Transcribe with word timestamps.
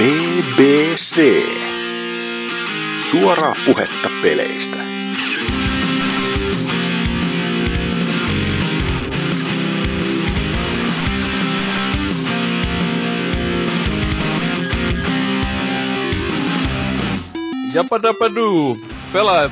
BBC. 0.00 1.20
Suoraa 3.10 3.54
puhetta 3.66 4.08
peleistä. 4.22 4.76
Japadapadu! 17.74 18.76
Pelaaja... 19.12 19.50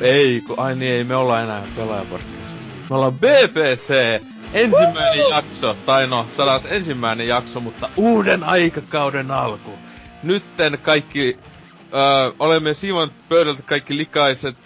Ei, 0.00 0.40
kun 0.40 0.58
ai 0.58 0.74
niin, 0.76 0.92
ei 0.92 1.04
me 1.04 1.16
olla 1.16 1.40
enää 1.40 1.62
pelaajapodcast. 1.76 2.56
Me 2.90 2.96
ollaan 2.96 3.14
BBC! 3.14 4.20
Ensimmäinen 4.54 5.28
jakso, 5.30 5.76
tai 5.86 6.06
no, 6.06 6.26
sadas 6.36 6.62
ensimmäinen 6.68 7.26
jakso, 7.28 7.60
mutta 7.60 7.88
uuden 7.96 8.44
aikakauden 8.44 9.30
alku. 9.30 9.87
Nytten 10.22 10.78
kaikki, 10.82 11.38
ö, 11.94 12.32
olemme 12.38 12.74
Simon 12.74 13.10
pöydältä 13.28 13.62
kaikki 13.62 13.96
likaiset 13.96 14.56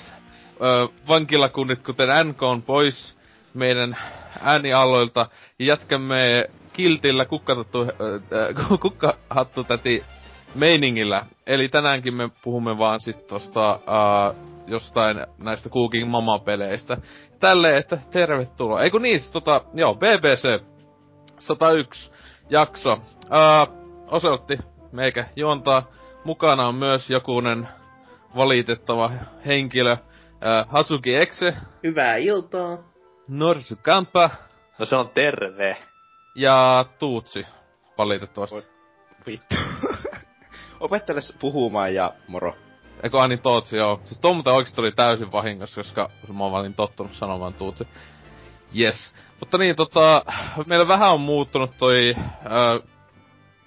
ö, 0.60 0.88
vankilakunnit, 1.08 1.82
kuten 1.82 2.08
NK 2.28 2.42
on 2.42 2.62
pois 2.62 3.16
meidän 3.54 3.96
äänialoilta, 4.40 5.26
ja 5.58 5.66
jatkamme 5.66 6.48
kiltillä 6.72 7.24
kukkahattu, 7.24 7.82
äh, 7.82 8.78
kukkahattu 8.82 9.64
täti 9.64 10.04
meiningillä. 10.54 11.26
Eli 11.46 11.68
tänäänkin 11.68 12.14
me 12.14 12.28
puhumme 12.44 12.78
vaan 12.78 13.00
sit 13.00 13.26
tosta 13.26 13.72
uh, 13.74 14.36
jostain 14.66 15.26
näistä 15.38 15.68
Cooking 15.68 16.10
Mama-peleistä. 16.10 16.96
Tälleen, 17.40 17.76
että 17.76 17.98
tervetuloa. 18.10 18.82
Eiku 18.82 18.98
niin, 18.98 19.20
tota, 19.32 19.60
joo, 19.74 19.94
BBC 19.94 20.62
101 21.38 22.10
jakso. 22.50 22.92
Uh, 22.92 23.76
osoitti 24.10 24.58
meikä 24.92 25.26
juontaa. 25.36 25.86
Mukana 26.24 26.68
on 26.68 26.74
myös 26.74 27.10
jokunen 27.10 27.68
valitettava 28.36 29.10
henkilö. 29.46 29.92
Uh, 29.92 30.68
Hasuki 30.68 31.14
Exe. 31.14 31.56
Hyvää 31.82 32.16
iltaa. 32.16 32.78
Norsu 33.28 33.76
Kampa. 33.82 34.30
No 34.78 34.86
se 34.86 34.96
on 34.96 35.08
terve. 35.08 35.76
Ja 36.34 36.84
Tuutsi, 36.98 37.46
valitettavasti. 37.98 38.72
Vittu. 39.26 39.54
Opettele 40.80 41.20
puhumaan 41.40 41.94
ja 41.94 42.14
moro. 42.28 42.54
Eikö 43.02 43.20
Ani 43.20 43.38
Tootsi, 43.38 43.76
joo. 43.76 44.00
Siis 44.04 44.20
tuo 44.20 44.34
muuten 44.34 44.52
oikeesti 44.52 44.80
oli 44.80 44.92
täysin 44.92 45.32
vahingossa, 45.32 45.80
koska 45.80 46.10
mä 46.32 46.44
olin 46.44 46.74
tottunut 46.74 47.14
sanomaan 47.14 47.54
Tuutsi. 47.54 47.88
Yes. 48.78 49.14
Mutta 49.40 49.58
niin, 49.58 49.76
tota, 49.76 50.24
meillä 50.66 50.88
vähän 50.88 51.12
on 51.12 51.20
muuttunut 51.20 51.70
toi 51.78 52.14
äh, 52.18 52.88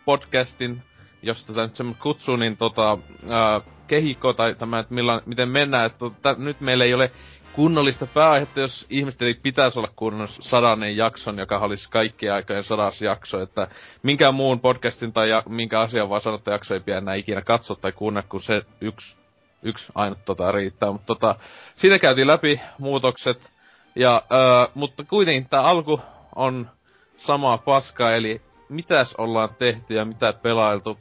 podcastin, 0.06 0.84
jos 1.26 1.46
tätä 1.46 1.62
nyt 1.62 1.98
kutsuu, 2.00 2.36
niin 2.36 2.58
tota, 2.58 2.92
äh, 3.32 3.64
kehikko 3.88 4.34
tai 4.34 4.56
tämä, 4.56 4.80
että 4.80 4.94
millan, 4.94 5.22
miten 5.26 5.50
mennään. 5.50 5.86
Että 5.86 6.00
tota, 6.00 6.36
nyt 6.38 6.62
meillä 6.62 6.84
ei 6.84 6.94
ole 6.94 7.12
kunnollista 7.54 8.08
pääaihetta, 8.14 8.60
jos 8.60 8.86
ihmiset 8.90 9.22
ei 9.22 9.34
pitäisi 9.34 9.80
olla 9.80 9.92
kunnon 9.96 10.28
sadannen 10.28 10.98
jakson, 10.98 11.38
joka 11.38 11.60
olisi 11.60 11.90
kaikkien 11.90 12.34
aikojen 12.34 12.64
sadas 12.64 13.02
jakso, 13.02 13.42
että 13.42 13.68
minkään 14.04 14.36
muun 14.36 14.60
podcastin 14.60 15.14
tai 15.14 15.30
ja, 15.30 15.44
minkä 15.50 15.80
asian 15.80 16.10
vaan 16.10 16.22
sanottu 16.22 16.50
jakso 16.50 16.74
ei 16.74 16.80
pidä 16.80 16.98
enää 16.98 17.16
ikinä 17.16 17.42
katsoa 17.42 17.78
tai 17.82 17.92
kuunnella, 17.92 18.28
kun 18.30 18.42
se 18.42 18.62
yksi, 18.82 19.18
yksi 19.64 19.92
ainut 19.96 20.26
tota 20.26 20.52
riittää. 20.52 20.92
Mutta 20.92 21.06
tota, 21.06 21.36
siinä 21.76 22.00
käytiin 22.00 22.28
läpi 22.28 22.62
muutokset, 22.78 23.52
ja, 23.96 24.22
öö, 24.32 24.72
mutta 24.74 25.04
kuitenkin 25.04 25.50
tämä 25.50 25.64
alku 25.64 26.02
on 26.36 26.70
samaa 27.18 27.58
paskaa, 27.58 28.16
eli 28.16 28.42
mitäs 28.70 29.16
ollaan 29.18 29.50
tehty 29.60 29.94
ja 29.94 30.06
mitä 30.06 30.34
pelailtu. 30.34 30.98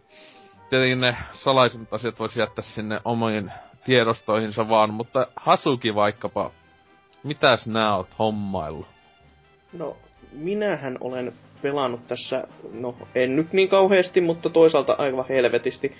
Tietenkin 0.70 1.00
ne 1.00 1.16
salaiset 1.32 1.92
asiat 1.92 2.18
voisi 2.18 2.40
jättää 2.40 2.64
sinne 2.64 3.00
omiin 3.04 3.52
tiedostoihinsa 3.84 4.68
vaan, 4.68 4.94
mutta 4.94 5.26
Hasuki 5.36 5.94
vaikkapa, 5.94 6.50
mitäs 7.22 7.66
nää 7.66 7.96
oot 7.96 8.18
hommailu? 8.18 8.86
No, 9.72 9.96
minähän 10.32 10.98
olen 11.00 11.32
pelannut 11.62 12.06
tässä, 12.06 12.48
no 12.72 12.94
en 13.14 13.36
nyt 13.36 13.52
niin 13.52 13.68
kauheasti, 13.68 14.20
mutta 14.20 14.50
toisaalta 14.50 14.94
aivan 14.98 15.24
helvetisti. 15.28 15.96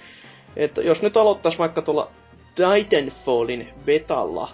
Että 0.56 0.82
jos 0.82 1.02
nyt 1.02 1.16
aloittais 1.16 1.58
vaikka 1.58 1.82
tuolla 1.82 2.10
Titanfallin 2.54 3.68
betalla, 3.84 4.48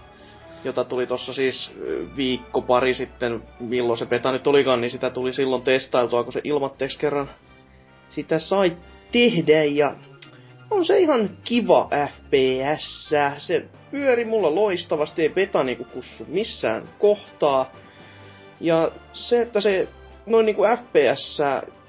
jota 0.64 0.84
tuli 0.84 1.06
tossa 1.06 1.34
siis 1.34 1.70
viikko 2.16 2.62
pari 2.62 2.94
sitten, 2.94 3.42
milloin 3.60 3.98
se 3.98 4.06
beta 4.06 4.32
nyt 4.32 4.46
olikaan, 4.46 4.80
niin 4.80 4.90
sitä 4.90 5.10
tuli 5.10 5.32
silloin 5.32 5.62
testailtua, 5.62 6.24
kun 6.24 6.32
se 6.32 6.40
ilmatteeksi 6.44 6.98
kerran 6.98 7.30
sitä 8.08 8.38
sai 8.38 8.76
tehdä 9.12 9.64
ja 9.64 9.94
on 10.70 10.84
se 10.84 10.98
ihan 10.98 11.30
kiva 11.44 11.88
FPS. 12.08 13.10
Se 13.38 13.64
pyöri 13.90 14.24
mulla 14.24 14.54
loistavasti, 14.54 15.22
ei 15.22 15.28
beta 15.28 15.64
niinku 15.64 15.84
kussu 15.84 16.24
missään 16.28 16.88
kohtaa. 16.98 17.72
Ja 18.60 18.90
se, 19.12 19.42
että 19.42 19.60
se 19.60 19.88
noin 20.26 20.46
niinku 20.46 20.62
FPS 20.62 21.38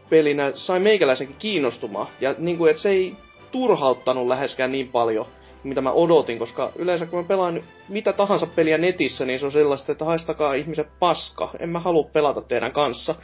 pelinä 0.10 0.52
sai 0.56 0.80
meikäläisenkin 0.80 1.36
kiinnostumaan. 1.40 2.08
Ja 2.22 2.36
niinku, 2.38 2.66
että 2.66 2.82
se 2.82 2.90
ei 2.90 3.16
turhauttanut 3.52 4.28
läheskään 4.28 4.72
niin 4.72 4.90
paljon, 4.90 5.26
mitä 5.64 5.82
mä 5.82 5.92
odotin, 5.92 6.40
koska 6.40 6.72
yleensä 6.76 7.06
kun 7.06 7.20
mä 7.20 7.28
pelaan 7.28 7.64
mitä 7.90 8.14
tahansa 8.14 8.48
peliä 8.48 8.78
netissä, 8.78 9.26
niin 9.26 9.40
se 9.40 9.46
on 9.46 9.52
sellaista, 9.52 9.92
että 9.92 10.06
haistakaa 10.06 10.54
ihmiset 10.54 10.88
paska. 11.00 11.50
En 11.60 11.70
mä 11.70 11.80
halua 11.80 12.10
pelata 12.14 12.42
teidän 12.42 12.72
kanssa. 12.72 13.16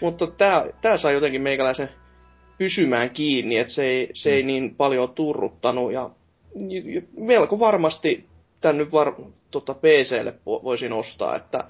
Mutta 0.00 0.26
tää, 0.26 0.66
tää 0.80 0.98
sai 0.98 1.14
jotenkin 1.14 1.42
meikäläisen 1.42 1.90
pysymään 2.58 3.10
kiinni, 3.10 3.56
että 3.56 3.72
se 3.72 3.84
ei, 3.84 4.10
se 4.14 4.30
ei 4.30 4.42
mm. 4.42 4.46
niin 4.46 4.74
paljon 4.74 5.14
turruttanut. 5.14 5.92
Ja, 5.92 6.10
ja 6.68 7.02
melko 7.16 7.58
varmasti 7.58 8.28
tän 8.60 8.78
nyt 8.78 8.92
var, 8.92 9.14
tota 9.50 9.74
PClle 9.74 10.34
voisin 10.46 10.92
ostaa, 10.92 11.36
että 11.36 11.64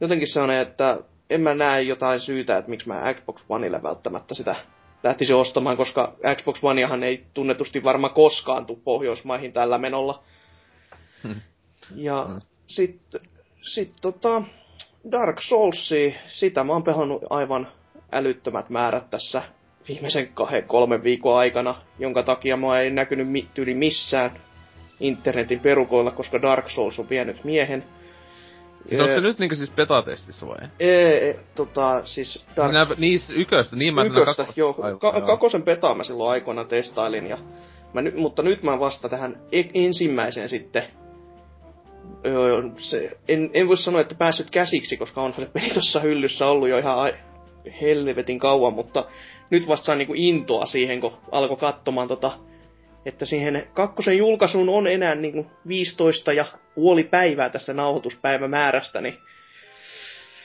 jotenkin 0.00 0.28
se 0.28 0.40
on, 0.40 0.50
että 0.50 0.98
en 1.30 1.40
mä 1.40 1.54
näe 1.54 1.82
jotain 1.82 2.20
syytä, 2.20 2.58
että 2.58 2.70
miksi 2.70 2.88
mä 2.88 3.14
Xbox 3.14 3.44
Oneille 3.48 3.82
välttämättä 3.82 4.34
sitä 4.34 4.56
lähtisi 5.04 5.34
ostamaan, 5.34 5.76
koska 5.76 6.14
Xbox 6.36 6.58
Oneahan 6.62 7.02
ei 7.02 7.24
tunnetusti 7.34 7.84
varmaan 7.84 8.14
koskaan 8.14 8.66
tule 8.66 8.78
Pohjoismaihin 8.84 9.52
tällä 9.52 9.78
menolla. 9.78 10.22
Hmm. 11.22 11.40
Ja 11.94 12.24
hmm. 12.24 12.40
sitten 12.66 13.20
sit 13.62 13.92
tota, 14.00 14.42
Dark 15.10 15.40
Souls, 15.40 15.90
sitä 16.26 16.64
mä 16.64 16.72
oon 16.72 16.82
pelannut 16.82 17.22
aivan 17.30 17.68
älyttömät 18.12 18.70
määrät 18.70 19.10
tässä 19.10 19.42
viimeisen 19.88 20.28
kahden, 20.28 20.64
kolmen 20.64 21.02
viikon 21.04 21.38
aikana, 21.38 21.82
jonka 21.98 22.22
takia 22.22 22.56
mä 22.56 22.80
ei 22.80 22.90
näkynyt 22.90 23.28
mi- 23.28 23.48
yli 23.58 23.74
missään 23.74 24.40
internetin 25.00 25.60
perukoilla, 25.60 26.10
koska 26.10 26.42
Dark 26.42 26.70
Souls 26.70 26.98
on 26.98 27.08
vienyt 27.08 27.44
miehen. 27.44 27.84
Siis 28.86 29.00
onko 29.00 29.14
se 29.14 29.20
nyt 29.20 29.38
niinku 29.38 29.56
siis 29.56 29.70
beta-testissä 29.70 30.46
vai? 30.46 30.68
Ee, 30.80 31.38
tota, 31.54 32.00
siis 32.04 32.46
Dark... 32.56 32.72
Sinä, 32.72 32.86
niistä 32.98 33.32
yköstä, 33.36 33.76
niin 33.76 33.94
mä 33.94 34.04
Yköstä, 34.04 34.34
kakos... 34.34 34.56
joo. 34.56 34.74
Aivan, 34.82 35.00
ka- 35.00 35.12
joo. 35.16 35.26
Kakosen 35.26 35.62
beta 35.62 35.94
mä 35.94 36.04
silloin 36.04 36.30
aikoina 36.30 36.64
testailin, 36.64 37.26
ja 37.26 37.38
mä 37.92 38.02
ny- 38.02 38.16
mutta 38.16 38.42
nyt 38.42 38.62
mä 38.62 38.80
vasta 38.80 39.08
tähän 39.08 39.40
e- 39.52 39.70
ensimmäiseen 39.74 40.48
sitten 40.48 40.82
Öö, 42.26 42.62
se, 42.76 43.10
en, 43.28 43.50
en 43.54 43.68
voi 43.68 43.76
sanoa, 43.76 44.00
että 44.00 44.14
päässyt 44.14 44.50
käsiksi, 44.50 44.96
koska 44.96 45.22
onhan 45.22 45.44
se 45.44 45.50
peli 45.52 45.70
tuossa 45.70 46.00
hyllyssä 46.00 46.46
ollut 46.46 46.68
jo 46.68 46.78
ihan 46.78 46.98
ai- 46.98 47.14
helvetin 47.80 48.38
kauan, 48.38 48.72
mutta 48.72 49.04
nyt 49.50 49.68
vasta 49.68 49.86
sain 49.86 49.98
niinku 49.98 50.14
intoa 50.16 50.66
siihen, 50.66 51.00
kun 51.00 51.12
alkoi 51.32 51.56
katsomaan 51.56 52.08
tota, 52.08 52.32
että 53.06 53.26
siihen 53.26 53.66
kakkosen 53.72 54.18
julkaisuun 54.18 54.68
on 54.68 54.86
enää 54.86 55.14
niinku 55.14 55.46
15 55.68 56.32
ja 56.32 56.44
puoli 56.74 57.04
päivää 57.04 57.48
tästä 57.50 57.72
nauhoituspäivämäärästä, 57.72 59.00
niin 59.00 59.18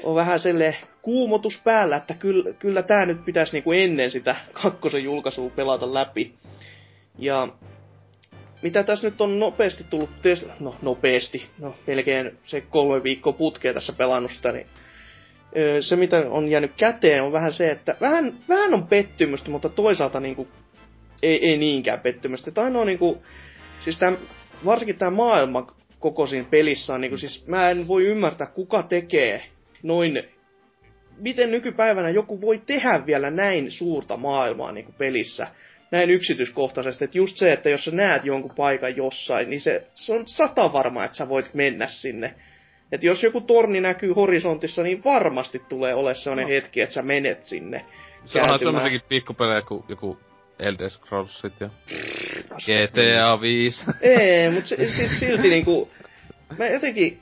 on 0.04 0.16
vähän 0.16 0.40
sille 0.40 0.76
kuumotus 1.02 1.62
päällä, 1.64 1.98
että 1.98 2.14
kyllä, 2.14 2.54
kyllä 2.54 2.84
tämä 2.84 3.06
nyt 3.06 3.26
pitäisi 3.26 3.54
niinku 3.54 3.72
ennen 3.72 4.12
sitä 4.12 4.36
kakkosen 4.54 5.04
julkaisua 5.04 5.50
pelata 5.50 5.94
läpi. 5.94 6.34
Ja 7.18 7.48
mitä 8.62 8.84
tässä 8.84 9.08
nyt 9.08 9.22
on 9.22 9.40
nopeasti 9.40 9.86
tullut, 9.90 10.10
test- 10.10 10.52
no 10.60 10.76
nopeasti, 10.82 11.48
no 11.60 11.76
melkein 11.88 12.38
se 12.44 12.62
kolme 12.62 13.04
viikkoa 13.04 13.34
putkea 13.34 13.74
tässä 13.74 13.94
pelannut 13.94 14.32
sitä, 14.32 14.52
niin 14.52 14.68
se, 15.82 15.96
mitä 15.96 16.24
on 16.30 16.48
jäänyt 16.48 16.72
käteen, 16.78 17.24
on 17.24 17.32
vähän 17.32 17.54
se, 17.54 17.72
että 17.72 17.96
vähän, 18.02 18.34
vähän 18.50 18.74
on 18.74 18.88
pettymystä, 18.88 19.50
mutta 19.50 19.70
toisaalta 19.70 20.20
niin 20.20 20.36
kuin, 20.36 20.48
ei, 21.24 21.50
ei 21.50 21.58
niinkään 21.58 22.00
pettymystä. 22.00 22.52
Tai 22.52 22.64
ainoa 22.64 22.86
niin 22.86 23.00
kuin, 23.00 23.20
siis 23.84 23.98
tämän, 23.98 24.18
varsinkin 24.66 24.98
tämä 24.98 25.12
maailma 25.12 25.76
koko 26.00 26.28
siinä 26.28 26.48
pelissä 26.50 26.94
on, 26.94 27.02
niin 27.02 27.12
kuin, 27.12 27.20
siis 27.20 27.48
mä 27.48 27.70
en 27.70 27.88
voi 27.88 28.06
ymmärtää, 28.06 28.48
kuka 28.48 28.84
tekee 28.84 29.44
noin, 29.84 30.24
miten 31.18 31.52
nykypäivänä 31.52 32.10
joku 32.10 32.42
voi 32.42 32.62
tehdä 32.66 33.06
vielä 33.06 33.32
näin 33.32 33.72
suurta 33.72 34.18
maailmaa 34.18 34.72
niin 34.72 34.86
kuin 34.86 34.96
pelissä, 34.98 35.48
näin 35.92 36.10
yksityiskohtaisesti, 36.10 37.06
että 37.06 37.18
just 37.18 37.38
se, 37.38 37.54
että 37.54 37.70
jos 37.70 37.86
sä 37.86 37.92
näet 37.92 38.26
jonkun 38.26 38.56
paikan 38.56 38.98
jossain, 38.98 39.50
niin 39.50 39.62
se, 39.62 39.88
se 39.94 40.14
on 40.14 40.28
sata 40.28 40.74
varma, 40.74 41.06
että 41.06 41.18
sä 41.18 41.30
voit 41.30 41.54
mennä 41.54 41.88
sinne 41.88 42.36
että 42.92 43.08
jos 43.08 43.24
joku 43.24 43.42
torni 43.42 43.82
näkyy 43.82 44.14
horisontissa, 44.14 44.84
niin 44.84 45.04
varmasti 45.04 45.62
tulee 45.70 45.94
ole 45.94 46.16
sellainen 46.16 46.44
no. 46.44 46.50
hetki, 46.50 46.82
että 46.82 46.94
sä 46.94 47.02
menet 47.02 47.46
sinne. 47.46 47.86
Se 48.26 48.42
onhan 48.42 48.60
semmoisenkin 48.60 49.02
pikkupelejä 49.10 49.62
kuin 49.62 49.84
joku 49.90 50.20
Elder 50.60 50.90
Scrollsit 50.90 51.54
ja 51.60 51.70
GTA 52.52 53.42
5. 53.42 53.86
Ei, 54.02 54.50
mutta 54.50 54.68
se, 54.70 54.76
siis 54.88 55.20
silti 55.20 55.50
niinku... 55.50 55.90
Mä 56.58 56.68
jotenkin... 56.68 57.22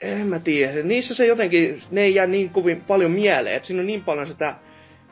En 0.00 0.26
mä 0.26 0.38
tiedä. 0.38 0.82
Niissä 0.82 1.14
se 1.14 1.26
jotenkin... 1.26 1.82
Ne 1.90 2.00
ei 2.00 2.14
jää 2.14 2.26
niin 2.26 2.50
kovin 2.50 2.80
paljon 2.80 3.10
mieleen. 3.10 3.56
Että 3.56 3.66
siinä 3.66 3.80
on 3.80 3.86
niin 3.86 4.04
paljon 4.04 4.26
sitä 4.26 4.54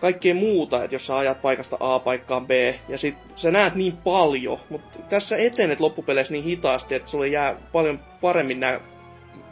kaikkea 0.00 0.34
muuta, 0.34 0.84
että 0.84 0.94
jos 0.94 1.06
sä 1.06 1.16
ajat 1.16 1.42
paikasta 1.42 1.76
A 1.80 1.98
paikkaan 1.98 2.46
B, 2.46 2.50
ja 2.88 2.98
sit 2.98 3.14
sä 3.36 3.50
näet 3.50 3.74
niin 3.74 3.96
paljon, 3.96 4.58
mutta 4.68 4.98
tässä 5.08 5.36
etenet 5.36 5.80
loppupeleissä 5.80 6.32
niin 6.32 6.44
hitaasti, 6.44 6.94
että 6.94 7.08
sulle 7.10 7.28
jää 7.28 7.56
paljon 7.72 8.00
paremmin 8.20 8.60
nämä 8.60 8.80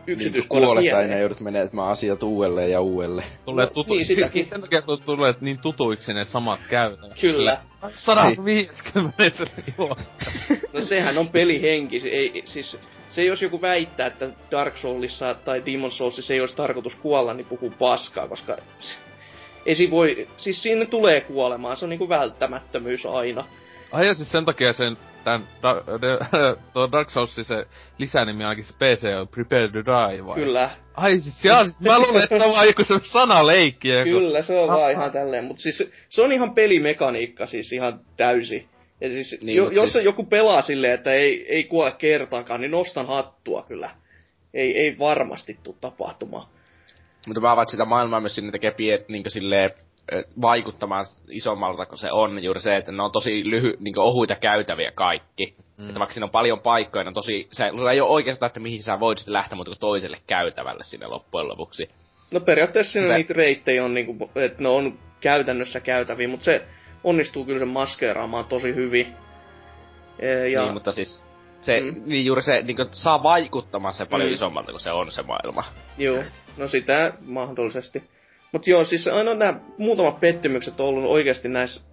yksityiskohdat 0.08 0.68
niin, 0.68 0.90
kuolet 0.90 0.94
aina 0.94 1.20
joudut 1.20 1.40
menemään 1.40 1.88
asiat 1.88 2.22
uudelleen 2.22 2.70
ja 2.70 2.80
uudelleen. 2.80 3.28
Tulee 3.44 3.64
No, 3.64 3.70
tutu... 3.70 3.94
niin, 3.94 4.06
sitäkin. 4.06 4.46
Sen 4.46 4.60
takia 4.60 4.82
tulee 5.04 5.34
niin 5.40 5.58
tutuiksi 5.58 6.14
ne 6.14 6.24
samat 6.24 6.60
käytännöt. 6.70 7.20
Kyllä. 7.20 7.58
150 7.96 9.22
joo. 9.78 9.96
No 10.72 10.80
sehän 10.80 11.18
on 11.18 11.28
pelihenki. 11.28 12.00
Se 12.00 12.08
Ei, 12.08 12.42
siis, 12.44 12.78
se 13.12 13.24
jos 13.24 13.42
joku 13.42 13.60
väittää, 13.60 14.06
että 14.06 14.28
Dark 14.50 14.76
Soulissa 14.76 15.34
tai 15.34 15.62
Demon 15.66 15.92
Soulsissa 15.92 16.34
ei 16.34 16.40
olisi 16.40 16.56
tarkoitus 16.56 16.94
kuolla, 16.94 17.34
niin 17.34 17.46
puhuu 17.46 17.72
paskaa, 17.78 18.28
koska 18.28 18.56
ei 19.66 19.74
siinä 19.74 19.90
voi, 19.90 20.28
siis 20.36 20.62
siinä 20.62 20.84
tulee 20.84 21.20
kuolemaan, 21.20 21.76
se 21.76 21.84
on 21.84 21.88
niinku 21.88 22.08
välttämättömyys 22.08 23.06
aina. 23.06 23.44
Ai 23.92 24.06
ja 24.06 24.14
siis 24.14 24.32
sen 24.32 24.44
takia 24.44 24.72
sen, 24.72 24.96
tän, 25.24 25.42
da, 25.62 25.74
de, 25.74 26.18
tuo 26.72 26.92
Dark 26.92 27.10
Soulsin 27.10 27.44
se 27.44 27.66
lisänimi 27.98 28.44
ainakin 28.44 28.64
se 28.64 28.72
PC 28.72 29.04
on 29.20 29.28
Prepare 29.28 29.68
to 29.68 29.78
Die 29.84 30.26
vai? 30.26 30.34
Kyllä, 30.34 30.70
Ai 30.94 31.20
siis, 31.20 31.44
jaa, 31.44 31.64
siis 31.64 31.80
mä 31.80 31.98
luulen, 31.98 32.22
että 32.22 32.34
on 32.44 32.52
vaan 32.52 32.66
joku 32.66 32.84
se 32.84 32.94
sanaleikki. 33.02 33.88
joku- 33.88 34.04
kyllä 34.10 34.42
se 34.42 34.58
on 34.58 34.70
Ah. 34.70 34.76
vaan 34.76 34.92
ihan 34.92 35.12
tälleen, 35.12 35.44
mutta 35.44 35.62
siis 35.62 35.90
se 36.08 36.22
on 36.22 36.32
ihan 36.32 36.54
pelimekaniikka 36.54 37.46
siis 37.46 37.72
ihan 37.72 38.00
täysi. 38.16 38.68
Ja 39.00 39.08
siis, 39.10 39.38
Niin, 39.42 39.56
jo, 39.56 39.70
jos 39.70 39.92
siis- 39.92 40.04
joku 40.04 40.24
pelaa 40.24 40.62
silleen, 40.62 40.92
että 40.94 41.12
ei, 41.12 41.46
ei 41.54 41.64
kuole 41.64 41.92
kertaakaan, 41.98 42.60
niin 42.60 42.70
nostan 42.70 43.06
hattua 43.06 43.62
kyllä. 43.68 43.90
Ei, 44.54 44.78
ei 44.78 44.98
varmasti 44.98 45.58
tule 45.62 45.76
tapahtumaan. 45.80 46.46
Mutta 47.26 47.40
mä 47.40 47.52
avaat 47.52 47.68
sitä 47.68 47.84
maailmaa 47.84 48.20
myös 48.20 48.34
sinne 48.34 48.50
tekee 48.52 48.70
pie, 48.70 49.04
niin 49.08 49.22
silleen, 49.28 49.70
vaikuttamaan 50.42 51.04
isommalta 51.30 51.86
kuin 51.86 51.98
se 51.98 52.12
on. 52.12 52.44
Juuri 52.44 52.60
se, 52.60 52.76
että 52.76 52.92
ne 52.92 53.02
on 53.02 53.12
tosi 53.12 53.50
lyhy, 53.50 53.76
niin 53.80 53.98
ohuita 53.98 54.34
käytäviä 54.34 54.92
kaikki. 54.94 55.54
Mm. 55.78 55.88
Että 55.88 55.98
vaikka 55.98 56.12
siinä 56.14 56.24
on 56.24 56.30
paljon 56.30 56.60
paikkoja, 56.60 57.04
ne 57.04 57.08
on 57.08 57.14
tosi, 57.14 57.48
se, 57.52 57.64
ei 57.92 58.00
ole 58.00 58.10
oikeastaan, 58.10 58.46
että 58.46 58.60
mihin 58.60 58.82
sä 58.82 59.00
voit 59.00 59.18
sitten 59.18 59.34
lähteä 59.34 59.56
muuta 59.56 59.70
kuin 59.70 59.78
toiselle 59.78 60.18
käytävälle 60.26 60.84
sinne 60.84 61.06
loppujen 61.06 61.48
lopuksi. 61.48 61.90
No 62.30 62.40
periaatteessa 62.40 62.92
siinä 62.92 63.04
Hyvä. 63.04 63.16
niitä 63.16 63.34
reittejä 63.34 63.84
on 63.84 63.94
niinku, 63.94 64.30
että 64.34 64.62
ne 64.62 64.68
on 64.68 64.98
käytännössä 65.20 65.80
käytäviä, 65.80 66.28
mutta 66.28 66.44
se 66.44 66.62
onnistuu 67.04 67.44
kyllä 67.44 67.58
sen 67.58 67.68
maskeeraamaan 67.68 68.44
tosi 68.44 68.74
hyvin. 68.74 69.06
E, 70.18 70.48
ja 70.48 70.62
Niin, 70.62 70.74
mutta 70.74 70.92
siis 70.92 71.22
se, 71.60 71.80
Mm. 71.80 72.02
niin 72.06 72.24
juuri 72.24 72.42
se, 72.42 72.62
niin 72.62 72.76
kuin, 72.76 72.88
saa 72.90 73.22
vaikuttamaan 73.22 73.94
se 73.94 74.06
paljon 74.06 74.28
mm. 74.28 74.34
isommalta 74.34 74.72
kuin 74.72 74.80
se 74.80 74.92
on 74.92 75.12
se 75.12 75.22
maailma. 75.22 75.64
Joo, 75.98 76.22
no 76.56 76.68
sitä 76.68 77.12
mahdollisesti. 77.26 78.02
Mutta 78.52 78.70
joo, 78.70 78.84
siis 78.84 79.06
aina 79.08 79.34
nämä 79.34 79.60
muutamat 79.78 80.20
pettymykset 80.20 80.80
on 80.80 80.86
ollut 80.86 81.10
oikeasti 81.10 81.48
näissä 81.48 81.88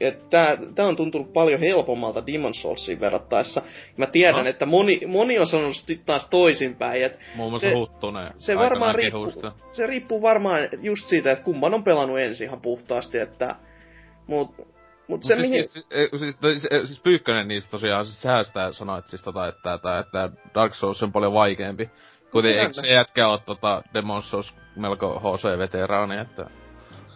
että 0.00 0.58
tää 0.74 0.86
on 0.86 0.96
tuntunut 0.96 1.32
paljon 1.32 1.60
helpommalta 1.60 2.26
Demon 2.26 2.54
Soulsiin 2.54 3.00
verrattaessa. 3.00 3.62
Mä 3.96 4.06
tiedän, 4.06 4.44
No. 4.44 4.50
että 4.50 4.66
moni, 4.66 5.00
moni 5.06 5.38
on 5.38 5.46
sanonut 5.46 5.76
taas 6.06 6.26
toisinpäin, 6.28 7.04
että 7.04 7.18
Muun 7.34 7.50
muassa 7.52 7.68
Se- 7.68 7.74
Huttunen. 7.74 8.32
se 8.38 8.56
varmaan 8.56 8.94
riippuu, 8.94 9.32
se 9.72 9.86
riippuu 9.86 10.22
varmaan 10.22 10.68
just 10.82 11.06
siitä, 11.06 11.32
että 11.32 11.44
kumman 11.44 11.74
on 11.74 11.84
pelannut 11.84 12.18
ensin 12.20 12.46
ihan 12.46 12.60
puhtaasti, 12.60 13.18
että 13.18 13.54
mut, 14.26 14.56
mut 15.08 15.24
se 15.24 15.34
Mut 15.36 15.40
siis, 15.44 15.50
mihin... 15.50 15.68
siis, 15.68 15.72
siis, 15.72 16.20
siis, 16.20 16.36
siis, 16.60 16.88
siis 16.88 17.00
Pyykkönen 17.00 17.48
niistä 17.48 17.70
tosiaan, 17.70 18.04
siis 18.06 18.20
sitä 18.46 18.72
sanoit 18.72 19.06
siis 19.06 19.22
tota, 19.22 19.48
että, 19.48 19.72
että, 19.74 19.98
että 19.98 20.30
Dark 20.54 20.74
Souls 20.74 21.02
on 21.02 21.12
paljon 21.12 21.32
vaikeampi. 21.32 21.90
Kuten 22.32 22.58
eikö 22.58 22.72
se 22.72 22.86
jätkä 22.86 23.28
oo 23.28 23.38
tota 23.38 23.82
Demon 23.94 24.22
Souls 24.22 24.54
melko 24.76 25.20
HC-veteraani, 25.20 26.18
että... 26.18 26.50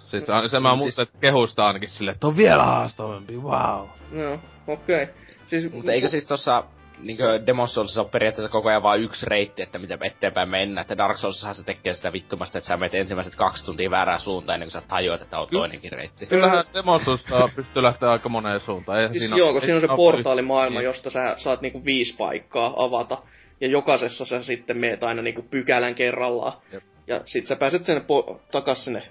Siis 0.06 0.26
se, 0.26 0.32
se 0.46 0.60
mä 0.60 0.68
Mut 0.68 0.78
muistan, 0.78 1.06
siis- 1.06 1.14
että 1.14 1.20
kehusta 1.20 1.66
ainakin 1.66 1.88
silleen, 1.88 2.14
että 2.14 2.26
on 2.26 2.36
vielä 2.36 2.64
haastavampi, 2.64 3.36
wow. 3.36 3.86
No, 4.10 4.38
okei. 4.66 5.02
Okay. 5.02 5.14
Siis, 5.46 5.72
Mutta 5.72 5.92
eikö 5.92 6.08
siis 6.08 6.24
tossa 6.24 6.64
niin 7.02 7.18
Demon 7.46 7.68
Soulsissa 7.68 8.00
ole 8.00 8.08
periaatteessa 8.08 8.52
koko 8.52 8.68
ajan 8.68 8.82
vain 8.82 9.02
yksi 9.02 9.26
reitti, 9.26 9.62
että 9.62 9.78
miten 9.78 9.98
eteenpäin 10.02 10.48
mennä. 10.48 10.80
Että 10.80 10.98
Dark 10.98 11.16
Soulsissahan 11.18 11.54
se 11.54 11.64
tekee 11.64 11.92
sitä 11.92 12.12
vittumasta, 12.12 12.58
että 12.58 12.68
sä 12.68 12.76
menet 12.76 12.94
ensimmäiset 12.94 13.36
kaksi 13.36 13.64
tuntia 13.64 13.90
väärään 13.90 14.20
suuntaan 14.20 14.54
ennen 14.54 14.66
kuin 14.66 14.82
sä 14.82 14.88
tajuat, 14.88 15.22
että 15.22 15.38
on 15.38 15.48
toinenkin 15.52 15.92
reitti. 15.92 16.26
Kyllähän 16.26 16.64
Demon 16.74 17.00
Soulsta 17.00 17.48
pystyy 17.56 17.82
lähteä 17.82 18.10
aika 18.10 18.28
moneen 18.28 18.60
suuntaan. 18.60 18.98
Eihän 18.98 19.12
Siis 19.12 19.22
siinä 19.22 19.36
joo, 19.36 19.52
kun 19.52 19.60
siinä 19.60 19.74
on 19.74 19.80
se 19.80 19.88
portaalimaailma, 19.96 20.78
niin. 20.78 20.84
josta 20.84 21.10
sä 21.10 21.34
saat 21.38 21.60
niinku 21.60 21.84
viisi 21.84 22.16
paikkaa 22.16 22.74
avata. 22.76 23.18
Ja 23.62 23.68
jokaisessa 23.68 24.24
sä 24.24 24.42
sitten 24.42 24.78
meet 24.78 25.04
aina 25.04 25.22
niinku 25.22 25.42
pykälän 25.42 25.94
kerrallaan. 25.94 26.52
Jep. 26.72 26.82
Ja 27.06 27.20
sit 27.26 27.46
sä 27.46 27.56
pääset 27.56 27.84
sinne 27.84 28.00
po- 28.00 28.40
takas 28.50 28.84
sinne 28.84 29.02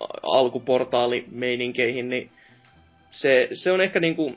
a- 0.00 0.06
alkuportaalimeiниnkeihin, 0.22 2.08
niin 2.08 2.30
se, 3.10 3.48
se 3.52 3.72
on 3.72 3.80
ehkä 3.80 4.00
niinku 4.00 4.36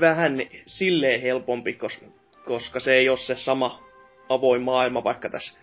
vähän 0.00 0.36
silleen 0.66 1.20
helpompi, 1.20 1.72
koska, 1.72 2.06
koska 2.44 2.80
se 2.80 2.94
ei 2.94 3.08
ole 3.08 3.18
se 3.18 3.36
sama 3.36 3.84
avoin 4.28 4.62
maailma, 4.62 5.04
vaikka 5.04 5.28
tässä 5.28 5.58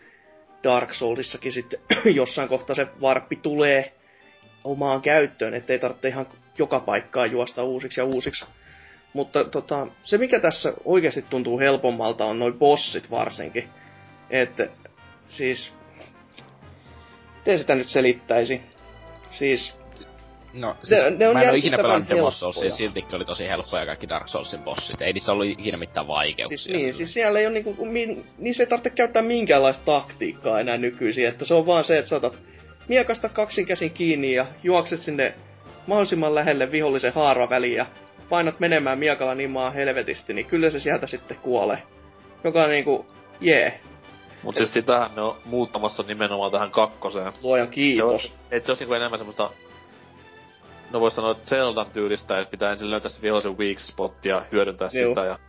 Dark 0.63 0.94
Soulsissakin 0.94 1.52
sitten 1.52 1.80
jossain 2.16 2.50
kohtaa 2.50 2.75
se 2.75 2.88
varppi 3.02 3.36
tulee 3.36 3.94
omaan 4.63 5.02
käyttöön, 5.02 5.54
ettei 5.54 5.80
tarvitse 5.80 6.08
ihan 6.08 6.28
joka 6.58 6.80
paikkaa 6.80 7.25
juosta 7.25 7.63
uusiksi 7.63 8.02
ja 8.02 8.06
uusiksi. 8.06 8.46
Mutta 9.13 9.44
tota, 9.44 9.88
se 10.04 10.18
mikä 10.18 10.40
tässä 10.40 10.74
oikeasti 10.86 11.25
tuntuu 11.30 11.60
helpommalta 11.60 12.25
on 12.25 12.40
noin 12.40 12.54
bossit 12.54 13.12
varsinkin. 13.12 13.69
Että 14.30 14.68
siis... 15.28 15.74
Miten 17.38 17.60
sitä 17.60 17.75
nyt 17.75 17.90
selittäisi? 17.90 18.62
Siis... 19.31 19.74
No, 20.54 20.75
siis 20.84 21.02
Ne- 21.02 21.10
ne 21.10 21.28
on 21.28 21.34
mä 21.36 21.42
en 21.42 21.50
ole 21.50 21.58
ikinä 21.58 21.78
pelannut 21.78 22.10
Demon. 22.10 22.31
Soulsia, 22.31 22.66
ja 22.66 22.72
siltikin 22.72 23.16
oli 23.16 23.25
tosi 23.25 23.48
helppoja 23.48 23.86
kaikki 23.86 24.10
Dark 24.10 24.28
Soulsin 24.28 24.60
bossit. 24.60 25.02
Ei 25.02 25.13
niissä 25.13 25.31
ollut 25.31 25.46
ikinä 25.46 25.78
mitään 25.78 26.08
vaikeuksia. 26.08 26.58
Siis, 26.58 26.78
niin, 26.78 26.94
siis 26.94 27.13
siellä 27.13 27.40
ei 27.40 27.46
ole 27.46 27.54
niinku, 27.54 27.86
min, 27.86 28.25
niissä 28.38 28.63
ei 28.63 28.68
tarvitse 28.68 28.90
käyttää 28.90 29.22
minkäänlaista 29.22 29.86
taktiikkaa 29.86 30.60
enää 30.60 30.78
nykyisin, 30.78 31.28
että 31.28 31.46
se 31.46 31.54
on 31.54 31.66
vaan 31.66 31.84
se, 31.84 31.98
että 31.98 32.10
saatat 32.10 32.40
miekasta 32.88 33.30
kaksin 33.30 33.66
käsin 33.66 33.92
kiinni 33.92 34.34
ja 34.34 34.46
juokset 34.63 35.00
sinne 35.00 35.34
mahdollisimman 35.88 36.36
lähelle 36.36 36.72
vihollisen 36.72 37.13
haaraväliin 37.13 37.75
ja 37.75 37.86
painat 38.32 38.60
menemään 38.60 39.00
miekalla 39.00 39.36
niin 39.36 39.50
maan 39.52 39.74
helvetisti, 39.74 40.34
niin 40.34 40.46
kyllä 40.46 40.70
se 40.70 40.80
sieltä 40.80 41.08
sitten 41.08 41.38
kuolee. 41.38 41.84
Joka 42.44 42.64
on 42.64 42.70
niinku, 42.70 43.06
jee, 43.42 43.60
yeah, 43.62 43.74
Mut 44.44 44.56
siis 44.56 44.74
sitähän 44.74 45.10
ne 45.16 45.22
on 45.22 45.36
muuttamassa 45.46 46.04
nimenomaan 46.08 46.52
tähän 46.52 46.72
kakkoseen. 46.72 47.34
luojan 47.42 47.68
Se 47.68 47.70
on, 47.70 47.74
kiitos. 47.74 48.36
et 48.52 48.66
se 48.66 48.72
olisi 48.72 48.84
niinku 48.84 48.94
enemmän 48.94 49.20
semmoista... 49.20 49.50
No 50.92 51.00
vois 51.00 51.16
sanoa, 51.16 51.32
että 51.32 51.48
Zeldan 51.50 51.86
tyylistä, 51.94 52.40
että 52.40 52.52
pitää 52.52 52.72
ensin 52.72 52.92
löytää 52.92 53.10
se 53.10 53.22
vihollisen 53.22 53.58
weak 53.58 53.80
spot 53.80 54.26
ja 54.26 54.42
hyödyntää 54.52 54.90
Juu. 54.94 55.10
sitä. 55.16 55.26
Ja 55.26 55.40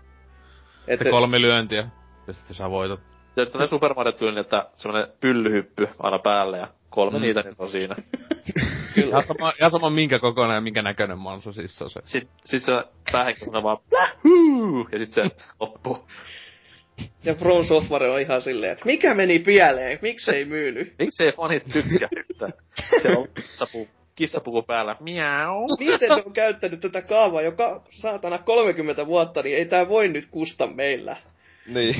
Että, 0.88 1.04
Se 1.04 1.10
kolme 1.10 1.40
lyöntiä. 1.40 1.86
Ja 2.26 2.32
sitten 2.32 2.56
sä 2.56 2.70
voitat. 2.70 3.00
tietysti 3.34 3.52
tämmönen 3.52 3.68
Super 3.68 3.94
Mario 3.94 4.12
tyylinen, 4.12 4.40
että 4.40 4.66
semmonen 4.76 5.06
pyllyhyppy 5.20 5.88
aina 5.98 6.18
päälle 6.18 6.58
ja 6.58 6.68
kolme 6.90 7.18
Mm. 7.18 7.22
niitä 7.22 7.44
on 7.58 7.70
siinä. 7.70 7.96
kyllä. 8.94 9.08
Ihan 9.08 9.24
sama, 9.24 9.52
ihan 9.58 9.70
sama 9.70 9.90
minkä 9.90 10.18
kokoinen 10.18 10.54
ja 10.54 10.60
minkä 10.60 10.82
näköinen 10.82 11.18
mansu 11.18 11.52
siis 11.52 11.78
se 11.78 11.84
on 11.84 11.90
se. 11.90 12.00
Sit, 12.04 12.28
sit 12.44 12.62
se 12.62 12.72
on 12.72 13.62
vaan 13.62 13.78
plähuu, 13.90 14.88
ja 14.92 14.98
sit 14.98 15.10
se 15.10 15.30
loppuu. 15.60 16.06
Ja 17.24 17.34
From 17.34 17.64
Software 17.64 18.10
on 18.10 18.20
ihan 18.20 18.42
silleen, 18.42 18.72
että 18.72 18.84
mikä 18.86 19.14
meni 19.14 19.38
pieleen, 19.38 19.98
miksei 20.02 20.44
myynyt? 20.44 20.94
Miksei 20.98 21.32
fanit 21.32 21.64
tykkää 21.64 22.08
yhtään? 22.30 22.52
Se 23.02 23.08
on 23.16 23.28
kissapuku, 23.34 23.88
kissapuku 24.14 24.62
päällä. 24.62 24.96
Miau. 25.00 25.66
Miten 25.78 26.14
se 26.16 26.22
on 26.26 26.32
käyttänyt 26.32 26.80
tätä 26.80 27.02
kaavaa 27.02 27.42
joka 27.42 27.82
saatana 27.90 28.38
30 28.38 29.06
vuotta, 29.06 29.42
niin 29.42 29.56
ei 29.56 29.66
tää 29.66 29.88
voi 29.88 30.08
nyt 30.08 30.26
kusta 30.30 30.66
meillä. 30.66 31.16
Niin. 31.66 31.96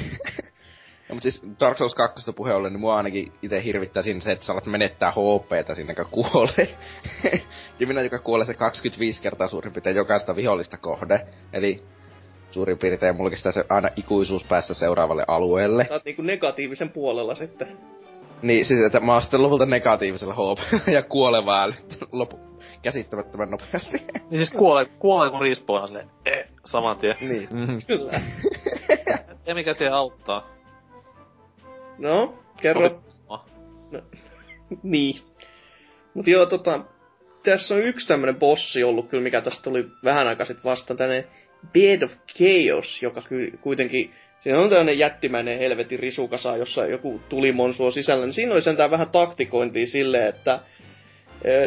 No, 1.13 1.15
mutta 1.15 1.31
siis 1.31 1.43
Dark 1.61 1.79
Souls 1.79 1.95
2 1.95 2.33
puheen 2.33 2.57
ollen, 2.57 2.73
niin 2.73 2.81
mua 2.81 2.97
ainakin 2.97 3.33
itse 3.43 3.65
hirvittää 3.65 4.03
siinä 4.03 4.21
se, 4.21 4.33
että 4.33 4.47
sä 4.47 4.53
alat 4.53 4.67
menettää 4.67 5.11
HPtä 5.11 5.75
sinne, 5.75 5.95
kun 5.95 6.07
kuolee. 6.11 6.69
ja 7.81 7.87
minä, 7.87 8.03
joka 8.03 8.19
kuolee 8.19 8.47
se 8.47 8.55
25 8.55 9.23
kertaa 9.23 9.47
suurin 9.47 9.73
piirtein 9.73 9.97
jokaista 9.97 10.37
vihollista 10.37 10.77
kohde. 10.77 11.27
Eli 11.53 11.83
suurin 12.51 12.79
piirtein 12.79 13.17
mulla 13.17 13.31
kestää 13.31 13.53
se 13.53 13.65
aina 13.69 13.89
ikuisuus 13.97 14.45
päässä 14.45 14.75
seuraavalle 14.75 15.25
alueelle. 15.29 15.85
Sä 15.85 15.95
oot 15.95 16.05
niinku 16.05 16.23
negatiivisen 16.23 16.91
puolella 16.91 17.35
sitten. 17.35 17.69
Niin, 18.43 18.67
siis 18.67 18.87
että 18.87 19.01
mä 19.01 19.13
oon 19.13 19.23
sitten 19.23 19.43
lopulta 19.43 19.67
negatiivisella 19.67 20.35
HP 20.35 20.89
ja 20.97 21.03
kuolen 21.03 21.47
vaan 21.47 21.75
lopu 22.13 22.41
käsittämättömän 22.83 23.51
nopeasti. 23.51 23.99
Niin 24.31 24.47
siis 24.47 24.51
kuolee, 24.51 24.85
kuolee 24.99 25.31
kun 25.31 25.41
respawnaa 25.41 25.87
silleen, 25.87 26.11
eh, 26.27 26.45
saman 26.65 26.99
tien. 26.99 27.17
niin. 27.21 27.49
Mm-hmm. 27.53 27.83
Kyllä. 27.83 28.21
Ja 29.47 29.55
mikä 29.55 29.75
se 29.75 29.89
auttaa? 29.89 30.62
No, 32.03 32.39
kerro. 32.61 33.03
Oli- 33.29 34.03
niin. 34.83 35.17
Mut 36.15 36.27
joo, 36.27 36.47
tota... 36.47 36.81
tässä 37.45 37.75
on 37.75 37.81
yksi 37.83 38.09
tämmönen 38.09 38.37
bossi 38.37 38.85
ollut 38.85 39.09
kyllä, 39.09 39.23
mikä 39.23 39.41
tästä 39.41 39.63
tuli 39.63 39.87
vähän 40.05 40.27
aikaa 40.27 40.47
sitten 40.47 40.65
vastaan, 40.65 40.99
tämmönen 40.99 41.27
Bed 41.73 42.03
of 42.03 42.13
Chaos, 42.37 43.03
joka 43.03 43.23
ky- 43.29 43.59
kuitenkin, 43.61 44.15
siinä 44.41 44.61
on 44.61 44.71
tämmönen 44.71 44.99
jättimäinen 44.99 45.59
helvetin 45.59 45.99
risukasa, 45.99 46.57
jossa 46.57 46.87
joku 46.87 47.21
tulimonsu 47.29 47.85
on 47.85 47.93
sisällä, 47.93 48.25
niin 48.25 48.33
siinä 48.33 48.53
oli 48.53 48.63
sentään 48.63 48.91
vähän 48.91 49.11
taktikointia 49.11 49.87
silleen, 49.87 50.29
että 50.29 50.61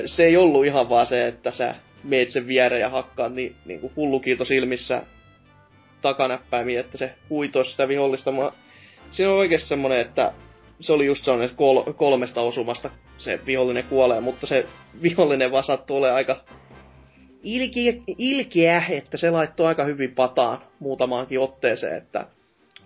se 0.05 0.25
ei 0.25 0.37
ollut 0.37 0.65
ihan 0.65 0.89
vaan 0.89 1.05
se, 1.05 1.27
että 1.27 1.51
sä 1.51 1.75
meet 2.03 2.29
sen 2.29 2.47
viereen 2.47 2.81
ja 2.81 2.89
hakkaat 2.89 3.33
niin, 3.33 3.55
niin 3.65 3.79
kuin 3.79 3.93
hullukiito 3.95 4.45
silmissä 4.45 5.01
takanäppäimiä, 6.01 6.79
että 6.79 6.97
se 6.97 7.11
huitoisi 7.29 7.71
sitä 7.71 7.87
vihollista. 7.87 8.31
Siinä 9.09 9.31
on 9.31 9.37
oikeasti 9.37 9.67
semmonen, 9.67 9.99
että 10.01 10.33
se 10.79 10.93
oli 10.93 11.05
just 11.05 11.23
sellainen, 11.23 11.45
että 11.45 11.57
kol- 11.57 11.93
kolmesta 11.93 12.41
osumasta 12.41 12.89
se 13.17 13.39
vihollinen 13.45 13.83
kuolee, 13.83 14.19
mutta 14.21 14.47
se 14.47 14.65
vihollinen 15.01 15.51
vaan 15.51 15.63
sattuu 15.63 15.97
olemaan 15.97 16.15
aika 16.15 16.43
ilkeä, 17.43 17.93
ilkeä, 18.17 18.83
että 18.89 19.17
se 19.17 19.31
laittoi 19.31 19.65
aika 19.67 19.83
hyvin 19.83 20.15
pataan 20.15 20.57
muutamaankin 20.79 21.39
otteeseen, 21.39 21.97
että 21.97 22.27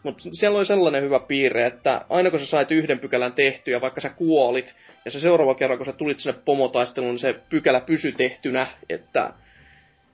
mutta 0.04 0.24
siellä 0.32 0.58
oli 0.58 0.66
sellainen 0.66 1.04
hyvä 1.04 1.20
piirre, 1.20 1.66
että 1.66 2.06
aina 2.10 2.32
kun 2.32 2.40
sä 2.40 2.46
sait 2.46 2.72
yhden 2.72 3.00
pykälän 3.00 3.34
tehtyä, 3.34 3.82
vaikka 3.82 4.02
sä 4.02 4.10
kuolit, 4.10 4.76
ja 5.06 5.12
se 5.12 5.20
seuraava 5.20 5.56
kerran, 5.56 5.80
kun 5.80 5.86
sä 5.86 5.94
tulit 5.94 6.20
sinne 6.20 6.40
pomotaisteluun, 6.46 7.12
niin 7.12 7.20
se 7.20 7.36
pykälä 7.50 7.82
pysy 7.82 8.12
tehtynä, 8.12 8.68
että 8.90 9.34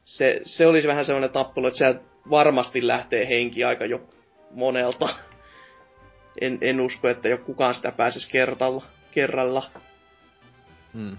se, 0.04 0.40
se 0.44 0.68
olisi 0.68 0.88
vähän 0.88 1.06
sellainen 1.06 1.30
tappelu, 1.30 1.68
että 1.68 1.78
sieltä 1.78 2.00
varmasti 2.30 2.88
lähtee 2.88 3.28
henki 3.28 3.64
aika 3.64 3.86
jo 3.86 4.02
monelta. 4.52 5.10
En, 6.42 6.58
en 6.62 6.82
usko, 6.82 7.08
että 7.08 7.30
jo 7.30 7.38
kukaan 7.38 7.75
sitä 7.75 7.92
pääsisi 7.92 8.32
kertalla, 8.32 8.84
kerralla. 9.12 9.70
Hmm. 10.94 11.18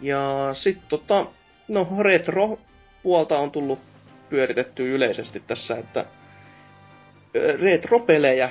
Ja 0.00 0.50
sitten 0.52 0.88
tota, 0.88 1.26
no 1.68 1.88
retro-puolta 2.00 3.38
on 3.38 3.50
tullut 3.50 3.78
pyöritetty 4.30 4.94
yleisesti 4.94 5.42
tässä, 5.46 5.76
että 5.76 6.04
retro-pelejä 7.60 8.50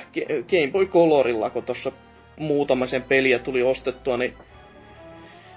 Game 0.50 0.72
Boy 0.72 0.86
Colorilla, 0.86 1.50
kun 1.50 1.62
tuossa 1.62 1.92
muutama 2.36 2.86
sen 2.86 3.02
peliä 3.02 3.38
tuli 3.38 3.62
ostettua, 3.62 4.16
niin 4.16 4.34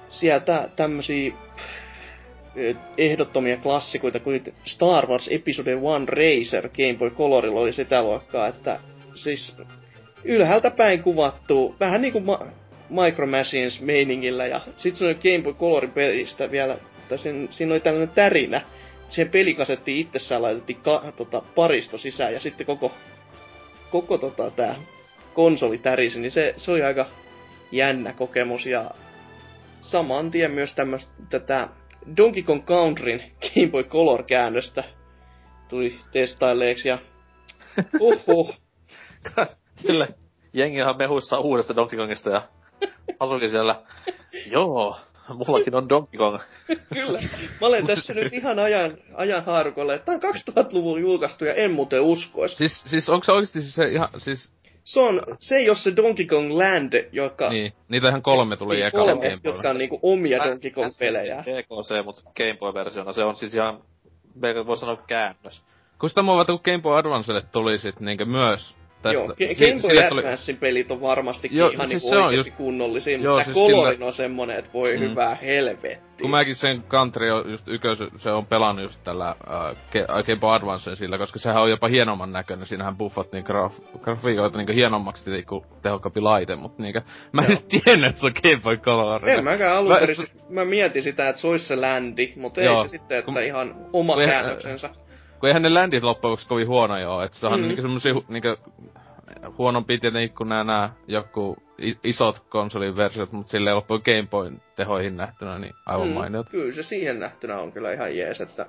sieltä 0.09 0.69
tämmösiä 0.75 1.33
ehdottomia 2.97 3.57
klassikoita 3.57 4.19
kuin 4.19 4.43
Star 4.65 5.07
Wars 5.07 5.27
Episode 5.31 5.71
1 5.71 5.83
Racer 6.07 6.69
Game 6.69 6.93
Boy 6.99 7.09
Colorilla 7.09 7.59
oli 7.59 7.73
sitä 7.73 8.03
luokkaa, 8.03 8.47
että 8.47 8.79
siis 9.15 9.57
ylhäältä 10.23 10.71
päin 10.71 11.03
kuvattu, 11.03 11.75
vähän 11.79 12.01
niinku 12.01 12.19
ma- 12.19 12.47
Micro 12.89 13.27
Machines 13.27 13.81
meiningillä, 13.81 14.47
ja 14.47 14.61
sit 14.75 14.95
se 14.95 15.05
oli 15.05 15.15
Game 15.15 15.43
Boy 15.43 15.53
Colorin 15.53 15.91
pelistä 15.91 16.51
vielä, 16.51 16.77
tai 17.09 17.17
sen, 17.17 17.47
siinä 17.51 17.73
oli 17.73 17.79
tällainen 17.79 18.15
tärinä, 18.15 18.61
siihen 19.09 19.31
pelikasettiin 19.31 19.97
itsessään 19.97 20.41
laitettiin 20.41 20.79
ka, 20.81 21.13
tota, 21.15 21.41
paristo 21.55 21.97
sisään, 21.97 22.33
ja 22.33 22.39
sitten 22.39 22.67
koko, 22.67 22.91
koko 23.91 24.17
tota, 24.17 24.51
tää 24.51 24.75
konsoli 25.33 25.77
tärisi, 25.77 26.19
niin 26.19 26.31
se, 26.31 26.53
se 26.57 26.71
oli 26.71 26.83
aika 26.83 27.09
jännä 27.71 28.13
kokemus, 28.13 28.65
ja 28.65 28.91
saman 29.81 30.31
tien 30.31 30.51
myös 30.51 30.73
tämmöstä 30.73 31.11
tätä 31.29 31.67
Donkey 32.17 32.43
Kong 32.43 32.65
Countryn 32.65 33.23
Game 33.41 33.71
Boy 33.71 33.83
Color-käännöstä 33.83 34.83
tuli 35.69 35.99
testailleeksi, 36.11 36.87
ja 36.87 36.97
uhuh, 37.99 38.55
Sille 39.73 40.07
jengi 40.53 40.77
ihan 40.77 40.97
mehuissa 40.97 41.37
uudesta 41.37 41.75
Donkey 41.75 41.99
Kongista 41.99 42.29
ja 42.29 42.41
asukin 43.19 43.49
siellä. 43.49 43.75
Joo, 44.45 44.95
mullakin 45.29 45.75
on 45.75 45.89
Donkey 45.89 46.17
Kong. 46.17 46.39
Kyllä. 46.93 47.19
Mä 47.61 47.67
olen 47.67 47.87
tässä 47.87 48.13
nyt 48.13 48.33
ihan 48.33 48.59
ajan, 48.59 48.97
ajan 49.13 49.45
haarukolla, 49.45 49.93
että 49.93 50.05
tämä 50.05 50.29
on 50.29 50.35
2000-luvun 50.35 51.01
julkaistu 51.01 51.45
ja 51.45 51.53
en 51.53 51.71
muuten 51.71 52.01
uskoisi. 52.01 52.55
Siis, 52.55 52.83
siis 52.85 53.09
onko 53.09 53.23
se 53.23 53.31
oikeesti 53.31 53.61
siis 53.61 53.75
se 53.75 53.83
ihan, 53.83 54.09
siis, 54.17 54.51
Se 54.83 54.99
on, 54.99 55.21
se 55.39 55.55
ei 55.55 55.69
ole 55.69 55.77
se 55.77 55.95
Donkey 55.95 56.25
Kong 56.25 56.51
Land, 56.51 57.09
joka... 57.11 57.49
niin, 57.49 57.73
niitä 57.87 58.07
ihan 58.07 58.21
kolme 58.21 58.57
tuli 58.57 58.75
niin, 58.75 58.85
ekalla 58.85 59.11
kolme, 59.11 59.29
Game 59.29 59.39
jotka 59.43 59.69
on 59.69 59.77
niinku 59.77 59.99
omia 60.01 60.45
Donkey 60.45 60.71
Kong-pelejä. 60.71 61.43
GKC, 61.43 62.05
mutta 62.05 62.21
Game 62.21 62.57
Boy-versiona. 62.59 63.13
Se 63.13 63.23
on 63.23 63.35
siis 63.35 63.53
ihan, 63.53 63.81
voi 64.67 64.77
sanoa 64.77 64.97
käännös. 65.07 65.61
Kun 65.99 66.09
sitä 66.09 66.21
mua 66.21 66.45
kun 66.45 66.59
Game 66.63 66.81
Boy 66.81 66.97
Advancelle 66.97 67.41
tuli 67.51 67.77
sit 67.77 67.99
niinkö 67.99 68.25
myös 68.25 68.75
tästä. 69.03 69.19
Joo, 69.19 69.27
Game 69.59 69.81
Boy 69.81 70.05
Advancein 70.19 70.57
pelit 70.57 70.91
on 70.91 71.01
varmastikin 71.01 71.57
Joo, 71.57 71.69
ihan 71.69 71.89
siis 71.89 72.03
niinku 72.03 72.23
oikeesti 72.25 72.49
just- 72.49 72.57
kunnollisia, 72.57 73.17
Joo, 73.17 73.33
mutta 73.37 73.53
siis 73.53 73.57
Colorin 73.67 73.93
sillä- 73.95 74.07
on 74.07 74.13
semmonen, 74.13 74.59
että 74.59 74.73
voi 74.73 74.93
Mm. 74.97 74.99
hyvää 74.99 75.35
helvettiä. 75.35 75.97
Kun 76.21 76.29
mäkin 76.29 76.55
sen 76.55 76.83
country 76.89 77.31
on 77.31 77.51
just 77.51 77.67
ykös, 77.67 77.97
se 78.17 78.29
on 78.29 78.45
pelannut 78.45 78.83
just 78.83 78.99
tällä 79.03 79.35
uh, 79.47 80.23
Game 80.25 80.39
Boy 80.39 80.55
Advancen 80.55 80.95
sillä, 80.95 81.17
koska 81.17 81.39
sehän 81.39 81.61
on 81.61 81.69
jopa 81.69 81.87
hienomman 81.87 82.31
näköinen. 82.31 82.67
Siinähän 82.67 82.97
buffattiin 82.97 83.43
graf, 83.43 83.79
grafiikoita 84.01 84.57
niinku 84.57 84.73
hienommaksi 84.73 85.29
niinku 85.29 85.65
tehokkaampi 85.81 86.21
laite, 86.21 86.55
mutta 86.55 86.83
niinku, 86.83 86.99
mä 87.31 87.41
en 87.41 87.47
edes 87.47 87.63
tiennyt, 87.63 88.09
että 88.09 88.21
se 88.21 88.27
on 88.27 88.33
Game 88.43 88.61
Boy 88.63 88.77
Color. 88.77 89.29
En 89.29 89.43
mäkään 89.43 89.77
alun 89.77 89.91
Mä- 89.91 89.99
perin, 89.99 90.15
siis 90.15 90.33
mä 90.49 90.65
mietin 90.65 91.03
sitä, 91.03 91.29
että 91.29 91.41
se 91.41 91.47
olisi 91.47 91.65
se 91.65 91.81
ländi, 91.81 92.33
mutta 92.35 92.61
ei 92.61 92.65
Joo. 92.67 92.83
se 92.83 92.87
sitten, 92.89 93.17
että 93.17 93.25
Kun- 93.31 93.41
ihan 93.41 93.75
oma 93.93 94.13
kun 94.15 94.25
käännöksensä. 94.25 94.89
Kun 95.43 95.47
eihän 95.47 95.61
ne 95.61 95.73
ländit 95.73 96.03
loppujen 96.03 96.37
kovin 96.47 96.67
huonoja 96.67 97.09
oo, 97.09 97.21
et 97.21 97.33
se 97.33 97.47
on 97.47 97.53
Mm. 97.53 97.61
mm. 97.61 97.67
niinku 97.67 97.81
semmosia 97.81 98.13
niinku 98.27 98.55
huonompi 99.57 99.97
tietenkin 99.97 100.37
kuin 100.37 100.49
nää, 100.49 100.63
nää 100.63 100.93
joku 101.07 101.57
isot 102.03 102.39
konsolin 102.49 102.95
versiot, 102.95 103.31
mut 103.31 103.47
silleen 103.47 103.75
loppujen 103.75 104.01
Game 104.05 104.27
Boyn 104.31 104.61
tehoihin 104.75 105.17
nähtynä, 105.17 105.59
niin 105.59 105.73
aivan 105.85 106.07
mm. 106.07 106.13
mainiot. 106.13 106.49
Kyllä 106.49 106.71
se 106.71 106.83
siihen 106.83 107.19
nähtynä 107.19 107.57
on 107.57 107.71
kyllä 107.71 107.93
ihan 107.93 108.17
jees, 108.17 108.41
että 108.41 108.65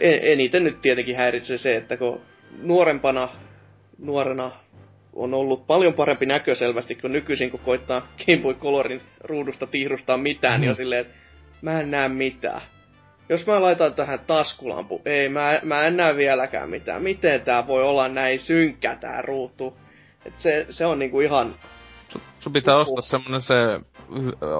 en- 0.00 0.20
eniten 0.32 0.64
nyt 0.64 0.80
tietenkin 0.80 1.16
häiritsee 1.16 1.58
se, 1.58 1.76
että 1.76 1.96
kun 1.96 2.20
nuorempana, 2.62 3.28
nuorena 3.98 4.50
on 5.12 5.34
ollut 5.34 5.66
paljon 5.66 5.94
parempi 5.94 6.26
näkö 6.26 6.54
selvästi 6.54 6.94
kuin 6.94 7.12
nykyisin, 7.12 7.50
kun 7.50 7.60
koittaa 7.60 8.06
Game 8.26 8.42
Boy 8.42 8.54
Colorin 8.54 9.00
ruudusta 9.24 9.66
tihrustaa 9.66 10.16
mitään, 10.16 10.60
niin 10.60 10.68
on 10.70 10.72
Mhm. 10.74 10.76
silleen, 10.76 11.00
että 11.00 11.14
mä 11.62 11.80
en 11.80 11.90
näe 11.90 12.08
mitään. 12.08 12.60
Jos 13.28 13.46
mä 13.46 13.62
laitan 13.62 13.94
tähän 13.94 14.18
taskulampu, 14.26 15.02
ei, 15.04 15.28
mä, 15.28 15.60
mä 15.62 15.86
en 15.86 15.96
näe 15.96 16.16
vieläkään 16.16 16.70
mitään. 16.70 17.02
Miten 17.02 17.40
tää 17.40 17.66
voi 17.66 17.82
olla 17.82 18.08
näin 18.08 18.40
synkkä 18.40 18.96
tää 19.00 19.22
ruutu? 19.22 19.76
Et 20.26 20.34
se, 20.38 20.66
se 20.70 20.86
on 20.86 20.98
niinku 20.98 21.20
ihan 21.20 21.54
Sun 22.38 22.52
pitää 22.52 22.74
Uhu. 22.74 22.80
ostaa 22.80 23.18
semmonen 23.18 23.40
se 23.40 23.54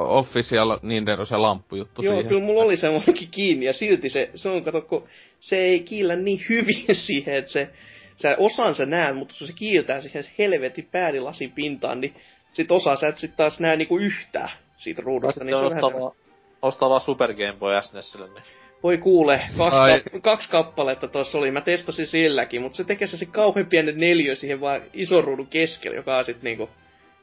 official 0.08 0.78
Nintendo 0.82 1.24
se 1.24 1.36
lamppujuttu 1.36 2.02
Joo, 2.02 2.14
siihen. 2.14 2.28
kyllä 2.28 2.44
mulla 2.44 2.62
oli 2.62 2.76
semmoinenkin 2.76 3.28
kiinni, 3.30 3.66
ja 3.66 3.72
silti 3.72 4.08
se, 4.08 4.30
se 4.34 4.48
on, 4.48 4.64
kato, 4.64 4.80
kun 4.80 5.04
se 5.40 5.56
ei 5.56 5.80
kiillä 5.80 6.16
niin 6.16 6.40
hyvin 6.48 6.94
siihen, 7.06 7.34
että 7.34 7.52
se, 7.52 7.70
sä 8.16 8.36
osan 8.38 8.74
sä 8.74 8.86
näet, 8.86 9.16
mutta 9.16 9.34
kun 9.38 9.46
se 9.46 9.52
kiiltää 9.52 10.00
siihen 10.00 10.24
helvetin 10.38 10.88
päädilasin 10.92 11.52
pintaan, 11.52 12.00
niin 12.00 12.14
sit 12.52 12.70
osaa 12.70 12.96
sä 12.96 13.08
et 13.08 13.18
sit 13.18 13.36
taas 13.36 13.60
näe 13.60 13.76
niinku 13.76 13.98
yhtään 13.98 14.50
siitä 14.76 15.02
ruudusta, 15.02 15.44
niin 15.44 15.56
se 15.58 15.64
on 15.64 15.70
vähän 15.70 15.92
ostaa, 16.64 16.88
vaan, 16.88 17.00
Super 17.00 17.34
Game 17.34 17.52
Boy 17.58 17.82
SNESille, 17.82 18.28
niin 18.28 18.44
voi 18.82 18.98
kuule, 18.98 19.40
kaksi, 19.58 19.78
Ai. 19.78 20.00
kap, 20.00 20.22
kaksi 20.22 20.50
kappaletta 20.50 21.08
tuossa 21.08 21.38
oli, 21.38 21.50
mä 21.50 21.60
testasin 21.60 22.06
silläkin, 22.06 22.62
mutta 22.62 22.76
se 22.76 22.84
tekee 22.84 23.08
se 23.08 23.26
kauhean 23.26 23.66
pienen 23.66 23.98
neliö 23.98 24.34
siihen 24.34 24.60
vaan 24.60 24.80
ison 24.92 25.24
ruudun 25.24 25.46
keskelle, 25.46 25.96
joka 25.96 26.18
on 26.18 26.24
sit 26.24 26.42
niinku, 26.42 26.70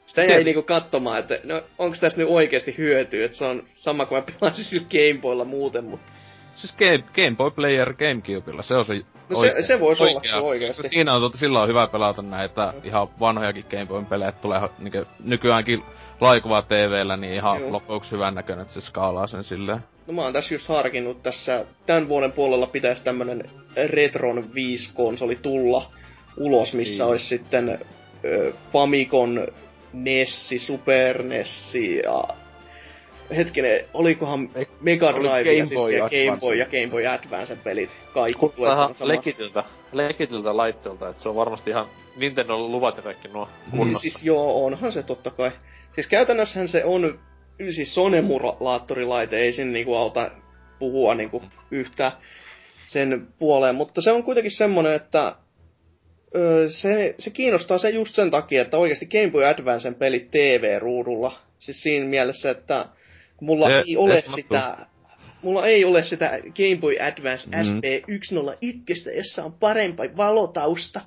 sitä 0.08 0.24
jäi 0.24 0.44
niinku 0.44 0.64
katsomaan, 0.64 1.20
että 1.20 1.40
no 1.44 1.62
onko 1.78 1.98
tästä 2.00 2.20
nyt 2.22 2.30
oikeasti 2.30 2.76
hyötyä, 2.78 3.26
että 3.26 3.38
se 3.38 3.46
on 3.46 3.64
sama 3.76 4.06
kuin 4.06 4.24
mä 4.24 4.34
pelasin 4.40 4.66
sillä 4.66 4.88
Game 4.92 5.22
Boylla 5.22 5.46
muuten, 5.46 5.84
mutta 5.84 6.12
Siis 6.54 6.76
Game, 6.78 7.04
Game 7.16 7.36
Boy 7.38 7.52
Player 7.52 7.94
Gamecubella, 7.94 8.64
se 8.64 8.74
on 8.74 8.86
se 8.86 8.94
No 9.30 9.42
se- 9.42 9.62
se 9.64 9.80
vois 9.80 10.02
olla 10.02 10.42
oikea. 10.42 10.74
Se, 10.74 10.88
siinä 10.88 11.16
on, 11.16 11.32
sillä 11.36 11.62
on 11.62 11.68
hyvä 11.68 11.88
pelata 11.88 12.22
näitä 12.22 12.74
ihan 12.84 13.08
vanhojakin 13.20 13.66
Game 13.70 13.86
Boyn 13.86 14.06
pelejä, 14.06 14.30
että 14.30 14.42
tulee 14.42 14.62
niinku, 14.80 14.98
nykyäänkin 15.24 15.84
laikuva 16.22 16.62
TVllä, 16.62 17.18
niin 17.18 17.34
ihan 17.34 17.60
Joo. 17.62 17.72
lopuksi 17.72 18.12
hyvän 18.12 18.36
näköinen, 18.36 18.62
että 18.62 18.74
se 18.74 18.82
skaalaa 18.82 19.28
sen 19.28 19.44
silleen. 19.44 19.80
No 20.08 20.14
mä 20.14 20.22
oon 20.22 20.34
tässä 20.34 20.54
just 20.56 20.68
harkinnut 20.68 21.24
tässä, 21.24 21.66
tämän 21.86 22.08
vuoden 22.08 22.32
puolella 22.32 22.68
pitäisi 22.68 23.04
tämmönen 23.04 23.44
Retron 23.88 24.38
5-konsoli 24.54 25.36
tulla 25.42 25.88
ulos, 26.38 26.74
missä 26.74 27.04
Niin. 27.04 27.10
olisi 27.12 27.26
sitten 27.26 27.80
ö, 28.26 28.54
Famicom, 28.72 29.30
Nessi, 29.94 30.60
Super 30.60 31.24
Nessi 31.24 31.96
ja 31.98 32.24
hetkinen, 33.36 33.86
olikohan 33.94 34.50
Mega 34.82 35.14
Drive 35.14 35.52
ja, 35.54 35.66
sitten 35.66 35.76
Boy 35.82 35.92
ja 35.92 36.10
Game. 36.10 36.38
Boy 36.40 36.56
ja 36.56 36.66
Game 36.66 36.88
Boy 36.92 37.08
Advance 37.08 37.56
pelit. 37.56 37.90
Kaikki 38.14 38.40
kuulostaa 38.40 38.90
legitiltä, 39.08 39.64
legitiltä 39.92 40.58
laitteelta, 40.58 41.10
että 41.10 41.24
se 41.24 41.30
on 41.30 41.36
varmasti 41.36 41.70
ihan 41.70 41.86
Nintendo 42.18 42.58
luvat 42.58 42.98
ja 42.98 43.04
kaikki 43.04 43.28
nuo 43.28 43.46
Niin 43.72 43.78
kunnossa. 43.78 44.00
siis 44.02 44.24
joo, 44.24 44.66
onhan 44.66 44.92
se 44.92 45.04
totta 45.04 45.32
kai. 45.32 45.52
Siis 45.94 46.08
käytännössähän 46.08 46.68
se 46.68 46.86
on 46.86 47.20
siis 47.70 47.94
Sonemulaattorilaite, 47.94 49.38
ei 49.38 49.54
sen 49.54 49.74
niinku 49.74 49.96
auta 49.96 50.32
puhua 50.80 51.16
niinku 51.16 51.44
yhtä 51.72 52.12
sen 52.86 53.28
puoleen, 53.40 53.76
mutta 53.76 54.02
se 54.02 54.12
on 54.12 54.24
kuitenkin 54.24 54.52
semmonen, 54.52 54.94
että 54.94 55.36
öö, 56.36 56.70
se, 56.70 57.16
se 57.20 57.30
kiinnostaa 57.30 57.78
se 57.78 57.90
just 57.90 58.16
sen 58.16 58.32
takia, 58.32 58.62
että 58.62 58.78
oikeasti 58.78 59.06
Game 59.06 59.32
Boy 59.32 59.46
Advancen 59.46 59.96
pelit 59.96 60.32
TV-ruudulla. 60.32 61.40
Siis 61.60 61.84
siinä 61.84 62.06
mielessä, 62.06 62.50
että 62.52 62.86
mulla 63.42 63.68
Se- 63.68 63.84
ei 63.88 63.98
ole 63.98 64.22
se 64.22 64.32
sitä 64.36 64.78
mulla 65.42 65.68
ei 65.68 65.86
ole 65.86 66.04
sitä 66.04 66.30
Game 66.30 66.78
Boy 66.82 66.96
Advance 67.00 67.48
Mm. 67.50 67.56
SP101, 67.56 69.18
jossa 69.18 69.44
on 69.44 69.54
parempi 69.54 70.18
valotausta. 70.18 71.02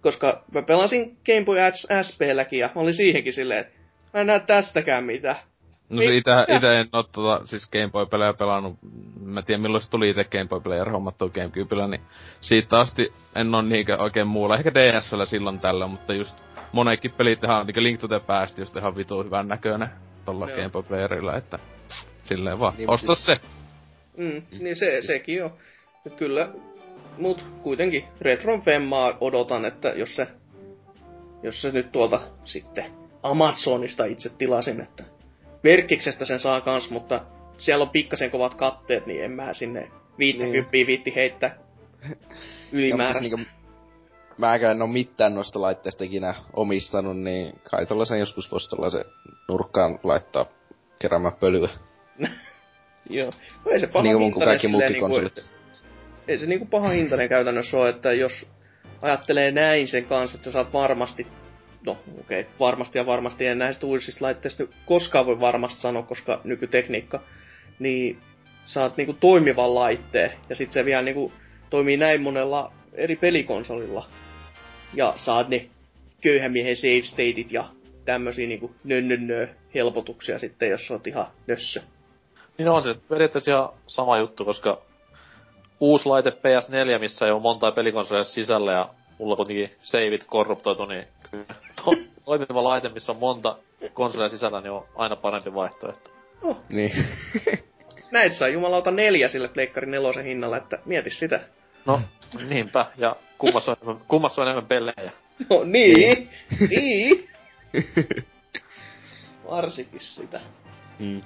Koska 0.00 0.44
mä 0.54 0.62
pelasin 0.62 1.16
Game 1.26 1.44
Boy 1.44 1.56
SPlläkin 2.02 2.58
ja 2.58 2.70
mä 2.74 2.80
olin 2.80 2.94
siihenkin 2.94 3.32
silleen, 3.32 3.60
että 3.60 3.79
mä 4.14 4.20
en 4.20 4.26
näe 4.26 4.40
tästäkään 4.40 5.04
mitään. 5.04 5.36
No 5.88 5.96
se 6.02 6.04
ite, 6.04 6.16
Mitä? 6.16 6.46
ite 6.56 6.80
en 6.80 6.88
oo 6.92 7.02
tota, 7.02 7.46
siis 7.46 7.68
Game 7.70 7.88
Boy-pelejä 7.90 8.32
pelannut. 8.32 8.78
Mä 9.24 9.42
tiedän 9.42 9.62
milloin 9.62 9.82
se 9.82 9.90
tuli 9.90 10.10
ite 10.10 10.24
Game 10.24 10.48
Boy-pelejä 10.48 10.84
hommattua 10.84 11.28
Gamecubella, 11.28 11.86
niin 11.88 12.00
siitä 12.40 12.78
asti 12.78 13.12
en 13.36 13.54
oo 13.54 13.62
niinkö 13.62 13.96
oikein 13.98 14.26
muulla. 14.28 14.56
Ehkä 14.56 14.74
DSL 14.74 15.24
silloin 15.24 15.60
tällä, 15.60 15.86
mutta 15.86 16.14
just 16.14 16.36
monekin 16.72 17.10
pelit 17.16 17.44
ihan 17.44 17.66
niinku 17.66 17.82
Link 17.82 18.00
to 18.00 18.08
the 18.08 18.20
Past 18.26 18.58
just 18.58 18.76
ihan 18.76 18.96
vitu 18.96 19.22
hyvän 19.24 19.48
näköinen 19.48 19.88
tolla 20.24 20.48
Joo. 20.48 20.56
Game 20.56 20.70
Boy 20.70 20.82
Playerilla, 20.82 21.36
että 21.36 21.58
silleen 22.24 22.58
vaan. 22.58 22.72
Niin, 22.72 22.78
Niin, 22.78 22.90
Osta 22.90 23.14
siis- 23.14 23.26
se! 23.26 23.40
Mm, 24.16 24.42
niin 24.60 24.76
se, 24.76 25.02
sekin 25.02 25.44
on. 25.44 25.50
Et 26.06 26.14
kyllä, 26.14 26.48
mut 27.18 27.44
kuitenkin 27.62 28.04
Retron 28.20 28.62
Femmaa 28.62 29.16
odotan, 29.20 29.64
että 29.64 29.88
jos 29.88 30.16
se, 30.16 30.26
jos 31.42 31.62
se 31.62 31.70
nyt 31.72 31.92
tuolta 31.92 32.20
sitten 32.44 32.84
Amazonista 33.22 34.04
itse 34.04 34.28
tilasin, 34.38 34.80
että 34.80 35.04
Verkkiksestä 35.64 36.24
sen 36.24 36.38
saa 36.38 36.60
kans, 36.60 36.90
mutta 36.90 37.20
siellä 37.58 37.82
on 37.82 37.90
pikkasen 37.90 38.30
kovat 38.30 38.54
katteet, 38.54 39.06
niin 39.06 39.24
en 39.24 39.30
mä 39.30 39.54
sinne 39.54 39.90
50 40.18 40.68
niin. 40.72 40.86
viitti 40.86 41.14
heittää 41.14 41.56
ylimääräistä. 42.72 43.18
siis 43.20 43.36
niinku, 43.36 43.50
mäkään 44.38 44.76
en 44.76 44.82
oo 44.82 44.88
mitään 44.88 45.34
noista 45.34 45.60
laitteista 45.60 46.04
ikinä 46.04 46.34
omistanut, 46.52 47.18
niin 47.20 47.60
kai 47.70 47.86
tollasen 47.86 48.18
joskus 48.18 48.52
voisi 48.52 48.68
tollasen 48.70 49.04
nurkkaan 49.48 49.98
laittaa 50.02 50.46
keräämään 50.98 51.34
pölyä. 51.40 51.70
Joo. 53.10 53.32
No 53.64 53.70
ei 53.70 53.80
se 53.80 53.86
paha 53.86 54.02
Niin 54.02 54.32
kuin 54.32 54.44
kaikki 54.44 54.66
silleen 54.68 54.92
muukin 54.92 55.00
konsolit. 55.00 55.38
että- 55.38 55.50
ei 56.28 56.38
se 56.38 56.46
niinku 56.46 56.66
paha 56.66 56.88
hintainen 56.88 57.28
käytännössä 57.28 57.76
ole, 57.76 57.88
että 57.88 58.12
jos 58.12 58.46
ajattelee 59.02 59.50
näin 59.52 59.88
sen 59.88 60.04
kanssa, 60.04 60.36
että 60.36 60.44
sä 60.44 60.52
saat 60.52 60.72
varmasti, 60.72 61.26
no 61.86 61.98
okei, 62.20 62.40
okay, 62.40 62.52
varmasti 62.60 62.98
ja 62.98 63.06
varmasti. 63.06 63.46
En 63.46 63.58
näistä 63.58 63.86
uusista 63.86 64.24
laitteista 64.24 64.64
koskaan 64.86 65.26
voi 65.26 65.40
varmasti 65.40 65.80
sanoa, 65.80 66.02
koska 66.02 66.40
nykytekniikka, 66.44 67.20
niin 67.78 68.18
saat 68.64 68.96
niinku 68.96 69.12
toimivan 69.12 69.74
laitteen, 69.74 70.32
ja 70.48 70.56
sit 70.56 70.72
se 70.72 70.84
vielä 70.84 71.02
niinku 71.02 71.32
toimii 71.70 71.96
näin 71.96 72.22
monella 72.22 72.72
eri 72.92 73.16
pelikonsolilla, 73.16 74.06
ja 74.94 75.12
saat 75.16 75.48
ne 75.48 75.66
köyhän 76.20 76.52
miehen 76.52 76.76
save 76.76 77.02
stateit 77.02 77.52
ja 77.52 77.64
tämmösiä 78.04 78.46
niinku 78.46 78.74
nönnönnö 78.84 79.48
helpotuksia 79.74 80.38
sitten, 80.38 80.70
jos 80.70 80.90
oot 80.90 81.06
ihan 81.06 81.26
nössö. 81.46 81.80
Niin 82.58 82.68
on 82.68 82.82
se 82.82 82.94
periaatteessa 83.08 83.50
ihan 83.50 83.68
sama 83.86 84.18
juttu, 84.18 84.44
koska 84.44 84.78
uusi 85.80 86.06
laite 86.06 86.30
PS4, 86.30 86.98
missä 86.98 87.26
ei 87.26 87.32
ole 87.32 87.42
montaa 87.42 87.72
pelikonsolia 87.72 88.24
sisällä 88.24 88.72
ja 88.72 88.88
mulla 89.18 89.36
kuitenkin 89.36 89.70
saveit 89.82 90.24
korruptoitu, 90.24 90.86
niin 90.86 91.04
kyllä 91.30 91.44
toimiva 92.30 92.64
laite, 92.64 92.88
missä 92.88 93.12
on 93.12 93.18
monta 93.18 93.56
konsolia 93.94 94.28
sisällä, 94.28 94.60
niin 94.60 94.70
on 94.70 94.86
aina 94.96 95.16
parempi 95.16 95.54
vaihtoehto. 95.54 96.10
Niin. 96.68 96.92
Näit 98.12 98.34
saa 98.34 98.48
jumalauta 98.48 98.90
neljä 98.90 99.28
sille 99.28 99.48
Pleikkari 99.48 99.86
nelosen 99.90 100.24
hinnalla, 100.24 100.56
että 100.56 100.78
mieti 100.84 101.10
sitä. 101.10 101.40
No, 101.86 102.00
niinpä, 102.48 102.86
ja 102.96 103.16
kummassa 103.38 103.72
on 103.72 103.76
enemmän, 103.82 104.04
kummassa 104.08 104.42
on 104.42 104.48
enemmän 104.48 104.66
pelejä. 104.66 105.12
No 105.50 105.64
niin, 105.64 106.30
niin. 106.70 107.28
Varsinkin 109.50 110.00
sitä. 110.00 110.40
Mm. 110.98 111.20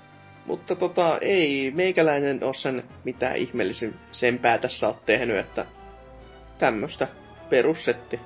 Mutta 0.47 0.77
tota, 0.77 1.19
ei 1.19 1.73
meikäläinen 1.75 2.45
ole 2.45 2.55
sen 2.55 2.85
mitään 3.05 3.37
ihmeellisen 3.37 3.95
sempää 4.13 4.59
tässä 4.59 4.89
ole 4.89 4.97
tehnyt, 5.07 5.37
että 5.37 5.67
tämmöstä 6.59 7.09
perussetti. 7.51 8.21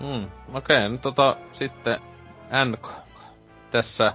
Mm, 0.00 0.24
okei, 0.54 0.76
okay, 0.76 0.88
no 0.88 0.98
tota, 0.98 1.36
sitten 1.52 2.00
NK. 2.66 2.88
Tässä. 3.70 4.12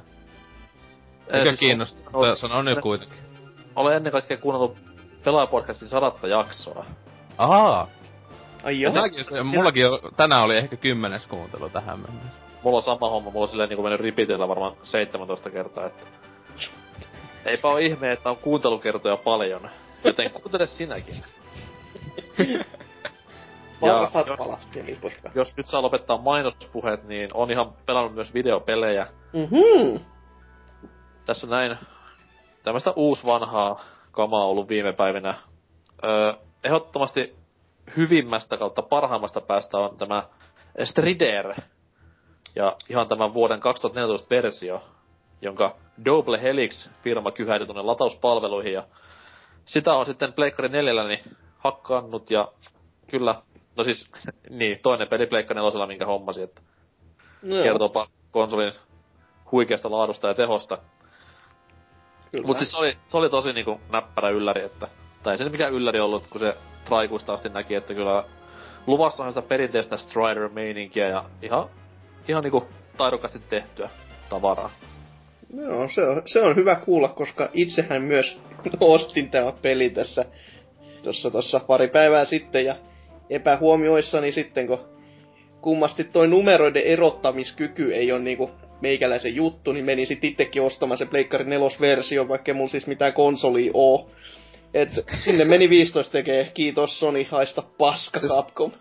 Mikä 1.26 1.44
siis 1.44 1.60
kiinnostaa? 1.60 2.10
on- 2.14 2.28
No, 2.28 2.36
Sano 2.36 2.62
nyt 2.62 2.80
kuitenkin. 2.80 3.18
Olen 3.76 3.96
ennen 3.98 4.12
kaikkea 4.12 4.38
kuunnellut 4.38 4.78
Pelaajapodcastin 5.24 5.88
sadatta 5.88 6.28
jaksoa. 6.28 6.86
Ahaa! 7.38 7.88
Ai 8.64 8.82
joo. 8.82 8.94
se, 9.24 9.44
mullakin 9.44 9.82
jo, 9.82 10.00
tänään 10.18 10.44
oli 10.44 10.58
ehkä 10.58 10.76
kymmenes 10.76 11.28
kuuntelu 11.28 11.70
tähän 11.70 12.00
mennessä. 12.00 12.42
Mulla 12.64 12.78
on 12.78 12.84
sama 12.84 13.10
homma, 13.10 13.32
mulla 13.32 13.44
on 13.46 13.50
silleen 13.50 13.70
niinku 13.70 13.84
mennyt 13.84 14.02
ripitellä 14.02 14.48
varmaan 14.48 14.74
17 14.84 15.50
kertaa, 15.50 15.86
että... 15.86 16.08
Eipä 17.46 17.68
oo 17.68 17.78
ihme, 17.78 18.12
että 18.12 18.30
on 18.30 18.38
kuuntelukertoja 18.38 19.18
paljon. 19.18 19.70
Joten 20.04 20.32
kuuntele 20.32 20.68
sinäkin. 20.68 21.16
Ja 23.82 24.12
poispäin. 25.02 25.36
Jos 25.36 25.58
nyt 25.58 25.66
saa 25.66 25.82
lopettaa 25.82 26.18
mainospuheet, 26.18 27.04
niin 27.04 27.30
on 27.34 27.52
ihan 27.52 27.74
pelannut 27.86 28.16
myös 28.16 28.34
videopelejä. 28.34 29.08
Mhm. 29.34 30.04
Tässä 31.26 31.48
näin 31.48 31.78
tämmöistä 32.64 32.94
uusvanhaa 32.96 33.82
kamaa 34.12 34.46
ollut 34.46 34.70
viime 34.70 34.94
päivinä. 34.94 35.36
Öö, 36.04 36.34
ehdottomasti 36.64 37.36
hyvimmästä 37.98 38.58
kautta 38.58 38.82
parhaimmasta 38.82 39.42
päästä 39.42 39.78
on 39.78 39.98
tämä 39.98 40.24
Strider. 40.84 41.54
Ja 42.56 42.78
ihan 42.90 43.08
tämän 43.08 43.34
vuoden 43.34 43.60
2014 43.60 44.30
versio, 44.30 44.84
jonka 45.42 45.76
Double 46.06 46.42
Helix 46.42 46.90
firma 47.04 47.32
kyhäili 47.32 47.66
tuonne 47.66 47.82
latauspalveluihin. 47.82 48.74
Ja 48.74 48.84
sitä 49.66 49.94
on 49.94 50.06
sitten 50.06 50.34
Pleikkari 50.34 50.70
4 50.70 51.04
niin 51.04 51.38
hakkannut 51.58 52.32
ja 52.32 52.48
kyllä, 53.08 53.36
no 53.76 53.84
siis 53.84 54.10
niin, 54.50 54.80
toinen 54.84 55.08
peli 55.08 55.28
Pleikka 55.28 55.54
4, 55.54 55.88
minkä 55.88 56.06
hommasi, 56.06 56.42
että 56.42 56.62
No 57.42 57.56
joo, 57.56 57.64
kertoopa 57.64 58.08
konsolin 58.32 58.74
huikeasta 59.52 59.92
laadusta 59.92 60.28
ja 60.28 60.34
tehosta. 60.34 60.78
kyllä. 62.32 62.48
Mut 62.48 62.58
siis 62.58 62.72
se 62.72 62.78
oli, 62.78 62.98
se 63.08 63.18
oli 63.18 63.30
tosi 63.30 63.54
niinku 63.54 63.82
näppärä 63.92 64.30
ylläri, 64.30 64.64
että... 64.64 64.88
Tai 65.24 65.34
ei 65.34 65.38
se 65.38 65.50
mikään 65.50 65.74
ylläri 65.74 66.00
ollut, 66.00 66.24
kun 66.30 66.42
se 66.42 66.58
traikuista 66.86 67.34
asti 67.34 67.50
näki, 67.50 67.76
että 67.76 67.94
kyllä 67.94 68.24
luvassa 68.88 69.24
on 69.24 69.32
sitä 69.32 69.42
perinteistä 69.42 69.98
Strider-meininkiä 69.98 71.08
ja 71.08 71.24
ihan, 71.42 71.70
ihan 72.28 72.44
niinku 72.44 72.68
taidokkaasti 72.98 73.40
tehtyä 73.40 73.90
tavaraa. 74.30 74.72
Joo, 75.58 75.90
se 75.90 76.08
on, 76.08 76.22
se 76.26 76.42
on 76.42 76.56
hyvä 76.56 76.76
kuulla, 76.76 77.08
koska 77.08 77.50
itsehän 77.54 78.02
myös 78.02 78.40
ostin 78.80 79.32
tämä 79.32 79.52
peli 79.62 79.90
tässä 79.90 80.26
tossa, 81.04 81.32
tossa 81.32 81.60
pari 81.60 81.88
päivää 81.88 82.26
sitten 82.26 82.66
ja 82.66 82.76
epähuomioissani 83.32 84.32
sitten, 84.32 84.68
kun 84.68 84.80
kummasti 85.62 86.04
toi 86.04 86.28
numeroiden 86.28 86.84
erottamiskyky 86.84 87.94
ei 87.96 88.12
ole 88.12 88.20
niinku 88.22 88.52
meikäläisen 88.82 89.36
juttu, 89.36 89.72
niin 89.72 89.86
menin 89.86 90.08
sit 90.08 90.24
itsekin 90.24 90.62
ostamaan 90.62 90.98
se 90.98 91.06
Pleikkari 91.06 91.46
4-versio, 91.46 92.28
vaikka 92.28 92.54
mulla 92.54 92.70
siis 92.70 92.88
mitään 92.88 93.14
konsolia 93.14 93.72
oo. 93.74 94.10
Et 94.74 94.90
sinne 95.24 95.46
meni 95.46 95.70
15 95.70 96.12
tekee, 96.12 96.52
kiitos 96.54 97.00
Sony, 97.00 97.26
haista 97.32 97.64
paska 97.78 98.20
Siis- 98.20 98.32
Capcom. 98.32 98.72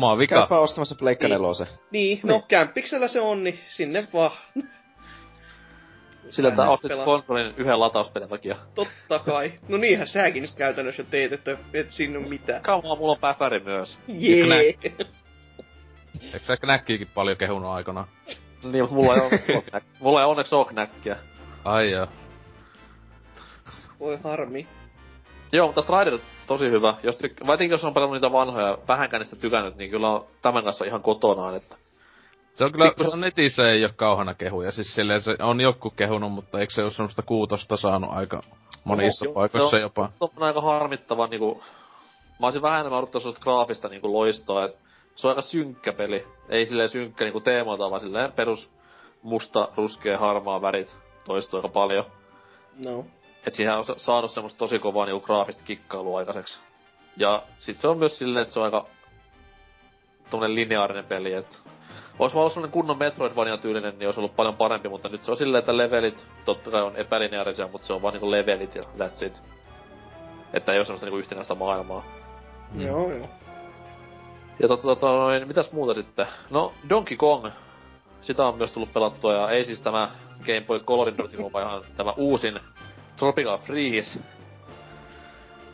Mä 0.00 0.08
oon 0.08 0.18
vika. 0.18 0.34
Käyt 0.34 0.50
vaan 0.50 0.62
ostamassa 0.62 0.94
Pleikka 0.98 1.28
Niin. 1.28 1.66
Niin, 1.90 2.20
no 2.22 2.42
kämppiksellä 2.48 3.08
se 3.08 3.20
on, 3.20 3.44
niin 3.44 3.58
sinne 3.68 4.08
vaan. 4.12 4.30
Sillä 6.30 6.48
että 6.48 6.62
Näin 6.62 6.72
ostit 6.72 6.92
konsolin 7.04 7.54
yhden 7.56 7.80
latauspelin 7.80 8.28
takia. 8.28 8.56
Totta 8.74 9.18
kai. 9.18 9.52
No 9.68 9.76
niinhän 9.76 10.06
säkin 10.06 10.42
nyt 10.42 10.54
käytännössä 10.56 11.04
teet, 11.04 11.32
että 11.32 11.56
et 11.74 11.90
siinä 11.90 12.18
ole 12.18 12.28
mitään. 12.28 12.62
Kauan 12.62 12.98
mulla 12.98 13.12
on 13.12 13.18
päpäri 13.18 13.60
myös. 13.60 13.98
Jee! 14.08 14.74
Eikö 16.22 16.38
sä 16.46 16.56
näkkiikin 16.66 17.08
paljon 17.14 17.36
kehunut 17.36 17.70
aikana? 17.70 18.06
Niin, 18.62 18.80
mutta 18.82 18.94
mulla 18.94 19.14
ei 19.14 19.20
knäk- 19.20 19.82
Mulla 20.00 20.20
ei 20.20 20.26
onneksi 20.26 20.54
oo 20.54 20.64
knäkkiä. 20.64 21.16
Ai 21.64 21.90
joo. 21.90 22.06
Voi 24.00 24.18
harmi. 24.24 24.66
Joo, 25.52 25.66
mutta 25.66 25.82
Strider 25.82 26.18
tosi 26.46 26.70
hyvä. 26.70 26.94
Jos 27.02 27.18
tyk- 27.18 27.46
Varsinkin 27.46 27.74
jos 27.74 27.84
on 27.84 27.94
pelannut 27.94 28.16
niitä 28.16 28.32
vanhoja, 28.32 28.78
vähänkään 28.88 29.20
niistä 29.20 29.36
tykännyt, 29.36 29.76
niin 29.76 29.90
kyllä 29.90 30.10
on 30.10 30.26
tämän 30.42 30.64
kanssa 30.64 30.84
ihan 30.84 31.02
kotonaan, 31.02 31.56
että... 31.56 31.76
Se 32.54 32.64
on 32.64 32.72
kyllä, 32.72 32.84
Pikku- 32.90 33.04
se 33.04 33.10
on 33.10 33.20
netissä 33.20 33.70
ei 33.70 33.84
oo 33.84 33.90
kauhana 33.96 34.34
kehuja. 34.34 34.72
Siis 34.72 34.94
silleen 34.94 35.20
se 35.20 35.36
on 35.42 35.60
joku 35.60 35.90
kehunut, 35.90 36.32
mutta 36.32 36.60
eikö 36.60 36.72
se 36.72 36.82
oo 36.82 36.90
semmoista 36.90 37.22
kuutosta 37.22 37.76
saanut 37.76 38.10
aika 38.12 38.42
monissa 38.84 39.24
Joo, 39.24 39.34
paikoissa 39.34 39.76
joo. 39.76 39.82
jopa? 39.82 40.10
on 40.20 40.30
aika 40.38 40.60
harmittava 40.60 41.26
niinku... 41.26 41.62
Mä 42.40 42.46
olisin 42.46 42.62
vähän 42.62 42.80
enemmän 42.80 42.98
odottanut 42.98 43.22
sellaista 43.22 43.42
graafista 43.42 43.88
niinku 43.88 44.12
loistoa, 44.12 44.64
et 44.64 44.76
se 45.14 45.26
on 45.26 45.30
aika 45.30 45.42
synkkä 45.42 45.92
peli. 45.92 46.26
Ei 46.48 46.66
silleen 46.66 46.88
synkkä 46.88 47.24
niinku 47.24 47.40
teemoilta, 47.40 47.90
vaan 47.90 48.00
silleen 48.00 48.32
perus 48.32 48.70
musta, 49.22 49.68
ruskea, 49.76 50.18
harmaa 50.18 50.62
värit 50.62 50.96
toistuu 51.24 51.58
aika 51.58 51.68
paljon. 51.68 52.04
No. 52.84 53.04
Et 53.46 53.54
siihen 53.54 53.74
on 53.78 53.84
sa- 53.84 53.94
saanut 53.96 54.30
semmoista 54.30 54.58
tosi 54.58 54.78
kovaa 54.78 55.06
niinku 55.06 55.26
graafista 55.26 55.62
kikkailua 55.64 56.18
aikaiseksi. 56.18 56.60
Ja 57.16 57.42
sit 57.58 57.76
se 57.76 57.88
on 57.88 57.98
myös 57.98 58.18
silleen, 58.18 58.42
että 58.42 58.54
se 58.54 58.60
on 58.60 58.64
aika 58.64 58.86
tommonen 60.30 60.54
lineaarinen 60.54 61.04
peli, 61.04 61.32
et 61.32 61.62
Ois 62.20 62.34
vaan 62.34 62.40
ollut 62.40 62.52
sellainen 62.52 62.72
kunnon 62.72 62.98
Metroidvania 62.98 63.56
tyylinen, 63.56 63.98
niin 63.98 64.08
olisi 64.08 64.20
ollut 64.20 64.36
paljon 64.36 64.56
parempi, 64.56 64.88
mutta 64.88 65.08
nyt 65.08 65.22
se 65.22 65.30
on 65.30 65.36
silleen, 65.36 65.58
että 65.58 65.76
levelit 65.76 66.26
totta 66.44 66.70
kai 66.70 66.82
on 66.82 66.96
epälineaarisia, 66.96 67.68
mutta 67.72 67.86
se 67.86 67.92
on 67.92 68.02
vaan 68.02 68.14
niinku 68.14 68.30
levelit 68.30 68.74
ja 68.74 68.82
that's 68.82 69.26
it. 69.26 69.42
Että 70.52 70.72
ei 70.72 70.78
ole 70.78 70.84
semmoista 70.84 71.06
niinku 71.06 71.18
yhtenäistä 71.18 71.54
maailmaa. 71.54 72.04
Mm. 72.72 72.86
Joo, 72.86 73.12
joo. 73.12 73.26
Ja 74.58 74.68
tota, 74.68 74.82
tota, 74.82 75.06
noin, 75.06 75.48
mitäs 75.48 75.72
muuta 75.72 75.94
sitten? 75.94 76.26
No, 76.50 76.72
Donkey 76.88 77.16
Kong. 77.16 77.46
Sitä 78.22 78.46
on 78.46 78.56
myös 78.58 78.72
tullut 78.72 78.92
pelattua, 78.92 79.34
ja 79.34 79.50
ei 79.50 79.64
siis 79.64 79.80
tämä 79.80 80.10
Game 80.46 80.64
Boy 80.66 80.80
Colorin 80.80 81.18
Donkey 81.18 81.36
Kong, 81.36 81.52
vaan 81.52 81.66
ihan 81.66 81.82
tämä 81.96 82.14
uusin 82.16 82.60
Tropical 83.16 83.58
Freeze. 83.58 84.20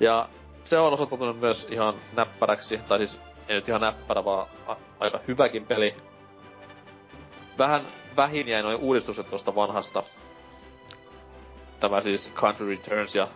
Ja 0.01 0.29
se 0.63 0.79
on 0.79 0.93
osoittautunut 0.93 1.41
myös 1.41 1.67
ihan 1.71 1.95
näppäräksi, 2.17 2.81
tai 2.89 2.99
siis 2.99 3.21
ei 3.49 3.55
nyt 3.55 3.69
ihan 3.69 3.81
näppärä, 3.81 4.25
vaan 4.25 4.47
a- 4.67 4.77
aika 5.01 5.21
hyväkin 5.29 5.67
peli. 5.67 5.95
Vähän 7.59 7.87
vähin 8.17 8.49
jäi 8.49 8.63
noin 8.63 8.77
uudistukset 8.77 9.31
tuosta 9.31 9.55
vanhasta. 9.55 10.03
Tämä 11.81 12.01
siis 12.01 12.33
Country 12.35 12.69
Returns 12.69 13.15
ja 13.15 13.29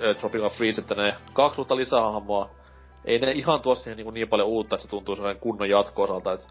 ö, 0.00 0.14
Tropical 0.14 0.50
Freeze, 0.50 0.80
että 0.80 0.94
ne 0.94 1.14
kaksi 1.32 1.60
uutta 1.60 1.76
lisähahmoa. 1.76 2.50
Ei 3.04 3.18
ne 3.18 3.32
ihan 3.32 3.60
tuo 3.60 3.74
siihen 3.74 3.96
niin, 3.96 4.14
niin 4.14 4.28
paljon 4.28 4.48
uutta, 4.48 4.74
että 4.74 4.84
se 4.84 4.90
tuntuu 4.90 5.16
sellainen 5.16 5.40
kunnon 5.40 5.70
jatko-osalta, 5.70 6.32
että 6.32 6.46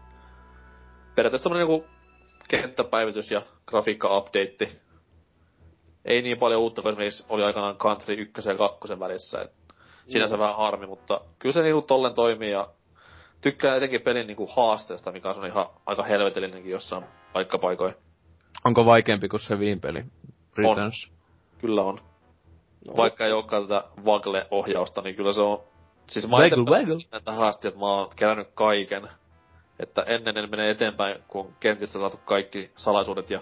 periaatteessa 1.14 1.48
tämmönen 1.48 1.68
niinku 1.68 1.86
kenttäpäivitys 2.48 3.30
ja 3.30 3.42
grafiikka-update. 3.66 4.68
Ei 6.04 6.22
niin 6.22 6.38
paljon 6.38 6.60
uutta 6.60 6.82
kuin 6.82 6.92
esimerkiksi 6.92 7.24
oli 7.28 7.44
aikanaan 7.44 7.76
Country 7.76 8.14
1 8.14 8.48
ja 8.48 8.56
2 8.56 9.00
välissä. 9.00 9.40
Et 9.40 9.52
sinänsä 10.08 10.38
vähän 10.38 10.56
harmi, 10.56 10.86
mutta 10.86 11.20
kyllä 11.38 11.52
se 11.52 11.62
niinku 11.62 11.82
tollen 11.82 12.14
toimii 12.14 12.50
ja 12.50 12.68
tykkää 13.46 13.76
etenkin 13.76 14.00
pelin 14.00 14.26
niinku 14.26 14.48
haasteesta, 14.56 15.12
mikä 15.12 15.30
on 15.30 15.46
ihan 15.46 15.66
aika 15.86 16.02
helvetellinenkin 16.02 16.72
jossain 16.72 17.04
paikkapaikoin. 17.32 17.94
Onko 18.64 18.86
vaikeampi 18.86 19.28
kuin 19.28 19.40
se 19.40 19.58
viinpeli? 19.58 20.04
Returns. 20.56 21.10
Kyllä 21.58 21.82
on. 21.82 22.00
No, 22.86 22.96
Vaikka 22.96 23.26
ei 23.26 23.32
olekaan 23.32 23.62
tätä 23.62 23.84
Wagle-ohjausta, 24.04 25.02
niin 25.02 25.16
kyllä 25.16 25.32
se 25.32 25.40
on... 25.40 25.60
Siis 26.06 26.28
mä 26.28 26.36
Waggle, 26.36 26.64
waggle. 26.64 27.46
asti, 27.46 27.68
että 27.68 27.80
mä 27.80 27.86
oon 27.86 28.10
kerännyt 28.16 28.48
kaiken. 28.54 29.08
Että 29.78 30.02
ennen 30.02 30.36
en 30.36 30.50
mene 30.50 30.70
eteenpäin, 30.70 31.16
kun 31.28 31.46
on 31.46 31.52
kentistä 31.60 31.98
saatu 31.98 32.16
kaikki 32.24 32.70
salaisuudet 32.76 33.30
ja 33.30 33.40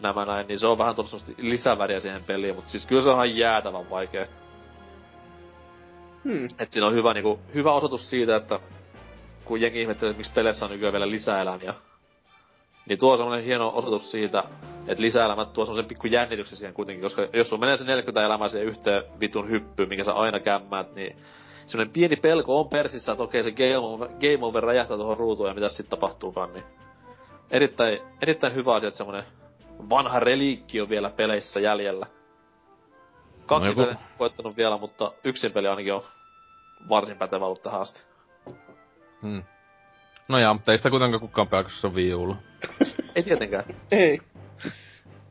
nämä 0.00 0.24
näin, 0.24 0.48
niin 0.48 0.58
se 0.58 0.66
on 0.66 0.78
vähän 0.78 0.94
tullut 0.94 1.10
semmoista 1.10 1.32
lisäväriä 1.42 2.00
siihen 2.00 2.24
peliin, 2.24 2.54
mutta 2.54 2.70
siis 2.70 2.86
kyllä 2.86 3.02
se 3.02 3.08
on 3.08 3.14
ihan 3.14 3.36
jäätävän 3.36 3.90
vaikea. 3.90 4.26
Hmm. 6.24 6.48
Et 6.58 6.72
siinä 6.72 6.86
on 6.86 6.94
hyvä, 6.94 7.14
niinku, 7.14 7.38
hyvä 7.54 7.72
osoitus 7.72 8.10
siitä, 8.10 8.36
että 8.36 8.60
kun 9.44 9.60
jengi 9.60 9.80
ihmettelee, 9.80 10.10
että 10.10 10.18
miksi 10.18 10.32
peleissä 10.32 10.64
on 10.64 10.70
nykyään 10.70 10.92
vielä 10.92 11.10
lisäelämiä, 11.10 11.74
niin 12.88 12.98
tuo 12.98 13.12
on 13.12 13.18
semmoinen 13.18 13.44
hieno 13.44 13.72
osoitus 13.74 14.10
siitä, 14.10 14.44
että 14.88 15.02
lisäelämät 15.02 15.52
tuo 15.52 15.64
semmoisen 15.64 15.88
pikku 15.88 16.06
jännityksen 16.06 16.58
siihen 16.58 16.74
kuitenkin, 16.74 17.02
koska 17.02 17.28
jos 17.32 17.48
sulla 17.48 17.60
menee 17.60 17.76
se 17.76 17.84
40 17.84 18.26
elämää 18.26 18.48
siihen 18.48 18.68
yhteen 18.68 19.02
vitun 19.20 19.50
hyppyyn, 19.50 19.88
minkä 19.88 20.04
sä 20.04 20.12
aina 20.12 20.40
kämmäät, 20.40 20.94
niin 20.94 21.16
semmoinen 21.66 21.92
pieni 21.92 22.16
pelko 22.16 22.60
on 22.60 22.68
persissä, 22.68 23.12
että 23.12 23.24
okei 23.24 23.42
se 23.42 23.52
game 23.52 23.78
over, 23.78 24.08
game 24.08 24.38
over 24.40 24.64
räjähtää 24.64 24.96
tuohon 24.96 25.16
ruutuun 25.16 25.48
ja 25.48 25.54
mitä 25.54 25.68
sitten 25.68 25.90
tapahtuukaan, 25.98 26.52
niin 26.52 26.64
erittäin, 27.50 27.98
erittäin 28.22 28.54
hyvä 28.54 28.74
asia, 28.74 28.88
että 28.88 28.98
semmoinen 28.98 29.24
vanha 29.90 30.20
reliikki 30.20 30.80
on 30.80 30.88
vielä 30.88 31.10
peleissä 31.10 31.60
jäljellä. 31.60 32.06
Kaksi 33.46 33.64
No 33.64 33.70
joku- 33.70 33.80
peliä 33.80 33.92
en 33.92 34.18
koittanut 34.18 34.56
vielä, 34.56 34.78
mutta 34.78 35.12
yksin 35.24 35.52
peli 35.52 35.68
ainakin 35.68 35.94
on 35.94 36.02
varsin 36.88 37.18
pätevä 37.18 37.46
ollut 37.46 37.62
tähän 37.62 37.80
asti. 37.80 38.11
Hmm. 39.22 39.42
No 40.28 40.38
jaa, 40.38 40.54
mutta 40.54 40.72
ei 40.72 40.78
sitä 40.78 40.90
kuitenkaan 40.90 41.20
kukaan 41.20 41.48
pelaa, 41.48 41.64
koska 41.64 41.80
se 41.80 41.86
on 41.86 41.94
Wii 41.94 42.14
Ulla. 42.14 42.36
Ei 43.14 43.22
tietenkään. 43.22 43.64
Ei. 43.90 44.20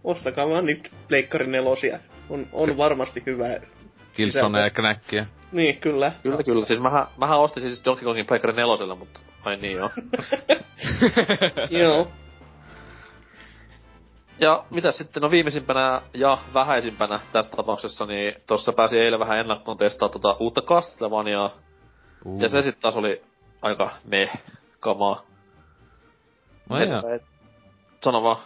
Ostakaa 0.03 0.49
vaan 0.49 0.65
niitä 0.65 0.89
Pleikkari 1.07 1.47
nelosia. 1.47 1.99
On, 2.29 2.47
on 2.51 2.77
varmasti 2.77 3.23
hyvä. 3.25 3.45
Killzone 4.13 4.61
ja 4.61 4.69
Knäkkiä. 4.69 5.25
Niin, 5.51 5.77
kyllä. 5.77 6.11
Kyllä, 6.23 6.43
kyllä. 6.43 6.65
Siis 6.65 6.79
mähän, 6.79 7.07
mähän 7.17 7.39
ostin 7.39 7.63
siis 7.63 7.85
Donkey 7.85 8.05
Kongin 8.05 8.25
Playcard 8.25 8.55
4, 8.55 8.95
mutta 8.95 9.19
ai 9.45 9.55
niin 9.57 9.77
joo. 9.77 9.89
Joo. 11.81 12.07
Ja 14.39 14.63
mitä 14.69 14.91
sitten, 14.91 15.21
no 15.23 15.31
viimeisimpänä 15.31 16.01
ja 16.13 16.37
vähäisimpänä 16.53 17.19
tässä 17.33 17.51
tapauksessa, 17.51 18.05
niin 18.05 18.35
tossa 18.47 18.73
pääsi 18.73 18.99
eilen 18.99 19.19
vähän 19.19 19.39
ennakkoon 19.39 19.77
testaa 19.77 20.09
tota 20.09 20.35
uutta 20.39 20.61
Castlevaniaa. 20.61 21.51
Uh. 22.25 22.41
Ja 22.41 22.49
se 22.49 22.61
sitten 22.61 22.81
taas 22.81 22.95
oli 22.95 23.21
aika 23.61 23.89
meh 24.05 24.31
kamaa. 24.79 25.21
No. 26.69 26.77
Että- 26.77 27.13
et- 27.15 27.31
Sano 28.03 28.23
vaan. 28.23 28.37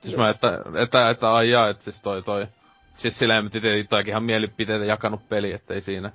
Siis 0.00 0.16
mä, 0.16 0.28
että, 0.30 0.58
että, 0.82 1.10
että 1.10 1.32
ai 1.32 1.50
jaa, 1.50 1.68
että 1.68 1.84
siis 1.84 2.00
toi 2.00 2.22
toi. 2.22 2.46
Siis 2.96 3.18
silleen, 3.18 3.46
että 3.46 3.58
itse 3.58 3.84
toikin 3.88 4.10
ihan 4.10 4.22
mielipiteitä 4.24 4.84
jakanut 4.84 5.28
peli, 5.28 5.52
ettei 5.52 5.80
siinä. 5.80 6.12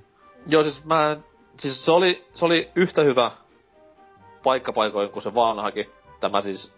Joo, 0.48 0.64
siis 0.64 0.86
mä 0.86 1.12
en, 1.12 1.24
siis 1.60 1.86
se 1.86 1.92
oli, 1.92 2.28
se 2.34 2.46
oli 2.46 2.72
yhtä 2.76 3.02
hyvä 3.02 3.32
paikkapaikoin 4.44 5.10
kuin 5.10 5.24
se 5.24 5.36
vanhakin. 5.36 5.86
Tämä 6.20 6.42
siis 6.42 6.74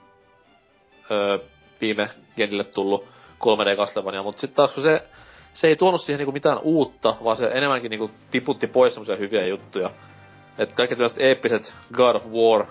öö, 1.12 1.40
viime 1.82 2.10
genille 2.38 2.64
tullut 2.64 3.06
3D 3.40 3.78
Castlevania, 3.78 4.24
mutta 4.24 4.42
sitten 4.42 4.56
taas 4.56 4.74
kun 4.74 4.84
se, 4.84 5.04
se 5.54 5.68
ei 5.68 5.76
tuonut 5.76 6.02
siihen 6.02 6.18
niinku 6.18 6.32
mitään 6.32 6.60
uutta, 6.60 7.16
vaan 7.24 7.38
se 7.38 7.50
enemmänkin 7.54 7.90
niinku 7.90 8.12
tiputti 8.32 8.68
pois 8.68 8.94
semmosia 8.94 9.16
hyviä 9.16 9.46
juttuja. 9.48 9.90
Et 10.58 10.74
kaikki 10.74 10.96
tällaiset 10.96 11.22
eeppiset 11.22 11.74
God 11.94 12.16
of 12.16 12.26
War 12.26 12.66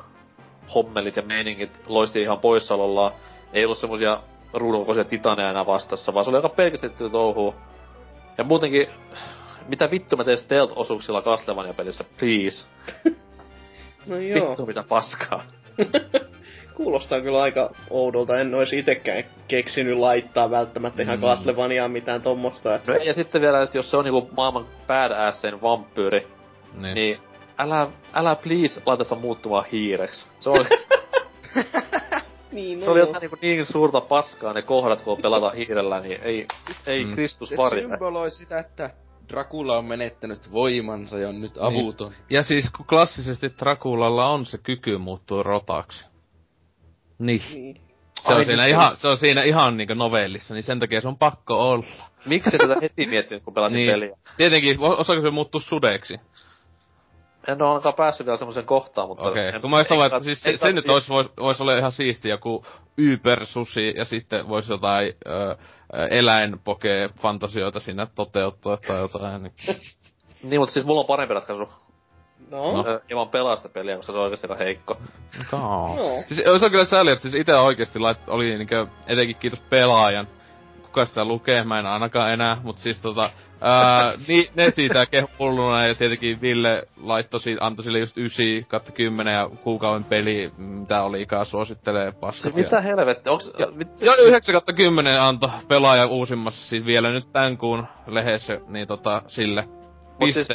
hommelit 0.75 1.17
ja 1.17 1.23
meiningit 1.23 1.81
loisti 1.87 2.23
ihan 2.23 2.39
poissaolollaan. 2.39 3.13
Ei 3.53 3.65
ollut 3.65 3.79
semmosia 3.79 4.21
ruudunkokoisia 4.53 5.05
titaneja 5.05 5.51
enää 5.51 5.67
vastassa, 5.67 6.15
vaan 6.15 6.25
se 6.25 6.29
oli 6.29 6.37
aika 6.39 6.49
pelkistetty 6.49 7.11
touhuu. 7.11 7.55
Ja 8.39 8.45
muutenkin, 8.45 8.87
mitä 9.69 9.91
vittu 9.91 10.17
mä 10.17 10.25
teen 10.25 10.39
stealth-osuuksilla 10.39 11.23
Castlevania-pelissä, 11.23 12.05
please. 12.19 12.67
No 14.07 14.17
joo. 14.17 14.49
Vittu 14.49 14.67
mitä 14.67 14.83
paskaa. 14.89 15.43
Kuulostaa 16.75 17.21
kyllä 17.21 17.43
aika 17.43 17.71
oudolta. 17.91 18.41
En 18.41 18.55
olisi 18.55 18.79
itekään 18.79 19.25
keksinyt 19.49 19.99
laittaa 19.99 20.51
välttämättä 20.51 21.03
ihan 21.03 21.19
Mm. 21.19 21.23
Castlevaniaa 21.23 21.89
mitään 21.89 22.23
tommosta. 22.23 22.75
Että... 22.75 22.93
No 22.93 22.99
ja 22.99 23.15
sitten 23.15 23.41
vielä, 23.43 23.63
että 23.63 23.79
jos 23.79 23.91
se 23.91 23.97
on 23.97 24.05
niinku 24.05 24.31
maailman 24.37 24.67
badassin 24.87 25.63
vampyyri, 25.63 26.27
Niin. 26.83 26.95
niin 26.95 27.19
älä, 27.61 27.89
älä 28.15 28.37
please 28.37 28.83
laita 28.87 29.05
sitä 29.05 29.17
muuttumaan 29.17 29.65
hiireksi. 29.73 30.27
Se 30.41 30.51
oli, 30.51 30.65
Niin, 32.53 32.83
se 32.83 32.91
oli 32.91 33.01
jotain 33.01 33.21
niinku 33.21 33.37
niin 33.43 33.67
suurta 33.67 34.01
paskaa 34.01 34.53
ne 34.53 34.63
kohdat, 34.63 35.01
kun 35.01 35.23
pelata 35.23 35.51
hiirellä, 35.51 36.01
niin 36.01 36.21
ei, 36.23 36.47
ei 36.87 37.05
Mm. 37.05 37.15
Kristus 37.15 37.49
Se 37.49 37.57
varjele. 37.57 37.89
symboloi 37.89 38.31
sitä, 38.31 38.59
että 38.59 38.91
Dracula 39.29 39.79
on 39.79 39.85
menettänyt 39.85 40.53
voimansa 40.53 41.19
ja 41.19 41.29
on 41.29 41.41
nyt 41.41 41.59
avuton. 41.61 42.13
Ja 42.31 42.43
siis 42.43 42.71
kun 42.77 42.87
klassisesti 42.87 43.53
Draculalla 43.59 44.29
on 44.31 44.47
se 44.47 44.59
kyky 44.59 44.99
muuttua 44.99 45.43
rotaksi. 45.43 46.07
Niin. 47.19 47.43
Niin. 47.53 47.81
Se 48.29 48.35
on, 48.35 48.45
siinä 48.45 48.63
niin. 48.63 48.71
ihan, 48.71 48.97
se 48.97 49.09
on 49.09 49.17
siinä 49.17 49.43
ihan 49.43 49.77
niinku 49.77 49.95
novellissa, 49.95 50.55
niin 50.55 50.63
sen 50.63 50.81
takia 50.81 51.01
se 51.01 51.09
on 51.09 51.19
pakko 51.19 51.71
olla. 51.71 51.87
Miksi 52.27 52.59
tätä 52.59 52.77
heti 52.83 53.07
miettinyt, 53.07 53.43
kun 53.45 53.55
pelasin 53.55 53.77
Niin. 53.77 53.91
peliä? 53.91 54.17
Tietenkin, 54.37 54.81
osaako 54.81 55.23
se 55.23 55.31
muuttua 55.31 55.61
sudeksi? 55.61 56.21
En 57.49 57.63
ole 57.63 57.71
ainakaan 57.71 57.95
päässyt 57.95 58.27
vielä 58.27 58.39
semmoiseen 58.39 58.67
kohtaan, 58.67 59.09
mutta... 59.09 59.29
Okei, 59.29 59.47
en- 59.49 59.61
kun 59.61 59.71
mä 59.71 59.81
en- 59.81 60.07
että 60.07 60.21
siis 60.21 60.43
se, 60.43 60.57
se 60.57 60.73
nyt 60.73 60.89
vois, 60.89 61.09
vois, 61.11 61.31
vois 61.41 61.61
olla 61.61 61.79
ihan 61.79 61.93
siisti 61.93 62.29
joku 62.29 62.65
ybersusi 62.99 63.95
ja 63.97 64.05
sitten 64.05 64.49
voisi 64.49 64.73
jotain 64.73 65.13
ö, 65.27 65.57
eläinpokee 66.11 67.09
fantasioita 67.23 67.81
siinä 67.81 68.07
toteuttaa 68.15 68.77
tai 68.77 68.99
jotain. 69.01 69.43
Niin. 69.43 69.53
Niin, 70.43 70.61
mutta 70.61 70.73
siis 70.73 70.87
mulla 70.87 71.01
on 71.01 71.07
parempi 71.07 71.35
ratkaisu. 71.35 71.69
No. 72.51 72.73
No. 72.73 72.85
Ö, 72.89 73.01
Ilman 73.11 73.29
pelaa 73.29 73.57
sitä 73.57 73.69
peliä, 73.69 73.97
koska 73.97 74.13
se 74.13 74.19
on 74.19 74.25
oikeesti 74.25 74.47
aika 74.47 74.65
heikko. 74.65 74.97
Kaa. 75.51 75.61
No. 75.97 75.97
Siis 76.29 76.43
se 76.59 76.65
on 76.65 76.71
kyllä 76.71 76.85
sääli, 76.85 77.11
että 77.11 77.23
siis 77.23 77.35
ite 77.35 77.55
oikeesti 77.55 77.99
lait, 77.99 78.19
oli 78.29 78.57
niinkö, 78.57 78.87
etenkin 79.09 79.37
kiitos 79.37 79.61
pelaajan. 79.61 80.27
Kuka 80.83 81.07
sitä 81.07 81.25
lukee, 81.25 81.65
mä 81.65 81.79
en 81.79 81.87
ainakaan 81.87 82.33
enää, 82.33 82.57
mut 82.63 82.79
siis 82.79 83.01
tota, 83.01 83.31
niin, 84.29 84.47
ne 84.55 84.71
siitä 84.71 85.07
kehulluna 85.07 85.87
ja 85.87 85.95
tietenkin 85.95 86.41
Ville 86.41 86.83
laittoi 87.03 87.41
antoi 87.61 87.85
sille 87.85 87.99
just 87.99 88.19
9 88.19 88.45
kautta 88.69 88.93
10 88.93 89.35
ja 89.35 89.51
kuukauden 89.65 90.05
peli, 90.05 90.51
mitä 90.57 91.03
olikaan, 91.03 91.47
suosittelee 91.47 92.13
paskat. 92.13 92.55
Mitä 92.55 92.81
helvettiä, 92.81 93.33
onks... 93.33 93.53
Ja- 93.59 93.71
mit, 93.73 93.89
Joo, 94.01 94.15
9 94.27 94.53
kautta 94.53 94.73
10 94.73 95.21
antoi 95.21 95.51
pelaaja 95.69 96.07
uusimmassa, 96.07 96.67
siis 96.69 96.85
vielä 96.87 97.11
nyt 97.11 97.33
tän 97.33 97.59
kuun 97.59 97.87
lehdessä, 98.07 98.61
niin 98.69 98.89
tota, 98.89 99.23
sille. 99.27 99.69
Mut 100.21 100.33
siis, 100.33 100.49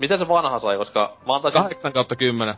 mitä 0.00 0.16
se 0.16 0.28
vanha 0.28 0.58
sai, 0.58 0.76
koska 0.76 1.16
mä 1.26 1.34
antaisin... 1.34 1.62
8 1.62 1.92
kautta 1.92 2.16
10. 2.16 2.54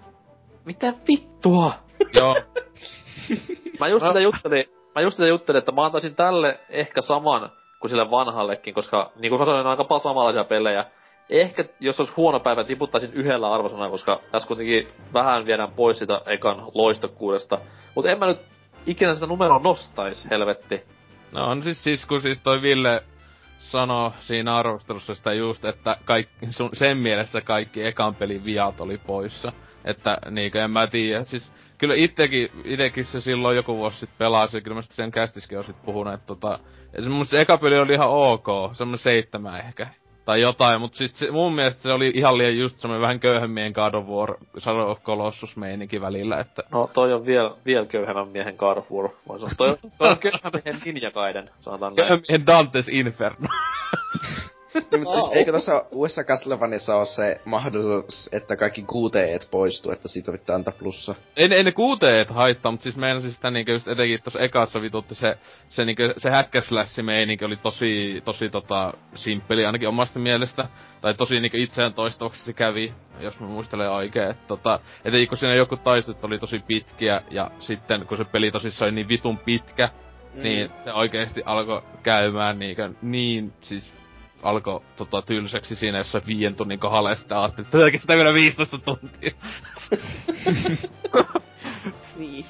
Mitä 0.64 0.92
vittua? 1.08 1.72
Joo. 2.14 2.36
Mä 3.80 3.88
just 3.88 4.02
No. 4.04 4.10
sitä 4.10 4.20
juttelin, 4.20 4.64
mä 4.94 5.00
just 5.00 5.16
sitä 5.16 5.26
juttelin, 5.28 5.58
että 5.58 5.72
mä 5.72 5.84
antaisin 5.84 6.14
tälle 6.14 6.60
ehkä 6.70 7.00
saman 7.00 7.50
kuin 7.86 7.90
sille 7.90 8.10
vanhallekin, 8.10 8.74
koska 8.74 9.12
niin 9.16 9.30
kuin 9.30 9.46
sanoin, 9.46 9.60
on 9.60 9.70
aika 9.70 9.84
paljon 9.84 10.02
samanlaisia 10.02 10.44
pelejä. 10.44 10.84
ehkä 11.30 11.64
jos 11.80 12.00
olisi 12.00 12.12
huono 12.16 12.40
päivä, 12.40 12.64
tiputtaisin 12.64 13.12
yhdellä 13.12 13.52
arvosanalla, 13.52 13.90
koska 13.90 14.20
tässä 14.32 14.48
kuitenkin 14.48 14.88
vähän 15.12 15.46
viedään 15.46 15.70
pois 15.70 15.98
sitä 15.98 16.22
ekan 16.26 16.62
loistokkuudesta. 16.74 17.58
Mutta 17.94 18.10
en 18.10 18.18
mä 18.18 18.26
nyt 18.26 18.38
ikinä 18.86 19.14
sitä 19.14 19.26
numeroa 19.26 19.58
nostais, 19.58 20.26
helvetti. 20.30 20.82
No 21.32 21.50
on 21.50 21.62
siis, 21.62 21.84
siis 21.84 22.06
kun 22.06 22.20
siis 22.20 22.40
toi 22.40 22.62
Ville 22.62 23.02
sanoi 23.58 24.10
siinä 24.18 24.56
arvostelussa 24.56 25.14
sitä 25.14 25.32
just, 25.32 25.64
että 25.64 25.96
kaikki, 26.04 26.46
sun, 26.50 26.70
sen 26.72 26.98
mielestä 26.98 27.40
kaikki 27.40 27.86
ekan 27.86 28.14
pelin 28.14 28.44
viat 28.44 28.80
oli 28.80 28.98
poissa. 28.98 29.52
Että 29.84 30.18
niinkö, 30.30 30.64
en 30.64 30.70
mä 30.70 30.86
tiedä. 30.86 31.24
Siis 31.24 31.52
kyllä 31.78 31.94
itsekin, 31.94 32.48
itekin 32.64 33.04
se 33.04 33.20
silloin 33.20 33.56
joku 33.56 33.76
vuosi 33.76 33.98
sitten 33.98 34.18
pelasi, 34.18 34.60
kyllä 34.60 34.74
mä 34.74 34.82
sit 34.82 34.92
sen 34.92 35.10
kästiskin 35.10 35.58
on 35.58 35.64
sit 35.64 35.76
puhunut, 35.84 36.14
että 36.14 36.26
tota, 36.26 36.58
se 37.00 37.08
mun 37.08 37.26
se 37.26 37.40
eka 37.40 37.58
peli 37.58 37.78
oli 37.78 37.94
ihan 37.94 38.10
ok, 38.10 38.46
semmonen 38.72 38.98
seitsemän 38.98 39.60
ehkä. 39.60 39.86
Tai 40.24 40.40
jotain, 40.40 40.80
mutta 40.80 40.98
sit 40.98 41.14
se, 41.14 41.30
mun 41.30 41.54
mielestä 41.54 41.82
se 41.82 41.92
oli 41.92 42.12
ihan 42.14 42.38
liian 42.38 42.58
just 42.58 42.76
semmonen 42.76 43.02
vähän 43.02 43.20
köyhemmien 43.20 43.72
God 43.72 43.94
of 43.94 44.06
War, 44.06 44.34
Shadow 44.58 44.90
of 44.90 45.02
Colossus 45.02 45.56
meininki 45.56 46.00
välillä, 46.00 46.40
että... 46.40 46.62
No 46.70 46.90
toi 46.92 47.12
on 47.12 47.26
vielä 47.26 47.50
viel 47.66 47.84
köyhemmän 47.84 48.28
miehen 48.28 48.54
God 48.58 48.76
of 48.76 48.92
War. 48.92 49.08
Voin 49.28 49.40
sanoa, 49.40 49.54
toi, 49.56 49.68
on- 49.70 49.90
toi 49.98 50.08
on 50.10 50.18
köyhemmän 50.18 50.52
miehen 50.64 50.80
Ninja 50.84 51.10
Gaiden, 51.10 51.50
sanotaan 51.60 51.94
näin. 51.94 52.08
Köyhemmien 52.08 52.44
Dante's 52.48 52.88
Inferno. 52.90 53.48
Niin, 54.90 55.00
mutta 55.00 55.20
siis 55.20 55.32
eikö 55.32 55.52
tässä 55.52 55.82
uudessa 55.90 56.24
Castlevaniassa 56.24 56.96
ole 56.96 57.06
se 57.06 57.40
mahdollisuus, 57.44 58.28
että 58.32 58.56
kaikki 58.56 58.82
QTEt 58.82 59.48
poistuu, 59.50 59.92
että 59.92 60.08
siitä 60.08 60.32
pitää 60.32 60.56
antaa 60.56 60.74
plussa? 60.78 61.14
ei, 61.36 61.48
ne- 61.48 61.56
ei 61.56 61.64
ne 61.64 61.72
kuuteet 61.72 62.30
haittaa, 62.30 62.72
mutta 62.72 62.82
siis 62.82 62.96
meinasin 62.96 63.32
sitä 63.32 63.50
niinkö 63.50 63.72
just 63.72 63.88
etenkin 63.88 64.22
tossa 64.22 64.40
ekassa 64.40 64.80
vitutti 64.82 65.14
se, 65.14 65.38
se 65.68 65.84
niinkö, 65.84 66.14
se 66.16 66.30
häkkäslässi 66.30 67.02
meininki 67.02 67.44
oli 67.44 67.56
tosi, 67.56 68.22
tosi 68.24 68.48
tota, 68.48 68.92
simppeli 69.14 69.66
ainakin 69.66 69.88
omasta 69.88 70.18
mielestä. 70.18 70.68
Tai 71.00 71.14
tosi 71.14 71.40
niinkö 71.40 71.58
itseään 71.58 71.94
toistavaksi 71.94 72.44
se 72.44 72.52
kävi, 72.52 72.94
jos 73.20 73.40
mä 73.40 73.46
muistelen 73.46 73.90
oikein. 73.90 74.30
Että 74.30 74.46
tota, 74.48 74.80
etenkin 75.04 75.28
kun 75.28 75.38
siinä 75.38 75.54
joku 75.54 75.76
taistot 75.76 76.24
oli 76.24 76.38
tosi 76.38 76.58
pitkiä, 76.66 77.22
ja 77.30 77.50
sitten 77.58 78.06
kun 78.06 78.16
se 78.16 78.24
peli 78.24 78.50
tosissaan 78.50 78.86
oli 78.86 78.94
niin 78.94 79.08
vitun 79.08 79.38
pitkä, 79.38 79.88
mm. 80.34 80.42
niin 80.42 80.70
se 80.84 80.92
oikeesti 80.92 81.42
alkoi 81.44 81.82
käymään 82.02 82.58
niinkö, 82.58 82.90
niin 83.02 83.52
siis 83.60 83.92
alkoi 84.42 84.80
tota, 84.96 85.22
tylsäksi 85.22 85.76
siinä 85.76 85.98
jossain 85.98 86.26
viien 86.26 86.54
tunnin 86.54 86.78
kohdalla, 86.78 87.10
ja 87.10 87.16
sitten 87.16 87.38
ajattelin, 87.38 87.66
että 87.66 87.78
tätäkin 87.78 88.00
sitä 88.00 88.16
vielä 88.16 88.34
15 88.34 88.78
tuntia. 88.78 89.34
Niin. 92.16 92.46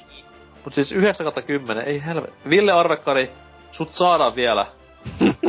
Mut 0.65 0.73
siis 0.73 0.91
9 0.91 1.23
kautta 1.23 1.41
10, 1.41 1.83
ei 1.83 2.05
helvet. 2.05 2.33
Ville 2.49 2.71
Arvekkari, 2.71 3.31
sut 3.71 3.93
saadaan 3.93 4.35
vielä. 4.35 4.67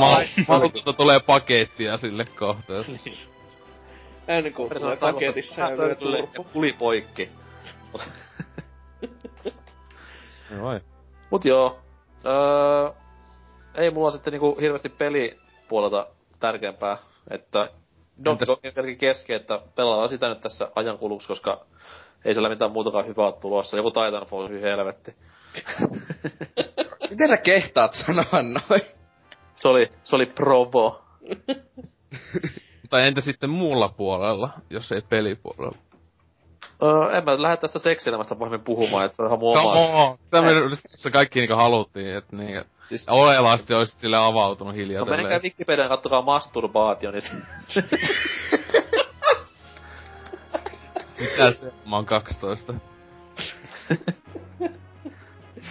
Ma- 0.00 0.22
Masulta 0.48 0.92
tulee 0.92 1.20
pakettia 1.20 1.98
sille 1.98 2.24
kohta. 2.24 2.72
Ennen 4.28 4.52
kuin 4.54 4.70
tulee 4.78 4.96
paketissa 4.96 5.60
ja 5.60 5.76
lyö 5.76 5.94
turpo. 5.94 6.46
Tuli 6.52 6.72
poikki. 6.72 7.28
Vai. 10.62 10.80
Mut 11.30 11.44
joo. 11.44 11.78
Öö, 12.26 12.90
ei 13.74 13.90
mulla 13.90 14.10
sitten 14.10 14.32
niinku 14.32 14.58
hirveästi 14.60 14.88
pelipuolelta 14.88 16.06
tärkeämpää, 16.40 16.96
että 17.30 17.68
Donkey 18.24 18.46
Kongin 18.46 18.74
pelkin 18.74 18.98
kesken, 18.98 19.36
että 19.36 19.60
pelataan 19.74 20.08
sitä 20.08 20.28
nyt 20.28 20.40
tässä 20.40 20.68
ajan 20.74 20.98
kuluksi, 20.98 21.28
koska 21.28 21.66
ei 22.24 22.34
siellä 22.34 22.48
mitään 22.48 22.72
muutakaan 22.72 23.06
hyvää 23.06 23.26
ole 23.26 23.34
tulossa. 23.40 23.76
Joku 23.76 23.90
Titanfall, 23.90 24.48
hyi 24.48 24.62
helvetti. 24.62 25.16
Miten 27.10 27.28
sä 27.28 27.36
kehtaat 27.36 27.92
sanoa 27.92 28.42
noin? 28.42 28.82
Se 29.56 29.68
oli, 29.68 29.90
se 30.02 30.16
oli 30.16 30.26
provo. 30.26 31.04
Tai 32.90 33.06
entä 33.06 33.20
sitten 33.20 33.50
muulla 33.50 33.88
puolella, 33.88 34.50
jos 34.70 34.92
ei 34.92 35.02
pelipuolella? 35.08 35.78
Öö, 36.82 37.18
en 37.18 37.24
mä 37.24 37.42
lähde 37.42 37.56
tästä 37.56 37.78
seksielämästä 37.78 38.34
pahemmin 38.34 38.60
puhumaan, 38.60 39.04
että 39.04 39.16
se 39.16 39.22
on 39.22 39.28
ihan 39.28 39.38
mun 39.38 39.56
Come 39.56 39.68
oma. 39.68 40.04
on! 40.04 40.16
Tämä 40.30 40.46
me 40.48 40.76
se 40.86 41.10
kaikki 41.10 41.40
niinku 41.40 41.56
haluttiin, 41.56 42.16
että 42.16 42.36
niinku... 42.36 42.68
Siis, 42.86 43.08
Olelasti 43.08 43.74
olisit 43.74 43.98
sille 43.98 44.16
avautunut 44.16 44.74
No 44.74 44.78
hiljaa. 44.78 45.04
menkää 45.04 45.38
Wikipediaan 45.42 45.88
kattokaa 45.88 46.22
masturbaatio, 46.22 47.10
niin 47.10 47.22
se- 47.22 47.30
Mitä 51.20 51.52
se? 51.52 51.72
Mä 51.86 51.96
oon 51.96 52.06
12. 52.06 52.74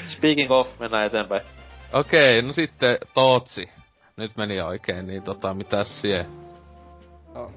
Speaking 0.05 0.51
of, 0.51 0.79
mennään 0.79 1.05
eteenpäin. 1.05 1.41
Okei, 1.93 2.41
no 2.41 2.53
sitten 2.53 2.97
Tootsi. 3.13 3.69
Nyt 4.17 4.31
meni 4.37 4.61
oikein, 4.61 5.07
niin 5.07 5.23
tota, 5.23 5.53
mitäs 5.53 6.01
sie? 6.01 6.25
no, 7.35 7.51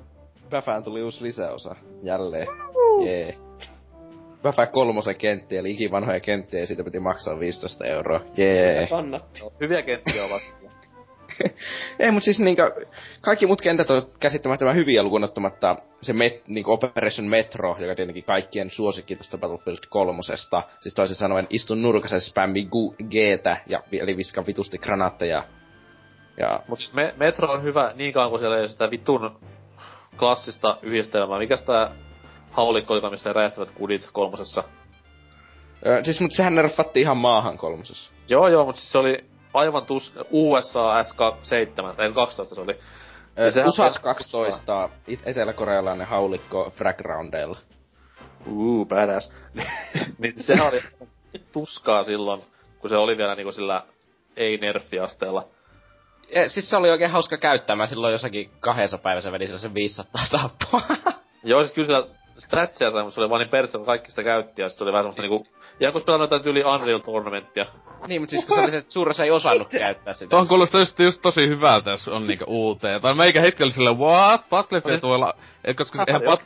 Bäfään 0.50 0.85
tuli 0.85 1.02
uusi 1.02 1.24
lisäosa. 1.24 1.76
Jälleen. 2.02 2.46
Jee. 3.04 3.38
Bäfä 4.42 4.66
kolmosen 4.66 5.16
kenttiä, 5.16 5.61
eli 5.61 5.70
ikivanhoja 5.70 6.20
kenttiä, 6.20 6.61
ja 6.61 6.66
siitä 6.66 6.85
piti 6.85 7.00
maksaa 7.00 7.40
15 7.40 7.85
euroa. 7.85 8.20
Jee. 8.37 8.87
Kannatti. 8.87 9.40
No, 9.40 9.52
hyviä 9.61 9.82
kenttiä 9.82 10.24
ovat. 10.24 10.42
Ei, 11.98 12.11
mut 12.11 12.22
siis 12.22 12.40
niinkö, 12.40 12.87
kaikki 13.20 13.46
muut 13.46 13.61
kentät 13.61 13.90
on 13.90 14.09
käsittämättömän 14.20 14.76
hyviä 14.76 15.02
lukuun 15.02 15.24
ottamatta 15.24 15.76
se 16.00 16.12
met, 16.12 16.48
niinkö 16.48 16.70
Operation 16.70 17.28
Metro, 17.28 17.76
joka 17.78 17.94
tietenkin 17.94 18.24
kaikkien 18.24 18.70
suosikki 18.70 19.16
tästä 19.16 19.38
Battlefield 19.38 19.78
kolmosesta. 19.90 20.62
Siis 20.80 20.94
toisin 20.94 21.16
sanoen 21.16 21.46
istun 21.50 21.82
nurkassa 21.82 22.20
spämmi 22.20 22.68
Gtä, 23.11 23.56
ja, 23.66 23.82
eli 23.92 24.16
viskan 24.16 24.46
vitusti 24.46 24.78
granaatteja. 24.78 25.44
Ja 26.38 26.61
Mut 26.68 26.78
siis 26.78 26.94
me, 26.94 27.14
Metro 27.16 27.52
on 27.52 27.62
hyvä 27.62 27.92
niin 27.94 28.12
kauan 28.12 28.30
kuin 28.30 28.40
siellä 28.40 28.56
ei 28.56 28.62
ole 28.62 28.68
sitä 28.68 28.90
vitun 28.90 29.38
klassista 30.18 30.79
yhdistelmää. 30.83 31.38
Mikäs 31.38 31.62
tää 31.62 31.90
haulikko 32.50 32.94
oli, 32.94 33.11
missä 33.11 33.33
räjähtävät 33.33 33.70
kudit 33.70 34.09
kolmosessa? 34.12 34.64
Ö, 35.87 36.05
siis 36.05 36.20
mut 36.20 36.33
sehän 36.33 36.55
nerfattiin 36.55 37.02
ihan 37.02 37.16
maahan 37.16 37.59
kolmosessa. 37.59 38.12
Joo 38.29 38.48
joo, 38.48 38.64
mut 38.64 38.76
siis 38.76 38.92
se 38.92 38.98
oli 38.98 39.24
aivan 39.55 39.87
tus... 39.87 40.14
USA 40.31 41.02
SK7, 41.02 41.94
tai 41.96 42.12
12 42.12 42.55
se 42.55 42.61
oli. 42.61 42.79
Ö, 43.38 43.44
Ja 43.44 43.50
sehän 43.50 43.68
USAS 43.68 43.96
on- 43.96 44.02
12, 44.02 44.88
it- 45.07 45.22
eteläkorealainen 45.26 46.07
haulikko 46.07 46.72
Fragroundella. 46.76 47.59
Uu, 48.46 48.85
badass. 48.87 49.33
niin 50.18 50.35
sehän 50.35 50.68
oli 50.68 50.81
tuskaa 51.52 52.05
silloin, 52.05 52.42
kun 52.79 52.90
se 52.90 52.96
oli 52.96 53.16
vielä 53.16 53.35
niinku 53.35 53.52
sillä 53.52 53.83
ei-nerfi-asteella. 54.37 55.44
Ja, 56.34 56.48
siis 56.48 56.70
se 56.70 56.76
oli 56.76 56.90
oikein 56.90 57.10
hauska 57.10 57.38
käyttää. 57.38 57.76
Mä 57.76 57.86
silloin 57.86 58.12
jossakin 58.12 58.50
kahdessa 58.60 58.98
päivässä 58.98 59.32
vedin 59.32 59.46
sellaisen 59.46 59.74
500 59.74 60.22
tappoa. 60.30 60.82
Joo, 61.44 61.62
siis 61.64 61.74
kyllä 61.74 61.86
sillä 61.86 62.16
stratsia 62.38 62.90
sai, 62.90 63.02
mutta 63.02 63.14
se 63.14 63.20
oli 63.20 63.30
vaan 63.30 63.40
niin 63.40 63.50
perse, 63.50 63.78
kun 63.78 63.86
kaikki 63.86 64.10
sitä 64.10 64.22
käytti, 64.22 64.62
ja 64.62 64.68
sit 64.68 64.78
se 64.78 64.84
oli 64.84 64.92
vähän 64.92 65.02
semmoista 65.02 65.22
niinku... 65.22 65.46
Ihan 65.80 65.92
kun 65.92 66.02
pelannut 66.02 66.30
jotain 66.30 66.42
tyyli 66.42 66.64
Unreal 66.64 66.98
Tournamenttia. 66.98 67.66
niin, 68.06 68.22
mutta 68.22 68.30
siis 68.30 68.46
kun 68.46 68.56
se 68.56 68.62
oli 68.62 68.70
se, 68.70 68.78
että 68.78 68.92
suuressa 68.92 69.24
ei 69.24 69.30
osannut 69.30 69.68
käyttää 69.68 70.14
sitä. 70.14 70.30
Tuohon 70.30 70.48
kuulostaa 70.48 70.80
just, 70.80 70.98
just 70.98 71.22
tosi 71.22 71.48
hyvältä, 71.48 71.90
jos 71.90 72.08
on 72.08 72.26
niinku 72.26 72.44
uuteen. 72.48 73.00
Tai 73.00 73.14
meikä 73.14 73.40
hetki 73.40 73.62
oli 73.62 73.72
silleen, 73.72 73.98
what? 73.98 74.48
Battlefield 74.50 75.02
voi 75.02 75.14
olla... 75.14 75.34
Et 75.64 75.76
koska 75.76 75.98
siis 75.98 76.08
eihän 76.08 76.22
pat... 76.22 76.44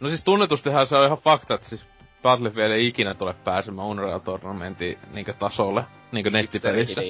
No 0.00 0.08
siis 0.08 0.24
tunnetustihan 0.24 0.86
se 0.86 0.96
on 0.96 1.06
ihan 1.06 1.18
fakta, 1.18 1.54
että 1.54 1.68
siis 1.68 1.86
Battlefield 2.22 2.70
ei 2.70 2.86
ikinä 2.86 3.14
tule 3.14 3.34
pääsemään 3.44 3.88
Unreal 3.88 4.18
Tournamentin 4.18 4.98
niinkö 5.12 5.32
tasolle, 5.32 5.84
niinkö 6.12 6.30
nettipelissä. 6.30 7.02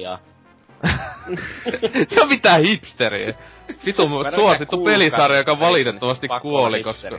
Se 2.09 2.21
on 2.21 2.29
mitään 2.29 2.61
hipsteriä. 2.61 3.33
Vitu 3.85 4.09
suosittu 4.35 4.83
pelisarja, 4.83 5.37
joka 5.37 5.59
valitettavasti 5.59 6.27
kuoli, 6.41 6.83
koska... 6.83 7.09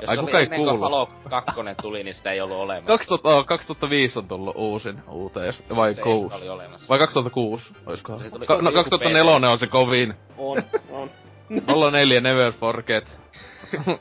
Jos 0.00 0.08
Ai 0.10 0.16
kuka 0.16 0.38
ei 0.38 0.46
kuullut? 0.46 0.80
Halo 0.80 1.08
2 1.30 1.52
tuli, 1.82 2.04
niin 2.04 2.14
sitä 2.14 2.32
ei 2.32 2.40
ollut 2.40 2.56
olemassa. 2.56 2.86
2000, 2.86 3.28
oh, 3.28 3.46
2005 3.46 4.18
on 4.18 4.28
tullut 4.28 4.56
uusin 4.56 5.02
uuteen, 5.10 5.54
vai 5.76 5.94
Se 5.94 6.02
6? 6.02 6.34
oli 6.36 6.48
olemassa. 6.48 6.88
Vai 6.88 6.98
2006, 6.98 7.64
oiskohan? 7.86 8.20
Se 8.20 8.30
tuli- 8.30 8.46
Ka- 8.46 8.62
no 8.62 8.70
joku 8.70 8.74
2004 8.90 9.50
on 9.50 9.58
se 9.58 9.66
kovin. 9.66 10.14
On, 10.38 10.62
on. 10.90 11.10
04 11.92 12.20
Never 12.20 12.52
Forget. 12.52 13.18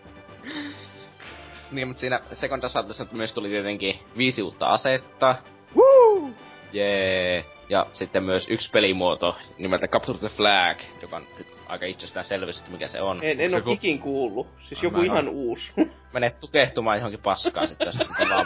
Niin, 1.71 1.87
mutta 1.87 2.01
siinä 2.01 2.19
Second 2.33 2.63
Assaultissa 2.63 3.05
myös 3.11 3.33
tuli 3.33 3.49
tietenkin 3.49 3.99
viisi 4.17 4.41
uutta 4.41 4.67
asetta. 4.67 5.35
Woo! 5.75 6.29
Jee! 6.73 7.45
Ja 7.69 7.85
sitten 7.93 8.23
myös 8.23 8.49
yksi 8.49 8.69
pelimuoto 8.71 9.35
nimeltä 9.57 9.87
Capture 9.87 10.17
the 10.19 10.27
Flag, 10.29 10.77
joka 11.01 11.15
on 11.15 11.23
aika 11.67 11.85
itsestäänselvyys, 11.85 12.59
että 12.59 12.71
mikä 12.71 12.87
se 12.87 13.01
on. 13.01 13.19
En, 13.23 13.39
en 13.41 13.49
Se 13.49 13.55
oo 13.55 13.61
ku- 13.61 13.71
ikin 13.71 13.99
kuullut. 13.99 14.47
Siis 14.61 14.79
Ai, 14.79 14.83
joku 14.85 15.01
ihan 15.01 15.27
oo. 15.27 15.33
uusi. 15.33 15.71
Menet 16.13 16.39
tukehtumaan 16.39 16.97
johonkin 16.97 17.21
paskaan 17.21 17.67
sitten, 17.67 17.85
jos 17.85 18.01
on 18.01 18.29
vaan 18.29 18.45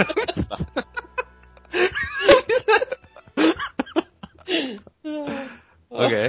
Okei. 5.90 6.26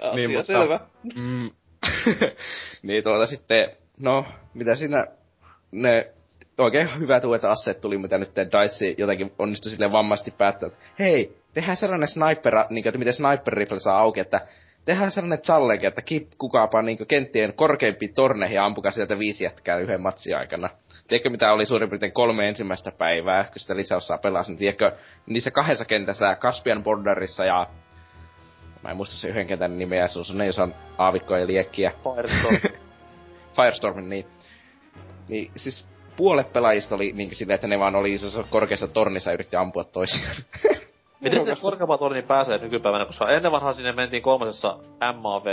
Asia 0.00 0.14
Niin, 0.14 0.30
mutta- 0.30 0.46
selvä. 0.46 0.80
Mm, 1.14 1.50
niin 2.82 3.04
tuota 3.04 3.26
sitten, 3.26 3.70
no, 3.98 4.24
mitä 4.54 4.74
siinä, 4.76 5.06
ne 5.72 6.12
oikein 6.58 6.98
hyvät 6.98 7.24
uudet 7.24 7.44
asseet 7.44 7.80
tuli, 7.80 7.98
mitä 7.98 8.18
nyt 8.18 8.30
Dice 8.36 8.94
jotenkin 8.98 9.32
onnistui 9.38 9.70
silleen 9.70 9.92
vammaisesti 9.92 10.34
päättää, 10.38 10.66
että 10.66 10.78
hei, 10.98 11.36
tehdään 11.54 11.76
sellainen 11.76 12.08
sniper, 12.08 12.54
niin 12.70 12.82
kuin, 12.82 12.88
että 12.88 12.98
miten 12.98 13.14
sniper 13.14 13.54
rifle 13.54 13.80
saa 13.80 13.98
auki, 13.98 14.20
että 14.20 14.40
tehdään 14.84 15.10
sellainen 15.10 15.42
challenge, 15.42 15.86
että 15.86 16.02
kip 16.02 16.30
kukaapa 16.38 16.82
niinku 16.82 17.04
kenttien 17.04 17.52
korkeimpiin 17.56 18.14
torneihin 18.14 18.54
ja 18.54 18.64
ampukaa 18.64 18.92
sieltä 18.92 19.18
viisi 19.18 19.44
jätkää 19.44 19.78
yhden 19.78 20.00
matsin 20.00 20.36
aikana. 20.36 20.68
Tiedätkö 21.08 21.30
mitä 21.30 21.52
oli 21.52 21.66
suurin 21.66 21.90
piirtein 21.90 22.12
kolme 22.12 22.48
ensimmäistä 22.48 22.92
päivää, 22.98 23.44
kun 23.44 23.52
sitä 23.56 23.76
lisäosaa 23.76 24.18
pelasin. 24.18 24.52
Niin 24.52 24.58
tiedätkö, 24.58 24.92
niissä 25.26 25.50
kahdessa 25.50 25.84
kentässä, 25.84 26.36
Caspian 26.40 26.82
Borderissa 26.82 27.44
ja... 27.44 27.66
Mä 28.82 28.90
en 28.90 28.96
muista 28.96 29.16
se 29.16 29.28
yhden 29.28 29.46
kentän 29.46 29.78
nimeä, 29.78 30.08
se 30.08 30.18
on 30.18 30.24
sellainen, 30.24 30.46
jossa 30.46 30.62
on 30.62 30.74
aavikkoja 30.98 31.40
ja 31.40 31.46
liekkiä. 31.46 31.92
Firestorm. 32.04 32.78
Firestormin, 33.56 34.08
niin... 34.08 34.26
Niin 35.28 35.50
siis 35.56 35.88
puolet 36.16 36.52
pelaajista 36.52 36.94
oli 36.94 37.12
niin 37.12 37.34
silleen, 37.34 37.54
että 37.54 37.66
ne 37.66 37.78
vaan 37.78 37.96
oli 37.96 38.12
isossa 38.12 38.44
korkeassa 38.50 38.88
tornissa 38.88 39.30
ja 39.30 39.34
yritti 39.34 39.56
ampua 39.56 39.84
toisiaan. 39.84 40.36
Miten 41.20 41.44
se 41.44 41.62
korkeampaan 41.62 41.98
torniin 41.98 42.24
pääsee 42.24 42.58
nykypäivänä, 42.58 43.06
koska 43.06 43.30
ennen 43.30 43.52
vanhaa 43.52 43.72
sinne 43.72 43.92
mentiin 43.92 44.22
kolmasessa 44.22 44.78
MAV 45.20 45.46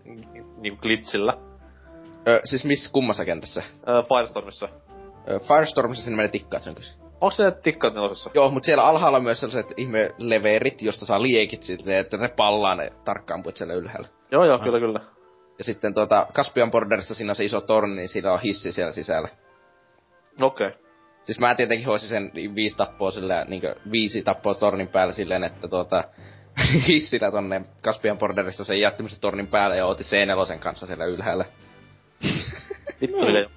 niin 0.62 0.78
glitchillä. 0.82 1.34
Ö, 2.28 2.40
siis 2.44 2.64
missä 2.64 2.90
kummassa 2.92 3.24
kentässä? 3.24 3.62
Ö, 3.88 4.02
Firestormissa. 4.08 4.68
Ö, 5.30 5.38
Firestormissa 5.38 6.04
sinne 6.04 6.16
menee 6.16 6.30
tikkaat 6.30 6.66
nykyisin. 6.66 7.00
Onko 7.20 7.30
se 7.30 7.50
tikkaat 7.50 7.94
nelosessa? 7.94 8.30
Joo, 8.34 8.50
mutta 8.50 8.66
siellä 8.66 8.84
alhaalla 8.84 9.18
on 9.18 9.24
myös 9.24 9.40
sellaiset 9.40 9.72
ihme 9.76 10.14
leverit, 10.18 10.82
josta 10.82 11.06
saa 11.06 11.22
liekit 11.22 11.62
sitten, 11.62 11.94
että 11.94 12.16
ne 12.16 12.28
pallaa 12.28 12.74
ne 12.74 12.92
tarkkaan 13.04 13.42
puit 13.42 13.56
siellä 13.56 13.74
ylhäällä. 13.74 14.08
Joo, 14.32 14.44
joo, 14.44 14.58
kyllä, 14.58 14.78
kyllä. 14.78 15.00
Ja 15.58 15.64
sitten 15.64 15.94
tuota, 15.94 16.26
Caspian 16.34 16.70
Borderissa 16.70 17.14
siinä 17.14 17.30
on 17.30 17.34
se 17.36 17.44
iso 17.44 17.60
torni, 17.60 17.96
niin 17.96 18.08
siinä 18.08 18.32
on 18.32 18.40
hissi 18.40 18.72
siellä 18.72 18.92
sisällä. 18.92 19.28
Okei. 20.40 20.66
Okay. 20.66 20.80
Siis 21.22 21.38
mä 21.38 21.54
tietenkin 21.54 21.86
hoisin 21.86 22.08
sen 22.08 22.32
viisi 22.54 22.76
tappoa 22.76 23.10
sillä, 23.10 23.44
niin 23.48 23.62
viisi 23.90 24.22
tappoa 24.22 24.54
tornin 24.54 24.88
päällä 24.88 25.12
silleen, 25.12 25.44
että 25.44 25.68
tuota, 25.68 26.04
hissillä 26.88 27.30
tonne 27.30 27.62
Caspian 27.82 28.18
Borderissa 28.18 28.64
sen 28.64 28.80
jättämisen 28.80 29.20
tornin 29.20 29.46
päälle 29.46 29.76
ja 29.76 29.86
otin 29.86 30.06
C4 30.06 30.58
kanssa 30.58 30.86
siellä 30.86 31.04
ylhäällä. 31.04 31.44
Vittu 33.00 33.16
no. 33.16 33.24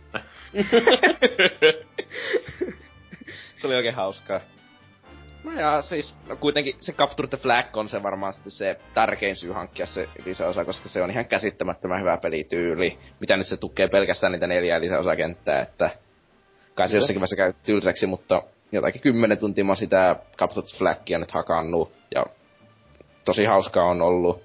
se 3.57 3.67
oli 3.67 3.75
oikein 3.75 3.95
hauskaa. 3.95 4.39
No 5.43 5.59
ja 5.59 5.81
siis, 5.81 6.15
no 6.27 6.35
kuitenkin 6.35 6.75
se 6.79 6.93
Capture 6.93 7.27
the 7.27 7.37
Flag 7.37 7.77
on 7.77 7.89
se 7.89 8.03
varmaan 8.03 8.33
sitten 8.33 8.51
se 8.51 8.75
tärkein 8.93 9.35
syy 9.35 9.51
hankkia 9.51 9.85
se 9.85 10.09
lisäosa, 10.25 10.65
koska 10.65 10.89
se 10.89 11.01
on 11.01 11.11
ihan 11.11 11.27
käsittämättömän 11.27 11.99
hyvä 11.99 12.17
pelityyli. 12.17 12.97
Mitä 13.19 13.37
nyt 13.37 13.47
se 13.47 13.57
tukee 13.57 13.87
pelkästään 13.87 14.31
niitä 14.31 14.47
neljää 14.47 14.81
lisäosakenttää, 14.81 15.61
että 15.61 15.89
kai 16.75 16.89
se 16.89 16.97
jossakin 16.97 17.19
vaiheessa 17.19 17.35
käy 17.35 17.53
tylsäksi, 17.63 18.05
mutta 18.05 18.43
jotakin 18.71 19.01
kymmenen 19.01 19.37
tuntia 19.37 19.65
mä 19.65 19.75
sitä 19.75 20.15
the 20.37 20.77
Flagia 20.77 21.19
nyt 21.19 21.31
hakannut, 21.31 21.93
ja 22.15 22.25
tosi 23.25 23.45
hauskaa 23.45 23.85
on 23.85 24.01
ollut. 24.01 24.43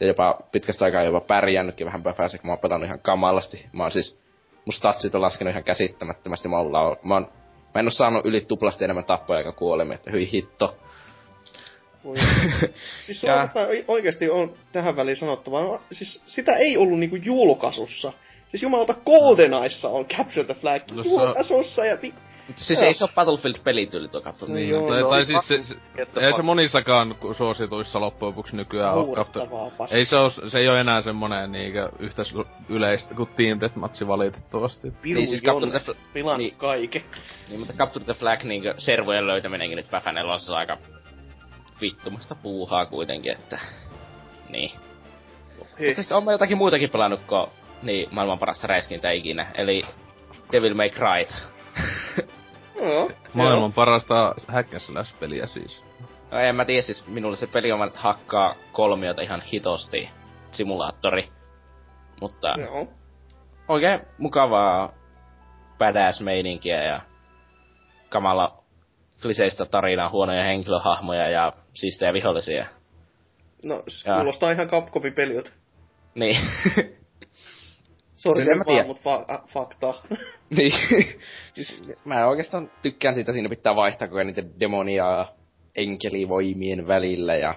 Ja 0.00 0.06
jopa 0.06 0.38
pitkästä 0.52 0.84
aikaa 0.84 1.02
jopa 1.02 1.20
pärjännytkin 1.20 1.86
vähän 1.86 2.02
päässä, 2.02 2.38
kun 2.38 2.46
mä 2.46 2.52
oon 2.52 2.58
pelannut 2.58 2.86
ihan 2.86 3.00
kamalasti. 3.00 3.66
Mä 3.72 3.82
oon 3.82 3.92
siis, 3.92 4.20
mun 4.66 4.72
statsit 4.72 5.14
on 5.14 5.22
laskenut 5.22 5.50
ihan 5.50 5.64
käsittämättömästi. 5.64 6.48
Mä, 6.48 6.58
oon, 6.58 6.96
mä 7.04 7.14
oon 7.14 7.26
Mä 7.74 7.80
en 7.80 7.86
oo 7.86 7.90
saanut 7.90 8.26
yli 8.26 8.40
tuplasti 8.40 8.84
enemmän 8.84 9.04
tappoja 9.04 9.38
eikä 9.38 9.52
kuolemia, 9.52 9.94
että 9.94 10.10
hyi 10.10 10.32
hitto. 10.32 10.76
siis 13.06 13.22
ja... 13.22 13.34
oikeastaan 13.34 13.68
oikeasti 13.88 14.30
on 14.30 14.54
tähän 14.72 14.96
väliin 14.96 15.16
sanottava, 15.16 15.80
siis 15.92 16.22
sitä 16.26 16.56
ei 16.56 16.76
ollut 16.76 16.98
niinku 16.98 17.16
julkaisussa. 17.16 18.12
Siis 18.50 18.62
jumalauta 18.62 18.94
GoldenEyessa 18.94 19.88
on 19.88 20.06
Capture 20.06 20.44
the 20.44 20.54
Flag. 20.54 20.82
No, 20.90 21.02
julkaisussa 21.02 21.84
ja 21.84 21.96
mutta 22.50 22.64
siis 22.64 22.82
ei 22.82 22.94
se 22.94 23.04
ole 23.04 23.12
Battlefield-pelityyli 23.14 24.08
tuo 24.08 24.20
Captain 24.20 24.54
niin, 24.54 24.68
joo, 24.68 24.88
tai, 24.88 25.02
tai 25.02 25.24
siis 25.26 25.48
se, 25.48 25.64
se, 25.64 25.74
ei 26.20 26.32
se 26.32 26.42
monissakaan 26.42 27.14
suosituissa 27.36 28.00
loppujen 28.00 28.28
lopuksi 28.28 28.56
nykyään 28.56 28.94
ole 28.94 29.26
Ei 29.90 30.04
se, 30.04 30.16
ole, 30.16 30.48
se 30.48 30.58
ei 30.58 30.68
ole 30.68 30.80
enää 30.80 31.02
semmonen 31.02 31.52
niinkö 31.52 31.88
yhtä 31.98 32.22
yleistä 32.68 33.14
kuin 33.14 33.28
Team 33.36 33.60
Deathmatch 33.60 34.06
valitettavasti. 34.06 34.90
Piru 35.02 35.20
niin, 35.20 35.28
siis 35.28 35.42
Capture 35.42 35.70
the 35.70 35.94
Flag... 36.22 36.38
Niin, 36.38 36.54
kaiken. 36.56 37.02
Niin, 37.48 37.58
mutta 37.58 37.74
Capture 37.74 38.04
the 38.04 38.14
Flag 38.14 38.42
niinkö 38.42 38.74
servojen 38.78 39.26
löytäminenkin 39.26 39.76
nyt 39.76 39.90
Päfänellä 39.90 40.32
on 40.32 40.56
aika 40.56 40.78
vittumasta 41.80 42.34
puuhaa 42.34 42.86
kuitenkin, 42.86 43.32
että... 43.32 43.58
Niin. 44.48 44.70
Mutta 45.58 45.76
siis 45.76 46.12
on 46.12 46.24
mä 46.24 46.32
jotakin 46.32 46.58
muutakin 46.58 46.90
pelannut 46.90 47.20
kuin 47.26 47.46
niin, 47.82 48.08
maailman 48.10 48.38
parasta 48.38 48.66
räiskintä 48.66 49.10
ikinä, 49.10 49.46
eli 49.54 49.82
Devil 50.52 50.74
May 50.74 50.90
Cry. 50.90 51.26
No, 52.80 53.10
Maailman 53.34 53.62
joo. 53.62 53.72
parasta 53.74 54.34
hack 54.48 54.70
peliä 55.20 55.46
siis. 55.46 55.82
No 56.30 56.38
en 56.38 56.56
mä 56.56 56.64
tiedä, 56.64 56.82
siis 56.82 57.06
minulle 57.06 57.36
se 57.36 57.46
peli 57.46 57.72
on, 57.72 57.86
että 57.86 58.00
hakkaa 58.00 58.54
kolmiota 58.72 59.22
ihan 59.22 59.42
hitosti 59.42 60.10
simulaattori. 60.52 61.28
Mutta 62.20 62.48
joo. 62.58 62.88
oikein 63.68 64.00
mukavaa 64.18 64.92
badass 65.78 66.20
meininkiä 66.20 66.82
ja 66.82 67.00
kamala 68.08 68.64
kliseistä 69.22 69.66
tarinaa, 69.66 70.10
huonoja 70.10 70.44
henkilöhahmoja 70.44 71.30
ja 71.30 71.52
siistejä 71.74 72.12
vihollisia. 72.12 72.66
No, 73.64 73.82
ja... 74.06 74.14
kuulostaa 74.14 74.50
ihan 74.50 74.68
Capcomin 74.68 75.14
peliltä. 75.14 75.50
Niin. 76.14 76.36
Sori, 78.20 78.42
en 78.50 78.58
vaan, 78.66 78.86
mut 78.86 78.98
fa- 78.98 79.42
fakta. 79.46 79.94
niin. 80.56 80.72
siis 81.54 81.82
mä 82.04 82.26
oikeastaan 82.26 82.70
tykkään 82.82 83.14
siitä, 83.14 83.32
siinä 83.32 83.48
pitää 83.48 83.76
vaihtaa 83.76 84.08
koko 84.08 84.22
niiden 84.22 84.60
demonia 84.60 85.04
ja 85.04 85.32
enkelivoimien 85.76 86.86
välillä 86.86 87.36
ja... 87.36 87.54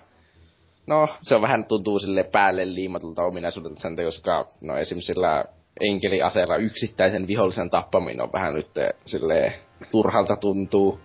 No, 0.87 1.07
se 1.21 1.35
on 1.35 1.41
vähän 1.41 1.65
tuntuu 1.65 1.99
sille 1.99 2.23
päälle 2.31 2.73
liimatulta 2.73 3.23
ominaisuudelta 3.23 3.79
sen 3.79 3.95
koska 3.95 4.47
no 4.61 4.77
esimerkiksi 4.77 5.13
sillä 5.13 5.45
enkeliaseella 5.79 6.55
yksittäisen 6.55 7.27
vihollisen 7.27 7.69
tappaminen 7.69 8.21
on 8.21 8.33
vähän 8.33 8.53
nyt 8.53 8.69
sille 9.05 9.53
turhalta 9.91 10.35
tuntuu. 10.35 10.99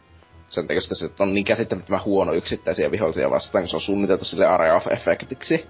Sen 0.51 0.65
takia, 0.65 0.77
koska 0.77 0.95
se 0.95 1.11
on 1.19 1.35
niin 1.35 1.45
käsittämättömän 1.45 2.05
huono 2.05 2.33
yksittäisiä 2.33 2.91
vihollisia 2.91 3.31
vastaan, 3.31 3.63
kun 3.63 3.69
se 3.69 3.77
on 3.77 3.81
suunniteltu 3.81 4.25
sille 4.25 4.47
area 4.47 4.75
of 4.75 4.87
effectiksi. 4.87 5.67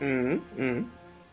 Mm, 0.00 0.40
mm. 0.56 0.90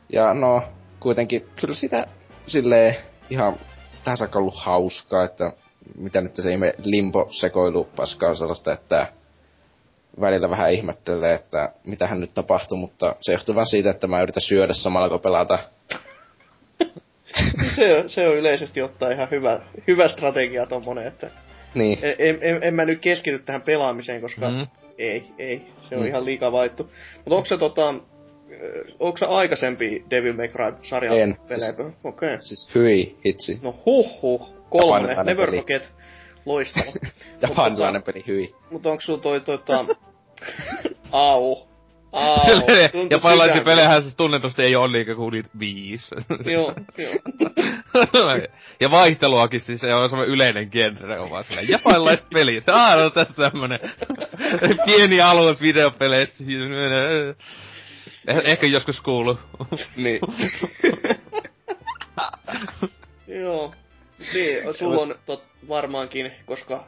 Ja 0.10 0.34
no, 0.34 0.64
kuitenkin 1.06 1.48
kyllä 1.56 1.74
sitä 1.74 2.08
silleen 2.48 2.96
ihan 3.30 3.60
tähän 4.04 4.18
saakka 4.18 4.40
ollut 4.40 4.58
hauskaa, 4.58 5.24
että 5.24 5.52
mitä 5.98 6.22
nyt 6.22 6.36
se 6.36 6.52
ihme 6.52 6.74
limbo-sekoilu 6.84 7.84
paskaa 7.96 8.36
sellaista, 8.36 8.74
että 8.74 9.08
välillä 10.22 10.50
vähän 10.50 10.72
ihmettelee, 10.72 11.34
että 11.34 11.74
mitä 11.84 12.08
hän 12.08 12.20
nyt 12.20 12.34
tapahtuu, 12.34 12.78
mutta 12.78 13.16
se 13.22 13.32
johtuu 13.32 13.56
vaan 13.56 13.68
siitä, 13.68 13.90
että 13.90 14.08
mä 14.08 14.22
yritän 14.22 14.42
syödä 14.42 14.74
samalla 14.74 15.10
kun 15.10 15.20
pelata. 15.20 15.60
se, 17.76 17.98
on, 17.98 18.10
se 18.10 18.28
on 18.28 18.36
yleisesti 18.36 18.82
ottaa 18.82 19.12
ihan 19.12 19.28
hyvä, 19.32 19.60
hyvä 19.88 20.08
strategia 20.08 20.66
tommonen, 20.66 21.08
että 21.08 21.30
niin. 21.76 22.00
en, 22.02 22.38
en, 22.42 22.64
en, 22.64 22.74
mä 22.74 22.86
nyt 22.86 23.02
keskity 23.02 23.40
tähän 23.40 23.62
pelaamiseen, 23.62 24.22
koska 24.22 24.50
mm. 24.50 24.68
ei, 24.98 25.26
ei, 25.38 25.62
se 25.80 25.96
on 25.96 26.02
mm. 26.02 26.08
ihan 26.08 26.26
liikaa 26.26 26.52
vaihtu. 26.52 26.92
Mutta 27.16 27.36
onko 27.36 27.46
se 27.46 27.58
tota, 27.58 27.94
onko 29.00 29.18
se 29.18 29.26
aikaisempi 29.26 30.06
Devil 30.10 30.34
May 30.34 30.48
Cry-sarjan 30.48 31.18
en. 31.18 31.38
pelejä? 31.48 31.74
Siis, 31.74 31.80
Okei. 32.04 32.34
Okay. 32.34 32.38
Siis 32.42 32.76
hyi, 32.76 33.18
hitsi. 33.26 33.60
No 33.62 33.76
huh 33.86 34.22
huh, 34.22 34.56
kolme, 34.70 35.24
Never 35.24 35.46
peli. 35.46 35.58
Forget, 35.58 35.94
loistava. 36.46 36.92
Japanilainen 37.42 38.04
peli, 38.04 38.24
hyi. 38.28 38.56
Mutta 38.72 38.90
onko 38.90 39.02
sulla 39.02 39.20
toi 39.20 39.42
tota... 39.42 39.86
Au. 41.12 41.56
Au. 42.12 42.40
Japanilaisia 43.10 43.62
pelejähän 43.62 44.02
siis 44.02 44.16
tunnetusti 44.16 44.62
ei 44.62 44.76
ole 44.76 44.92
liikaa 44.92 45.16
kuin 45.16 45.32
niitä 45.32 45.50
viisi. 45.60 46.16
joo, 46.54 46.74
joo. 46.98 47.14
ja 48.80 48.92
vaihteluakin 48.92 49.62
siis 49.62 49.82
se 49.82 49.96
on 49.96 50.10
semmoinen 50.10 50.34
yleinen 50.34 50.70
genre, 50.72 51.20
on 51.20 51.30
vaan 51.30 51.44
silleen 51.44 51.70
japanilaiset 51.70 52.30
pelit. 52.34 52.70
Ah, 52.70 52.98
no 52.98 53.10
tässä 53.10 53.34
tämmönen 53.34 53.80
pieni 54.86 55.22
alue 55.22 55.56
videopeleissä. 55.62 56.44
Eh, 58.28 58.42
ehkä 58.46 58.68
joskus 58.68 59.02
kuulu. 59.02 59.40
niin. 59.96 60.20
Joo. 63.28 63.74
Niin, 64.34 64.74
sulla 64.74 65.02
on 65.02 65.16
tot, 65.26 65.44
varmaankin, 65.68 66.32
koska 66.46 66.84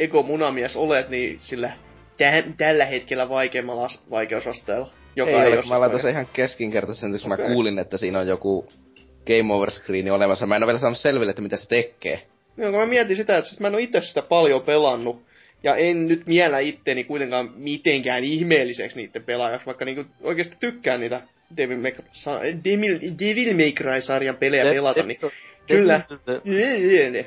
ego 0.00 0.22
munamies 0.22 0.76
olet, 0.76 1.08
niin 1.08 1.36
sillä 1.40 1.72
täh- 2.12 2.52
tällä 2.56 2.84
hetkellä 2.84 3.28
vaikeimmalla 3.28 3.88
vaikeusasteella. 4.10 4.90
Joka 5.16 5.30
ei, 5.30 5.38
ei 5.38 5.52
ole, 5.52 5.66
mä 5.68 5.80
laitan 5.80 6.00
sen 6.00 6.10
ihan 6.10 6.26
keskinkertaisen, 6.32 7.12
jos 7.12 7.26
okay. 7.26 7.38
mä 7.38 7.52
kuulin, 7.52 7.78
että 7.78 7.98
siinä 7.98 8.18
on 8.18 8.26
joku 8.26 8.68
game 9.26 9.54
over 9.54 9.70
screeni 9.70 10.10
olemassa. 10.10 10.46
Mä 10.46 10.56
en 10.56 10.62
ole 10.62 10.66
vielä 10.66 10.78
saanut 10.78 10.98
selville, 10.98 11.30
että 11.30 11.42
mitä 11.42 11.56
se 11.56 11.68
tekee. 11.68 12.22
Joo, 12.56 12.72
mä 12.72 12.86
mietin 12.86 13.16
sitä, 13.16 13.38
että 13.38 13.50
mä 13.60 13.66
en 13.68 13.74
ole 13.74 13.82
itse 13.82 14.00
sitä 14.00 14.22
paljon 14.22 14.62
pelannut. 14.62 15.22
Ja 15.62 15.76
en 15.76 16.08
nyt 16.08 16.26
miellä 16.26 16.58
itteni 16.58 17.04
kuitenkaan 17.04 17.50
mitenkään 17.56 18.24
ihmeelliseksi 18.24 18.96
niiden 18.96 19.24
pelaajaksi, 19.24 19.66
vaikka 19.66 19.84
niinku 19.84 20.04
oikeasti 20.20 20.56
tykkään 20.60 21.00
niitä 21.00 21.20
Devil 21.56 21.78
May, 21.78 21.92
Devil, 22.64 22.98
Devil 23.18 23.56
May 23.56 23.72
Cry-sarjan 23.72 24.36
pelejä 24.36 24.64
de, 24.64 24.70
pelata, 24.70 25.02
niin 25.02 25.18
kyllä. 25.66 26.00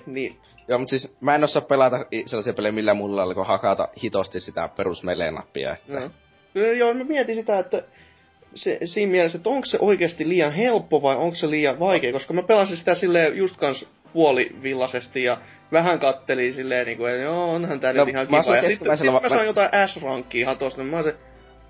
niin. 0.06 0.38
Joo, 0.68 0.80
mutta 0.80 0.90
siis 0.90 1.16
mä 1.22 1.36
en 1.36 1.44
osaa 1.44 1.62
pelata 1.62 2.06
sellaisia 2.26 2.54
pelejä 2.54 2.72
millä 2.72 2.94
mulla 2.94 3.24
oli, 3.24 3.36
kun 3.36 3.46
hakata 3.46 3.88
hitosti 4.04 4.40
sitä 4.40 4.70
perus 4.78 5.04
nappia 5.04 5.74
Että... 5.74 6.00
No. 6.00 6.12
Joo, 6.74 6.94
mä 6.94 7.04
mietin 7.04 7.36
sitä, 7.36 7.60
että 7.60 7.84
se, 8.56 8.80
siinä 8.86 9.12
mielessä, 9.12 9.38
että 9.38 9.50
onko 9.50 9.66
se 9.66 9.78
oikeasti 9.82 10.30
liian 10.30 10.52
helppo 10.52 11.02
vai 11.02 11.16
onko 11.16 11.36
se 11.36 11.50
liian 11.50 11.80
vaikea, 11.80 12.14
koska 12.14 12.34
mä 12.34 12.44
pelasin 12.44 12.78
sitä 12.78 12.96
silleen 12.96 13.38
just 13.38 13.58
kans 13.58 13.88
puolivillaisesti 14.14 15.24
ja 15.24 15.38
vähän 15.72 16.00
kattelin 16.00 16.54
silleen, 16.54 16.86
niin 16.86 16.98
kuin, 16.98 17.12
että 17.12 17.24
joo, 17.24 17.54
onhan 17.54 17.80
tää 17.80 17.94
No, 17.94 18.06
nyt 18.06 18.14
ihan 18.14 18.28
mä 18.30 18.42
kiva. 18.44 18.56
Ja 18.56 18.70
sitten 18.70 18.98
sit 18.98 19.06
mä 19.12 19.20
mä- 19.22 19.30
sain 19.30 19.48
jotain 19.48 19.70
S-rankkia 19.90 20.42
ihan 20.42 20.58
tosta, 20.58 20.82
niin 20.82 20.92
mä 20.92 21.04
se, 21.04 21.16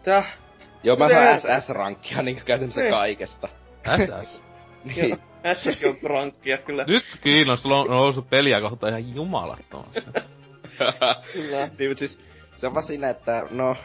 täh, 0.04 0.38
Joo, 0.84 0.96
mä 0.98 1.10
saan 1.10 1.40
SS-rankkia 1.40 2.22
niin 2.22 2.42
käytännössä 2.46 2.82
Niin. 2.82 2.92
kaikesta. 2.94 3.48
SS. 3.98 4.42
Niin. 4.96 5.18
S 5.54 5.84
on 5.86 5.98
rankkia 6.10 6.58
kyllä. 6.58 6.86
Nyt 6.88 7.04
kiinnostaa, 7.24 7.64
sulla 7.64 7.82
on 7.82 7.88
noussut 7.88 8.30
peliä 8.30 8.62
kohta 8.62 8.88
ihan 8.90 9.16
jumalattomasti. 9.16 10.00
kyllä. 11.34 11.70
niin, 11.80 11.90
mutta 11.90 12.00
siis 12.00 12.20
se 12.56 12.68
on 12.68 12.74
vaan 12.74 12.84
siinä, 12.84 13.10
että 13.10 13.44
no, 13.52 13.76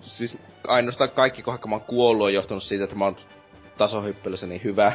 siis 0.00 0.38
ainoastaan 0.66 1.10
kaikki 1.10 1.42
kohdat, 1.42 1.66
mä 1.66 1.74
oon 1.74 1.84
kuollut, 1.84 2.24
on 2.26 2.34
johtunut 2.34 2.62
siitä, 2.62 2.84
että 2.84 2.96
mä 2.96 3.04
oon 3.04 3.16
tasohyppelyssä 3.78 4.46
niin 4.46 4.60
hyvä. 4.64 4.92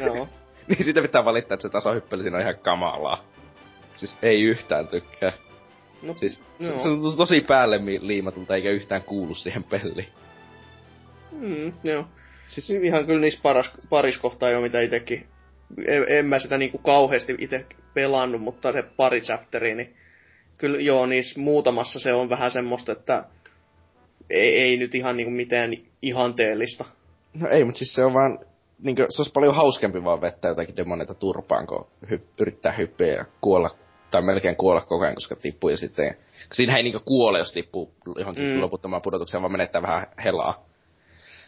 Joo. 0.00 0.28
niin 0.68 0.84
siitä 0.84 1.02
pitää 1.02 1.24
valittaa, 1.24 1.54
että 1.54 1.62
se 1.62 1.68
tasohyppely 1.68 2.22
siinä 2.22 2.36
on 2.36 2.42
ihan 2.42 2.58
kamalaa. 2.58 3.24
Siis 3.94 4.18
ei 4.22 4.42
yhtään 4.42 4.88
tykkää. 4.88 5.32
No, 6.02 6.14
Siis 6.14 6.42
se, 6.60 6.66
Joo. 6.66 6.78
se 6.78 6.88
on 6.88 7.16
tosi 7.16 7.40
päälle 7.40 7.80
liimatulta 8.00 8.56
eikä 8.56 8.70
yhtään 8.70 9.02
kuulu 9.02 9.34
siihen 9.34 9.64
peliin. 9.64 10.08
mm, 11.32 11.72
joo. 11.84 12.04
Siis, 12.46 12.70
Ihan 12.70 13.06
kyllä 13.06 13.20
niissä 13.20 13.40
paras, 13.42 13.70
pariskohtaa 13.90 14.50
jo, 14.50 14.60
mitä 14.60 14.80
itekin. 14.80 15.26
En, 15.86 16.04
en 16.08 16.26
mä 16.26 16.38
sitä 16.38 16.58
niinku 16.58 16.78
kauheasti 16.78 17.34
itse 17.38 17.66
pelannut, 17.94 18.42
mutta 18.42 18.72
se 18.72 18.82
pari 18.96 19.20
chapteri, 19.20 19.74
niin 19.74 19.96
kyllä 20.58 20.80
joo, 20.80 21.06
niissä 21.06 21.40
muutamassa 21.40 21.98
se 21.98 22.12
on 22.12 22.28
vähän 22.28 22.50
semmoista, 22.50 22.92
että 22.92 23.24
ei, 24.30 24.58
ei 24.58 24.76
nyt 24.76 24.94
ihan 24.94 25.16
niinku 25.16 25.30
mitään 25.30 25.76
ihanteellista. 26.02 26.84
no 27.34 27.48
ei, 27.48 27.64
mutta 27.64 27.78
siis 27.78 27.94
se 27.94 28.04
on 28.04 28.14
vaan, 28.14 28.38
niinkö, 28.82 29.06
se 29.10 29.22
olisi 29.22 29.32
paljon 29.32 29.54
hauskempi 29.54 30.04
vaan 30.04 30.20
vettää 30.20 30.48
jotakin 30.48 30.76
demoneita 30.76 31.14
turpaan, 31.14 31.66
kun 31.66 31.86
hy- 32.06 32.24
yrittää 32.40 32.72
hyppiä 32.72 33.14
ja 33.14 33.24
kuolla, 33.40 33.70
tai 34.10 34.22
melkein 34.22 34.56
kuolla 34.56 34.80
koko 34.80 35.04
ajan, 35.04 35.14
koska 35.14 35.36
tippuu 35.36 35.70
ja 35.70 35.76
sitten, 35.76 36.14
siinä 36.52 36.76
ei 36.76 36.82
niinkö 36.82 37.00
kuole, 37.04 37.38
jos 37.38 37.52
tippuu 37.52 37.90
johonkin 38.18 38.44
Mm. 38.44 38.60
loputtomaan 38.60 39.02
pudotukseen, 39.02 39.42
vaan 39.42 39.52
menettää 39.52 39.82
vähän 39.82 40.06
helaa. 40.24 40.64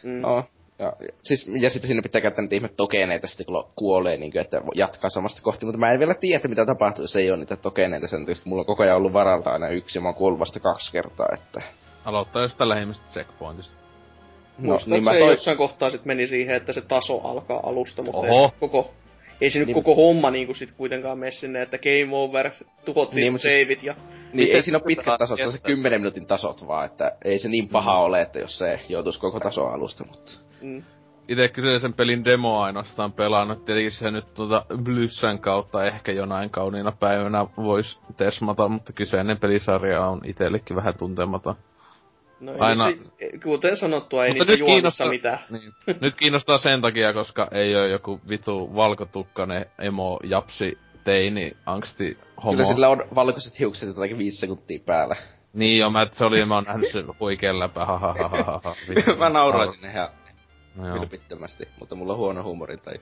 Mm. 0.03 0.21
No, 0.21 0.43
ja, 0.79 0.85
ja, 0.85 1.09
siis, 1.23 1.47
ja 1.59 1.69
sitten 1.69 1.87
siinä 1.87 2.01
pitää 2.01 2.21
käyttää 2.21 2.41
niitä 2.41 2.55
ihme 2.55 2.67
tokeneita 2.67 3.27
sitten, 3.27 3.45
kun 3.45 3.67
kuolee, 3.75 4.17
niin 4.17 4.31
kuin, 4.31 4.41
että 4.41 4.61
jatkaa 4.75 5.09
samasta 5.09 5.41
kohti. 5.41 5.65
Mutta 5.65 5.79
mä 5.79 5.91
en 5.91 5.99
vielä 5.99 6.13
tiedä, 6.13 6.47
mitä 6.47 6.65
tapahtuu, 6.65 7.03
jos 7.03 7.15
ei 7.15 7.29
ole 7.31 7.37
niitä 7.37 7.57
tokeneita 7.57 8.07
sen 8.07 8.21
että 8.21 8.33
mulla 8.45 8.59
on 8.61 8.65
koko 8.65 8.83
ajan 8.83 8.97
ollut 8.97 9.13
varalta 9.13 9.49
aina 9.51 9.67
yksi, 9.67 9.97
ja 9.97 10.01
mä 10.01 10.07
oon 10.07 10.15
kuollut 10.15 10.39
vasta 10.39 10.59
kaksi 10.59 10.91
kertaa, 10.91 11.27
että... 11.33 11.61
Aloittaa 12.05 12.41
jostain 12.41 12.69
lähimmästä 12.69 13.05
checkpointista. 13.11 13.84
No, 14.57 14.71
Muistan, 14.71 14.89
niin 14.89 14.95
niin 14.97 15.03
mä 15.03 15.13
se 15.13 15.19
toi... 15.19 15.29
jossain 15.31 15.57
kohtaa 15.57 15.89
sit 15.89 16.05
meni 16.05 16.27
siihen, 16.27 16.55
että 16.55 16.73
se 16.73 16.81
taso 16.81 17.21
alkaa 17.21 17.59
alusta, 17.63 18.03
mutta 18.03 18.27
ei 18.27 18.33
Oho. 18.33 18.47
se 18.47 18.55
koko, 18.59 18.93
ei 19.41 19.49
se 19.49 19.59
nyt 19.59 19.67
Niin, 19.67 19.73
koko 19.75 19.95
homma 19.95 20.31
niinku 20.31 20.53
sit 20.53 20.71
kuitenkaan 20.71 21.19
mene 21.19 21.31
sinne, 21.31 21.61
että 21.61 21.77
game 21.77 22.09
over, 22.11 22.51
tuhottiin 22.85 23.15
Niin, 23.33 23.39
siis- 23.39 23.53
saveit 23.53 23.83
ja... 23.83 23.93
Niin, 23.93 24.43
Miten 24.43 24.55
ei 24.55 24.61
siinä 24.61 24.77
ole 24.77 24.83
pitkät 24.87 25.17
tasot, 25.17 25.37
se 25.37 25.45
on 25.45 25.51
se 25.51 25.57
kestää? 25.57 25.75
10 25.75 26.01
minuutin 26.01 26.27
tasot 26.27 26.67
vaan, 26.67 26.85
että 26.85 27.11
ei 27.25 27.39
se 27.39 27.49
niin 27.49 27.69
paha 27.69 27.99
ole, 27.99 28.21
että 28.21 28.39
jos 28.39 28.57
se 28.57 28.79
joutuisi 28.89 29.19
koko 29.19 29.39
taso 29.39 29.67
alusta, 29.67 30.03
mutta... 30.05 30.31
Mm. 30.61 30.83
Itse 31.27 31.47
kyseisen 31.47 31.93
pelin 31.93 32.25
demo 32.25 32.61
ainoastaan 32.61 33.11
pelannut. 33.11 33.65
Tietenkin 33.65 33.91
se 33.91 34.11
nyt 34.11 34.33
tuota 34.33 34.65
Blyssän 34.83 35.39
kautta 35.39 35.85
ehkä 35.85 36.11
jonain 36.11 36.49
kauniina 36.49 36.91
päivänä 36.91 37.45
voisi 37.57 37.99
tesmata, 38.17 38.67
mutta 38.67 38.93
kyseinen 38.93 39.39
pelisarja 39.39 40.05
on 40.05 40.21
itsellekin 40.25 40.75
vähän 40.75 40.97
tuntematon. 40.97 41.55
No, 42.39 42.51
Aina- 42.59 42.83
Aina... 42.83 42.97
se, 43.19 43.37
kuten 43.43 43.77
sanottua, 43.77 44.25
ei 44.25 44.29
Mutta 44.33 44.39
niissä 44.39 44.51
nyt 44.51 44.59
juonissa 44.59 45.03
kiinnostaa- 45.03 45.09
mitään. 45.09 45.39
Niin. 45.87 45.99
Nyt 46.01 46.15
kiinnostaa 46.15 46.57
sen 46.57 46.81
takia, 46.81 47.13
koska 47.13 47.47
ei 47.51 47.75
ole 47.75 47.87
joku 47.89 48.21
vitu 48.29 48.75
valkotukkainen 48.75 49.65
emo 49.79 50.19
japsi 50.23 50.77
teini 51.03 51.51
angsti 51.65 52.17
homo. 52.43 52.51
Kyllä 52.51 52.65
sillä 52.65 52.89
on 52.89 53.03
valkoiset 53.15 53.59
hiukset 53.59 53.87
jotakin 53.89 54.17
viisi 54.17 54.37
sekuntia 54.37 54.79
päällä. 54.85 55.15
Niin 55.53 55.79
jo, 55.79 55.89
mä, 55.89 56.07
se 56.13 56.25
oli, 56.25 56.45
mä 56.45 56.55
oon 56.55 56.63
nähnyt 56.63 56.91
sen 56.91 57.05
huikean 57.19 57.59
läpä, 57.59 57.85
ha, 57.85 57.97
ha, 57.99 58.13
ha, 58.13 58.27
ha, 58.27 58.61
ha, 58.63 58.75
mä 59.19 59.29
nauraisin 59.29 59.89
ihan 59.89 60.09
No, 60.75 60.87
joo. 60.87 60.99
vilpittömästi, 60.99 61.67
mutta 61.79 61.95
mulla 61.95 62.13
on 62.13 62.17
huono 62.19 62.43
huumorintaju. 62.43 62.97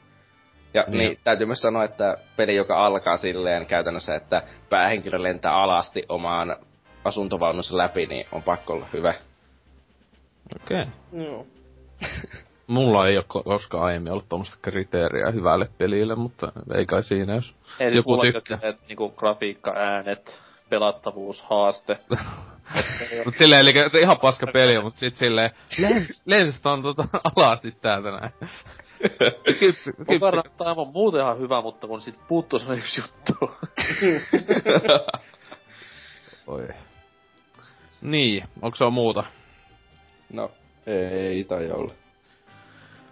Ja 0.74 0.82
Niin. 0.88 0.92
niin. 0.98 1.08
niin, 1.10 1.20
täytyy 1.24 1.46
myös 1.46 1.62
sanoa, 1.62 1.84
että 1.84 2.18
peli, 2.38 2.56
joka 2.56 2.86
alkaa 2.86 3.18
silleen 3.18 3.66
käytännössä, 3.66 4.16
että 4.16 4.44
päähenkilö 4.70 5.24
lentää 5.24 5.54
alasti 5.56 6.04
omaan 6.10 6.56
asuntovaununsa 7.04 7.78
läpi, 7.78 8.06
niin 8.06 8.26
on 8.32 8.44
pakko 8.44 8.74
olla 8.74 8.86
hyvä. 8.94 9.14
Okei. 10.56 10.82
Okay. 10.82 11.26
Joo. 11.26 11.48
Mulla 12.68 13.08
ei 13.08 13.18
ole 13.18 13.26
ko- 13.34 13.44
koskaan 13.44 13.84
aiemmin 13.84 14.12
ollut 14.12 14.30
tuommoista 14.30 14.58
kriteeriä 14.62 15.32
hyvälle 15.32 15.70
pelille, 15.78 16.16
mutta 16.16 16.52
ei 16.76 16.86
kai 16.86 17.04
siinä, 17.04 17.36
jos 17.36 17.56
Ei 17.80 17.92
siis 17.92 17.96
joku 17.96 18.10
mulla 18.12 18.24
tykkää. 18.24 18.58
tykkää. 18.58 18.86
niinku 18.88 19.10
grafiikka, 19.10 19.74
äänet, 19.76 20.42
pelattavuus, 20.70 21.42
haaste. 21.42 22.00
Mut 23.26 23.36
silleen, 23.36 23.62
eli 23.62 23.74
ihan 24.02 24.20
paska 24.20 24.48
peli, 24.54 24.82
mut 24.82 24.96
sit 24.96 25.16
silleen, 25.16 25.52
lens, 25.82 26.24
lens 26.26 26.62
on 26.66 26.82
tota 26.82 27.08
alasti 27.36 27.72
täältä 27.72 28.12
näin. 28.12 28.32
Mun 30.08 30.22
verran 30.22 30.44
tää 30.58 30.74
on 30.74 30.88
muuten 30.88 31.22
ihan 31.22 31.40
hyvä, 31.40 31.62
mutta 31.62 31.88
kun 31.88 32.02
sit 32.02 32.16
puuttuu 32.28 32.60
semmonen 32.60 32.80
yksi 32.80 33.02
juttu. 33.02 33.52
Oi. 36.48 36.68
Niin, 38.04 38.44
onko 38.62 38.76
se 38.76 38.84
on 38.84 38.94
muuta? 38.94 39.24
No, 40.34 40.52
ei 40.86 41.44
tai 41.44 41.72
olla. 41.72 41.94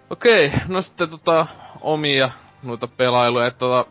Okei, 0.09 0.51
no 0.67 0.81
sitten 0.81 1.09
tota 1.09 1.47
omia 1.81 2.31
noita 2.63 2.87
pelailuja, 2.87 3.47
että 3.47 3.59
tota, 3.59 3.85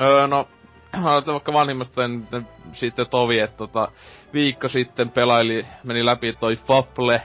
öö, 0.00 0.26
no, 0.26 0.48
aloitetaan 1.04 1.34
vaikka 1.34 1.52
vanhimmasta 1.52 2.04
en- 2.04 2.28
sitten 2.72 3.06
tovi, 3.10 3.38
että 3.38 3.56
tota, 3.56 3.88
viikko 4.32 4.68
sitten 4.68 5.10
pelaili, 5.10 5.66
meni 5.84 6.04
läpi 6.04 6.32
toi 6.32 6.56
Fable 6.56 7.22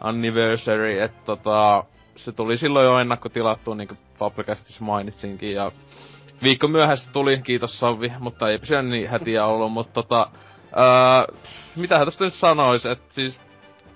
Anniversary, 0.00 1.00
että 1.00 1.20
tota, 1.24 1.84
se 2.16 2.32
tuli 2.32 2.56
silloin 2.58 2.86
jo 2.86 2.98
ennakkotilattu, 2.98 3.74
niin 3.74 3.88
kuin 3.88 3.98
Fablecastissa 4.18 4.84
mainitsinkin, 4.84 5.54
ja 5.54 5.70
viikko 6.42 6.68
myöhässä 6.68 7.12
tuli, 7.12 7.40
kiitos 7.44 7.78
Savi, 7.78 8.12
mutta 8.18 8.48
ei 8.48 8.58
se 8.62 8.82
niin 8.82 9.08
hätiä 9.08 9.44
ollut, 9.46 9.72
mutta 9.72 9.92
tota, 9.92 10.30
öö, 10.76 11.36
mitähän 11.76 12.06
tästä 12.06 12.24
nyt 12.24 12.34
sanois, 12.34 12.86
että 12.86 13.14
siis 13.14 13.40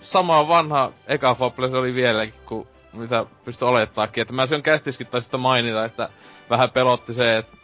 sama 0.01 0.49
vanha 0.49 0.93
eka 1.07 1.35
Fable 1.35 1.71
se 1.71 1.77
oli 1.77 1.95
vieläkin, 1.95 2.35
kuin 2.47 2.69
mitä 2.93 3.27
pystyi 3.45 3.69
olettaakin. 3.69 4.23
Että 4.23 4.35
mä 4.35 4.47
sen 4.47 4.63
kästiskin 4.63 5.07
taisi 5.07 5.37
mainita, 5.37 5.85
että 5.85 6.09
vähän 6.51 6.71
pelotti 6.71 7.15
se, 7.15 7.37
että 7.37 7.57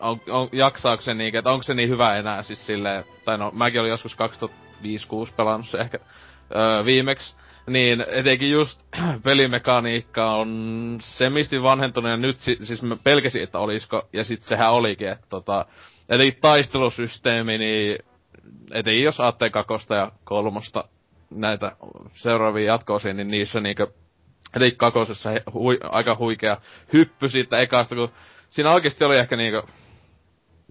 on, 0.00 0.20
on, 0.30 0.48
jaksaako 0.52 1.02
se 1.02 1.14
niin, 1.14 1.36
että 1.36 1.50
onko 1.50 1.62
se 1.62 1.74
niin 1.74 1.88
hyvä 1.88 2.16
enää 2.16 2.42
siis 2.42 2.66
silleen, 2.66 3.04
tai 3.24 3.38
no 3.38 3.50
mäkin 3.54 3.80
olin 3.80 3.90
joskus 3.90 4.16
2005-2006 5.28 5.32
pelannut 5.36 5.68
se 5.68 5.78
ehkä 5.78 5.98
öö, 6.56 6.84
viimeksi, 6.84 7.36
niin 7.66 8.04
etenkin 8.08 8.50
just 8.50 8.80
pelimekaniikka 9.24 10.30
on 10.30 10.96
semisti 11.00 11.62
vanhentunut 11.62 12.10
ja 12.10 12.16
nyt 12.16 12.36
si- 12.36 12.58
siis 12.62 12.82
mä 12.82 12.96
pelkäsin, 12.96 13.42
että 13.42 13.58
olisiko, 13.58 14.08
ja 14.12 14.24
sit 14.24 14.42
sehän 14.42 14.72
olikin, 14.72 15.08
että 15.08 15.26
tota, 15.28 15.66
etenkin 16.08 16.40
taistelusysteemi, 16.40 17.58
niin 17.58 17.98
etenkin 18.72 19.04
jos 19.04 19.20
aatte 19.20 19.50
kakosta 19.50 19.94
ja 19.94 20.12
kolmosta 20.24 20.84
näitä 21.30 21.76
seuraavia 22.14 22.72
jatkoosia, 22.72 23.12
niin 23.14 23.28
niissä 23.28 23.60
niinkö 23.60 23.86
eli 24.56 24.70
kakosessa 24.70 25.30
hui, 25.52 25.78
aika 25.82 26.16
huikea 26.18 26.56
hyppy 26.92 27.28
siitä 27.28 27.60
ekasta, 27.60 27.94
kun 27.94 28.12
siinä 28.50 28.70
oikeasti 28.70 29.04
oli 29.04 29.18
ehkä 29.18 29.36
niinkö 29.36 29.62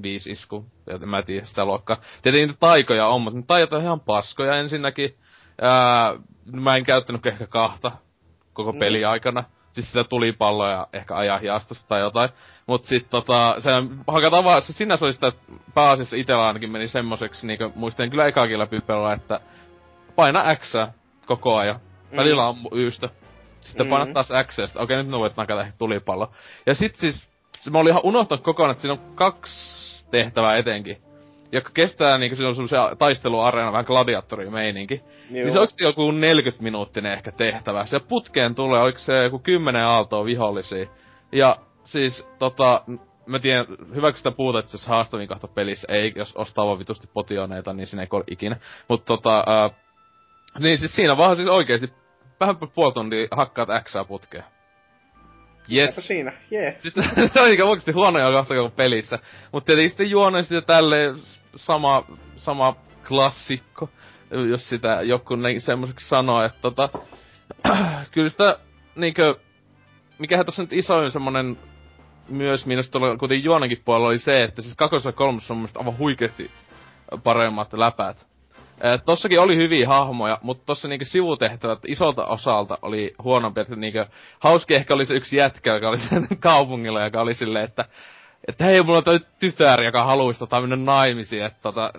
viisi 0.04 0.32
isku, 0.32 0.66
en 0.88 1.10
mä 1.10 1.22
tiedä 1.22 1.46
sitä 1.46 1.66
luokkaa. 1.66 1.98
Tietenkin 2.22 2.48
niitä 2.48 2.60
taikoja 2.60 3.08
on, 3.08 3.22
mutta 3.22 3.40
ne 3.40 3.46
taijat 3.48 3.74
on 3.74 3.82
ihan 3.82 4.00
paskoja 4.00 4.56
ensinnäkin. 4.56 5.16
Ää, 5.62 6.16
mä 6.52 6.76
en 6.76 6.84
käyttänyt 6.84 7.26
ehkä 7.26 7.48
kahta 7.48 7.92
koko 8.54 8.72
Mm. 8.72 8.80
peli 8.80 9.06
aikana. 9.06 9.44
Siis 9.72 9.88
sitä 9.92 10.04
tulipalloa 10.04 10.70
ja 10.70 10.88
ehkä 10.94 11.16
ajaa 11.16 11.38
hiastosta 11.38 11.88
tai 11.88 12.00
jotain. 12.02 12.30
Mut 12.68 12.86
sit 12.86 13.10
tota, 13.10 13.56
se 13.60 13.70
hakata 14.08 14.44
vaan, 14.44 14.62
se 14.62 14.74
sinänsä 14.74 15.06
oli 15.06 15.14
sitä 15.14 15.32
pääasiassa 15.74 16.16
itellä 16.16 16.46
ainakin 16.46 16.72
meni 16.72 16.88
semmoseksi, 16.88 17.48
niinku 17.48 17.72
muistin 17.76 18.10
kyllä 18.10 18.28
ekaakin 18.28 18.60
läpi 18.60 18.82
pelaa, 18.82 19.14
että 19.14 19.40
paina 20.16 20.56
X 20.56 20.74
koko 21.26 21.58
ajan. 21.58 21.80
Välillä 22.16 22.48
on 22.48 22.56
yystä. 22.74 23.10
Sitten 23.62 23.86
Mm. 23.86 23.90
painat 23.90 24.14
taas 24.14 24.30
X 24.48 24.58
ja 24.58 24.68
okei 24.76 24.98
nyt 24.98 25.08
ne 25.08 25.20
voit 25.20 25.38
nakata 25.38 25.66
tulipallo. 25.78 26.32
Ja 26.66 26.76
sit 26.76 26.96
siis, 26.96 27.30
mä 27.70 27.78
olin 27.80 27.92
ihan 27.92 28.06
unohtanut 28.06 28.44
kokonaan, 28.46 28.72
että 28.72 28.82
siinä 28.82 28.94
on 28.94 29.16
kaksi 29.16 30.06
tehtävää 30.12 30.58
etenkin. 30.58 30.98
Joka 31.52 31.70
kestää 31.74 32.18
niinku, 32.18 32.36
siinä 32.36 32.50
on 32.50 32.56
semmosia 32.56 32.96
taisteluareena, 33.00 33.72
vähän 33.72 33.86
gladiattorimeininki. 33.86 34.96
Joo. 35.04 35.12
Niin 35.32 35.52
se 35.52 35.60
onko 35.60 35.74
joku 35.80 36.12
40 36.12 36.64
minuuttinen 36.64 37.12
ehkä 37.14 37.32
tehtävä. 37.32 37.86
Se 37.86 38.00
putkeen 38.00 38.56
tulee, 38.56 38.82
oliko 38.82 39.00
se 39.00 39.24
joku 39.24 39.40
10 39.40 39.86
aaltoa 39.86 40.26
vihollisia. 40.26 40.86
Ja 41.32 41.58
siis 41.84 42.26
tota, 42.40 42.84
mä 43.26 43.40
tiedän, 43.40 43.66
hyväkö 43.96 44.18
sitä 44.18 44.32
puhuta, 44.32 44.60
että 44.60 44.78
se 44.78 44.90
haastavin 44.90 45.28
kahta 45.28 45.48
pelissä 45.48 45.88
ei, 45.90 46.14
jos 46.16 46.36
ostaa 46.36 46.66
vaan 46.66 46.80
vitusti 46.80 47.10
potioneita, 47.14 47.74
niin 47.74 47.88
siinä 47.88 48.04
ei 48.04 48.08
ole 48.12 48.24
ikinä. 48.28 48.58
Mutta 48.88 49.06
tota, 49.06 49.44
ää, 49.48 49.70
niin 50.60 50.78
siis 50.78 50.96
siinä 50.96 51.18
vaan 51.18 51.36
siis 51.36 51.48
oikeesti 51.48 51.94
vähän 52.40 52.56
puoli 52.76 52.94
tuntia 52.94 53.28
hakkaat 53.32 53.70
Xää 53.84 54.04
putkeen. 54.04 54.44
Yes. 55.74 55.96
Siinä, 56.00 56.34
jee. 56.52 56.62
Yeah. 56.62 56.76
Siis 56.80 56.94
se 57.34 57.42
on 57.42 57.48
niinku 57.48 57.64
oikeesti 57.64 57.92
huonoja 57.92 58.32
kohta 58.32 58.56
kuin 58.56 58.72
pelissä. 58.72 59.20
Mutta 59.52 59.66
tietenkin 59.66 59.90
sitten 59.90 60.10
juonen 60.10 60.44
sitten 60.44 60.64
tälleen 60.64 61.16
sama, 61.56 62.06
sama 62.36 62.76
klassikko, 63.08 63.90
jos 64.50 64.70
sitä 64.70 65.02
joku 65.02 65.36
niin 65.36 65.62
semmoiseksi 65.62 66.10
sanoo, 66.10 66.44
että 66.44 66.60
tota, 66.62 66.90
kyllä 68.14 68.30
sitä 68.30 68.60
niinkö, 68.96 69.36
mikähän 70.20 70.46
tässä 70.46 70.64
nyt 70.64 70.74
isoin 70.74 71.12
semmonen 71.12 71.58
myös 72.30 72.66
minusta 72.66 72.92
tuolla 72.92 73.18
kuitenkin 73.18 73.46
juonenkin 73.46 73.82
puolella 73.86 74.08
oli 74.08 74.18
se, 74.18 74.44
että 74.44 74.62
siis 74.62 74.76
kakosessa 74.76 75.10
ja 75.10 75.14
kolmosessa 75.14 75.54
on 75.54 75.58
mun 75.58 75.70
aivan 75.76 75.98
huikeasti 75.98 76.52
paremmat 77.24 77.74
läpät. 77.74 78.28
Eh, 78.82 79.02
tossakin 79.06 79.40
oli 79.40 79.56
hyviä 79.56 79.88
hahmoja, 79.88 80.40
mutta 80.42 80.66
tossa 80.66 80.88
niinku 80.88 81.06
sivutehtävät 81.06 81.80
isolta 81.88 82.26
osalta 82.26 82.78
oli 82.82 83.14
huonompi, 83.24 83.62
että 83.62 83.76
niinku, 83.76 84.00
hauski 84.40 84.76
ehkä 84.76 84.94
oli 84.94 85.06
se 85.06 85.14
yksi 85.14 85.38
jätkä, 85.38 85.74
joka 85.74 85.90
oli 85.90 85.98
sen 86.10 86.28
kaupungilla, 86.40 87.04
joka 87.04 87.22
oli 87.22 87.36
silleen, 87.36 87.66
että 87.66 87.86
että 88.48 88.64
hei, 88.66 88.84
mulla 88.84 88.98
on 88.98 89.20
tytär, 89.40 89.84
joka 89.84 90.04
haluaisi 90.04 90.40
tota 90.40 90.62
mennä 90.62 90.76
naimisiin, 90.76 91.46
että 91.46 91.60
tota, 91.62 91.94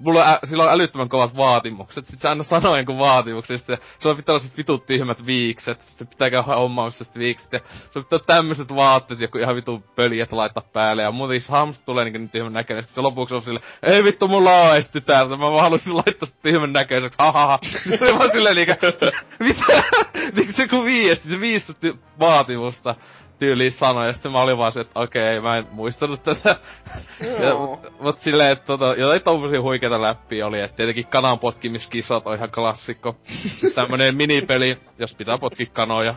mulla 0.00 0.32
ä, 0.32 0.38
sillä 0.44 0.64
on 0.64 0.70
älyttömän 0.70 1.08
kovat 1.08 1.36
vaatimukset. 1.36 2.06
Sitten 2.06 2.20
se 2.20 2.28
aina 2.28 2.44
sanoo 2.44 2.76
jonkun 2.76 2.98
vaatimuksen, 2.98 3.58
sitten 3.58 3.78
se 3.98 4.08
on 4.08 4.16
pitää 4.16 4.32
olla 4.32 4.42
sit 4.44 4.56
vitut 4.56 4.86
tyhmät 4.86 5.26
viikset, 5.26 5.80
sitten 5.80 6.06
pitää 6.06 6.30
käydä 6.30 6.42
hommaamassa 6.42 7.04
viikset, 7.18 7.52
ja 7.52 7.60
on 7.96 8.04
pitää 8.04 8.18
tämmöiset 8.26 8.74
vaatteet, 8.74 9.20
joku 9.20 9.38
ihan 9.38 9.56
vitun 9.56 9.82
pöljet 9.82 10.32
laittaa 10.32 10.62
päälle, 10.72 11.02
ja 11.02 11.10
muuten 11.10 11.40
hamsta 11.48 11.84
tulee 11.84 12.04
niinku 12.04 12.18
niin 12.18 12.30
tyhmän 12.30 12.52
näköinen, 12.52 12.82
sitten 12.82 12.94
se 12.94 13.00
lopuksi 13.00 13.34
on 13.34 13.42
silleen, 13.42 13.66
ei 13.82 14.04
vittu, 14.04 14.28
mulla 14.28 14.52
on 14.52 14.74
edes 14.74 14.90
tytärtä, 14.90 15.36
mä 15.36 15.50
vaan 15.50 15.62
haluaisin 15.62 15.96
laittaa 15.96 16.26
sitä 16.26 16.42
tyhmän 16.42 16.72
näköiseksi, 16.72 17.18
hahaha. 17.18 17.58
Sitten 17.62 18.08
se 18.08 18.18
vaan 18.18 18.30
silleen 18.30 18.56
niinku, 18.56 18.74
mitä, 19.48 19.82
niinku 20.36 20.52
se 20.52 20.68
kun 20.68 20.84
viesti, 20.84 21.28
se 21.28 21.40
viisi 21.40 21.72
vaatimusta 22.20 22.94
tyyliin 23.40 23.72
sanoi, 23.72 24.06
ja 24.06 24.12
sitten 24.12 24.32
mä 24.32 24.40
olin 24.40 24.58
vaan 24.58 24.72
se, 24.72 24.80
että 24.80 25.00
okei, 25.00 25.38
okay, 25.38 25.50
mä 25.50 25.56
en 25.56 25.66
muistanut 25.72 26.22
tätä. 26.22 26.56
ja, 27.42 27.54
mut, 27.54 28.00
mut 28.00 28.18
silleen, 28.18 28.52
että 28.52 28.66
tota, 28.66 28.94
jotain 28.98 29.22
tommosia 29.22 29.62
huikeita 29.62 30.02
läppiä 30.02 30.46
oli, 30.46 30.60
että 30.60 30.76
tietenkin 30.76 31.06
kanan 31.06 31.38
potkimiskisat 31.38 32.26
on 32.26 32.34
ihan 32.34 32.50
klassikko. 32.50 33.16
Tämmönen 33.74 34.16
minipeli, 34.16 34.78
jos 34.98 35.14
pitää 35.14 35.38
potkia 35.38 35.66
kanoja 35.72 36.14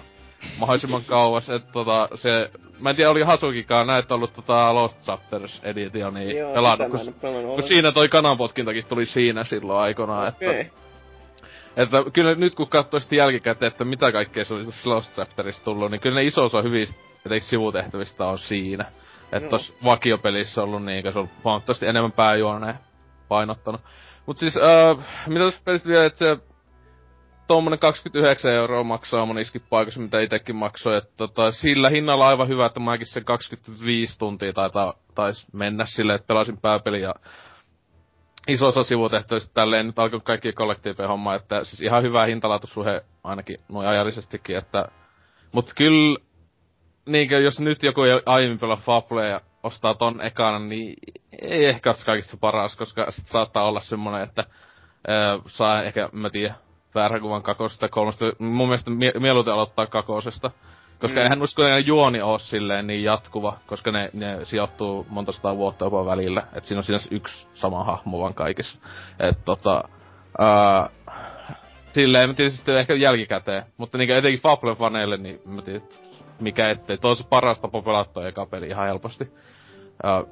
mahdollisimman 0.60 1.04
kauas, 1.04 1.50
että 1.50 1.72
tota, 1.72 2.10
se, 2.16 2.52
mä 2.80 2.90
en 2.90 2.96
tiedä, 2.96 3.12
oli 3.12 3.24
Hasukikaan 3.24 3.88
näet 3.88 4.12
ollut 4.12 4.34
tota 4.34 4.76
Lost 4.76 5.00
Chapters 5.00 5.62
Edition, 5.64 6.14
niin 6.14 6.38
Joo, 6.38 6.54
pelannut, 6.54 6.88
kun, 6.92 7.14
kun 7.56 7.64
siinä 7.64 7.92
toi 7.92 8.10
kananpotkintakin 8.10 8.86
tuli 8.86 9.06
siinä 9.06 9.44
silloin 9.44 9.80
aikoinaan, 9.80 10.28
Okei. 10.28 10.60
että 10.60 10.84
että 11.78 12.04
kyllä 12.14 12.36
nyt 12.36 12.56
kun 12.56 12.70
katsoo 12.70 13.00
sitten 13.00 13.18
jälkikäteen, 13.18 13.68
että 13.68 13.86
mitä 13.86 14.12
kaikkea 14.12 14.46
se 14.46 14.54
oli 14.54 14.64
Lost 14.86 15.14
Chapterissa 15.14 15.66
tullut, 15.66 15.92
niin 15.92 16.02
kyllä 16.02 16.16
ne 16.16 16.24
iso 16.24 16.44
osa 16.44 16.62
hyvistä 16.62 17.13
etenkin 17.26 17.50
sivutehtävistä 17.50 18.26
on 18.26 18.40
siinä. 18.40 18.92
Että 19.32 19.50
tossa 19.50 19.74
vakiopelissä 19.84 20.62
on 20.62 20.68
ollut 20.68 20.86
niin, 20.86 21.14
se 21.14 21.20
on 21.20 21.30
huomattavasti 21.44 21.86
enemmän 21.86 22.12
pääjuoneen 22.12 22.80
painottanut. 23.28 23.82
Mut 24.26 24.38
siis, 24.38 24.58
äh, 24.58 25.06
mitä 25.28 25.46
tässä 25.46 25.62
pelistä 25.66 25.90
vielä, 25.90 26.06
että 26.06 26.20
se 26.20 26.38
tuommoinen 27.48 27.80
29 27.80 28.52
euroa 28.52 28.84
maksaa 28.84 29.26
moniskin 29.26 29.62
paikassa, 29.70 30.00
mitä 30.00 30.20
itekin 30.20 30.56
maksoi. 30.56 30.98
Että 30.98 31.12
tota, 31.18 31.52
sillä 31.52 31.90
hinnalla 31.90 32.28
aivan 32.28 32.48
hyvä, 32.48 32.66
että 32.66 32.80
mäkin 32.80 33.08
sen 33.08 33.26
25 33.26 34.20
tuntia 34.20 34.54
taitaa, 34.54 34.94
tais 35.16 35.48
mennä 35.54 35.86
silleen, 35.86 36.16
että 36.16 36.28
pelasin 36.28 36.58
pääpeli 36.58 37.02
ja 37.02 37.16
iso 38.48 38.68
osa 38.68 38.84
sivutehtävistä 38.84 39.52
tälleen 39.54 39.88
nyt 39.88 40.00
alkoi 40.00 40.20
kaikki 40.20 40.54
kollektiivien 40.54 41.10
homma, 41.10 41.36
että 41.36 41.64
siis 41.64 41.82
ihan 41.82 42.04
hyvä 42.04 42.26
hintalaatusuhe 42.26 43.02
ainakin 43.24 43.58
noin 43.70 43.88
ajallisestikin, 43.88 44.58
että 44.58 44.86
mut 45.52 45.74
kyllä 45.76 46.20
niinkö 47.06 47.40
jos 47.40 47.60
nyt 47.60 47.84
joku 47.84 48.04
ei 48.04 48.22
aiemmin 48.26 48.60
pelaa 48.60 48.78
Fablea 48.78 49.26
ja 49.28 49.42
ostaa 49.64 49.94
ton 49.94 50.22
ekana, 50.26 50.60
niin 50.60 50.96
ei 51.42 51.66
ehkä 51.66 51.90
ole 51.90 51.98
kaikista 52.06 52.38
paras, 52.38 52.76
koska 52.76 53.12
sit 53.12 53.28
saattaa 53.28 53.64
olla 53.64 53.80
semmonen, 53.80 54.22
että 54.22 54.46
ää, 55.08 55.40
saa 55.48 55.84
ehkä, 55.84 56.10
mä 56.12 56.30
tiedän, 56.30 56.56
väärän 56.96 57.22
kuvan 57.22 57.44
kakosesta 57.44 57.80
tai 57.80 57.90
kolmosta. 57.90 58.26
Mun 58.40 58.68
mielestä 58.68 58.92
mie- 58.92 59.20
mieluiten 59.20 59.54
aloittaa 59.54 59.86
kakosesta. 59.88 60.52
Koska 61.00 61.20
Mm. 61.20 61.24
eihän 61.24 61.42
usko, 61.42 61.64
että 61.68 61.80
juoni 61.80 62.22
oo 62.22 62.38
silleen 62.38 62.88
niin 62.88 63.04
jatkuva, 63.04 63.58
koska 63.68 63.92
ne, 63.92 64.10
ne 64.14 64.46
sijoittuu 64.46 65.06
monta 65.10 65.32
sataa 65.32 65.58
vuotta 65.58 65.86
jopa 65.86 66.06
välillä. 66.06 66.44
Et 66.56 66.64
siinä 66.66 66.80
on 66.80 66.84
siinä 66.84 67.00
yksi 67.12 67.48
sama 67.54 67.84
hahmo 67.84 68.20
vaan 68.20 68.34
kaikissa. 68.34 68.80
Et 69.20 69.38
tota... 69.46 69.84
Ää, 70.40 70.90
silleen, 71.94 72.30
mä 72.30 72.34
tietysti 72.34 72.72
ehkä 72.72 72.94
jälkikäteen. 72.94 73.64
Mutta 73.78 73.98
niinku 73.98 74.14
etenkin 74.14 74.40
Fable 74.42 74.76
faneille, 74.76 75.18
niin 75.18 75.42
mä 75.46 75.62
tiedän, 75.62 75.82
mikä 76.44 76.70
ettei. 76.70 76.98
On 77.04 77.16
se 77.16 77.24
paras 77.24 77.60
tapa 77.60 77.82
pelata 77.82 78.28
eka 78.28 78.46
peli 78.46 78.68
ihan 78.68 78.88
helposti. 78.88 79.34
Ää, 80.04 80.24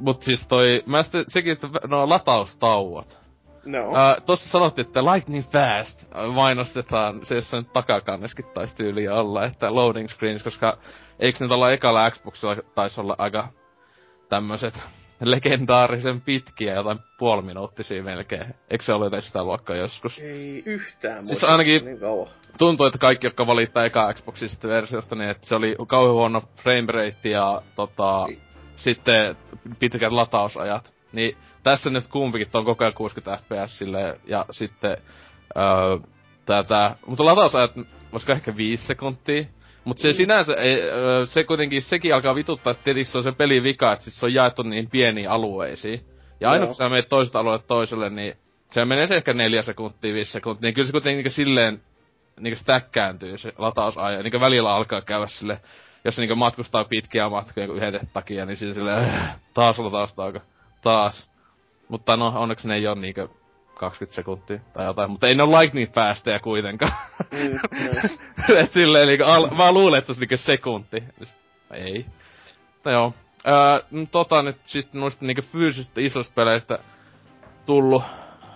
mut 0.00 0.22
siis 0.22 0.48
toi, 0.48 0.82
mä 0.86 1.02
sitten 1.02 1.24
sekin, 1.28 1.52
että 1.52 1.68
no 1.88 2.08
lataustauot. 2.08 3.20
No. 3.64 3.88
Uh, 3.88 4.24
tossa 4.26 4.50
sanottiin, 4.50 4.86
että 4.86 5.04
lightning 5.04 5.44
fast 5.44 6.04
mainostetaan, 6.34 7.26
se 7.26 7.34
jossain 7.34 7.66
takakanneskin 7.66 8.44
taisi 8.54 8.76
tyyli 8.76 9.08
olla, 9.08 9.44
että 9.44 9.74
loading 9.74 10.08
screens, 10.08 10.42
koska 10.42 10.78
eikö 11.18 11.38
nyt 11.40 11.50
olla 11.50 11.72
ekalla 11.72 12.10
Xboxilla 12.10 12.56
taisi 12.74 13.00
olla 13.00 13.14
aika 13.18 13.48
tämmöset 14.28 14.74
legendaarisen 15.20 16.20
pitkiä, 16.20 16.74
jotain 16.74 16.98
puoliminuuttisia 17.18 18.02
melkein. 18.02 18.54
Eikö 18.70 18.84
se 18.84 18.92
ole 18.92 19.06
edes 19.06 19.26
sitä 19.26 19.44
luokkaa 19.44 19.76
joskus? 19.76 20.18
Ei 20.18 20.62
yhtään 20.66 21.26
Siis 21.26 21.44
ainakin- 21.44 21.84
niin 21.84 22.00
kauan. 22.00 22.28
Tuntuu, 22.58 22.86
että 22.86 22.98
kaikki, 22.98 23.26
jotka 23.26 23.46
valittaa 23.46 23.84
eka 23.84 24.12
Xboxista 24.14 24.68
versiosta, 24.68 25.16
niin 25.16 25.30
että 25.30 25.46
se 25.46 25.54
oli 25.54 25.76
kauhean 25.86 26.14
huono 26.14 26.40
frame 26.62 26.92
rate 26.92 27.28
ja 27.28 27.62
tota, 27.74 28.24
Niin. 28.26 28.40
sitten 28.76 29.36
pitkät 29.78 30.12
latausajat. 30.12 30.94
Niin 31.12 31.36
tässä 31.62 31.90
nyt 31.90 32.06
kumpikin 32.06 32.48
on 32.54 32.64
koko 32.64 32.84
ajan 32.84 32.94
60 32.94 33.42
fps 33.44 33.78
silleen, 33.78 34.20
ja 34.26 34.44
sitten 34.50 34.96
öö, 35.56 35.98
tätä, 36.46 36.96
mutta 37.06 37.24
latausajat 37.24 37.72
olisiko 38.12 38.32
ehkä 38.32 38.56
5 38.56 38.86
sekuntia. 38.86 39.44
Mutta 39.84 40.02
se 40.02 40.12
sinänsä, 40.12 40.52
ei, 40.54 40.82
öö, 40.82 41.26
se 41.26 41.44
kuitenkin, 41.44 41.82
sekin 41.82 42.14
alkaa 42.14 42.34
vituttaa, 42.34 42.70
että 42.70 42.84
tietysti 42.84 43.12
se 43.12 43.18
on 43.18 43.24
se 43.24 43.32
pelin 43.32 43.62
vika, 43.62 43.92
että 43.92 44.04
siis 44.04 44.20
se 44.20 44.26
on 44.26 44.34
jaettu 44.34 44.62
niin 44.62 44.90
pieniin 44.90 45.30
alueisiin. 45.30 46.00
Ja 46.40 46.50
aina 46.50 46.66
kun 46.66 46.74
sä 46.74 46.88
menet 46.88 47.08
toiselta 47.08 47.38
alueelle 47.38 47.64
toiselle, 47.66 48.10
niin 48.10 48.34
se 48.68 48.84
menee 48.84 49.06
se 49.06 49.16
ehkä 49.16 49.32
neljä 49.32 49.62
sekuntia, 49.62 50.14
viisi 50.14 50.32
sekuntia, 50.32 50.62
niin 50.62 50.74
kyllä 50.74 50.86
se 50.86 50.92
kuitenkin 50.92 51.16
niinku 51.16 51.30
silleen 51.30 51.80
niinku 52.40 52.60
stäkkääntyy 52.60 53.38
se 53.38 53.52
latausaja, 53.58 54.22
niinku 54.22 54.40
välillä 54.40 54.74
alkaa 54.74 55.00
käydä 55.00 55.26
sille, 55.26 55.60
jos 56.04 56.14
se 56.14 56.20
niinku 56.22 56.36
matkustaa 56.36 56.84
pitkiä 56.84 57.28
matkoja 57.28 57.66
kuin 57.66 57.76
yhden 57.76 58.00
takia, 58.12 58.46
niin 58.46 58.56
siinä 58.56 58.74
silleen, 58.74 59.04
äh, 59.04 59.36
taas 59.54 59.78
lataustauko, 59.78 60.38
taas. 60.82 61.30
Mutta 61.88 62.16
no, 62.16 62.32
onneksi 62.36 62.68
ne 62.68 62.74
ei 62.74 62.86
oo 62.86 62.94
niinku 62.94 63.39
20 63.80 64.14
sekuntia 64.14 64.60
tai 64.72 64.86
jotain, 64.86 65.10
mutta 65.10 65.26
ei 65.26 65.34
ne 65.34 65.42
ole 65.42 65.60
lightning 65.60 65.92
fasteja 65.92 66.40
kuitenkaan. 66.40 66.92
Mm, 67.30 67.58
no. 67.84 68.58
Et 68.62 68.72
silleen 68.72 69.08
niinku, 69.08 69.24
al- 69.24 69.54
mä 69.54 69.72
luulen, 69.72 69.98
että 69.98 70.06
se 70.06 70.12
olisi 70.12 70.20
niinku 70.20 70.44
sekunti. 70.44 71.04
Just, 71.20 71.36
ei. 71.70 72.06
Mutta 72.74 72.90
joo. 72.90 73.14
Öö, 73.46 73.86
no 73.90 74.06
tota 74.10 74.42
nyt 74.42 74.56
sit 74.64 74.94
noista 74.94 75.24
niinku 75.24 75.42
fyysisistä 75.42 76.00
isosta 76.00 76.32
peleistä 76.34 76.78
tullu 77.66 78.02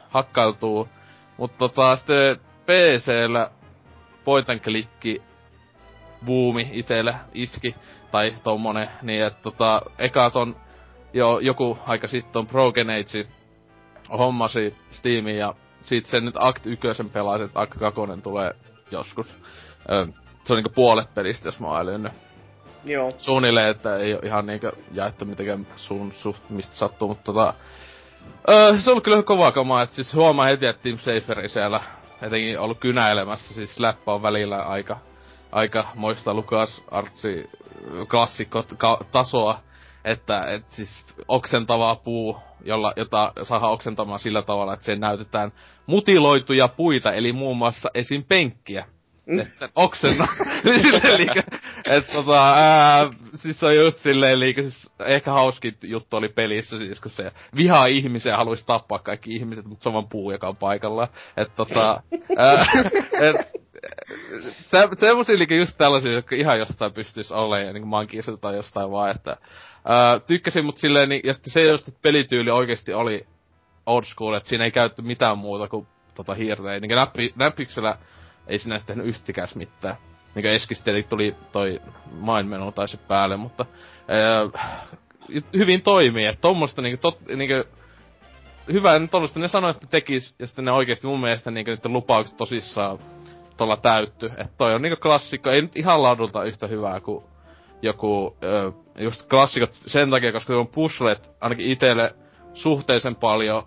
hakkailtuu. 0.08 0.88
Mutta 1.36 1.58
tota 1.58 1.96
sitten 1.96 2.40
PCllä 2.66 3.50
point 4.24 4.50
and 4.50 4.60
klikki 4.60 5.22
buumi 6.26 6.70
itellä 6.72 7.18
iski, 7.34 7.74
tai 8.10 8.34
tommonen, 8.42 8.90
niin 9.02 9.24
että 9.24 9.42
tota, 9.42 9.82
eka 9.98 10.30
ton 10.30 10.56
jo 11.12 11.38
joku 11.38 11.78
aika 11.86 12.08
sitten 12.08 12.40
on 12.40 12.46
Broken 12.46 12.90
Age 12.90 13.26
hommasi 14.18 14.76
Steamiin 14.90 15.38
ja 15.38 15.54
sit 15.80 16.06
sen 16.06 16.24
nyt 16.24 16.34
Act 16.38 16.66
1 16.66 16.88
pelasin, 17.12 17.44
että 17.44 17.60
Act 17.60 17.78
2 17.78 18.00
tulee 18.22 18.50
joskus. 18.90 19.36
Ö, 19.90 20.06
se 20.44 20.52
on 20.52 20.56
niinku 20.56 20.72
puolet 20.74 21.14
pelistä, 21.14 21.48
jos 21.48 21.60
mä 21.60 21.66
oon 21.66 21.80
älynyt. 21.80 22.12
Joo. 22.84 23.12
Suunnilleen, 23.18 23.68
että 23.68 23.96
ei 23.96 24.14
oo 24.14 24.20
ihan 24.22 24.46
niinku 24.46 24.70
jaettu 24.92 25.24
mitenkään 25.24 25.66
suun 25.76 26.12
suht 26.12 26.50
mistä 26.50 26.76
sattuu, 26.76 27.08
mutta 27.08 27.24
tota... 27.24 27.54
Öö, 28.50 28.78
se 28.78 28.90
on 28.90 28.92
ollut 28.92 29.04
kyllä 29.04 29.22
kovaa 29.22 29.52
kamaa, 29.52 29.82
että 29.82 29.94
siis 29.94 30.14
huomaa 30.14 30.46
heti, 30.46 30.66
että 30.66 30.82
Tim 30.82 30.98
Saferi 30.98 31.48
siellä 31.48 31.80
etenkin 32.22 32.60
ollut 32.60 32.78
kynäilemässä, 32.78 33.54
siis 33.54 33.80
läppä 33.80 34.12
on 34.12 34.22
välillä 34.22 34.62
aika, 34.62 34.96
aika 35.52 35.86
moista 35.94 36.34
Lukas 36.34 36.84
Artsi 36.90 37.50
klassikko 38.10 38.64
tasoa, 39.12 39.60
että 40.04 40.40
et 40.40 40.64
siis 40.70 41.06
oksentavaa 41.28 41.96
puu, 41.96 42.38
jolla, 42.64 42.92
jota 42.96 43.32
saadaan 43.42 43.72
oksentamaan 43.72 44.18
sillä 44.18 44.42
tavalla, 44.42 44.74
että 44.74 44.86
sen 44.86 45.00
näytetään 45.00 45.52
mutiloituja 45.86 46.68
puita, 46.68 47.12
eli 47.12 47.32
muun 47.32 47.56
muassa 47.56 47.90
esim. 47.94 48.24
penkkiä. 48.28 48.84
Mm. 49.26 49.40
Että 49.40 49.68
silleen 50.82 51.18
liikä, 51.18 51.42
että 51.84 52.12
tota, 52.12 52.54
ää, 52.54 53.10
siis 53.34 53.62
on 53.62 53.76
just 53.76 53.98
silleen 53.98 54.40
liikä, 54.40 54.62
siis 54.62 54.90
ehkä 55.00 55.32
hauskin 55.32 55.76
juttu 55.82 56.16
oli 56.16 56.28
pelissä, 56.28 56.78
siis 56.78 57.00
kun 57.00 57.10
se 57.10 57.32
vihaa 57.56 57.86
ihmisiä 57.86 58.32
ja 58.32 58.36
haluaisi 58.36 58.66
tappaa 58.66 58.98
kaikki 58.98 59.34
ihmiset, 59.34 59.64
mutta 59.64 59.82
se 59.82 59.88
on 59.88 59.92
vaan 59.92 60.08
puu, 60.08 60.30
joka 60.30 60.48
on 60.48 60.56
paikallaan. 60.56 61.08
Että 61.36 61.56
tota, 61.56 62.02
ää, 62.36 62.66
et, 63.28 63.36
se, 64.56 64.88
semmosia 65.00 65.36
niinku 65.36 65.54
just 65.54 65.78
tällaisia, 65.78 66.12
jotka 66.12 66.36
ihan 66.36 66.58
jostain 66.58 66.92
pystyis 66.92 67.32
olemaan, 67.32 67.74
niinku 67.74 67.88
mankiisilta 67.88 68.40
tai 68.40 68.56
jostain 68.56 68.90
vaan, 68.90 69.10
että... 69.10 69.36
Ää, 69.84 70.20
tykkäsin, 70.20 70.64
mut 70.64 70.76
silleen, 70.78 71.08
niin, 71.08 71.20
ja 71.24 71.32
sitten 71.32 71.52
se 71.52 71.62
just, 71.70 71.88
että 71.88 72.00
pelityyli 72.02 72.50
oikeesti 72.50 72.92
oli 72.94 73.26
old 73.86 74.04
school, 74.04 74.34
että 74.34 74.48
siinä 74.48 74.64
ei 74.64 74.70
käytetty 74.70 75.02
mitään 75.02 75.38
muuta 75.38 75.68
kuin 75.68 75.86
tota 76.14 76.34
hiirtä. 76.34 76.80
Niinku 76.80 76.94
näppi, 76.94 77.32
näppiksellä 77.36 77.98
ei 78.46 78.58
sinänsä 78.58 78.86
tehnyt 78.86 79.06
yhtikäs 79.06 79.56
mitään. 79.56 79.96
Eskistä 80.36 80.84
tietenkin 80.84 81.10
tuli 81.10 81.34
toi 81.52 81.80
mainmenu 82.20 82.72
tai 82.72 82.88
se 82.88 82.96
päälle, 82.96 83.36
mutta 83.36 83.66
ää, 84.08 84.82
hyvin 85.56 85.82
toimii, 85.82 86.26
että 86.26 86.40
tommoista 86.40 86.82
niinku, 86.82 87.00
tot, 87.00 87.18
niinku 87.36 87.70
hyvä, 88.72 88.96
että 88.96 89.08
tollasta 89.08 89.40
ne 89.40 89.48
sanoi, 89.48 89.70
että 89.70 89.86
tekis, 89.86 90.34
ja 90.38 90.46
sitten 90.46 90.64
ne 90.64 90.72
oikeesti 90.72 91.06
mun 91.06 91.20
mielestä 91.20 91.50
niinku 91.50 91.70
niiden 91.70 91.92
lupaukset 91.92 92.36
tosissaan 92.36 92.98
tolla 93.56 93.76
täytty. 93.76 94.26
Että 94.26 94.54
toi 94.58 94.74
on 94.74 94.82
niinku 94.82 95.00
klassikko, 95.02 95.50
ei 95.50 95.62
nyt 95.62 95.76
ihan 95.76 96.02
laadulta 96.02 96.44
yhtä 96.44 96.66
hyvää 96.66 97.00
kuin 97.00 97.24
joku, 97.84 98.36
ö, 98.42 98.72
just 98.98 99.28
klassikot 99.28 99.70
sen 99.72 100.10
takia, 100.10 100.32
koska 100.32 100.56
on 100.56 100.68
puzzlet 100.68 101.30
ainakin 101.40 101.66
itelle 101.66 102.14
suhteellisen 102.52 103.16
paljon 103.16 103.62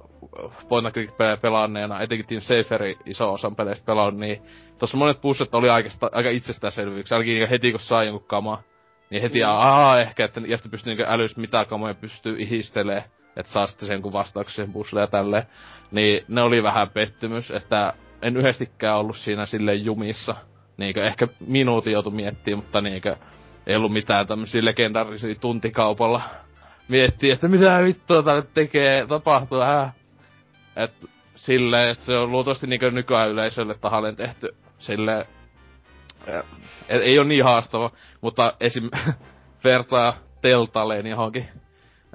point 0.69 0.85
and 0.85 0.93
click 0.93 1.17
pelejä 1.17 1.37
pelanneena, 1.37 2.01
etenkin 2.01 2.27
Team 2.27 2.41
Saferi 2.41 2.97
iso 3.05 3.33
osan 3.33 3.55
peleistä 3.55 3.85
pelannut, 3.85 4.19
niin 4.19 4.41
tossa 4.79 4.97
monet 4.97 5.21
puzzlet 5.21 5.55
oli 5.55 5.69
aika, 5.69 5.89
aika 6.11 6.29
itsestäänselvyyksiä, 6.29 7.15
ainakin 7.15 7.33
niinku 7.33 7.51
heti 7.51 7.71
kun 7.71 7.79
saa 7.79 8.03
jonkun 8.03 8.27
kama, 8.27 8.63
niin 9.09 9.21
heti 9.21 9.39
mm. 9.39 9.45
aah 9.49 9.99
ehkä, 9.99 10.25
että 10.25 10.41
ja 10.47 10.57
sitten 10.57 10.71
pystyy 10.71 10.95
niinku 10.95 11.11
älys 11.13 11.37
mitä 11.37 11.65
kamoja 11.65 11.93
pystyy 11.93 12.35
ihistelee, 12.39 13.03
että 13.35 13.51
saa 13.51 13.67
sitten 13.67 13.87
sen 13.87 14.01
kun 14.01 14.13
vastauksen 14.13 14.73
puzzleen 14.73 15.03
ja 15.03 15.07
tälleen. 15.07 15.43
Niin 15.91 16.25
ne 16.27 16.41
oli 16.41 16.63
vähän 16.63 16.89
pettymys, 16.89 17.51
että 17.51 17.93
en 18.21 18.37
yhdestikään 18.37 18.97
ollut 18.97 19.17
siinä 19.17 19.45
sille 19.45 19.75
jumissa. 19.75 20.35
Niinkö 20.77 21.03
ehkä 21.03 21.27
minuutin 21.47 21.93
joutu 21.93 22.11
miettimään, 22.11 22.63
mutta 22.63 22.81
niinkö 22.81 23.15
ei 23.67 23.75
ollut 23.75 23.93
mitään 23.93 24.27
tämmösiä 24.27 24.65
legendaarisia 24.65 25.35
tuntikaupalla 25.35 26.21
miettiä, 26.87 27.33
että 27.33 27.47
mitä 27.47 27.83
vittua 27.83 28.23
täällä 28.23 28.43
tekee, 28.53 29.05
tapahtuu, 29.07 29.61
äh. 29.61 29.93
Et 30.75 30.93
silleen, 31.35 31.89
että 31.89 32.05
se 32.05 32.15
on 32.15 32.31
luultavasti 32.31 32.67
niinkö 32.67 32.91
nykyään 32.91 33.29
yleisölle 33.29 33.73
tahalleen 33.73 34.15
tehty 34.15 34.55
silleen, 34.79 35.25
et, 36.89 37.01
ei 37.01 37.19
ole 37.19 37.27
niin 37.27 37.43
haastava, 37.43 37.91
mutta 38.21 38.53
esim. 38.59 38.89
vertaa 39.63 40.17
Teltaleen 40.41 41.07
johonkin 41.07 41.45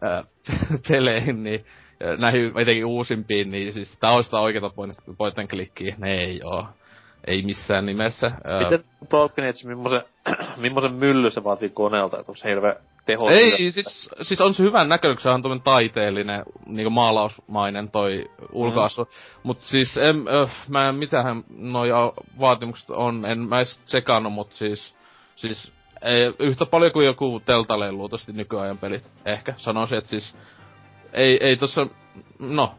ää, 0.03 0.25
peleihin, 0.89 1.43
niin 1.43 1.65
näihin 2.19 2.53
etenkin 2.59 2.85
uusimpiin, 2.85 3.51
niin 3.51 3.73
siis 3.73 3.99
tää 3.99 4.13
on 4.13 4.25
sitä 4.25 4.39
oikeeta 4.39 4.71
point, 4.71 4.97
point 5.19 5.37
ne 5.99 6.15
ei 6.15 6.41
oo. 6.45 6.67
Ei 7.27 7.43
missään 7.43 7.87
nimessä. 7.87 8.31
Miten 8.65 8.85
Broken 9.09 9.55
millaisen, 9.65 10.03
millaisen 10.57 10.93
mylly 10.93 11.31
se 11.31 11.45
vaatii 11.45 11.71
koneelta, 11.71 12.19
että 12.19 12.33
onko 12.33 12.37
se 12.37 12.49
hirveä 12.49 12.77
teho? 13.07 13.29
Ei, 13.29 13.71
siis, 13.71 14.11
siis 14.23 14.41
on 14.41 14.55
se 14.55 14.63
hyvän 14.63 14.89
näköinen, 14.89 15.19
se 15.19 15.29
on 15.29 15.43
tuommoinen 15.43 15.65
taiteellinen, 15.65 16.45
niinku 16.67 16.91
maalausmainen 16.91 17.91
toi 17.91 18.25
ulkoasu. 18.53 19.05
Mm. 19.05 19.11
Mut 19.43 19.63
siis, 19.63 19.97
en, 19.97 20.25
öh, 20.29 20.51
mä 20.69 20.89
en, 20.89 20.95
mitähän 20.95 21.45
noja 21.57 22.13
vaatimukset 22.41 22.91
on, 22.91 23.27
en 23.27 23.39
mä 23.39 23.57
edes 23.57 23.79
tsekannut, 23.79 24.33
mut 24.33 24.53
siis, 24.53 24.97
siis 25.37 25.73
ei, 26.03 26.35
yhtä 26.39 26.67
paljon 26.67 26.93
kuin 26.93 27.07
joku 27.07 27.43
Teltaleen 27.47 27.99
luultavasti 27.99 28.33
nykyajan 28.33 28.79
pelit. 28.79 29.11
Ehkä 29.25 29.55
sanoisin, 29.57 29.99
että 29.99 30.11
siis 30.11 30.37
ei, 31.13 31.39
ei 31.41 31.57
tossa, 31.57 31.87
no, 32.39 32.75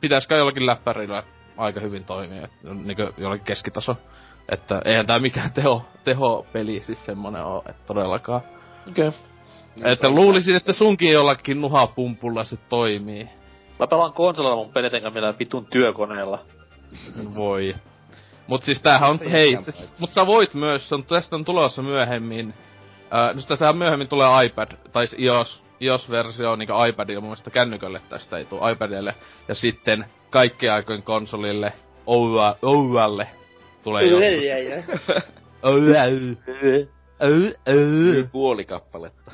pitäisikö 0.00 0.36
jollakin 0.36 0.66
läppärillä 0.66 1.22
aika 1.56 1.80
hyvin 1.80 2.04
toimia, 2.04 2.44
että 2.44 2.74
niinku 2.74 3.02
jollakin 3.18 3.44
keskitaso. 3.46 3.96
Että 4.48 4.82
eihän 4.84 5.06
tää 5.06 5.18
mikään 5.18 5.52
teho, 5.52 5.84
teho-peli 6.04 6.80
siis 6.80 7.06
semmonen 7.06 7.44
oo, 7.44 7.62
että 7.68 7.82
todellakaan. 7.86 8.40
Okei. 8.88 9.08
Okay. 9.08 9.20
Että 9.84 10.10
luulisin, 10.10 10.56
että 10.56 10.72
sunkin 10.72 11.12
jollakin 11.12 11.60
nuhapumpulla 11.60 12.44
se 12.44 12.56
toimii. 12.68 13.28
Mä 13.78 13.86
pelaan 13.86 14.12
konsolilla 14.12 14.56
mun 14.56 14.72
pelit 14.72 14.94
enkä 14.94 15.10
millään 15.10 15.38
vitun 15.38 15.66
työkoneella. 15.66 16.38
Voi. 17.36 17.74
Mut 18.46 18.62
siis 18.62 18.82
tämähän 18.82 19.10
on, 19.10 19.18
hei, 19.30 19.62
siis, 19.62 19.92
mut 20.00 20.12
sä 20.12 20.26
voit 20.26 20.54
myös, 20.54 20.88
se 20.88 20.94
on, 20.94 21.04
tästä 21.04 21.36
on 21.36 21.44
tulossa 21.44 21.82
myöhemmin. 21.82 22.54
Äh, 23.14 23.34
no 23.34 23.42
tästä 23.48 23.72
myöhemmin 23.72 24.08
tulee 24.08 24.46
iPad, 24.46 24.72
tai 24.92 25.06
iOS, 25.18 25.62
iOS-versio 25.80 26.56
niinku 26.56 26.74
iPadilla, 26.88 27.20
mun 27.20 27.28
mielestä 27.30 27.50
kännykölle 27.50 28.00
tästä 28.08 28.38
ei 28.38 28.44
tuu 28.44 28.68
iPadille. 28.68 29.14
Ja 29.48 29.54
sitten 29.54 30.06
kaikkien 30.30 30.72
aikojen 30.72 31.02
konsolille, 31.02 31.72
Oualle, 32.62 33.28
tulee 33.82 34.04
joskus. 34.04 34.22
Puoli 38.32 38.64
kappaletta. 38.64 39.32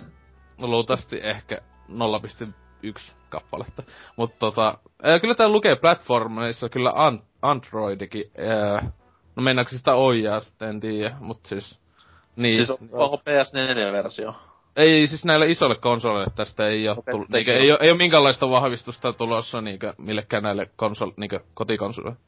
No 0.61 0.69
luultavasti 0.69 1.21
ehkä 1.23 1.59
0,1 1.89 3.13
kappaletta. 3.29 3.83
Mutta 4.17 4.37
tota, 4.39 4.79
ää, 5.03 5.21
kyllä 5.21 5.35
tää 5.35 5.49
lukee 5.49 5.77
platformeissa 5.77 6.69
kyllä 6.69 6.93
an, 6.95 7.23
Androidikin. 7.43 8.25
Ää, 8.39 8.91
no 9.37 9.43
mennäänkö 9.43 9.77
sitä 9.77 9.95
ojaa 9.95 10.41
sitten, 10.41 10.69
en 10.69 10.81
tiedä, 10.81 11.17
mut 11.21 11.47
siis... 11.47 11.81
Niin. 12.37 12.57
Siis 12.57 12.71
on, 12.71 12.79
onko 12.93 13.17
PS4-versio? 13.17 14.35
Ei, 14.77 15.07
siis 15.07 15.25
näille 15.25 15.47
isoille 15.47 15.77
konsoleille 15.77 16.33
tästä 16.37 16.69
ei 16.69 16.89
oo 16.89 16.95
okay, 16.99 17.13
tullut, 17.13 17.35
ei, 17.35 17.73
oo, 17.73 17.79
ei 17.81 17.91
oo 17.91 17.97
minkäänlaista 17.97 18.51
vahvistusta 18.51 19.13
tulossa 19.13 19.61
niinkö 19.61 19.93
millekään 19.99 20.43
näille 20.43 20.71
konsol, 20.77 21.11
niinkö 21.17 21.41
kotikonsoleille. 21.55 22.19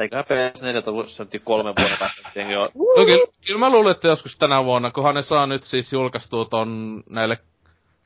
Eiköhän 0.00 0.24
PS4 0.24 0.82
tullut 0.82 1.08
se 1.08 1.24
nyt 1.24 1.42
kolme 1.44 1.74
vuoden 1.78 1.98
päästä 1.98 2.40
jo. 2.42 2.60
No, 2.60 3.04
kyllä, 3.04 3.26
kyllä 3.46 3.60
mä 3.60 3.70
luulen, 3.70 3.90
että 3.90 4.08
joskus 4.08 4.38
tänä 4.38 4.64
vuonna, 4.64 4.90
kunhan 4.90 5.14
ne 5.14 5.22
saa 5.22 5.46
nyt 5.46 5.62
siis 5.62 5.92
julkaistua 5.92 6.44
ton 6.44 7.02
näille, 7.10 7.36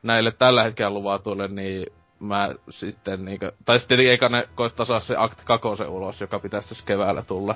näille 0.03 0.32
tällä 0.32 0.62
hetkellä 0.62 0.90
luvatuille, 0.90 1.49
niin 1.49 1.86
mä 2.20 2.49
sitten 2.70 3.24
niinkö, 3.24 3.53
tai 3.64 3.78
sitten 3.78 4.01
eikä 4.01 4.28
ne 4.28 4.49
koittaa 4.55 4.86
saa 4.86 5.01
se 5.01 5.14
Act 5.18 5.45
2 5.45 5.68
ulos, 5.88 6.20
joka 6.20 6.38
pitäisi 6.38 6.68
tässä 6.68 6.86
keväällä 6.86 7.22
tulla. 7.22 7.55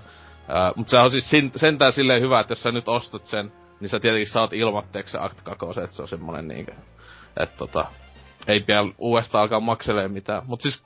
Uh, 0.49 0.76
mutta 0.76 0.91
se 0.91 0.99
on 0.99 1.11
siis 1.11 1.30
sentään 1.57 1.93
silleen 1.93 2.22
hyvä, 2.22 2.41
että 2.41 2.53
jos 2.53 2.62
sä 2.62 2.72
nyt 2.72 2.89
ostat 2.89 3.26
sen, 3.26 3.53
niin 3.81 3.89
sä 3.89 4.01
tietenkin 4.01 4.29
saat 4.29 4.53
ilmatteeksi 4.53 5.12
se 5.12 5.18
Act 5.18 5.43
2, 5.43 5.81
että 5.85 5.97
se 5.97 6.03
on 6.03 6.09
semmonen 6.09 6.49
niinkö, 6.49 6.72
että 7.37 7.57
tota, 7.57 7.87
ei 8.47 8.61
pian 8.61 8.95
uudestaan 8.99 9.43
alkaa 9.43 9.61
makselee 9.61 10.09
mitään. 10.09 10.43
Mut 10.47 10.61
siis 10.61 10.85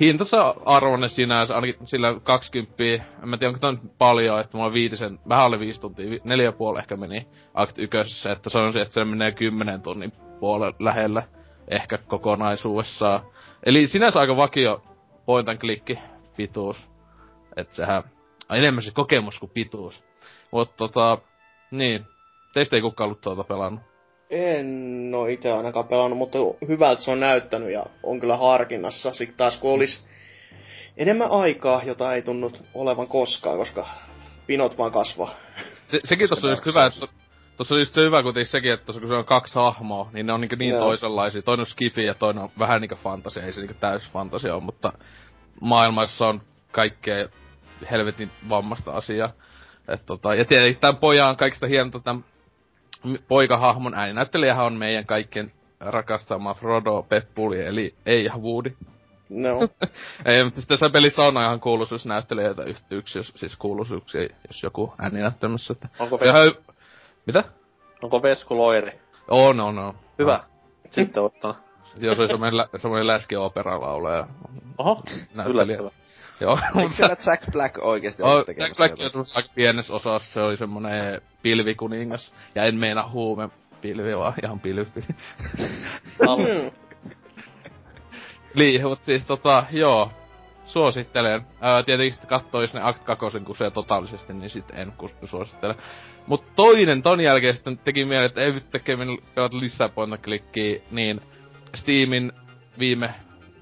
hintansa 0.00 0.54
arvonne 0.64 1.08
sinänsä, 1.08 1.54
ainakin 1.54 1.86
sillä 1.86 2.20
20, 2.22 2.82
en 3.22 3.28
mä 3.28 3.36
tiedä 3.36 3.50
onko 3.50 3.60
toi 3.60 3.90
paljon, 3.98 4.40
että 4.40 4.56
mulla 4.56 4.72
viitisen, 4.72 5.18
vähän 5.28 5.44
alle 5.44 5.60
viisi 5.60 5.80
tuntia, 5.80 6.20
neljä 6.24 6.52
puoli 6.52 6.78
ehkä 6.78 6.96
meni 6.96 7.26
Act 7.54 7.78
1, 7.78 8.28
että 8.28 8.50
se 8.50 8.58
on 8.58 8.72
se, 8.72 8.80
että 8.80 8.94
se 8.94 9.04
menee 9.04 9.32
kymmenen 9.32 9.82
tunnin 9.82 10.12
puolelle 10.40 10.74
lähellä 10.78 11.22
ehkä 11.68 11.98
kokonaisuudessaan. 11.98 13.20
Eli 13.66 13.86
sinänsä 13.86 14.20
aika 14.20 14.36
vakio 14.36 14.82
point 15.26 15.48
and 15.48 15.58
pituus. 16.36 16.90
että 17.56 17.74
sehän 17.74 18.02
on 18.48 18.58
enemmän 18.58 18.82
se 18.82 18.90
kokemus 18.90 19.38
kuin 19.38 19.50
pituus. 19.54 20.04
Mutta 20.50 20.76
tota, 20.76 21.18
niin, 21.70 22.06
Teistä 22.56 22.76
ei 22.76 22.82
kukaan 22.82 23.06
ollut 23.06 23.20
tuota 23.20 23.44
pelannut. 23.44 23.80
En 24.30 25.12
oo 25.14 25.26
itse 25.26 25.52
ainakaan 25.52 25.88
pelannut, 25.88 26.18
mutta 26.18 26.38
hyvältä 26.68 27.02
se 27.02 27.10
on 27.10 27.20
näyttänyt 27.20 27.72
ja 27.72 27.86
on 28.02 28.20
kyllä 28.20 28.36
harkinnassa. 28.36 29.12
Sitten 29.12 29.36
taas 29.36 29.60
kun 29.60 29.74
olisi 29.74 30.06
enemmän 30.96 31.30
aikaa, 31.30 31.82
jota 31.84 32.14
ei 32.14 32.22
tunnut 32.22 32.62
olevan 32.74 33.08
koskaan, 33.08 33.58
koska 33.58 33.86
pinot 34.46 34.78
vaan 34.78 34.92
kasvaa. 34.92 35.34
Se, 35.86 36.00
sekin 36.04 36.28
tossa 36.28 36.46
on 36.46 36.52
just 36.52 36.66
hyvä, 36.66 36.86
että 36.86 37.06
Tuossa 37.56 37.74
on 37.74 37.80
just 37.80 37.96
hyvä 37.96 38.22
kuitenkin 38.22 38.50
sekin, 38.50 38.72
että 38.72 38.86
tossa, 38.86 39.00
kun 39.00 39.08
se 39.08 39.14
on 39.14 39.24
kaksi 39.24 39.54
hahmoa, 39.54 40.10
niin 40.12 40.26
ne 40.26 40.32
on 40.32 40.40
niin, 40.40 40.58
niin 40.58 40.74
toisenlaisia. 40.74 41.42
Toinen 41.42 41.60
on 41.60 41.66
skifi 41.66 42.04
ja 42.04 42.14
toinen 42.14 42.42
on 42.42 42.50
vähän 42.58 42.80
niinku 42.80 42.96
fantasia, 42.96 43.42
ei 43.42 43.52
se 43.52 43.60
niinku 43.60 43.76
täys 43.80 44.10
fantasia 44.10 44.54
ole, 44.54 44.62
mutta 44.62 44.92
maailmassa 45.60 46.26
on 46.26 46.40
kaikkea 46.72 47.28
helvetin 47.90 48.30
vammasta 48.48 48.92
asiaa. 48.92 49.32
Et 49.88 50.06
tota, 50.06 50.34
ja 50.34 50.44
tietenkin 50.44 50.80
tämän 50.80 50.96
pojan 50.96 51.36
kaikista 51.36 51.66
hienota 51.66 52.00
tämän 52.00 52.24
poikahahmon 53.28 53.94
ääninäyttelijähän 53.94 54.66
on 54.66 54.74
meidän 54.74 55.06
kaikkien 55.06 55.52
rakastama 55.80 56.54
Frodo 56.54 57.02
Peppuli, 57.02 57.66
eli 57.66 57.94
ei 58.06 58.28
Woody. 58.38 58.76
No. 59.28 59.58
ei, 60.24 60.44
mutta 60.44 60.54
siis 60.54 60.66
tässä 60.66 60.90
pelissä 60.90 61.22
on 61.22 61.34
ihan 61.34 61.60
kuuluisuusnäyttelijöitä 61.60 62.62
yksi, 62.90 63.18
jos, 63.18 63.32
siis 63.36 63.56
kuuluisuuksia, 63.56 64.28
jos 64.46 64.62
joku 64.62 64.94
ääninäyttämässä. 64.98 65.72
Että... 65.72 65.88
Onko 65.98 66.20
Vesku... 66.20 66.36
Hö... 66.38 66.74
Mitä? 67.26 67.44
Onko 68.02 68.22
Vesku 68.22 68.56
Loiri? 68.58 69.00
On, 69.28 69.60
on, 69.60 69.78
on. 69.78 69.94
Hyvä. 70.18 70.36
No. 70.36 70.44
Sitten 70.90 71.22
ottanut. 71.22 71.56
Joo, 71.98 72.14
se 72.14 72.22
on 72.22 72.28
semmoinen, 72.28 72.56
lä- 72.56 72.68
semmoinen 72.76 73.06
läski 73.06 73.36
operalaulaja. 73.36 74.26
Oho, 74.78 75.02
yllättävää. 75.46 75.90
Joo, 76.40 76.58
Eikö 76.76 76.94
siellä 76.94 77.16
Jack 77.26 77.52
Black 77.52 77.78
oikeesti 77.78 78.22
oh, 78.22 78.44
Jack 78.58 78.76
Black 78.76 78.98
on 79.14 79.24
aika 79.34 79.48
pienessä 79.54 79.92
osassa, 79.92 80.32
se 80.32 80.40
oli 80.40 80.56
semmonen 80.56 81.20
pilvikuningas. 81.42 82.34
Ja 82.54 82.64
en 82.64 82.76
meina 82.76 83.08
huume 83.08 83.48
pilvi, 83.80 84.16
vaan 84.16 84.34
ihan 84.44 84.60
pilvi. 84.60 84.86
niin, 88.54 88.82
mut 88.82 89.02
siis 89.02 89.26
tota, 89.26 89.64
joo. 89.70 90.10
suosittelen. 90.66 91.46
Ää, 91.60 91.82
tietenkin 91.82 92.12
sitten 92.12 92.28
katsoo, 92.28 92.60
jos 92.60 92.74
ne 92.74 92.80
Act 92.82 93.04
2 93.04 93.26
kusee 93.44 93.70
totaalisesti, 93.70 94.32
niin 94.32 94.50
sitten 94.50 94.78
en 94.78 94.92
suosittele. 95.24 95.74
Mut 96.26 96.44
toinen 96.56 97.02
ton 97.02 97.20
jälkeen 97.20 97.54
sitten 97.54 97.78
teki 97.78 98.04
mieleen, 98.04 98.26
että 98.26 98.40
ei 98.40 98.52
nyt 98.52 98.70
tekee 98.70 98.96
pelata 99.34 99.60
lisää 99.60 99.90
klikkiä, 100.22 100.80
niin 100.90 101.20
Steamin 101.74 102.32
viime 102.78 103.14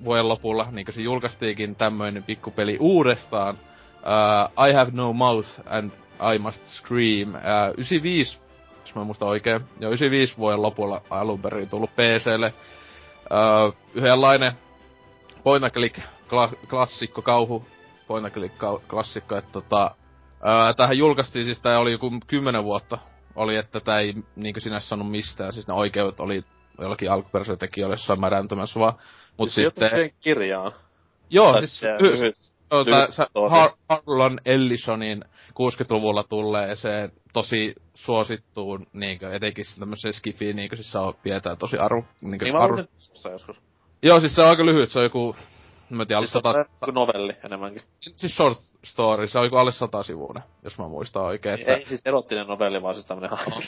vuoden 0.05 0.29
lopulla, 0.29 0.69
niin 0.71 0.87
se 0.91 1.03
julkaistiinkin 1.03 1.77
tämmöinen 1.77 2.23
pikkupeli 2.23 2.77
uudestaan. 2.81 3.55
Uh, 3.55 4.67
I 4.69 4.73
have 4.73 4.91
no 4.95 5.13
mouth 5.13 5.49
and 5.67 5.91
I 6.35 6.39
must 6.39 6.65
scream. 6.65 7.29
Uh, 7.29 7.75
95, 7.77 8.41
jos 8.81 8.95
mä 8.95 9.05
muistan 9.05 9.29
oikein, 9.29 9.61
jo 9.81 9.89
95 9.89 10.37
vuoden 10.39 10.63
lopulla 10.63 11.01
alun 11.11 11.43
perin 11.43 11.69
tullut 11.69 11.91
PClle. 11.91 12.53
Uh, 13.25 13.75
yhdenlainen 13.95 14.53
point 15.43 15.73
click 15.73 15.99
kla- 15.99 16.67
klassikko, 16.71 17.23
kauhu 17.23 17.67
point 18.07 18.35
click 18.35 18.55
klassikko, 18.89 19.37
että 19.37 19.53
tota, 19.53 19.91
uh, 20.35 20.77
tähän 20.77 20.99
julkaistiin 20.99 21.45
siis, 21.45 21.61
tää 21.61 21.79
oli 21.79 21.93
joku 21.93 22.11
10 22.27 22.65
vuotta 22.65 22.99
oli, 23.37 23.57
että 23.57 23.81
tää 23.81 24.01
ei 24.01 24.15
niinkö 24.37 24.61
sinänsä 24.61 24.89
sanonut 24.89 25.11
mistään, 25.11 25.53
siis 25.53 25.69
ne 25.69 25.75
oikeudet 25.75 26.21
oli 26.21 26.45
jollakin 26.79 27.11
alkuperäisellä 27.11 27.57
tekijöillä 27.57 27.93
jossain 27.93 28.21
märäntämässä 28.21 28.81
vaan. 28.81 28.95
Mut 29.39 29.51
Siis 29.51 29.67
sitten... 29.67 30.11
kirjaan. 30.21 30.73
Joo, 31.31 31.53
Tai 31.53 31.61
siis 31.67 31.83
lyhyt-. 32.01 32.55
Har- 33.51 33.77
Harlan 33.89 34.41
Ellisonin 34.45 35.25
60-luvulla 35.51 36.25
tulleeseen 36.29 37.13
tosi 37.33 37.75
suosittuun, 37.95 38.87
niinkö, 38.93 39.35
etenkin 39.35 39.65
tämmöiseen 39.79 40.15
skifiin, 40.15 40.57
niinkö 40.57 40.77
siis 40.77 40.93
se 40.93 40.99
on, 40.99 41.15
pidetään 41.23 41.59
tosi 41.59 41.77
aru, 41.79 42.05
niinkö, 42.21 42.45
Niin 42.45 42.57
aru... 42.57 42.79
että 42.79 43.31
joskus. 43.31 43.61
Joo, 44.03 44.21
siis 44.21 44.35
se 44.35 44.43
on 44.43 44.49
aika 44.49 44.67
lyhyt, 44.67 44.91
se 44.91 44.99
on 44.99 45.05
joku, 45.05 45.37
mä 45.91 46.03
en 46.03 46.07
tiedä, 46.07 46.19
alle 46.19 46.27
Siis 46.27 46.33
se 46.33 46.49
sata, 46.49 46.65
on 46.89 46.95
novelli 46.95 47.33
enemmänkin. 47.45 47.83
siis 48.17 48.37
short 48.37 48.59
story, 48.85 49.27
se 49.27 49.39
on 49.39 49.45
joku 49.45 49.57
alle 49.57 49.73
sata 49.73 50.03
sivuinen, 50.03 50.43
jos 50.65 50.79
mä 50.79 50.89
muistan 50.89 51.23
oikein, 51.23 51.61
että... 51.61 51.73
Ei 51.73 51.87
siis 51.89 52.03
erottinen 52.05 52.47
novelli, 52.47 52.83
vaan 52.83 52.95
siis 52.95 53.07
tämmönen 53.07 53.31
hahmo. 53.31 53.61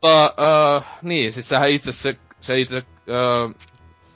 Tota, 0.00 0.34
uh, 0.78 0.84
niin, 1.02 1.32
siis 1.32 1.48
sehän 1.48 1.70
itse 1.70 1.92
se, 1.92 2.16
se 2.40 2.60
itse 2.60 2.76
uh, 2.78 3.54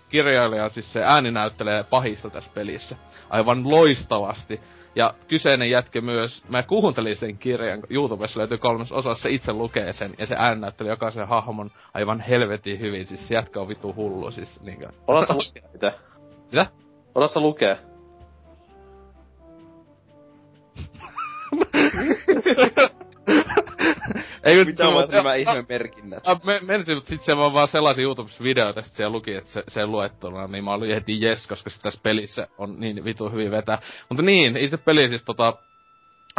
kirjailija, 0.09 0.69
siis 0.69 0.93
se 0.93 1.03
ääni 1.05 1.31
näyttelee 1.31 1.85
pahista 1.91 2.31
tässä 2.31 2.51
pelissä. 2.55 2.97
Aivan 3.31 3.71
loistavasti. 3.71 4.61
Ja 4.95 5.15
kyseinen 5.29 5.71
jätkä 5.71 6.01
myös, 6.01 6.45
mä 6.49 6.63
kuuntelin 6.63 7.17
sen 7.17 7.39
kirjan, 7.39 7.83
YouTubessa 7.91 8.39
löytyy 8.39 8.59
kolmas 8.59 8.93
osassa, 8.93 9.23
se 9.23 9.31
itse 9.31 9.53
lukee 9.53 9.93
sen, 9.93 10.15
ja 10.19 10.27
se 10.27 10.37
ääni 10.39 10.61
näytteli 10.61 10.89
jokaisen 10.89 11.29
hahmon 11.29 11.71
aivan 11.95 12.21
helvetin 12.21 12.81
hyvin, 12.81 13.07
siis 13.07 13.29
se 13.29 13.35
jätkä 13.35 13.61
on 13.61 13.69
vitu 13.69 13.95
hullu, 13.95 14.31
siis 14.31 14.61
niinkö. 14.61 14.89
Oletko 15.07 15.35
lukea 15.35 15.63
itse? 15.75 15.93
Mitä? 16.53 16.67
Oletko 17.15 17.41
lukea? 17.41 17.77
Ei 24.45 24.57
nyt 24.57 24.67
Mitä 24.67 24.89
ovat 24.89 25.11
nämä 25.11 25.35
ihme 25.35 25.65
merkinnät? 25.69 26.29
Ah, 26.29 26.41
me, 26.45 26.61
mutta 26.95 27.09
sit 27.09 27.23
se 27.23 27.37
vaan, 27.37 27.53
vaan 27.53 27.69
sellaisia 27.69 28.03
YouTubessa 28.03 28.45
videoita, 28.45 28.81
että 28.81 28.93
siellä 28.93 29.13
luki, 29.13 29.35
että 29.35 29.51
se, 29.51 29.65
se 29.69 29.87
luettuna, 29.87 30.47
niin 30.47 30.65
mä 30.65 30.73
olin 30.73 30.95
heti 30.95 31.21
jes, 31.21 31.47
koska 31.47 31.71
se 31.71 31.83
tässä 31.83 32.01
pelissä 32.03 32.49
on 32.59 32.81
niin 32.81 33.05
vitu 33.05 33.31
hyvin 33.31 33.51
vetää. 33.51 33.79
Mutta 34.09 34.23
niin, 34.23 34.57
itse 34.57 34.77
peli 34.77 35.09
siis 35.09 35.25
tota, 35.25 35.55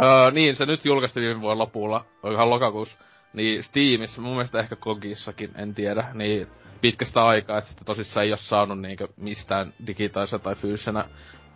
öö, 0.02 0.30
niin 0.30 0.56
se 0.56 0.66
nyt 0.66 0.84
julkaistiin 0.84 1.26
viime 1.26 1.40
vuoden 1.40 1.58
lopulla, 1.58 2.04
ihan 2.32 2.50
lokakuussa, 2.50 2.98
niin 3.32 3.62
Steamissa, 3.62 4.22
mun 4.22 4.32
mielestä 4.32 4.58
ehkä 4.60 4.76
Kogissakin, 4.76 5.50
en 5.56 5.74
tiedä, 5.74 6.10
niin 6.14 6.46
pitkästä 6.80 7.26
aikaa, 7.26 7.58
että 7.58 7.70
sitä 7.70 7.84
tosissaan 7.84 8.24
ei 8.24 8.32
ole 8.32 8.38
saanut 8.38 8.80
niinkö 8.80 9.08
mistään 9.16 9.74
digitaalisena 9.86 10.42
tai 10.42 10.54
fyysisenä 10.54 11.04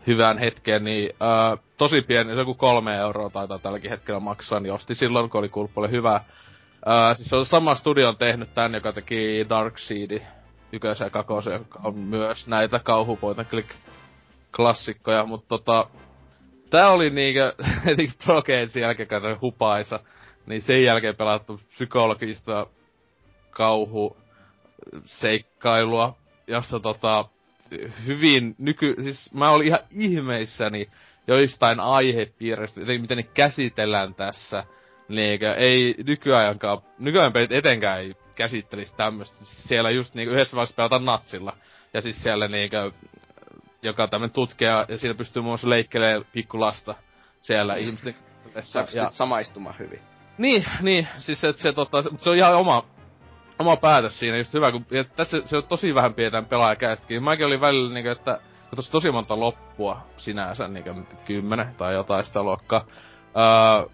hyvään 0.07 0.39
hetkeen, 0.39 0.85
niin 0.85 1.11
öö, 1.23 1.57
tosi 1.77 2.03
pieni, 2.03 2.35
se 2.35 2.39
joku 2.39 2.55
kolme 2.55 2.97
euroa 2.97 3.31
taitaa 3.31 3.59
tälläkin 3.59 3.91
hetkellä 3.91 4.21
maksaa, 4.21 4.61
niin 4.61 4.73
osti 4.73 4.95
silloin, 4.95 5.31
kun 5.31 5.39
oli 5.39 5.49
kulppuille 5.49 5.91
hyvä. 5.91 6.21
Öö, 6.89 7.15
siis 7.15 7.31
se 7.31 7.37
on 7.37 7.47
sama 7.47 7.75
studio 7.75 8.09
on 8.09 8.17
tehnyt 8.17 8.55
tän, 8.55 8.75
joka 8.75 8.93
teki 8.93 9.47
Darkseid 9.49 10.21
ykösen 10.73 11.07
ja 11.07 11.11
kakosen, 11.11 11.53
joka 11.53 11.81
on 11.85 11.99
myös 11.99 12.49
näitä 12.49 12.79
kauhupoita 12.79 13.45
click 13.45 13.71
klassikkoja, 14.57 15.25
mutta 15.25 15.49
tota, 15.49 15.87
tää 16.71 16.91
oli 16.91 17.11
niinkö, 17.11 17.53
heti 17.87 18.13
Progeitsin 18.25 18.83
jälkeen 18.83 19.09
katsoin 19.09 19.41
hupaisa, 19.41 20.01
niin 20.47 20.63
sen 20.63 20.83
jälkeen 20.83 21.17
pelattu 21.17 21.61
psykologista 21.69 22.67
kauhu 23.51 24.17
seikkailua, 25.05 26.17
jossa 26.47 26.81
tota, 26.81 27.25
hyvin 28.07 28.55
nyky... 28.59 28.97
Siis 29.01 29.33
mä 29.33 29.51
olin 29.51 29.67
ihan 29.67 29.81
ihmeissäni 29.91 30.89
joistain 31.27 31.81
aihepiiristä, 31.81 32.81
jotenkin 32.81 33.01
miten 33.01 33.17
ne 33.17 33.23
käsitellään 33.23 34.15
tässä. 34.15 34.65
Niinkö, 35.09 35.55
ei 35.55 35.95
nykyajankaan, 36.07 36.79
nykyajan 36.99 37.33
pelit 37.33 37.53
etenkään 37.53 38.01
ei 38.01 38.15
käsittelisi 38.35 38.97
tämmöstä. 38.97 39.37
Siellä 39.45 39.91
just 39.91 40.15
niinku 40.15 40.35
yhdessä 40.35 40.57
vaiheessa 40.57 40.77
pelataan 40.77 41.05
natsilla. 41.05 41.57
Ja 41.95 42.01
siis 42.01 42.23
siellä 42.23 42.49
niinkö, 42.49 42.93
joka 43.83 44.09
tämmönen 44.09 44.35
tutkija, 44.35 44.87
ja 44.89 44.99
siinä 44.99 45.15
pystyy 45.15 45.43
muun 45.43 45.51
muassa 45.51 45.71
leikkelemään 45.71 46.25
pikkulasta 46.33 46.95
siellä 47.41 47.75
ihmisten. 47.75 48.15
Saako 48.61 48.91
Ja, 48.95 49.03
ja... 49.03 49.11
samaistumaan 49.11 49.79
hyvin? 49.79 50.01
niin, 50.39 50.65
niin, 50.81 51.09
siis 51.19 51.45
et 51.45 51.57
se, 51.57 51.73
tota, 51.73 52.03
se, 52.03 52.11
se 52.19 52.31
on 52.31 52.37
ihan 52.37 52.57
oma, 52.57 52.87
oma 53.59 53.77
päätös 53.77 54.19
siinä, 54.19 54.37
just 54.37 54.55
hyvä, 54.55 54.73
kun 54.73 54.87
tässä 55.17 55.41
se 55.45 55.57
on 55.57 55.65
tosi 55.69 55.95
vähän 55.95 56.15
pidetään 56.15 56.47
pelaajakäistäkin. 56.47 57.23
Mäkin 57.23 57.47
olin 57.47 57.61
välillä 57.61 57.95
niinku, 57.95 58.11
että 58.11 58.39
kun 58.71 58.77
tossa 58.77 58.93
tosi 58.93 59.11
monta 59.11 59.41
loppua 59.41 60.01
sinänsä, 60.17 60.69
niinku 60.69 60.91
kymmenen 61.27 61.75
tai 61.75 61.95
jotain 61.95 62.25
sitä 62.25 62.43
luokkaa, 62.43 62.85
öö, 63.37 63.89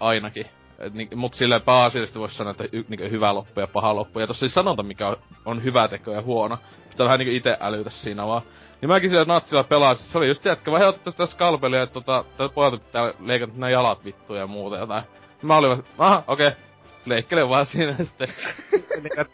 ainakin. 0.00 0.46
Niin, 0.92 1.08
mut 1.14 1.34
silleen 1.34 1.62
pääasiallisesti 1.62 2.18
voisi 2.18 2.34
sanoa, 2.34 2.50
että 2.50 2.64
y, 2.72 2.84
niinku, 2.88 3.04
hyvä 3.10 3.34
loppu 3.34 3.60
ja 3.60 3.66
paha 3.66 3.94
loppu. 3.94 4.20
Ja 4.20 4.26
tossa 4.26 4.46
ei 4.46 4.50
sanota, 4.50 4.82
mikä 4.82 5.08
on, 5.08 5.16
on 5.44 5.64
hyvä 5.64 5.88
teko 5.88 6.10
ja 6.10 6.22
huono. 6.22 6.58
Pitää 6.90 7.04
vähän 7.04 7.18
niinku 7.18 7.36
ite 7.36 7.56
älytä 7.60 7.90
siinä 7.90 8.26
vaan. 8.26 8.42
Niin 8.80 8.88
mäkin 8.88 9.10
siellä 9.10 9.24
natsilla 9.24 9.64
pelasin. 9.64 10.06
Se 10.06 10.18
oli 10.18 10.28
just 10.28 10.42
se, 10.42 10.50
että 10.50 10.70
vai 10.70 10.86
otettu 10.86 11.10
sitä 11.10 11.26
skalpelia, 11.26 11.82
että 11.82 12.00
tota, 12.00 12.24
pojalta 12.54 12.78
pitää 12.78 13.12
leikata 13.20 13.52
nämä 13.52 13.70
jalat 13.70 14.04
vittu 14.04 14.34
ja 14.34 14.46
muuta 14.46 14.76
jotain. 14.76 15.04
Mä 15.42 15.56
olin 15.56 15.84
aha, 15.98 16.22
okei. 16.26 16.48
Okay. 16.48 16.69
Leikkele 17.06 17.48
vaan 17.48 17.66
siinä 17.66 17.96
sitten. 18.04 18.28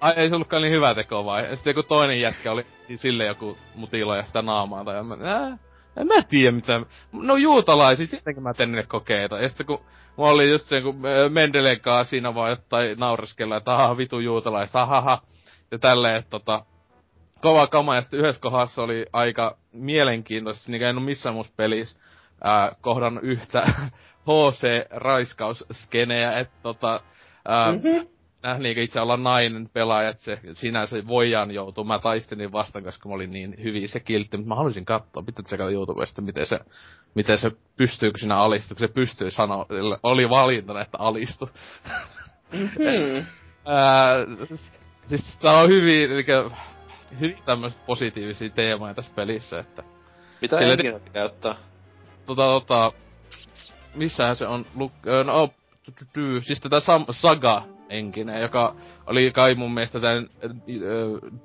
Ai 0.01 0.15
ei 0.17 0.29
se 0.29 0.35
ollutkaan 0.35 0.63
niin 0.63 0.75
hyvä 0.75 0.95
teko 0.95 1.25
vai? 1.25 1.57
Sitten 1.57 1.71
joku 1.71 1.83
toinen 1.83 2.21
jätkä 2.21 2.53
oli 2.53 2.67
sille 2.97 3.27
joku 3.27 3.59
mutilo 3.75 4.17
ja 4.17 4.23
sitä 4.23 4.43
naamaa 4.43 4.85
tai 4.85 5.03
mä, 5.03 5.17
ää, 5.23 5.59
en 5.97 6.07
mä 6.07 6.23
tiedä 6.23 6.53
mitä. 6.53 6.81
No 7.13 7.37
juutalaisia, 7.37 8.07
sittenkö 8.07 8.41
mä 8.41 8.55
teen 8.55 8.73
niille 8.73 8.87
kokeita. 8.87 9.39
Ja 9.39 9.49
sitten 9.49 9.67
kun 9.67 9.81
mulla 10.17 10.31
oli 10.31 10.51
just 10.51 10.67
se, 10.67 10.81
kun 10.81 11.07
ö, 11.07 11.29
Mendelen 11.29 11.81
kanssa 11.81 12.11
siinä 12.11 12.35
vaan 12.35 12.51
jotain 12.51 12.99
naureskella, 12.99 13.57
että 13.57 13.75
aha, 13.75 13.97
vitu 13.97 14.21
juutalaiset, 14.21 14.77
ahaha. 14.77 15.23
Ja 15.71 15.79
tälleen, 15.79 16.17
että 16.17 16.31
tota, 16.31 16.65
kova 17.43 17.67
kama, 17.67 17.95
ja 17.95 18.03
sitten 18.03 18.21
yhdessä 18.21 18.43
kohdassa 18.43 18.83
oli 18.83 19.07
aika 19.13 19.57
mielenkiintoista, 19.73 20.73
niin 20.73 20.83
en 20.83 20.97
ole 20.97 21.05
missään 21.05 21.35
muussa 21.35 21.53
pelissä 21.57 21.99
ää, 22.45 22.73
kohdannut 22.81 23.25
yhtä 23.25 23.73
HC-raiskausskenejä, 24.29 26.39
että 26.39 26.55
tota, 26.63 27.01
ää, 27.49 27.73
mm-hmm. 27.73 28.07
Äh, 28.47 28.59
niin 28.59 28.79
itse 28.79 29.01
olla 29.01 29.17
nainen 29.17 29.69
pelaaja, 29.73 30.09
että 30.09 30.23
se 30.23 30.41
sinänsä 30.53 31.07
voidaan 31.07 31.51
joutua. 31.51 31.85
Mä 31.85 31.99
taistelin 31.99 32.53
vastaan, 32.53 32.85
koska 32.85 33.09
mä 33.09 33.15
olin 33.15 33.31
niin 33.31 33.55
hyvin 33.63 33.89
se 33.89 34.01
kiltti, 34.01 34.37
mutta 34.37 34.49
mä 34.49 34.55
haluaisin 34.55 34.85
katsoa, 34.85 35.23
pitää 35.23 35.43
tsekata 35.43 35.71
YouTubesta, 35.71 36.23
miten 36.23 36.47
se, 36.47 36.61
miten 37.15 37.39
se 37.39 37.51
pystyykö 37.77 38.19
sinä 38.19 38.37
alistu, 38.37 38.75
kun 38.75 38.81
se 38.81 38.89
pystyy 38.89 39.31
sanoa, 39.31 39.67
oli 40.03 40.31
valintana, 40.31 40.81
että 40.81 40.99
alistu. 40.99 41.51
Hmm. 42.57 42.69
Ää, 43.67 44.17
siis 45.07 45.39
tää 45.39 45.61
on 45.61 45.69
hyvin, 45.69 46.13
eli, 46.13 46.25
hyvin 47.21 47.39
tämmöistä 47.45 47.83
positiivisia 47.87 48.51
teemoja 48.51 48.95
tässä 48.95 49.13
pelissä, 49.15 49.59
että 49.59 49.83
Mitä 50.41 50.59
enkin 50.59 51.01
käyttää? 51.13 51.55
tota, 52.27 52.43
tota, 52.43 52.93
missähän 53.95 54.37
se 54.37 54.47
on, 54.47 54.67
luk, 54.77 54.93
ö, 55.07 55.25
no, 55.25 55.51
siis 56.41 56.61
tätä 56.61 56.79
Sam- 56.79 57.13
Saga 57.13 57.63
enkinen, 57.89 58.43
joka 58.43 58.75
oli 59.07 59.31
kai 59.31 59.55
mun 59.55 59.75
mielestä 59.75 60.01
tän 60.01 60.29
äh, 60.45 60.51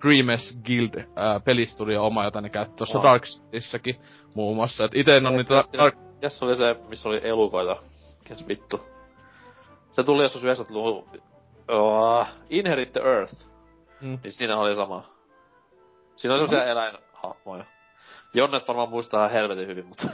Dreamers 0.01 0.57
Guild 0.65 0.99
äh, 0.99 1.43
pelistudio 1.43 2.05
oma, 2.05 2.23
jota 2.23 2.41
ne 2.41 2.49
käytti 2.49 2.75
tuossa 2.75 2.99
Wow. 2.99 3.07
Darksissakin 3.07 3.95
muun 4.33 4.55
muassa. 4.55 4.85
Et 4.85 4.95
ite 4.95 5.17
en 5.17 5.27
on 5.27 5.37
niitä 5.37 5.63
Dark... 5.77 5.95
Jes 6.21 6.43
oli 6.43 6.55
se, 6.55 6.75
missä 6.89 7.09
oli 7.09 7.19
elukoita. 7.23 7.77
Kes 8.23 8.47
vittu. 8.47 8.81
Se 9.91 10.03
tuli 10.03 10.23
joskus 10.23 10.43
90-luvun... 10.43 11.21
Oh, 11.67 12.27
Inherit 12.49 12.93
the 12.93 13.01
Earth. 13.01 13.45
Mm. 14.01 14.19
Niin 14.23 14.31
siinä 14.31 14.57
oli 14.57 14.75
sama. 14.75 15.03
Siinä 16.15 16.33
oli 16.33 16.39
semmosia 16.39 16.71
eläinhahmoja. 16.71 17.65
Jonnet 18.33 18.67
varmaan 18.67 18.89
muistaa 18.89 19.27
helvetin 19.27 19.67
hyvin, 19.67 19.85
mutta... 19.85 20.07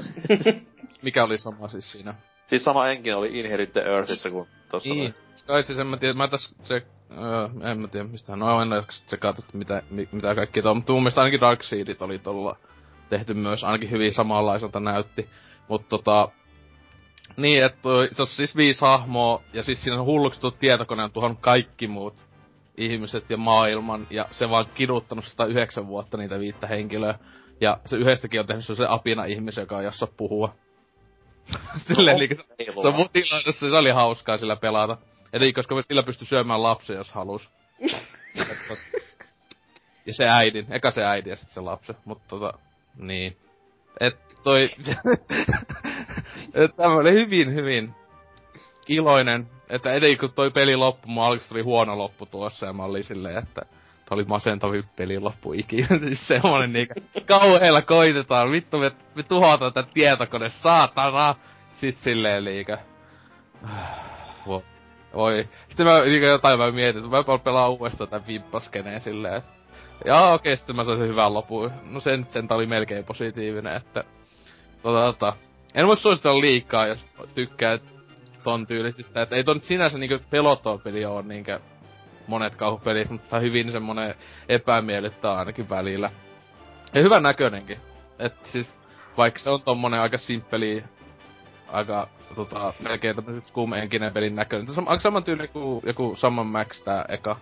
Mikä 1.01 1.23
oli 1.23 1.38
sama 1.38 1.67
siis 1.67 1.91
siinä? 1.91 2.15
Siis 2.47 2.63
sama 2.63 2.89
enkin 2.89 3.15
oli 3.15 3.39
Inherit 3.39 3.73
the 3.73 3.81
Earthissa 3.81 4.29
kuin 4.29 4.47
tossa 4.69 4.93
Niin. 4.93 5.13
Kai 5.47 5.63
siis 5.63 5.79
en 5.79 5.87
mä 5.87 5.97
tiedä, 5.97 6.13
mä 6.13 6.27
tässä 6.27 6.55
se, 6.61 6.81
öö, 7.11 7.71
en 7.71 7.79
mä 7.79 7.87
tiedä 7.87 8.07
mistä, 8.07 8.35
no 8.35 8.61
en 8.61 8.73
ole 8.73 8.83
tsekata, 9.05 9.41
että 9.45 9.57
mitä, 9.57 9.83
mi, 9.89 10.09
mitä 10.11 10.35
kaikki 10.35 10.61
tuo, 10.61 10.73
mutta 10.73 10.93
mun 10.93 11.01
mielestä 11.01 11.21
ainakin 11.21 11.41
Darkseidit 11.41 12.01
oli 12.01 12.19
tuolla 12.19 12.57
tehty 13.09 13.33
myös, 13.33 13.63
ainakin 13.63 13.91
hyvin 13.91 14.13
samanlaiselta 14.13 14.79
näytti. 14.79 15.29
Mutta 15.67 15.89
tota, 15.89 16.29
niin, 17.37 17.63
että 17.63 17.81
tuossa 18.15 18.35
siis 18.35 18.55
viisi 18.55 18.81
hahmoa, 18.81 19.41
ja 19.53 19.63
siis 19.63 19.83
siinä 19.83 19.99
on 19.99 20.05
hulluksi 20.05 20.41
tuo 20.41 20.51
tietokone 20.51 21.03
on 21.03 21.11
tuhannut 21.11 21.39
kaikki 21.41 21.87
muut 21.87 22.13
ihmiset 22.77 23.29
ja 23.29 23.37
maailman, 23.37 24.07
ja 24.09 24.25
se 24.31 24.49
vaan 24.49 24.65
kiduttanut 24.75 25.25
109 25.25 25.87
vuotta 25.87 26.17
niitä 26.17 26.39
viittä 26.39 26.67
henkilöä. 26.67 27.19
Ja 27.61 27.77
se 27.85 27.97
yhdestäkin 27.97 28.39
on 28.39 28.47
tehnyt 28.47 28.65
se 28.65 28.85
apina 28.89 29.25
ihmisen, 29.25 29.61
joka 29.61 29.81
ei 29.81 29.87
osaa 29.87 30.09
puhua. 30.17 30.55
Silleen, 31.87 32.17
no, 32.17 32.23
eli 32.23 32.35
se, 32.35 32.43
se 32.81 32.87
on 32.87 32.95
mutiloidussa, 32.95 33.69
se 33.69 33.75
oli 33.75 33.91
hauskaa 33.91 34.37
sillä 34.37 34.55
pelata. 34.55 34.97
Eli 35.33 35.53
koska 35.53 35.75
sillä 35.87 36.03
pystyi 36.03 36.27
syömään 36.27 36.63
lapsia, 36.63 36.95
jos 36.95 37.11
halus. 37.11 37.49
ja 40.05 40.13
se 40.13 40.27
äidin, 40.27 40.67
eka 40.69 40.91
se 40.91 41.03
äiti 41.03 41.29
ja 41.29 41.35
sitten 41.35 41.53
se 41.53 41.61
lapsi, 41.61 41.93
mutta 42.05 42.27
tota, 42.27 42.53
niin. 42.97 43.37
Et 43.99 44.17
toi, 44.43 44.69
tämä 46.77 46.93
oli 46.93 47.11
hyvin, 47.11 47.53
hyvin 47.53 47.95
iloinen, 48.87 49.49
että 49.69 49.93
edelleen 49.93 50.17
kun 50.17 50.33
toi 50.33 50.51
peli 50.51 50.75
loppui, 50.75 51.11
mun 51.11 51.23
alkuun 51.23 51.49
tuli 51.49 51.61
huono 51.61 51.97
loppu 51.97 52.25
tuossa 52.25 52.65
ja 52.65 52.73
mä 52.73 52.83
olin 52.83 53.03
silleen, 53.03 53.37
että 53.37 53.61
Tää 54.09 54.15
oli 54.15 54.23
masentavin 54.23 54.83
peli 54.95 55.19
loppu 55.19 55.53
ikinä. 55.53 55.87
siis 55.99 56.27
semmonen 56.27 56.73
niinku, 56.73 56.93
kauheella 57.25 57.81
koitetaan, 57.81 58.51
vittu 58.51 58.79
me, 58.79 58.91
me 59.15 59.23
tuhotaan 59.23 59.73
tätä 59.73 59.89
tietokone, 59.93 60.49
saatana! 60.49 61.35
Sit 61.69 61.97
silleen 61.97 62.45
liikä. 62.45 62.77
Voi. 65.13 65.49
Sitten 65.69 65.85
mä 65.85 65.99
niinku 65.99 66.25
jotain 66.25 66.59
mä 66.59 66.71
mietin, 66.71 67.03
että 67.03 67.17
mä 67.17 67.37
pelaan 67.43 67.71
uudestaan 67.71 68.09
tän 68.09 68.27
vippaskeneen 68.27 69.01
silleen, 69.01 69.35
että 69.35 69.57
ja 70.05 70.27
okei, 70.27 70.35
okay, 70.35 70.57
sitten 70.57 70.75
mä 70.75 70.83
sain 70.83 70.97
sen 70.97 71.07
hyvän 71.07 71.33
lopun. 71.33 71.71
No 71.91 71.99
sen, 71.99 72.25
sen 72.29 72.47
oli 72.49 72.65
melkein 72.65 73.05
positiivinen, 73.05 73.75
että... 73.75 74.03
Tota, 74.83 75.13
tota. 75.13 75.33
En 75.75 75.87
voi 75.87 75.97
suositella 75.97 76.41
liikaa, 76.41 76.87
jos 76.87 77.05
tykkää 77.35 77.77
ton 78.43 78.67
tyylisistä. 78.67 79.21
Että 79.21 79.35
ei 79.35 79.43
ton 79.43 79.61
sinänsä 79.61 79.97
niinku 79.97 80.19
pelottava 80.29 80.77
peli 80.77 81.05
oo 81.05 81.21
niinkö 81.21 81.59
monet 82.28 82.55
kauhupelit, 82.55 83.09
mutta 83.09 83.39
hyvin 83.39 83.71
semmonen 83.71 84.15
epämiellyttää 84.49 85.38
ainakin 85.38 85.69
välillä. 85.69 86.09
Ja 86.93 87.01
hyvän 87.01 87.23
näköinenkin. 87.23 87.78
Et 88.19 88.45
siis, 88.45 88.69
vaikka 89.17 89.39
se 89.39 89.49
on 89.49 89.61
tommonen 89.61 89.99
aika 90.01 90.17
simppeli, 90.17 90.84
aika 91.67 92.07
tota, 92.36 92.73
melkein 92.80 93.15
tämmösen 93.15 93.41
Scum 93.41 93.69
pelin 94.13 94.36
näköinen. 94.36 94.73
Se 94.73 94.82
on 94.82 94.88
aika 94.88 95.01
saman 95.01 95.23
tyyli 95.23 95.47
kuin 95.47 95.82
joku 95.86 96.15
Summon 96.15 96.47
Max 96.47 96.84
tää 96.84 97.05
eka 97.09 97.36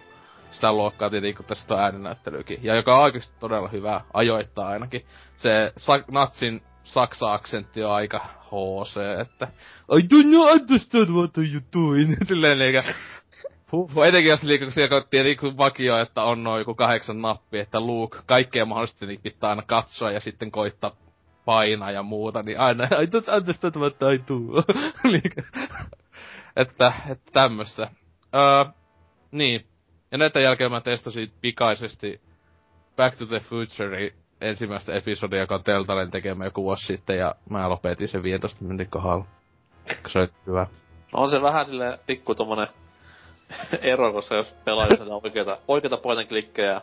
sitä 0.52 0.74
luokkaa 0.74 1.10
tietenkin, 1.10 1.36
kun 1.36 1.46
tässä 1.46 1.74
on 1.74 1.80
ääninäyttelykin. 1.80 2.60
Ja 2.64 2.76
joka 2.76 2.98
on 2.98 3.04
oikeasti 3.04 3.36
todella 3.40 3.68
hyvä, 3.68 4.02
ajoittaa 4.14 4.68
ainakin. 4.68 5.06
Se 5.36 5.74
sa- 5.78 6.04
Natsin 6.12 6.62
saksa-aksentti 6.84 7.84
on 7.84 7.92
aika 7.92 8.20
HC, 8.20 9.22
että 9.22 9.48
I 9.98 10.10
do 10.10 10.16
not 10.40 10.62
understand 10.62 11.10
what 11.10 11.38
are 11.38 11.48
you 11.48 11.62
doing. 11.74 12.16
Silleen 12.28 12.62
eikä 12.62 12.84
Huh, 13.72 14.04
etenkin 14.08 14.30
jos 14.30 14.44
liikaa, 14.44 14.66
kun 14.66 14.72
siellä 14.74 15.02
tietenkin 15.10 15.58
vakio, 15.58 15.98
että 15.98 16.24
on 16.24 16.44
noin 16.44 16.60
joku 16.60 16.76
kahdeksan 16.76 17.22
nappi, 17.22 17.60
että 17.60 17.80
Luke, 17.80 18.20
kaikkea 18.26 18.66
mahdollisesti 18.66 19.06
niin 19.06 19.22
pitää 19.22 19.50
aina 19.50 19.62
katsoa 19.62 20.12
ja 20.12 20.20
sitten 20.20 20.52
koittaa 20.52 20.96
painaa 21.46 21.92
ja 21.92 22.04
muuta, 22.04 22.42
niin 22.42 22.60
aina, 22.60 22.84
I 22.84 23.06
don't 23.06 23.38
understand 23.38 23.76
what 23.76 23.96
I 23.96 24.22
do. 24.30 24.64
että, 26.56 26.94
että 27.10 27.32
tämmöstä. 27.32 27.90
Öö, 28.36 28.66
niin. 29.32 29.66
Ja 30.12 30.18
näitä 30.18 30.40
jälkeen 30.40 30.72
mä 30.72 30.82
testasin 30.82 31.32
pikaisesti 31.42 32.22
Back 32.96 33.18
to 33.18 33.26
the 33.26 33.40
Future 33.40 34.12
ensimmäistä 34.42 34.94
episodia, 34.94 35.40
joka 35.40 35.56
on 35.56 35.64
Teltalen 35.64 36.12
tekemä 36.12 36.46
joku 36.46 36.64
vuosi 36.64 36.86
sitten, 36.86 37.18
ja 37.18 37.36
mä 37.50 37.70
lopetin 37.70 38.08
sen 38.08 38.24
15 38.24 38.64
minuutin 38.64 38.90
kohdalla. 38.90 39.26
Se 40.08 40.20
oli 40.20 40.30
hyvä. 40.48 40.68
No 41.14 41.22
on 41.22 41.30
se 41.30 41.42
vähän 41.42 41.66
silleen 41.66 42.00
pikku 42.06 42.36
tommonen 42.36 42.68
ero, 43.82 44.14
koska 44.14 44.36
jos 44.36 44.56
pelaa 44.66 44.88
näitä 44.88 45.04
oikeita, 45.24 45.58
oikeita 45.68 45.98
point 45.98 46.20
and 46.20 46.28
klikkejä, 46.28 46.82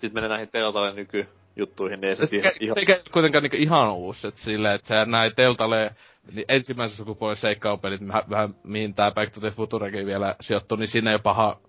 sit 0.00 0.12
menee 0.12 0.28
näihin 0.28 0.48
Teltalle 0.48 0.92
nykyjuttuihin, 0.94 2.00
niin 2.00 2.08
ei 2.08 2.16
se 2.16 2.26
siihen 2.26 2.52
ihan... 2.60 2.78
Eikä 2.78 3.00
kuitenkaan 3.12 3.42
niinku 3.42 3.56
ihan 3.60 3.92
uusi, 3.92 4.26
että 4.26 4.40
silleen, 4.40 4.74
että 4.74 4.88
se 4.88 5.04
näin 5.04 5.34
Teltalle 5.34 5.94
niin 6.32 6.44
ensimmäisen 6.48 6.96
sukupuolen 6.96 7.36
seikkailupelit, 7.36 8.00
vähän 8.30 8.54
mihin 8.64 8.94
tää 8.94 9.10
Back 9.10 9.34
to 9.34 9.40
the 9.40 9.50
Futurekin 9.50 10.06
vielä 10.06 10.36
sijoittuu, 10.40 10.76
niin 10.76 10.88
siinä 10.88 11.12
ei 11.12 11.18
paha 11.18 11.60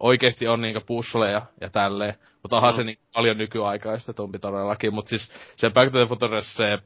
oikeesti 0.00 0.48
on 0.48 0.60
niinku 0.60 0.80
puzzleja 0.86 1.42
ja 1.60 1.70
tälleen. 1.70 2.14
Mutta 2.42 2.56
onhan 2.56 2.72
mm. 2.72 2.76
se 2.76 2.84
niinku 2.84 3.02
paljon 3.14 3.38
nykyaikaista 3.38 4.12
tumpi 4.12 4.38
todellakin. 4.38 4.94
Mut 4.94 5.06
siis 5.06 5.32
se 5.56 5.70
Back 5.70 5.92
to 5.92 5.98
the 5.98 6.06
Future 6.06 6.42
se 6.42 6.78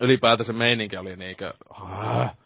ylipäätään 0.00 0.44
se 0.44 0.52
meininki 0.52 0.96
oli 0.96 1.16
niinkö... 1.16 1.54
Ah, 1.70 2.36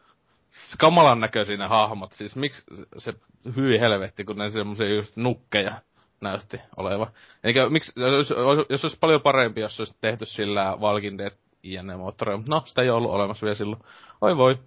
kamalan 0.78 1.20
näköisiä 1.20 1.56
ne 1.56 1.66
hahmot. 1.66 2.12
Siis 2.12 2.36
miksi 2.36 2.62
se 2.98 3.14
hyi 3.56 3.80
helvetti, 3.80 4.24
kun 4.24 4.38
ne 4.38 4.50
semmosia 4.50 4.94
just 4.94 5.16
nukkeja 5.16 5.80
näytti 6.20 6.60
oleva. 6.76 7.10
Eli 7.44 7.70
miksi, 7.70 7.92
jos, 7.96 8.34
jos 8.68 8.84
olisi 8.84 8.98
paljon 9.00 9.20
parempi, 9.20 9.60
jos 9.60 9.80
olisi 9.80 9.96
tehty 10.00 10.26
sillä 10.26 10.76
Walking 10.80 11.18
Dead 11.18 11.32
INE 11.62 11.96
moottoreilla, 11.96 12.44
no 12.48 12.62
sitä 12.66 12.82
ei 12.82 12.90
ollut 12.90 13.10
olemassa 13.10 13.44
vielä 13.44 13.54
silloin. 13.54 13.82
Oi 14.20 14.36
voi. 14.36 14.58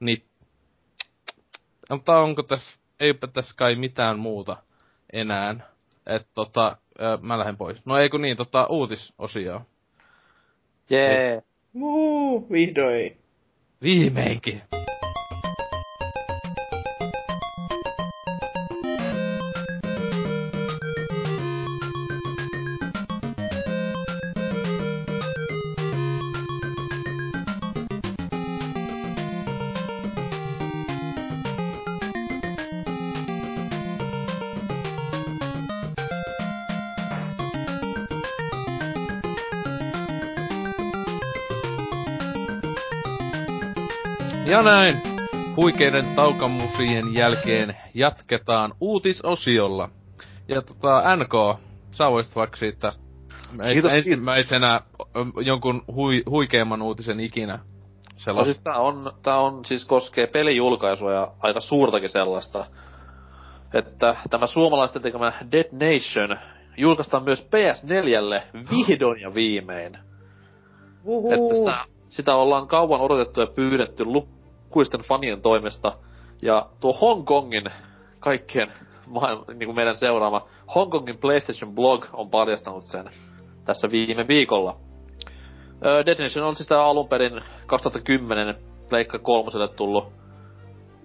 Niin. 0.00 0.24
Mutta 1.90 2.18
onko 2.18 2.42
tässä, 2.42 2.78
eipä 3.00 3.26
tässä 3.26 3.54
kai 3.56 3.74
mitään 3.74 4.18
muuta 4.18 4.56
enää. 5.12 5.54
Et 6.06 6.26
tota, 6.34 6.76
mä 7.22 7.38
lähden 7.38 7.56
pois. 7.56 7.86
No 7.86 7.98
ei 7.98 8.08
kun 8.08 8.22
niin, 8.22 8.36
tota, 8.36 8.66
uutisosioon. 8.66 9.64
Jee. 10.90 11.30
Yeah. 11.30 11.44
Muu, 11.72 12.50
vihdoin. 12.50 13.20
Viimeinkin. 13.82 14.62
Ja 44.60 44.64
näin. 44.64 44.96
Huikeiden 45.56 46.04
taukamusien 46.16 47.04
jälkeen 47.14 47.76
jatketaan 47.94 48.72
uutisosiolla. 48.80 49.88
Ja 50.48 50.62
tota, 50.62 51.16
NK, 51.16 51.60
sä 51.90 52.10
voisit 52.10 52.36
vaikka 52.36 52.56
siitä 52.56 52.92
Kiitos, 53.72 53.92
ensimmäisenä 53.92 54.80
jonkun 55.44 55.82
hui, 55.94 56.22
huikeimman 56.30 56.82
uutisen 56.82 57.20
ikinä 57.20 57.58
No 58.26 58.44
siis 58.44 58.60
tää 58.60 58.78
on, 58.78 59.12
tää 59.22 59.40
on, 59.40 59.64
siis 59.64 59.84
koskee 59.84 60.26
pelijulkaisua 60.26 61.12
ja 61.12 61.32
aika 61.40 61.60
suurtakin 61.60 62.10
sellaista. 62.10 62.66
Että 63.74 64.16
tämä 64.30 64.46
suomalaisten 64.46 65.02
tekemä 65.02 65.32
Dead 65.52 65.68
Nation 65.72 66.38
julkaistaan 66.76 67.24
myös 67.24 67.48
PS4 67.48 68.42
vihdoin 68.70 69.20
ja 69.20 69.34
viimein. 69.34 69.98
Uhu. 71.04 71.32
Että 71.32 71.54
sitä, 71.54 71.84
sitä 72.08 72.34
ollaan 72.34 72.68
kauan 72.68 73.00
odotettu 73.00 73.40
ja 73.40 73.46
pyydetty 73.46 74.04
lukuisten 74.70 75.00
fanien 75.00 75.42
toimesta. 75.42 75.92
Ja 76.42 76.66
tuo 76.80 76.92
Hongkongin 76.92 77.64
kaikkien 78.20 78.72
niin 79.48 79.66
kuin 79.66 79.76
meidän 79.76 79.96
seuraama 79.96 80.46
Hongkongin 80.74 81.18
PlayStation 81.18 81.74
Blog 81.74 82.06
on 82.12 82.30
paljastanut 82.30 82.84
sen 82.84 83.10
tässä 83.64 83.90
viime 83.90 84.28
viikolla. 84.28 84.76
Öö, 85.86 86.06
Dead 86.06 86.22
Nation 86.22 86.46
on 86.46 86.56
siis 86.56 86.68
tää 86.68 86.84
alun 86.84 87.08
perin 87.08 87.40
2010 87.66 88.54
Pleikka 88.88 89.18
kolmoselle 89.18 89.68
tullut 89.68 90.12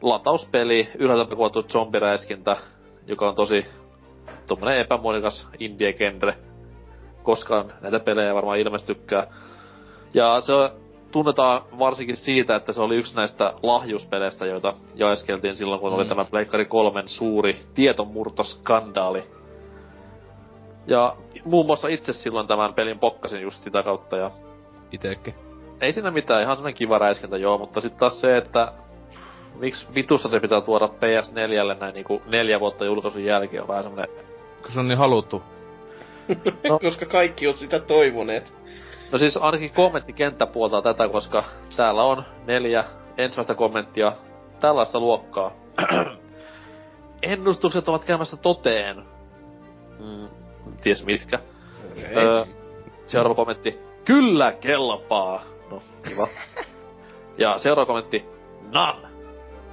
latauspeli, 0.01 0.88
ylhäältä 0.99 1.36
kuvattu 1.36 1.63
zombiräiskintä, 1.63 2.57
joka 3.07 3.30
on 3.30 3.36
tosi 3.36 3.66
tommonen 4.47 4.78
epämuodikas 4.78 5.47
indie-genre. 5.59 6.36
Koskaan 7.24 7.74
näitä 7.82 7.99
pelejä 7.99 8.36
varmaan 8.36 8.59
ilmestykää. 8.59 9.28
Ja 10.13 10.41
se 10.41 10.53
tunnetaan 11.16 11.61
varsinkin 11.80 12.18
siitä, 12.18 12.55
että 12.55 12.74
se 12.74 12.82
oli 12.82 12.95
yksi 12.95 13.16
näistä 13.16 13.53
lahjuspeleistä, 13.63 14.45
joita 14.45 14.74
jaeskeltiin 14.95 15.55
silloin, 15.55 15.82
kun 15.82 15.91
mm. 15.91 15.95
oli 15.95 16.05
tämä 16.05 16.26
Pleikkari 16.26 16.66
kolmen 16.66 17.09
suuri 17.09 17.66
tietomurtoskandaali. 17.74 19.24
Ja 20.88 21.16
muun 21.45 21.66
muassa 21.66 21.88
itse 21.88 22.13
silloin 22.13 22.47
tämän 22.47 22.74
pelin 22.74 22.99
pokkasin 22.99 23.41
just 23.41 23.63
sitä 23.63 23.84
kautta 23.84 24.18
ja... 24.18 24.32
Itekin. 24.91 25.36
Ei 25.82 25.93
siinä 25.93 26.11
mitään, 26.11 26.43
ihan 26.43 26.55
semmonen 26.55 26.74
kiva 26.74 26.97
räiskintä 26.97 27.38
joo, 27.38 27.57
mutta 27.57 27.82
sitten 27.82 27.99
taas 27.99 28.22
se, 28.22 28.38
että 28.38 28.72
miksi 29.59 29.88
vitussa 29.95 30.30
se 30.30 30.39
pitää 30.39 30.61
tuoda 30.61 30.88
PS4 30.88 31.80
näin 31.80 31.93
niinku 31.93 32.22
neljä 32.26 32.59
vuotta 32.59 32.86
julkaisun 32.86 33.24
jälkeen 33.24 33.61
on 33.61 33.68
vähän 33.68 33.84
semmonen... 33.84 34.09
Kun 34.61 34.72
se 34.72 34.80
on 34.80 34.88
niin 34.88 34.97
haluttu. 34.97 35.43
no. 36.70 36.80
Koska 36.89 37.05
kaikki 37.05 37.47
on 37.47 37.57
sitä 37.57 37.80
toivoneet. 37.80 38.53
No 39.16 39.20
siis 39.20 39.38
ainakin 39.38 39.74
kommenttikenttä 39.74 40.45
puoltaa 40.45 40.82
tätä, 40.82 41.07
koska 41.07 41.43
täällä 41.78 42.03
on 42.03 42.26
neljä 42.45 42.84
ensimmäistä 43.18 43.55
kommenttia 43.55 44.11
tällaista 44.59 44.99
luokkaa. 44.99 45.51
Ennustukset 47.24 47.88
ovat 47.88 48.05
käymässä 48.05 48.38
toteen. 48.38 49.05
Mm, 49.99 50.28
ties 50.84 51.05
mitkä. 51.05 51.39
Öö, 52.16 52.45
seuraava 53.05 53.36
kommentti. 53.36 53.80
Kyllä 54.05 54.51
kelpaa. 54.51 55.41
No, 55.72 55.82
kiva. 56.09 56.28
ja 57.43 57.59
seuraava 57.59 57.86
kommentti. 57.86 58.26
None. 58.72 59.07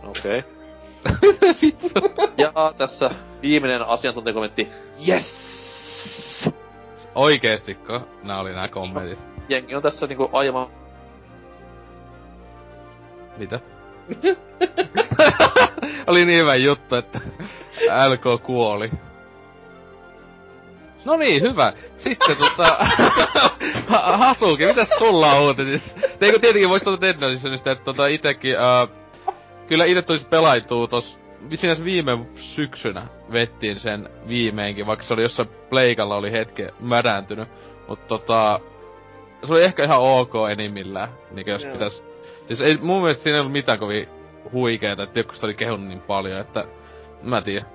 Okei. 0.04 0.38
Okay. 0.38 2.32
ja 2.38 2.52
tässä 2.78 3.10
viimeinen 3.42 3.82
asiantuntijakommentti. 3.82 4.68
Yes! 5.08 5.52
Oikeestiko 7.14 8.00
nää 8.22 8.40
oli 8.40 8.52
nää 8.52 8.68
kommentit? 8.68 9.31
Jengi 9.48 9.74
on 9.74 9.82
tässä 9.82 10.06
niinku 10.06 10.30
aivan... 10.32 10.66
Mitä? 13.36 13.60
oli 16.06 16.24
niin 16.24 16.38
hyvä 16.38 16.54
juttu, 16.54 16.94
että 16.94 17.20
LK 18.08 18.42
kuoli. 18.42 18.90
No 21.04 21.16
niin, 21.16 21.42
hyvä. 21.42 21.72
Sitten 21.96 22.36
tota... 22.36 22.76
Hasuki, 24.18 24.66
mitäs 24.66 24.88
sulla 24.98 25.32
on 25.32 25.42
uutisissa? 25.42 25.98
Eikö 26.20 26.38
tietenkin 26.38 26.68
vois 26.68 26.82
tuota 26.82 27.00
Dead 27.00 27.16
että 27.72 27.84
tota 27.84 28.06
itekin... 28.06 28.54
Uh, 28.54 28.96
kyllä 29.66 29.84
ite 29.84 30.02
tulisi 30.02 30.26
pelaituu 30.26 30.88
tos... 30.88 31.22
Sinänsä 31.54 31.84
viime 31.84 32.18
syksynä 32.34 33.06
vettiin 33.32 33.80
sen 33.80 34.08
viimeinkin, 34.28 34.86
vaikka 34.86 35.04
se 35.04 35.14
oli 35.14 35.22
jossain 35.22 35.48
pleikalla 35.70 36.16
oli 36.16 36.32
hetke 36.32 36.68
mädäntynyt. 36.80 37.48
Mut 37.88 38.06
tota... 38.06 38.60
Se 39.44 39.52
oli 39.52 39.64
ehkä 39.64 39.84
ihan 39.84 40.00
ok 40.00 40.32
enimmillään, 40.52 41.08
niin 41.30 41.46
jos 41.46 41.64
Joo. 41.64 41.72
pitäis... 41.72 42.04
Siis 42.46 42.60
ei, 42.60 42.76
mun 42.76 43.02
mielestä 43.02 43.22
siinä 43.22 43.36
ei 43.36 43.40
ollut 43.40 43.52
mitään 43.52 43.78
kovin 43.78 44.08
huikeeta, 44.52 45.02
että 45.02 45.20
joku 45.20 45.32
oli 45.42 45.54
kehunut 45.54 45.88
niin 45.88 46.00
paljon, 46.00 46.40
että... 46.40 46.64
Mä 47.22 47.42
tiedän 47.42 47.66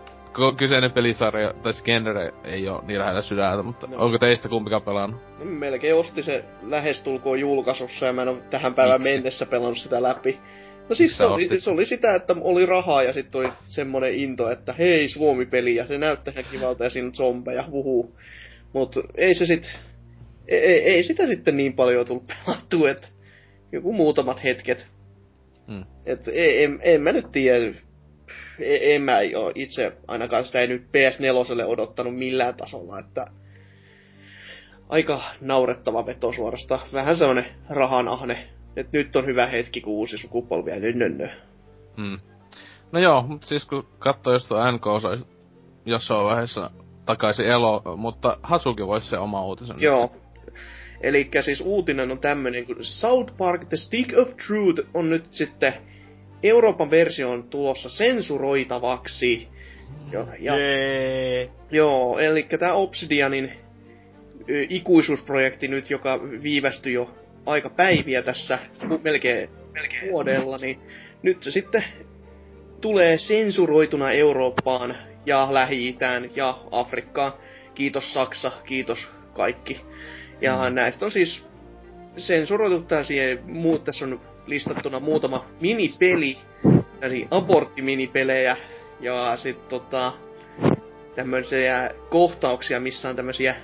kyseinen 0.57 0.91
pelisarja 0.91 1.53
tai 1.63 1.73
genre 1.85 2.33
ei 2.43 2.69
ole 2.69 2.81
niin 2.87 2.99
lähellä 2.99 3.21
sydäntä, 3.21 3.63
mutta 3.63 3.87
no. 3.87 3.97
onko 3.97 4.17
teistä 4.17 4.49
kumpikaan 4.49 4.81
pelannut? 4.81 5.21
No, 5.39 5.45
melkein 5.45 5.95
osti 5.95 6.23
se 6.23 6.45
lähestulkoon 6.61 7.39
julkaisussa 7.39 8.05
ja 8.05 8.13
mä 8.13 8.21
en 8.21 8.27
ole 8.27 8.37
tähän 8.49 8.73
päivään 8.73 9.01
Miksi? 9.01 9.13
mennessä 9.13 9.45
pelannut 9.45 9.77
sitä 9.77 10.03
läpi. 10.03 10.39
No 10.89 10.95
siis 10.95 11.17
se 11.17 11.25
oli, 11.25 11.59
se 11.59 11.69
oli, 11.69 11.85
sitä, 11.85 12.15
että 12.15 12.35
oli 12.41 12.65
rahaa 12.65 13.03
ja 13.03 13.13
sitten 13.13 13.41
oli 13.41 13.49
semmonen 13.67 14.15
into, 14.15 14.49
että 14.49 14.73
hei 14.73 15.09
Suomi-peli 15.09 15.75
ja 15.75 15.87
se 15.87 15.97
näyttää 15.97 16.31
ihan 16.31 16.45
kivalta 16.51 16.83
ja 16.83 16.89
siinä 16.89 17.07
on 17.07 17.15
zombeja, 17.15 17.63
huhu. 17.71 18.15
Mut 18.73 18.95
ei 19.15 19.33
se 19.33 19.45
sit, 19.45 19.79
ei, 20.47 20.59
ei, 20.59 20.83
ei 20.83 21.03
sitä 21.03 21.27
sitten 21.27 21.57
niin 21.57 21.73
paljon 21.73 22.07
tullut 22.07 22.27
pelattu, 22.27 22.85
että 22.85 23.07
joku 23.71 23.93
muutamat 23.93 24.43
hetket. 24.43 24.87
Hmm. 25.67 25.85
Et 26.05 26.27
en, 26.33 26.79
en 26.81 27.01
mä 27.01 27.11
nyt 27.11 27.31
tiedä, 27.31 27.73
E- 28.59 28.95
en 28.95 29.01
mä 29.01 29.17
ole 29.35 29.51
itse 29.55 29.97
ainakaan 30.07 30.45
sitä 30.45 30.59
ei 30.59 30.67
nyt 30.67 30.83
PS4 30.83 31.65
odottanut 31.67 32.15
millään 32.15 32.55
tasolla, 32.55 32.99
että 32.99 33.27
aika 34.89 35.21
naurettava 35.41 36.05
veto 36.05 36.31
suorasta. 36.31 36.79
Vähän 36.93 37.17
semmonen 37.17 37.45
rahanahne, 37.69 38.47
että 38.75 38.97
nyt 38.97 39.15
on 39.15 39.25
hyvä 39.25 39.47
hetki, 39.47 39.81
kun 39.81 39.93
uusi 39.93 40.17
sukupolvi 40.17 40.71
ja 40.71 40.79
nö, 40.79 41.29
hmm. 41.97 42.19
No 42.91 42.99
joo, 42.99 43.21
mutta 43.21 43.47
siis 43.47 43.65
kun 43.65 43.87
katsoo, 43.99 44.33
jos 44.33 44.47
tuo 44.47 44.71
NK 44.71 44.83
saisi 45.01 45.27
jossain 45.85 46.25
vaiheessa 46.25 46.71
takaisin 47.05 47.45
elo, 47.45 47.81
mutta 47.97 48.37
Hasuki 48.43 48.87
voisi 48.87 49.09
se 49.09 49.17
oma 49.17 49.45
uutisen. 49.45 49.81
Joo. 49.81 50.11
Eli 51.01 51.29
siis 51.41 51.61
uutinen 51.61 52.11
on 52.11 52.19
tämmönen, 52.19 52.65
kun 52.65 52.75
South 52.81 53.37
Park 53.37 53.65
The 53.65 53.77
Stick 53.77 54.17
of 54.17 54.29
Truth 54.47 54.89
on 54.93 55.09
nyt 55.09 55.25
sitten 55.31 55.73
Euroopan 56.43 56.91
versio 56.91 57.31
on 57.31 57.43
tulossa 57.43 57.89
sensuroitavaksi. 57.89 59.47
Ja, 60.11 60.27
yeah. 60.41 61.49
Joo, 61.71 62.19
eli 62.19 62.43
tämä 62.43 62.73
Obsidianin 62.73 63.51
ikuisuusprojekti 64.69 65.67
nyt, 65.67 65.89
joka 65.89 66.19
viivästyi 66.43 66.93
jo 66.93 67.15
aika 67.45 67.69
päiviä 67.69 68.21
tässä 68.21 68.59
melkein, 69.03 69.49
melkein 69.73 70.11
vuodella, 70.11 70.57
niin 70.57 70.79
nyt 71.23 71.43
se 71.43 71.51
sitten 71.51 71.83
tulee 72.81 73.17
sensuroituna 73.17 74.11
Eurooppaan 74.11 74.97
ja 75.25 75.47
lähi 75.51 75.97
ja 76.35 76.57
Afrikkaan. 76.71 77.33
Kiitos 77.75 78.13
Saksa, 78.13 78.51
kiitos 78.65 79.07
kaikki. 79.33 79.81
Ja 80.41 80.69
mm. 80.69 80.75
näistä 80.75 81.05
on 81.05 81.11
siis 81.11 81.45
sensuroitu 82.17 82.85
siihen, 83.03 83.39
muut 83.45 83.83
tässä 83.83 84.05
on 84.05 84.21
listattuna 84.47 84.99
muutama 84.99 85.45
minipeli, 85.61 86.37
tällaisia 86.99 87.27
aborttiminipelejä, 87.31 88.57
ja 88.99 89.37
sitten 89.37 89.69
tota, 89.69 90.13
tämmöisiä 91.15 91.89
kohtauksia, 92.09 92.79
missä 92.79 93.09
on 93.09 93.15
tämmöisiä 93.15 93.55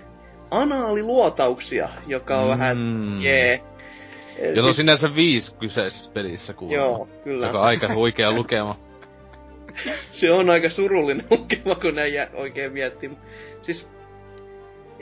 anaaliluotauksia, 0.51 1.89
joka 2.07 2.37
on 2.37 2.43
mm. 2.43 2.49
vähän 2.49 2.77
jee. 3.21 3.61
Yeah. 4.41 4.55
Ja 4.55 4.63
on 4.63 4.73
sinänsä 4.73 5.15
viisi 5.15 5.55
kyseisessä 5.55 6.11
pelissä 6.11 6.53
kuulemma. 6.53 6.85
Joo, 6.85 7.07
kyllä. 7.23 7.47
Joka 7.47 7.59
on 7.59 7.65
aika 7.65 7.93
huikea 7.93 8.31
lukema. 8.39 8.75
se 10.11 10.31
on 10.31 10.49
aika 10.49 10.69
surullinen 10.69 11.27
lukema, 11.29 11.75
kun 11.75 11.95
näin 11.95 12.13
oikein 12.33 12.73
miettii. 12.73 13.11
Siis 13.61 13.89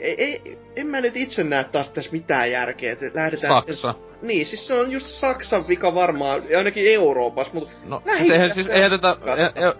ei, 0.02 0.24
ei, 0.24 0.58
en 0.76 0.86
mä 0.86 1.00
nyt 1.00 1.16
itse 1.16 1.44
näe 1.44 1.64
taas 1.64 1.88
tässä 1.88 2.12
mitään 2.12 2.50
järkeä, 2.50 2.92
että 2.92 3.06
lähdetään... 3.14 3.54
Saksa. 3.54 3.94
Niin, 4.22 4.46
siis 4.46 4.66
se 4.66 4.74
on 4.74 4.92
just 4.92 5.06
Saksan 5.06 5.62
vika 5.68 5.94
varmaan, 5.94 6.42
ainakin 6.58 6.94
Euroopassa, 6.94 7.54
mutta... 7.54 7.70
No, 7.84 8.02
siis 8.16 8.30
eihän, 8.30 8.54
siis 8.54 8.68
eihän 8.68 8.90
tätä... 8.90 9.16
E, 9.26 9.42
e, 9.42 9.74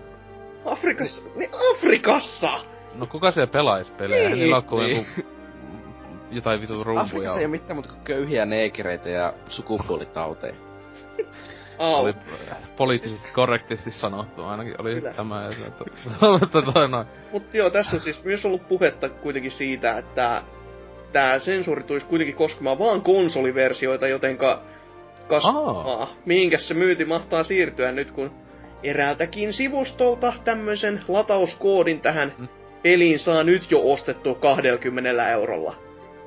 Afrikassa, 0.64 1.22
niin 1.36 1.50
Afrikassa! 1.74 2.60
No 2.94 3.06
kuka 3.06 3.30
siellä 3.30 3.52
pelaisi 3.52 3.92
pelejä? 3.92 4.28
Niin. 4.28 4.38
Niillä 4.38 4.56
on 4.56 4.86
niin. 4.86 5.06
jotain 6.30 6.60
vitun 6.60 6.86
rumpuja. 6.86 7.02
Afrikassa 7.02 7.38
ei 7.38 7.44
ole 7.44 7.50
mitään 7.50 7.82
kuin 7.82 8.00
köyhiä 8.04 8.44
neekereitä 8.44 9.10
ja 9.10 9.32
sukupuolitauteja. 9.48 10.54
Oh. 11.78 12.00
Oli 12.00 12.14
poliittisesti 12.76 13.28
korrektisti 13.32 13.90
sanottu, 13.90 14.44
ainakin 14.44 14.80
oli 14.80 14.94
Kyllä. 14.94 15.12
tämä. 15.12 15.50
Mutta 17.32 17.56
joo, 17.56 17.70
tässä 17.70 17.96
on 17.96 18.00
siis 18.00 18.24
myös 18.24 18.44
ollut 18.44 18.68
puhetta 18.68 19.08
kuitenkin 19.08 19.50
siitä, 19.50 19.98
että 19.98 20.42
tämä 21.12 21.38
sensuuri 21.38 21.82
tulisi 21.82 22.06
kuitenkin 22.06 22.36
koskemaan 22.36 22.78
vaan 22.78 23.02
konsoliversioita, 23.02 24.08
jotenka 24.08 24.62
kas... 25.28 25.44
Ah. 25.46 26.08
mihinkä 26.24 26.58
se 26.58 26.74
myyti 26.74 27.04
mahtaa 27.04 27.44
siirtyä 27.44 27.92
nyt, 27.92 28.10
kun 28.10 28.30
eräältäkin 28.82 29.52
sivustolta 29.52 30.32
tämmöisen 30.44 31.02
latauskoodin 31.08 32.00
tähän 32.00 32.34
mm. 32.38 32.48
peliin 32.82 33.18
saa 33.18 33.42
nyt 33.42 33.70
jo 33.70 33.80
ostettu 33.84 34.34
20 34.34 35.30
eurolla. 35.30 35.74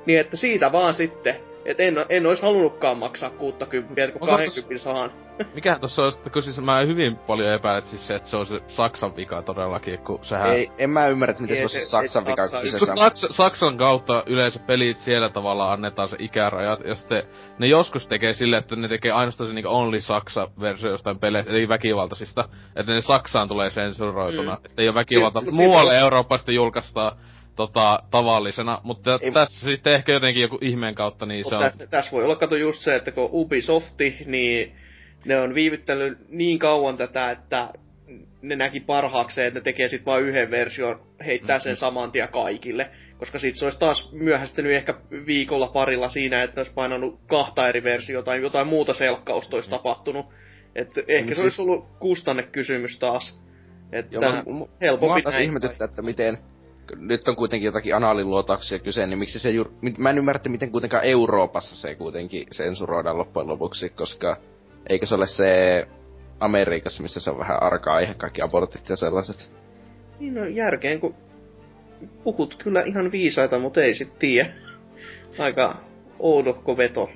Niin 0.06 0.20
että 0.20 0.36
siitä 0.36 0.72
vaan 0.72 0.94
sitten 0.94 1.34
et 1.66 1.80
en, 1.80 1.96
en 2.08 2.26
ois 2.26 2.42
halunnutkaan 2.42 2.98
maksaa 2.98 3.30
60, 3.30 4.18
kun 4.18 4.28
20 4.28 4.84
saan. 4.84 5.12
Mikähän 5.54 5.80
tossa 5.80 6.02
on, 6.02 6.12
kun 6.32 6.42
siis 6.42 6.60
mä 6.60 6.80
hyvin 6.80 7.16
paljon 7.16 7.54
epäilen, 7.54 7.86
siis 7.86 8.06
se, 8.06 8.14
että 8.14 8.28
se 8.28 8.36
on 8.36 8.46
se 8.46 8.60
Saksan 8.68 9.16
vika 9.16 9.42
todellakin, 9.42 9.98
kun 9.98 10.18
sehän... 10.22 10.50
Ei, 10.50 10.70
en 10.78 10.90
mä 10.90 11.08
ymmärrä, 11.08 11.30
että 11.30 11.42
miten 11.42 11.56
se, 11.56 11.68
se 11.68 11.76
olisi 11.76 11.90
Saksan 11.90 12.24
vika 12.26 12.42
kyseessä. 12.62 12.92
Saks, 12.96 13.26
Saksan 13.30 13.78
kautta 13.78 14.22
yleensä 14.26 14.58
pelit 14.58 14.98
siellä 14.98 15.28
tavallaan 15.28 15.72
annetaan 15.72 16.08
se 16.08 16.16
ikärajat, 16.18 16.84
ja 16.84 16.94
sitten 16.94 17.22
ne 17.58 17.66
joskus 17.66 18.06
tekee 18.06 18.34
silleen, 18.34 18.60
että 18.60 18.76
ne 18.76 18.88
tekee 18.88 19.12
ainoastaan 19.12 19.48
se 19.48 19.54
niinku 19.54 19.70
only 19.70 20.00
Saksa-versio 20.00 20.90
jostain 20.90 21.18
peleistä, 21.18 21.52
eli 21.52 21.68
väkivaltaisista, 21.68 22.48
että 22.76 22.92
ne 22.92 23.00
Saksaan 23.00 23.48
tulee 23.48 23.70
sensuroituna, 23.70 24.54
mm. 24.54 24.66
että 24.66 24.82
ei 24.82 24.88
ole 24.88 24.94
väkivalta. 24.94 25.42
Muualle 25.52 25.98
Euroopasta 25.98 26.52
julkaistaan 26.52 27.16
tota, 27.56 28.02
tavallisena, 28.10 28.80
mutta 28.82 29.18
Ei, 29.22 29.32
tässä 29.32 29.66
sitten 29.66 29.92
ehkä 29.92 30.12
jotenkin 30.12 30.42
joku 30.42 30.58
ihmeen 30.60 30.94
kautta, 30.94 31.26
niin 31.26 31.44
se 31.48 31.56
on... 31.56 31.62
Tässä, 31.62 31.86
tässä 31.86 32.12
voi 32.12 32.24
olla 32.24 32.36
kato 32.36 32.56
just 32.56 32.82
se, 32.82 32.94
että 32.94 33.10
kun 33.10 33.28
Ubisofti, 33.32 34.16
niin 34.26 34.76
ne 35.24 35.40
on 35.40 35.54
viivyttänyt 35.54 36.18
niin 36.28 36.58
kauan 36.58 36.96
tätä, 36.96 37.30
että 37.30 37.68
ne 38.42 38.56
näki 38.56 38.80
parhaakseen, 38.80 39.48
että 39.48 39.60
ne 39.60 39.64
tekee 39.64 39.88
sitten 39.88 40.06
vain 40.06 40.24
yhden 40.24 40.50
version, 40.50 41.00
heittää 41.26 41.58
sen 41.58 41.76
saman 41.76 42.12
tien 42.12 42.28
kaikille. 42.28 42.90
Koska 43.18 43.38
sit 43.38 43.56
se 43.56 43.64
olisi 43.64 43.78
taas 43.78 44.12
myöhästynyt 44.12 44.72
ehkä 44.72 44.94
viikolla 45.26 45.68
parilla 45.68 46.08
siinä, 46.08 46.42
että 46.42 46.60
olisi 46.60 46.74
painanut 46.74 47.20
kahta 47.26 47.68
eri 47.68 47.82
versiota 47.82 48.24
tai 48.24 48.42
jotain 48.42 48.66
muuta 48.66 48.94
selkkausta 48.94 49.56
olisi 49.56 49.68
mm. 49.68 49.76
tapahtunut. 49.76 50.26
Et 50.74 50.88
ehkä 51.08 51.28
se 51.28 51.34
siis... 51.34 51.42
olisi 51.42 51.62
ollut 51.62 51.86
kustannekysymys 51.98 52.98
taas. 52.98 53.40
Että 53.92 54.14
Joo, 54.14 54.22
mä, 54.22 54.44
helpompi 54.80 55.22
näin. 55.22 55.44
ihmetyttää, 55.44 55.84
että 55.84 56.02
miten 56.02 56.38
nyt 56.96 57.28
on 57.28 57.36
kuitenkin 57.36 57.66
jotakin 57.66 57.96
anaaliluotauksia 57.96 58.78
kyse, 58.78 59.06
niin 59.06 59.18
miksi 59.18 59.38
se 59.38 59.50
juuri... 59.50 59.70
Mä 59.98 60.10
en 60.10 60.18
ymmärrä, 60.18 60.40
miten 60.48 60.72
kuitenkaan 60.72 61.04
Euroopassa 61.04 61.76
se 61.76 61.94
kuitenkin 61.94 62.46
sensuroidaan 62.52 63.18
loppujen 63.18 63.48
lopuksi, 63.48 63.88
koska 63.88 64.36
eikö 64.88 65.06
se 65.06 65.14
ole 65.14 65.26
se 65.26 65.86
Amerikassa, 66.40 67.02
missä 67.02 67.20
se 67.20 67.30
on 67.30 67.38
vähän 67.38 67.62
arka 67.62 67.94
aihe, 67.94 68.14
kaikki 68.14 68.42
abortit 68.42 68.88
ja 68.88 68.96
sellaiset. 68.96 69.52
Niin 70.20 70.34
no 70.34 70.44
järkeen, 70.46 71.00
kun 71.00 71.14
puhut 72.24 72.56
kyllä 72.56 72.82
ihan 72.82 73.12
viisaita, 73.12 73.58
mutta 73.58 73.82
ei 73.82 73.94
sit 73.94 74.18
tiedä. 74.18 74.50
Aika, 75.38 75.76
oudokko 76.18 76.76
veto. 76.76 77.10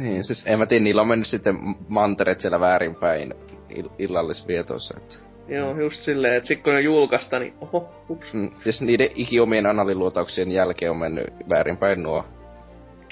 Niin, 0.00 0.24
siis 0.24 0.46
en 0.46 0.58
mä 0.58 0.66
tiedä, 0.66 0.84
niillä 0.84 1.02
on 1.02 1.08
mennyt 1.08 1.28
sitten 1.28 1.54
mantereet 1.88 2.40
siellä 2.40 2.60
väärinpäin 2.60 3.34
ill- 3.70 3.92
illallisvietossa, 3.98 4.94
että... 4.98 5.27
Joo, 5.48 5.80
just 5.80 6.02
silleen, 6.02 6.34
että 6.34 6.48
sit 6.48 6.62
kun 6.62 6.72
ne 6.72 6.80
julkaista, 6.80 7.38
niin 7.38 7.54
oho, 7.60 7.88
ups, 8.10 8.34
Mm, 8.34 8.50
siis 8.62 8.82
niiden 8.82 9.08
ikiomien 9.14 9.66
analiluotauksien 9.66 10.52
jälkeen 10.52 10.90
on 10.90 10.96
mennyt 10.96 11.26
väärinpäin 11.50 12.02
nuo 12.02 12.24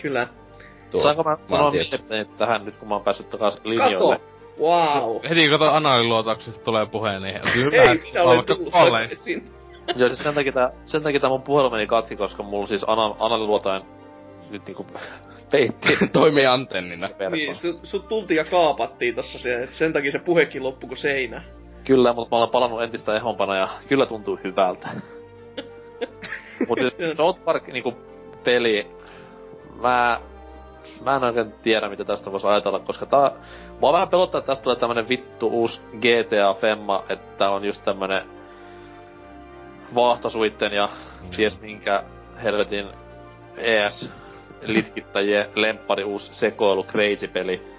kyllä. 0.03 0.27
tuo 0.91 1.01
Saanko 1.01 1.23
mä 1.23 1.37
sanoa 1.47 1.71
mielipiteeni 1.71 2.25
tähän 2.25 2.65
nyt, 2.65 2.77
kun 2.77 2.89
mä 2.89 2.95
oon 2.95 3.05
päässyt 3.05 3.31
takas 3.31 3.57
Kato! 3.57 3.69
linjoille? 3.69 4.21
Wow! 4.61 5.17
Heti 5.29 5.49
kun 5.49 5.59
tuon 5.59 5.75
analyluotauksesta 5.75 6.65
tulee 6.65 6.87
puheen, 6.87 7.23
niin 7.23 7.41
hyvähän 7.55 7.97
minä 8.03 8.23
olen 8.23 8.37
vaikka. 8.37 9.17
Joo, 9.97 10.09
siis 10.09 10.23
sen 10.23 10.35
takia, 10.35 10.53
tää, 10.53 10.71
sen 10.85 11.03
takia 11.03 11.21
tää 11.21 11.31
mun 11.31 11.43
puhelu 11.43 11.71
meni 11.71 11.87
katki, 11.87 12.17
koska 12.17 12.43
mulla 12.43 12.67
siis 12.67 12.85
ana, 12.87 13.15
analiluotain 13.19 13.83
nyt 14.51 14.67
niinku 14.67 14.87
peitti 15.53 15.89
Toimii 16.13 16.47
antennina. 16.47 17.09
Niin, 17.31 17.55
sut 17.83 18.09
tultiin 18.09 18.39
ja 18.39 18.45
kaapattiin 18.45 19.15
tossa 19.15 19.39
siellä, 19.39 19.65
et 19.65 19.73
sen 19.73 19.93
takia 19.93 20.13
se 20.13 20.19
puhekin 20.19 20.63
loppui 20.63 20.89
kuin 20.89 20.99
seinä. 20.99 21.43
Kyllä, 21.87 22.13
mutta 22.13 22.37
mä 22.37 22.39
olen 22.39 22.51
palannut 22.51 22.83
entistä 22.83 23.17
ehompana 23.17 23.57
ja 23.57 23.69
kyllä 23.89 24.07
tuntuu 24.07 24.39
hyvältä. 24.45 24.89
Mut 26.69 26.79
siis 26.79 27.17
South 27.17 27.45
Park 27.45 27.67
niinku 27.67 27.95
peli, 28.45 28.87
mä, 29.83 30.21
mä 31.05 31.17
en 31.17 31.25
oikein 31.25 31.53
tiedä 31.63 31.89
mitä 31.89 32.05
tästä 32.05 32.33
voisi 32.33 32.47
ajatella, 32.47 32.79
koska 32.79 33.07
tää, 33.07 33.31
mua 33.81 33.93
vähän 33.93 34.09
pelottaa, 34.09 34.39
että 34.39 34.47
tästä 34.47 34.63
tulee 34.63 34.77
tämmönen 34.77 35.09
vittu 35.09 35.49
uusi 35.49 35.83
GTA 35.83 36.55
Femma, 36.61 37.05
että 37.09 37.51
on 37.51 37.65
just 37.65 37.85
tämmönen 37.85 38.23
vaahtosuitten 39.95 40.73
ja 40.73 40.89
ties 41.37 41.61
minkä 41.61 42.03
helvetin 42.43 42.87
ES 43.57 44.11
litkittäjien 44.63 45.47
lemppari 45.55 46.05
uusi 46.05 46.35
sekoilu 46.35 46.85
crazy 46.85 47.29
peli. 47.29 47.76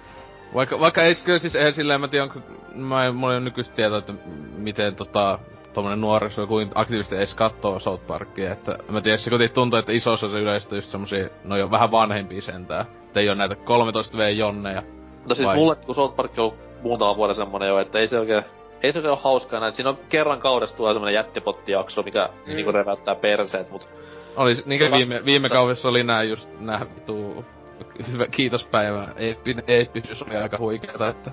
Vaikka, 0.54 0.80
vaikka 0.80 1.02
ei 1.02 1.14
kyllä 1.24 1.38
siis 1.38 1.56
eihän 1.56 1.72
silleen, 1.72 2.00
mä 2.00 2.08
tiedän, 2.08 2.28
onko, 2.28 2.40
mä 2.74 3.06
en, 3.06 3.14
mulla 3.14 3.32
ei 3.32 3.36
ole 3.36 3.44
nykyistä 3.44 3.74
tietoa, 3.74 3.98
että 3.98 4.12
miten 4.56 4.94
tota, 4.94 5.38
tommonen 5.72 6.00
nuoriso, 6.00 6.46
kuinka 6.46 6.80
aktiivisesti 6.80 7.16
edes 7.16 7.34
kattoo 7.34 7.78
South 7.78 8.06
Parkia, 8.06 8.52
että 8.52 8.78
mä 8.88 9.00
tiedän, 9.00 9.18
se 9.18 9.30
kuitenkin 9.30 9.54
tuntuu, 9.54 9.78
että 9.78 9.92
isossa 9.92 10.28
se 10.28 10.38
yleistä 10.38 10.74
just 10.74 10.88
semmosia, 10.88 11.28
no 11.44 11.56
jo 11.56 11.70
vähän 11.70 11.90
vanhempia 11.90 12.42
sentään. 12.42 12.86
Että 13.06 13.20
ei 13.20 13.28
oo 13.28 13.34
näitä 13.34 13.54
13V 13.54 14.28
jonneja. 14.36 14.82
No 15.28 15.34
siis 15.34 15.48
Vai? 15.48 15.56
mulle 15.56 15.76
kun 15.76 15.94
South 15.94 16.16
Park 16.16 16.32
on 16.38 16.44
ollut 16.44 16.58
muutama 16.82 17.16
vuoden 17.16 17.36
semmonen 17.36 17.68
jo, 17.68 17.78
että 17.78 17.98
ei 17.98 18.08
se 18.08 18.18
oikein, 18.18 18.42
ei 18.82 18.92
se 18.92 18.98
oikein 18.98 19.12
ole 19.12 19.18
hauskaa 19.22 19.60
näin. 19.60 19.72
Siinä 19.72 19.90
on 19.90 19.98
kerran 20.08 20.40
kaudessa 20.40 20.76
tulee 20.76 20.92
semmonen 20.92 21.14
jättipottijakso, 21.14 22.02
mikä 22.02 22.28
mm. 22.46 22.54
niinku 22.54 22.72
reväyttää 22.72 23.14
perseet, 23.14 23.70
mut 23.70 23.88
Oli, 24.36 24.54
Tota- 24.54 24.96
viime, 24.96 25.24
viime 25.24 25.48
kaudessa 25.48 25.88
oli 25.88 26.02
nää 26.02 26.22
just 26.22 26.48
nää 26.60 26.86
vitu 26.96 27.44
hyvä 28.12 28.26
kiitospäivä, 28.26 29.08
eeppin, 29.16 29.62
eeppisyys 29.66 30.22
oli 30.22 30.36
aika 30.36 30.58
huikeeta, 30.58 31.08
että 31.08 31.30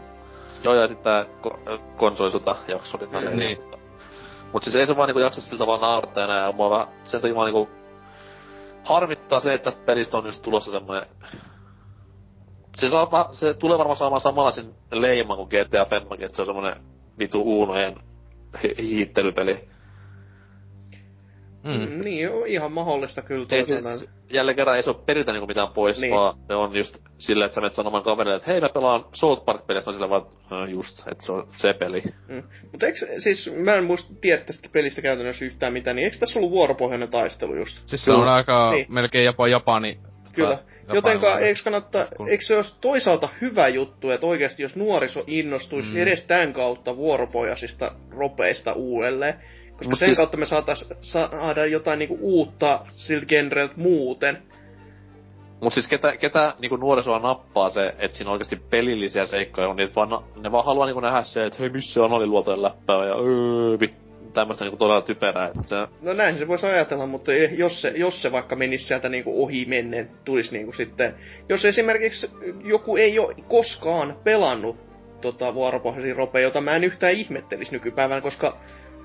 joo 0.63 0.73
ja 0.75 0.87
sitten 0.87 1.03
tää 1.03 1.23
ko- 1.23 1.79
konsolisota 1.97 2.55
jakso 2.67 2.97
oli 2.97 3.07
Niin. 3.25 3.39
niin. 3.39 3.57
Mut 4.53 4.63
siis 4.63 4.75
ei 4.75 4.87
se 4.87 4.97
vaan 4.97 5.07
niinku 5.07 5.19
jaksa 5.19 5.41
siltä 5.41 5.67
vaan 5.67 5.81
naurattaa 5.81 6.23
enää, 6.23 6.45
ja 6.45 6.51
mua 6.51 6.69
vähän, 6.69 6.87
sen 7.03 7.21
takia 7.21 7.35
vaan 7.35 7.45
niinku 7.45 7.69
harmittaa 8.83 9.39
se, 9.39 9.53
että 9.53 9.71
tästä 9.71 9.85
pelistä 9.85 10.17
on 10.17 10.25
just 10.25 10.41
tulossa 10.41 10.71
semmonen 10.71 11.05
se, 12.75 12.89
saa, 12.89 13.29
se 13.31 13.53
tulee 13.53 13.77
varmaan 13.77 13.97
saamaan 13.97 14.21
samanlaisen 14.21 14.75
leiman 14.91 15.37
kuin 15.37 15.47
GTA 15.49 15.85
5, 16.09 16.23
että 16.25 16.35
se 16.35 16.41
on 16.41 16.45
semmonen 16.45 16.75
vitu 17.19 17.41
uunojen 17.41 17.95
hi- 18.63 18.75
hiittelypeli. 18.77 19.69
Mm. 21.66 21.89
Mm. 21.89 22.01
Niin, 22.03 22.30
on 22.32 22.47
ihan 22.47 22.72
mahdollista 22.72 23.22
kyllä 23.22 23.45
Ei 23.51 23.63
toisaalta. 23.66 23.97
siis, 23.97 24.09
jälleen 24.30 24.55
kerran 24.55 24.76
ei 24.78 24.84
se 24.84 24.89
ole 24.89 24.97
peritä 25.05 25.32
niinku 25.32 25.47
mitään 25.47 25.68
pois, 25.68 26.01
Niin. 26.01 26.13
vaan 26.13 26.38
se 26.47 26.53
on 26.55 26.76
just 26.76 26.97
silleen, 27.18 27.45
että 27.45 27.55
sä 27.55 27.61
menet 27.61 27.74
sanomaan 27.74 28.03
kaverille, 28.03 28.36
että 28.36 28.51
hei 28.51 28.61
mä 28.61 28.70
pelaan 28.70 29.05
South 29.13 29.45
Park-peliä, 29.45 29.82
se 29.82 29.89
on 29.89 29.93
sillä 29.93 30.09
vaan, 30.09 30.22
no 30.49 30.66
just, 30.66 30.99
että 31.11 31.26
se 31.26 31.32
on 31.32 31.47
se 31.57 31.74
peli. 31.74 32.03
Mm. 32.28 32.43
Mutta 32.72 32.86
eikö, 32.86 32.97
siis 33.18 33.51
mä 33.55 33.76
en 33.76 33.84
muista 33.86 34.13
tiedä 34.22 34.41
tästä 34.41 34.70
pelistä 34.72 35.01
käytännössä 35.01 35.45
yhtään 35.45 35.74
mitään, 35.74 35.95
niin 35.95 36.03
eikö 36.03 36.18
tässä 36.18 36.39
ollut 36.39 36.51
vuoropohjainen 36.51 37.09
taistelu 37.09 37.55
just? 37.55 37.78
Siis 37.86 38.05
se 38.05 38.11
on 38.11 38.28
aika 38.28 38.72
Niin. 38.72 38.86
melkein 38.89 39.26
jopa 39.26 39.47
Japani. 39.47 39.99
Kyllä. 40.34 40.57
Jotenka 40.93 41.39
eikö 41.39 41.59
kannattaa, 41.63 42.05
Kun- 42.18 42.30
eikö 42.30 42.43
se 42.45 42.55
olisi 42.55 42.76
toisaalta 42.82 43.30
hyvä 43.41 43.68
juttu, 43.68 44.09
että 44.09 44.26
oikeasti 44.28 44.63
jos 44.63 44.76
nuoriso 44.76 45.24
innostuisi 45.28 45.89
Mm. 45.89 45.95
mm. 45.95 46.01
edes 46.01 46.26
tämän 46.26 46.53
kautta 46.53 46.97
vuoropohjaisista 46.97 47.91
ropeista 48.11 48.74
uudelleen, 48.74 49.34
koska 49.78 49.89
Mut 49.89 49.99
sen 49.99 50.07
siis- 50.07 50.17
kautta 50.17 50.38
me 50.38 50.45
saatais 50.45 50.89
saada 51.01 51.65
jotain 51.65 51.99
niinku 51.99 52.17
uutta 52.21 52.80
siltä 52.95 53.26
genreltä 53.26 53.73
muuten. 53.78 54.38
Mut 55.61 55.73
siis 55.73 55.88
ketä, 55.88 56.17
ketä 56.17 56.53
niinku 56.59 56.76
nuorisoa 56.76 57.19
nappaa 57.19 57.69
se, 57.69 57.95
että 57.99 58.17
siinä 58.17 58.32
oikeasti 58.32 58.55
pelillisiä 58.55 59.26
seikkoja 59.26 59.67
on, 59.67 59.76
niin 59.76 59.89
vaan, 59.95 60.23
ne 60.36 60.51
vaan 60.51 60.65
haluaa 60.65 60.86
niinku 60.86 60.99
nähdä 60.99 61.23
se, 61.23 61.45
että 61.45 61.59
hei 61.59 61.69
missä 61.69 62.03
on 62.03 62.13
oli 62.13 62.28
luotojen 62.28 62.61
läppää 62.61 63.05
ja 63.05 63.15
öö, 63.15 63.80
vit, 63.80 63.97
tämmöstä 64.34 64.63
niinku 64.63 64.78
todella 64.78 65.01
typerää, 65.01 65.47
että 65.47 65.88
No 66.01 66.13
näin 66.13 66.39
se 66.39 66.47
voisi 66.47 66.65
ajatella, 66.65 67.07
mutta 67.07 67.34
jos 67.34 67.82
se, 67.82 67.93
jos 67.95 68.21
se 68.21 68.32
vaikka 68.32 68.55
menisi 68.55 68.86
sieltä 68.86 69.09
niinku 69.09 69.43
ohi 69.43 69.65
menneen, 69.65 70.09
tulisi 70.26 70.51
niinku 70.51 70.73
sitten... 70.73 71.15
Jos 71.49 71.65
esimerkiksi 71.65 72.32
joku 72.63 72.97
ei 72.97 73.19
ole 73.19 73.36
koskaan 73.47 74.15
pelannut 74.23 74.78
tota 75.21 75.53
vuoropohjaisia 75.53 76.15
ropeja, 76.15 76.43
jota 76.43 76.61
mä 76.61 76.76
en 76.76 76.84
yhtään 76.84 77.13
ihmettelisi 77.13 77.71
nykypäivänä, 77.71 78.21
koska 78.21 78.57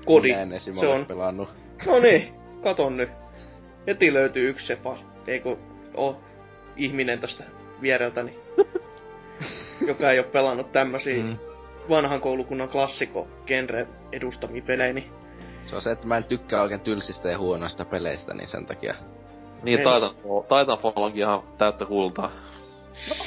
kodi, 0.05 0.27
Minä 0.27 0.41
en 0.41 0.53
esim. 0.53 0.75
se 0.75 0.87
ole 0.87 0.95
on... 0.95 1.05
pelannut. 1.05 1.49
No 1.85 1.99
niin, 1.99 2.33
katon 2.63 2.97
nyt. 2.97 3.09
Heti 3.87 4.13
löytyy 4.13 4.49
yksi 4.49 4.65
sepa, 4.67 4.97
eikö 5.27 5.55
oo 5.95 6.21
ihminen 6.77 7.19
tästä 7.19 7.43
viereltäni, 7.81 8.39
joka 9.87 10.11
ei 10.11 10.19
ole 10.19 10.27
pelannut 10.27 10.71
tämmösiä 10.71 11.23
Mm. 11.23 11.37
vanhan 11.89 12.21
koulukunnan 12.21 12.69
klassikko 12.69 13.27
genre 13.45 13.87
edustamia 14.11 14.61
pelejä, 14.67 14.93
niin 14.93 15.11
Se 15.65 15.75
on 15.75 15.81
se, 15.81 15.91
että 15.91 16.07
mä 16.07 16.17
en 16.17 16.23
tykkää 16.23 16.61
oikein 16.61 16.81
tylsistä 16.81 17.29
ja 17.29 17.37
huonoista 17.37 17.85
peleistä, 17.85 18.33
niin 18.33 18.47
sen 18.47 18.65
takia. 18.65 18.95
niin 19.63 19.79
Ei. 19.79 19.85
Titanfall, 19.85 20.41
Titanfall 20.41 20.93
onkin 20.95 21.21
ihan 21.21 21.43
täyttä 21.57 21.85
kultaa. 21.85 22.31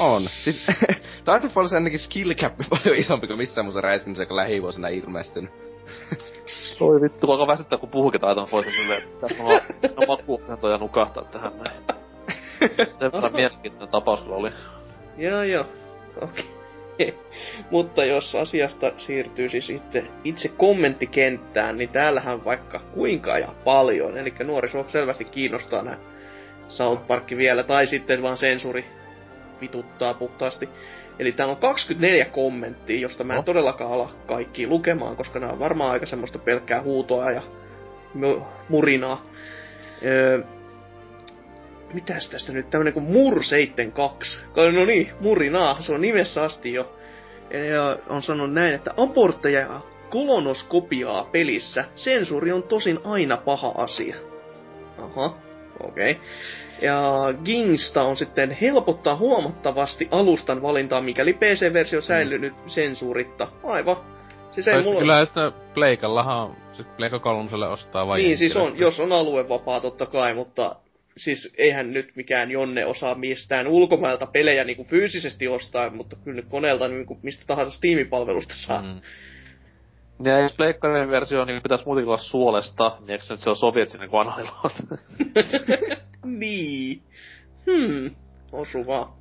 On. 0.00 0.28
Siis 0.40 0.66
Titanfall 1.18 1.66
on 1.66 1.74
ainakin 1.74 1.98
skill 1.98 2.34
cap 2.34 2.52
paljon 2.70 2.96
isompi 2.96 3.26
kuin 3.26 3.38
missään 3.38 3.64
muussa 3.64 3.80
räiskinnissä, 3.80 4.22
joka 4.22 4.36
lähivuosina 4.36 4.88
ilmestynyt. 4.88 5.50
Oi 6.80 7.01
vittu, 7.01 7.30
alkaa 7.30 7.47
väsyttää 7.47 7.78
kun 7.78 7.88
puhukin 7.88 8.20
Titanfallista 8.20 8.72
silleen, 8.72 9.03
että 9.03 9.28
tässä 9.28 9.42
on 9.42 9.61
no 9.97 10.07
makuusentoja 10.09 10.74
ja 10.74 10.78
nukahtaa 10.78 11.24
tähän 11.24 11.53
näin. 11.59 11.76
Sen 12.99 13.12
verran 13.12 13.32
mielenkiintoinen 13.32 13.88
tapaus 13.88 14.20
kyllä 14.20 14.36
oli. 14.36 14.51
Joo, 15.16 15.42
joo. 15.42 15.66
Okei. 16.22 16.55
Mutta 17.70 18.05
jos 18.05 18.34
asiasta 18.34 18.93
siirtyy 18.97 19.48
siis 19.48 19.70
itse, 19.70 20.05
itse 20.24 20.48
kommenttikenttään, 20.48 21.78
niin 21.78 21.89
täällähän 21.89 22.44
vaikka 22.44 22.81
kuinka 22.94 23.39
ja 23.39 23.48
paljon. 23.64 24.18
Eli 24.18 24.35
nuoriso 24.44 24.85
selvästi 24.89 25.24
kiinnostaa 25.24 25.82
nämä 25.82 25.97
South 26.68 27.06
Park 27.06 27.31
vielä, 27.31 27.62
tai 27.62 27.86
sitten 27.86 28.23
vaan 28.23 28.36
sensuri 28.36 28.85
vituttaa 29.60 30.14
puhtaasti. 30.14 30.68
Eli 31.19 31.32
täällä 31.32 31.53
on 31.53 31.61
24 31.61 32.24
kommenttia, 32.24 33.01
josta 33.01 33.24
mä 33.24 33.32
en 33.32 33.36
No. 33.36 33.43
todellakaan 33.43 33.93
ala 33.93 34.11
kaikki 34.27 34.66
lukemaan, 34.66 35.16
koska 35.16 35.39
nämä 35.39 35.53
on 35.53 35.59
varmaan 35.59 35.91
aika 35.91 36.07
semmoista 36.07 36.39
pelkkää 36.39 36.82
huutoa 36.82 37.31
ja 37.31 37.43
mu- 38.16 38.43
murinaa. 38.69 39.27
Öö, 40.05 40.43
mitäs 41.93 42.31
tästä 42.31 42.53
nyt, 42.53 42.70
tämmönen 42.70 42.93
kuin 42.93 43.07
Mur72. 43.07 44.73
No 44.73 44.85
niin, 44.85 45.11
murinaa, 45.20 45.77
se 45.82 45.95
on 45.95 46.01
nimessä 46.01 46.43
asti 46.43 46.73
jo. 46.73 46.97
Ja 47.70 47.99
on 48.09 48.23
sanonut 48.23 48.53
näin, 48.55 48.74
että 48.74 48.95
abortteja 48.97 49.61
ja 49.61 49.81
kolonoskopiaa 50.11 51.24
pelissä. 51.32 51.85
Sensuuri 51.95 52.53
on 52.53 52.62
tosin 52.62 52.99
aina 53.05 53.36
paha 53.36 53.73
asia. 53.77 54.16
Aha, 54.99 55.36
okei. 55.81 56.11
Okay. 56.11 56.24
Ja 56.82 57.34
Gingsta 57.44 58.02
on 58.02 58.16
sitten 58.16 58.56
helpottaa 58.60 59.16
huomattavasti 59.16 60.09
alustan 60.10 60.62
valintaa, 60.62 61.01
mikäli 61.01 61.32
PC-versio 61.32 62.01
säilynyt 62.01 62.55
sensuuritta. 62.66 63.48
Aivan. 63.64 63.96
Siis 64.51 64.68
ei 64.68 64.82
mulla... 64.82 65.01
kyllä 65.01 65.24
sitten 65.24 65.52
Pleikallahan, 65.74 66.56
se 66.72 66.84
Pleika 66.84 67.18
kolmoselle 67.18 67.68
ostaa 67.68 68.06
vai 68.06 68.18
Niin, 68.18 68.38
siis 68.38 68.56
on, 68.56 68.78
jos 68.78 69.01
on 69.01 69.12
aluevapaa 69.12 69.80
totta 69.80 70.06
kai, 70.06 70.34
mutta 70.34 70.76
siis 71.16 71.55
eihän 71.59 71.92
nyt 71.92 72.16
mikään 72.16 72.51
Jonne 72.51 72.86
osaa 72.86 73.14
mistään 73.14 73.66
ulkomailta 73.66 74.26
pelejä 74.26 74.64
niinku 74.64 74.84
fyysisesti 74.84 75.48
ostaa, 75.48 75.90
mutta 75.90 76.16
kyllä 76.16 76.36
nyt 76.36 76.48
koneelta 76.48 76.88
niinku 76.88 77.18
mistä 77.22 77.44
tahansa 77.46 77.72
Steam-palvelusta 77.72 78.55
saa. 78.56 78.82
Mm. 78.82 78.88
Mm. 78.88 79.01
Ja 80.24 80.40
jos 80.40 80.56
Pleikkarin 80.56 81.10
versio 81.10 81.44
niin 81.44 81.62
pitäisi 81.62 81.84
muutenkin 81.86 82.09
olla 82.09 82.18
suolesta, 82.18 82.96
niin 83.01 83.10
eikö 83.10 83.24
se 83.24 83.34
nyt 83.34 83.40
se 83.40 83.51
on 83.51 83.56
sovjetsin 83.56 84.10
kuin 84.10 84.20
analiluot? 84.20 84.72
niin. 84.90 85.96
Hmm, 87.66 88.10
osuvaa. 88.52 89.16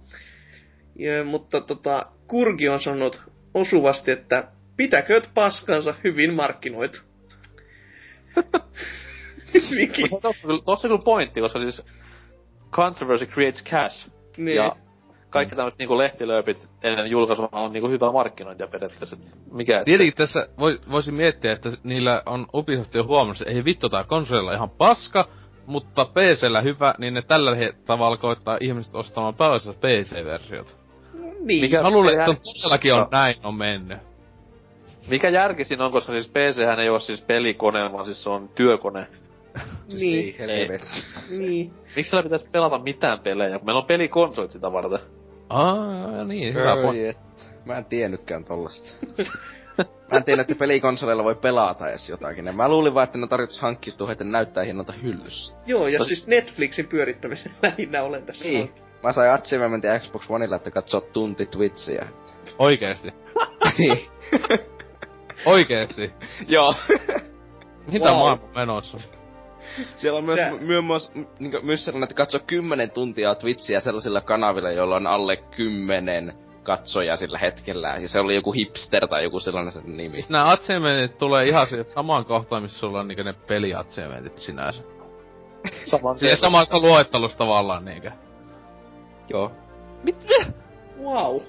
Ja, 0.95 1.23
mutta 1.23 1.61
tota, 1.61 2.05
Kurki 2.27 2.69
on 2.69 2.79
sanonut 2.81 3.21
osuvasti, 3.53 4.11
että 4.11 4.47
pitäkööt 4.77 5.29
paskansa 5.33 5.93
hyvin 6.03 6.33
markkinoitu. 6.33 6.99
Tossa 10.09 10.27
on 10.27 10.35
kyllä- 10.41 10.61
tossa 10.65 10.87
on 10.87 10.89
kyllä 10.89 11.03
pointti, 11.05 11.41
koska 11.41 11.59
siis 11.59 11.85
controversy 12.71 13.25
creates 13.25 13.63
cash. 13.63 14.09
Niin. 14.37 14.55
Ja 14.55 14.75
kaikki 15.29 15.55
tämmöiset 15.55 15.79
niinku 15.79 15.97
lehtilööpit 15.97 16.57
ennen 16.83 17.11
julkaisua 17.11 17.49
on 17.51 17.73
niinku 17.73 17.89
hyvää 17.89 18.11
markkinointia 18.11 18.67
periaatteessa. 18.67 19.17
Mikä. 19.51 19.83
Tietenkin 19.85 20.15
tässä 20.15 20.47
voi, 20.59 20.79
voisin 20.91 21.13
miettiä, 21.13 21.51
että 21.51 21.69
niillä 21.83 22.23
on 22.25 22.47
Ubisoft 22.53 22.93
jo 22.93 23.03
huomannut, 23.03 23.41
että 23.41 23.53
ei 23.53 23.65
vittu 23.65 23.89
tää 23.89 24.03
konsolilla 24.03 24.53
ihan 24.53 24.69
paska, 24.69 25.27
mutta 25.65 26.05
PCllä 26.05 26.61
hyvä, 26.61 26.93
niin 26.97 27.13
ne 27.13 27.21
tällä 27.21 27.51
tavalla 27.85 28.17
koittaa 28.17 28.57
ihmiset 28.61 28.95
ostamaan 28.95 29.35
pääosassa 29.35 29.73
PC-versiot. 29.79 30.75
niin. 31.39 31.61
Mikä 31.61 31.81
mä 31.81 31.89
luulen, 31.89 32.13
että 32.13 32.25
se 32.25 32.29
on 32.31 32.37
todellakin 32.61 32.93
on 32.93 32.99
No. 32.99 33.07
näin 33.11 33.35
on 33.43 33.55
mennyt. 33.55 33.97
Mikä 35.09 35.29
järki 35.29 35.65
siinä 35.65 35.85
on, 35.85 35.91
koska 35.91 36.13
siis 36.13 36.27
PC 36.27 36.65
hän 36.65 36.79
ei 36.79 36.89
oo 36.89 36.99
siis 36.99 37.21
pelikone, 37.21 37.91
vaan 37.93 38.05
siis 38.05 38.23
se 38.23 38.29
on 38.29 38.49
työkone. 38.55 39.07
Siis 39.87 40.01
Niin. 40.01 40.17
ei 40.25 40.35
helvetti. 40.39 40.87
Niin. 41.29 41.73
Miksi 41.95 42.09
sillä 42.09 42.23
pitäisi 42.23 42.47
pelata 42.51 42.77
mitään 42.77 43.19
pelejä, 43.19 43.57
kun 43.57 43.65
meillä 43.65 43.79
on 43.79 43.85
pelikonsolit 43.85 44.51
sitä 44.51 44.71
varten? 44.71 44.99
Aa, 45.49 46.23
niin, 46.23 46.53
hyvä 46.53 46.75
pointti. 46.81 47.19
Mä 47.65 47.77
en 47.77 47.85
tiennytkään 47.85 48.45
tollasta. 48.45 48.89
Mä 50.13 50.17
en 50.17 50.23
tiennyt, 50.23 50.51
että 50.51 50.59
pelikonsoleilla 50.59 51.23
voi 51.23 51.35
pelata 51.35 51.89
edes 51.89 52.09
jotakin. 52.09 52.45
Ja 52.45 52.53
Mä 52.53 52.69
luulin 52.69 52.93
vaan, 52.93 53.03
että 53.03 53.17
ne 53.17 53.27
tarjotus 53.27 53.59
hankkiutuu 53.61 54.07
heti 54.07 54.23
näyttää 54.23 54.63
hinnalta 54.63 54.93
hyllyssä. 55.03 55.53
Joo, 55.65 55.87
ja 55.87 55.99
Tos- 55.99 56.07
siis 56.07 56.27
Netflixin 56.27 56.87
pyörittämisen 56.87 57.51
lähinnä 57.63 58.03
olen 58.03 58.23
tässä. 58.25 58.45
Niin. 58.45 58.71
Mä 59.03 59.13
sain 59.13 59.31
achievementin 59.31 59.91
Xbox 59.99 60.25
Oneilla, 60.29 60.55
että 60.55 60.71
katsoo 60.71 61.01
tunti 61.01 61.45
Twitchiä. 61.45 62.07
Oikeesti. 62.59 63.13
niin. 63.77 63.97
Oikeesti. 65.45 66.11
Joo. 66.47 66.75
Mitä 67.91 68.09
Wow. 68.09 68.17
maailman 68.19 68.49
menossa? 68.55 68.97
Siellä 69.95 70.17
on 70.17 70.25
myös, 70.25 70.39
Sä- 70.39 70.51
my, 70.51 70.81
myös, 70.81 71.11
niin 71.39 71.53
myös 71.63 71.85
sellainen, 71.85 72.03
että 72.03 72.15
katsoo 72.15 72.39
10 72.47 72.91
tuntia 72.91 73.35
Twitchiä 73.35 73.79
sellaisilla 73.79 74.21
kanavilla, 74.21 74.71
joilla 74.71 74.95
on 74.95 75.07
alle 75.07 75.37
10 75.37 76.33
katsoja 76.63 77.17
sillä 77.17 77.37
hetkellä. 77.37 77.97
Ja 78.01 78.07
se 78.07 78.19
oli 78.19 78.35
joku 78.35 78.51
hipster 78.51 79.07
tai 79.07 79.23
joku 79.23 79.39
sellainen 79.39 79.73
sen 79.73 79.83
nimi. 79.97 80.13
Siis 80.13 80.29
nää 80.29 80.51
achievementit 80.51 81.17
tulee 81.17 81.47
ihan 81.47 81.67
siihen 81.67 81.85
samaan 81.85 82.25
kohtaan, 82.25 82.61
missä 82.61 82.79
sulla 82.79 82.99
on 82.99 83.07
niinku 83.07 83.23
ne 83.23 83.33
peli-achievementit 83.33 84.37
sinänsä. 84.37 84.83
Saman 85.85 86.17
Siinä 86.17 86.35
samassa 86.35 86.79
luettelussa 86.79 87.37
tavallaan 87.37 87.85
niinkö. 87.85 88.11
Joo. 89.29 89.51
Wow. 91.03 91.41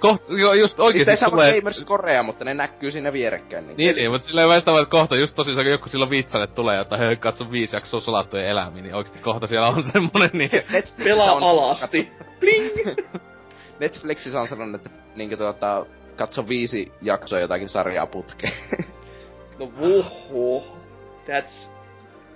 Koht, 0.00 0.22
jo, 0.28 0.52
just 0.52 0.76
Siis 0.76 0.80
oikeesti 0.80 1.10
ei 1.10 1.16
sama 1.16 1.30
tulee... 1.30 1.60
Gamers 1.60 1.84
Korea, 1.84 2.22
mutta 2.22 2.44
ne 2.44 2.54
näkyy 2.54 2.90
siinä 2.90 3.12
vierekkäin. 3.12 3.66
Niin. 3.66 3.76
Niin, 3.76 3.96
niin, 3.96 4.10
mutta 4.10 4.26
silleen 4.26 4.48
välttämättä 4.48 4.90
kohta, 4.90 5.16
just 5.16 5.34
tosi 5.34 5.54
kun 5.54 5.66
joku 5.66 5.88
silloin 5.88 6.10
vitsalle 6.10 6.46
tulee, 6.46 6.80
että 6.80 6.96
hei, 6.96 7.16
katso 7.16 7.50
viisi 7.50 7.76
jaksoa 7.76 8.00
salattuja 8.00 8.44
elämiä, 8.44 8.82
niin 8.82 8.94
oikeesti 8.94 9.18
kohta 9.18 9.46
siellä 9.46 9.68
on 9.68 9.82
semmonen 9.82 10.30
niin... 10.32 10.50
Netflixissä 10.72 11.04
Pelaa 11.04 11.50
alasti. 11.50 12.12
Bling! 12.40 12.96
Netflixissä 13.80 14.40
on 14.40 14.48
sellainen, 14.48 14.74
että 14.74 14.90
niinkö 15.14 15.36
tuota, 15.36 15.86
katso 16.16 16.48
viisi 16.48 16.92
jaksoa 17.02 17.40
jotakin 17.40 17.68
sarjaa 17.68 18.06
putkeen. 18.06 18.52
No 19.58 19.72
voho. 19.80 20.76
That's... 21.26 21.70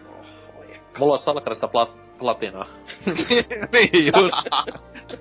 Oho, 0.09 0.65
Mulla 0.99 1.13
on 1.13 1.19
salkkarista 1.19 1.67
plat- 1.67 1.99
platinaa. 2.19 2.67
niin, 3.73 4.07
just. 4.07 4.47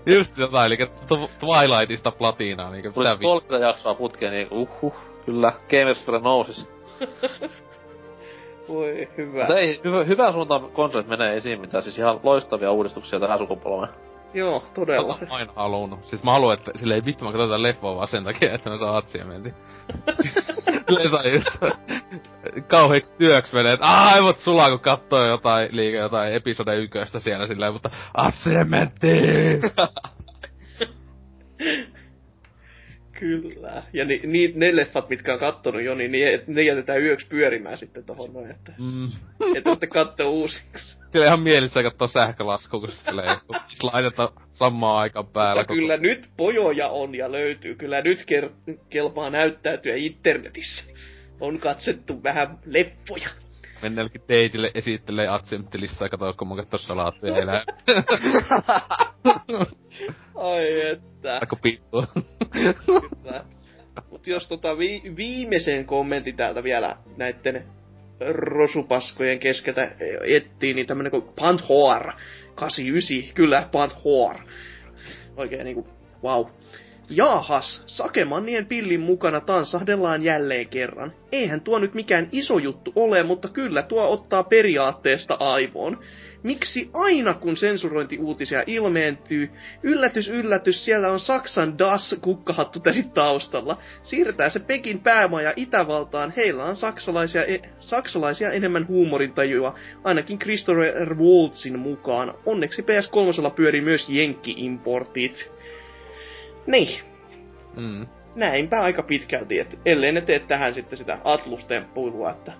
just 0.05 0.37
jotain, 0.37 0.65
eli 0.65 0.75
Tw- 0.85 1.29
Twilightista 1.39 2.11
platinaa, 2.11 2.71
niinkö 2.71 2.91
Tuli 2.91 3.07
mitä 3.07 3.19
vi... 3.19 3.23
30 3.23 3.67
jaksoa 3.67 3.93
putkeen, 3.93 4.33
niin 4.33 4.47
uhuh, 4.51 4.95
kyllä. 5.25 5.51
Gamers 5.69 6.05
kyllä 6.05 6.19
nousis. 6.19 6.67
Voi 8.67 9.07
hyvä. 9.17 9.39
Mutta 9.39 9.57
ei, 9.57 9.81
hyvä, 9.83 10.03
hyvä 10.03 10.31
suuntaan 10.31 10.71
konsolit 10.71 11.07
menee 11.07 11.37
esiin, 11.37 11.61
mitä 11.61 11.81
siis 11.81 11.97
ihan 11.97 12.19
loistavia 12.23 12.71
uudistuksia 12.71 13.19
tähän 13.19 13.37
sukupolveen. 13.37 13.93
Joo, 14.37 14.63
todella. 14.73 15.17
Mä 15.21 15.27
aina 15.35 15.53
halunnut. 15.55 16.03
Siis 16.03 16.23
mä 16.23 16.31
haluan, 16.31 16.57
että 16.57 16.71
silleen 16.75 17.05
vittu 17.05 17.25
mä 17.25 17.31
katsotaan 17.31 17.63
leffoa 17.63 17.95
vaan 17.95 18.07
sen 18.07 18.23
takia, 18.23 18.53
että 18.53 18.69
mä 18.69 18.77
saan 18.77 18.97
atsiementin. 18.97 19.53
Jotain 21.03 21.33
just 21.33 21.47
kauheeksi 22.67 23.15
työksi 23.17 23.53
menee, 23.53 23.73
että 23.73 23.85
aivot 23.85 24.39
sulaa 24.39 24.69
kun 24.69 24.79
kattoo 24.79 25.25
jotain 25.25 25.69
liikaa 25.71 26.01
jotain 26.01 26.33
episode 26.33 26.77
yköstä 26.77 27.19
siellä 27.19 27.47
silleen, 27.47 27.73
mutta 27.73 27.89
atsiementti! 28.13 29.07
Kyllä. 33.19 33.83
Ja 33.93 34.05
ni, 34.05 34.21
ni, 34.23 34.53
ne 34.55 34.75
leffat, 34.75 35.09
mitkä 35.09 35.33
on 35.33 35.39
kattonut 35.39 35.81
jo, 35.81 35.95
niin 35.95 36.11
ne, 36.11 36.43
ne 36.47 36.61
jätetään 36.63 37.01
yöksi 37.01 37.27
pyörimään 37.27 37.77
sitten 37.77 38.03
tohon 38.03 38.33
noin, 38.33 38.51
että 38.51 38.71
Mm. 38.77 39.05
et 39.55 39.63
tarvitse 39.63 39.87
katsoa 39.87 40.29
uusiksi. 40.29 40.96
Sillä 41.09 41.25
ihan 41.25 41.39
mielissä 41.41 41.83
kattoo 41.83 42.07
sähkölasku, 42.07 42.79
kun 42.79 42.91
silleen, 42.91 43.37
kun 43.47 43.89
laitetaan 43.93 44.29
samaan 44.53 44.97
aikaan 44.97 45.27
päälle. 45.27 45.61
Ja 45.61 45.65
kyllä 45.65 45.97
nyt 45.97 46.29
pojoja 46.37 46.89
on 46.89 47.15
ja 47.15 47.31
löytyy. 47.31 47.75
Kyllä 47.75 48.01
nyt 48.01 48.21
ker- 48.21 48.77
kelpaa 48.89 49.29
näyttäytyä 49.29 49.95
internetissä. 49.95 50.83
On 51.39 51.59
katsettu 51.59 52.23
vähän 52.23 52.59
leppoja. 52.65 53.29
Mennäänkin 53.81 54.21
deitille 54.29 54.71
esittelee 54.75 55.27
atsiemttilistaa 55.27 56.05
ja 56.05 56.09
katsoo, 56.09 56.33
kun 56.33 56.47
mä 56.47 56.55
katsoo 56.55 56.77
salaattia 56.77 57.37
elää. 57.37 57.63
Ai 60.35 60.81
että. 60.81 61.37
Aika 61.41 61.55
pittua. 61.55 62.07
Mut 64.11 64.27
jos 64.27 64.47
tota 64.47 64.77
vi- 64.77 65.15
viimeisen 65.15 65.85
kommentin 65.85 66.35
täältä 66.35 66.63
vielä 66.63 66.97
näitten 67.17 67.67
rosupaskojen 68.29 69.39
keskeltä 69.39 69.91
etsii, 70.27 70.73
niin 70.73 70.87
tämmönen 70.87 71.11
kuin 71.11 71.23
Panthor 71.39 72.13
89, 72.55 73.35
kyllä 73.35 73.69
Panthor. 73.71 74.35
Oikein 75.37 75.63
niinku, 75.63 75.87
wow. 76.23 76.45
Jaahas, 77.09 77.83
Sakemannien 77.85 78.65
pillin 78.65 78.99
mukana 78.99 79.41
tanssahdellaan 79.41 80.23
jälleen 80.23 80.67
kerran. 80.67 81.13
Eihän 81.31 81.61
tuo 81.61 81.79
nyt 81.79 81.93
mikään 81.93 82.29
iso 82.31 82.57
juttu 82.57 82.91
ole, 82.95 83.23
mutta 83.23 83.49
kyllä 83.49 83.81
tuo 83.83 84.11
ottaa 84.11 84.43
periaatteesta 84.43 85.33
aivoon. 85.33 86.03
Miksi 86.47 86.89
aina 86.93 87.33
kun 87.33 87.57
sensurointiuutisia 87.57 88.63
ilmeentyy, 88.67 89.49
yllätys 89.83 90.29
yllätys, 90.29 90.85
siellä 90.85 91.11
on 91.11 91.19
Saksan 91.19 91.77
Das 91.77 92.15
kukkahattutärit 92.21 93.13
taustalla. 93.13 93.77
Siirretään 94.03 94.51
se 94.51 94.59
Pekin 94.59 94.99
päämaja 94.99 95.53
Itävaltaan, 95.55 96.33
heillä 96.37 96.65
on 96.65 96.75
saksalaisia, 96.75 97.45
e- 97.45 97.61
saksalaisia 97.79 98.51
enemmän 98.51 98.87
huumorintajua, 98.87 99.75
ainakin 100.03 100.39
Christopher 100.39 101.15
Waltzin 101.15 101.79
mukaan. 101.79 102.33
Onneksi 102.45 102.81
PS3 102.81 103.51
pyörii 103.55 103.81
myös 103.81 104.09
Jenkki-importit. 104.09 105.51
Niin, 106.67 106.99
Mm. 107.75 108.07
näinpä 108.35 108.81
aika 108.81 109.03
pitkälti, 109.03 109.59
että 109.59 109.77
ellei 109.85 110.11
ne 110.11 110.21
tee 110.21 110.39
tähän 110.39 110.73
sitten 110.73 110.97
sitä 110.97 111.17
Atlus-temppuilua, 111.23 112.31
että 112.31 112.51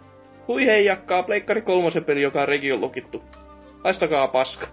hui 0.48 0.66
hei 0.66 0.86
jakkaa, 0.86 1.24
Pleikkari 1.24 1.62
kolmosen 1.62 2.04
peli, 2.06 2.22
joka 2.22 2.42
on 2.42 2.48
region 2.48 2.82
lukittu. 2.82 3.24
Haistakaa 3.84 4.28
paska. 4.28 4.68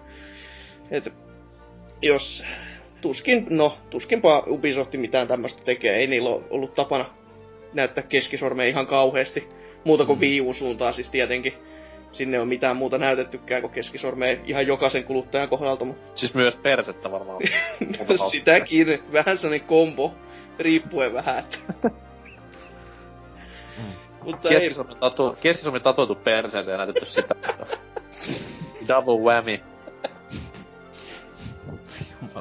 Et, 0.91 1.13
jos 2.01 2.43
tuskin, 3.01 3.47
no, 3.49 3.77
tuskinpa 3.89 4.43
Ubisofti 4.47 4.97
mitään 4.97 5.27
tämmöistä 5.27 5.63
tekee, 5.63 5.95
ei 5.95 6.07
niillä 6.07 6.29
ole 6.29 6.43
ollut 6.49 6.73
tapana 6.73 7.05
näyttää 7.73 8.03
keskisormeja 8.03 8.69
ihan 8.69 8.87
kauheasti. 8.87 9.49
Muuta 9.83 10.05
kuin 10.05 10.19
mm. 10.19 10.21
Wii 10.21 10.41
U:n 10.41 10.55
suuntaan 10.55 10.93
siis 10.93 11.11
tietenkin. 11.11 11.53
Sinne 12.11 12.39
on 12.39 12.47
mitään 12.47 12.77
muuta 12.77 12.97
näytettykään 12.97 13.61
kuin 13.61 13.73
keskisormeja 13.73 14.37
ihan 14.45 14.67
jokaisen 14.67 15.03
kuluttajan 15.03 15.49
kohdalta, 15.49 15.85
mutta 15.85 16.05
Siis 16.19 16.35
myös 16.35 16.55
persettä 16.55 17.11
varmaan. 17.11 17.41
sitäkin 18.31 18.87
vähän 19.13 19.37
sellainen 19.37 19.67
kombo, 19.67 20.13
riippuen 20.59 21.13
vähän, 21.13 21.39
että... 21.39 21.57
Mutta 24.23 24.49
ei, 24.49 24.55
Keskisormen, 24.55 24.97
tatu, 24.97 25.37
tatuoitu 25.83 26.15
perseeseen 26.15 26.73
ja 26.73 26.77
näytetty 26.77 27.05
sitä. 27.05 27.35
Double 28.87 29.19
whammy. 29.19 29.59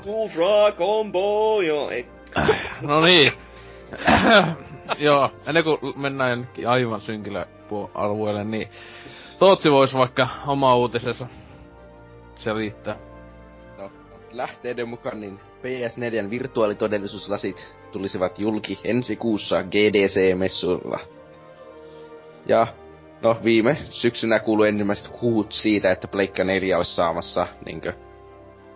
Ultra 0.07 0.73
combo, 0.79 1.61
joo, 1.63 1.91
ei. 1.91 2.07
No 2.81 3.01
niin. 3.01 3.33
Joo, 4.99 5.31
ennen 5.47 5.65
kuin 5.65 5.79
mennään 5.97 6.31
jonnekin 6.31 6.69
aivan 6.69 7.01
synkille 7.01 7.49
pu- 7.71 7.91
alueelle, 7.95 8.45
niin 8.45 8.69
Tootsi 9.39 9.71
vois 9.71 9.95
vaikka 9.95 10.29
oma 10.47 10.77
uutisensa 10.77 11.27
selittää. 12.35 12.97
No, 13.79 13.91
lähteiden 14.33 14.89
mukaan 14.89 15.21
niin 15.21 15.41
PS4 15.63 16.31
virtuaalitodellisuuslasit 16.31 17.77
tulisivat 17.93 18.39
julki 18.39 18.79
ensi 18.85 19.17
kuussa 19.17 19.63
GDC-messuilla. 19.63 20.99
Ja 22.47 22.67
no 23.23 23.37
viime 23.45 23.77
syksynä 23.91 24.39
kuului 24.39 24.69
ensimmäiset 24.69 25.21
huut 25.21 25.53
siitä, 25.53 25.91
että 25.91 26.09
Pleikka 26.09 26.45
4 26.45 26.77
olisi 26.77 26.95
saamassa 26.95 27.47
niinkö 27.67 27.93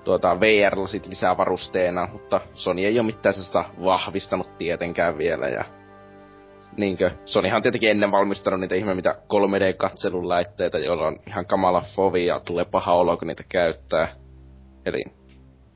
tuota 0.04 0.40
VR-lasit 0.40 1.06
lisää 1.06 1.36
varusteena, 1.36 2.08
mutta 2.12 2.40
Sony 2.54 2.84
ei 2.84 2.98
ole 2.98 3.06
mitään 3.06 3.34
sellaista 3.34 3.64
vahvistanut 3.84 4.58
tietenkään 4.58 5.18
vielä 5.18 5.48
ja 5.48 5.64
niinkö, 6.76 7.10
Sonyhan 7.24 7.56
on 7.56 7.62
tietenkin 7.62 7.90
ennen 7.90 8.10
valmistanut 8.10 8.60
niitä 8.60 8.74
ihme 8.74 8.94
mitä 8.94 9.10
3D-katselun 9.10 10.28
laitteita, 10.28 10.78
joilla 10.78 11.06
on 11.06 11.16
ihan 11.26 11.46
kamala 11.46 11.84
fovi 11.96 12.26
ja 12.26 12.40
tulee 12.40 12.64
paha 12.64 12.92
olo, 12.92 13.16
kun 13.16 13.28
niitä 13.28 13.44
käyttää. 13.48 14.08
Eli 14.86 15.04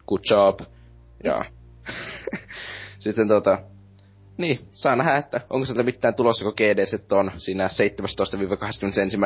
good 0.08 0.20
job. 0.30 0.60
Ja 1.24 1.44
sitten 3.04 3.28
tota, 3.28 3.58
niin, 4.38 4.58
saa 4.72 4.96
nähdä, 4.96 5.16
että 5.16 5.40
onko 5.50 5.66
sieltä 5.66 5.82
mitään 5.82 6.14
tulossa, 6.14 6.44
kun 6.44 6.54
GDC 6.56 7.12
on 7.12 7.30
siinä 7.36 7.68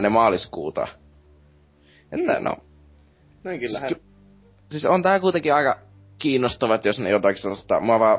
17-21. 0.06 0.10
maaliskuuta. 0.10 0.88
Että 2.12 2.34
Hmm. 2.34 2.44
no, 2.44 2.56
Näinkin 3.44 3.68
Siis 3.68 3.82
lähellä. 3.82 3.98
siis 4.70 4.86
on 4.86 5.02
tää 5.02 5.20
kuitenkin 5.20 5.54
aika 5.54 5.78
kiinnostava, 6.18 6.74
että 6.74 6.88
jos 6.88 7.00
ne 7.00 7.10
jotakin 7.10 7.38
sellaista, 7.42 7.80
mua 7.80 8.00
vaan 8.00 8.18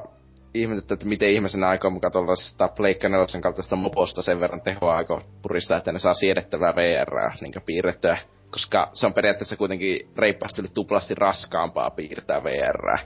ihmetyttä, 0.53 0.93
että 0.93 1.05
miten 1.05 1.29
ihmisenä 1.31 1.67
aikoo 1.67 1.91
mukaan 1.91 2.11
tuollaisesta 2.11 2.67
Pleikka 2.67 3.09
4 3.09 3.41
kaltaista 3.41 3.75
moposta 3.75 4.21
sen 4.21 4.39
verran 4.39 4.61
tehoa 4.61 4.95
aikoo 4.97 5.21
puristaa, 5.41 5.77
että 5.77 5.91
ne 5.91 5.99
saa 5.99 6.13
siedettävää 6.13 6.75
VR 6.75 7.31
niin 7.41 7.53
piirrettyä. 7.65 8.17
Koska 8.51 8.89
se 8.93 9.05
on 9.05 9.13
periaatteessa 9.13 9.57
kuitenkin 9.57 9.99
reippaasti 10.17 10.61
tuplasti 10.73 11.15
raskaampaa 11.15 11.91
piirtää 11.91 12.43
VR. 12.43 12.97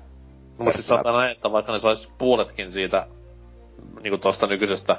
Mutta 0.57 0.73
siis 0.73 0.87
sanotaan 0.87 1.15
näin, 1.15 1.31
että 1.35 1.51
vaikka 1.51 1.71
ne 1.73 1.79
sais 1.79 2.11
puoletkin 2.17 2.71
siitä 2.71 3.07
niinku 4.03 4.17
tosta 4.17 4.47
nykyisestä 4.47 4.97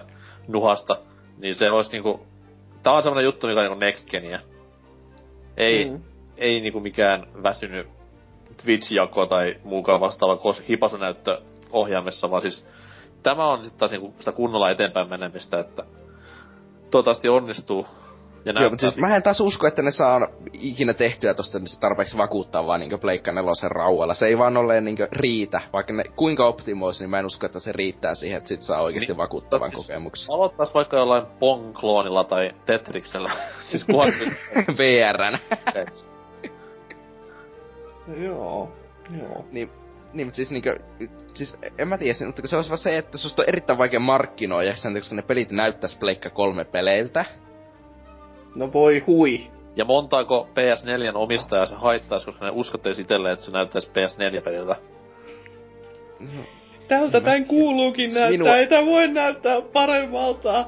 nuhasta, 0.49 0.97
niin 1.39 1.55
se 1.55 1.71
olisi 1.71 1.93
niinku... 1.93 2.27
Tää 2.83 2.93
on 2.93 3.03
semmonen 3.03 3.25
juttu, 3.25 3.47
mikä 3.47 3.61
on 3.61 3.67
niinku 3.67 3.81
next 3.81 4.11
geniä. 4.11 4.41
Ei, 5.57 5.91
mm. 5.91 6.01
Ei 6.37 6.61
niinku 6.61 6.81
mikään 6.81 7.27
väsynyt 7.43 7.89
Twitch-jako 8.63 9.27
tai 9.27 9.57
muukaan 9.65 10.01
vastaava 10.01 10.35
kos- 10.35 10.69
hipasunäyttö 10.69 11.43
ohjaamessa, 11.71 12.31
vaan 12.31 12.43
siis 12.43 12.67
tämä 13.23 13.47
on 13.47 13.63
sitten 13.63 13.79
taas 13.79 13.91
niinku 13.91 14.15
sitä 14.19 14.33
kunnolla 14.33 14.71
eteenpäin 14.71 15.09
menemistä, 15.09 15.59
että 15.59 15.85
toivottavasti 16.91 17.29
onnistuu. 17.29 17.87
Ja 18.45 18.53
Joo, 18.53 18.71
mutta 18.71 18.81
siis 18.81 18.97
mä 18.97 19.17
en 19.17 19.23
taas 19.23 19.41
usko, 19.41 19.67
että 19.67 19.83
ne 19.83 19.91
saa 19.91 20.29
ikinä 20.53 20.95
tehtyä 20.95 21.35
tosta 21.35 21.59
niin 21.59 21.69
se 21.69 21.81
tarpeeksi 21.81 22.19
vakuuttaa 22.19 22.67
vaan 22.67 22.81
niinku 22.81 22.99
Pleikka 22.99 23.33
nelosen 23.33 23.71
rauhalla. 23.71 24.15
Se 24.15 24.27
ei 24.27 24.39
vaan 24.39 24.57
ole 24.57 24.81
niinku 24.81 25.03
riitä. 25.13 25.61
Vaikka 25.73 25.93
ne 25.93 26.05
kuinka 26.17 26.47
optimois, 26.47 27.01
niin 27.01 27.11
mä 27.11 27.19
en 27.19 27.27
usko, 27.27 27.47
että 27.47 27.61
se 27.61 27.73
riittää 27.73 28.15
siihen, 28.15 28.37
että 28.39 28.49
sit 28.49 28.63
saa 28.63 28.83
oikeasti 28.83 29.13
Niin, 29.13 29.17
vakuuttavan 29.17 29.71
siis- 29.71 29.87
kokemuksen. 29.87 30.35
Aloittais 30.35 30.75
vaikka 30.75 30.97
jollain 30.97 31.27
Pong-kloonilla 31.27 32.25
tai 32.25 32.51
Tetriksellä. 32.67 33.31
siis 33.71 33.85
kunhan 33.85 34.13
VRn. 34.79 35.39
Joo. 38.25 38.73
Joo. 39.21 39.45
niin, 39.53 39.69
niin, 40.13 40.27
mutta 40.27 40.37
siis 40.37 40.51
niinkö, 40.51 40.79
siis 41.35 41.57
en 41.79 41.89
mä 41.89 41.99
tiedä, 41.99 42.27
mutta 42.27 42.43
kun 42.43 42.49
se 42.49 42.57
olisi 42.57 42.71
vaan 42.71 42.79
se, 42.79 42.97
että 42.99 43.19
susta 43.19 43.43
on 43.43 43.49
erittäin 43.49 43.79
vaikea 43.79 44.01
markkinoida, 44.01 44.75
sen 44.75 44.93
takia, 44.93 45.01
koska 45.01 45.15
ne 45.15 45.23
pelit 45.23 45.51
näyttäis 45.51 45.97
Pleikka 45.97 46.31
kolme 46.31 46.65
peleiltä. 46.65 47.25
No 48.57 48.73
voi 48.73 48.99
hui. 48.99 49.51
Ja 49.77 49.85
montaako 49.85 50.49
PS4 50.51 51.17
omistajaa 51.17 51.67
se 51.67 51.75
haittaisi, 51.75 52.27
koska 52.27 52.45
ne 52.45 52.51
uskottaisi 52.55 53.03
itselleen, 53.03 53.33
että 53.33 53.45
se 53.45 53.51
näyttäisi 53.53 53.91
PS4-peliltä. 53.91 54.77
Tältä 56.89 57.21
tän 57.21 57.45
kuuluukin 57.45 58.11
Siis 58.11 58.23
näyttää, 58.23 58.39
minua- 58.39 58.57
ei 58.57 58.67
tää 58.67 58.87
voi 58.87 59.09
näyttää 59.09 59.61
paremmalta. 59.73 60.67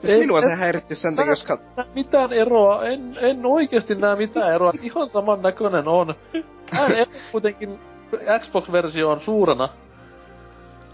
Siis 0.00 0.18
minua 0.22 0.40
se 0.40 0.54
häiritti 0.54 0.94
sen 0.94 1.16
takia, 1.16 1.32
koska 1.32 1.58
mitään 1.94 2.32
eroa, 2.32 2.84
en, 2.84 3.14
en 3.20 3.46
oikeesti 3.46 3.94
näe 3.94 4.16
mitään 4.16 4.54
eroa, 4.54 4.72
ihan 4.82 5.10
saman 5.10 5.42
näköinen 5.42 5.88
on. 5.88 6.14
Ero 6.96 7.06
kuitenkin 7.32 7.78
Xbox-versio 8.40 9.10
on 9.10 9.20
suurena. 9.20 9.68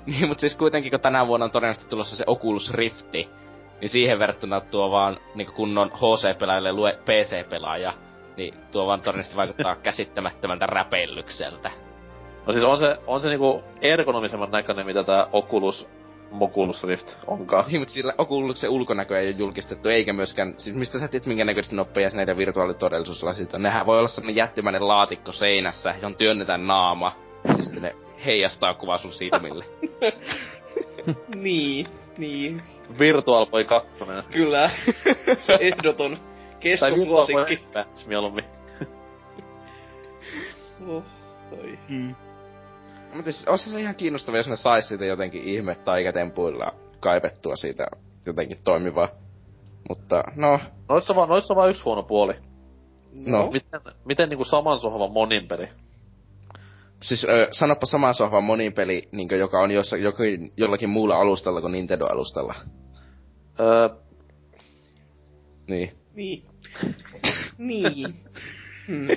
Niin, 0.07 0.28
mutta 0.28 0.40
siis 0.40 0.57
kuitenkin 0.57 0.90
kun 0.90 1.01
tänä 1.01 1.27
vuonna 1.27 1.44
on 1.44 1.51
todennäköisesti 1.51 1.90
tulossa 1.90 2.16
se 2.16 2.24
Oculus 2.27 2.74
Rifti, 2.74 3.28
niin 3.83 3.91
siihen 3.91 4.19
verrattuna 4.19 4.61
tuo 4.61 4.91
vaan 4.91 5.17
niin 5.35 5.53
kunnon 5.53 5.91
HC-pelaajille 5.91 6.73
lue 6.73 6.99
PC-pelaaja, 7.05 7.93
niin 8.37 8.55
tuo 8.71 8.87
vaan 8.87 9.01
todennäköisesti 9.01 9.37
vaikuttaa 9.37 9.77
käsittämättömältä 9.89 10.67
räpeillykseltä. 10.67 11.71
No 12.47 12.53
siis 12.53 12.65
on 12.65 12.79
se, 12.79 12.99
on 13.07 13.21
se 13.21 13.29
niinku 13.29 13.65
ergonomisemman 13.81 14.51
näköinen, 14.51 14.87
mitä 14.87 15.05
tää 15.05 15.27
Oculus 15.33 15.89
Moculus 16.31 16.85
Rift 16.85 17.13
onkaan. 17.27 17.65
Niin, 17.69 17.81
mutta 17.81 17.95
sillä 17.95 18.15
Oculusen 18.19 18.71
ulkonäkö 18.71 19.21
ei 19.21 19.29
ole 19.29 19.37
julkistettu, 19.39 19.89
eikä 19.89 20.13
myöskään, 20.13 20.55
siis 20.59 20.77
mistä 20.77 20.99
sä 20.99 21.09
tiedät, 21.09 21.27
minkä 21.27 21.45
näköisesti 21.45 21.77
nopeja 21.77 22.09
näitä 22.15 22.37
virtuaalitodellisuuslasit 22.37 23.55
on. 23.55 23.63
Nehän 23.63 23.87
voi 23.87 23.99
olla 23.99 24.09
sellainen 24.09 24.37
jättimäinen 24.37 24.89
laatikko 24.89 25.33
seinässä, 25.33 25.95
johon 25.97 26.17
työnnetään 26.17 26.67
naama, 26.67 27.13
ja 27.45 27.63
sitten 27.63 27.83
ne 27.83 27.97
heijastaa 28.25 28.75
kuvaa 28.75 28.99
sun 28.99 29.13
silmille. 29.13 29.65
Niin, 31.35 31.87
niin. 32.19 32.63
Virtual 32.99 33.47
Boy 33.47 33.65
2. 33.65 33.89
Kyllä. 34.33 34.71
Ehdoton 35.61 36.19
Tai 36.81 36.91
Virtual 36.91 37.27
Boy 37.27 37.45
kestosuosikki. 37.45 37.67
Advance 37.67 38.09
mieluummin. 38.09 38.45
Oh, 40.89 41.03
oi. 41.53 41.79
Mutta 43.15 43.33
siis 43.33 43.49
olisi 43.49 43.71
se 43.71 43.81
ihan 43.81 43.97
kiinnostava, 43.97 44.37
jos 44.37 44.49
ne 44.49 44.57
sais 44.57 44.89
siitä 44.89 45.05
jotenkin 45.05 45.45
ihme 45.45 45.75
taikatempuilla 45.75 46.75
kaipettua 47.01 47.57
siitä 47.57 47.87
jotenkin 48.27 48.59
toimivaa. 48.65 49.09
Mutta 49.89 50.25
no, 50.37 50.61
Noissa 50.89 51.15
vaan, 51.15 51.29
noissa 51.29 51.55
on 51.55 51.57
vaan 51.57 51.71
yksi 51.71 51.83
huono 51.85 52.03
puoli. 52.03 52.35
No. 53.27 53.51
Miten, 53.51 53.81
miten 54.05 54.29
niinku 54.29 54.45
saman 54.45 54.79
sohvan 54.79 55.13
monin 55.13 55.49
peli? 55.49 55.69
Siis 57.03 57.24
ö, 57.24 57.49
sanoppa 57.51 57.87
saman 57.87 58.15
sohvan 58.15 58.45
monipeli, 58.45 59.09
niin 59.12 59.29
joka 59.39 59.61
on 59.61 59.70
jossa, 59.70 59.97
jokin, 59.97 60.53
jollakin 60.57 60.89
muulla 60.89 61.16
alustalla 61.16 61.61
kuin 61.61 61.73
Nintendo-alustalla. 61.73 62.55
Öö, 63.61 63.89
Niin. 65.66 65.93
Niin. 66.15 66.43
niin. 67.59 68.15
Hmm. 68.87 69.09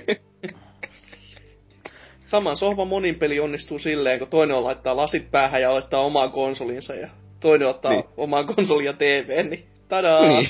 Saman 2.26 2.57
sohvan 2.57 2.88
monin 2.88 3.16
peli 3.16 3.40
onnistuu 3.40 3.80
silleen, 3.80 4.20
kun 4.20 4.28
toinen 4.28 4.57
on 4.57 4.64
laittaa 4.64 4.98
lasit 4.98 5.32
päähän 5.32 5.62
ja 5.62 5.74
laittaa 5.74 6.02
omaa 6.02 6.30
konsolinsa 6.30 6.95
ja 6.95 7.07
toinen 7.40 7.68
ottaa 7.68 7.91
niin. 7.91 8.06
omaa 8.18 8.44
konsolia 8.44 8.94
TV, 8.94 9.45
niin 9.49 9.66
tadaa! 9.88 10.22
Niin. 10.22 10.49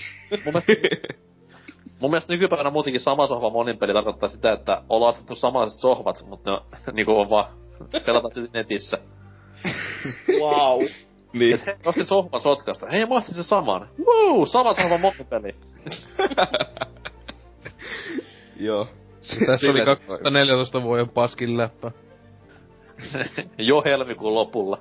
Mun, 1.99 2.11
mielestä, 2.11 2.33
nykypäivänä 2.33 2.69
muutenkin 2.69 3.01
sama 3.01 3.27
sohva 3.27 3.49
monin 3.49 3.77
peli 3.77 3.93
tarkoittaa 3.93 4.29
sitä, 4.29 4.51
että 4.51 4.81
on 4.89 5.01
laitettu 5.01 5.35
samanlaiset 5.35 5.79
sohvat, 5.79 6.25
mutta 6.27 6.51
ne 6.51 6.57
on, 6.57 6.63
niinku 6.95 7.19
on 7.19 7.29
vaan 7.29 7.45
pelata 8.05 8.27
sitten 8.27 8.49
netissä. 8.53 8.97
Wow. 10.39 10.81
niin. 11.33 11.53
Et 11.53 11.61
he 11.97 12.05
sohvan 12.05 12.41
sotkasta. 12.41 12.89
Hei, 12.89 13.05
mä 13.05 13.21
sen 13.21 13.43
saman. 13.43 13.89
Wow, 14.05 14.45
sama 14.45 14.73
sohva 14.73 14.97
monin 14.97 15.25
peli. 15.29 15.55
Joo. 18.67 18.87
Tässä 19.45 19.67
oli 19.67 19.79
Sillä 19.79 19.85
se 19.85 19.95
2014 19.95 20.83
vuoden 20.83 21.09
paskin 21.09 21.57
läppä. 21.57 21.91
jo 23.57 23.81
helmikuun 23.85 24.35
lopulla. 24.35 24.77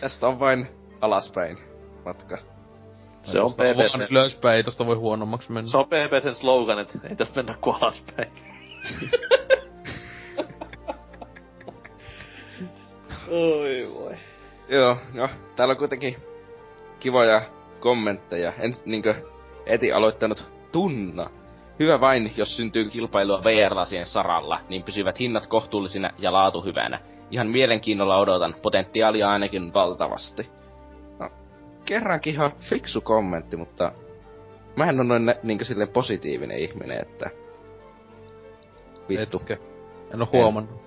Tästä 0.00 0.26
on 0.26 0.40
vain 0.40 0.68
alaspäin 1.00 1.58
matka. 2.04 2.38
Se 3.32 3.40
on 3.40 3.44
Tosta 3.44 3.64
vaan 3.64 3.74
PPC. 3.76 4.10
ylöspäin, 4.10 4.56
ei 4.56 4.64
tosta 4.64 4.86
voi 4.86 4.96
huonommaksi 4.96 5.52
mennä. 5.52 5.70
Se 5.70 5.76
on 5.78 5.86
PPCn 5.86 6.34
slogan, 6.34 6.78
että 6.78 6.98
ei 7.10 7.16
tästä 7.16 7.42
mennä 7.42 7.54
kuin 7.60 7.76
alaspäin. 7.80 8.28
Oi 13.30 13.90
voi. 13.94 14.14
Joo, 14.68 14.96
no, 15.14 15.28
täällä 15.56 15.72
on 15.72 15.78
kuitenkin 15.78 16.16
kivoja 17.00 17.42
kommentteja. 17.80 18.52
En 18.58 18.72
niinkö 18.84 19.14
eti 19.66 19.92
aloittanut 19.92 20.50
tunna. 20.72 21.30
Hyvä 21.78 22.00
vain, 22.00 22.32
jos 22.36 22.56
syntyy 22.56 22.90
kilpailua 22.90 23.44
VR-lasien 23.44 24.06
saralla, 24.06 24.60
niin 24.68 24.82
pysyvät 24.82 25.20
hinnat 25.20 25.46
kohtuullisina 25.46 26.10
ja 26.18 26.32
laatu 26.32 26.60
hyvänä. 26.60 27.00
Ihan 27.30 27.46
mielenkiinnolla 27.46 28.18
odotan, 28.18 28.54
potentiaalia 28.62 29.30
ainakin 29.30 29.74
valtavasti. 29.74 30.57
Kerrankin 31.88 32.34
ihan 32.34 32.52
fiksu 32.60 33.00
kommentti, 33.00 33.56
mutta 33.56 33.92
mä 34.76 34.88
en 34.88 35.00
ole 35.00 35.04
noin 35.04 35.34
niinkö 35.42 35.64
silleen 35.64 35.88
positiivinen 35.88 36.58
ihminen, 36.58 37.02
että... 37.02 37.30
Vittu. 39.08 39.36
Etkö? 39.36 39.56
En 40.14 40.22
oo 40.22 40.28
huomannut. 40.32 40.80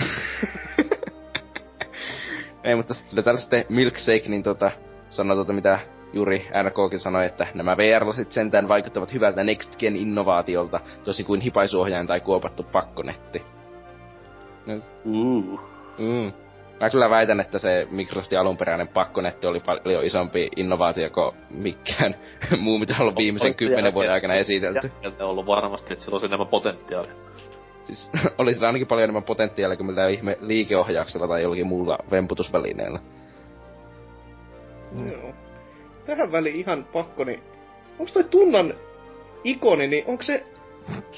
Ei, 2.64 2.74
mutta 2.74 2.94
sitten 2.94 3.24
täällä 3.24 3.40
sitten 3.40 3.64
Milkshake, 3.68 4.28
niin 4.28 4.42
tota, 4.42 4.70
sanoi 5.08 5.36
tota, 5.36 5.52
mitä 5.52 5.80
juuri 6.12 6.38
NKkin 6.38 7.00
sanoi, 7.00 7.26
että 7.26 7.46
nämä 7.54 7.76
VR-lasit 7.76 8.32
sentään 8.32 8.68
vaikuttavat 8.68 9.12
hyvältä 9.12 9.44
Next 9.44 9.76
Gen 9.76 9.96
innovaatiolta, 9.96 10.80
toisin 11.04 11.26
kuin 11.26 11.40
hipaisuohjain 11.40 12.06
tai 12.06 12.20
kuopattu 12.20 12.62
pakkonetti. 12.62 13.42
Uh. 15.04 15.60
mm. 15.98 16.32
Mä 16.80 16.90
kyllä 16.90 17.10
väitän, 17.10 17.40
että 17.40 17.58
se 17.58 17.86
Microsoftin 17.90 18.38
alunperäinen 18.38 18.88
pakkonetti 18.88 19.46
oli 19.46 19.60
paljon 19.60 20.04
isompi 20.04 20.48
innovaatio 20.56 21.10
kuin 21.10 21.34
mikään 21.50 22.14
muu, 22.60 22.78
mitä 22.78 22.94
on 22.94 23.00
ollut 23.00 23.16
viimeisen 23.16 23.54
kymmenen 23.54 23.94
vuoden 23.94 24.12
aikana 24.12 24.34
esitelty. 24.34 24.92
On 25.20 25.28
ollut 25.28 25.46
varmasti, 25.46 25.92
että 25.92 26.04
sillä 26.04 26.14
olisi 26.14 26.26
enemmän 26.26 26.48
potentiaalia. 26.48 27.12
Siis 27.84 28.10
oli 28.38 28.54
sillä 28.54 28.66
ainakin 28.66 28.86
paljon 28.86 29.04
enemmän 29.04 29.22
potentiaalia 29.22 29.76
kuin 29.76 29.86
millään 29.86 30.10
ihme 30.10 30.38
liikeohjauksella 30.40 31.28
tai 31.28 31.42
jollakin 31.42 31.66
muulla 31.66 31.98
vemputusvälineellä. 32.10 32.98
Joo. 35.10 35.34
Tähän 36.04 36.32
väliin 36.32 36.56
ihan 36.56 36.84
pakko, 36.84 37.24
niin... 37.24 37.42
Onks 37.98 38.12
toi 38.12 38.24
tunnan 38.24 38.74
ikoni, 39.44 39.86
niin 39.86 40.04
onko 40.06 40.22
se... 40.22 40.44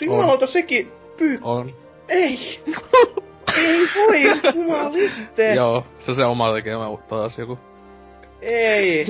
Jumalauta 0.00 0.46
sekin 0.46 0.92
Py... 1.16 1.38
On. 1.42 1.72
Ei! 2.08 2.62
Ei 3.56 3.86
voi, 3.96 4.22
jumaliste! 4.54 5.54
Joo, 5.60 5.86
se 5.98 6.10
on 6.10 6.16
se 6.16 6.24
oma 6.24 6.52
tekemä 6.52 6.84
taas 7.08 7.38
joku. 7.38 7.58
Ei! 8.40 9.06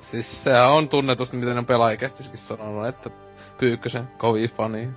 Siis 0.00 0.44
sehän 0.44 0.72
on 0.72 0.88
tunnetusti, 0.88 1.36
miten 1.36 1.56
ne 1.56 1.62
pelaajakästiskin 1.62 2.38
sanonut, 2.38 2.88
että 2.88 3.10
Pyykkösen 3.58 4.08
kovin 4.18 4.50
fani. 4.50 4.88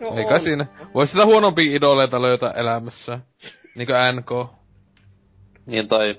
No 0.00 0.16
Eikä 0.16 0.34
on. 0.34 0.40
siinä. 0.40 0.66
Vois 0.94 1.12
sitä 1.12 1.24
huonompia 1.24 1.76
idoleita 1.76 2.22
löytää 2.22 2.50
elämässä. 2.50 3.18
Niinkö 3.74 3.94
NK. 4.12 4.50
Niin 5.66 5.88
tai 5.88 6.16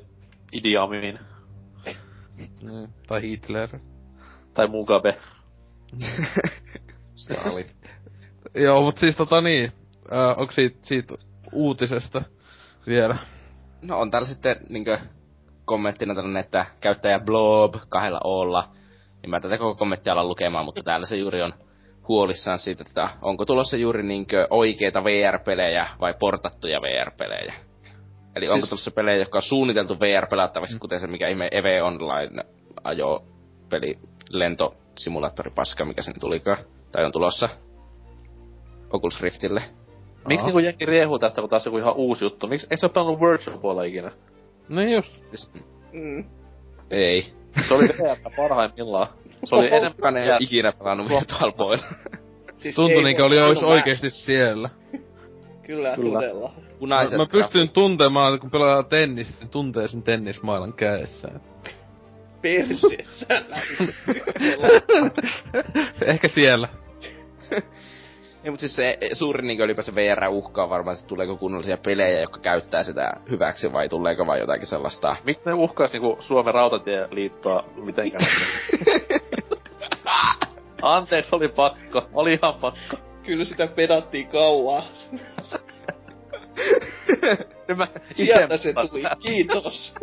Idi 0.52 0.78
Amin. 0.78 1.20
Niin. 2.62 2.90
Tai 3.08 3.22
Hitler. 3.22 3.70
Tai 4.54 4.68
Mugabe. 4.68 5.18
Stalin. 7.16 7.66
Joo, 8.66 8.82
mut 8.82 8.98
siis 8.98 9.16
tota 9.16 9.42
niin. 9.42 9.72
Äh, 10.14 10.40
onko 10.40 10.52
siitä, 10.52 10.78
siitä 10.82 11.16
uutisesta 11.52 12.22
vielä? 12.88 13.18
No 13.82 14.00
on 14.00 14.12
täällä 14.12 14.28
sitten 14.28 14.56
niinkö 14.70 15.00
kommenttina 15.66 16.16
tällainen, 16.16 16.44
että 16.44 16.66
käyttäjä 16.82 17.20
Blob 17.20 17.76
kahdella 17.90 18.20
olla. 18.24 18.68
Niin 19.22 19.30
mä 19.30 19.40
tätä 19.40 19.58
koko 19.58 19.76
kommenttia 19.76 20.14
alan 20.14 20.28
lukemaan, 20.28 20.66
mutta 20.66 20.84
täällä 20.84 21.06
se 21.06 21.16
juuri 21.16 21.42
on 21.42 21.54
huolissaan 22.08 22.60
siitä, 22.60 22.84
että 22.88 23.10
onko 23.22 23.46
tulossa 23.46 23.78
juuri 23.78 24.04
niinkö 24.04 24.48
oikeita 24.50 25.04
VR-pelejä 25.04 25.88
vai 26.02 26.14
portattuja 26.20 26.82
VR-pelejä. 26.82 27.54
Eli 28.36 28.46
siis... 28.46 28.52
onko 28.52 28.68
tulossa 28.68 28.92
pelejä, 28.92 29.18
jotka 29.18 29.38
on 29.38 29.42
suunniteltu 29.42 30.00
VR-pelattaviksi, 30.00 30.80
kuten 30.80 31.00
se 31.00 31.08
mikä 31.08 31.28
ihme 31.28 31.48
EVE 31.52 31.82
Online 31.82 32.44
ajo 32.84 33.26
peli 33.70 34.00
lentosimulaattori 34.30 35.52
paska, 35.52 35.86
mikä 35.86 36.02
sen 36.02 36.20
tulikaan, 36.20 36.58
tai 36.92 37.06
on 37.06 37.12
tulossa 37.12 37.50
Oculus 38.94 39.22
Riftille. 39.22 39.64
Miksi 40.28 40.46
niinku 40.46 40.60
jengi 40.60 40.86
riehuu 40.86 41.20
tästä, 41.20 41.42
kun 41.42 41.50
taas 41.50 41.66
joku 41.66 41.78
ihan 41.78 41.94
uusi 41.96 42.26
juttu? 42.26 42.48
Miksi, 42.48 42.68
eikö 42.72 42.78
se 42.78 42.86
ole 42.86 42.94
pelannut 42.94 43.20
Virtual 43.20 43.58
puolella 43.58 43.84
ikinä? 43.84 44.12
No 44.70 44.82
just. 44.82 45.28
Siis, 45.28 45.52
Mm. 45.94 46.24
ei. 46.92 47.26
Se 47.68 47.74
oli 47.74 47.88
VR 47.88 48.32
parhaimmillaan. 48.38 49.08
Se 49.46 49.56
oli 49.56 49.68
enemmän... 49.68 50.18
Ei 50.18 50.38
ikinä 50.40 50.72
pelannut 50.72 51.10
Virtual 51.10 51.52
Boylla. 51.52 51.86
Siis 52.56 52.76
Tuntui 52.76 52.98
ei 52.98 53.04
niinkö 53.04 53.26
oli 53.26 53.40
ois 53.40 53.64
oikeesti 53.64 54.10
siellä. 54.10 54.70
Kyllä, 55.64 55.96
Kyllä. 55.96 56.20
todella. 56.20 56.52
Punaiset 56.80 57.18
Mä 57.18 57.26
pystyn 57.32 57.70
tuntemaan, 57.70 58.40
kun 58.40 58.52
pelaa 58.52 58.84
tennistä, 58.84 59.40
niin 59.40 59.50
tuntee 59.50 59.88
sen 59.88 60.04
tennismailan 60.04 60.74
kädessä. 60.74 61.28
Perseessä. 62.42 63.26
Ehkä 66.12 66.28
siellä. 66.28 66.68
Ei, 68.46 68.52
mutta 68.52 68.62
siis 68.62 68.76
se 68.76 68.98
suurin 69.14 69.48
niin 69.48 69.62
ylipäänsä 69.62 69.96
VR-uhka 69.96 70.64
on 70.64 70.70
varmaan, 70.70 70.96
että 70.96 71.08
tuleeko 71.08 71.38
kunnollisia 71.38 71.78
pelejä, 71.78 72.20
jotka 72.22 72.40
käyttää 72.40 72.84
sitä 72.84 73.14
hyväksi, 73.30 73.74
vai 73.74 73.90
tuleeko 73.90 74.28
vaan 74.28 74.40
jotakin 74.40 74.68
sellaista... 74.68 75.16
Miksi 75.24 75.46
ne 75.46 75.54
uhkais 75.54 75.94
niinku 75.94 76.18
Suomen 76.20 76.54
rautatieliittoa 76.54 77.64
mitenkään? 77.76 78.26
Anteeksi, 80.82 81.36
oli 81.36 81.48
pakko. 81.48 82.10
Oli 82.14 82.34
ihan 82.34 82.54
pakko. 82.54 82.98
Kyllä 83.24 83.46
sitä 83.46 83.68
pedattiin 83.68 84.28
kauan. 84.28 84.84
Mä 87.76 87.88
Sieltä 88.14 88.58
se 88.58 88.74
tuli. 88.74 89.04
Kiitos. 89.20 89.96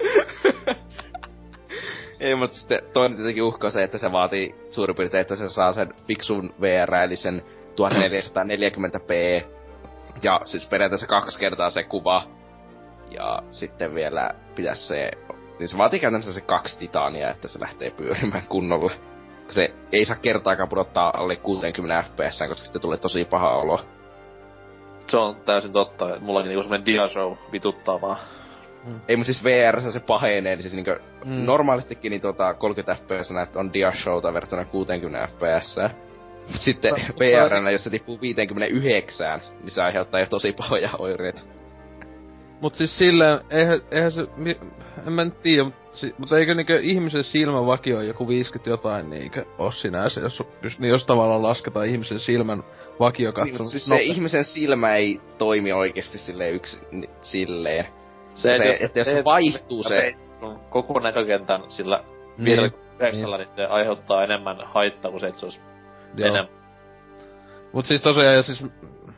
Ei, 2.20 2.34
mutta 2.34 2.56
sitten 2.56 2.82
toinen 2.92 3.16
tietenkin 3.16 3.42
uhka 3.42 3.66
on 3.66 3.70
se, 3.70 3.82
että 3.82 3.98
se 3.98 4.12
vaatii 4.12 4.54
suurin 4.70 4.96
piirtein, 4.96 5.20
että 5.20 5.36
se 5.36 5.48
saa 5.48 5.72
sen 5.72 5.94
fiksun 6.06 6.50
VR, 6.60 6.94
eli 6.94 7.16
sen 7.16 7.42
1440p. 7.70 9.44
Ja 10.22 10.40
siis 10.44 10.68
periaatteessa 10.68 11.06
kaksi 11.06 11.38
kertaa 11.38 11.70
se 11.70 11.82
kuva. 11.82 12.22
Ja 13.10 13.42
sitten 13.50 13.94
vielä 13.94 14.30
pitäisi 14.54 14.86
se... 14.86 15.10
Niin 15.58 15.68
se 15.68 15.78
vaatii 15.78 16.00
käytännössä 16.00 16.32
se 16.32 16.40
kaksi 16.40 16.78
titania, 16.78 17.30
että 17.30 17.48
se 17.48 17.60
lähtee 17.60 17.90
pyörimään 17.90 18.42
kunnolla. 18.48 18.92
Se 19.48 19.74
ei 19.92 20.04
saa 20.04 20.16
kertaakaan 20.16 20.68
pudottaa 20.68 21.12
alle 21.16 21.36
60 21.36 22.02
fps, 22.02 22.38
koska 22.48 22.64
sitten 22.64 22.82
tulee 22.82 22.98
tosi 22.98 23.24
paha 23.24 23.50
olo. 23.50 23.80
Se 25.06 25.16
on 25.16 25.36
täysin 25.36 25.72
totta. 25.72 26.20
Mullakin 26.20 26.48
niinku 26.48 26.62
semmonen 26.62 26.86
diashow 26.86 27.32
vituttaa 27.52 28.00
vaan. 28.00 28.16
Ei, 29.08 29.16
mutta 29.16 29.32
siis 29.32 29.44
VR 29.44 29.80
se 29.92 30.00
pahenee, 30.00 30.56
niin 30.56 30.62
siis 30.62 30.74
niinku 30.74 30.90
Mm. 31.24 31.30
mm. 31.32 31.44
normaalistikin 31.44 32.10
niin 32.10 32.20
tota 32.20 32.54
30 32.54 32.94
fps 33.02 33.30
näet 33.30 33.56
on 33.56 33.72
dia 33.72 33.92
showta 33.92 34.34
verrattuna 34.34 34.64
60 34.64 35.28
fps. 35.28 35.76
Sitten 36.46 36.94
VR, 36.94 37.70
jos 37.72 37.84
se 37.84 37.90
tippuu 37.90 38.20
59, 38.20 39.40
niin 39.60 39.70
se 39.70 39.82
aiheuttaa 39.82 40.20
jo 40.20 40.26
tosi 40.26 40.52
pahoja 40.52 40.90
oireita. 40.98 41.40
Mut 42.60 42.74
siis 42.74 42.98
silleen, 42.98 43.38
eihän, 43.50 43.80
eihän 43.90 44.12
se, 44.12 44.26
mi, 44.36 44.58
en 45.06 45.12
mä 45.12 45.24
nyt 45.24 45.40
tiedä, 45.40 45.64
mut, 45.64 45.74
si, 45.92 46.14
mut 46.18 46.32
eikö 46.32 46.54
niinkö 46.54 46.78
ihmisen 46.82 47.24
silmän 47.24 47.66
vakio 47.66 48.00
joku 48.00 48.28
50 48.28 48.70
jotain 48.70 49.10
niinkö 49.10 49.44
oo 49.58 49.70
sinänsä, 49.70 50.20
jos, 50.20 50.42
jos, 50.62 50.78
niin 50.78 50.90
jos 50.90 51.04
tavallaan 51.06 51.42
lasketaan 51.42 51.86
ihmisen 51.86 52.18
silmän 52.18 52.64
vakio 53.00 53.28
Niin, 53.28 53.34
katsomus. 53.34 53.58
mutta 53.58 53.70
siis 53.70 53.84
se 53.88 54.02
ihmisen 54.02 54.44
silmä 54.44 54.94
ei 54.96 55.20
toimi 55.38 55.72
oikeesti 55.72 56.18
silleen 56.18 56.54
yksi 56.54 56.80
ni- 56.90 57.10
silleen. 57.20 57.84
Se, 58.42 58.56
se, 58.58 58.76
että 58.84 58.98
jos 58.98 59.08
se 59.08 59.24
vaihtuu 59.24 59.82
se... 59.82 60.12
koko 60.70 61.00
näkökentän 61.00 61.60
sillä 61.68 62.04
Niin. 62.38 62.44
59, 62.46 63.30
niin 63.30 63.48
se 63.56 63.64
aiheuttaa 63.66 64.24
enemmän 64.24 64.56
haittaa 64.64 65.10
kuin 65.10 65.20
se, 65.20 65.26
että 65.26 65.40
se 65.40 65.46
olisi 65.46 65.60
Joo. 66.16 66.28
enemmän. 66.28 66.54
Mut 67.72 67.86
siis 67.86 68.02
tosiaan, 68.02 68.34
ja 68.36 68.42
siis 68.42 68.64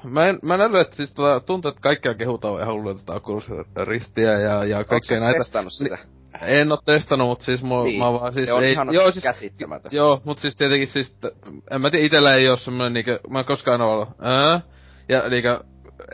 mä 0.04 0.26
en, 0.26 0.38
mä 0.42 0.54
en 0.54 0.60
äly, 0.60 0.78
että 0.80 0.96
siis 0.96 1.12
tota, 1.14 1.40
tuntuu, 1.40 1.68
että 1.68 1.80
kaikkea 1.82 2.14
kehutaan 2.14 2.62
ihan 2.62 2.74
hulluja 2.74 2.94
tätä 2.94 3.12
Oculus 3.12 3.50
Riftiä 3.84 4.40
ja, 4.40 4.64
ja 4.64 4.84
kaikkea 4.84 5.20
näitä. 5.20 5.38
testannut 5.38 5.72
sitä? 5.72 5.98
En 6.42 6.72
oo 6.72 6.78
testannut, 6.84 7.28
mut 7.28 7.40
siis 7.40 7.62
mä, 7.62 7.68
Niin. 7.84 7.98
mä 7.98 8.12
vaan 8.12 8.32
siis 8.32 8.46
se 8.46 8.52
on 8.52 8.64
ei, 8.64 8.72
ihan 8.72 8.88
joo, 8.94 9.10
siis, 9.12 9.22
käsittämätön. 9.22 9.90
Joo, 9.94 10.20
mut 10.24 10.38
siis 10.38 10.56
tietenkin 10.56 10.88
siis, 10.88 11.14
t- 11.14 11.24
en 11.70 11.80
mä 11.80 11.90
tiedä, 11.90 12.06
itellä 12.06 12.34
ei 12.34 12.48
oo 12.48 12.56
semmonen 12.56 12.92
niinkö, 12.92 13.18
mä 13.30 13.38
en 13.38 13.44
koskaan 13.44 13.80
oo 13.80 13.92
ollut, 13.92 14.08
ää? 14.20 14.60
Ja 15.08 15.28
niinkö, 15.28 15.60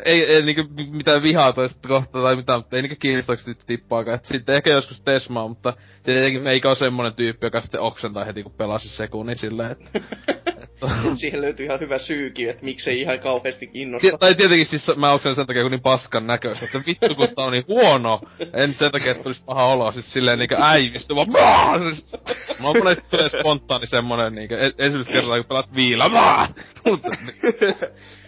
ei, 0.04 0.24
ei 0.24 0.42
niinkö 0.42 0.64
mitään 0.90 1.22
vihaa 1.22 1.52
toista 1.52 1.88
kohtaa 1.88 2.22
tai 2.22 2.36
mitään, 2.36 2.58
mutta 2.58 2.76
ei 2.76 2.82
niinkö 2.82 2.96
kiinnostaako 3.00 3.42
sit 3.42 3.66
tippaakaan. 3.66 4.14
Et 4.14 4.24
sitten 4.24 4.54
ehkä 4.54 4.70
joskus 4.70 5.00
tesmaa, 5.00 5.48
mutta 5.48 5.72
tietenkin 6.02 6.42
meikä 6.42 6.70
on 6.70 6.76
semmonen 6.76 7.14
tyyppi, 7.14 7.46
joka 7.46 7.60
sitten 7.60 7.80
oksentaa 7.80 8.24
heti 8.24 8.42
kun 8.42 8.52
pelasi 8.52 8.88
sekunnin 8.88 9.36
silleen, 9.36 9.72
että... 9.72 10.00
Siihen 11.16 11.40
löytyy 11.40 11.66
ihan 11.66 11.80
hyvä 11.80 11.98
syykin, 11.98 12.50
että 12.50 12.64
miksei 12.64 13.00
ihan 13.00 13.20
kauheasti 13.20 13.66
kiinnosta. 13.66 14.18
Tai 14.18 14.34
tietenkin 14.34 14.66
siis 14.66 14.90
mä 14.96 15.12
oksen 15.12 15.34
sen 15.34 15.46
takia, 15.46 15.62
kun 15.62 15.70
niin 15.70 15.82
paskan 15.82 16.26
näköistä, 16.26 16.64
että 16.64 16.82
vittu 16.86 17.14
kun 17.14 17.28
tää 17.36 17.44
on 17.44 17.52
niin 17.52 17.64
huono. 17.68 18.20
En 18.52 18.74
sen 18.74 18.92
takia, 18.92 19.10
että 19.10 19.22
tulisi 19.22 19.42
paha 19.46 19.66
olo, 19.66 19.92
siis 19.92 20.12
silleen 20.12 20.38
niinkö 20.38 20.56
äivisty 20.60 21.16
vaan 21.16 21.32
Maa! 21.32 21.78
Siis, 21.78 22.12
Mä 22.60 22.66
oon 22.66 22.78
monesti 22.78 23.04
tulee 23.10 23.28
spontaani 23.28 23.86
semmonen 23.86 24.32
niinkö, 24.32 24.58
e- 24.58 24.72
ensimmäistä 24.78 25.12
kertaa 25.12 25.36
kun 25.36 25.46
pelat 25.46 25.74
viila, 25.74 26.08
Maa! 26.08 26.48
Mutta, 26.84 27.08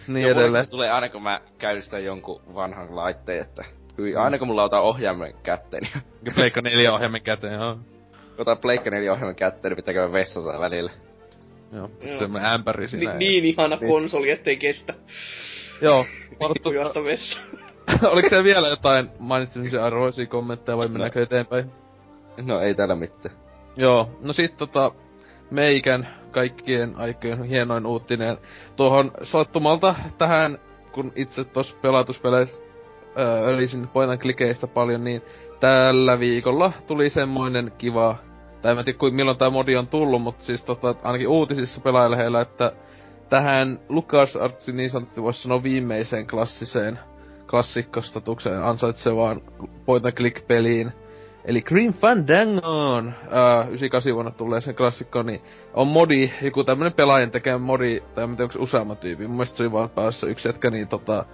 niin 0.13 0.27
mulle 0.27 0.41
edelleen. 0.41 0.65
se 0.65 0.69
tulee 0.69 0.91
aina 0.91 1.09
kun 1.09 1.23
mä 1.23 1.41
käynnistän 1.57 2.03
jonkun 2.03 2.41
vanhan 2.55 2.95
laitteen, 2.95 3.41
että 3.41 3.63
hyi, 3.97 4.15
aina 4.15 4.37
kun 4.39 4.47
mulla 4.47 4.63
otan 4.63 4.81
ohjaimen 4.81 5.33
kätteen, 5.43 5.83
niin 5.83 6.03
Pleikka 6.35 6.61
neljä 6.61 6.93
ohjaimen 6.93 7.21
käteen, 7.21 7.53
joo. 7.53 7.77
otan 8.37 8.57
Pleikka 8.57 8.89
4 8.89 9.11
ohjaimen 9.11 9.35
kätteen, 9.35 9.71
niin 9.71 9.75
pitää 9.75 9.93
käydä 9.93 10.11
vessassa 10.13 10.59
välillä. 10.59 10.91
Joo, 11.73 11.91
Joo. 12.01 12.19
semmonen 12.19 12.49
ämpäri 12.49 12.87
siinä. 12.87 13.13
Ni- 13.13 13.17
niin 13.19 13.45
ihana 13.45 13.77
konsoli, 13.77 14.29
ettei 14.29 14.57
kestä. 14.57 14.93
Joo. 15.81 16.05
Vittu 16.53 16.71
juosta 16.71 17.03
vessaan. 17.03 17.45
Oliko 18.11 18.29
se 18.29 18.43
vielä 18.43 18.67
jotain 18.67 19.09
mainitsemisen 19.19 19.83
arvoisia 19.83 20.25
kommentteja 20.25 20.77
vai 20.77 20.87
mennäänkö 20.87 21.23
eteenpäin? 21.23 21.71
No 22.41 22.59
ei 22.59 22.75
täällä 22.75 22.95
mitään. 22.95 23.35
Joo, 23.75 24.09
no 24.21 24.33
sit 24.33 24.57
tota, 24.57 24.91
meikän 25.51 26.07
kaikkien 26.31 26.95
aikojen 26.95 27.43
hienoin 27.43 27.85
uutinen. 27.85 28.37
Tuohon 28.75 29.11
sattumalta 29.21 29.95
tähän, 30.17 30.59
kun 30.91 31.11
itse 31.15 31.43
tuossa 31.43 31.77
pelatuspeleissä 31.81 32.59
ölisin 33.45 33.87
poinan 33.87 34.19
klikeistä 34.19 34.67
paljon, 34.67 35.03
niin 35.03 35.21
tällä 35.59 36.19
viikolla 36.19 36.71
tuli 36.87 37.09
semmoinen 37.09 37.71
kiva, 37.77 38.15
tai 38.61 38.75
mä 38.75 38.83
tiedä 38.83 38.99
milloin 39.11 39.37
tämä 39.37 39.51
modi 39.51 39.75
on 39.75 39.87
tullut, 39.87 40.21
mutta 40.21 40.45
siis 40.45 40.63
tota, 40.63 40.95
ainakin 41.03 41.27
uutisissa 41.27 41.81
pelaajille, 41.81 42.41
että 42.41 42.71
tähän 43.29 43.79
LucasArtsin 43.89 44.77
niin 44.77 44.89
sanotusti 44.89 45.21
voisi 45.21 45.41
sanoa 45.41 45.63
viimeiseen 45.63 46.27
klassiseen 46.27 46.99
klassikkostatukseen 47.49 48.63
ansaitsevaan 48.63 49.41
point 49.85 50.05
and 50.05 50.13
click 50.13 50.47
peliin, 50.47 50.93
Eli 51.45 51.61
Green 51.61 51.93
Fandangoon, 51.93 53.07
äh, 53.07 53.67
98 53.67 54.13
vuonna 54.13 54.31
tulleeseen 54.31 54.75
klassikkoon, 54.75 55.25
niin 55.25 55.41
on 55.73 55.87
modi, 55.87 56.31
joku 56.41 56.63
tämmönen 56.63 56.93
pelaajan 56.93 57.31
tekemä 57.31 57.57
modi, 57.57 57.99
tai 58.15 58.23
en 58.23 58.29
tiedä 58.29 58.43
onko 58.43 58.53
se 58.53 58.59
useamman 58.59 58.97
tyypin, 58.97 59.27
mun 59.27 59.37
mielestä 59.37 59.57
se 59.57 59.63
oli 59.63 59.71
vaan 59.71 59.89
päässä 59.89 60.27
yksi 60.27 60.47
jätkä, 60.47 60.69
niin 60.69 60.87
tota, 60.87 61.25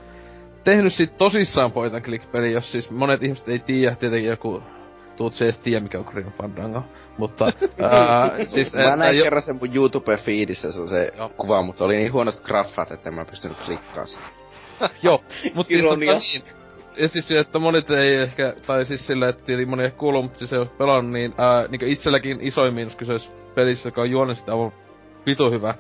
tehnyt 0.64 0.94
sit 0.94 1.18
tosissaan 1.18 1.72
point 1.72 1.94
and 1.94 2.04
click 2.04 2.32
peli, 2.32 2.52
jos 2.52 2.72
siis 2.72 2.92
monet 2.92 3.24
ihmiset 3.24 3.50
ei 3.50 3.60
tiedä, 3.60 3.96
tietenkin 3.96 4.30
joku 4.30 4.64
Tuut 5.18 5.42
edes 5.42 5.60
tiedä, 5.60 5.80
mikä 5.80 6.00
on 6.00 6.06
Grim 6.06 6.32
Fandango. 6.32 6.84
Mutta, 7.18 7.46
ää, 7.82 8.46
siis... 8.48 8.74
Mä 8.74 8.96
näin 8.96 9.18
jo- 9.18 9.24
kerran 9.24 9.42
sen 9.42 9.56
mun 9.56 9.76
YouTube-feedissä 9.76 10.72
se, 10.72 10.82
on 10.82 10.90
se 10.90 11.12
Joo. 11.18 11.30
kuva, 11.30 11.62
mutta 11.62 11.86
oli 11.86 11.96
niin 11.96 12.14
huonot 12.14 12.40
graffat, 12.44 12.92
että 12.92 13.10
en 13.10 13.16
mä 13.16 13.26
pystynyt 13.26 13.58
klikkaa 13.66 14.06
sitä. 14.06 14.26
Joo, 15.04 15.24
mut 15.54 15.68
siis 15.68 15.84
tota 15.84 15.96
niin. 15.96 16.44
Ja 16.98 17.08
siis 17.08 17.32
että 17.32 17.60
monet 17.60 17.90
ei 17.90 18.16
ehkä, 18.16 18.54
tai 18.68 18.86
siis 18.86 19.08
sillä, 19.08 19.30
että 19.30 19.46
tietenkin 19.46 19.70
moni 19.70 19.84
ei 19.84 19.92
kuulu, 19.92 20.22
mutta 20.22 20.40
siis 20.40 20.54
ei 20.54 20.60
ole 20.60 20.68
pelannut, 20.68 21.14
niin 21.14 21.34
ää, 21.38 21.68
niin 21.68 21.82
itselläkin 21.84 22.38
isoin 22.42 22.74
miinus 22.74 22.96
kyseessä 22.96 23.32
pelissä, 23.56 23.88
joka 23.88 24.02
on 24.02 24.12
juonellisesti 24.12 24.52
aivan 24.52 24.72
vitu 25.26 25.52
hyvä, 25.52 25.76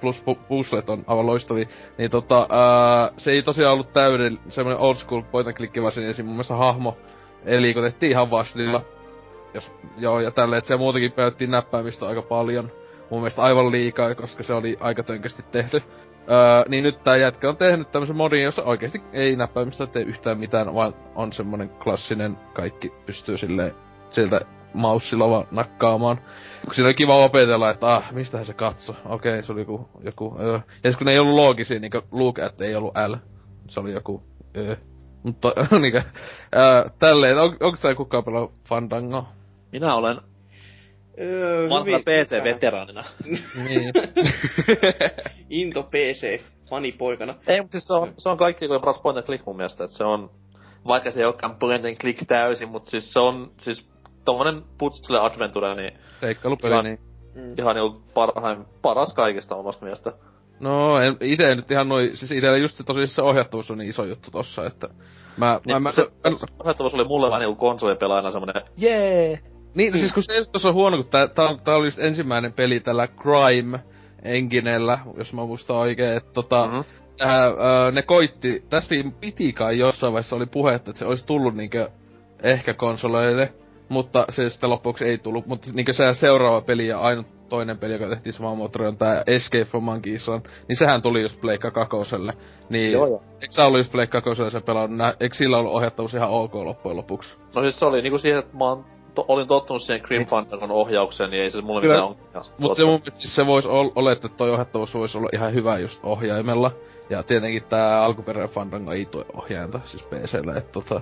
plus 0.00 0.22
pu- 0.22 0.38
puzzlet 0.48 0.90
on 0.90 1.04
aivan 1.06 1.26
loistavia, 1.26 1.66
niin 1.98 2.10
tota, 2.10 2.46
ää, 2.50 3.10
se 3.16 3.30
ei 3.30 3.42
tosiaan 3.42 3.72
ollut 3.72 3.92
täyden 3.92 4.38
semmoinen 4.48 4.82
old 4.82 4.94
school 4.94 5.22
point 5.22 5.48
and 5.48 5.56
click, 5.56 5.76
vaan 5.80 5.92
siinä 5.92 6.10
esim. 6.10 6.26
mun 6.26 6.34
mielestä 6.34 6.54
hahmo, 6.54 6.96
eli 7.44 7.62
liikutettiin 7.62 8.12
ihan 8.12 8.30
vastilla. 8.30 8.82
Jos, 9.54 9.72
joo, 9.98 10.20
ja 10.20 10.30
tälleen, 10.30 10.58
että 10.58 10.68
se 10.68 10.76
muutenkin 10.76 11.12
päättiin 11.12 11.50
näppäimistä 11.50 12.06
aika 12.06 12.22
paljon. 12.22 12.72
Mun 13.10 13.20
mielestä 13.20 13.42
aivan 13.42 13.70
liikaa, 13.70 14.14
koska 14.14 14.42
se 14.42 14.54
oli 14.54 14.76
aika 14.80 15.02
tönkästi 15.02 15.42
tehty. 15.52 15.82
Öö, 16.30 16.64
niin 16.68 16.84
nyt 16.84 17.02
tää 17.02 17.16
jätkä 17.16 17.48
on 17.48 17.56
tehnyt 17.56 17.90
tämmösen 17.90 18.16
modin, 18.16 18.42
jossa 18.42 18.62
oikeesti 18.62 19.02
ei 19.12 19.36
näppäimistä 19.36 19.86
tee 19.86 20.02
yhtään 20.02 20.38
mitään, 20.38 20.74
vaan 20.74 20.94
on 21.14 21.32
semmonen 21.32 21.68
klassinen, 21.68 22.36
kaikki 22.54 22.92
pystyy 23.06 23.38
silleen 23.38 23.74
sieltä 24.10 24.40
maussilla 24.74 25.30
vaan 25.30 25.46
nakkaamaan. 25.50 26.20
Kun 26.64 26.74
siinä 26.74 26.86
oli 26.86 26.94
kiva 26.94 27.24
opetella, 27.24 27.70
että 27.70 27.94
ah, 27.94 28.12
mistähän 28.12 28.46
se 28.46 28.54
katso. 28.54 28.96
Okei, 29.04 29.42
se 29.42 29.52
oli 29.52 29.60
joku, 29.60 29.88
joku 30.00 30.36
öö. 30.40 30.60
Ja 30.84 30.92
kun 30.92 31.06
ne 31.06 31.12
ei 31.12 31.18
ollut 31.18 31.34
loogisia, 31.34 31.80
niinku 31.80 32.00
look 32.10 32.38
at 32.38 32.60
ei 32.60 32.74
ollut 32.74 32.94
L. 33.08 33.14
Se 33.68 33.80
oli 33.80 33.92
joku 33.92 34.22
öö. 34.56 34.76
Mutta 35.22 35.52
niinkö, 35.80 36.02
öö, 36.56 36.84
tälleen, 36.98 37.38
on, 37.38 37.56
onko 37.60 37.78
tää 37.82 37.94
kukaan 37.94 38.24
pelaa 38.24 38.48
Fandango? 38.68 39.26
Minä 39.72 39.94
olen 39.94 40.20
Öö, 41.20 41.68
vanha 41.68 41.98
PC-veteraanina. 41.98 43.04
Niin. 43.64 43.92
Into 45.50 45.82
PC, 45.82 46.40
fanipoikana. 46.70 47.34
Ei, 47.46 47.60
mutta 47.60 47.72
siis 47.72 47.86
se 47.86 47.94
on, 47.94 48.14
se 48.18 48.28
on 48.28 48.38
kaikki 48.38 48.68
kuin 48.68 48.80
paras 48.80 49.00
point 49.00 49.18
and 49.18 49.26
click 49.26 49.46
mun 49.46 49.56
mielestä, 49.56 49.84
että 49.84 49.96
se 49.96 50.04
on, 50.04 50.30
vaikka 50.86 51.10
se 51.10 51.20
ei 51.20 51.26
olekaan 51.26 51.56
point 51.56 51.84
and 51.84 51.96
click 51.96 52.24
täysin, 52.28 52.68
mutta 52.68 52.90
siis 52.90 53.12
se 53.12 53.20
on, 53.20 53.50
siis 53.56 53.88
tommonen 54.24 54.62
putsle 54.78 55.20
adventure, 55.20 55.74
niin 55.74 55.92
Seikkailupeli, 56.20 56.72
Ihan- 56.72 56.84
niin. 56.84 56.98
Mm. 57.34 57.54
ihan 57.58 57.76
niinku 57.76 58.02
parhain, 58.14 58.64
paras 58.82 59.14
kaikista 59.14 59.54
omasta 59.56 59.84
mielestä. 59.84 60.12
No, 60.60 61.00
en, 61.00 61.16
ite 61.20 61.54
nyt 61.54 61.70
ihan 61.70 61.88
noin, 61.88 62.16
siis 62.16 62.30
itellä 62.30 62.56
just 62.58 62.76
se 62.76 62.84
tosiaan 62.84 63.08
se 63.08 63.22
ohjattavuus 63.22 63.70
on 63.70 63.78
niin 63.78 63.90
iso 63.90 64.04
juttu 64.04 64.30
tossa, 64.30 64.66
että 64.66 64.88
mä, 65.36 65.46
mä, 65.46 65.60
Niin, 65.66 65.82
mä, 65.82 65.92
se, 65.92 66.02
mä, 66.02 66.36
ohjattavuus 66.58 66.94
oli 66.94 67.04
mulle 67.04 67.26
vähän 67.26 67.40
niinku 67.40 67.56
konsolipelaajana 67.56 68.30
semmonen, 68.30 68.62
jee! 68.76 69.38
Niin, 69.74 69.98
siis 69.98 70.12
kun 70.12 70.22
se 70.60 70.68
on 70.68 70.74
huono, 70.74 70.96
kun 70.96 71.06
tää, 71.06 71.28
tää, 71.28 71.54
tää 71.64 71.76
oli 71.76 71.86
just 71.86 71.98
ensimmäinen 71.98 72.52
peli 72.52 72.80
tällä 72.80 73.06
Crime 73.08 73.80
enginellä, 74.22 74.98
jos 75.16 75.32
mä 75.32 75.44
muistan 75.46 75.76
oikein, 75.76 76.16
että 76.16 76.32
tota, 76.32 76.66
Mhm. 76.66 76.80
tää, 77.18 77.46
ö, 77.46 77.90
ne 77.92 78.02
koitti, 78.02 78.64
tästä 78.70 78.94
piti 79.20 79.52
kai 79.52 79.78
jossain 79.78 80.12
vaiheessa 80.12 80.36
oli 80.36 80.46
puhetta, 80.46 80.90
että 80.90 80.98
se 80.98 81.06
olisi 81.06 81.26
tullut 81.26 81.54
niinkö 81.56 81.88
ehkä 82.42 82.74
konsoleille, 82.74 83.52
mutta 83.88 84.24
se 84.28 84.48
sitten 84.50 84.70
loppuksi 84.70 85.04
ei 85.04 85.18
tullut, 85.18 85.46
mutta 85.46 85.68
niinkö 85.74 85.92
se 85.92 86.14
seuraava 86.14 86.60
peli 86.60 86.86
ja 86.86 86.98
ainut 87.00 87.26
toinen 87.48 87.78
peli, 87.78 87.92
joka 87.92 88.08
tehtiin 88.08 88.32
samaan 88.32 88.56
moottoriin, 88.58 88.88
on 88.88 88.96
tää 88.96 89.22
Escape 89.26 89.64
from 89.64 89.82
Monkey 89.84 90.14
Island, 90.14 90.46
niin 90.68 90.76
sehän 90.76 91.02
tuli 91.02 91.22
just 91.22 91.40
Pleikka 91.40 91.70
kakoselle. 91.70 92.32
Niin, 92.68 92.92
Joo, 92.92 93.06
joo. 93.06 93.22
eikö 93.32 93.52
sä 93.54 93.66
ollut 93.66 93.80
just 93.80 93.92
Pleikka 93.92 94.20
kakoselle 94.20 94.50
se 94.50 94.60
pelannut, 94.60 95.16
eikö 95.20 95.34
sillä 95.36 95.58
ollut 95.58 95.72
ohjattavuus 95.72 96.14
ihan 96.14 96.30
ok 96.30 96.54
loppujen 96.54 96.96
lopuksi? 96.96 97.36
No 97.54 97.62
siis 97.62 97.78
se 97.78 97.84
oli 97.84 98.02
niinku 98.02 98.18
siihen, 98.18 98.38
että 98.38 98.56
mä 98.56 98.64
oon 98.64 98.84
to, 99.14 99.24
olin 99.28 99.48
tottunut 99.48 99.82
siihen 99.82 100.02
Grim 100.04 100.26
Fandangon 100.26 100.70
ohjaukseen, 100.70 101.30
niin 101.30 101.42
ei 101.42 101.50
se 101.50 101.60
mulle 101.60 101.80
Kyllä. 101.80 101.94
mitään 101.94 102.08
ongelmia. 102.08 102.40
Mutta 102.58 102.74
se 102.74 102.84
mun 102.84 103.00
mielestä 103.00 103.20
siis 103.20 103.34
se 103.36 103.46
voisi 103.46 103.68
ol- 103.68 103.90
olettaa, 103.94 104.26
että 104.26 104.38
toi 104.38 104.50
ohjattavuus 104.50 104.94
voisi 104.94 105.18
olla 105.18 105.28
ihan 105.32 105.54
hyvä 105.54 105.78
just 105.78 106.00
ohjaimella. 106.02 106.70
Ja 107.10 107.22
tietenkin 107.22 107.64
tää 107.64 108.04
alkuperäinen 108.04 108.54
Fandango 108.54 108.92
ei 108.92 109.06
tuo 109.06 109.24
ohjainta, 109.34 109.80
siis 109.84 110.02
PCllä, 110.02 110.54
että 110.56 110.72
tota... 110.72 111.00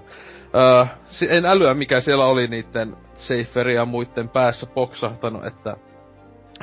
Öö, 0.54 0.86
si- 1.06 1.26
en 1.30 1.46
älyä 1.46 1.74
mikä 1.74 2.00
siellä 2.00 2.26
oli 2.26 2.46
niitten 2.46 2.96
Saferin 3.14 3.74
ja 3.74 3.84
muiden 3.84 4.28
päässä 4.28 4.66
poksahtanut, 4.66 5.46
että 5.46 5.76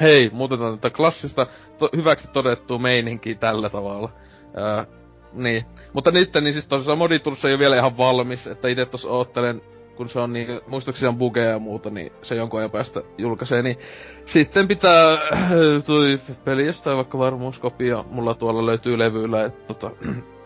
hei, 0.01 0.29
muutetaan 0.33 0.79
tätä 0.79 0.95
klassista 0.95 1.47
to- 1.77 1.89
hyväksi 1.95 2.27
todettua 2.31 2.77
meininkiä 2.77 3.35
tällä 3.35 3.69
tavalla. 3.69 4.09
Öö, 4.57 4.85
niin. 5.33 5.65
Mutta 5.93 6.11
nyt 6.11 6.33
niin 6.41 6.53
siis 6.53 6.67
tosiaan 6.67 6.97
moditulus 6.97 7.45
ei 7.45 7.51
ole 7.51 7.59
vielä 7.59 7.75
ihan 7.75 7.97
valmis, 7.97 8.47
että 8.47 8.67
itse 8.67 8.85
tossa 8.85 9.09
oottelen, 9.09 9.61
kun 9.99 10.09
se 10.09 10.19
on 10.19 10.33
niin, 10.33 10.61
muistaakseni 10.67 11.07
on 11.07 11.17
bugeja 11.17 11.49
ja 11.49 11.59
muuta, 11.59 11.89
niin 11.89 12.11
se 12.21 12.35
jonkun 12.35 12.59
ajan 12.59 12.71
päästä 12.71 13.01
julkaisee, 13.17 13.61
niin 13.61 13.77
sitten 14.25 14.67
pitää 14.67 15.17
toi 15.85 16.19
peli 16.45 16.65
jostain 16.65 16.97
vaikka 16.97 17.17
varmuuskopia, 17.17 18.03
mulla 18.11 18.33
tuolla 18.33 18.65
löytyy 18.65 18.99
levyillä, 18.99 19.45
että 19.45 19.73
tota, 19.73 19.91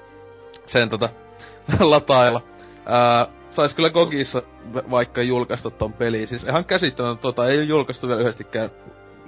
sen 0.73 0.89
tota, 0.89 1.09
latailla. 1.79 2.41
Ää, 2.85 3.27
sais 3.49 3.73
kyllä 3.73 3.89
Gogissa 3.89 4.41
va- 4.73 4.83
vaikka 4.91 5.21
julkaista 5.21 5.69
ton 5.69 5.93
peli, 5.93 6.27
siis 6.27 6.43
ihan 6.43 6.65
käsittämätön, 6.65 7.17
tota 7.17 7.47
ei 7.47 7.57
ole 7.57 7.65
julkaistu 7.65 8.07
vielä 8.07 8.21
yhdestikään 8.21 8.71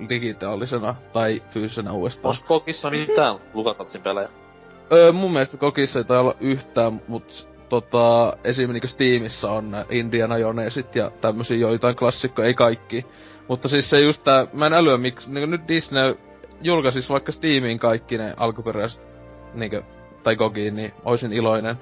digitaalisena 0.10 0.95
tai 1.14 1.41
fyysisenä 1.49 1.91
uudestaan. 1.91 2.35
Onko 2.35 2.47
Kokissa 2.47 2.89
mitään 2.89 3.35
Lukatatsin 3.53 4.02
pelejä? 4.02 4.30
Öö, 4.91 5.11
mun 5.11 5.31
mielestä 5.31 5.57
Kokissa 5.57 5.99
ei 5.99 6.18
olla 6.18 6.35
yhtään, 6.39 7.02
mut 7.07 7.55
tota, 7.69 8.37
esim. 8.43 8.69
niinku 8.69 8.87
Steamissa 8.87 9.51
on 9.51 9.71
Indiana 9.89 10.37
Jonesit 10.37 10.95
ja 10.95 11.11
tämmösiä 11.21 11.57
joitain 11.57 11.95
klassikkoja, 11.95 12.47
ei 12.47 12.53
kaikki. 12.53 13.05
Mutta 13.47 13.67
siis 13.67 13.89
se 13.89 13.99
just 13.99 14.23
tää, 14.23 14.47
mä 14.53 14.67
en 14.67 14.73
älyä 14.73 14.97
miksi, 14.97 15.31
niinku 15.31 15.45
nyt 15.45 15.67
Disney 15.67 16.17
julkaisis 16.61 17.09
vaikka 17.09 17.31
Steamiin 17.31 17.79
kaikki 17.79 18.17
ne 18.17 18.33
alkuperäiset, 18.37 19.01
niinku, 19.53 19.81
tai 20.23 20.35
Gogiin, 20.35 20.75
niin 20.75 20.93
oisin 21.05 21.33
iloinen. 21.33 21.75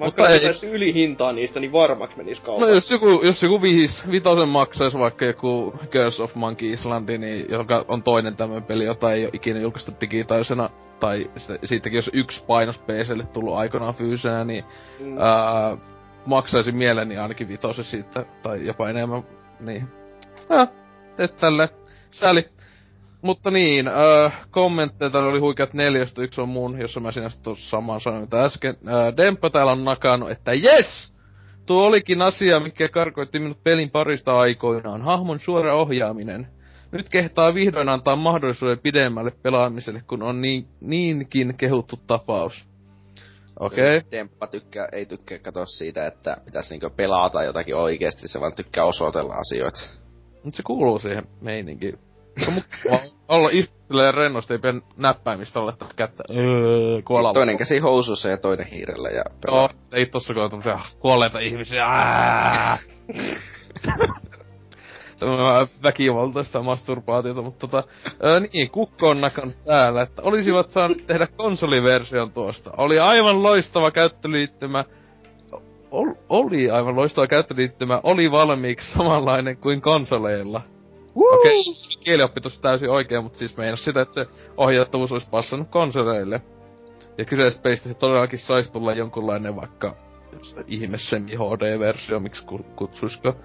Vaikka 0.00 0.28
ei. 0.28 0.40
sais 0.40 0.64
yli 0.64 0.94
hintaa 0.94 1.32
niistä, 1.32 1.60
niin 1.60 1.72
varmaksi 1.72 2.16
menis 2.16 2.38
No 2.40 2.46
kaupaksi. 2.46 2.74
jos 2.74 2.90
joku, 2.90 3.20
jos 3.24 3.42
joku 3.42 3.62
viis, 3.62 4.10
vitosen 4.10 4.48
maksais 4.48 4.94
vaikka 4.94 5.24
joku 5.24 5.74
Curse 5.90 6.22
of 6.22 6.34
Monkey 6.34 6.70
Island, 6.72 7.18
niin 7.18 7.46
joka 7.50 7.84
on 7.88 8.02
toinen 8.02 8.36
tämmönen 8.36 8.62
peli, 8.64 8.84
jota 8.84 9.12
ei 9.12 9.24
ole 9.24 9.30
ikinä 9.32 9.60
julkaistu 9.60 9.92
digitaalisena, 10.00 10.70
tai 11.00 11.30
sitä, 11.36 11.58
siitäkin 11.64 11.96
jos 11.96 12.10
yksi 12.12 12.44
painos 12.46 12.78
PClle 12.78 13.24
tullut 13.32 13.54
aikanaan 13.54 13.94
fyysenä, 13.94 14.44
niin 14.44 14.64
Mm. 15.00 15.18
ää, 15.18 15.76
maksaisin 16.26 16.76
mieleni 16.76 17.18
ainakin 17.18 17.48
vitosen 17.48 17.84
siitä, 17.84 18.24
tai 18.42 18.66
jopa 18.66 18.88
enemmän, 18.88 19.22
niin. 19.60 19.88
Ja, 20.50 20.66
et 21.18 21.36
tälle. 21.36 21.68
Sääli. 22.10 22.48
Mutta 23.26 23.50
niin, 23.50 23.88
äh, 23.88 24.46
kommentteja 24.50 25.10
täällä 25.10 25.30
oli 25.30 25.40
huikeat 25.40 25.74
neljästä, 25.74 26.22
yksi 26.22 26.40
on 26.40 26.48
mun, 26.48 26.80
jossa 26.80 27.00
mä 27.00 27.12
sinänsä 27.12 27.42
tuossa 27.42 27.70
samaan 27.70 28.00
sanoin 28.00 28.22
mitä 28.22 28.44
äsken. 28.44 28.76
Äh, 28.88 29.16
Demppa 29.16 29.50
täällä 29.50 29.72
on 29.72 29.84
nakannut, 29.84 30.30
että 30.30 30.52
yes! 30.52 31.14
Tuo 31.66 31.86
olikin 31.86 32.22
asia, 32.22 32.60
mikä 32.60 32.88
karkoitti 32.88 33.38
minut 33.38 33.64
pelin 33.64 33.90
parista 33.90 34.32
aikoinaan, 34.32 35.02
hahmon 35.02 35.38
suora 35.38 35.76
ohjaaminen. 35.76 36.46
Nyt 36.92 37.08
kehtaa 37.08 37.54
vihdoin 37.54 37.88
antaa 37.88 38.16
mahdollisuuden 38.16 38.78
pidemmälle 38.78 39.32
pelaamiselle, 39.42 40.02
kun 40.08 40.22
on 40.22 40.42
niin, 40.42 40.66
niinkin 40.80 41.54
kehuttu 41.56 41.96
tapaus. 42.06 42.64
Okei. 43.60 43.96
Okay. 43.96 44.10
Demppa 44.10 44.46
tykkää, 44.46 44.88
ei 44.92 45.06
tykkää 45.06 45.38
katsoa 45.38 45.66
siitä, 45.66 46.06
että 46.06 46.36
pitäisi 46.44 46.74
niinku 46.74 46.90
pelata 46.96 47.42
jotakin 47.42 47.76
oikeesti, 47.76 48.28
se 48.28 48.40
vaan 48.40 48.54
tykkää 48.54 48.84
osoitella 48.84 49.34
asioita. 49.34 49.78
Mut 50.44 50.54
se 50.54 50.62
kuuluu 50.62 50.98
siihen 50.98 51.24
meininkiin. 51.40 51.98
Se 52.44 52.48
on 52.48 52.54
mukavaa 52.54 53.16
olla 53.28 53.48
istutelee 53.52 54.12
rennosti, 54.12 54.54
ei 54.54 54.58
pidä 54.58 54.80
näppäimistä 54.96 55.60
olla 55.60 55.76
kättä. 55.96 56.22
Öö, 56.30 57.02
kuolalla. 57.04 57.34
Toinen 57.34 57.58
käsi 57.58 57.78
housussa 57.78 58.28
ja 58.28 58.36
toinen 58.36 58.66
hiirellä 58.66 59.08
ja 59.08 59.24
pelaa. 59.46 59.60
Joo, 59.60 59.68
ei 59.92 60.06
tossa 60.06 60.34
kun 60.34 60.42
on 60.42 60.50
tommosia 60.50 60.78
kuolleita 60.98 61.38
ihmisiä. 61.38 61.86
Se 65.16 65.24
on 65.24 65.38
vähän 65.38 65.66
väkivaltaista 65.82 66.62
masturbaatiota, 66.62 67.42
mutta 67.42 67.68
tota, 67.68 67.88
ää, 68.22 68.40
niin, 68.40 68.70
Kukko 68.70 69.08
on 69.08 69.20
nakannut 69.20 69.64
täällä, 69.64 70.02
että 70.02 70.22
olisivat 70.22 70.70
saaneet 70.70 71.06
tehdä 71.06 71.26
konsoliversion 71.26 72.32
tuosta. 72.32 72.70
Oli 72.76 72.98
aivan 72.98 73.42
loistava 73.42 73.90
käyttöliittymä. 73.90 74.84
Ol, 75.90 76.12
oli 76.28 76.70
aivan 76.70 76.96
loistava 76.96 77.26
käyttöliittymä, 77.26 78.00
oli 78.02 78.30
valmiiksi 78.30 78.92
samanlainen 78.92 79.56
kuin 79.56 79.80
konsoleilla. 79.80 80.60
Okei, 81.16 81.60
okay, 81.60 81.74
kielioppi 82.00 82.40
tossa 82.40 82.62
täysin 82.62 82.90
oikein, 82.90 83.22
mutta 83.22 83.38
siis 83.38 83.56
meinas 83.56 83.84
sitä, 83.84 84.02
että 84.02 84.14
se 84.14 84.26
ohjattavuus 84.56 85.12
olisi 85.12 85.30
passannut 85.30 85.68
konsoleille. 85.70 86.40
Ja 87.18 87.24
kyseisestä 87.24 87.62
pelistä 87.62 87.88
se 87.88 87.94
todellakin 87.94 88.38
saisi 88.38 88.72
tulla 88.72 88.92
jonkunlainen 88.92 89.56
vaikka 89.56 89.96
ihme 90.66 90.98
semi 90.98 91.32
HD-versio, 91.32 92.20
miksi 92.20 92.44
ku- 92.44 92.66
kutsuisiko. 92.76 93.36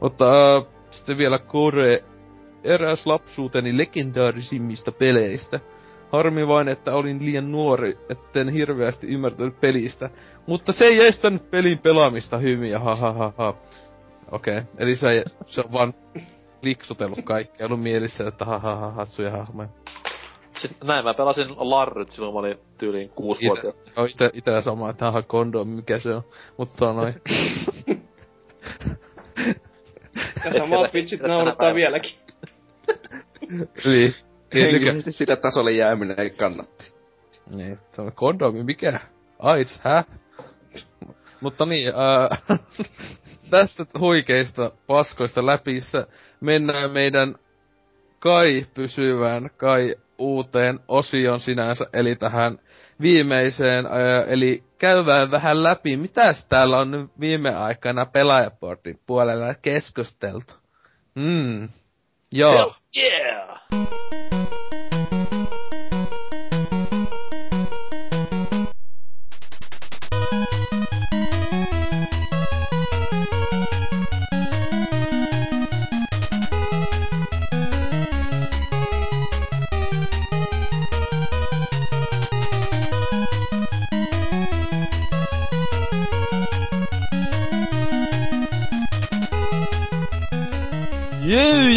Mutta 0.00 0.56
äh, 0.56 0.64
sitten 0.90 1.18
vielä 1.18 1.38
Kore, 1.38 2.04
eräs 2.64 3.06
lapsuuteni 3.06 3.78
legendaarisimmista 3.78 4.92
peleistä. 4.92 5.60
Harmi 6.12 6.48
vain, 6.48 6.68
että 6.68 6.94
olin 6.94 7.24
liian 7.24 7.52
nuori, 7.52 7.98
etten 8.08 8.48
hirveästi 8.48 9.06
ymmärtänyt 9.06 9.60
pelistä. 9.60 10.10
Mutta 10.46 10.72
se 10.72 10.84
ei 10.84 11.06
estänyt 11.06 11.50
pelin 11.50 11.78
pelaamista 11.78 12.38
hyviä, 12.38 12.78
ha 12.78 12.94
ha 12.94 13.12
ha 13.12 13.32
ha. 13.36 13.54
Okei, 14.32 14.58
okay. 14.58 14.72
eli 14.78 14.96
se, 14.96 15.24
se 15.44 15.60
on 15.60 15.72
vaan 15.72 15.94
liksutellut 16.62 17.24
kaikki, 17.24 17.64
ollut 17.64 17.82
mielissä, 17.82 18.28
että 18.28 18.44
ha 18.44 18.58
ha 18.58 18.76
ha 18.76 18.90
hassuja 18.90 19.30
hahmoja. 19.30 19.68
Sitten 20.56 20.88
näin 20.88 21.04
mä 21.04 21.14
pelasin 21.14 21.48
Larryt 21.56 22.10
silloin, 22.10 22.34
mä 22.34 22.38
olin 22.38 22.58
tyyliin 22.78 23.10
kuusi 23.10 23.46
vuotta. 23.46 23.68
Ite, 23.68 24.26
ite, 24.26 24.30
ite 24.34 24.62
sama, 24.62 24.90
että 24.90 25.04
haha 25.04 25.22
kondomi, 25.22 25.74
mikä 25.74 25.98
se 25.98 26.14
on. 26.14 26.22
Mutta 26.56 26.92
noin. 26.92 27.14
ja 30.44 30.52
samat 30.52 30.94
vitsit 30.94 31.20
naurattaa 31.20 31.74
vieläkin. 31.74 32.12
niin. 33.84 34.14
Henkisesti 34.54 35.12
sillä 35.12 35.36
tasolle 35.36 35.72
jääminen 35.72 36.20
ei 36.20 36.30
kannatti. 36.30 36.92
Niin, 37.54 37.78
se 37.92 38.02
on 38.02 38.12
kondomi, 38.12 38.62
mikä? 38.62 39.00
AIDS, 39.38 39.80
hä? 39.84 40.04
Mutta 41.40 41.66
niin, 41.66 41.88
äh, 41.88 42.58
tästä 43.50 43.86
huikeista 43.98 44.72
paskoista 44.86 45.46
läpissä 45.46 46.06
mennään 46.40 46.90
meidän 46.90 47.34
kai 48.18 48.66
pysyvään, 48.74 49.50
kai 49.56 49.94
uuteen 50.18 50.80
osion 50.88 51.40
sinänsä, 51.40 51.86
eli 51.92 52.16
tähän 52.16 52.58
viimeiseen, 53.00 53.86
ää, 53.86 54.22
eli 54.26 54.64
käydään 54.78 55.30
vähän 55.30 55.62
läpi, 55.62 55.96
mitäs 55.96 56.44
täällä 56.44 56.78
on 56.78 56.90
nyt 56.90 57.10
viime 57.20 57.54
aikana 57.54 58.06
pelaajaportin 58.06 59.00
puolella 59.06 59.54
keskusteltu. 59.54 60.54
Mm. 61.14 61.68
Joo. 62.32 62.52
Hell 62.52 62.70
yeah! 62.96 64.19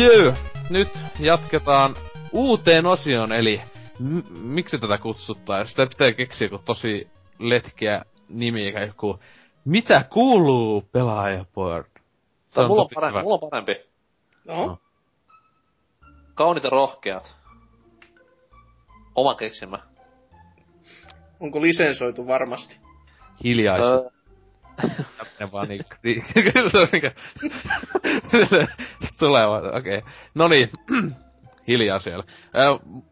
Jyy. 0.04 0.34
Nyt 0.70 0.90
jatketaan 1.20 1.96
uuteen 2.32 2.86
osioon, 2.86 3.34
eli 3.34 3.62
m- 4.00 4.38
miksi 4.42 4.80
tätä 4.80 4.98
kutsuttaa? 4.98 5.66
Sitä 5.66 5.88
pitää 5.88 6.12
keksiä 6.12 6.48
joku 6.52 6.64
tosi 6.66 7.08
letkeä 7.40 8.06
nimi, 8.30 8.74
joku 8.88 9.20
Mitä 9.66 10.06
kuuluu 10.14 10.82
pelaajaport? 10.92 11.88
Se 12.48 12.60
on 12.62 12.68
mulla, 12.68 12.82
on 12.82 12.88
parempi, 12.96 13.22
mulla 13.22 13.40
on 13.42 13.50
parempi. 13.50 13.76
No. 14.46 14.68
no. 14.68 14.78
Kaunit 16.36 16.64
ja 16.64 16.70
rohkeat. 16.70 17.38
Oma 19.16 19.36
keksimä. 19.36 19.80
Onko 21.40 21.62
lisensoitu 21.62 22.28
varmasti? 22.28 22.78
Hiljaisuus. 23.44 23.90
Öö, 23.90 24.10
ne 25.40 25.52
vaan 25.52 25.68
niin... 25.68 25.86
Vaan, 29.20 29.78
okei. 29.78 30.02
No 30.36 30.48
niin, 30.48 30.70
hiljaa 31.68 32.00
siellä. 32.00 32.24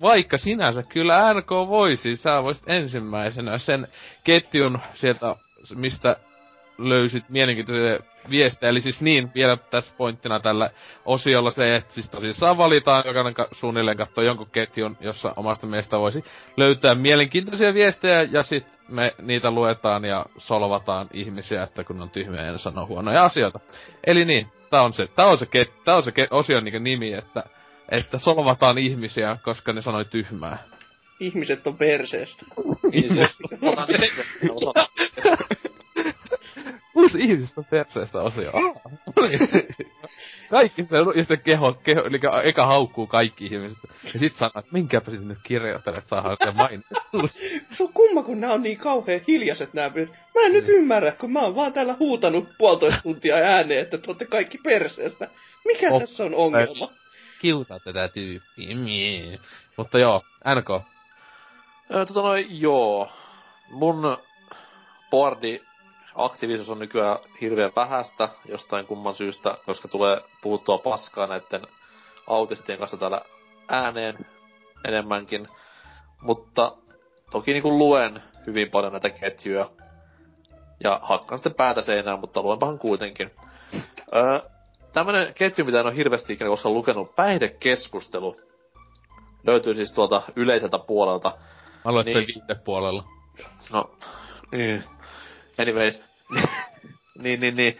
Vaikka 0.02 0.38
sinänsä 0.38 0.84
kyllä 0.84 1.34
NK 1.34 1.50
voisi, 1.68 2.16
sä 2.16 2.44
voisit 2.44 2.70
ensimmäisenä 2.70 3.58
sen 3.58 3.88
ketjun 4.24 4.80
sieltä, 4.94 5.36
mistä 5.76 6.16
löysit 6.90 7.30
mielenkiintoisia 7.30 8.00
viestejä. 8.30 8.70
Eli 8.70 8.82
siis 8.82 9.02
niin, 9.02 9.32
vielä 9.36 9.58
tässä 9.58 9.94
pointtina 9.98 10.40
tällä 10.40 10.70
osiolla 11.06 11.52
se, 11.52 11.76
että 11.76 11.94
siis 11.94 12.10
tosissaan 12.10 12.58
valitaan 12.58 13.04
jokainen 13.06 13.34
ka- 13.34 13.48
suunnilleen 13.52 13.98
katsoa 13.98 14.24
jonkun 14.24 14.50
ketjun, 14.52 14.98
jossa 15.02 15.34
omasta 15.36 15.68
mielestä 15.68 16.00
voisi 16.00 16.24
löytää 16.58 16.96
mielenkiintoisia 16.96 17.74
viestejä, 17.74 18.24
ja 18.24 18.44
sitten 18.44 18.80
me 18.90 19.16
niitä 19.22 19.52
luetaan 19.52 20.06
ja 20.06 20.26
solvataan 20.38 21.08
ihmisiä, 21.14 21.64
että 21.64 21.84
kun 21.84 22.02
on 22.02 22.10
tyhmiä 22.10 22.42
ja 22.42 22.58
sanoo 22.58 22.86
huonoja 22.86 23.24
asioita. 23.26 23.60
Eli 24.08 24.26
niin, 24.26 24.48
tää 24.70 24.82
on 24.82 24.94
se, 24.94 25.08
tää 25.16 25.26
on 25.26 25.38
se, 25.38 25.46
ket, 25.46 25.84
tää 25.84 25.96
on 25.96 26.04
se 26.04 26.12
ke, 26.12 26.28
osion 26.32 26.64
niin 26.64 26.84
nimi, 26.84 27.14
että, 27.14 27.44
että 27.90 28.18
solvataan 28.18 28.78
ihmisiä, 28.78 29.38
koska 29.44 29.74
ne 29.74 29.82
sanoi 29.82 30.06
tyhmää. 30.06 30.58
Ihmiset 31.20 31.68
on 31.68 31.78
perseestä. 31.78 32.46
Ihmiset 32.92 33.36
on 33.62 33.70
Uusi 33.78 33.94
ihmiset 37.20 37.58
on 37.58 37.66
perseestä 37.66 38.18
osio. 38.18 38.52
kaikki 40.50 40.84
sitä, 40.84 40.98
ja 40.98 41.22
sitten 41.22 41.42
keho, 41.42 41.74
keho, 41.74 42.02
eli 42.02 42.20
eka 42.44 42.66
haukkuu 42.66 43.08
kaikki 43.08 43.46
ihmiset. 43.46 43.78
Ja 44.14 44.20
sit 44.20 44.36
sanoo, 44.36 44.52
että 44.60 44.72
minkäpä 44.72 45.12
sitten 45.12 45.28
nyt 45.28 45.38
kirjoittelet, 45.44 45.98
että 45.98 46.10
saadaan 46.10 46.38
se 46.44 46.52
mainittua. 46.52 47.02
se 47.74 47.84
on 47.84 47.94
kumma, 47.94 48.24
kun 48.24 48.40
nämä 48.40 48.54
on 48.54 48.64
niin 48.64 48.78
kauhean 48.78 49.22
hiljaiset 49.28 49.74
nämä 49.74 49.92
Mä 50.36 50.42
en 50.46 50.54
nyt 50.54 50.68
niin. 50.68 50.78
ymmärrä, 50.78 51.12
kun 51.12 51.32
mä 51.32 51.40
oon 51.40 51.56
vaan 51.56 51.74
täällä 51.74 51.96
huutanut 52.00 52.50
puolitoista 52.58 53.02
tuntia 53.04 53.36
ääneen, 53.36 53.82
että 53.82 53.98
te 53.98 54.04
olette 54.08 54.26
kaikki 54.26 54.58
perseestä. 54.58 55.30
Mikä 55.66 55.90
oh, 55.92 56.02
tässä 56.02 56.24
on 56.24 56.36
ongelma? 56.36 56.90
Kiusaa 57.40 57.80
tätä 57.80 58.08
tyyppiä. 58.08 58.76
Mie. 58.76 59.40
Mutta 59.78 60.00
joo, 60.00 60.24
NK. 60.56 60.68
Tota 62.08 62.22
noin, 62.22 62.62
joo. 62.62 63.12
Mun 63.72 64.18
boardi 65.12 65.62
aktiivisuus 66.16 66.70
on 66.70 66.80
nykyään 66.80 67.18
hirveän 67.42 67.72
vähäistä 67.76 68.30
jostain 68.46 68.88
kumman 68.88 69.16
syystä, 69.16 69.58
koska 69.66 69.88
tulee 69.88 70.22
puhuttua 70.42 70.78
paskaa 70.78 71.28
näiden 71.28 71.62
autistien 72.28 72.80
kanssa 72.80 72.98
täällä 72.98 73.22
ääneen 73.70 74.26
enemmänkin. 74.88 75.48
Mutta 76.22 76.78
toki 77.32 77.52
niin 77.52 77.64
kuin 77.64 77.78
luen 77.78 78.24
hyvin 78.48 78.72
paljon 78.72 78.92
näitä 78.92 79.10
ketjuja. 79.10 79.70
Ja 80.84 81.00
hakkaan 81.04 81.40
sitten 81.40 81.54
päätä 81.54 81.82
seinään, 81.82 82.20
mutta 82.20 82.42
luenpahan 82.42 82.80
kuitenkin. 82.80 83.32
Öö, 84.16 84.40
tämmönen 84.94 85.34
ketju, 85.34 85.66
mitä 85.66 85.80
en 85.80 85.86
ole 85.86 85.96
hirveästi 85.96 86.34
ikinä 86.34 86.50
koskaan 86.50 86.76
lukenut, 86.76 87.16
päihdekeskustelu. 87.16 88.42
Löytyy 89.48 89.74
siis 89.74 89.92
tuolta 89.92 90.22
yleiseltä 90.36 90.80
puolelta. 90.80 91.38
Aloit 91.86 92.06
niin, 92.06 92.42
puolella. 92.66 93.04
No, 93.72 93.92
niin. 94.52 94.84
Anyways, 95.58 96.04
niin, 97.24 97.40
niin, 97.40 97.56
niin. 97.56 97.78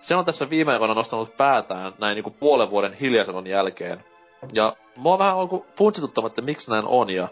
Se 0.00 0.14
on 0.16 0.24
tässä 0.24 0.50
viime 0.50 0.72
aikoina 0.72 0.94
nostanut 0.94 1.36
päätään 1.36 1.92
näin 1.98 2.14
niinku 2.14 2.30
puolen 2.30 2.70
vuoden 2.70 2.92
hiljaiselon 2.92 3.46
jälkeen. 3.46 4.04
Ja 4.52 4.76
mua 4.96 5.18
vähän 5.18 5.36
on 5.36 5.48
funtsituttava, 5.76 6.26
että 6.26 6.42
miksi 6.42 6.70
näin 6.70 6.84
on. 6.86 7.10
Ja, 7.10 7.28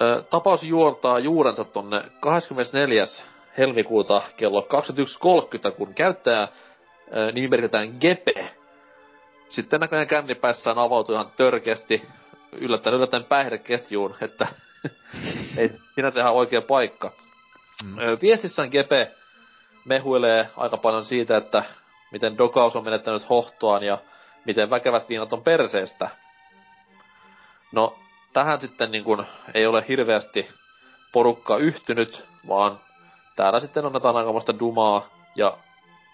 ö, 0.00 0.22
tapaus 0.30 0.62
juortaa 0.62 1.18
juurensa 1.18 1.64
tonne 1.64 2.02
24. 2.20 3.04
helmikuuta 3.58 4.22
kello 4.36 4.66
21.30, 5.70 5.70
kun 5.76 5.94
käyttäjä 5.94 6.48
ö, 7.16 7.32
nimi 7.32 7.48
merkitään 7.48 7.96
Gepe. 8.00 8.48
Sitten 9.48 9.80
näköjään 9.80 10.06
kännipäissään 10.06 10.78
avautui 10.78 11.14
ihan 11.14 11.32
törkeästi 11.36 12.02
yllättäen 12.52 12.96
yllättäen 12.96 13.24
päihdeketjuun, 13.24 14.14
että 14.20 14.46
ei 15.58 15.70
sinänsä 15.94 16.20
ihan 16.20 16.34
oikea 16.34 16.62
paikka. 16.62 17.12
Mm. 17.84 17.96
Viestissään 18.22 18.68
Gepe 18.70 19.12
mehuilee 19.84 20.48
aika 20.56 20.76
paljon 20.76 21.04
siitä, 21.04 21.36
että 21.36 21.64
miten 22.12 22.38
Dokaus 22.38 22.76
on 22.76 22.84
menettänyt 22.84 23.28
hohtoaan 23.30 23.82
ja 23.82 23.98
miten 24.44 24.70
väkevät 24.70 25.08
viinat 25.08 25.32
on 25.32 25.42
perseestä. 25.42 26.08
No, 27.72 27.98
tähän 28.32 28.60
sitten 28.60 28.90
niin 28.90 29.04
kun 29.04 29.26
ei 29.54 29.66
ole 29.66 29.84
hirveästi 29.88 30.48
porukka 31.12 31.56
yhtynyt, 31.56 32.24
vaan 32.48 32.80
täällä 33.36 33.60
sitten 33.60 33.86
annetaan 33.86 34.16
aikamoista 34.16 34.58
dumaa 34.58 35.08
ja 35.36 35.58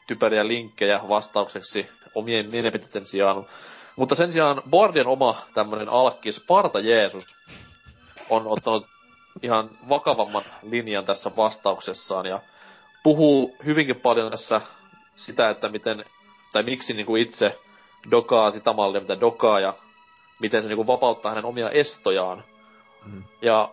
typeriä 0.07 0.49
linkkejä 0.49 1.01
vastaukseksi 1.09 1.91
omien 2.15 2.51
mielipiteiden 2.51 3.07
sijaan. 3.07 3.47
Mutta 3.97 4.15
sen 4.15 4.33
sijaan 4.33 4.63
Boardien 4.71 5.07
oma 5.07 5.43
tämmönen 5.55 5.89
alkki 5.89 6.33
Sparta 6.33 6.81
Jeesus 6.81 7.35
on 8.31 8.47
ottanut 8.47 8.87
ihan 9.43 9.71
vakavamman 9.89 10.45
linjan 10.63 11.05
tässä 11.05 11.31
vastauksessaan 11.37 12.27
ja 12.27 12.41
puhuu 13.03 13.57
hyvinkin 13.65 14.01
paljon 14.01 14.31
tässä 14.31 14.61
sitä, 15.17 15.51
että 15.51 15.69
miten, 15.69 16.05
tai 16.53 16.63
miksi 16.63 16.95
niin 16.95 17.07
kuin 17.07 17.23
itse 17.23 17.59
dokaa 18.11 18.51
sitä 18.51 18.73
mallia, 18.73 19.01
mitä 19.01 19.21
dokaa, 19.21 19.61
ja 19.61 19.75
miten 20.41 20.63
se 20.63 20.69
niin 20.69 20.77
kuin 20.77 20.87
vapauttaa 20.87 21.31
hänen 21.31 21.45
omia 21.45 21.71
estojaan. 21.71 22.45
Mm. 23.07 23.23
Ja 23.43 23.71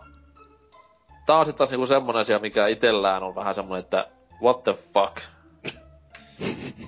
tää 1.26 1.36
on 1.36 1.46
sitten 1.46 1.58
taas 1.58 1.70
niinku 1.70 1.86
semmonen 1.86 2.20
asia, 2.20 2.38
mikä 2.38 2.66
itellään 2.66 3.22
on 3.22 3.34
vähän 3.34 3.54
semmonen, 3.54 3.84
että 3.84 4.06
what 4.42 4.64
the 4.64 4.78
fuck. 4.94 5.16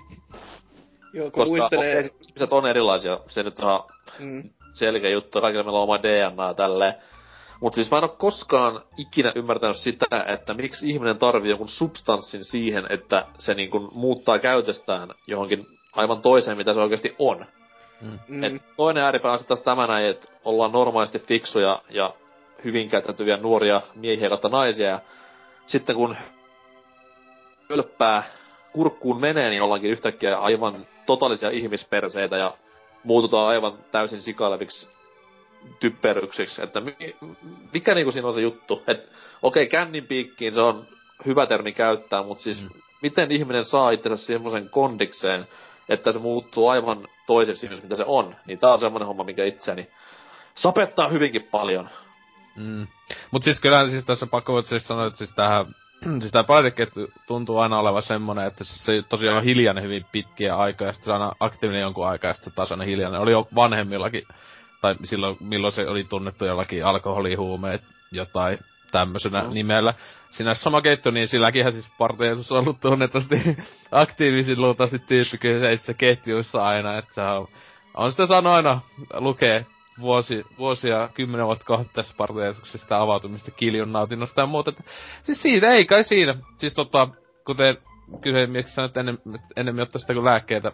Joo, 1.14 1.30
kun 1.30 1.32
Koska 1.32 1.56
muistelee... 1.56 2.10
ihmiset 2.20 2.52
on 2.52 2.66
erilaisia, 2.66 3.20
se 3.28 3.42
nyt 3.42 3.60
on 3.60 3.84
mm. 4.18 4.50
selkeä 4.72 5.10
juttu, 5.10 5.40
kaikilla 5.40 5.64
meillä 5.64 5.78
on 5.78 5.82
oma 5.82 6.02
DNA 6.02 6.54
tälleen. 6.54 6.94
Mutta 7.62 7.74
siis 7.76 7.90
mä 7.90 7.98
en 7.98 8.04
ole 8.04 8.12
koskaan 8.18 8.82
ikinä 8.96 9.32
ymmärtänyt 9.34 9.76
sitä, 9.76 10.06
että 10.26 10.54
miksi 10.54 10.88
ihminen 10.90 11.18
tarvii 11.18 11.50
jonkun 11.50 11.68
substanssin 11.68 12.44
siihen, 12.44 12.86
että 12.90 13.26
se 13.38 13.54
niinku 13.54 13.78
muuttaa 13.94 14.38
käytöstään 14.38 15.08
johonkin 15.26 15.66
aivan 15.92 16.22
toiseen, 16.22 16.56
mitä 16.56 16.74
se 16.74 16.80
oikeasti 16.80 17.14
on. 17.18 17.46
Mm. 18.28 18.44
Et 18.44 18.62
toinen 18.76 19.02
ääripää 19.02 19.32
on 19.32 19.38
sitten 19.38 19.56
taas 19.56 19.64
tämä 19.64 19.86
näin, 19.86 20.06
että 20.06 20.28
ollaan 20.44 20.72
normaalisti 20.72 21.18
fiksuja 21.18 21.82
ja 21.90 22.14
hyvin 22.64 22.88
käyttäytyviä 22.90 23.36
nuoria 23.36 23.80
miehiä 23.94 24.28
kautta 24.28 24.48
naisia. 24.48 24.88
Ja 24.88 25.00
sitten 25.66 25.96
kun 25.96 26.16
hölppää 27.70 28.22
kurkkuun 28.72 29.20
menee, 29.20 29.50
niin 29.50 29.62
ollaankin 29.62 29.90
yhtäkkiä 29.90 30.38
aivan 30.38 30.86
totaalisia 31.06 31.50
ihmisperseitä 31.50 32.36
ja 32.36 32.52
muututaan 33.04 33.48
aivan 33.48 33.72
täysin 33.92 34.22
sikaileviksi 34.22 34.90
typeryksiksi. 35.80 36.62
Että 36.62 36.80
mi- 36.80 37.16
mikä 37.72 37.94
niinku 37.94 38.12
siinä 38.12 38.28
on 38.28 38.34
se 38.34 38.40
juttu? 38.40 38.82
Että 38.86 39.08
okei, 39.42 39.62
okay, 39.62 39.70
kännin 39.70 40.06
piikkiin 40.06 40.54
se 40.54 40.60
on 40.60 40.86
hyvä 41.26 41.46
termi 41.46 41.72
käyttää, 41.72 42.22
mutta 42.22 42.42
siis 42.42 42.62
mm. 42.62 42.80
miten 43.02 43.32
ihminen 43.32 43.64
saa 43.64 43.90
itsensä 43.90 44.26
semmoisen 44.26 44.70
kondikseen, 44.70 45.48
että 45.88 46.12
se 46.12 46.18
muuttuu 46.18 46.68
aivan 46.68 47.08
toiseksi 47.26 47.66
ihmiseksi, 47.66 47.86
mitä 47.86 47.96
se 47.96 48.04
on. 48.06 48.36
Niin 48.46 48.58
tää 48.60 48.72
on 48.72 48.80
semmoinen 48.80 49.06
homma, 49.06 49.24
mikä 49.24 49.44
itseäni 49.44 49.88
sapettaa 50.54 51.08
hyvinkin 51.08 51.48
paljon. 51.50 51.88
Mm. 52.56 52.86
Mut 53.30 53.42
siis 53.42 53.60
kyllähän 53.60 53.90
siis 53.90 54.04
tässä 54.04 54.26
pakko 54.26 54.62
siis 54.62 54.86
sanoa, 54.86 55.06
että 55.06 55.18
siis 55.18 55.34
tähän 55.34 55.66
siis 56.20 56.32
tää 56.32 56.44
tuntuu 57.26 57.58
aina 57.58 57.78
olevan 57.78 58.02
semmonen, 58.02 58.46
että 58.46 58.64
se, 58.64 58.78
se 58.78 59.02
tosiaan 59.08 59.36
on 59.36 59.44
hiljainen 59.44 59.84
hyvin 59.84 60.06
pitkiä 60.12 60.56
aikaa, 60.56 60.86
ja 60.86 60.92
sitten 60.92 61.06
se 61.06 61.12
aina 61.12 61.32
aktiivinen 61.40 61.82
jonkun 61.82 62.06
aikaa, 62.06 62.30
ja 62.30 62.34
sitten 62.34 62.52
taas 62.52 62.72
aina 62.72 62.84
hiljainen. 62.84 63.20
Oli 63.20 63.32
jo 63.32 63.48
vanhemmillakin, 63.54 64.26
tai 64.82 64.94
silloin, 65.04 65.36
milloin 65.40 65.72
se 65.72 65.88
oli 65.88 66.04
tunnettu 66.04 66.44
jollakin 66.44 66.86
alkoholihuumeet, 66.86 67.82
jotain 68.12 68.58
tämmöisenä 68.90 69.42
mm. 69.42 69.54
nimellä. 69.54 69.94
Siinä 70.30 70.54
sama 70.54 70.80
keitto, 70.80 71.10
niin 71.10 71.28
silläkin 71.28 71.72
siis 71.72 71.90
parteisus 71.98 72.52
on 72.52 72.58
ollut 72.58 72.80
tunnetusti 72.80 73.36
aktiivisin 73.90 74.60
luultavasti 74.60 74.98
tyyppi 74.98 75.38
kyseisissä 75.38 75.94
ketjuissa 75.94 76.64
aina, 76.64 76.98
että 76.98 77.14
se 77.14 77.22
on, 77.22 77.48
on 77.94 78.10
sitä 78.10 78.26
saanut 78.26 78.52
aina 78.52 78.80
lukee 79.14 79.66
vuosi, 80.00 80.44
vuosia, 80.58 81.08
kymmenen 81.14 81.46
vuotta 81.46 81.64
kohta 81.64 81.92
tässä 81.94 82.14
parteiasuksesta 82.16 82.98
avautumista 82.98 83.50
kiljun 83.50 83.92
nautinnosta 83.92 84.40
ja 84.40 84.46
muuta. 84.46 84.70
Että, 84.70 84.82
siis 85.22 85.42
siitä 85.42 85.72
ei 85.72 85.84
kai 85.84 86.04
siinä. 86.04 86.34
Siis 86.58 86.74
tota, 86.74 87.08
kuten 87.46 87.76
kyseinen 88.20 88.50
mies 88.50 88.74
sanoi, 88.74 88.86
että 88.86 89.00
ennen, 89.00 89.18
enemmän 89.56 89.82
ottaa 89.82 90.00
sitä 90.00 90.14
kuin 90.14 90.24
lääkkeitä. 90.24 90.72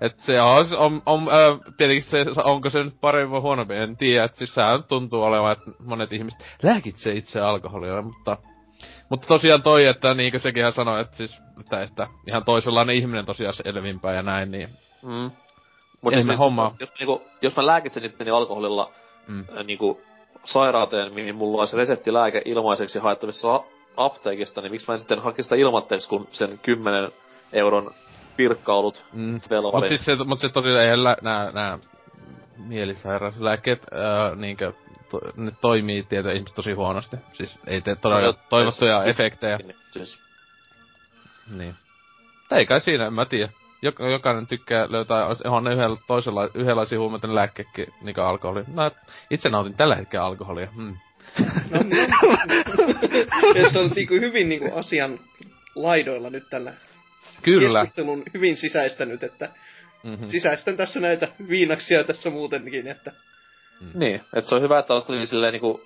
Että 0.00 0.22
se 0.22 0.40
on, 0.40 0.66
on, 0.76 1.02
on 1.06 1.28
äh, 1.28 1.74
tietenkin 1.76 2.02
se, 2.02 2.24
onko 2.44 2.70
se 2.70 2.84
nyt 2.84 3.00
parempi 3.00 3.30
vai 3.30 3.40
huonompi, 3.40 3.74
en 3.74 3.96
tiedä. 3.96 4.24
Että 4.24 4.38
siis 4.38 4.54
sehän 4.54 4.84
tuntuu 4.84 5.22
olevan, 5.22 5.52
että 5.52 5.70
monet 5.84 6.12
ihmiset 6.12 6.40
lääkitsee 6.62 7.14
itse 7.14 7.40
alkoholia, 7.40 8.02
mutta... 8.02 8.36
Mutta 9.08 9.26
tosiaan 9.26 9.62
toi, 9.62 9.86
että 9.86 10.14
niinkö 10.14 10.38
sekin 10.38 10.72
sanoi, 10.72 11.00
että 11.00 11.16
siis, 11.16 11.40
että, 11.60 11.82
että 11.82 12.06
ihan 12.28 12.44
toisenlainen 12.44 12.96
ihminen 12.96 13.24
tosiaan 13.24 13.54
selvimpää 13.54 14.14
ja 14.14 14.22
näin, 14.22 14.50
niin... 14.50 14.68
Mm. 15.02 15.30
Mutta 16.02 16.22
siis, 16.22 16.38
homma. 16.38 16.72
Jos, 16.80 16.92
niinku, 16.98 17.22
jos 17.42 17.56
mä 17.56 17.66
lääkitsen 17.66 18.04
itteni 18.04 18.30
alkoholilla 18.30 18.90
mm. 19.28 19.40
äh, 19.40 19.64
niinku, 19.64 20.00
sairauteen, 20.44 21.14
mihin 21.14 21.34
mulla 21.34 21.62
olisi 21.62 21.76
reseptilääke 21.76 22.42
ilmaiseksi 22.44 22.98
haettavissa 22.98 23.48
apteekista, 23.96 24.60
niin 24.60 24.72
miksi 24.72 24.86
mä 24.88 24.94
en 24.94 25.00
sitten 25.00 25.22
haki 25.22 25.42
sitä 25.42 25.56
ilmatteeksi, 25.56 26.08
kun 26.08 26.28
sen 26.32 26.58
10 26.62 27.12
euron 27.52 27.90
pirkkaulut 28.36 29.04
mm. 29.12 29.40
Mutta 29.72 29.88
siis 29.88 30.04
se, 30.04 30.14
mut 30.24 30.38
se 30.38 30.48
tosiaan 30.48 30.80
ei 30.80 31.04
lä, 31.04 31.16
nää, 31.22 31.50
nää 31.52 31.78
mielisairauslääkkeet, 32.56 33.86
äh, 33.92 34.36
niinkö, 34.36 34.72
to, 35.10 35.20
ne 35.36 35.52
toimii 35.60 36.02
tieto 36.02 36.30
ihmiset 36.30 36.54
tosi 36.56 36.72
huonosti. 36.72 37.16
Siis 37.32 37.58
ei 37.66 37.80
tee 37.80 37.96
todella 37.96 38.26
no, 38.26 38.34
toivottuja 38.48 39.04
efektejä. 39.04 39.58
Siis. 39.90 40.18
Niin. 41.56 41.74
Ei 42.52 42.66
kai 42.66 42.80
siinä, 42.80 43.06
en 43.06 43.12
mä 43.12 43.24
tiedä. 43.24 43.52
Jok, 43.82 43.94
jokainen 44.12 44.46
tykkää 44.46 44.86
löytää, 44.90 45.26
on 45.44 45.64
ne 45.64 45.74
yhdellä, 45.74 45.96
toisella, 46.06 46.48
yhdenlaisia 46.54 46.98
huumeita 46.98 47.34
lääkkeekin, 47.34 47.94
niin 48.02 48.20
alkoholi. 48.20 48.64
No, 48.66 48.90
itse 49.30 49.48
nautin 49.48 49.74
tällä 49.74 49.96
hetkellä 49.96 50.26
alkoholia. 50.26 50.68
Hmm. 50.74 50.96
No, 51.70 51.78
no. 51.78 52.36
että 53.66 53.80
on 53.80 53.90
niinku 53.96 54.14
hyvin 54.14 54.48
niinku 54.48 54.74
asian 54.74 55.20
laidoilla 55.74 56.30
nyt 56.30 56.44
tällä 56.50 56.72
Kyllä. 57.42 57.80
keskustelun 57.80 58.22
hyvin 58.34 58.56
sisäistänyt, 58.56 59.22
että 59.22 59.48
mm-hmm. 60.02 60.28
sisäistän 60.28 60.76
tässä 60.76 61.00
näitä 61.00 61.28
viinaksia 61.48 62.04
tässä 62.04 62.30
muutenkin, 62.30 62.88
että... 62.88 63.12
Mm. 63.80 64.00
Niin, 64.00 64.14
että 64.14 64.48
se 64.48 64.54
on 64.54 64.62
hyvä, 64.62 64.78
että 64.78 64.94
on 64.94 65.26
silleen 65.26 65.52
niinku 65.52 65.80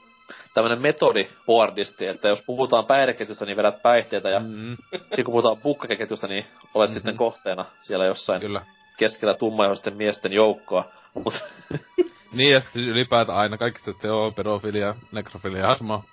tämmönen 0.55 0.81
metodi 0.81 1.29
boardisti, 1.47 2.07
että 2.07 2.29
jos 2.29 2.43
puhutaan 2.47 2.87
päihdeketjusta, 2.87 3.47
niin 3.47 3.57
vedät 3.57 3.83
päihteitä, 3.83 4.31
ja 4.31 4.41
mm-hmm. 4.41 4.77
sitten 4.93 5.25
kun 5.25 5.33
puhutaan 5.33 5.57
bukkaketjusta, 5.57 6.27
niin 6.27 6.45
olet 6.75 6.89
mm-hmm. 6.89 6.95
sitten 6.95 7.17
kohteena 7.17 7.65
siellä 7.83 8.07
jossain 8.07 8.41
Kyllä. 8.41 8.63
keskellä 8.97 9.35
tummaihoisten 9.35 9.97
miesten 9.97 10.33
joukkoa. 10.33 10.85
Mut 11.15 11.45
niin, 12.33 12.53
ja 12.53 12.61
sitten 12.61 12.83
ylipäätään 12.83 13.39
aina 13.39 13.59
kaikista, 13.59 14.07
joo, 14.07 14.31
pedofilia, 14.31 14.95
nekrofilia, 15.13 15.71
asma. 15.71 16.05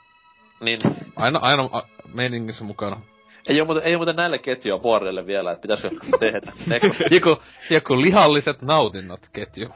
Niin. 0.61 0.79
Aina, 1.15 1.39
aina 1.39 1.69
a, 1.71 1.81
meiningissä 2.13 2.63
mukana. 2.63 3.01
Ei 3.47 3.61
oo 3.61 3.65
muuten, 3.65 3.83
ei 3.83 3.95
oo 3.95 3.99
muuten 3.99 4.15
näille 4.15 4.39
ketjua 4.39 4.79
boardille 4.79 5.25
vielä, 5.25 5.51
että 5.51 5.61
pitäisikö 5.61 5.95
tehdä. 6.19 6.51
joku, 7.15 7.41
joku 7.69 8.01
lihalliset 8.01 8.61
nautinnot 8.61 9.19
ketju. 9.33 9.69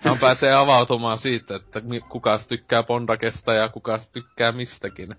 Hän 0.00 0.18
pääsee 0.20 0.54
avautumaan 0.54 1.18
siitä, 1.18 1.56
että 1.56 1.82
kuka 2.08 2.38
tykkää 2.48 2.82
Pondakesta 2.82 3.54
ja 3.54 3.68
kuka 3.68 3.98
tykkää 4.12 4.52
mistäkin. 4.52 5.14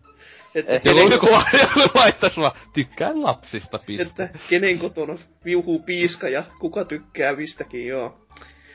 Että 0.56 0.74
et 0.76 0.86
joku, 0.86 1.00
joku, 1.00 1.28
joku 1.60 1.80
laittaisi 1.94 2.42
vaan, 2.42 2.52
tykkään 2.74 3.24
lapsista, 3.24 3.80
piste. 3.88 4.24
Että 4.24 4.40
kenen 4.50 4.80
kotona 4.80 5.16
viuhuu 5.46 5.80
piiska 5.80 6.30
ja 6.30 6.44
kuka 6.60 6.86
tykkää 6.86 7.36
mistäkin, 7.36 7.88
joo. 7.88 8.28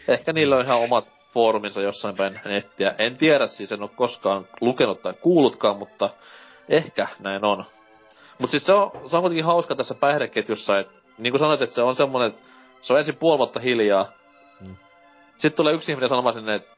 Ehkä 0.08 0.32
niillä 0.32 0.56
on 0.56 0.64
ihan 0.64 0.80
omat 0.80 1.11
fooruminsa 1.32 1.80
jossain 1.80 2.16
päin 2.16 2.40
nettiä. 2.44 2.94
En 2.98 3.16
tiedä 3.16 3.46
siis, 3.46 3.72
en 3.72 3.82
ole 3.82 3.90
koskaan 3.96 4.48
lukenut 4.60 5.02
tai 5.02 5.14
kuullutkaan, 5.20 5.78
mutta 5.78 6.10
ehkä 6.68 7.06
näin 7.20 7.44
on. 7.44 7.64
Mut 8.38 8.50
siis 8.50 8.66
se 8.66 8.72
on, 8.72 8.90
se 9.10 9.16
on 9.16 9.22
kuitenkin 9.22 9.44
hauska 9.44 9.74
tässä 9.74 9.94
päihdeketjussa, 9.94 10.78
että 10.78 10.98
niin 11.18 11.32
kuin 11.32 11.38
sanoit, 11.38 11.62
että 11.62 11.74
se 11.74 11.82
on 11.82 11.96
semmonen, 11.96 12.28
että 12.28 12.42
se 12.82 12.92
on 12.92 12.98
ensin 12.98 13.16
puoli 13.16 13.38
vuotta 13.38 13.60
hiljaa. 13.60 14.06
Mm. 14.60 14.76
Sitten 15.32 15.56
tulee 15.56 15.74
yksi 15.74 15.92
ihminen 15.92 16.08
sanomaan 16.08 16.34
sinne, 16.34 16.54
että 16.54 16.76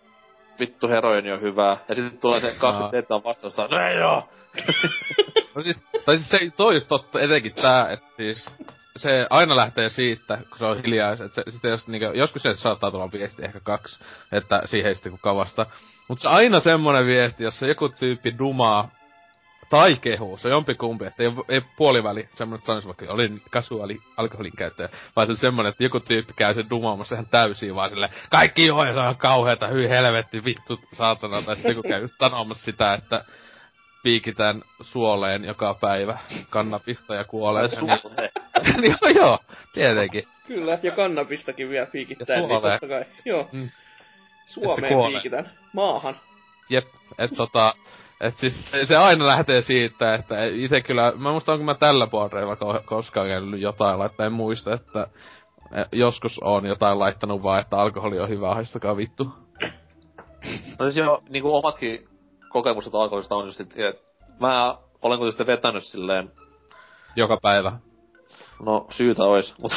vittu 0.60 0.88
heroini 0.88 1.32
on 1.32 1.40
hyvää. 1.40 1.76
Ja 1.88 1.94
sitten 1.94 2.18
tulee 2.18 2.40
se 2.40 2.54
27 2.58 3.24
vastausta, 3.24 3.68
no 3.70 3.78
ei 3.78 4.02
oo! 4.02 4.28
no 5.54 5.62
siis, 5.62 5.86
tai 6.04 6.16
siis 6.16 6.30
se, 6.30 6.38
toi 6.56 6.74
just 6.74 6.88
totta, 6.88 7.20
etenkin 7.20 7.54
tää, 7.54 7.92
että 7.92 8.06
siis 8.16 8.50
se 8.96 9.26
aina 9.30 9.56
lähtee 9.56 9.88
siitä, 9.88 10.38
kun 10.48 10.58
se 10.58 10.64
on 10.64 10.82
hiljaa, 10.82 11.12
että 11.12 11.28
se, 11.32 11.42
sitten 11.50 11.70
jos, 11.70 11.88
niin 11.88 12.02
kuin, 12.02 12.18
joskus 12.18 12.42
se 12.42 12.54
saattaa 12.54 12.90
tulla 12.90 13.12
viesti 13.12 13.44
ehkä 13.44 13.60
kaksi, 13.60 14.04
että 14.32 14.62
siihen 14.64 14.94
sitten 14.94 15.18
kavasta. 15.22 15.66
Mutta 16.08 16.22
se 16.22 16.28
aina 16.28 16.60
semmonen 16.60 17.06
viesti, 17.06 17.44
jossa 17.44 17.66
joku 17.66 17.88
tyyppi 17.88 18.38
dumaa 18.38 18.90
tai 19.70 19.96
kehuu, 19.96 20.36
se 20.36 20.48
on 20.48 20.52
jompikumpi, 20.52 21.04
että 21.04 21.22
ei, 21.22 21.28
ei 21.48 21.60
puoliväli 21.76 22.28
semmonen, 22.32 22.58
että 22.58 22.66
sanoisi 22.66 22.88
vaikka, 22.88 23.06
olin 23.08 23.42
kasuaali 23.50 23.98
alkoholin 24.16 24.56
käyttäjä, 24.56 24.88
vaan 25.16 25.26
se 25.26 25.32
on 25.32 25.36
semmonen, 25.36 25.70
että 25.70 25.84
joku 25.84 26.00
tyyppi 26.00 26.32
käy 26.36 26.54
sen 26.54 26.70
dumaamassa 26.70 27.14
ihan 27.14 27.26
täysin 27.26 27.74
vaan 27.74 27.90
silleen, 27.90 28.12
kaikki 28.30 28.66
joo, 28.66 28.92
se 28.92 29.00
on 29.00 29.16
kauheeta, 29.16 29.66
hyi 29.66 29.88
helvetti, 29.88 30.44
vittu, 30.44 30.80
saatana, 30.92 31.42
tai 31.42 31.56
sitten 31.56 31.76
joku 31.76 31.88
käy 31.88 32.08
sanomassa 32.18 32.64
sitä, 32.64 32.94
että 32.94 33.24
piikitään 34.04 34.62
suoleen 34.80 35.44
joka 35.44 35.74
päivä 35.80 36.18
kannapista 36.50 37.14
ja 37.14 37.24
kuolee. 37.24 37.68
Suoleen? 37.68 38.30
niin, 38.80 38.96
joo, 39.02 39.10
joo, 39.10 39.38
tietenkin. 39.72 40.28
Kyllä, 40.46 40.78
ja 40.82 40.90
kannabistakin 40.90 41.68
vielä 41.68 41.86
piikittää, 41.86 42.36
niin 42.36 42.48
totta 42.48 42.88
kai. 42.88 43.04
Joo. 43.24 43.48
Mm. 43.52 43.68
Suomeen 44.44 45.12
piikitään. 45.12 45.50
Maahan. 45.72 46.16
Jep, 46.70 46.84
et 47.18 47.30
tota, 47.36 47.74
et 48.20 48.36
siis 48.36 48.70
se, 48.70 48.86
se 48.86 48.96
aina 48.96 49.26
lähtee 49.26 49.62
siitä, 49.62 50.14
että 50.14 50.44
itse 50.44 50.80
kyllä, 50.80 51.12
mä 51.16 51.32
muistan, 51.32 51.52
onko 51.52 51.64
mä 51.64 51.74
tällä 51.74 52.06
puolella 52.06 52.80
koskaan 52.84 53.28
käynyt 53.28 53.60
jotain 53.60 53.98
laittaa, 53.98 54.26
en 54.26 54.32
muista, 54.32 54.74
että 54.74 55.06
e, 55.72 55.82
joskus 55.92 56.38
on 56.42 56.66
jotain 56.66 56.98
laittanut 56.98 57.42
vaan, 57.42 57.60
että 57.60 57.76
alkoholi 57.76 58.20
on 58.20 58.28
hyvä, 58.28 58.54
haistakaa 58.54 58.96
vittu. 58.96 59.24
No 60.78 60.84
siis 60.84 60.96
joo, 60.96 61.22
niinku 61.28 61.54
omatkin 61.54 62.08
kokemukset 62.54 62.94
alkoholista 62.94 63.36
on 63.36 63.46
just, 63.46 63.60
että 63.60 63.94
mä 64.40 64.76
olen 65.02 65.18
kuitenkin 65.18 65.46
vetänyt 65.46 65.84
silleen... 65.84 66.30
Joka 67.16 67.38
päivä. 67.42 67.72
No, 68.64 68.86
syytä 68.90 69.24
ois, 69.24 69.58
mutta... 69.58 69.76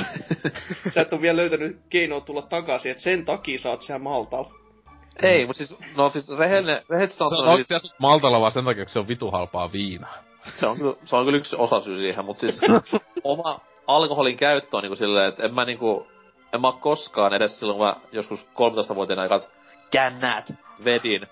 Sä 0.94 1.02
et 1.02 1.14
ole 1.14 1.22
vielä 1.22 1.38
löytänyt 1.38 1.78
keinoa 1.90 2.22
tulla 2.22 2.42
takaisin, 2.42 2.92
että 2.92 3.04
sen 3.04 3.26
takia 3.26 3.60
sä 3.60 3.70
oot 3.70 3.82
siellä 3.82 4.04
Maltalla. 4.04 4.52
Ei, 5.24 5.46
mutta 5.46 5.58
siis, 5.58 5.80
no 5.96 6.10
siis 6.10 6.30
rehellinen, 6.38 6.82
rehellisesti 6.90 7.18
sanottuna... 7.18 7.64
Se 7.64 7.74
on 7.74 7.80
siis... 7.82 7.94
Maltalla 8.00 8.40
vaan 8.40 8.52
sen 8.52 8.66
takia, 8.66 8.82
että 8.82 8.94
se 8.94 9.00
on 9.00 9.08
vitu 9.08 9.32
halpaa 9.32 9.72
viinaa. 9.72 10.16
Se 10.60 10.68
on, 10.68 10.78
kyllä, 10.78 10.94
se 11.06 11.16
on 11.16 11.26
kyllä 11.26 11.38
yksi 11.38 11.56
osa 11.60 11.80
syy 11.80 11.98
siihen, 11.98 12.26
mutta 12.26 12.42
siis 12.42 12.62
oma 13.24 13.60
alkoholin 13.88 14.38
käyttö 14.38 14.78
on 14.78 14.84
niinku 14.84 14.96
silleen, 14.96 15.30
että 15.30 15.44
en 15.44 15.54
mä 15.54 15.66
niinku, 15.66 16.08
en 16.54 16.62
mä 16.62 16.72
koskaan 16.80 17.34
edes 17.34 17.60
silloin, 17.60 17.78
kun 17.78 17.88
mä 17.88 17.96
joskus 18.12 18.48
13-vuotiaana 18.48 19.22
aikaa 19.22 19.40
kännät 19.92 20.54
vedin. 20.86 21.28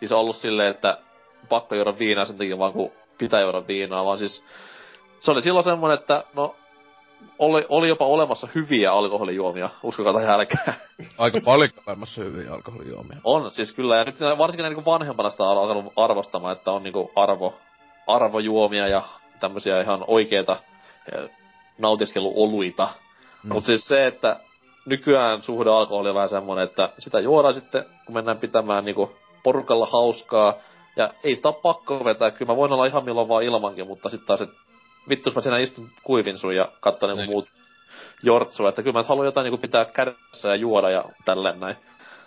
Siis 0.00 0.12
ollut 0.12 0.36
silleen, 0.36 0.70
että 0.70 0.98
pakko 1.48 1.74
juoda 1.74 1.98
viinaa 1.98 2.24
sen 2.24 2.38
takia 2.38 2.58
vaan 2.58 2.72
kun 2.72 2.92
pitää 3.18 3.40
juoda 3.40 3.66
viinaa, 3.66 4.04
vaan 4.04 4.18
siis 4.18 4.44
se 5.20 5.30
oli 5.30 5.42
silloin 5.42 5.64
semmonen, 5.64 5.98
että 5.98 6.24
no 6.34 6.54
oli, 7.38 7.66
oli 7.68 7.88
jopa 7.88 8.06
olemassa 8.06 8.48
hyviä 8.54 8.92
alkoholijuomia, 8.92 9.70
uskokaa 9.82 10.12
tai 10.12 10.28
älkää. 10.28 10.74
Aika 11.18 11.40
paljon 11.44 11.70
olemassa 11.86 12.24
hyviä 12.24 12.54
alkoholijuomia. 12.54 13.16
On, 13.24 13.50
siis 13.50 13.74
kyllä, 13.74 13.96
ja 13.96 14.04
nyt 14.04 14.20
varsinkin 14.38 14.72
niin 14.72 14.84
vanhempana 14.84 15.30
sitä 15.30 15.44
on 15.44 15.58
alkanut 15.58 15.92
arvostamaan, 15.96 16.52
että 16.52 16.70
on 16.70 16.82
niinku 16.82 17.12
arvo, 17.16 17.54
arvojuomia 18.06 18.88
ja 18.88 19.02
tämmöisiä 19.40 19.80
ihan 19.80 20.04
oikeita 20.06 20.56
eh, 21.12 21.30
nautiskeluoluita. 21.78 22.88
No. 23.44 23.54
Mutta 23.54 23.66
siis 23.66 23.88
se, 23.88 24.06
että 24.06 24.40
nykyään 24.86 25.42
suhde 25.42 25.70
alkoholi 25.70 26.08
on 26.08 26.14
vähän 26.14 26.28
semmonen, 26.28 26.64
että 26.64 26.90
sitä 26.98 27.20
juodaan 27.20 27.54
sitten, 27.54 27.84
kun 28.06 28.14
mennään 28.14 28.38
pitämään 28.38 28.84
niinku 28.84 29.16
porukalla 29.42 29.86
hauskaa, 29.86 30.54
ja 30.96 31.10
ei 31.24 31.36
sitä 31.36 31.48
ole 31.48 31.56
pakko 31.62 32.04
vetää, 32.04 32.30
kyllä 32.30 32.52
mä 32.52 32.56
voin 32.56 32.72
olla 32.72 32.86
ihan 32.86 33.04
milloin 33.04 33.28
vaan 33.28 33.42
ilmankin, 33.42 33.86
mutta 33.86 34.08
sitten 34.08 34.26
taas, 34.26 34.40
että 34.40 34.56
vittu, 35.08 35.32
mä 35.34 35.40
siinä 35.40 35.58
istun 35.58 35.90
kuivin 36.02 36.38
sun 36.38 36.56
ja 36.56 36.68
katson 36.80 37.16
niin. 37.16 37.30
muut 37.30 37.48
jortsua, 38.22 38.68
että 38.68 38.82
kyllä 38.82 38.98
mä 38.98 39.02
haluan 39.02 39.26
jotain 39.26 39.44
niinku 39.44 39.58
pitää 39.58 39.84
kädessä 39.84 40.48
ja 40.48 40.54
juoda 40.54 40.90
ja 40.90 41.04
tälleen 41.24 41.60
näin. 41.60 41.76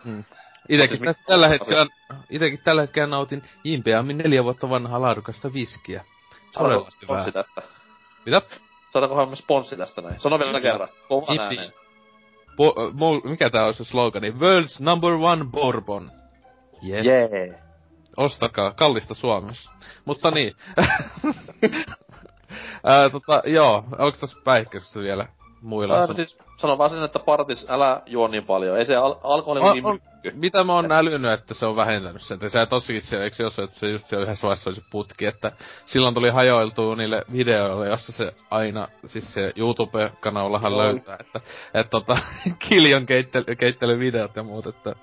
Hmm. 0.03 0.23
Itekin 0.69 0.97
siis 0.97 1.25
tällä 1.27 1.47
hetkellä, 1.47 1.87
itekin 2.29 2.59
tällä 2.63 2.81
hetkellä 2.81 3.07
nautin 3.07 3.43
impeämmin 3.63 4.17
neljä 4.17 4.43
vuotta 4.43 4.69
vanhaa 4.69 5.01
laadukasta 5.01 5.53
viskiä. 5.53 6.05
Todella 6.53 6.87
hyvää. 7.01 7.31
tästä. 7.31 7.61
Mitä? 8.25 8.41
Saadaankohan 8.93 9.29
me 9.29 9.35
sponssi 9.35 9.77
tästä 9.77 10.01
näin? 10.01 10.19
Sano 10.19 10.39
vielä 10.39 10.61
kerran. 10.61 10.89
Kovan 11.07 11.39
ääneen. 11.39 11.73
Po, 12.55 12.75
mo, 12.93 13.21
mikä 13.23 13.49
tää 13.49 13.65
olisi 13.65 13.83
se 13.83 13.89
slogani? 13.89 14.31
World's 14.31 14.79
number 14.79 15.11
one 15.11 15.45
bourbon. 15.51 16.11
Yes. 16.89 17.05
Yeah. 17.05 17.55
Ostakaa, 18.17 18.71
kallista 18.71 19.13
Suomessa. 19.13 19.71
Mutta 20.05 20.31
niin. 20.31 20.53
Ää, 22.83 23.09
tota, 23.09 23.41
joo, 23.45 23.75
onko 23.75 24.17
tässä 24.19 24.39
päihkäisyssä 24.43 24.99
vielä 24.99 25.27
muilla? 25.61 25.99
Ää, 25.99 26.13
siis 26.13 26.39
sanon 26.57 26.77
vaan 26.77 26.89
sen, 26.89 27.03
että 27.03 27.19
partis, 27.19 27.65
älä 27.69 28.01
juo 28.05 28.27
niin 28.27 28.45
paljon. 28.45 28.77
Ei 28.77 28.85
se 28.85 28.95
al- 28.95 29.15
alkoholi 29.23 29.59
on, 29.59 29.73
niin 29.73 29.85
on, 29.85 29.99
Mitä 30.33 30.63
mä 30.63 30.73
oon 30.73 30.91
älynyt, 30.91 31.31
että 31.31 31.53
se 31.53 31.65
on 31.65 31.75
vähentänyt 31.75 32.21
sen. 32.21 32.49
Se 32.49 32.65
tosikin 32.65 33.01
se, 33.01 33.17
eikö 33.17 33.35
se 33.35 33.43
ole, 33.43 33.63
että 33.63 33.79
se 33.79 33.89
just 33.89 34.05
se 34.05 34.15
yhdessä 34.15 34.47
vaiheessa 34.47 34.69
oli 34.69 34.75
se 34.75 34.81
putki, 34.91 35.25
että 35.25 35.51
silloin 35.85 36.13
tuli 36.13 36.29
hajoiltua 36.29 36.95
niille 36.95 37.21
videoille, 37.31 37.87
jossa 37.87 38.11
se 38.11 38.35
aina, 38.49 38.87
siis 39.05 39.33
se 39.33 39.53
YouTube-kanavallahan 39.55 40.77
löytää, 40.77 41.17
että, 41.19 41.41
että 41.73 41.89
tota, 41.89 42.17
kiljon 42.69 43.05
keittely, 43.05 43.55
keittelyvideot 43.57 44.35
ja 44.35 44.43
muut, 44.43 44.67
että 44.67 44.95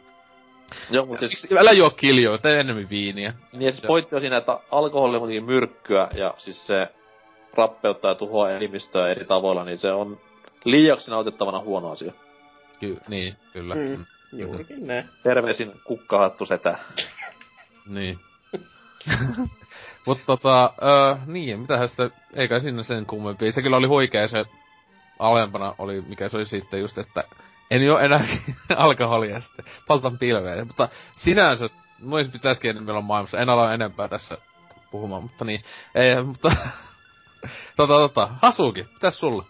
Joo, 0.90 1.06
mutta 1.06 1.28
siis... 1.28 1.48
Älä 1.58 1.72
juo 1.72 1.90
kiljoa, 1.90 2.38
tee 2.38 2.60
enemmän 2.60 2.90
viiniä. 2.90 3.34
Niin, 3.52 3.72
siis 3.72 3.86
pointti 3.86 4.14
on 4.14 4.20
siinä, 4.20 4.36
että 4.36 4.60
alkoholi 4.70 5.16
on 5.16 5.20
kuitenkin 5.20 5.44
myrkkyä, 5.44 6.08
ja 6.14 6.34
siis 6.38 6.66
se 6.66 6.88
rappeuttaa 7.54 8.10
ja 8.10 8.14
tuhoaa 8.14 8.50
elimistöä 8.50 9.08
eri 9.08 9.24
tavoilla, 9.24 9.64
niin 9.64 9.78
se 9.78 9.92
on 9.92 10.20
liiaksi 10.64 11.10
nautittavana 11.10 11.60
huono 11.60 11.90
asia. 11.90 12.12
Ky- 12.80 13.00
niin, 13.08 13.36
kyllä. 13.52 13.74
Mm. 13.74 13.80
Mm. 13.80 14.06
Juurikin 14.32 14.86
näin. 14.86 15.08
Terveisin 15.22 15.72
kukkahattu 15.84 16.46
setä. 16.46 16.78
niin. 17.86 18.18
Mutta 20.06 20.24
tota, 20.26 20.72
öö, 20.82 21.16
niin, 21.26 21.60
mitähän 21.60 21.88
sitä, 21.88 22.10
eikä 22.34 22.60
sinne 22.60 22.82
sen 22.82 23.06
kummempi. 23.06 23.52
Se 23.52 23.62
kyllä 23.62 23.76
oli 23.76 23.86
huikea 23.86 24.28
se 24.28 24.44
alempana 25.18 25.74
oli, 25.78 26.00
mikä 26.00 26.28
se 26.28 26.36
oli 26.36 26.46
sitten 26.46 26.80
just, 26.80 26.98
että 26.98 27.24
en 27.70 27.82
jo 27.82 27.98
enää 27.98 28.26
alkoholia 28.76 29.40
sitten. 29.40 29.64
Poltan 29.86 30.18
pilveä. 30.18 30.64
Mutta 30.64 30.88
sinänsä, 31.16 31.68
mun 31.98 32.30
pitäisikin 32.32 32.70
enemmän 32.70 32.92
olla 32.92 33.02
maailmassa. 33.02 33.38
En 33.38 33.50
ala 33.50 33.74
enempää 33.74 34.08
tässä 34.08 34.38
puhumaan, 34.90 35.22
mutta 35.22 35.44
niin. 35.44 35.64
Ei, 35.94 36.22
mutta... 36.22 36.56
tota, 37.76 37.94
tota, 37.94 38.28
Hasuki, 38.42 38.86
mitäs 38.92 39.20
sulla? 39.20 39.44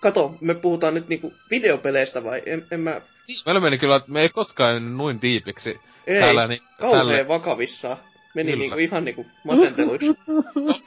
Kato, 0.00 0.34
me 0.40 0.54
puhutaan 0.54 0.94
nyt 0.94 1.08
niinku 1.08 1.34
videopeleistä 1.50 2.24
vai? 2.24 2.42
En, 2.46 2.66
en 2.70 2.80
mä... 2.80 3.00
Meillä 3.46 3.60
meni 3.60 3.78
kyllä, 3.78 3.96
että 3.96 4.12
me 4.12 4.22
ei 4.22 4.28
koskaan 4.28 4.96
noin 4.96 5.22
diipiksi. 5.22 5.80
Ei, 6.06 6.20
täällä, 6.20 6.46
niin, 6.46 6.62
kauhean 6.80 7.06
täällä... 7.06 7.28
vakavissaan. 7.28 7.96
Meni 8.38 8.52
Kyllä. 8.52 8.62
niinku 8.62 8.78
ihan 8.78 9.04
niinku 9.04 9.26
masenteluiksi. 9.44 10.06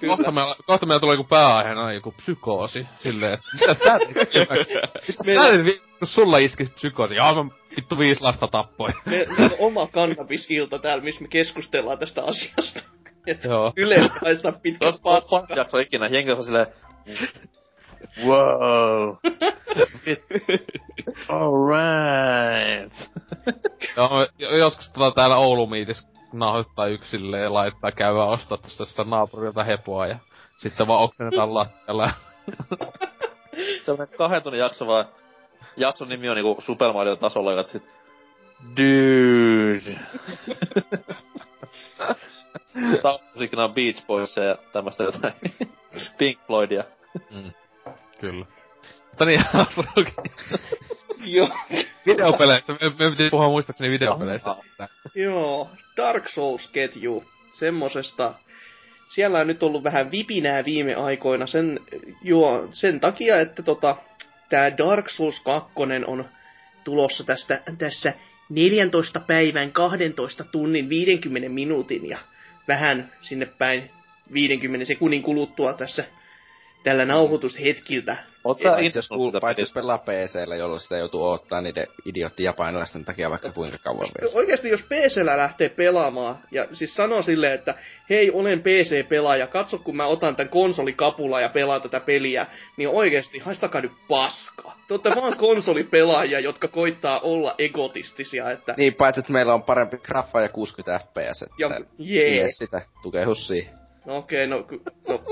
kohta, 0.08 0.32
meillä, 0.32 0.56
kohta 0.66 0.86
meillä 0.86 1.00
tulee 1.00 1.16
joku 1.16 1.28
pääaiheena 1.30 1.94
joku 1.94 2.12
psykoosi. 2.12 2.86
Silleen, 3.00 3.34
että 3.34 3.46
mitä 3.60 3.74
sä 3.74 4.00
teet? 5.26 5.82
kun 6.00 6.08
sulla 6.08 6.38
iski 6.38 6.64
psykoosi? 6.64 7.16
Jaa, 7.16 7.44
mä 7.44 7.50
vittu 7.76 7.98
viisi 7.98 8.22
lasta 8.22 8.48
tappoi. 8.48 8.90
Me, 9.06 9.26
me 9.38 9.46
on 9.46 9.52
oma 9.60 9.88
kannabisilta 9.88 10.80
täällä, 10.80 11.04
missä 11.04 11.22
me 11.22 11.28
keskustellaan 11.28 12.00
tästä 12.00 12.24
asiasta. 12.24 12.80
Et 13.28 13.44
Joo. 13.44 13.74
Yle 13.76 14.10
haistaa 14.26 14.52
pitkä 14.52 14.92
paska. 15.04 15.56
Jakso 15.56 15.78
ikinä, 15.78 16.08
jengi 16.08 16.32
on 16.32 16.46
silleen... 16.46 16.68
Wow. 18.26 19.16
Alright. 21.30 22.94
Joo, 23.98 24.28
joskus 24.58 24.90
tota 24.90 25.16
täällä 25.16 25.38
Oulu 25.38 25.68
Miitis 25.68 26.11
nauhoittaa 26.34 26.88
yksilleen 26.88 27.44
ja 27.44 27.54
laittaa 27.54 27.92
käydä 27.92 28.24
ostaa 28.24 28.58
tästä 28.58 28.86
sitä 28.86 29.04
naapurilta 29.04 29.64
hepoa 29.64 30.08
ja 30.08 30.18
sitten 30.58 30.88
vaan 30.88 31.04
oksennetaan 31.04 31.54
lattialla. 31.60 32.12
Sellainen 33.86 34.18
kahden 34.18 34.44
tunnin 34.44 34.60
jakso 34.60 34.88
vaan. 34.88 35.06
Jakson 35.78 36.10
nimi 36.10 36.30
on 36.30 36.36
niinku 36.36 36.62
Super 36.62 36.94
Mario 36.94 37.16
tasolla, 37.16 37.52
joka 37.52 37.70
sit... 37.70 37.90
Dude. 38.78 40.00
Musiikkina 43.34 43.64
on 43.64 43.74
Beach 43.74 44.06
Boys 44.08 44.38
ja 44.38 44.58
tämmöstä 44.74 45.04
jotain. 45.04 45.34
Pink 46.18 46.40
Floydia. 46.48 46.84
Mm. 47.16 47.52
Kyllä. 48.20 48.46
Mutta 49.10 49.26
niin, 49.26 49.44
Joo. 51.24 51.50
Videopeleistä, 52.06 52.74
me, 52.74 52.80
me 53.00 53.12
piti 53.12 53.30
puhua 53.30 53.50
muistaakseni 53.50 53.92
videopeleistä. 53.92 54.56
Joo, 55.16 55.70
Dark 55.98 56.28
Souls-ketju. 56.28 57.24
Semmosesta. 57.52 58.34
Siellä 59.10 59.40
on 59.40 59.48
nyt 59.48 59.64
ollut 59.64 59.84
vähän 59.84 60.12
vipinää 60.12 60.66
viime 60.66 60.96
aikoina 60.96 61.48
sen, 61.48 61.80
joo, 62.22 62.68
sen 62.72 63.00
takia, 63.00 63.40
että 63.40 63.64
tota, 63.64 63.98
tää 64.50 64.78
Dark 64.78 65.10
Souls 65.10 65.40
2 65.40 65.72
on 66.08 66.30
tulossa 66.84 67.24
tästä, 67.24 67.64
tässä 67.78 68.14
14 68.50 69.20
päivän 69.20 69.72
12 69.72 70.44
tunnin 70.44 70.90
50 70.90 71.50
minuutin 71.50 72.10
ja 72.10 72.18
vähän 72.68 73.12
sinne 73.22 73.46
päin 73.46 73.92
50 74.34 74.86
sekunnin 74.86 75.24
kuluttua 75.24 75.74
tässä 75.74 76.06
tällä 76.84 77.06
nauhoitushetkiltä. 77.06 78.18
Oot 78.44 78.60
sä 78.60 78.78
itse 78.78 79.00
kuullut, 79.10 79.42
paitsi 79.42 79.62
jos 79.62 79.74
pelaa 79.74 79.98
PCllä, 79.98 80.56
jolloin 80.56 80.80
sitä 80.80 80.98
joutuu 80.98 81.30
odottaa 81.30 81.62
niiden 81.62 81.88
idiotti 82.06 82.44
japanilaisten 82.44 83.06
takia 83.06 83.30
vaikka 83.30 83.52
kuinka 83.52 83.78
kauan 83.84 84.08
vielä. 84.22 84.34
Oikeasti 84.34 84.70
jos 84.70 84.82
PCllä 84.82 85.38
lähtee 85.38 85.70
pelaamaan, 85.70 86.36
ja 86.52 86.68
siis 86.74 86.96
sanoo 86.96 87.22
silleen, 87.22 87.54
että 87.54 87.76
hei, 88.10 88.32
olen 88.32 88.62
PC-pelaaja, 88.62 89.48
katso 89.48 89.78
kun 89.78 89.96
mä 89.96 90.06
otan 90.06 90.36
tän 90.36 90.50
konsolikapula 90.50 91.42
ja 91.42 91.50
pelaan 91.50 91.82
tätä 91.82 92.00
peliä, 92.00 92.48
niin 92.78 92.90
oikeasti 92.90 93.40
haistakaa 93.40 93.82
nyt 93.82 93.92
paskaa. 94.08 94.78
Te 94.88 94.94
olette 94.94 95.10
vaan 95.10 95.38
konsolipelaajia, 95.48 96.40
jotka 96.40 96.68
koittaa 96.68 97.20
olla 97.20 97.56
egotistisia, 97.58 98.52
että... 98.52 98.74
Niin, 98.78 98.94
paitsi 98.94 99.20
että 99.20 99.34
meillä 99.34 99.54
on 99.54 99.64
parempi 99.64 99.98
graffa 99.98 100.42
ja 100.42 100.50
60 100.50 101.06
fps, 101.06 101.42
että... 101.42 101.56
Ja, 101.58 101.70
jee. 101.98 102.46
sitä, 102.48 102.82
tukee 103.04 103.26
hussiin. 103.26 103.70
No 104.06 104.18
okei, 104.18 104.46
okay, 104.46 104.60
no, 104.60 104.68
no 105.08 105.24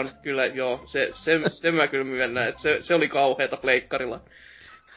On 0.00 0.10
kyllä, 0.22 0.46
joo, 0.46 0.82
se, 0.86 1.10
se, 1.14 1.40
se 1.48 1.72
mä 1.72 1.88
kyllä 1.88 2.04
myönnän, 2.04 2.48
että 2.48 2.62
se, 2.62 2.76
se 2.80 2.94
oli 2.94 3.08
kauheeta 3.08 3.56
pleikkarilla. 3.56 4.20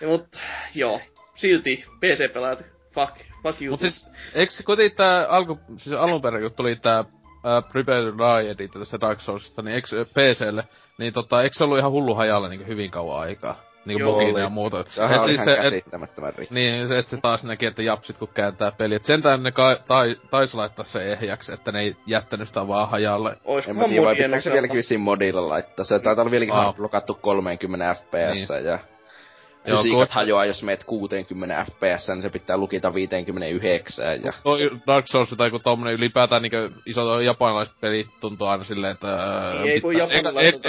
Ja, 0.02 0.08
mut, 0.08 0.28
joo, 0.76 1.02
silti 1.36 1.86
PC-pelaajat, 2.00 2.64
fuck, 2.94 3.18
fuck 3.44 3.62
you. 3.62 3.72
Mut 3.72 3.80
siis, 3.80 4.06
eikö 4.34 4.52
kuitenkin 4.66 4.98
tää 4.98 5.28
alku, 5.28 5.60
siis 5.78 5.96
alun 5.96 6.22
perin, 6.22 6.42
kun 6.42 6.54
tuli 6.54 6.76
tää 6.76 7.00
uh, 7.00 7.72
Prepare 7.72 8.12
to 8.12 8.18
Die 8.18 8.52
edit 8.52 8.72
tästä 8.72 8.98
Dark 9.02 9.20
Soulsista, 9.20 9.62
niin 9.62 9.76
eikö 9.76 10.06
PClle, 10.06 10.64
niin 10.98 11.14
tota, 11.14 11.42
eikö 11.42 11.54
se 11.58 11.64
ollut 11.64 11.80
ihan 11.80 11.92
hullu 11.92 12.16
hajalla 12.16 12.50
niin 12.50 12.68
hyvin 12.68 12.92
kauan 12.92 13.22
aikaa? 13.22 13.69
Niinku 13.86 14.12
bugina 14.12 14.40
ja 14.40 14.50
muuta. 14.50 14.84
Se 14.88 15.02
on 15.02 15.26
siis 15.26 15.44
se, 15.44 15.56
käsittämättömän 15.56 16.34
rikki. 16.38 16.56
Niin, 16.56 16.92
et 16.92 17.08
se 17.08 17.18
taas 17.18 17.44
näki, 17.44 17.66
että 17.66 17.82
japsit 17.82 18.18
kun 18.18 18.28
kääntää 18.34 18.72
peli. 18.72 18.96
Et 18.96 19.04
sentään 19.04 19.44
ne 19.44 19.52
ka- 19.52 19.80
tai, 19.88 20.16
taisi 20.30 20.58
laittaa 20.58 20.86
se 20.86 21.12
ehjäksi, 21.12 21.54
että 21.54 21.72
ne 21.72 21.80
ei 21.80 21.96
jättänyt 22.06 22.48
sitä 22.48 22.68
vaan 22.68 22.90
hajalle. 22.90 23.36
Oisko 23.46 23.72
en 23.72 23.78
mä 23.78 23.88
tiedä, 23.88 24.06
vai 24.06 24.16
pitääkö 24.16 24.42
se 24.42 24.52
vieläkin 24.52 24.78
vissiin 24.78 25.02
modilla 25.02 25.50
laittaa. 25.50 25.86
Se 25.86 26.00
taitaa 26.00 26.22
olla 26.22 26.32
vieläkin 26.32 26.54
blokattu 26.76 27.14
30 27.22 27.94
fps 27.94 28.50
niin. 28.50 28.66
ja 28.66 28.80
Joo, 29.70 29.84
Fysiikat 29.84 30.12
hajoaa, 30.12 30.46
jos 30.46 30.64
meet 30.64 30.84
60 30.84 31.66
fps, 31.66 32.08
niin 32.08 32.22
se 32.22 32.30
pitää 32.30 32.58
lukita 32.58 32.94
59 32.94 34.06
ja... 34.06 34.32
No, 34.46 34.58
Dark 34.88 35.08
Souls 35.08 35.30
tai 35.38 35.48
joku 35.48 35.60
tommonen 35.60 35.94
ylipäätään 35.94 36.42
niinkö 36.42 36.70
iso 36.86 37.22
japanilaiset 37.22 37.76
pelit 37.82 38.08
tuntuu 38.22 38.48
aina 38.48 38.64
silleen, 38.64 38.92
että... 38.92 39.08
Ei, 39.64 39.70
ei 39.70 39.82
kun 39.82 39.98
japanilaiset... 39.98 40.62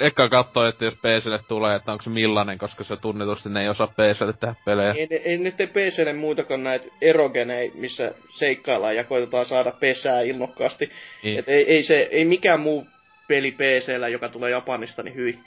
Eka 0.00 0.28
kattoo, 0.28 0.66
että 0.66 0.84
jos 0.84 0.94
PClle 0.94 1.40
tulee, 1.48 1.76
että 1.76 1.92
onko 1.92 2.02
se 2.02 2.10
millainen, 2.10 2.58
koska 2.58 2.84
se 2.84 2.96
tunnetusti 2.96 3.48
ne 3.48 3.62
ei 3.62 3.68
osaa 3.68 3.86
PClle 3.86 4.32
tehdä 4.32 4.54
pelejä. 4.64 4.92
Ei, 4.92 5.06
ei, 5.10 5.22
ei 5.24 5.38
ne 5.38 5.50
tee 5.50 5.66
PClle 5.66 6.12
muutakaan 6.12 6.64
näitä 6.64 6.86
erogenei, 7.00 7.72
missä 7.74 8.14
seikkaillaan 8.30 8.96
ja 8.96 9.04
koitetaan 9.04 9.46
saada 9.46 9.72
pesää 9.80 10.20
innokkaasti. 10.20 10.90
Niin. 11.22 11.38
Et 11.38 11.48
ei, 11.48 11.64
ei, 11.72 11.82
se, 11.82 12.08
ei 12.10 12.24
mikään 12.24 12.60
muu 12.60 12.86
peli 13.28 13.52
PCllä, 13.52 14.08
joka 14.08 14.28
tulee 14.28 14.50
Japanista, 14.50 15.02
niin 15.02 15.16
hyi. 15.16 15.38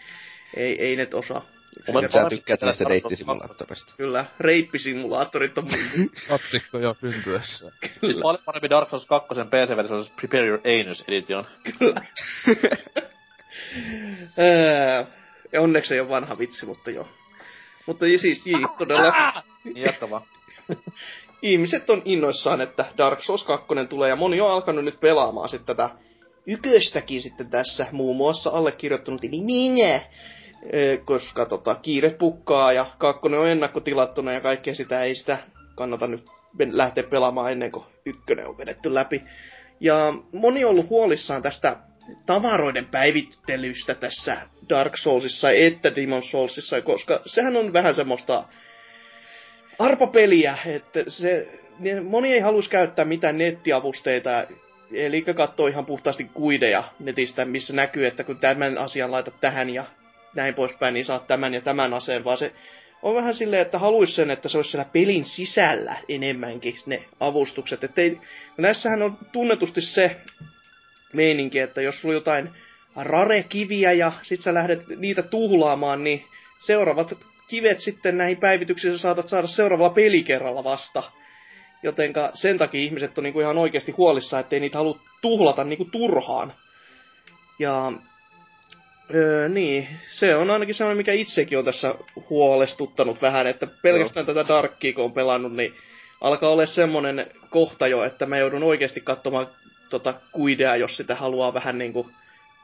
Ei, 0.57 0.81
ei 0.81 0.95
ne 0.95 1.07
osaa. 1.13 1.45
Mun 1.93 2.11
Sä 2.11 2.25
tykkäät 2.29 2.59
tästä 2.59 2.85
deittisimulaattorista. 2.89 3.93
Kyllä, 3.97 4.25
reippisimulaattorit 4.39 5.57
on 5.57 5.63
mun. 5.63 6.09
Katsikko 6.27 6.77
jo 6.77 6.93
syntyessä. 6.93 7.71
Siis 8.05 8.17
paljon 8.21 8.43
parempi 8.45 8.69
Dark 8.69 8.89
Souls 8.89 9.05
2 9.05 9.27
PC-versio 9.33 9.95
olisi 9.95 10.13
Prepare 10.15 10.47
Your 10.47 10.61
Anus 10.81 11.03
Edition. 11.07 11.45
Kyllä. 11.79 12.01
Ja 15.53 15.61
onneksi 15.61 15.93
ei 15.93 15.99
ole 15.99 16.09
vanha 16.09 16.37
vitsi, 16.37 16.65
mutta 16.65 16.91
joo. 16.91 17.07
Mutta 17.85 18.05
siis 18.05 18.47
jii, 18.47 18.65
todella 18.77 19.43
Niin 19.63 19.77
jatka 19.77 20.09
vaan. 20.09 20.21
ihmiset 21.41 21.89
on 21.89 22.01
innoissaan, 22.05 22.61
että 22.61 22.85
Dark 22.97 23.23
Souls 23.23 23.43
2 23.43 23.67
tulee, 23.89 24.09
ja 24.09 24.15
moni 24.15 24.41
on 24.41 24.51
alkanut 24.51 24.85
nyt 24.85 24.99
pelaamaan 24.99 25.49
sitten 25.49 25.75
tätä 25.75 25.89
yköstäkin 26.47 27.21
sitten 27.21 27.49
tässä, 27.49 27.87
muun 27.91 28.15
muassa 28.15 28.49
allekirjoittanut 28.49 29.23
eli 29.23 29.41
minä, 29.41 30.01
koska 31.05 31.45
tota, 31.45 31.75
kiire 31.75 32.09
pukkaa 32.09 32.73
ja 32.73 32.85
kakkonen 32.97 33.39
on 33.39 33.47
ennakkotilattuna 33.47 34.31
ja 34.31 34.41
kaikkea 34.41 34.75
sitä 34.75 35.03
ei 35.03 35.15
sitä 35.15 35.37
kannata 35.75 36.07
nyt 36.07 36.25
lähteä 36.71 37.03
pelaamaan 37.03 37.51
ennen 37.51 37.71
kuin 37.71 37.85
ykkönen 38.05 38.47
on 38.47 38.57
vedetty 38.57 38.93
läpi. 38.93 39.23
Ja 39.79 40.13
moni 40.31 40.65
on 40.65 40.71
ollut 40.71 40.89
huolissaan 40.89 41.41
tästä 41.41 41.77
tavaroiden 42.25 42.85
päivittelystä 42.85 43.95
tässä 43.95 44.37
Dark 44.69 44.97
Soulsissa 44.97 45.51
että 45.51 45.95
Demon 45.95 46.23
Soulsissa, 46.23 46.81
koska 46.81 47.21
sehän 47.25 47.57
on 47.57 47.73
vähän 47.73 47.95
semmoista 47.95 48.43
arpapeliä, 49.79 50.57
että 50.65 51.03
se, 51.07 51.59
moni 52.03 52.33
ei 52.33 52.39
halus 52.39 52.69
käyttää 52.69 53.05
mitään 53.05 53.37
nettiavusteita, 53.37 54.47
eli 54.93 55.21
katsoo 55.21 55.67
ihan 55.67 55.85
puhtaasti 55.85 56.23
kuideja 56.23 56.83
netistä, 56.99 57.45
missä 57.45 57.73
näkyy, 57.73 58.05
että 58.05 58.23
kun 58.23 58.39
tämän 58.39 58.77
asian 58.77 59.11
laitat 59.11 59.41
tähän 59.41 59.69
ja 59.69 59.83
näin 60.35 60.53
poispäin, 60.53 60.93
niin 60.93 61.05
saat 61.05 61.27
tämän 61.27 61.53
ja 61.53 61.61
tämän 61.61 61.93
aseen, 61.93 62.23
vaan 62.23 62.37
se 62.37 62.51
on 63.01 63.15
vähän 63.15 63.35
silleen, 63.35 63.61
että 63.61 63.79
haluaisi 63.79 64.13
sen, 64.13 64.31
että 64.31 64.49
se 64.49 64.57
olisi 64.57 64.71
siellä 64.71 64.89
pelin 64.93 65.25
sisällä 65.25 65.95
enemmänkin 66.09 66.75
ne 66.85 67.05
avustukset. 67.19 67.83
Että 67.83 68.01
ei, 68.01 68.19
näissähän 68.57 69.01
on 69.01 69.17
tunnetusti 69.31 69.81
se 69.81 70.15
meininki, 71.13 71.59
että 71.59 71.81
jos 71.81 72.01
sulla 72.01 72.11
on 72.11 72.15
jotain 72.15 72.49
rare-kiviä 72.95 73.91
ja 73.91 74.11
sit 74.21 74.41
sä 74.41 74.53
lähdet 74.53 74.87
niitä 74.97 75.23
tuhlaamaan, 75.23 76.03
niin 76.03 76.25
seuraavat 76.57 77.17
kivet 77.47 77.79
sitten 77.79 78.17
näihin 78.17 78.37
päivityksiin 78.37 78.93
sä 78.93 78.99
saatat 78.99 79.27
saada 79.27 79.47
seuraavalla 79.47 79.93
pelikerralla 79.93 80.63
vasta. 80.63 81.03
Jotenka 81.83 82.31
sen 82.33 82.57
takia 82.57 82.81
ihmiset 82.81 83.17
on 83.17 83.23
niinku 83.23 83.39
ihan 83.39 83.57
oikeasti 83.57 83.91
huolissaan, 83.91 84.41
ettei 84.41 84.59
niitä 84.59 84.77
halua 84.77 84.99
tuhlata 85.21 85.63
niinku 85.63 85.85
turhaan. 85.85 86.53
Ja 87.59 87.91
Öö, 89.13 89.49
niin, 89.49 89.87
se 90.11 90.35
on 90.35 90.51
ainakin 90.51 90.75
sellainen, 90.75 90.97
mikä 90.97 91.13
itsekin 91.13 91.57
on 91.57 91.65
tässä 91.65 91.95
huolestuttanut 92.29 93.21
vähän, 93.21 93.47
että 93.47 93.67
pelkästään 93.81 94.25
tätä 94.25 94.45
Darkia 94.47 94.93
kun 94.93 95.03
on 95.03 95.13
pelannut, 95.13 95.53
niin 95.53 95.73
alkaa 96.21 96.49
olla 96.49 96.65
semmonen 96.65 97.27
kohta 97.49 97.87
jo, 97.87 98.03
että 98.03 98.25
mä 98.25 98.37
joudun 98.37 98.63
oikeasti 98.63 99.01
katsomaan 99.01 99.47
tota 99.89 100.13
kuidea, 100.31 100.75
jos 100.75 100.97
sitä 100.97 101.15
haluaa 101.15 101.53
vähän 101.53 101.77
niinku 101.77 102.09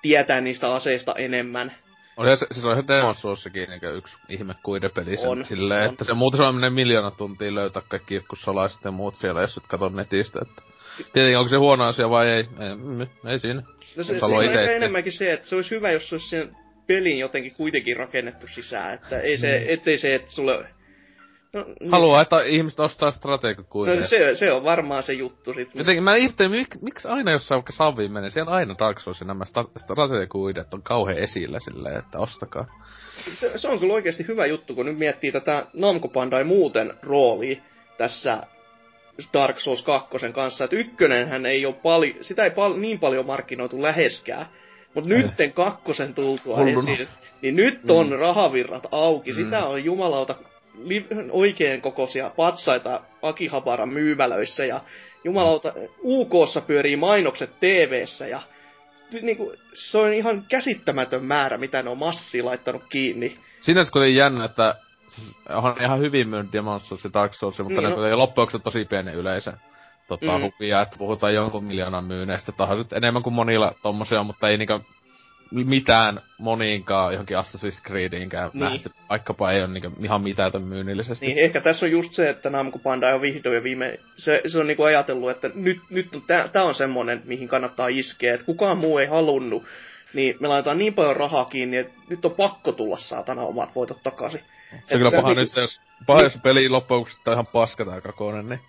tietää 0.02 0.42
niistä 0.42 0.74
aseista 0.74 1.16
enemmän. 1.16 1.72
On 2.18 2.38
se, 2.38 2.48
siis 2.52 2.66
on 2.66 2.72
ihan 2.72 2.88
Demon 2.88 3.16
Soulssakin 3.16 3.70
niin 3.70 3.96
yksi 3.96 4.18
ihme 4.30 4.56
kuidepeli 4.64 5.18
sen 5.18 5.30
On, 5.30 5.46
silleen, 5.46 5.84
on. 5.84 5.90
että 5.90 6.04
se 6.04 6.14
muuten 6.14 6.38
se 6.38 6.44
on 6.44 6.56
menee 6.56 6.70
miljoona 6.70 7.12
tuntia 7.12 7.56
löytää 7.56 7.82
kaikki 7.88 8.16
irkkussalaiset 8.16 8.84
ja 8.86 8.92
muut 8.92 9.16
siellä, 9.16 9.42
jos 9.42 9.58
et 9.58 9.64
katso 9.68 9.90
netistä, 9.90 10.40
että... 10.42 10.71
Tietenkin 11.14 11.38
onko 11.38 11.50
se 11.50 11.58
huono 11.58 11.84
asia 11.84 12.10
vai 12.10 12.28
ei, 12.30 12.38
ei, 12.38 13.32
ei 13.32 13.40
siinä. 13.40 13.62
No 13.96 14.04
se, 14.04 14.20
se 14.20 14.26
on 14.26 14.46
ehkä 14.46 14.72
enemmänkin 14.72 15.12
se, 15.12 15.34
että 15.34 15.48
se 15.48 15.56
olisi 15.56 15.76
hyvä, 15.76 15.92
jos 15.92 16.10
se 16.10 16.16
olisi 16.16 16.30
sen 16.30 16.56
pelin 16.88 17.20
jotenkin 17.20 17.54
kuitenkin 17.56 17.98
rakennettu 17.98 18.48
sisään, 18.48 18.94
että 18.94 19.20
ei 19.20 19.38
se, 19.38 19.60
Mm. 19.60 19.74
ettei 19.74 19.98
se, 19.98 20.16
että 20.16 20.32
sulle... 20.32 20.66
No, 21.54 21.66
niin. 21.80 21.92
Haluaa, 21.92 22.22
että 22.22 22.42
ihmiset 22.42 22.80
ostaa 22.80 23.12
strategiakuideja. 23.12 24.00
No, 24.00 24.08
se, 24.08 24.36
se 24.36 24.52
on 24.52 24.64
varmaan 24.64 25.04
se 25.04 25.14
juttu 25.14 25.54
sit. 25.54 25.70
Jotenkin 25.76 26.04
mä 26.04 26.16
ihmettelen, 26.16 26.52
mik, 26.52 26.76
miksi 26.82 27.08
aina 27.08 27.32
jossain 27.32 27.58
vaikka 27.58 27.72
Saviin 27.74 28.12
menee, 28.12 28.30
siellä 28.30 28.52
aina 28.52 28.76
Dark 28.80 29.00
Soulsin 29.00 29.28
nämä 29.28 29.46
strategiakuidet 29.78 30.74
on 30.74 30.84
kauhean 30.84 31.18
esillä 31.18 31.60
silleen, 31.60 32.00
että 32.00 32.20
ostakaa. 32.20 32.66
se, 33.34 33.58
se 33.58 33.68
on 33.68 33.80
kyllä 33.80 33.94
oikeasti 33.94 34.28
hyvä 34.28 34.46
juttu, 34.46 34.76
kun 34.76 34.86
nyt 34.86 34.98
miettii 34.98 35.32
tätä 35.32 35.66
Namco 35.74 36.08
Bandai 36.08 36.44
muuten 36.44 36.94
roolia 37.02 37.62
tässä 37.98 38.44
Dark 39.34 39.60
Souls 39.60 39.84
2 39.84 40.18
kanssa, 40.34 40.64
että 40.64 40.76
ykkönenhän 40.76 41.46
ei 41.46 41.66
ole 41.66 41.76
paljon, 41.84 42.16
sitä 42.22 42.44
ei 42.44 42.52
pal- 42.52 42.78
niin 42.78 43.00
paljon 43.00 43.26
markkinoitu 43.26 43.82
läheskään, 43.82 44.46
mutta 44.94 45.10
nytten 45.10 45.54
kakkosen 45.54 46.14
tultua 46.14 46.58
Hulluna. 46.58 46.94
esiin, 46.94 47.08
niin 47.42 47.56
nyt 47.56 47.90
on 47.90 48.10
mm. 48.10 48.16
rahavirrat 48.16 48.88
auki, 48.92 49.34
sitä 49.34 49.66
on 49.66 49.84
jumalauta 49.84 50.36
li- 50.84 51.08
oikein 51.32 51.82
kokoisia 51.82 52.32
patsaita 52.36 53.02
Akihabaran 53.22 53.90
myymälöissä 53.90 54.66
ja 54.66 54.82
jumalauta 55.24 55.74
UKssa 56.04 56.62
pyörii 56.62 56.96
mainokset 56.96 57.60
TV:ssä 57.60 58.28
ja 58.28 58.42
niinku, 59.22 59.54
se 59.74 59.98
on 59.98 60.14
ihan 60.14 60.46
käsittämätön 60.50 61.26
määrä, 61.26 61.58
mitä 61.58 61.84
ne 61.84 61.90
on 61.90 61.98
massia 61.98 62.46
laittanut 62.46 62.84
kiinni. 62.90 63.38
Sinänsä 63.60 63.92
kuitenkin 63.92 64.16
jännä, 64.16 64.46
että 64.46 64.76
onhan 65.50 65.82
ihan 65.82 66.00
hyvin 66.00 66.30
myynyt 66.30 66.54
Demon 66.54 66.80
Souls 66.80 67.04
ja 67.04 67.10
Dark 67.14 67.34
Souls, 67.34 67.60
mutta 67.60 67.74
Niin 67.82 67.84
ne 67.90 67.94
kuitenkin 67.96 68.18
loppujen 68.18 68.62
tosi 68.64 68.86
pienen 68.86 69.16
yleisön 69.16 69.58
tota, 70.08 70.38
Mm. 70.38 70.44
hupia, 70.44 70.82
että 70.82 70.98
puhutaan 70.98 71.34
jonkun 71.34 71.64
miljoonan 71.64 72.04
myyneistä. 72.06 72.52
Tämä 72.52 72.70
on 72.70 72.78
nyt 72.78 72.94
enemmän 72.94 73.24
kuin 73.24 73.34
monilla 73.34 73.76
tommosia, 73.84 74.24
mutta 74.24 74.50
ei 74.50 74.58
niinkö 74.58 74.80
mitään 75.52 76.22
moniinkaan 76.38 77.14
johonkin 77.14 77.38
Assassin's 77.38 77.84
Creediinkään 77.88 78.50
Niin. 78.54 78.60
nähty, 78.60 78.92
vaikkapa 79.10 79.52
ei 79.52 79.60
ole 79.62 79.68
niinkö 79.68 79.92
ihan 80.04 80.22
mitätön 80.22 80.62
myynnillisesti. 80.62 81.26
Niin, 81.26 81.38
ehkä 81.38 81.62
tässä 81.62 81.86
on 81.86 81.92
just 81.92 82.14
se, 82.14 82.30
että 82.30 82.50
Namco 82.50 82.80
Bandai 82.80 83.14
on 83.14 83.22
vihdoin 83.22 83.56
ja 83.56 83.64
viime, 83.64 84.00
se, 84.16 84.42
se 84.48 84.60
on 84.60 84.68
niinku 84.68 84.84
ajatellut, 84.84 85.30
että 85.30 85.50
nyt, 85.56 85.80
nyt 85.90 86.16
on, 86.16 86.22
tää, 86.28 86.48
tää 86.48 86.64
on 86.64 86.76
semmonen, 86.76 87.22
mihin 87.26 87.48
kannattaa 87.48 87.88
iskeä, 87.88 88.34
että 88.34 88.46
kukaan 88.46 88.78
muu 88.78 88.98
ei 88.98 89.08
halunnut, 89.08 89.64
niin 90.14 90.36
me 90.40 90.48
laitetaan 90.48 90.78
niin 90.78 90.94
paljon 90.94 91.16
rahaa 91.16 91.46
kiinni, 91.46 91.78
että 91.78 91.94
nyt 92.10 92.26
on 92.26 92.32
pakko 92.32 92.72
tulla 92.72 92.98
saatana 92.98 93.42
omat 93.42 93.76
voitot 93.76 94.04
takaisin. 94.04 94.42
Se 94.72 94.96
on 94.96 95.00
kyllä 95.00 95.08
Että 95.08 95.22
paha 95.22 95.34
nyt, 95.34 95.50
se 95.50 95.62
jos, 95.62 95.82
paha 96.08 96.22
jos 96.22 96.38
peli 96.44 96.70
loppujen 96.70 97.06
on 97.28 97.34
ihan 97.34 97.48
paska 97.54 97.86
tää 97.86 98.02
kakonen, 98.02 98.50
niin... 98.50 98.60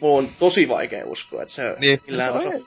Mulla 0.00 0.18
on 0.18 0.28
tosi 0.38 0.68
vaikea 0.68 1.06
uskoa, 1.06 1.42
että 1.42 1.54
se 1.54 1.76
Niin. 1.78 2.00
millään 2.06 2.32
tasolla. 2.32 2.66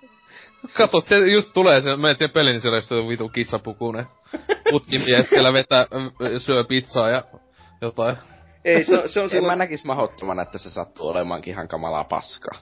Katot, 0.78 1.06
se 1.06 1.18
just 1.18 1.54
tulee, 1.54 1.82
se 1.82 1.96
menet 1.96 2.18
siihen 2.18 2.34
peliin, 2.34 2.54
niin 2.54 2.62
siellä 2.62 2.78
just 2.78 2.92
joku 2.92 3.10
vitu 3.10 3.30
kissapukunen 3.30 4.06
putkimies 4.72 5.30
siellä 5.30 5.54
vetää, 5.54 5.88
syö 6.38 6.64
pizzaa 6.64 7.10
ja 7.10 7.24
jotain. 7.82 8.18
Ei, 8.66 8.84
se, 8.84 8.98
on- 9.00 9.10
se 9.10 9.20
on 9.20 9.24
en 9.26 9.30
mä 9.32 9.40
silloin... 9.40 9.60
näkis 9.60 9.86
mahdottomana, 9.86 10.42
että 10.42 10.58
se 10.58 10.70
sattuu 10.70 11.08
olemaankin 11.08 11.52
ihan 11.54 11.68
kamalaa 11.68 12.04
paskaa. 12.04 12.60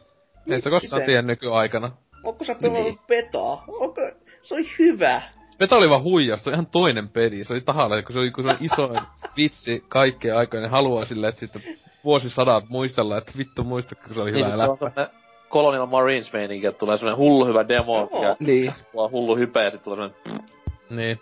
Ei 0.50 0.58
sitä 0.58 0.70
koskaan 0.70 1.04
tiedä 1.06 1.22
nykyaikana. 1.22 1.92
Onko 2.24 2.44
sä 2.44 2.56
pelannut 2.56 2.86
Niin. 2.86 3.00
petaa? 3.08 3.64
Onko... 3.68 4.02
Se 4.42 4.56
oli 4.56 4.66
hyvä. 4.80 5.22
Beta 5.62 5.78
oli 5.78 5.90
vaan 5.90 6.04
huijaus, 6.04 6.44
se 6.44 6.50
oli 6.50 6.56
ihan 6.56 6.66
toinen 6.66 7.10
peli. 7.10 7.44
Se 7.44 7.54
oli 7.54 7.62
tahalla, 7.62 8.02
kun 8.02 8.14
se 8.14 8.20
oli, 8.20 8.32
kun 8.32 8.44
se 8.44 8.50
oli 8.50 8.58
isoin 8.62 9.00
vitsi 9.38 9.84
kaikkien 9.88 10.38
aikojen. 10.38 10.64
Ne 10.64 10.70
haluaa 10.70 11.06
silleen, 11.06 11.30
että 11.30 11.40
sitten 11.40 11.62
vuosisadat 12.04 12.70
muistella, 12.70 13.18
että 13.18 13.32
vittu 13.38 13.64
muistatko, 13.64 14.06
kun 14.06 14.16
se 14.16 14.22
oli 14.22 14.32
Niin, 14.32 14.46
hyvä 14.46 14.58
se 14.58 14.70
on 14.70 14.78
läppä. 14.82 15.10
Colonial 15.50 15.86
Marines 15.86 16.34
meininki, 16.34 16.68
että 16.68 16.80
tulee 16.80 16.98
semmonen 16.98 17.18
hullu 17.18 17.46
hyvä 17.46 17.68
demo, 17.68 18.10
Joo. 18.12 18.24
ja 18.24 18.36
Niin. 18.40 18.74
tulee 18.92 19.10
hullu 19.12 19.36
hype, 19.36 19.64
ja 19.64 19.72
sit 19.72 19.84
tulee 19.84 20.10
semmonen... 20.26 20.46
Niin. 20.90 21.20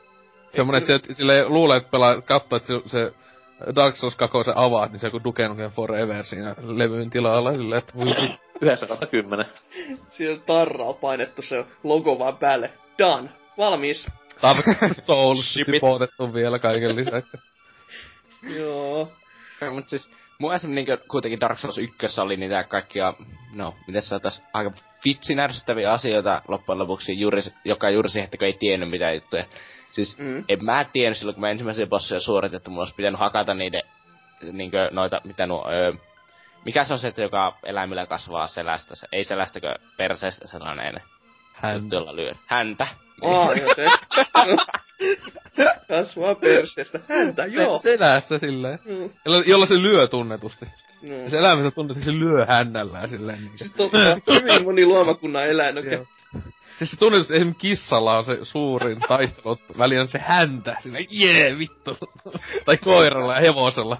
Semmonen, 0.51 0.81
että 0.81 1.07
se, 1.07 1.13
sille 1.13 1.45
luulee, 1.47 1.77
että 1.77 1.91
pelaa, 1.91 2.21
katsoo, 2.21 2.57
että 2.57 2.67
se, 2.67 2.81
se 2.85 3.13
Dark 3.75 3.95
Souls 3.95 4.15
2 4.15 4.43
se 4.43 4.51
avaat, 4.55 4.91
niin 4.91 4.99
se 4.99 5.07
on 5.07 5.11
kuin 5.11 5.23
Duke 5.23 5.47
Nukem 5.47 5.71
Forever 5.71 6.23
siinä 6.23 6.55
levyyn 6.67 7.09
tilalla. 7.09 7.51
Silleen, 7.51 7.79
että 7.79 7.93
voi 7.95 8.05
vittu. 8.05 8.23
9 8.61 8.87
kautta 8.87 9.07
10. 9.07 9.45
Siellä 10.09 10.35
on 10.35 10.41
tarralla 10.45 10.93
painettu 10.93 11.41
se 11.41 11.65
logo 11.83 12.19
vaan 12.19 12.37
päälle. 12.37 12.71
Done. 12.99 13.29
Valmis. 13.57 14.07
Dark 14.41 14.65
Souls 15.05 15.53
tipotettu 15.71 16.33
vielä 16.33 16.59
kaiken 16.59 16.95
lisäksi. 16.95 17.37
Joo. 18.57 19.11
Ja, 19.61 19.71
mut 19.71 19.87
siis, 19.89 20.11
mun 20.39 20.53
esim. 20.53 20.75
niinkö 20.75 20.97
kuitenkin 21.07 21.39
Dark 21.39 21.59
Souls 21.59 21.77
1 21.77 22.21
oli 22.21 22.37
niitä 22.37 22.63
kaikkia, 22.63 23.13
no, 23.53 23.75
miten 23.87 24.01
se 24.01 24.15
otais, 24.15 24.41
aika 24.53 24.71
vitsin 25.05 25.39
ärsyttäviä 25.39 25.91
asioita 25.91 26.41
loppujen 26.47 26.79
lopuksi, 26.79 27.19
juuri, 27.19 27.41
joka 27.65 27.89
juuri 27.89 28.09
siihen, 28.09 28.23
että 28.25 28.37
kun 28.37 28.47
ei 28.47 28.53
tiennyt 28.53 28.89
mitään 28.89 29.15
juttuja. 29.15 29.45
Siis, 29.91 30.17
Mm. 30.17 30.43
en 30.49 30.65
mä 30.65 30.85
tiennyt 30.93 31.17
silloin, 31.17 31.35
kun 31.35 31.41
mä 31.41 31.49
ensimmäisiä 31.49 31.87
bosseja 31.87 32.19
suoritin, 32.19 32.57
että 32.57 32.69
mulla 32.69 32.81
olisi 32.81 32.95
pitänyt 32.95 33.19
hakata 33.19 33.53
niiden, 33.53 33.81
niinkö, 34.51 34.89
noita, 34.91 35.21
mitä 35.23 35.45
nuo, 35.45 35.69
öö, 35.71 35.93
mikä 36.65 36.83
se 36.83 36.93
on 36.93 36.99
se, 36.99 37.07
että 37.07 37.21
joka 37.21 37.57
eläimillä 37.63 38.05
kasvaa 38.05 38.47
selästä, 38.47 38.95
se, 38.95 39.07
ei 39.11 39.23
selästäkö 39.23 39.75
perseestä 39.97 40.47
sellainen, 40.47 41.01
Hän. 41.53 41.75
juttu, 41.75 41.95
jolla 41.95 42.15
lyö. 42.15 42.33
Häntä. 42.45 42.87
Aa, 43.21 43.55
se. 43.75 43.87
Kasvaa 45.87 46.35
perseestä. 46.35 46.99
Häntä, 47.09 47.45
joo. 47.45 47.77
Se, 47.77 47.81
selästä 47.81 48.39
silleen. 48.39 48.79
Mm. 48.85 49.09
Jolla, 49.25 49.43
jolla 49.45 49.65
se 49.65 49.81
lyö 49.81 50.07
tunnetusti. 50.07 50.65
Ja 51.01 51.29
se 51.29 51.37
eläimessä 51.37 51.71
tuntuu, 51.71 51.95
että 51.97 52.11
se 52.11 52.19
lyö 52.19 52.45
hännällään 52.45 53.09
silleen. 53.09 53.39
Niin. 53.39 53.57
Siis 53.57 53.73
totta, 53.73 53.99
hyvin 54.33 54.63
moni 54.63 54.85
luomakunnan 54.85 55.47
eläin. 55.47 55.77
Okay. 55.77 55.93
Joo. 55.93 56.05
Siis 56.79 56.91
se 56.91 56.97
tunnetus 56.97 57.31
esim. 57.31 57.55
kissalla 57.55 58.17
on 58.17 58.25
se 58.25 58.37
suurin 58.43 58.99
taistelu, 59.07 59.57
väliin 59.77 60.07
se 60.07 60.19
häntä, 60.19 60.75
siinä 60.79 60.99
jee 61.09 61.57
vittu. 61.57 61.97
tai 62.65 62.77
koiralla 62.77 63.35
ja 63.35 63.41
hevosella. 63.41 63.97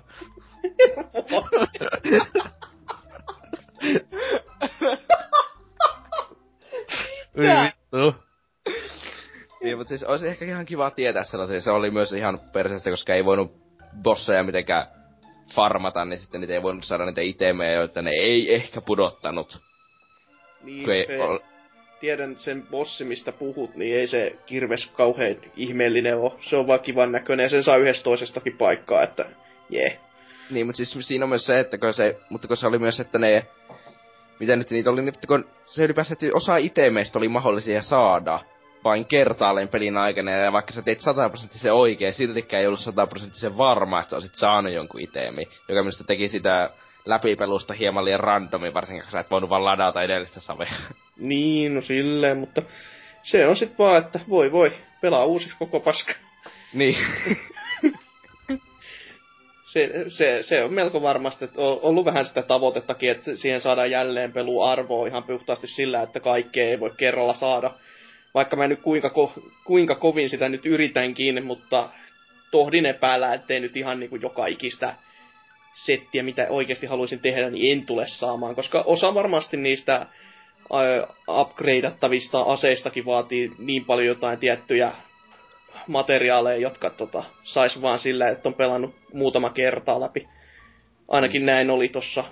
vittu. 7.37 8.15
Niin, 9.61 9.77
mutta 9.77 9.89
siis 9.89 10.03
olisi 10.03 10.27
ehkä 10.27 10.45
ihan 10.45 10.65
kiva 10.65 10.91
tietää 10.91 11.23
sellaisia. 11.23 11.61
Se 11.61 11.71
oli 11.71 11.91
myös 11.91 12.13
ihan 12.13 12.39
perseestä, 12.53 12.89
koska 12.89 13.13
ei 13.13 13.25
voinut 13.25 13.51
bosseja 14.03 14.43
mitenkään 14.43 14.87
farmata, 15.55 16.05
niin 16.05 16.19
sitten 16.19 16.41
niitä 16.41 16.53
ei 16.53 16.61
voinut 16.61 16.83
saada 16.83 17.05
niitä 17.05 17.21
itemejä, 17.21 17.73
joita 17.73 18.01
ne 18.01 18.11
ei 18.11 18.55
ehkä 18.55 18.81
pudottanut. 18.81 19.59
Niin, 20.63 20.89
ei 20.89 21.05
se, 21.05 21.23
ol... 21.23 21.39
tiedän 21.99 22.35
sen 22.39 22.67
bossi, 22.71 23.05
mistä 23.05 23.31
puhut, 23.31 23.75
niin 23.75 23.95
ei 23.95 24.07
se 24.07 24.35
kirves 24.45 24.87
kauhean 24.87 25.35
ihmeellinen 25.55 26.17
ole. 26.17 26.31
Se 26.41 26.55
on 26.55 26.67
vaan 26.67 26.79
kivan 26.79 27.11
näköinen 27.11 27.43
ja 27.43 27.49
sen 27.49 27.63
saa 27.63 27.77
yhdestä 27.77 28.03
toisestakin 28.03 28.57
paikkaa, 28.57 29.03
että 29.03 29.25
jee. 29.69 29.87
Yeah. 29.87 29.99
Niin, 30.49 30.65
mutta 30.65 30.77
siis 30.85 31.07
siinä 31.07 31.25
on 31.25 31.29
myös 31.29 31.45
se, 31.45 31.59
että 31.59 31.77
kun 31.77 31.93
se, 31.93 32.17
mutta 32.29 32.47
kun 32.47 32.57
se 32.57 32.67
oli 32.67 32.79
myös, 32.79 32.99
että 32.99 33.19
ne, 33.19 33.45
mitä 34.39 34.55
nyt 34.55 34.71
niitä 34.71 34.89
oli, 34.89 35.01
niin 35.01 35.13
kun 35.27 35.45
se 35.65 35.83
ylipäänsä, 35.83 36.13
että 36.13 36.25
osa 36.33 36.57
itemeistä 36.57 37.19
oli 37.19 37.27
mahdollisia 37.27 37.81
saada, 37.81 38.39
vain 38.83 39.05
kertaalleen 39.05 39.69
pelin 39.69 39.97
aikana, 39.97 40.31
ja 40.31 40.51
vaikka 40.51 40.73
sä 40.73 40.81
teit 40.81 41.01
sataprosenttisen 41.01 41.73
oikein, 41.73 42.13
siltikään 42.13 42.61
ei 42.61 42.67
ollut 42.67 42.79
sataprosenttisen 42.79 43.57
varma, 43.57 43.99
että 43.99 44.09
sä 44.09 44.15
olisit 44.15 44.35
saanut 44.35 44.73
jonkun 44.73 45.01
itemi, 45.01 45.47
joka 45.69 45.81
minusta 45.81 46.03
teki 46.03 46.27
sitä 46.27 46.69
läpipelusta 47.05 47.73
hieman 47.73 48.05
liian 48.05 48.19
randomi, 48.19 48.73
varsinkin 48.73 49.03
kun 49.03 49.11
sä 49.11 49.19
et 49.19 49.31
voinut 49.31 49.49
vaan 49.49 49.65
ladata 49.65 50.03
edellistä 50.03 50.39
savea. 50.39 50.73
Niin, 51.17 51.75
no 51.75 51.81
silleen, 51.81 52.37
mutta 52.37 52.61
se 53.23 53.47
on 53.47 53.55
sit 53.55 53.79
vaan, 53.79 53.97
että 53.97 54.19
voi 54.29 54.51
voi, 54.51 54.73
pelaa 55.01 55.25
uusiksi 55.25 55.57
koko 55.59 55.79
paska. 55.79 56.13
Niin. 56.73 56.97
se, 59.73 60.05
se, 60.07 60.43
se 60.43 60.63
on 60.63 60.73
melko 60.73 61.01
varmasti, 61.01 61.45
että 61.45 61.61
on 61.61 61.79
ollut 61.81 62.05
vähän 62.05 62.25
sitä 62.25 62.41
tavoitettakin, 62.41 63.11
että 63.11 63.35
siihen 63.35 63.61
saadaan 63.61 63.91
jälleen 63.91 64.33
pelu 64.33 64.61
arvoa 64.61 65.07
ihan 65.07 65.23
puhtaasti 65.23 65.67
sillä, 65.67 66.01
että 66.01 66.19
kaikkea 66.19 66.69
ei 66.69 66.79
voi 66.79 66.91
kerralla 66.97 67.33
saada 67.33 67.71
vaikka 68.33 68.55
mä 68.55 68.67
nyt 68.67 68.81
kuinka, 68.81 69.09
ko, 69.09 69.33
kuinka 69.63 69.95
kovin 69.95 70.29
sitä 70.29 70.49
nyt 70.49 70.65
yritänkin, 70.65 71.45
mutta 71.45 71.89
tohdin 72.51 72.85
epäillä, 72.85 73.33
ettei 73.33 73.59
nyt 73.59 73.77
ihan 73.77 73.99
niin 73.99 74.09
kuin 74.09 74.21
joka 74.21 74.45
ikistä 74.47 74.95
settiä, 75.73 76.23
mitä 76.23 76.47
oikeasti 76.49 76.85
haluaisin 76.85 77.19
tehdä, 77.19 77.49
niin 77.49 77.77
en 77.77 77.85
tule 77.85 78.07
saamaan, 78.07 78.55
koska 78.55 78.81
osa 78.81 79.13
varmasti 79.13 79.57
niistä 79.57 80.05
upgradeattavista 81.41 82.41
aseistakin 82.41 83.05
vaatii 83.05 83.51
niin 83.57 83.85
paljon 83.85 84.07
jotain 84.07 84.39
tiettyjä 84.39 84.91
materiaaleja, 85.87 86.57
jotka 86.61 86.89
tota, 86.89 87.23
sais 87.43 87.81
vaan 87.81 87.99
sillä, 87.99 88.29
että 88.29 88.49
on 88.49 88.55
pelannut 88.55 88.95
muutama 89.13 89.49
kertaa 89.49 89.99
läpi. 89.99 90.27
Ainakin 91.07 91.41
mm. 91.41 91.45
näin 91.45 91.69
oli 91.69 91.89
tuossa 91.89 92.23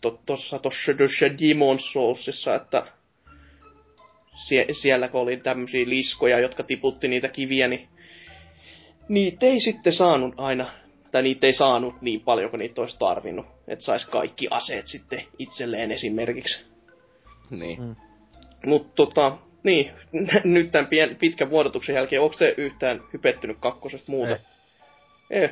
tuossa 0.00 0.26
tossa, 0.26 0.58
tossa 0.58 1.26
Demon's 1.26 1.92
Soulsissa, 1.92 2.54
että 2.54 2.86
sie, 4.34 4.66
siellä 4.72 5.08
kun 5.08 5.20
oli 5.20 5.36
tämmöisiä 5.36 5.88
liskoja, 5.88 6.38
jotka 6.38 6.62
tiputti 6.62 7.08
niitä 7.08 7.28
kiviä, 7.28 7.68
niin 7.68 7.88
niitä 9.08 9.46
ei 9.46 9.60
sitten 9.60 9.92
saanut 9.92 10.34
aina, 10.36 10.72
tai 11.10 11.22
niitä 11.22 11.46
ei 11.46 11.52
saanut 11.52 12.02
niin 12.02 12.20
paljon 12.20 12.50
kuin 12.50 12.58
niitä 12.58 12.80
olisi 12.80 12.98
tarvinnut. 12.98 13.46
Että 13.68 13.84
sais 13.84 14.04
kaikki 14.04 14.48
aseet 14.50 14.86
sitten 14.86 15.26
itselleen 15.38 15.92
esimerkiksi. 15.92 16.64
Niin. 17.50 17.82
Mm. 17.82 17.96
Mutta 18.66 18.92
tota, 18.94 19.38
niin, 19.62 19.90
nyt 20.44 20.72
tämän 20.72 20.86
pien, 20.86 21.16
pitkän 21.16 21.50
vuodotuksen 21.50 21.94
jälkeen, 21.94 22.22
onko 22.22 22.36
te 22.38 22.54
yhtään 22.56 23.00
hypettynyt 23.12 23.56
kakkosesta 23.60 24.12
muuta? 24.12 24.38
Ei. 25.30 25.40
Ei. 25.40 25.50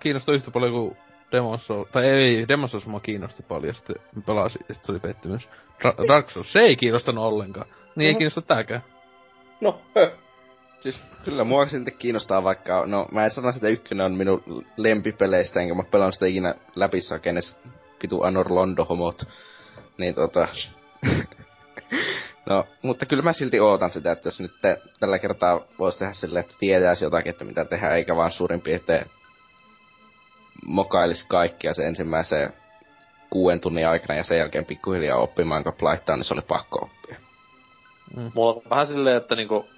Kiinnostaa 0.00 0.34
yhtä 0.34 0.50
paljon 0.50 0.72
kuin 0.72 0.96
Demon's 1.34 1.60
Souls, 1.60 1.88
tai 1.92 2.04
ei, 2.06 2.44
Demon's 2.44 2.68
Souls 2.68 2.86
mua 2.86 3.00
kiinnosti 3.00 3.42
paljon, 3.42 3.74
sitten 3.74 3.96
pelasin, 4.26 4.60
ja 4.68 4.74
sitten 4.74 4.86
se 4.86 4.92
oli 4.92 5.00
pettymys. 5.00 5.48
Dark 6.08 6.30
Souls, 6.30 6.52
se 6.52 6.60
ei 6.60 6.76
kiinnostanut 6.76 7.24
ollenkaan. 7.24 7.66
Niin 7.96 8.08
ei 8.08 8.14
kiinnosta 8.14 8.42
tääkään. 8.42 8.84
No, 9.60 9.80
hö. 9.94 10.10
Siis 10.80 11.00
kyllä 11.24 11.44
mua 11.44 11.66
silti 11.66 11.90
kiinnostaa 11.90 12.44
vaikka, 12.44 12.86
no 12.86 13.08
mä 13.12 13.24
en 13.24 13.30
sano 13.30 13.52
sitä 13.52 13.68
ykkönen 13.68 14.06
on 14.06 14.14
minun 14.14 14.64
lempipeleistä, 14.76 15.60
enkä 15.60 15.74
mä 15.74 15.82
pelaan 15.90 16.12
sitä 16.12 16.26
ikinä 16.26 16.54
läpi 16.74 16.98
kenes 17.22 17.56
vitu 18.02 18.22
Anor 18.22 18.54
Londo 18.54 18.84
homot. 18.84 19.22
Niin 19.98 20.14
tota... 20.14 20.48
no, 22.50 22.66
mutta 22.82 23.06
kyllä 23.06 23.22
mä 23.22 23.32
silti 23.32 23.60
ootan 23.60 23.90
sitä, 23.90 24.12
että 24.12 24.26
jos 24.26 24.40
nyt 24.40 24.52
te, 24.62 24.80
tällä 25.00 25.18
kertaa 25.18 25.60
voisi 25.78 25.98
tehdä 25.98 26.12
silleen, 26.12 26.44
että 26.44 26.56
tietäisi 26.58 27.04
jotakin, 27.04 27.30
että 27.30 27.44
mitä 27.44 27.64
tehdään, 27.64 27.96
eikä 27.96 28.16
vaan 28.16 28.30
suurin 28.30 28.60
piirtein 28.60 29.06
mokailisi 30.66 31.28
kaikkia 31.28 31.74
se 31.74 31.86
ensimmäisen 31.86 32.52
kuuden 33.30 33.60
tunnin 33.60 33.88
aikana 33.88 34.18
ja 34.18 34.24
sen 34.24 34.38
jälkeen 34.38 34.64
pikkuhiljaa 34.64 35.18
oppimaan, 35.18 35.64
kun 35.64 35.74
laittaa, 35.82 36.16
niin 36.16 36.24
se 36.24 36.34
oli 36.34 36.42
pakko 36.48 36.78
oppia. 36.78 37.23
Mm. 38.16 38.30
Mulla 38.34 38.52
on 38.52 38.62
vähän 38.70 38.86
silleen, 38.86 39.16
että 39.16 39.36
niinku, 39.36 39.68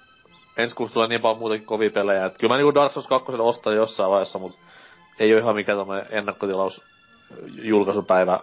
ensi 0.57 0.75
kuussa 0.75 0.93
tulee 0.93 1.07
niin 1.07 1.21
paljon 1.21 1.39
muutakin 1.39 1.65
kovia 1.65 1.91
pelejä, 1.91 2.25
että 2.25 2.39
kyllä 2.39 2.53
mä 2.53 2.57
niinku 2.57 2.75
Dark 2.75 2.93
Souls 2.93 3.07
2 3.07 3.31
ostan 3.31 3.75
jossain 3.75 4.11
vaiheessa, 4.11 4.39
mutta 4.39 4.59
ei 5.19 5.33
ole 5.33 5.41
ihan 5.41 5.55
mikään 5.55 5.77
tämmönen 5.77 6.05
ennakkotilaus 6.09 6.81
julkaisupäivä 7.61 8.39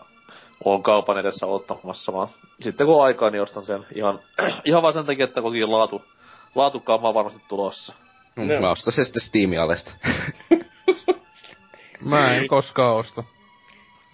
on 0.64 0.82
kaupan 0.82 1.18
edessä 1.18 1.46
ottamassa, 1.46 2.12
vaan 2.12 2.28
sitten 2.60 2.86
kun 2.86 2.96
on 2.96 3.04
aikaa, 3.04 3.30
niin 3.30 3.42
ostan 3.42 3.66
sen 3.66 3.86
ihan, 3.94 4.18
ihan 4.64 4.82
vaan 4.82 4.94
sen 4.94 5.06
takia, 5.06 5.24
että 5.24 5.42
kokin 5.42 5.72
laatu, 5.72 6.04
laatukaama 6.54 7.14
varmasti 7.14 7.42
tulossa. 7.48 7.94
Mm, 8.36 8.48
no. 8.48 8.60
Mä 8.60 8.70
ostan 8.70 8.92
se 8.92 9.04
sitten 9.04 9.22
Steamin 9.22 9.60
alesta. 9.60 9.92
mä 12.00 12.34
en 12.34 12.48
koskaan 12.48 12.96
osta. 12.96 13.24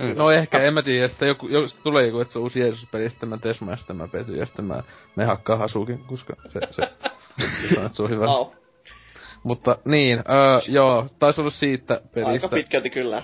Mm. 0.01 0.17
No 0.17 0.31
ehkä, 0.31 0.63
en 0.63 0.75
mä 0.75 0.83
tiedä, 0.83 1.09
sitten 1.09 1.29
joku, 1.29 1.49
jos 1.49 1.75
tulee 1.75 2.07
joku, 2.07 2.21
että 2.21 2.33
se 2.33 2.39
on 2.39 2.43
uusi 2.43 2.61
Jeesus-peli, 2.61 3.11
sitten 3.11 3.29
mä 3.29 3.39
Tesma 3.39 3.77
sitten 3.77 3.97
mä 3.97 4.09
Pety 4.09 4.37
ja 4.37 4.47
sitten 4.47 4.65
mä, 4.65 4.83
me 5.17 5.25
hakkaa 5.25 5.57
Hasukin, 5.57 5.99
koska 6.07 6.35
se, 6.53 6.61
se, 6.71 6.83
se, 7.69 7.89
se 7.93 8.03
on 8.03 8.11
hyvä. 8.11 8.27
Oh. 8.27 8.55
Mutta 9.43 9.79
niin, 9.85 10.19
öö, 10.19 10.61
joo, 10.69 11.07
taisi 11.19 11.41
olla 11.41 11.51
siitä 11.51 12.01
pelistä. 12.15 12.33
Aika 12.33 12.49
pitkälti 12.49 12.91
kyllä. 12.91 13.23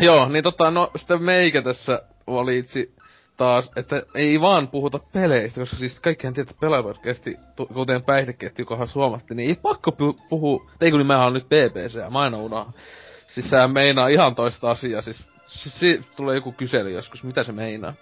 joo, 0.00 0.28
niin 0.28 0.44
tota, 0.44 0.70
no 0.70 0.90
sitten 0.96 1.22
meikä 1.22 1.62
tässä 1.62 2.02
valitsi 2.26 2.94
taas, 3.36 3.70
että 3.76 4.02
ei 4.14 4.40
vaan 4.40 4.68
puhuta 4.68 5.00
peleistä, 5.12 5.60
koska 5.60 5.76
siis 5.76 6.00
kaikkihan 6.00 6.34
tietää, 6.34 6.50
että 6.50 6.60
Pelaajavodcasti, 6.60 7.36
kuten 7.74 8.02
päihdeketju, 8.02 8.66
kohan 8.66 8.88
suomatti, 8.88 9.34
niin 9.34 9.48
ei 9.48 9.54
pakko 9.62 9.92
puhua, 10.28 10.70
ei 10.80 10.90
kun 10.90 10.98
niin 10.98 11.06
mä 11.06 11.24
oon 11.24 11.32
nyt 11.32 11.46
BBC, 11.46 12.10
mä 12.10 12.20
aina 12.20 12.38
unohan. 12.38 12.74
Siis 13.28 13.50
sehän 13.50 13.72
meinaa 13.72 14.08
ihan 14.08 14.34
toista 14.34 14.70
asiaa, 14.70 15.00
siis 15.00 15.28
Siis 15.46 15.78
se 15.78 16.00
tulee 16.16 16.34
joku 16.34 16.52
kysely 16.52 16.90
joskus, 16.90 17.24
mitä 17.24 17.42
se 17.42 17.52
meinaa? 17.52 17.94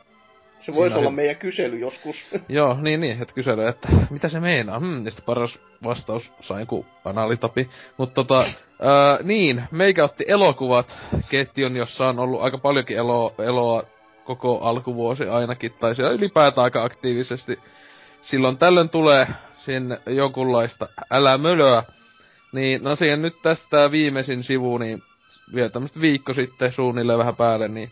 Se 0.60 0.74
voisi 0.74 0.98
olla 0.98 1.10
hy- 1.10 1.14
meidän 1.14 1.36
kysely 1.36 1.78
joskus. 1.78 2.16
Joo, 2.48 2.78
niin 2.80 3.00
niin, 3.00 3.22
että 3.22 3.34
kysely, 3.34 3.66
että 3.68 3.88
mitä 4.10 4.28
se 4.28 4.40
meinaa? 4.40 4.78
Hmm, 4.78 5.04
ja 5.04 5.10
sitten 5.10 5.26
paras 5.26 5.58
vastaus 5.84 6.32
sai 6.40 6.60
joku 6.60 6.86
analitapi. 7.04 7.70
Mutta 7.96 8.14
tota, 8.14 8.44
ää, 8.82 9.18
niin, 9.22 9.62
meikä 9.70 10.04
otti 10.04 10.24
elokuvat 10.28 10.96
ketjun, 11.28 11.76
jossa 11.76 12.06
on 12.06 12.18
ollut 12.18 12.42
aika 12.42 12.58
paljonkin 12.58 12.96
elo, 12.96 13.34
eloa 13.38 13.82
koko 14.24 14.58
alkuvuosi 14.58 15.24
ainakin, 15.24 15.72
tai 15.72 15.94
siellä 15.94 16.12
ylipäätään 16.12 16.64
aika 16.64 16.84
aktiivisesti. 16.84 17.58
Silloin 18.22 18.58
tällöin 18.58 18.88
tulee 18.88 19.26
sinne 19.56 19.98
jonkunlaista 20.06 20.88
älä 21.10 21.38
mölöä. 21.38 21.82
Niin, 22.52 22.84
no 22.84 22.96
siihen 22.96 23.22
nyt 23.22 23.42
tästä 23.42 23.90
viimeisin 23.90 24.42
sivu, 24.42 24.78
niin 24.78 25.02
vielä 25.54 25.68
tämmöstä 25.68 26.00
viikko 26.00 26.34
sitten 26.34 26.72
suunnilleen 26.72 27.18
vähän 27.18 27.36
päälle, 27.36 27.68
niin 27.68 27.90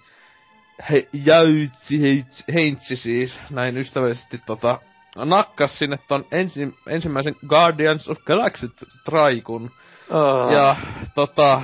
he, 0.91 1.09
jäytsi, 1.12 2.01
heitsi, 2.01 2.45
heintsi 2.55 2.97
siis, 2.97 3.39
näin 3.51 3.77
ystävällisesti 3.77 4.41
tota, 4.47 4.79
nakkas 5.16 5.79
sinne 5.79 5.99
ton 6.09 6.24
ensi, 6.33 6.74
ensimmäisen 6.87 7.37
Guardians 7.49 8.09
of 8.09 8.19
Galaxy 8.19 8.70
traikun. 9.05 9.70
Oh. 10.11 10.53
Ja 10.53 10.77
tota, 11.15 11.62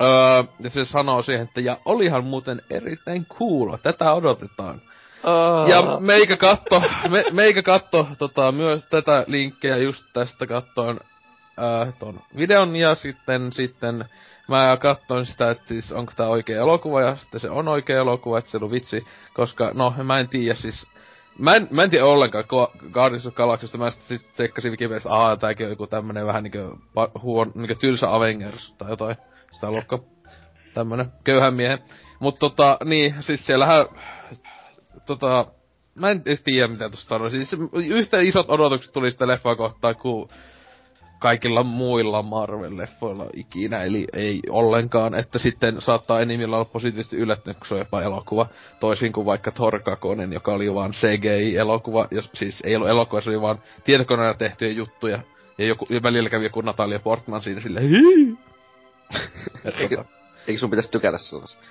öö, 0.00 0.44
ja 0.60 0.70
se 0.70 0.84
sanoo 0.84 1.22
siihen, 1.22 1.44
että 1.44 1.60
ja 1.60 1.78
olihan 1.84 2.24
muuten 2.24 2.62
erittäin 2.70 3.26
cool, 3.26 3.76
tätä 3.82 4.12
odotetaan. 4.12 4.80
Oh. 5.24 5.68
Ja 5.68 6.00
meikä 6.00 6.36
katto, 6.36 6.82
me, 7.08 7.24
meikä 7.32 7.62
katto 7.62 8.08
tota, 8.18 8.52
myös 8.52 8.84
tätä 8.90 9.24
linkkiä 9.26 9.76
just 9.76 10.04
tästä 10.12 10.46
kattoon 10.46 11.00
äh, 11.58 11.94
ton 11.98 12.20
videon 12.36 12.76
ja 12.76 12.94
sitten, 12.94 13.52
sitten 13.52 14.04
mä 14.48 14.76
katsoin 14.80 15.26
sitä, 15.26 15.50
että 15.50 15.68
siis 15.68 15.92
onko 15.92 16.12
tää 16.16 16.28
oikea 16.28 16.60
elokuva, 16.60 17.02
ja 17.02 17.16
sitten 17.16 17.40
se 17.40 17.50
on 17.50 17.68
oikea 17.68 17.96
elokuva, 17.96 18.38
että 18.38 18.50
se 18.50 18.58
on 18.62 18.70
vitsi, 18.70 19.04
koska 19.34 19.70
no, 19.74 19.94
mä 20.04 20.20
en 20.20 20.28
tiedä 20.28 20.54
siis, 20.54 20.86
Mä 21.38 21.56
en, 21.56 21.68
mä 21.70 21.82
en 21.82 21.90
tiedä 21.90 22.06
ollenkaan 22.06 22.44
Guardians 22.92 23.26
of 23.26 23.34
Galaxysta, 23.34 23.78
mä 23.78 23.90
sitten 23.90 24.18
sit 24.18 24.34
tsekkasin 24.34 24.70
Wikipediasta, 24.70 25.10
aah, 25.10 25.38
tääkin 25.38 25.66
on 25.66 25.72
joku 25.72 25.86
tämmönen 25.86 26.26
vähän 26.26 26.42
niinkö 26.42 26.70
huon, 27.22 27.52
niinkö 27.54 27.74
tylsä 27.74 28.14
Avengers 28.14 28.72
tai 28.78 28.90
jotain, 28.90 29.16
sitä 29.52 29.70
luokka, 29.70 29.98
tämmönen 30.74 31.12
köyhän 31.24 31.54
miehen. 31.54 31.78
Mut 32.20 32.38
tota, 32.38 32.78
niin, 32.84 33.14
siis 33.20 33.46
siellähän, 33.46 33.86
tota, 35.06 35.46
mä 35.94 36.10
en 36.10 36.22
edes 36.26 36.42
tiedä 36.42 36.68
mitä 36.68 36.90
tosta 36.90 37.08
sanoisin. 37.08 37.46
Siis 37.46 37.62
yhtä 37.72 38.18
isot 38.18 38.50
odotukset 38.50 38.92
tuli 38.92 39.10
sitä 39.10 39.26
leffaa 39.26 39.56
kohtaan 39.56 39.96
kuin 39.96 40.28
kaikilla 41.18 41.62
muilla 41.62 42.22
Marvel-leffoilla 42.22 43.30
ikinä, 43.34 43.82
eli 43.82 44.06
ei 44.12 44.40
ollenkaan, 44.50 45.14
että 45.14 45.38
sitten 45.38 45.80
saattaa 45.80 46.20
enimmillä 46.20 46.56
olla 46.56 46.64
positiivisesti 46.64 47.16
yllättynyt, 47.16 47.58
kun 47.58 47.66
se 47.66 47.74
on 47.74 47.80
jopa 47.80 48.02
elokuva, 48.02 48.46
toisin 48.80 49.12
kuin 49.12 49.26
vaikka 49.26 49.50
Thor 49.50 49.80
2, 49.80 50.08
joka 50.32 50.52
oli 50.52 50.74
vaan 50.74 50.90
CGI-elokuva, 50.90 52.08
jos, 52.10 52.30
siis 52.34 52.60
ei 52.64 52.76
ollut 52.76 52.88
elokuva, 52.88 53.20
se 53.20 53.30
oli 53.30 53.40
vaan 53.40 53.58
tietokoneella 53.84 54.34
tehtyjä 54.34 54.72
juttuja, 54.72 55.18
ja, 55.58 55.66
joku, 55.66 55.86
ja 55.90 56.02
välillä 56.02 56.30
kävi 56.30 56.44
joku 56.44 56.60
Natalia 56.60 56.98
Portman 56.98 57.40
siinä 57.40 57.60
silleen! 57.60 57.88
Eikö, 59.78 60.04
eikö 60.46 60.58
sun 60.58 60.70
pitäisi 60.70 60.90
tykätä 60.90 61.18
sellaista? 61.18 61.68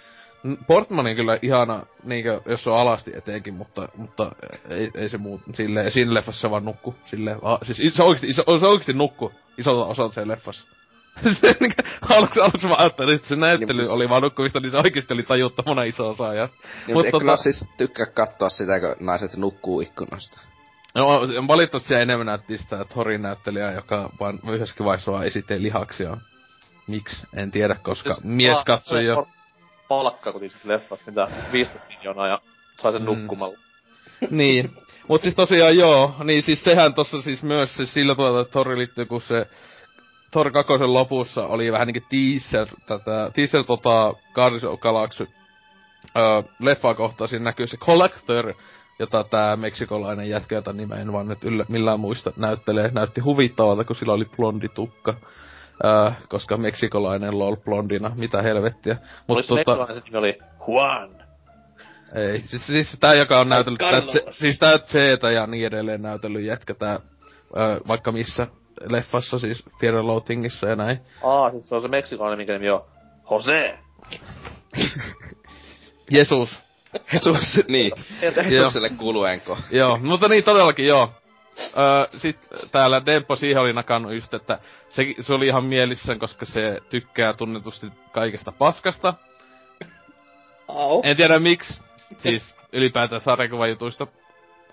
Portmanin 0.68 1.15
kyllä 1.15 1.40
ihana, 1.41 1.84
niinkö, 2.03 2.41
jos 2.45 2.64
se 2.64 2.69
on 2.69 2.78
alasti 2.78 3.11
etenkin, 3.18 3.53
mutta, 3.53 3.90
mutta 3.95 4.32
ei, 4.69 4.91
ei 4.95 5.10
se 5.10 5.18
muu, 5.18 5.41
sille, 5.53 5.90
siinä 5.91 6.14
leffassa 6.14 6.41
se 6.41 6.49
vaan 6.49 6.65
nukku, 6.65 6.95
sille, 7.06 7.38
a, 7.41 7.57
siis 7.65 7.95
se 7.95 8.03
oikeesti, 8.03 8.28
iso, 8.28 8.60
se 8.60 8.65
oikeesti 8.65 8.94
nukku 8.94 9.32
isolta 9.57 9.86
osalta 9.86 10.14
se 10.14 10.28
leffassa. 10.28 10.65
se 11.41 11.56
niinkö, 11.60 11.84
aluksi, 12.10 12.40
aluksi 12.40 12.68
mä 12.68 12.76
ajattelin, 12.78 13.15
että 13.15 13.28
se 13.28 13.36
näyttely 13.36 13.82
Niin, 13.82 13.91
oli 13.91 14.10
vaan 14.10 14.24
nukkumista, 14.24 14.60
niin 14.60 14.72
se 14.72 14.78
oikeesti 14.78 15.14
oli 15.14 15.24
tajuttomana 15.24 15.84
iso 15.84 16.10
osa 16.10 16.28
ajasta. 16.28 16.57
Niin, 16.88 16.98
mutta 16.98 17.11
tota... 17.11 17.38
siis 17.38 17.65
tykkää 17.78 18.06
katsoa 18.06 18.49
sitä, 18.49 18.80
kun 18.80 19.06
naiset 19.06 19.38
nukkuu 19.38 19.82
ikkunasta? 19.82 20.40
No, 20.95 21.07
valitettavasti 21.48 21.88
siellä 21.88 22.02
enemmän 22.02 22.26
näytti 22.26 22.57
sitä 22.57 22.86
Thorin 22.86 23.22
näyttelijää, 23.22 23.72
joka 23.72 24.10
vaan 24.19 24.40
yhdessäkin 24.53 24.86
vaiheessa 24.86 25.11
vaan 25.11 25.26
esitteli 25.26 25.64
lihaksia. 25.64 26.18
Miksi? 26.88 27.28
En 27.34 27.52
tiedä, 27.52 27.76
koska 27.76 28.14
Siis 28.14 28.24
mies 28.24 28.65
katsoi 28.65 29.06
jo. 29.06 29.28
Palkka 29.88 30.32
kuitenkin 30.32 30.52
siis 30.58 30.66
leffasta, 30.66 31.12
mitä 31.12 31.28
15 31.52 31.88
miljoonaa 31.96 32.28
ja 32.28 32.40
sai 32.82 32.92
sen 32.94 33.02
Mm. 33.02 33.06
nukkumalla. 33.06 33.58
niin. 34.30 34.74
Mut 35.08 35.22
siis 35.22 35.36
tosiaan 35.36 35.78
joo, 35.78 36.16
niin 36.24 36.44
siis 36.44 36.64
sehän 36.64 36.94
tossa 36.94 37.22
siis 37.22 37.44
myös 37.44 37.76
se 37.76 37.86
sillä 37.86 38.16
tavalla, 38.16 38.42
että 38.42 38.52
Thor 38.52 38.78
liittyy, 38.78 39.06
kun 39.06 39.22
se 39.22 39.48
Thor 40.32 40.52
2 40.52 40.74
lopussa 40.84 41.48
oli 41.48 41.72
vähän 41.72 41.88
niinku 41.88 42.08
teaser, 42.10 42.68
tätä, 42.86 43.32
teaser 43.34 43.64
tota 43.64 44.14
Guardians 44.36 44.64
of 44.64 44.80
Galaxy 44.80 45.28
öö, 46.18 46.42
leffaa 46.60 46.94
kohtaa, 46.94 47.28
siinä 47.28 47.44
näkyy 47.44 47.68
se 47.68 47.78
Collector, 47.78 48.54
jota 49.00 49.24
tää 49.24 49.56
meksikolainen 49.56 50.30
jätkä, 50.30 50.56
jota 50.56 50.74
nimeä 50.74 50.98
en 51.02 51.14
vaan 51.14 51.28
nyt 51.28 51.44
yllä, 51.44 51.66
millään 51.68 52.00
muista 52.00 52.32
näyttelee, 52.38 52.92
näytti 52.94 53.22
huvittavalta, 53.22 53.84
kun 53.84 53.96
sillä 53.96 54.14
oli 54.14 54.26
blondi 54.26 54.68
tukka. 54.70 55.14
Öö, 55.86 56.12
koska 56.30 56.58
meksikolainen 56.58 57.40
lol 57.40 57.56
blondina, 57.56 58.12
mitä 58.16 58.41
helvettiä. 58.41 58.98
Mut 59.28 59.38
Oliko 59.38 59.74
tota... 59.76 59.94
se 59.94 60.02
nimi 60.06 60.18
oli 60.18 60.40
Juan? 60.68 61.10
ei, 62.16 62.40
siis, 62.40 62.68
siis 62.68 62.98
tää 62.99 63.14
joka 63.14 63.40
on 63.40 63.49
näytellyt, 63.49 63.80
tää, 63.80 64.02
se, 64.02 64.24
siis 64.30 64.60
tää 64.60 64.80
Zeta 64.80 65.32
ja 65.32 65.48
niin 65.48 65.68
edelleen 65.68 66.02
näytellyt 66.02 66.45
jätkä 66.45 66.74
tää, 66.74 66.94
ö, 66.94 66.99
vaikka 67.88 68.12
missä 68.12 68.48
leffassa, 68.90 69.40
siis 69.40 69.66
Fear 69.82 70.08
Loathingissa 70.08 70.68
ja 70.68 70.76
näin. 70.76 70.99
Aa, 71.24 71.52
siis 71.52 71.70
se 71.70 71.76
on 71.76 71.82
se 71.82 71.88
meksikolainen, 71.88 72.38
minkä 72.38 72.54
nimi 72.54 72.70
on 72.70 72.82
Jose. 73.32 73.80
Jesus. 76.12 76.68
Jesus, 77.14 77.62
niin. 77.68 77.91
Joo. 78.22 78.32
Jesukselle 78.49 78.90
kuluenko. 78.90 79.58
joo, 79.72 79.98
mutta 80.02 80.28
niin 80.28 80.44
todellakin 80.44 80.86
joo. 80.86 81.12
Öö, 81.60 82.08
sit 82.18 82.38
täällä 82.72 83.06
Dempo 83.06 83.36
siihen 83.36 83.62
oli 83.62 83.74
nakannut 83.74 84.14
just, 84.14 84.34
että 84.34 84.60
se, 84.90 85.04
se 85.22 85.34
oli 85.34 85.48
ihan 85.48 85.66
mielissään, 85.66 86.20
koska 86.20 86.46
se 86.46 86.82
tykkää 86.90 87.34
tunnetusti 87.34 87.88
kaikesta 88.12 88.52
paskasta. 88.52 89.14
Au. 90.68 91.02
En 91.06 91.18
tiedä 91.18 91.40
miksi. 91.40 91.82
Siis 92.18 92.56
ylipäätään 92.74 93.22
sarjakuvajutuista. 93.22 94.08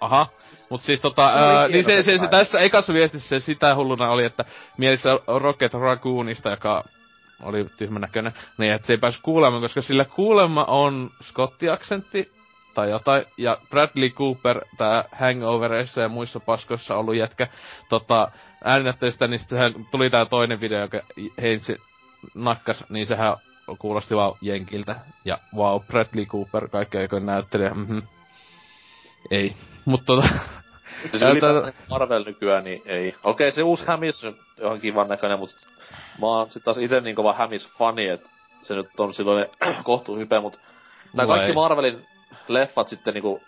Aha. 0.01 0.27
Mut 0.70 0.82
siis 0.82 1.01
tota, 1.01 1.31
Se 1.31 1.39
ää, 1.39 1.69
niin 1.69 1.85
se, 1.85 2.02
se, 2.02 2.02
se, 2.02 2.19
se 2.19 2.27
tässä 2.27 2.61
ekassa 2.61 2.93
viestissä 2.93 3.28
se 3.28 3.40
sitä 3.40 3.74
hulluna 3.74 4.11
oli, 4.11 4.24
että 4.24 4.44
mielissä 4.77 5.09
Rocket 5.27 5.74
Raccoonista, 5.74 6.51
joka 6.51 6.85
oli 7.43 7.66
tyhmän 7.77 8.01
näköinen, 8.01 8.35
niin 8.59 8.73
että 8.73 8.86
se 8.86 8.93
ei 8.93 8.98
päässyt 8.98 9.23
kuulemaan, 9.23 9.62
koska 9.62 9.82
sillä 9.82 10.05
kuulemma 10.05 10.65
on 10.65 11.11
skottiaksentti 11.23 12.34
tai 12.74 12.90
jotain, 12.90 13.24
ja 13.36 13.59
Bradley 13.70 14.10
Cooper, 14.10 14.60
tää 14.76 15.05
Hangoverissa 15.12 16.01
ja 16.01 16.09
muissa 16.09 16.40
paskoissa 16.40 16.96
ollut 16.96 17.16
jätkä, 17.16 17.48
tota, 17.88 18.30
ääninäyttelystä, 18.64 19.26
niin 19.26 19.38
sitten 19.38 19.86
tuli 19.90 20.10
tää 20.10 20.26
toinen 20.26 20.60
video, 20.60 20.80
joka 20.80 21.01
Heinzi 21.42 21.76
nakkas, 22.34 22.84
niin 22.88 23.06
sehän 23.06 23.36
kuulosti 23.78 24.16
vaan 24.16 24.34
jenkiltä. 24.40 24.96
Ja 25.24 25.38
wow, 25.56 25.82
Bradley 25.82 26.26
Cooper, 26.26 26.68
kaikki 26.68 26.98
aikojen 26.98 27.26
näyttelijä, 27.26 27.70
mhm. 27.70 27.98
Ei. 29.30 29.55
Mutta 29.84 30.06
tota, 30.06 30.28
Siis 31.10 31.22
ylipäätään 31.22 31.72
Marvel 31.90 32.24
nykyään, 32.24 32.64
niin 32.64 32.82
ei. 32.86 33.14
Okei, 33.24 33.52
se 33.52 33.62
uusi 33.62 33.86
Hämis 33.86 34.24
on 34.24 34.36
ihan 34.60 34.80
kivan 34.80 35.09
näköinen, 35.09 35.38
mutta 35.38 35.66
mä 36.20 36.26
oon 36.26 36.51
sit 36.51 36.64
taas 36.64 36.78
ite 36.78 37.01
niin 37.01 37.16
kova 37.16 37.32
Hämis-fani, 37.32 38.09
että 38.09 38.28
se 38.62 38.74
nyt 38.74 39.01
on 39.01 39.14
silloin 39.14 39.46
kohtuu 39.84 40.16
hype, 40.16 40.40
mutta 40.40 40.59
nämä 41.12 41.26
kaikki 41.26 41.48
ei. 41.48 41.55
Marvelin 41.55 42.06
leffat 42.48 42.88
sitten 42.88 43.14
niinku, 43.14 43.40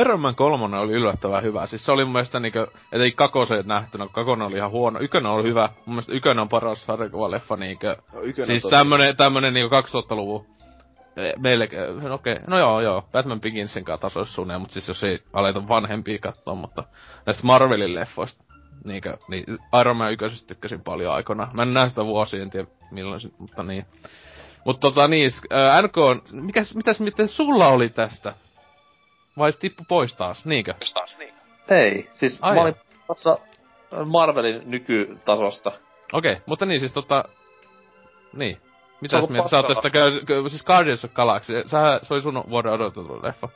Iron 0.00 0.20
Man 0.20 0.34
3 0.34 0.78
oli 0.78 0.92
yllättävän 0.92 1.42
hyvä. 1.42 1.66
Siis 1.66 1.84
se 1.84 1.92
oli 1.92 2.04
mun 2.04 2.12
mielestä 2.12 2.40
niinkö, 2.40 2.66
et 2.92 3.00
ei 3.00 3.12
kakoseen 3.12 3.66
nähtynä, 3.66 4.04
kun 4.04 4.12
kakonen 4.12 4.46
oli 4.48 4.56
ihan 4.56 4.70
huono. 4.70 5.00
Ykönen 5.00 5.32
oli 5.32 5.48
hyvä. 5.48 5.68
Mun 5.86 5.94
mielestä 5.94 6.12
Ykönen 6.12 6.38
on 6.38 6.48
paras 6.48 6.84
sarjakuvaleffa 6.84 7.56
niinkö. 7.56 7.96
No, 8.12 8.20
Siis 8.46 8.62
tosi- 8.62 8.70
tämmönen, 8.70 9.16
tämmönen 9.16 9.54
niinku 9.54 9.74
2000-luvun. 9.76 10.46
eh, 11.16 11.32
Meille, 11.38 11.68
no 12.02 12.14
okei, 12.14 12.32
okay. 12.32 12.44
no 12.46 12.58
joo 12.58 12.80
joo, 12.80 13.08
Batman 13.12 13.40
Beginsin 13.40 13.84
kanssa 13.84 14.02
tasois 14.02 14.34
suunnilleen, 14.34 14.60
mutta 14.60 14.74
siis 14.74 14.88
jos 14.88 15.04
ei 15.04 15.18
aleta 15.32 15.68
vanhempia 15.68 16.18
katsoa, 16.18 16.54
mutta 16.54 16.84
näistä 17.26 17.46
Marvelin 17.46 17.94
leffoista, 17.94 18.44
niinkö, 18.84 19.16
niin 19.28 19.44
Iron 19.80 19.96
Man 19.96 20.12
1 20.12 20.46
tykkäsin 20.46 20.80
paljon 20.82 21.14
aikana. 21.14 21.50
Mä 21.52 21.62
en 21.62 21.74
näe 21.74 21.88
sitä 21.88 22.04
vuosia, 22.04 22.42
en 22.42 22.50
tiedä 22.50 22.66
milloin, 22.90 23.20
se- 23.20 23.30
mutta 23.38 23.62
niin. 23.62 23.86
Mutta 24.66 24.80
tota 24.80 25.08
niin, 25.08 25.30
ää, 25.50 25.82
NK, 25.82 25.96
on- 25.96 26.22
mikäs, 26.32 26.74
mitäs, 26.74 27.00
miten 27.00 27.28
sulla 27.28 27.68
oli 27.68 27.88
tästä? 27.88 28.34
Vai 29.38 29.52
tippu 29.52 29.82
pois 29.88 30.14
taas, 30.14 30.44
niinkö? 30.44 30.74
Ei, 31.70 32.10
siis 32.12 32.38
Ai 32.42 32.54
mä 32.54 32.62
olin 32.62 32.74
tässä 33.08 33.36
Marvelin 34.04 34.62
nykytasosta. 34.64 35.72
Okei, 36.12 36.32
okay, 36.32 36.42
mutta 36.46 36.66
niin 36.66 36.80
siis 36.80 36.92
tota... 36.92 37.24
Niin. 38.32 38.58
On 39.12 39.32
mieltä 39.32 39.48
sä 39.48 39.56
oot 39.56 39.66
tästä 39.66 39.90
käy, 39.90 40.10
siis 40.48 40.64
Guardians 40.64 41.04
of 41.04 41.12
Galaxy, 41.12 41.52
sähän, 41.66 42.00
se 42.02 42.14
oli 42.14 42.22
sun 42.22 42.44
vuoden 42.50 42.72
odotettu 42.72 43.20
leffa. 43.22 43.48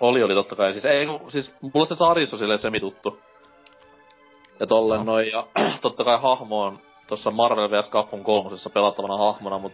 Oli, 0.00 0.22
oli 0.22 0.34
totta 0.34 0.56
kai. 0.56 0.72
Siis, 0.72 0.84
ei, 0.84 1.06
kun- 1.06 1.30
siis 1.30 1.54
mulle 1.60 1.86
se 1.86 1.94
sarjissa 1.94 2.36
on 2.36 2.38
silleen 2.38 2.58
semituttu. 2.58 3.20
Ja 4.60 4.66
tolleen 4.66 4.98
No. 4.98 5.04
no. 5.04 5.12
noin, 5.12 5.28
ja 5.28 5.46
totta 5.82 6.04
kai 6.04 6.18
hahmo 6.22 6.62
on 6.62 6.78
tuossa 7.06 7.30
Marvel 7.30 7.70
vs. 7.70 7.90
Capcom 7.90 8.22
kolmosessa 8.24 8.70
pelattavana 8.70 9.16
hahmona, 9.16 9.58
mut... 9.58 9.72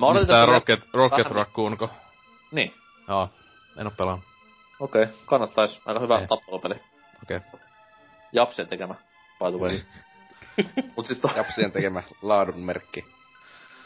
Mä 0.00 0.06
odotin 0.06 0.28
Mistä 0.28 0.46
Rocket, 0.46 0.80
Rocket 0.92 1.18
vähän- 1.18 1.32
Raccoonko? 1.36 1.90
Niin, 2.50 2.74
Joo, 3.08 3.28
en 3.76 3.86
oo 3.86 3.92
pelannut. 3.96 4.24
okei. 4.80 5.02
Okay. 5.02 5.14
Kannattais. 5.26 5.80
Aika 5.86 6.00
hyvä 6.00 6.26
tappelupeli. 6.28 6.74
Okei. 7.22 7.36
Okay. 7.36 7.60
Japsien 8.32 8.68
tekemä, 8.68 8.94
by 9.38 9.50
the 9.50 9.58
way. 9.58 9.80
mut 10.96 11.06
siis 11.06 11.18
to... 11.18 11.30
Japsien 11.36 11.72
tekemä 11.72 12.02
laadun 12.22 12.60
merkki. 12.60 13.04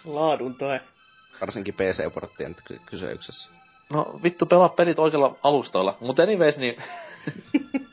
Laadun 0.04 0.54
tai. 0.54 0.80
Varsinkin 1.40 1.74
PC-porttien 1.74 2.54
ky- 2.64 2.80
kysymyksessä. 2.86 3.50
No 3.90 4.20
vittu 4.22 4.46
pelaa 4.46 4.68
pelit 4.68 4.98
oikeilla 4.98 5.36
alustoilla. 5.42 5.96
Mut 6.00 6.20
anyways, 6.20 6.58
niin... 6.58 6.76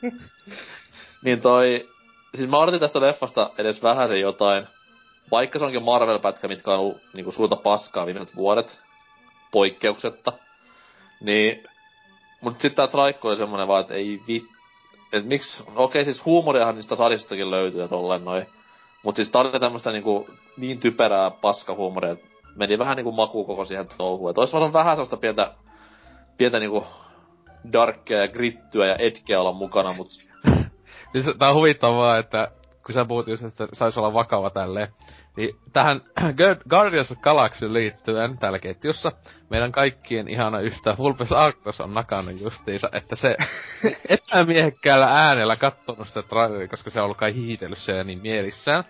niin 1.24 1.40
toi... 1.40 1.88
Siis 2.34 2.50
mä 2.50 2.58
odotin 2.58 2.80
tästä 2.80 3.00
leffasta 3.00 3.50
edes 3.58 3.82
vähäsen 3.82 4.20
jotain. 4.20 4.66
Vaikka 5.30 5.58
se 5.58 5.64
onkin 5.64 5.82
Marvel-pätkä, 5.82 6.48
mitkä 6.48 6.70
on 6.70 6.78
ollut 6.78 7.00
niinku 7.14 7.32
suurta 7.32 7.56
paskaa 7.56 8.06
viimeiset 8.06 8.36
vuodet. 8.36 8.80
Poikkeuksetta. 9.50 10.32
Niin... 11.20 11.64
Mut 12.40 12.60
sit 12.60 12.74
tää 12.74 12.86
traikku 12.86 13.28
oli 13.28 13.36
semmonen 13.36 13.68
vaan, 13.68 13.80
että 13.80 13.94
ei 13.94 14.20
vit... 14.28 14.44
Et 15.12 15.26
miksi... 15.26 15.62
Okei, 15.76 16.04
siis 16.04 16.24
huumoriahan 16.24 16.74
niistä 16.74 16.96
sarjistakin 16.96 17.50
löytyy 17.50 17.80
ja 17.80 17.88
tolleen 17.88 18.24
noin. 18.24 18.46
Mut 19.02 19.16
siis 19.16 19.30
tää 19.30 19.40
oli 19.40 19.60
tämmöstä 19.60 19.92
niinku 19.92 20.28
niin 20.56 20.80
typerää 20.80 21.30
paskahuumoria, 21.30 22.12
että 22.12 22.26
meni 22.56 22.78
vähän 22.78 22.96
niinku 22.96 23.12
maku 23.12 23.44
koko 23.44 23.64
siihen 23.64 23.88
touhuun. 23.96 24.30
Et 24.30 24.38
ois 24.38 24.52
voinut 24.52 24.72
vähän 24.72 24.96
sellaista 24.96 25.16
pientä 25.16 25.54
pientä 26.38 26.58
niinku 26.58 26.86
darkkeja 27.72 28.20
ja 28.20 28.28
grittyä 28.28 28.86
ja 28.86 28.96
etkeä 28.98 29.40
olla 29.40 29.52
mukana, 29.52 29.92
mut 29.92 30.10
Siis 31.12 31.36
tää 31.38 31.48
on 31.48 31.54
huvittavaa, 31.54 32.18
että 32.18 32.50
kun 32.86 32.94
sä 32.94 33.04
puhut 33.04 33.28
just, 33.28 33.42
että 33.44 33.68
sais 33.72 33.98
olla 33.98 34.12
vakava 34.14 34.50
tälleen, 34.50 34.88
Niin 35.36 35.56
tähän 35.72 36.00
Guard- 36.38 36.68
Guardians 36.68 37.12
of 37.12 37.20
Galaxy 37.20 37.72
liittyen 37.72 38.38
täällä 38.38 38.58
ketjussa 38.58 39.12
meidän 39.50 39.72
kaikkien 39.72 40.28
ihana 40.28 40.60
ystävä 40.60 40.96
Fulpes 40.96 41.32
Arctos 41.32 41.80
on 41.80 41.94
nakannut 41.94 42.40
justiinsa, 42.40 42.88
että 42.92 43.16
se 43.16 43.36
epämiehekkäällä 44.08 45.06
äänellä 45.06 45.56
kattonut 45.56 46.08
sitä 46.08 46.22
traileria, 46.22 46.68
koska 46.68 46.90
se 46.90 47.00
on 47.00 47.04
ollut 47.04 47.18
kai 47.18 47.34
hiihitellyt 47.34 47.78
siellä 47.78 48.04
niin 48.04 48.22
mielissään. 48.22 48.84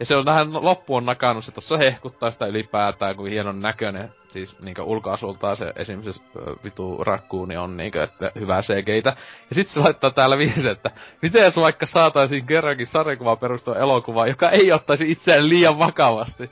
Ja 0.00 0.06
se 0.06 0.16
on 0.16 0.24
tähän 0.24 0.64
loppuun 0.64 1.06
nakannut, 1.06 1.44
se 1.44 1.52
tossa 1.52 1.76
hehkuttaa 1.76 2.30
sitä 2.30 2.46
ylipäätään, 2.46 3.16
kuin 3.16 3.32
hienon 3.32 3.60
näköinen, 3.60 4.12
siis 4.28 4.60
niinkö 4.60 4.82
ulkoasultaan 4.82 5.56
se 5.56 5.72
esimerkiksi 5.76 6.22
vitu 6.64 7.04
rakkuuni 7.04 7.56
on 7.56 7.76
niinkö, 7.76 8.02
että 8.02 8.32
hyvää 8.34 8.62
CGitä. 8.62 9.16
Ja 9.50 9.54
sit 9.54 9.68
se 9.68 9.80
laittaa 9.80 10.10
täällä 10.10 10.38
viisi, 10.38 10.68
että 10.68 10.90
miten 11.22 11.44
jos 11.44 11.56
vaikka 11.56 11.86
saataisiin 11.86 12.46
kerrankin 12.46 12.86
sarjakuvaa 12.86 13.36
perustuva 13.36 13.76
elokuva, 13.76 14.26
joka 14.26 14.50
ei 14.50 14.72
ottaisi 14.72 15.10
itseään 15.10 15.48
liian 15.48 15.78
vakavasti. 15.86 16.50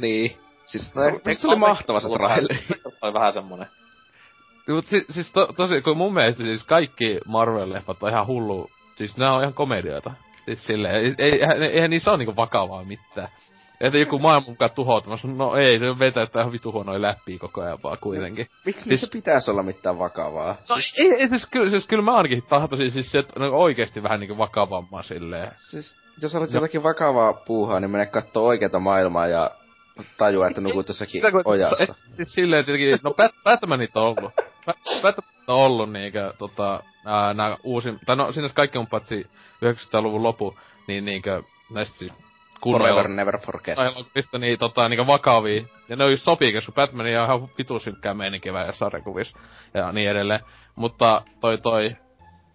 Niin. 0.00 0.36
Siis 0.64 0.94
No, 0.94 1.02
se, 1.02 1.20
se, 1.24 1.40
se 1.40 1.48
oli 1.48 1.56
mahtava 1.56 2.00
se 2.00 2.08
traileri. 2.08 2.58
vähän- 2.68 2.92
oli 3.02 3.12
vähän 3.12 3.32
semmonen. 3.32 3.66
Mut 4.68 4.86
si- 4.86 5.06
siis 5.10 5.32
to, 5.32 5.46
tosi, 5.56 5.80
kun 5.82 5.96
mun 5.96 6.14
mielestä 6.14 6.42
siis 6.42 6.64
kaikki 6.64 7.18
Marvel-leffat 7.28 7.96
on 8.00 8.10
ihan 8.10 8.26
hullu, 8.26 8.70
siis 8.94 9.16
ne 9.16 9.30
on 9.30 9.40
ihan 9.42 9.54
komedioita. 9.54 10.10
Siis 10.44 10.66
silleen, 10.66 10.94
ei, 10.96 11.14
ei, 11.18 11.32
eihän, 11.32 11.62
eihän 11.62 11.90
niissä 11.90 12.10
ole 12.10 12.18
niinku 12.18 12.36
vakavaa 12.36 12.84
mitään. 12.84 13.28
Että 13.80 13.98
joku 13.98 14.18
maailman 14.18 14.50
mukaan 14.50 14.70
tuhoutumassa, 14.70 15.28
no 15.28 15.56
ei, 15.56 15.78
se 15.78 15.98
vetää 15.98 16.22
että 16.22 16.40
ihan 16.40 16.52
vitu 16.52 16.72
huonoja 16.72 17.02
läpi 17.02 17.38
koko 17.38 17.60
ajan 17.62 17.78
vaan 17.82 17.98
kuitenkin. 18.00 18.46
Miksi 18.66 18.80
Siis- 18.80 18.86
niissä 18.90 19.08
pitäisi 19.12 19.50
olla 19.50 19.62
mitään 19.62 19.98
vakavaa? 19.98 20.56
No 20.68 20.76
ei, 20.98 21.12
ei 21.22 21.28
siis, 21.28 21.46
kyllä, 21.46 21.70
siis 21.70 21.86
kyllä 21.86 22.02
mä 22.02 22.16
ainakin 22.16 22.42
tahtoisin 22.48 22.90
siis 22.90 23.12
se, 23.12 23.18
että 23.18 23.40
no, 23.40 23.50
oikeesti 23.56 24.02
vähän 24.02 24.20
niinku 24.20 24.38
vakavammaa 24.38 25.02
silleen. 25.02 25.50
Siis, 25.54 25.96
jos 26.22 26.34
haluat 26.34 26.50
No. 26.50 26.54
jotakin 26.56 26.82
vakavaa 26.82 27.32
puuhaa, 27.32 27.80
niin 27.80 27.90
mene 27.90 28.06
kattoo 28.06 28.46
oikeeta 28.46 28.78
maailmaa 28.80 29.26
ja 29.26 29.50
tajua, 30.16 30.46
että 30.46 30.60
nukut 30.60 30.88
jossakin 30.88 31.22
ojassa. 31.44 31.94
Et, 32.18 32.28
silleen 32.28 32.64
tietenkin, 32.64 32.98
no 33.02 33.10
Bat- 33.10 33.42
Batmanit 33.44 33.96
on 33.96 34.02
ollut. 34.02 34.32
Bat- 34.66 35.02
Batmanit 35.02 35.48
on 35.48 35.56
ollut 35.56 35.92
niinkö, 35.92 36.32
tota, 36.38 36.82
ää, 37.06 37.34
nää 37.34 37.56
uusin, 37.64 38.00
tai 38.06 38.16
no 38.16 38.32
sinne 38.32 38.48
kaikki 38.54 38.78
on 38.78 38.86
paitsi 38.86 39.26
90-luvun 39.64 40.22
lopu, 40.22 40.58
niin 40.88 41.04
niinkö, 41.04 41.42
näistä 41.70 41.98
siis 41.98 42.12
kunnon 42.60 42.80
Forever 42.80 43.08
never 43.08 43.38
forget. 43.38 43.78
elokuvista 43.78 44.38
niin 44.38 44.58
tota 44.58 44.88
niinku 44.88 45.06
vakavia. 45.06 45.62
Ja 45.88 45.96
ne 45.96 46.04
on 46.04 46.10
just 46.10 46.24
sopii, 46.24 46.52
koska 46.52 46.72
Batman 46.72 47.06
on 47.06 47.12
ihan 47.12 47.48
vitu 47.58 47.78
synkkää 47.78 48.14
meininkiä 48.14 48.52
vähän 48.52 48.74
sarjakuvissa 48.74 49.38
ja 49.74 49.92
niin 49.92 50.10
edelleen. 50.10 50.40
Mutta 50.74 51.22
toi 51.40 51.58
toi... 51.58 51.96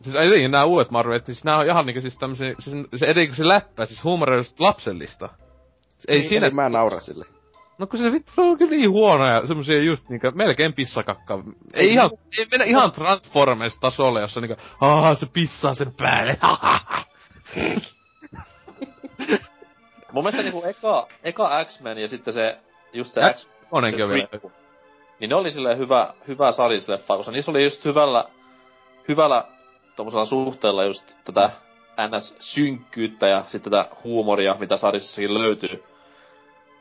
Siis 0.01 0.15
etenkin 0.15 0.51
nää 0.51 0.65
uudet 0.65 0.91
Marvelit, 0.91 1.25
siis 1.25 1.43
nää 1.43 1.57
on 1.57 1.65
ihan 1.65 1.85
niinku 1.85 2.01
siis 2.01 2.17
tämmösiä, 2.17 2.55
siis 2.59 2.85
se 2.95 3.05
etenkin 3.05 3.35
se 3.35 3.47
läppä, 3.47 3.85
siis 3.85 4.03
huumori 4.03 4.37
on 4.37 4.43
lapsellista. 4.59 5.29
Ei 6.07 6.19
Niin, 6.19 6.29
siinä, 6.29 6.45
eli 6.47 6.55
Mä 6.55 6.69
nauran 6.69 7.01
sille. 7.01 7.25
no 7.77 7.87
kun 7.87 7.99
se 7.99 8.11
vittu 8.11 8.31
se 8.35 8.41
on 8.41 8.57
kyllä 8.57 8.71
niin 8.71 8.89
huono 8.89 9.25
ja 9.25 9.47
semmosia 9.47 9.83
just 9.83 10.09
niinku 10.09 10.31
melkein 10.35 10.73
pissakakka. 10.73 11.43
Ei 11.73 11.93
ihan, 11.93 12.09
ei 12.39 12.45
mennä 12.51 12.65
ihan 12.65 12.91
Transformers 12.91 13.79
tasolle, 13.79 14.21
jossa 14.21 14.41
niinku, 14.41 14.61
aah 14.81 15.17
se 15.17 15.25
pissaa 15.33 15.73
sen 15.73 15.93
päälle, 15.97 16.37
Mun 20.11 20.23
mielestä 20.23 20.43
niinku 20.43 20.63
eka, 20.63 21.07
eka 21.23 21.65
X-Men 21.65 21.97
ja 21.97 22.07
sitten 22.07 22.33
se, 22.33 22.57
just 22.93 23.13
se 23.13 23.21
X, 23.33 23.49
Monenkin 23.71 24.03
on 24.03 24.09
vielä. 24.09 24.27
Niin 25.19 25.29
ne 25.29 25.35
oli 25.35 25.51
silleen 25.51 25.77
hyvä, 25.77 26.13
hyvä 26.27 26.51
sarisleffa, 26.51 27.17
koska 27.17 27.31
niissä 27.31 27.51
oli 27.51 27.63
just 27.63 27.85
hyvällä, 27.85 28.25
hyvällä 29.07 29.43
tommosella 29.97 30.25
suhteella 30.25 30.85
just 30.85 31.17
tätä 31.23 31.49
NS-synkkyyttä 31.97 33.27
ja 33.27 33.41
sitten 33.41 33.71
tätä 33.71 33.89
huumoria, 34.03 34.55
mitä 34.59 34.77
sarjassakin 34.77 35.33
löytyy. 35.33 35.83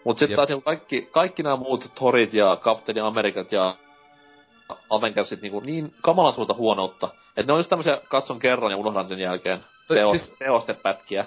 Mut 0.05 0.18
sitten 0.18 0.36
taas 0.36 0.48
kaikki, 0.64 1.09
kaikki 1.10 1.43
nämä 1.43 1.56
muut 1.56 1.93
Thorit 1.94 2.34
ja 2.34 2.56
Captain 2.60 3.02
Americat 3.02 3.52
ja 3.52 3.74
Avengersit 4.90 5.43
niinku 5.43 5.60
niin 5.60 5.94
kamalan 6.02 6.34
suurta 6.34 6.55
huonoutta. 6.55 7.09
että 7.36 7.51
ne 7.51 7.52
on 7.52 7.59
just 7.59 7.70
tämmösiä 7.70 8.01
katson 8.09 8.38
kerran 8.38 8.70
ja 8.70 8.76
unohdan 8.76 9.09
sen 9.09 9.18
jälkeen. 9.18 9.64
Teos, 9.88 10.10
siis- 10.10 10.26
siis... 10.26 10.38
Teostepätkiä. 10.38 11.24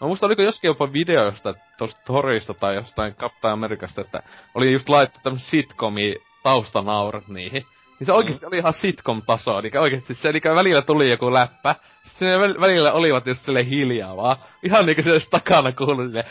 No 0.00 0.08
musta 0.08 0.26
oliko 0.26 0.42
joskin 0.42 0.68
jopa 0.68 0.92
video 0.92 1.24
jostain 1.24 1.54
tosta 1.78 2.00
Thorista 2.04 2.54
tai 2.54 2.74
jostain 2.74 3.14
Captain 3.14 3.52
Amerikasta, 3.52 4.00
että 4.00 4.22
oli 4.54 4.72
just 4.72 4.88
laittu 4.88 5.20
tämmöset 5.22 5.48
sitcomi 5.48 6.14
taustanaurat 6.42 7.28
niihin. 7.28 7.66
Niin 8.00 8.06
se 8.06 8.12
oikeesti 8.12 8.46
oli 8.46 8.56
ihan 8.58 8.72
sitcom-tasoa, 8.74 9.58
eli 9.58 9.70
oikeesti 9.80 10.14
se, 10.14 10.28
eli 10.28 10.40
välillä 10.54 10.82
tuli 10.82 11.10
joku 11.10 11.32
läppä, 11.32 11.74
sitten 12.04 12.28
ne 12.28 12.46
väl- 12.46 12.60
välillä 12.60 12.92
olivat 12.92 13.26
just 13.26 13.44
silleen 13.44 13.66
hiljaa 13.66 14.16
vaan. 14.16 14.36
Ihan 14.62 14.86
niinku 14.86 15.02
se 15.02 15.10
takana 15.30 15.72
kuului 15.72 16.06
silleen, 16.06 16.26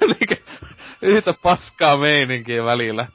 niinku, 0.20 0.44
yhtä 1.02 1.34
paskaa 1.42 1.96
meininkiä 1.96 2.64
välillä. 2.64 3.06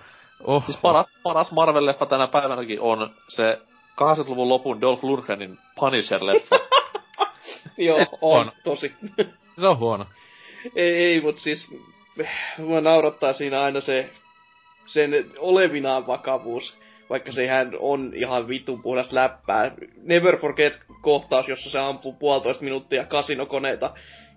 Oh. 0.44 0.65
Siis 0.65 0.77
paras, 0.77 1.14
paras 1.23 1.52
Marvel-leffa 1.52 2.06
tänä 2.06 2.27
päivänäkin 2.27 2.81
on 2.81 3.10
se 3.30 3.61
80-luvun 4.02 4.49
lopun 4.49 4.81
Dolph 4.81 5.03
Lundgrenin 5.03 5.57
Punisher-leffa. 5.80 6.60
Joo, 7.77 7.98
Et 7.99 8.10
on, 8.22 8.41
on. 8.48 8.52
tosi. 8.64 8.95
Se 9.60 9.68
on 9.68 9.77
huono. 9.77 10.06
ei, 10.76 10.94
ei, 10.95 11.22
mut 11.22 11.38
siis 11.38 11.68
mua 12.57 12.81
naurattaa 12.81 13.34
siinä 13.34 13.61
aina 13.61 13.81
se 13.81 14.10
sen 14.85 15.11
olevinaan 15.38 16.07
vakavuus, 16.07 16.77
vaikka 17.10 17.32
sehän 17.32 17.72
on 17.80 18.12
ihan 18.16 18.48
vitun 18.48 18.82
puhdas 18.82 19.12
läppää. 19.12 19.72
Never 20.04 20.38
Forget 20.38 20.80
kohtaus, 21.02 21.50
jossa 21.50 21.70
se 21.70 21.80
ampuu 21.80 22.14
puolitoista 22.14 22.64
minuuttia 22.64 23.06
kasinokoneita, 23.06 23.94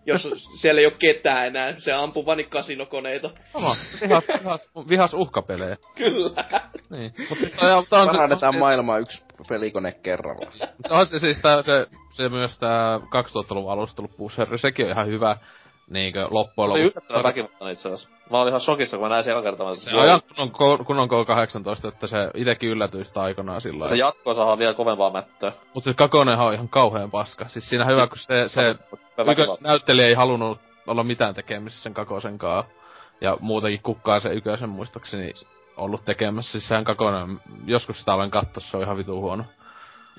jossa 0.07 0.29
siellä 0.61 0.81
ei 0.81 0.87
ole 0.87 0.95
ketään 0.99 1.47
enää. 1.47 1.75
Se 1.79 1.93
ampuu 1.93 2.27
vain 2.27 2.51
kasinokoneita. 2.51 3.31
Sama. 3.53 3.77
Vihas, 4.01 4.25
vihas, 4.41 4.71
vihas 4.89 5.15
uhkapelejä. 5.15 5.77
Kyllä. 5.95 6.45
Niin. 6.91 7.13
Mutta 7.29 7.85
Parannetaan 7.91 8.59
maailmaa 8.59 8.99
yksi 8.99 9.25
pelikone 9.49 9.93
kerralla. 9.93 10.53
Mutta 10.77 10.99
on 10.99 11.07
se 11.07 11.19
siis 11.19 11.39
tää, 11.39 11.63
se, 11.63 11.87
se 12.11 12.29
myös 12.29 12.59
tää 12.59 12.99
2000-luvun 12.99 13.73
alusta 13.73 13.97
tullut 13.97 14.61
sekin 14.61 14.87
on 14.87 14.93
ihan 14.93 15.07
hyvä 15.07 15.37
niinkö 15.91 16.21
Se 16.21 16.29
loppujen 16.31 16.71
oli 16.71 16.81
lopuksi. 16.81 16.99
yllättävän 16.99 17.23
väkivaltainen 17.23 17.73
itse 17.73 17.89
asiassa. 17.89 18.09
Mä 18.31 18.41
olin 18.41 18.51
ihan 18.51 18.61
shokissa, 18.61 18.97
kun 18.97 19.07
mä 19.07 19.09
näin 19.09 19.25
sen 19.25 19.31
ekan 19.31 19.43
kertaa. 19.43 19.75
Se 19.75 19.97
on 19.97 20.07
ihan 20.07 20.21
kunnon, 20.37 20.85
kunnon 20.85 21.09
K18, 21.09 21.89
että 21.89 22.07
se 22.07 22.17
itekin 22.35 22.69
yllätyi 22.71 23.05
sitä 23.05 23.21
aikanaan 23.21 23.61
sillä 23.61 23.89
Se 23.89 23.97
jatkoa 23.97 24.35
saa 24.35 24.59
vielä 24.59 24.75
kovempaa 24.75 25.11
mättöä. 25.11 25.53
Mut 25.75 25.85
siis 25.85 25.97
kakonenhan 25.97 26.47
on 26.47 26.55
ihan 26.55 26.69
kauheen 26.69 27.11
paska. 27.11 27.49
Siis 27.49 27.69
siinä 27.69 27.85
hyvä, 27.85 28.07
kun 28.07 28.19
se, 28.19 28.49
se 28.49 28.61
näyttelijä 29.61 30.09
ei 30.09 30.15
halunnut 30.15 30.59
olla 30.87 31.05
mitään 31.05 31.35
tekemisissä 31.35 31.83
sen 31.83 31.95
kakosenkaan. 31.95 32.65
Ja 33.21 33.37
muutenkin 33.41 33.83
kukkaa 33.83 34.21
se 34.21 34.33
ykösen 34.33 34.69
muistaakseni 34.69 35.33
ollut 35.77 36.05
tekemässä. 36.05 36.53
Siis 36.53 36.69
sehän 36.69 36.85
kakonen, 36.85 37.41
joskus 37.67 37.99
sitä 38.01 38.15
olen 38.15 38.31
katsoa, 38.31 38.63
se 38.63 38.77
on 38.77 38.83
ihan 38.83 38.97
vitu 38.97 39.21
huono. 39.21 39.45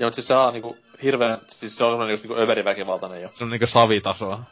Mut 0.03 0.13
siis 0.13 0.27
se 0.27 0.35
on 0.35 0.53
niinku 0.53 0.77
hirveen, 1.03 1.37
siis 1.47 1.77
se 1.77 1.83
on 1.83 2.09
just 2.09 2.23
niinku 2.23 2.41
överiväkivaltainen 2.41 3.21
jo. 3.21 3.29
Se 3.33 3.43
on 3.43 3.49
niinku 3.49 3.67
savitasoa. 3.67 4.43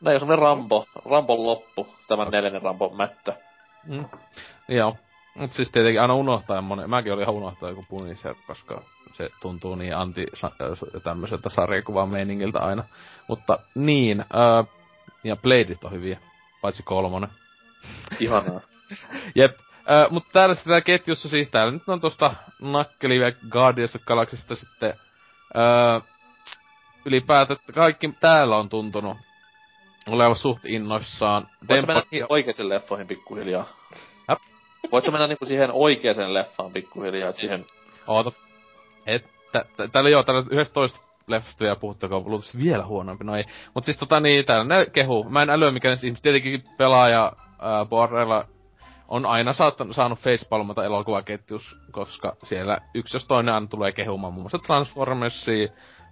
Näin 0.00 0.14
on 0.14 0.20
semmonen 0.20 0.42
Rambo, 0.42 0.84
Rambon 1.10 1.46
loppu, 1.46 1.94
tämän 2.08 2.28
neljännen 2.30 2.62
Rambo 2.62 2.88
mättö. 2.88 3.32
Mm. 3.86 4.04
Joo. 4.68 4.96
Mut 5.34 5.52
siis 5.52 5.70
tietenkin 5.70 6.00
aina 6.00 6.14
unohtaa 6.14 6.62
monen, 6.62 6.90
mäkin 6.90 7.12
olin 7.12 7.22
ihan 7.22 7.34
unohtaa 7.34 7.68
joku 7.68 7.84
Punisher, 7.88 8.34
koska 8.46 8.82
se 9.12 9.28
tuntuu 9.40 9.74
niin 9.74 9.96
anti 9.96 10.26
tämmöiseltä 11.04 11.50
sarjakuvan 11.50 12.08
meiningiltä 12.08 12.58
aina. 12.58 12.84
Mutta 13.28 13.58
niin, 13.74 14.20
öö, 14.20 14.64
ja 15.24 15.36
Bladeit 15.36 15.84
on 15.84 15.92
hyviä, 15.92 16.18
paitsi 16.62 16.82
kolmonen. 16.82 17.30
Ihanaa. 18.20 18.60
Jep. 19.38 19.58
Öö, 19.90 20.08
mutta 20.10 20.30
täällä 20.32 20.54
tää 20.54 20.80
ketjussa 20.80 21.28
siis 21.28 21.50
täällä 21.50 21.72
nyt 21.72 21.88
on 21.88 22.00
tosta 22.00 22.34
Nakkelive 22.60 23.34
Guardians 23.50 23.96
of 23.96 24.02
Galaxysta 24.04 24.54
sitten 24.54 24.94
öö, 25.56 26.00
ylipäätään, 27.04 27.58
että 27.60 27.72
kaikki 27.72 28.14
täällä 28.20 28.56
on 28.56 28.68
tuntunut 28.68 29.16
olevan 30.14 30.36
suht 30.36 30.66
innoissaan. 30.66 31.46
Voitko 31.68 31.86
mennä 31.86 32.02
niihin 32.10 32.26
oikeisiin 32.28 32.68
leffoihin 32.68 33.06
pikkuhiljaa? 33.06 33.68
Häp? 34.28 34.38
Voitko 34.92 35.10
mennä 35.10 35.26
niinku 35.26 35.46
siihen 35.46 35.70
oikeeseen 35.72 36.34
leffaan 36.34 36.72
pikkuhiljaa, 36.72 37.30
et 37.30 37.36
siihen... 37.36 37.66
Oota. 38.06 38.32
Että, 39.06 39.64
täällä 39.92 40.10
joo, 40.10 40.22
täällä 40.22 40.44
11 40.50 40.98
leffasta 41.26 41.64
vielä 41.64 41.76
puhuttu, 41.76 42.06
joka 42.06 42.16
on 42.16 42.22
luultavasti 42.24 42.58
vielä 42.58 42.86
huonompi, 42.86 43.24
no 43.24 43.36
ei. 43.36 43.44
Mut 43.74 43.84
siis 43.84 43.96
tota 43.96 44.20
niin, 44.20 44.44
täällä 44.44 44.64
ne 44.64 44.86
kehu. 44.86 45.24
Mä 45.24 45.42
en 45.42 45.50
älyä 45.50 45.70
mikä 45.70 45.88
ne 45.88 45.96
ihmiset, 46.04 46.22
tietenkin 46.22 46.64
pelaaja 46.76 47.32
ää, 47.60 47.84
Borrella 47.84 48.44
on 49.08 49.26
aina 49.26 49.52
saattanut, 49.52 49.96
saanut 49.96 50.18
facepalmata 50.18 50.84
elokuvaketjus, 50.84 51.76
koska 51.92 52.36
siellä 52.42 52.78
yksi 52.94 53.16
jos 53.16 53.26
toinen 53.26 53.54
aina 53.54 53.66
tulee 53.66 53.92
kehumaan 53.92 54.32
muun 54.32 54.42
muassa 54.42 54.58
Transformersia. 54.58 55.68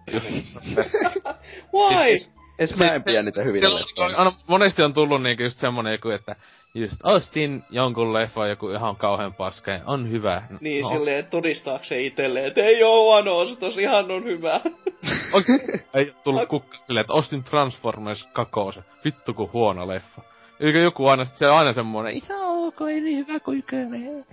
Why? 1.74 2.02
Siis- 2.04 2.38
Edes 2.58 2.76
mä 2.76 2.94
en 2.94 3.02
pidä 3.02 3.22
niitä 3.22 3.42
hyvinä 3.42 3.68
leffoina. 3.74 4.32
monesti 4.46 4.82
on 4.82 4.94
tullut 4.94 5.22
niinku 5.22 5.42
just 5.42 5.58
semmonen 5.58 5.92
joku, 5.92 6.10
että 6.10 6.36
just 6.74 6.96
ostin 7.04 7.64
jonkun 7.70 8.12
leffa 8.12 8.46
joku 8.46 8.70
ihan 8.70 8.96
kauhean 8.96 9.34
paska 9.34 9.70
ja 9.70 9.80
on 9.86 10.10
hyvä. 10.10 10.42
Niin, 10.60 10.82
no, 10.82 10.90
silleen 10.90 11.26
todistaakseen 11.26 12.04
itselleen, 12.04 12.46
että 12.46 12.60
ei 12.60 12.82
oo 12.82 13.02
huono 13.02 13.38
ostos, 13.38 13.78
ihan 13.78 14.10
on 14.10 14.24
hyvä. 14.24 14.60
Oikein 15.34 15.60
ei 15.94 16.10
oo 16.10 16.20
tullut 16.24 16.48
kukka 16.48 16.76
silleen, 16.84 17.00
että 17.00 17.12
ostin 17.12 17.44
Transformers 17.44 18.28
2. 18.32 18.52
Vittu 19.04 19.34
kun 19.34 19.50
huono 19.52 19.88
leffa. 19.88 20.22
Eikö 20.60 20.78
joku 20.78 21.06
aina, 21.06 21.24
se 21.24 21.46
on 21.46 21.56
aina 21.56 21.72
semmonen, 21.72 22.14
ihan 22.14 22.40
ok, 22.40 22.80
ei 22.90 23.00
niin 23.00 23.16
hyvä 23.18 23.40
kuin 23.40 23.58
ykkönen. 23.58 24.26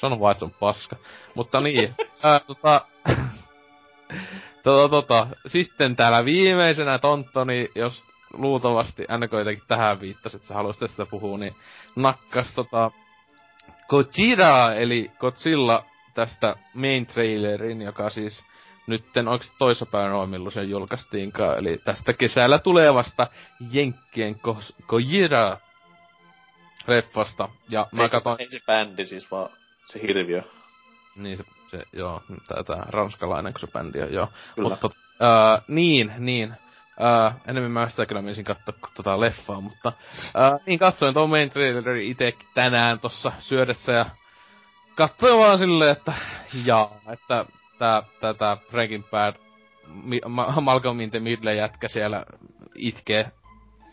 Sano 0.00 0.20
vaan, 0.20 0.32
että 0.32 0.38
se 0.38 0.44
on 0.44 0.54
paska. 0.60 0.96
Mutta 1.36 1.60
niin, 1.60 1.94
ää, 2.22 2.40
tota, 2.40 2.86
tota, 4.62 4.88
tota, 4.88 5.26
sitten 5.46 5.96
täällä 5.96 6.24
viimeisenä 6.24 6.98
Tonttoni, 6.98 7.68
jos 7.74 8.04
luultavasti 8.32 9.02
NK 9.02 9.32
jotenkin 9.32 9.64
tähän 9.68 10.00
viittasi, 10.00 10.36
että 10.36 10.48
sä 10.48 10.54
haluaisit 10.54 10.80
tästä 10.80 11.06
puhua, 11.06 11.38
niin 11.38 11.56
nakkas 11.96 12.52
tota 12.52 12.90
Gojira, 13.88 14.72
eli 14.74 15.10
Godzilla 15.18 15.84
tästä 16.14 16.56
main 16.74 17.06
trailerin, 17.06 17.82
joka 17.82 18.10
siis 18.10 18.44
nytten 18.86 19.28
oikeesti 19.28 19.56
toissa 19.58 19.86
päivänä 19.86 20.26
milloin 20.26 20.52
se 20.52 20.62
julkaistiinkaan, 20.62 21.58
eli 21.58 21.78
tästä 21.84 22.12
kesällä 22.12 22.58
tulevasta 22.58 23.26
Jenkkien 23.72 24.40
Gojira 24.88 25.56
leffasta. 26.86 27.48
Ja 27.70 27.86
mä 27.92 28.08
katson... 28.08 28.36
Ei 28.38 28.50
se 28.50 28.60
bändi 28.66 29.06
siis, 29.06 29.30
vaan 29.30 29.50
se 29.84 30.02
hirviö. 30.02 30.42
Niin 31.16 31.36
se, 31.36 31.44
se 31.72 31.82
joo, 31.92 32.22
tää 32.66 32.86
ranskalainen, 32.88 33.52
kun 33.52 33.60
se 33.60 33.66
bändi 33.66 34.02
on, 34.02 34.12
joo. 34.12 34.28
Kyllä. 34.54 34.68
Mutta, 34.68 34.90
äh, 35.22 35.62
niin, 35.68 36.12
niin. 36.18 36.54
Äh, 37.02 37.34
enemmän 37.46 37.72
mä 37.72 37.88
sitä 37.88 38.06
kyllä 38.06 38.22
menisin 38.22 38.44
katsoa 38.44 38.74
tota 38.94 39.20
leffaa, 39.20 39.60
mutta 39.60 39.92
äh, 40.18 40.60
niin 40.66 40.78
katsoin 40.78 41.14
tuon 41.14 41.30
main 41.30 41.50
trailerin 41.50 42.10
itekin 42.10 42.48
tänään 42.54 43.00
tossa 43.00 43.32
syödessä 43.38 43.92
ja 43.92 44.06
katsoin 44.94 45.38
vaan 45.38 45.58
silleen, 45.58 45.90
että 45.90 46.12
jaa, 46.64 47.00
että 47.12 47.46
tää, 47.78 48.02
tää, 48.20 48.34
tää 48.34 48.56
Breaking 48.70 49.04
Bad 49.10 49.34
mi, 49.86 50.20
ma, 50.28 50.60
Malcolm 50.60 51.00
in 51.00 51.10
the 51.10 51.20
Middle 51.20 51.54
jätkä 51.54 51.88
siellä 51.88 52.24
itkee. 52.74 53.30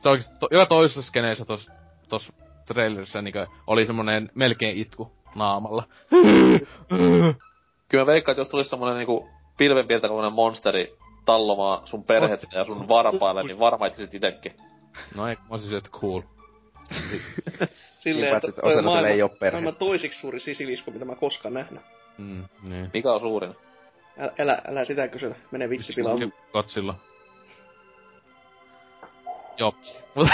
Se 0.02 0.10
oikeesti, 0.10 0.34
to, 0.40 0.48
joka 0.52 0.66
toisessa 0.66 1.02
skeneessä 1.02 1.46
tos, 1.46 1.70
tos 2.10 2.32
trailerissa 2.66 3.22
niin 3.22 3.34
oli 3.68 3.86
semmonen 3.86 4.30
melkein 4.36 4.78
itku 4.78 5.12
naamalla. 5.36 5.84
Kyllä 7.90 8.06
mä 8.06 8.12
veikkaan, 8.12 8.34
että 8.34 8.42
jos 8.42 8.50
tulisi 8.50 8.70
semmonen 8.70 8.98
niinku 8.98 9.30
pilvenpiirtäkoinen 9.58 10.34
monsteri 10.34 10.98
tallomaan 11.26 11.88
sun 11.88 12.04
perhettä 12.04 12.60
ja 12.60 12.66
sun 12.66 12.88
varpaille, 12.88 13.44
niin 13.44 13.60
varmaan 13.60 13.92
itse 13.92 14.18
itekin. 14.18 14.52
No 15.16 15.28
ei, 15.28 15.36
mä 15.52 15.58
siis, 15.58 15.74
että 15.74 15.90
cool. 15.90 16.22
Silleen, 18.00 18.34
Niin, 18.34 18.50
että 18.50 18.62
Oselotilla 18.62 19.08
ei 19.08 19.22
oo 19.22 19.30
perhe. 19.30 19.52
maailman 19.62 19.76
toisiksi 19.76 20.20
suuri 20.20 20.40
sisilisku, 20.40 20.92
mitä 20.92 21.06
mä 21.06 21.16
koskaan 21.16 21.54
nähnyt. 21.54 21.82
Mm, 22.18 22.44
niin. 22.70 22.90
Mikä 22.94 23.14
on 23.14 23.20
suurin? 23.20 23.56
Älä, 24.20 24.32
älä, 24.40 24.62
älä 24.68 24.86
sitä 24.86 25.08
kysy, 25.08 25.36
mene 25.52 25.70
vitsi 25.70 25.94
pilaan. 25.94 26.34
Godzilla. 26.54 26.96
Joo. 29.58 29.76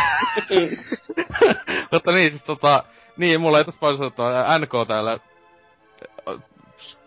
Mutta, 1.91 2.11
niin, 2.11 2.31
siis 2.31 2.43
tota, 2.43 2.83
niin, 3.17 3.41
mulla 3.41 3.57
ei 3.57 3.65
tässä 3.65 3.79
paljon 3.79 3.97
sanottavaa. 3.97 4.59
NK 4.59 4.71
täällä 4.87 5.19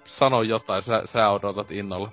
sano 0.08 0.42
jotain, 0.42 0.82
sä, 0.82 1.02
sä 1.04 1.30
odotat 1.30 1.70
innolla. 1.70 2.10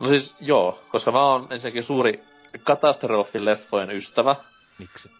No 0.00 0.08
siis 0.08 0.36
joo, 0.40 0.82
koska 0.88 1.12
mä 1.12 1.24
oon 1.24 1.46
ensinnäkin 1.50 1.82
suuri 1.84 2.22
katastrofileffojen 2.64 3.90
ystävä. 3.90 4.36
Miksi? 4.78 5.10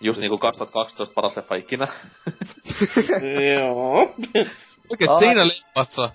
Just 0.00 0.20
niinku 0.20 0.38
2012 0.38 1.14
paras 1.14 1.36
leffa 1.36 1.54
ikinä. 1.54 1.86
Joo. 3.54 4.14
Oikeesti 4.90 5.18
siinä 5.18 5.46
leffassa 5.46 6.10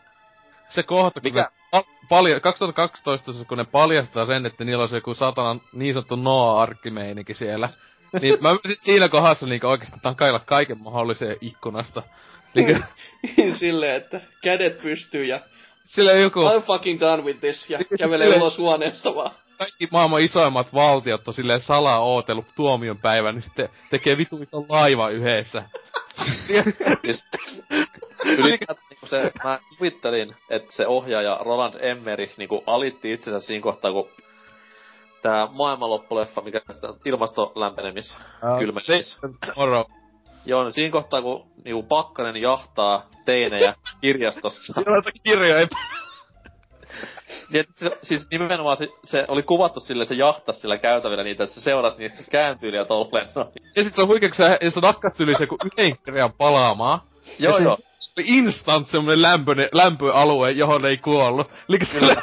se 0.70 0.84
kohta, 0.84 1.22
kun 1.22 1.28
Mikä? 1.32 1.50
ne 1.74 1.80
pa- 1.80 2.08
palja, 2.10 2.40
2012, 2.40 3.34
se, 3.34 3.46
kun 3.46 3.58
ne 3.58 3.66
paljastaa 3.66 4.26
sen, 4.26 4.46
että 4.46 4.64
niillä 4.64 4.82
on 4.84 4.90
se 4.90 4.98
joku 4.98 5.14
satanan 5.14 5.62
niin 5.74 5.94
sanottu 5.94 6.16
Noah-arkkimeininki 6.16 7.34
siellä. 7.34 7.70
niin 8.22 8.38
mä 8.42 8.52
yritin 8.52 8.78
siinä 8.80 9.10
kohdassa 9.10 9.46
niinku 9.46 9.68
oikeesti 9.68 10.00
takailla 10.02 10.40
kaiken 10.40 10.78
mahdollisen 10.84 11.38
ikkunasta. 11.42 12.04
Niinku, 12.54 12.84
Silleen, 13.60 13.96
että 13.96 14.22
kädet 14.44 14.82
pystyy 14.82 15.26
ja 15.26 15.40
sillä 15.86 16.12
joku 16.12 16.40
I'm 16.40 16.62
fucking 16.62 16.99
done 16.99 17.24
with 17.24 17.40
this 17.40 17.70
ja 17.70 17.80
kävelee 17.98 18.26
Silleen- 18.28 18.41
ulos 18.41 18.57
huoneesta 18.57 19.16
vaan. 19.16 19.32
kaikki 19.57 19.88
maailman 19.91 20.22
isoimmat 20.22 20.74
valtiot 20.74 21.28
on 21.28 21.34
silleen 21.34 21.60
salaa 21.60 21.99
ootellut 21.99 22.45
tuomion 22.56 22.98
päivän, 22.98 23.36
niin 23.36 23.44
sitten 23.44 23.70
tekee 23.90 24.18
vitu 24.18 24.38
ison 24.38 24.66
laiva 24.70 25.10
yhdessä. 25.10 25.64
Ylipäätään 28.26 28.86
niinku 28.90 29.07
se, 29.07 29.32
mä 29.44 29.60
kuvittelin, 29.78 30.36
että 30.49 30.74
se 30.74 30.88
ohjaaja 30.88 31.40
Roland 31.41 31.74
Emmerich 31.80 32.38
niinku 32.38 32.64
alitti 32.68 33.14
itsensä 33.14 33.40
siinä 33.48 33.64
kohtaa, 33.64 33.91
kun 33.91 34.07
tää 35.22 35.48
maailmanloppuleffa, 35.52 36.41
mikä 36.41 36.62
sitä 36.72 36.88
ilmastolämpenemis, 37.06 38.18
kylmenemis. 38.60 39.20
Joo, 40.45 40.63
niin 40.63 40.73
siinä 40.73 40.91
kohtaa, 40.91 41.22
kun 41.22 41.45
niinku 41.65 41.84
Pakkanen 41.84 42.41
jahtaa 42.41 43.05
teinejä 43.26 43.73
kirjastossa. 44.01 44.81
Kirjoja 45.23 45.67
Niin, 47.49 47.59
että 47.59 47.73
se, 47.73 47.97
siis 48.03 48.27
nimenomaan 48.31 48.77
se, 48.77 48.88
se, 49.03 49.26
oli 49.27 49.43
kuvattu 49.43 49.80
sille, 49.80 50.05
se 50.05 50.15
jahtas 50.15 50.61
sillä 50.61 50.77
käytävillä 50.77 51.23
niitä, 51.23 51.43
että 51.43 51.53
se 51.53 51.61
seurasi 51.61 51.97
niitä 51.97 52.15
kääntyyliä 52.31 52.85
tolleen 52.85 53.27
noin. 53.35 53.47
Ja 53.76 53.84
sit 53.84 53.95
se 53.95 54.01
on 54.01 54.07
huikea, 54.07 54.30
kun 54.30 54.35
se, 54.35 54.69
se 54.69 54.80
nakkas 54.80 55.19
yli 55.19 55.34
se 55.34 55.47
kun 55.47 55.57
yhden 55.65 55.97
kirjan 56.05 56.34
palaamaan. 56.34 56.99
Joo, 57.39 57.57
se, 57.57 57.63
joo. 57.63 57.77
Se 57.99 58.22
oli 58.22 58.27
instant 58.27 58.88
semmonen 58.88 59.22
lämpöalue, 59.72 60.51
johon 60.51 60.85
ei 60.85 60.97
kuollut. 60.97 61.51
Eli 61.69 61.80
sille, 61.91 62.15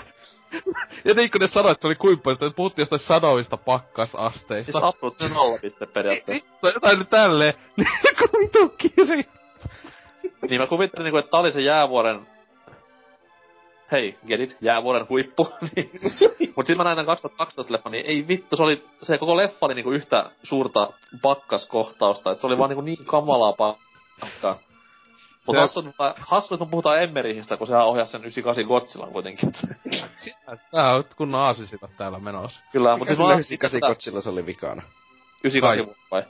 ja 1.05 1.15
niin 1.15 1.31
kun 1.31 1.41
ne 1.41 1.47
sanoi, 1.47 1.73
että 1.73 1.83
se 1.83 1.89
oli 1.89 1.95
kuinka 1.95 2.23
paljon, 2.23 2.39
että 2.51 2.57
puhuttiin 2.57 2.83
jostain 2.83 3.01
sadoista 3.01 3.57
pakkasasteista. 3.57 4.73
Siis 4.73 4.85
absoluutti 4.85 5.29
nolla 5.29 5.59
piste 5.59 5.87
periaatteessa. 5.87 6.49
Se 6.61 6.67
on 6.67 6.73
jotain 6.75 6.99
nyt 6.99 7.11
tälleen, 7.11 7.55
niin 7.77 7.89
kun 8.19 8.41
vitu 8.41 8.69
kirja. 8.79 9.25
Niin 10.49 10.61
mä 10.61 10.67
kuvittelin 10.67 11.05
niinku, 11.05 11.17
että 11.17 11.31
tää 11.31 11.41
oli 11.41 11.53
se 11.53 11.61
jäävuoren... 11.61 12.27
Hei, 13.93 14.19
get 14.27 14.41
it? 14.41 14.57
Jäävuoren 14.61 15.09
huippu. 15.09 15.49
Niin. 15.77 15.91
Mut 16.57 16.67
sit 16.67 16.77
mä 16.77 16.85
näin 16.85 16.97
tän 16.97 17.07
2012 17.07 17.73
leffa, 17.73 17.91
niin 17.91 18.07
ei 18.07 18.29
vittu, 18.29 18.57
se 18.57 18.63
oli... 18.63 18.85
Se 19.03 19.19
koko 19.19 19.37
leffa 19.37 19.67
oli 19.67 19.75
niinku 19.75 19.91
yhtä 19.91 20.31
suurta 20.43 20.93
pakkaskohtausta, 21.23 22.31
että 22.31 22.41
se 22.41 22.47
oli 22.47 22.59
vaan 22.59 22.71
niinku 22.71 22.83
niin 22.83 23.05
kamalaa 23.05 23.53
paskaa. 24.21 24.59
Mut 25.47 25.57
Se- 25.57 25.61
hassu, 25.61 25.81
että- 25.81 26.15
hassu, 26.19 26.55
että 26.55 26.65
me 26.65 26.71
puhutaan 26.71 27.03
Emmerihistä, 27.03 27.57
kun 27.57 27.67
sehän 27.67 27.87
ohjasi 27.87 28.13
sen 28.13 28.21
98 28.21 28.65
Godzillan 28.67 29.13
kuitenkin. 29.13 29.53
Tää 30.71 30.95
on 30.95 31.05
kunnon 31.17 31.41
aasisivat 31.41 31.91
täällä 31.97 32.19
menossa. 32.19 32.61
Kyllä, 32.73 32.97
mut 32.97 33.07
siis 33.09 33.19
mä 33.19 33.25
oon 33.25 33.33
98 33.33 33.81
Godzilla 33.91 34.21
se 34.21 34.29
oli 34.31 34.47
vikana. 34.47 34.83
98 35.45 35.95
vai? 36.11 36.23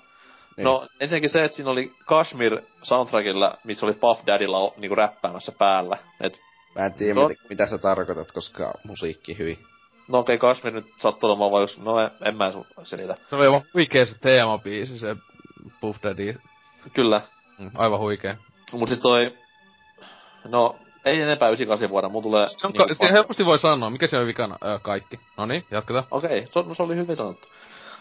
Niin. 0.56 0.64
No, 0.64 0.86
ensinnäkin 1.00 1.30
se, 1.30 1.44
että 1.44 1.56
siinä 1.56 1.70
oli 1.70 1.92
Kashmir 2.06 2.62
soundtrackilla, 2.82 3.58
missä 3.64 3.86
oli 3.86 3.94
Puff 3.94 4.26
Daddylla 4.26 4.72
niinku 4.76 4.94
räppäämässä 4.94 5.52
päällä. 5.52 5.98
Et, 6.20 6.40
Mä 6.78 6.86
en 6.86 6.92
tiedä, 6.94 7.14
No. 7.14 7.28
mitä, 7.28 7.42
mitä 7.48 7.66
sä 7.66 7.78
tarkoitat, 7.78 8.32
koska 8.32 8.72
musiikki 8.84 9.38
hyvin. 9.38 9.58
no 10.08 10.18
okei, 10.18 10.36
okay, 10.36 10.48
Kashmir 10.54 10.72
nyt 10.72 10.86
sattuu 11.00 11.30
olemaan 11.30 11.50
vaan 11.50 11.60
jos, 11.60 11.78
no 11.78 12.00
en, 12.00 12.10
en 12.24 12.36
mä 12.36 12.52
sun 12.52 12.64
selitä. 12.84 13.16
Se 13.30 13.36
oli 13.36 13.46
aivan 13.46 13.62
huikea 13.74 14.06
se 14.06 14.18
teemabiisi, 14.18 14.98
se 14.98 15.16
Puff 15.80 16.02
Daddy. 16.02 16.34
Kyllä. 16.92 17.20
Mm, 17.58 17.70
Aivan 17.78 17.98
huikea. 17.98 18.36
Mut 18.72 18.88
siis 18.88 19.00
toi, 19.00 19.34
no, 20.48 20.76
ei 21.04 21.20
enempää 21.20 21.48
98 21.48 21.90
vuoda, 21.90 22.08
mun 22.08 22.22
tulee... 22.22 22.48
Se 22.48 22.66
on, 22.66 22.72
niinku 22.72 22.88
ka- 22.88 23.06
se 23.06 23.12
helposti 23.12 23.44
voi 23.46 23.58
sanoa, 23.58 23.90
mikä 23.90 24.06
se 24.06 24.18
on 24.18 24.26
vikana, 24.26 24.56
öö, 24.64 24.78
kaikki. 24.78 25.20
No 25.36 25.46
niin, 25.46 25.64
jatketaan. 25.70 26.04
Okei, 26.10 26.46
se, 26.52 26.58
on- 26.58 26.76
se 26.76 26.82
oli 26.82 26.96
hyvin 26.96 27.16
sanottu. 27.16 27.48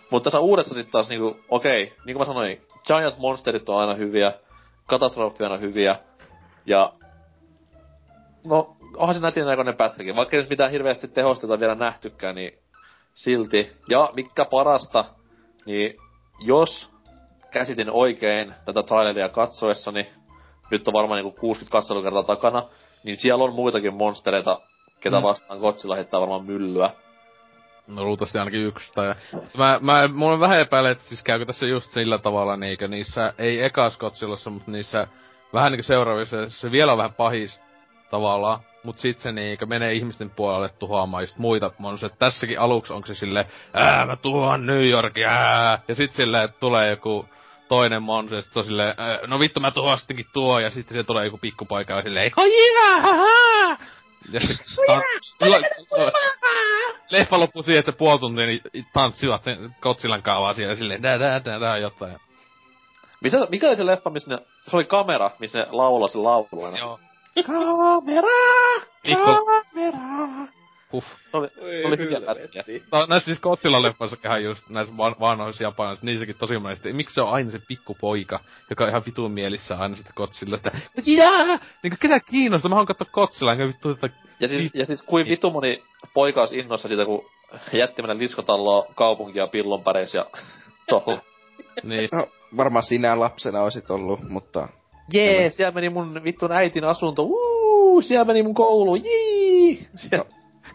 Mutta 0.10 0.23
tässä 0.23 0.39
uudessa 0.39 0.73
sitten 0.73 0.91
taas 0.91 1.10
niinku, 1.10 1.39
okei, 1.49 1.84
niin 2.06 2.18
kuin 2.18 2.18
mä 2.18 2.26
sanoin, 2.26 2.61
Giant 2.88 3.18
Monsterit 3.18 3.69
on 3.69 3.80
aina 3.80 3.93
hyviä, 3.93 4.34
Katastrofi 4.85 5.43
on 5.43 5.52
aina 5.52 5.61
hyviä, 5.61 5.95
ja... 6.65 6.93
No, 8.45 8.76
onhan 8.98 9.15
se 9.15 9.22
nätin 9.22 9.45
näköinen 9.45 9.77
pätkäkin, 9.77 10.15
vaikka 10.15 10.35
ei 10.35 10.41
nyt 10.41 10.49
mitään 10.49 10.72
hirveästi 10.72 11.07
tehosteta 11.07 11.60
vielä 11.60 11.76
nähtykään, 11.76 12.35
niin 12.35 12.60
silti. 13.14 13.72
Ja 13.89 14.10
mikä 14.15 14.45
parasta, 14.45 15.06
niin 15.65 15.95
jos 16.39 16.89
käsitin 17.52 17.89
oikein 17.91 18.53
tätä 18.65 18.84
traileria 18.84 19.30
katsoessani, 19.30 20.07
nyt 20.72 20.88
on 20.88 20.93
varmaan 20.93 21.23
niinku 21.23 21.39
60 21.39 21.72
katselukertaa 21.72 22.23
takana, 22.23 22.64
niin 23.03 23.18
siellä 23.18 23.43
on 23.43 23.53
muitakin 23.53 23.93
monstereita, 23.93 24.60
ketä 24.99 25.18
Mm. 25.18 25.23
vastaan 25.23 25.60
Godzilla 25.60 25.95
heittää 25.95 26.19
varmaan 26.19 26.45
myllyä. 26.45 26.89
No 27.88 28.03
luultavasti 28.03 28.38
ainakin 28.38 28.65
yksi 28.65 28.93
tai... 28.93 29.15
Mä, 29.57 29.80
mä, 29.81 30.07
mulla 30.14 30.34
on 30.34 30.39
vähän 30.39 30.60
epäile, 30.60 30.91
että 30.91 31.03
siis 31.03 31.23
käykö 31.23 31.45
tässä 31.45 31.65
just 31.65 31.88
sillä 31.88 32.18
tavalla 32.18 32.57
niinkö 32.57 32.88
niissä, 32.88 33.34
ei 33.38 33.64
ekas 33.64 33.98
Godzillassa, 33.98 34.49
mutta 34.49 34.72
niissä 34.72 35.07
vähän 35.53 35.72
niinku 35.72 35.84
seuraavissa, 35.84 36.49
se 36.49 36.72
vielä 36.72 36.91
on 36.91 36.98
vähän 36.98 37.14
pahis 37.14 37.61
tavallaan. 38.11 38.60
Mut 38.84 38.98
sit 38.99 39.19
se 39.19 39.31
niinkö 39.31 39.65
menee 39.65 39.93
ihmisten 39.93 40.30
puolelle 40.30 40.69
tuhoamaan 40.69 41.23
just 41.23 41.38
muita 41.38 41.72
monster. 41.77 42.10
Tässäkin 42.19 42.60
aluksi 42.60 42.93
onko 42.93 43.07
se 43.07 43.14
sille 43.14 43.45
ää 43.73 44.06
mä 44.06 44.15
tuhoan 44.15 44.65
New 44.65 44.89
Yorkia, 44.89 45.30
ää. 45.30 45.80
Ja 45.88 45.95
sit 45.95 46.11
silleen, 46.11 46.49
tulee 46.60 46.89
joku 46.89 47.26
toinen 47.72 48.03
monster, 48.03 48.35
ja 48.38 48.41
sit 48.41 48.53
se 48.53 48.60
on 48.60 48.65
silleen, 48.65 48.93
"Ää, 48.98 49.19
no 49.27 49.39
vittu 49.39 49.60
mä 49.60 49.72
tuhostinkin 49.72 50.26
tuo, 50.34 50.60
ja 50.60 50.69
sitten 50.69 50.98
se 50.98 51.03
tulee 51.03 51.26
joku 51.26 51.38
pikkupoika 51.38 51.93
ja 51.93 52.02
silleen, 52.02 52.31
Kojira, 52.31 53.02
haha! 53.02 53.77
Ja 54.31 54.39
sit, 54.39 54.57
ta- 54.88 55.02
leffa 57.11 57.39
loppui 57.39 57.64
siihen, 57.64 57.80
että 57.80 57.91
puoli 57.91 58.19
tuntia 58.19 58.45
niin 58.45 58.61
tanssivat 58.93 59.43
sen 59.43 59.76
Godzillan 59.81 60.22
kaavaa 60.23 60.53
siellä 60.53 60.76
silleen, 60.76 61.03
dä, 61.03 61.19
dä, 61.19 61.41
dä, 61.45 61.60
dä, 61.60 61.77
jotain. 61.77 62.18
Missä, 63.22 63.48
mikä 63.49 63.68
oli 63.68 63.76
se 63.76 63.85
leffa, 63.85 64.10
missä 64.10 64.31
ne, 64.31 64.38
se 64.69 64.76
oli 64.77 64.85
kamera, 64.85 65.31
missä 65.39 65.57
ne 65.60 65.68
lauloi 65.72 66.10
sen 66.10 66.23
laulun. 66.23 66.77
Joo. 66.77 66.99
Kamera! 67.45 68.27
Kamera! 69.15 70.61
Huff. 70.91 71.07
Se 71.31 71.38
oli, 71.38 71.47
Oi, 71.61 71.85
oli 71.85 71.97
pätkiä. 72.26 72.63
No, 72.91 73.05
näissä 73.09 73.26
siis 73.26 73.39
Godzilla-leffoissakin 73.39 74.43
just 74.43 74.69
näissä 74.69 74.97
van, 74.97 75.15
vanhoissa 75.19 75.63
japanissa, 75.63 76.05
niissäkin 76.05 76.35
tosi 76.39 76.59
monesti. 76.59 76.93
Miksi 76.93 77.15
se 77.15 77.22
on 77.22 77.30
aina 77.34 77.51
se 77.51 77.59
pikkupoika, 77.68 78.39
joka 78.69 78.84
on 78.84 78.89
ihan 78.89 79.03
vitun 79.05 79.31
mielissä 79.31 79.77
aina 79.77 79.95
sitä 79.95 80.13
Godzillasta. 80.15 80.72
Jää! 81.05 81.59
Niinku 81.84 81.97
ketä 81.99 82.19
kiinnostaa? 82.19 82.69
Mä 82.69 82.76
haluan 82.76 82.88
katsoa 82.88 83.07
Godzilla, 83.11 83.51
enkä 83.51 83.68
vittu 83.68 83.95
tätä... 83.95 84.15
Ja 84.39 84.47
siis, 84.47 84.72
ja 84.73 84.85
siis 84.85 85.01
kuin 85.01 85.27
vitu 85.27 85.51
moni 85.51 85.84
poika 86.13 86.39
olisi 86.39 86.59
innossa 86.59 86.88
siitä, 86.88 87.05
kun 87.05 87.26
jätti 87.73 88.01
mennä 88.01 88.18
liskotalloa 88.18 88.85
kaupunkia 88.95 89.47
pillonpäreissä 89.47 90.18
ja 90.18 90.26
tolla. 90.89 91.22
Niin. 91.84 92.09
No, 92.11 92.27
varmaan 92.57 92.84
sinä 92.84 93.19
lapsena 93.19 93.61
olisit 93.61 93.89
ollut, 93.89 94.19
mutta... 94.30 94.68
Jee, 95.13 95.49
siellä 95.49 95.72
meni 95.72 95.89
mun 95.89 96.23
vittun 96.23 96.51
äitin 96.51 96.84
asunto. 96.84 97.23
Uuu, 97.23 98.01
siellä 98.01 98.26
meni 98.26 98.43
mun 98.43 98.53
koulu. 98.53 98.95
Jii! 98.95 99.88
Siellä... 99.95 100.26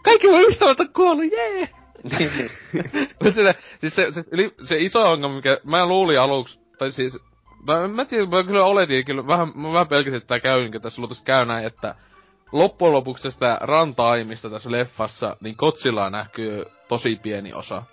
Kaikki 0.03 0.27
mun 0.27 0.41
ystävät 0.49 0.79
on 0.79 0.93
kuollut, 0.93 1.31
jee! 1.31 1.69
niin, 2.03 2.31
niin. 2.37 2.51
Siis 3.79 3.95
se, 3.95 4.11
se, 4.11 4.21
yli, 4.31 4.55
se 4.63 4.77
iso 4.77 5.11
ongelma, 5.11 5.35
mikä 5.35 5.57
mä 5.63 5.85
luulin 5.85 6.19
aluksi, 6.19 6.59
tai 6.77 6.91
siis, 6.91 7.19
mä, 7.67 7.87
mä, 7.87 8.05
tiedän, 8.05 8.29
mä 8.29 8.43
kyllä 8.43 8.65
oletin, 8.65 9.05
kyllä 9.05 9.27
vähän, 9.27 9.51
mä 9.55 9.73
vähän 9.73 9.87
pelkäsin, 9.87 10.17
että 10.17 10.27
tää 10.27 10.39
käy, 10.39 10.69
niin 10.69 10.81
tässä 10.81 11.01
luultavasti 11.01 11.25
käy 11.25 11.45
näin, 11.45 11.65
että 11.65 11.95
loppujen 12.51 12.93
lopuksi 12.93 13.23
tästä 13.23 13.57
rantaimista 13.61 14.49
tässä 14.49 14.71
leffassa, 14.71 15.37
niin 15.41 15.55
Godzilla 15.57 16.09
näkyy 16.09 16.65
tosi 16.87 17.15
pieni 17.15 17.53
osa. 17.53 17.83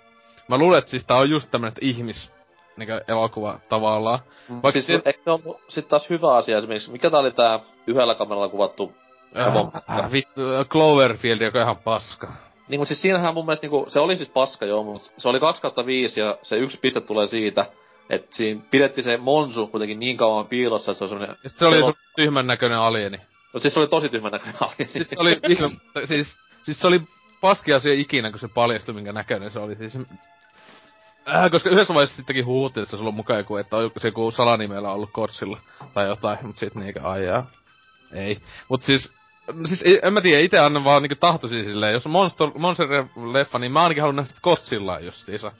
Mä 0.47 0.57
luulen, 0.57 0.79
että 0.79 0.91
siis 0.91 1.05
tää 1.05 1.17
on 1.17 1.29
just 1.29 1.51
tämmönen 1.51 1.69
että 1.69 1.85
ihmis, 1.85 2.31
niin 2.77 2.89
elokuva 3.07 3.59
tavallaan. 3.69 4.19
Vaikka 4.49 4.71
siis, 4.71 4.85
se- 4.85 4.93
eikö 4.93 5.21
se 5.23 5.53
sit 5.67 5.87
taas 5.87 6.09
hyvä 6.09 6.35
asia 6.35 6.57
esimerkiksi, 6.57 6.91
mikä 6.91 7.09
tää 7.09 7.19
oli 7.19 7.31
tää 7.31 7.59
yhdellä 7.87 8.15
kameralla 8.15 8.49
kuvattu 8.49 8.93
Äh, 9.37 10.11
vittu, 10.11 10.41
Cloverfield, 10.69 11.41
joka 11.41 11.59
on 11.59 11.63
ihan 11.63 11.77
paska. 11.77 12.27
Niin, 12.67 12.79
mutta 12.79 12.87
siis 12.87 13.01
siinähän 13.01 13.33
mun 13.33 13.45
mielestä 13.45 13.63
niinku, 13.63 13.85
se 13.87 13.99
oli 13.99 14.17
siis 14.17 14.29
paska 14.29 14.65
joo, 14.65 14.83
mutta 14.83 15.11
se 15.17 15.29
oli 15.29 15.39
2 15.39 15.61
kautta 15.61 15.85
5 15.85 16.19
ja 16.19 16.37
se 16.41 16.57
yksi 16.57 16.79
piste 16.81 17.01
tulee 17.01 17.27
siitä, 17.27 17.65
että 18.09 18.35
siinä 18.35 18.61
pidettiin 18.71 19.03
se 19.03 19.17
Monsu 19.17 19.67
kuitenkin 19.67 19.99
niin 19.99 20.17
kauan 20.17 20.47
piilossa, 20.47 20.91
että 20.91 20.97
se 20.97 21.03
on 21.03 21.09
semmonen... 21.09 21.35
Ja 21.43 21.49
se 21.49 21.65
oli 21.65 21.79
selo- 21.79 21.91
se 21.91 21.97
tyhmän 22.15 22.47
näköinen 22.47 22.77
alieni. 22.77 23.17
No 23.53 23.59
siis 23.59 23.73
se 23.73 23.79
oli 23.79 23.87
tosi 23.87 24.09
tyhmä 24.09 24.29
näköinen 24.29 24.55
alieni. 24.61 24.93
Siis 24.93 25.09
se 25.09 25.15
oli, 25.19 25.39
siis, 26.05 26.37
siis 26.63 26.79
se 26.79 26.87
oli 26.87 27.01
paski 27.41 27.73
asia 27.73 27.93
ikinä, 27.93 28.31
kun 28.31 28.39
se 28.39 28.47
paljastui, 28.47 28.95
minkä 28.95 29.13
näköinen 29.13 29.51
se 29.51 29.59
oli. 29.59 29.75
Siis, 29.75 29.97
äh, 31.29 31.51
koska 31.51 31.69
yhdessä 31.69 31.93
vaiheessa 31.93 32.15
sittenkin 32.15 32.45
huhuttiin, 32.45 32.83
että 32.83 32.97
se 32.97 33.01
ollut 33.01 33.15
mukaan 33.15 33.39
joku, 33.39 33.57
että 33.57 33.77
on 33.77 33.91
se 33.97 34.07
joku 34.07 34.31
salanimellä 34.31 34.91
ollut 34.91 35.09
Korsilla 35.13 35.59
tai 35.93 36.07
jotain, 36.07 36.37
mut 36.41 36.57
sit 36.57 36.75
niinkö 36.75 37.01
aijaa. 37.03 37.47
Ei. 38.13 38.37
Mut 38.69 38.83
siis, 38.83 39.13
siis 39.65 39.83
en 40.03 40.13
mä 40.13 40.21
tiedä, 40.21 40.39
itse 40.41 40.59
annan 40.59 40.83
vaan 40.83 41.01
niinku 41.01 41.15
tahtoisin 41.19 41.63
silleen, 41.63 41.93
jos 41.93 42.05
on 42.05 42.11
Monster, 42.11 42.47
Monster-leffa, 42.47 43.59
niin 43.59 43.71
mä 43.71 43.83
ainakin 43.83 44.01
haluan 44.01 44.15
nähdä 44.15 44.31
Godzillaa 44.43 44.99
justiinsa. 44.99 45.51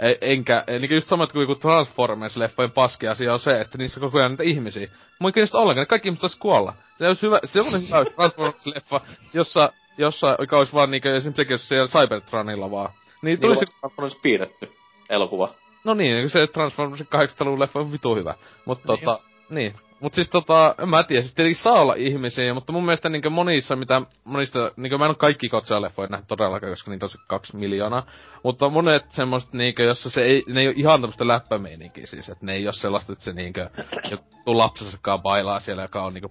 E- 0.00 0.14
enkä, 0.32 0.64
e, 0.66 0.78
niinku 0.78 0.94
just 0.94 1.06
samat 1.06 1.32
kuin 1.32 1.48
joku 1.48 1.54
Transformers-leffojen 1.54 2.70
paski 2.74 3.08
asia 3.08 3.32
on 3.32 3.38
se, 3.38 3.60
että 3.60 3.78
niissä 3.78 4.00
on 4.00 4.06
koko 4.06 4.18
ajan 4.18 4.30
niitä 4.30 4.42
ihmisiä. 4.42 4.88
Mua 5.18 5.28
ei 5.28 5.32
kiinnosta 5.32 5.58
ollenkaan, 5.58 5.82
ne 5.82 5.86
kaikki 5.86 6.08
ihmiset 6.08 6.20
sais 6.20 6.38
kuolla. 6.38 6.74
Se 6.98 7.08
olisi 7.08 7.26
hyvä, 7.26 7.38
se 7.44 7.60
on 7.60 7.66
hyvä 7.86 8.04
Transformers-leffa, 8.16 9.00
jossa, 9.34 9.72
jossa 9.98 10.36
joka 10.38 10.58
olisi 10.58 10.72
vaan 10.72 10.90
niinku 10.90 11.08
esimerkiksi 11.08 11.66
siellä 11.66 11.86
Cybertronilla 11.86 12.70
vaan. 12.70 12.90
Niin 12.92 13.22
Niin 13.22 13.40
tulisi, 13.40 13.64
on 13.82 13.90
olisi 13.98 14.20
piirretty 14.22 14.72
elokuva. 15.10 15.54
no 15.84 15.94
niin, 15.94 16.16
niin 16.16 16.30
se 16.30 16.46
Transformers 16.46 17.00
80-luvun 17.00 17.60
leffa 17.60 17.80
on 17.80 17.92
vitu 17.92 18.14
hyvä. 18.16 18.34
Mutta 18.64 18.86
tota, 18.86 19.20
niin. 19.50 19.74
Mut 20.02 20.14
siis 20.14 20.30
tota, 20.30 20.74
en 20.82 20.88
mä 20.88 21.04
tiedä, 21.04 21.22
siis 21.22 21.34
tietenkin 21.34 21.62
saa 21.62 21.80
olla 21.82 21.94
ihmisiä, 21.94 22.54
mutta 22.54 22.72
mun 22.72 22.84
mielestä 22.84 23.08
niinkö 23.08 23.30
monissa, 23.30 23.76
mitä, 23.76 24.02
monista, 24.24 24.72
niinkö 24.76 24.98
mä 24.98 25.04
en 25.04 25.08
oo 25.10 25.14
kaikki 25.14 25.48
Godzilla-leffoja 25.48 26.08
nähnyt 26.10 26.28
todellakaan, 26.28 26.72
koska 26.72 26.90
niitä 26.90 27.06
on 27.06 27.10
se 27.10 27.18
kaksi 27.26 27.56
miljoonaa. 27.56 28.06
Mutta 28.42 28.68
monet 28.68 29.04
semmoset 29.10 29.52
niinkö, 29.52 29.82
jossa 29.82 30.10
se 30.10 30.20
ei, 30.20 30.42
ne 30.48 30.60
ei 30.60 30.66
oo 30.68 30.72
ihan 30.76 31.00
tämmöstä 31.00 31.28
läppämeininkiä 31.28 32.06
siis, 32.06 32.28
että 32.28 32.46
ne 32.46 32.54
ei 32.54 32.66
oo 32.66 32.72
sellaista, 32.72 33.12
että 33.12 33.24
se 33.24 33.32
niinkö, 33.32 33.70
joku 34.10 34.58
lapsessakaan 34.58 35.22
bailaa 35.22 35.60
siellä, 35.60 35.82
joka 35.82 36.02
on 36.02 36.14
niinkö 36.14 36.28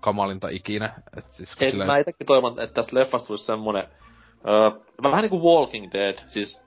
kamalinta 0.00 0.48
ikinä. 0.48 0.94
Et 1.16 1.28
siis, 1.28 1.56
Ei, 1.60 1.70
sillä- 1.70 1.86
mä 1.86 1.98
itekin 1.98 2.26
toivon, 2.26 2.60
että 2.60 2.74
tästä 2.74 2.96
leffasta 2.98 3.26
tulisi 3.26 3.44
semmonen... 3.44 3.84
Öö, 4.48 4.70
vähän 5.02 5.22
niinku 5.22 5.42
Walking 5.42 5.92
Dead, 5.92 6.18
siis... 6.28 6.60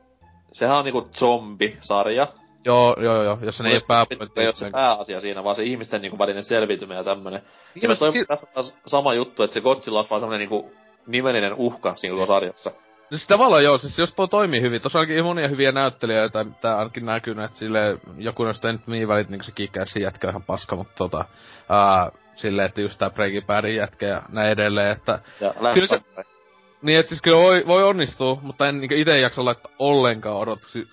Sehän 0.51 0.77
on 0.77 0.85
niinku 0.85 1.09
zombi-sarja. 1.13 2.27
Joo, 2.67 2.95
joo, 3.01 3.23
joo, 3.23 3.37
jos 3.41 3.59
ne 3.59 3.69
ei 3.69 3.73
oo 3.75 3.79
Ei 3.79 3.85
pääpointti 3.87 4.41
ole 4.41 4.51
se 4.51 4.69
pääasia 4.71 5.21
siinä, 5.21 5.43
vaan 5.43 5.55
se 5.55 5.63
ihmisten 5.63 6.01
niinku 6.01 6.19
välinen 6.19 6.43
selviytyminen 6.43 6.97
ja 6.97 7.03
tämmönen. 7.03 7.41
Ja 7.81 7.87
Niin, 7.87 8.11
si- 8.11 8.25
tässä 8.25 8.45
on 8.45 8.53
taas 8.53 8.75
sama 8.85 9.13
juttu, 9.13 9.43
että 9.43 9.53
se 9.53 9.61
Godzilla 9.61 9.99
olisi 9.99 10.09
vaan 10.09 10.21
semmonen 10.21 10.39
niinku 10.39 10.71
nimellinen 11.07 11.53
uhka 11.53 11.95
siinä 11.95 12.13
koko 12.13 12.25
sarjassa. 12.25 12.69
No 13.11 13.17
siis 13.17 13.27
tavallaan 13.27 13.63
joo, 13.63 13.77
siis 13.77 13.99
jos 13.99 14.13
tuo 14.13 14.27
toimii 14.27 14.61
hyvin, 14.61 14.81
tuossa 14.81 14.99
onkin 14.99 15.23
monia 15.23 15.47
hyviä 15.47 15.71
näyttelijöitä, 15.71 16.45
tää 16.61 16.77
ainakin 16.77 17.05
näkynyt, 17.05 17.45
että 17.45 17.57
sille 17.57 17.79
joku 18.17 18.43
noista 18.43 18.67
ei 18.67 18.73
nyt 18.73 18.87
niin 18.87 19.07
välit 19.07 19.29
niinku 19.29 19.43
se 19.43 19.51
kikäisi 19.51 20.01
jätkä 20.01 20.27
on 20.27 20.31
ihan 20.31 20.43
paska, 20.43 20.75
mutta 20.75 20.93
tota, 20.97 21.25
ää, 21.69 22.11
silleen, 22.35 22.65
että 22.65 22.81
just 22.81 22.99
tää 22.99 23.09
Breaking 23.09 23.47
Badin 23.47 23.75
jätkä 23.75 24.05
ja 24.05 24.21
näin 24.29 24.51
edelleen, 24.51 24.91
että 24.91 25.19
Ja 25.41 25.53
Kyllä 25.73 25.87
se-. 25.87 26.36
Niin, 26.81 26.99
että 26.99 27.09
siis 27.09 27.21
kyllä 27.21 27.37
voi, 27.37 27.63
voi 27.67 27.83
onnistua, 27.83 28.37
mutta 28.41 28.67
en 28.67 28.79
niinku 28.79 28.95
ite 28.95 29.19
jaksa 29.19 29.45
laittaa 29.45 29.71
ollenkaan 29.79 30.35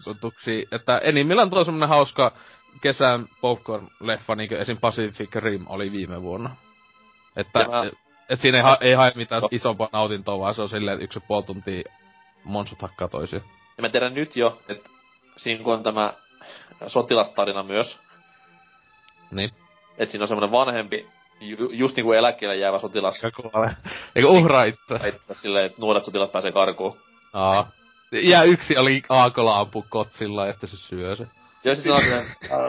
odotuksia, 0.07 0.63
että 0.73 0.99
enimmillään 0.99 1.51
tuo 1.51 1.65
semmonen 1.65 1.89
hauska 1.89 2.33
kesän 2.81 3.27
popcorn-leffa, 3.41 4.35
niinku 4.37 4.55
esim. 4.55 4.77
Pacific 4.81 5.35
Rim 5.35 5.65
oli 5.69 5.93
viime 5.93 6.23
vuonna. 6.23 6.57
Että, 7.37 7.61
Ja 7.61 7.69
mä- 7.69 7.91
et, 8.29 8.41
siinä 8.41 8.59
ei, 8.59 8.63
ha, 8.65 8.79
ei 8.81 8.95
hae 8.95 9.13
mitään 9.15 9.43
No. 9.43 9.49
isompaa 9.51 9.89
nautintoa, 9.93 10.39
vaan 10.39 10.55
se 10.55 10.63
on 10.63 10.69
silleen, 10.69 10.95
että 10.95 11.05
yksi 11.05 11.21
puoli 11.29 11.43
tuntia 11.43 11.83
monsut 12.45 12.83
hakkaa 12.83 13.09
toisia. 13.09 13.41
Ja 13.77 13.83
mä 13.83 13.89
tiedän 13.89 14.15
nyt 14.15 14.37
jo, 14.37 14.59
että 14.69 14.91
siinä 15.37 15.65
kun 15.65 15.75
on 15.75 15.83
tämä 15.83 16.13
sotilastarina 16.87 17.63
myös, 17.63 17.99
Niin. 19.31 19.51
että 19.99 20.11
siinä 20.13 20.25
on 20.25 20.29
semmonen 20.29 20.53
vanhempi, 20.53 21.07
ju, 21.41 21.71
just 21.71 21.97
niinku 21.97 22.13
eläkkeelle 22.13 22.57
jäävä 22.57 22.79
sotilas, 22.79 23.23
Ja 23.23 23.31
kuolee. 23.31 23.71
Eikä 24.17 24.29
uhraa 24.29 24.65
itse. 24.65 24.95
että 25.03 25.35
silleen, 25.35 25.67
että 25.67 25.81
nuoret 25.83 26.05
sotilat 26.05 26.33
pääsee 26.33 26.53
karkuun. 26.53 26.97
Aa. 27.33 27.69
Ja 28.13 28.43
yksi 28.43 28.77
oli 28.77 29.03
aakolla 29.09 29.59
ampu 29.61 29.85
kotsilla, 29.89 30.49
että 30.49 30.67
se 30.67 30.77
syö 30.77 31.17
se. 31.17 31.27
Ja 31.65 31.77
siis 31.77 31.89
on 31.89 32.03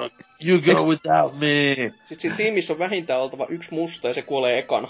"Uh, 0.03 0.11
you 0.47 0.61
go 0.61 0.85
without 0.87 1.39
me. 1.39 1.75
Sitten 1.99 2.19
siinä 2.19 2.35
tiimissä 2.35 2.73
on 2.73 2.79
vähintään 2.79 3.21
oltava 3.21 3.45
yksi 3.49 3.73
musta 3.73 4.07
ja 4.07 4.13
se 4.13 4.21
kuolee 4.21 4.57
ekana. 4.59 4.87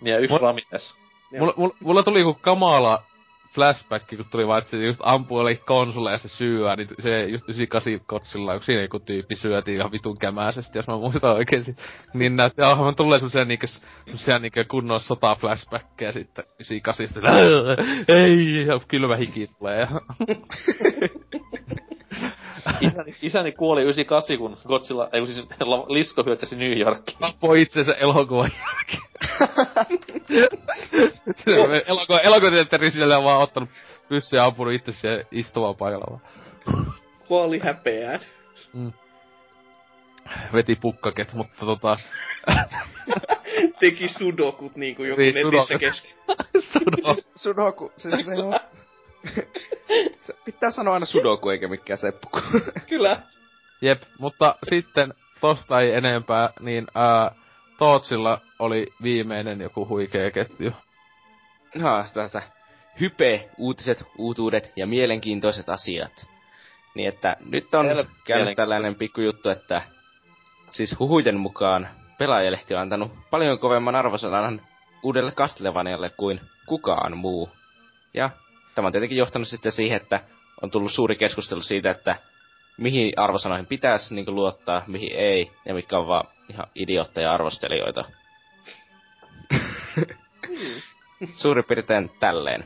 Niin 0.00 0.12
ja 0.12 0.18
yksi 0.18 0.36
Mut- 0.36 0.42
Ramirez. 0.42 0.94
Joo. 1.32 1.40
Mulla, 1.40 1.54
mulla, 1.56 1.74
mulla 1.80 2.02
tuli 2.02 2.20
joku 2.20 2.38
kamala 2.40 3.02
flashback, 3.54 4.06
kun 4.16 4.24
tuli 4.30 4.46
vaan, 4.46 4.58
että 4.58 4.70
se 4.70 4.76
just 4.76 5.00
ampuu 5.02 5.38
oli 5.38 5.56
konsoleja 5.56 6.18
se 6.18 6.28
syö, 6.28 6.76
niin 6.76 6.88
se 6.98 7.24
just 7.24 7.44
98 7.48 8.00
kotsilla, 8.06 8.52
kun 8.52 8.62
siinä 8.62 8.82
joku 8.82 8.98
tyyppi 9.00 9.36
syötiin 9.36 9.76
ihan 9.78 9.92
vitun 9.92 10.18
kämäisesti, 10.18 10.78
jos 10.78 10.86
mä 10.86 10.96
muistan 10.96 11.34
oikein. 11.36 11.64
sit- 11.64 11.78
Niin 12.14 12.36
näytti, 12.36 12.60
joo, 12.62 12.84
mä 12.84 12.92
tulee 12.92 13.18
semmosia 13.18 13.44
niinkö, 13.44 13.66
semmosia 13.66 14.38
niinkö 14.38 14.64
kunnon 14.70 15.00
sota 15.00 15.34
flashbackkejä 15.34 16.12
sitten 16.12 16.44
98 16.60 17.08
sitten, 17.08 17.32
ei, 18.16 18.66
ja 18.66 18.80
kylmä 18.88 19.16
hiki 19.16 19.46
tulee. 19.58 19.88
Isäni, 22.80 23.16
isäni 23.22 23.52
kuoli 23.52 23.82
98, 23.82 24.38
kun 24.38 24.58
Godzilla, 24.66 25.08
ei 25.12 25.20
kun 25.20 25.28
siis 25.28 25.46
Lisko 25.88 26.24
hyökkäsi 26.24 26.56
New 26.56 26.78
Yorkiin. 26.78 27.18
tappoi 27.18 27.62
itsensä 27.62 27.92
elokuvan 27.92 28.50
jälkeen. 28.66 29.02
Elokuva, 31.86 32.20
elokuvateatteri 32.20 32.90
siellä 32.90 33.18
on 33.18 33.24
vaan 33.24 33.42
ottanut 33.42 33.70
pyssyä 34.08 34.38
ja 34.38 34.44
ampunut 34.44 34.74
itse 34.74 34.92
siihen 34.92 35.26
istuvaan 35.30 35.76
paikalla 35.76 36.06
vaan. 36.10 36.92
Kuoli 37.28 37.58
häpeään. 37.58 38.20
Veti 40.52 40.76
pukkaket, 40.76 41.32
mutta 41.32 41.66
tota... 41.66 41.96
Teki 43.80 44.08
sudokut 44.08 44.76
niinku 44.76 45.04
joku 45.04 45.20
Niin, 45.20 45.34
netissä 45.34 45.78
kesken. 45.78 46.12
Sudo. 46.72 47.14
Siis 47.14 47.30
sudoku, 47.34 47.92
siis 47.96 48.26
se 48.26 48.32
on... 48.32 48.60
se 50.20 50.34
pitää 50.44 50.70
sanoa 50.70 50.94
aina 50.94 51.06
sudoku 51.06 51.50
eikä 51.50 51.68
mikään 51.68 51.98
seppuku. 51.98 52.40
Kyllä. 52.88 53.20
Jep, 53.80 54.02
mutta 54.18 54.56
sitten 54.68 55.14
tosta 55.40 55.80
ei 55.80 55.94
enempää, 55.94 56.50
niin 56.60 56.86
ää, 56.94 57.30
Tootsilla 57.78 58.40
oli 58.58 58.86
viimeinen 59.02 59.60
joku 59.60 59.88
huikea 59.88 60.30
ketju. 60.30 60.72
No, 61.74 62.04
sitä 62.04 62.42
hype, 63.00 63.50
uutiset, 63.58 64.04
uutuudet 64.18 64.72
ja 64.76 64.86
mielenkiintoiset 64.86 65.68
asiat. 65.68 66.26
Niin 66.94 67.08
että 67.08 67.36
nyt 67.50 67.74
on 67.74 67.86
Hel- 67.86 68.06
käynyt 68.24 68.56
tällainen 68.56 68.94
pikkujuttu, 68.94 69.48
että 69.48 69.82
siis 70.70 70.98
huhuiden 70.98 71.36
mukaan 71.36 71.88
pelaajalehti 72.18 72.74
on 72.74 72.80
antanut 72.80 73.12
paljon 73.30 73.58
kovemman 73.58 73.96
arvosanan 73.96 74.60
uudelle 75.02 75.32
Castlevanialle 75.32 76.10
kuin 76.10 76.40
kukaan 76.66 77.16
muu. 77.16 77.50
Ja 78.14 78.30
tämä 78.74 78.86
on 78.86 78.92
tietenkin 78.92 79.18
johtanut 79.18 79.48
sitten 79.48 79.72
siihen, 79.72 79.96
että 79.96 80.20
on 80.62 80.70
tullut 80.70 80.92
suuri 80.92 81.16
keskustelu 81.16 81.62
siitä, 81.62 81.90
että 81.90 82.16
mihin 82.76 83.12
arvosanoihin 83.16 83.66
pitäisi 83.66 84.14
niin 84.14 84.34
luottaa, 84.34 84.82
mihin 84.86 85.12
ei, 85.16 85.50
ja 85.64 85.74
mitkä 85.74 85.98
on 85.98 86.06
vaan 86.06 86.28
ihan 86.48 86.66
idiootteja 86.74 87.32
arvostelijoita. 87.32 88.04
Suurin 91.34 91.64
piirtein 91.64 92.10
tälleen. 92.20 92.64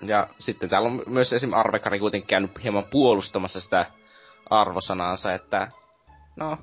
Ja 0.00 0.28
sitten 0.38 0.68
täällä 0.68 0.88
on 0.88 1.02
myös 1.06 1.32
esim. 1.32 1.52
Arvekari 1.52 1.98
kuitenkin 1.98 2.28
käynyt 2.28 2.62
hieman 2.62 2.84
puolustamassa 2.84 3.60
sitä 3.60 3.86
arvosanaansa, 4.50 5.32
että 5.34 5.70
no, 6.36 6.58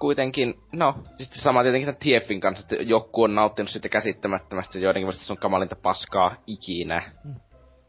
kuitenkin, 0.00 0.54
no, 0.72 0.94
sitten 1.16 1.42
sama 1.42 1.62
tietenkin 1.62 1.94
tämän 1.94 2.22
TFin 2.22 2.40
kanssa, 2.40 2.62
että 2.62 2.84
joku 2.84 3.22
on 3.22 3.34
nauttinut 3.34 3.70
siitä 3.70 3.88
käsittämättömästi, 3.88 4.78
ja 4.78 4.84
joidenkin 4.84 5.06
mielestä 5.06 5.24
se 5.24 5.32
on 5.32 5.38
kamalinta 5.38 5.76
paskaa 5.76 6.34
ikinä. 6.46 7.02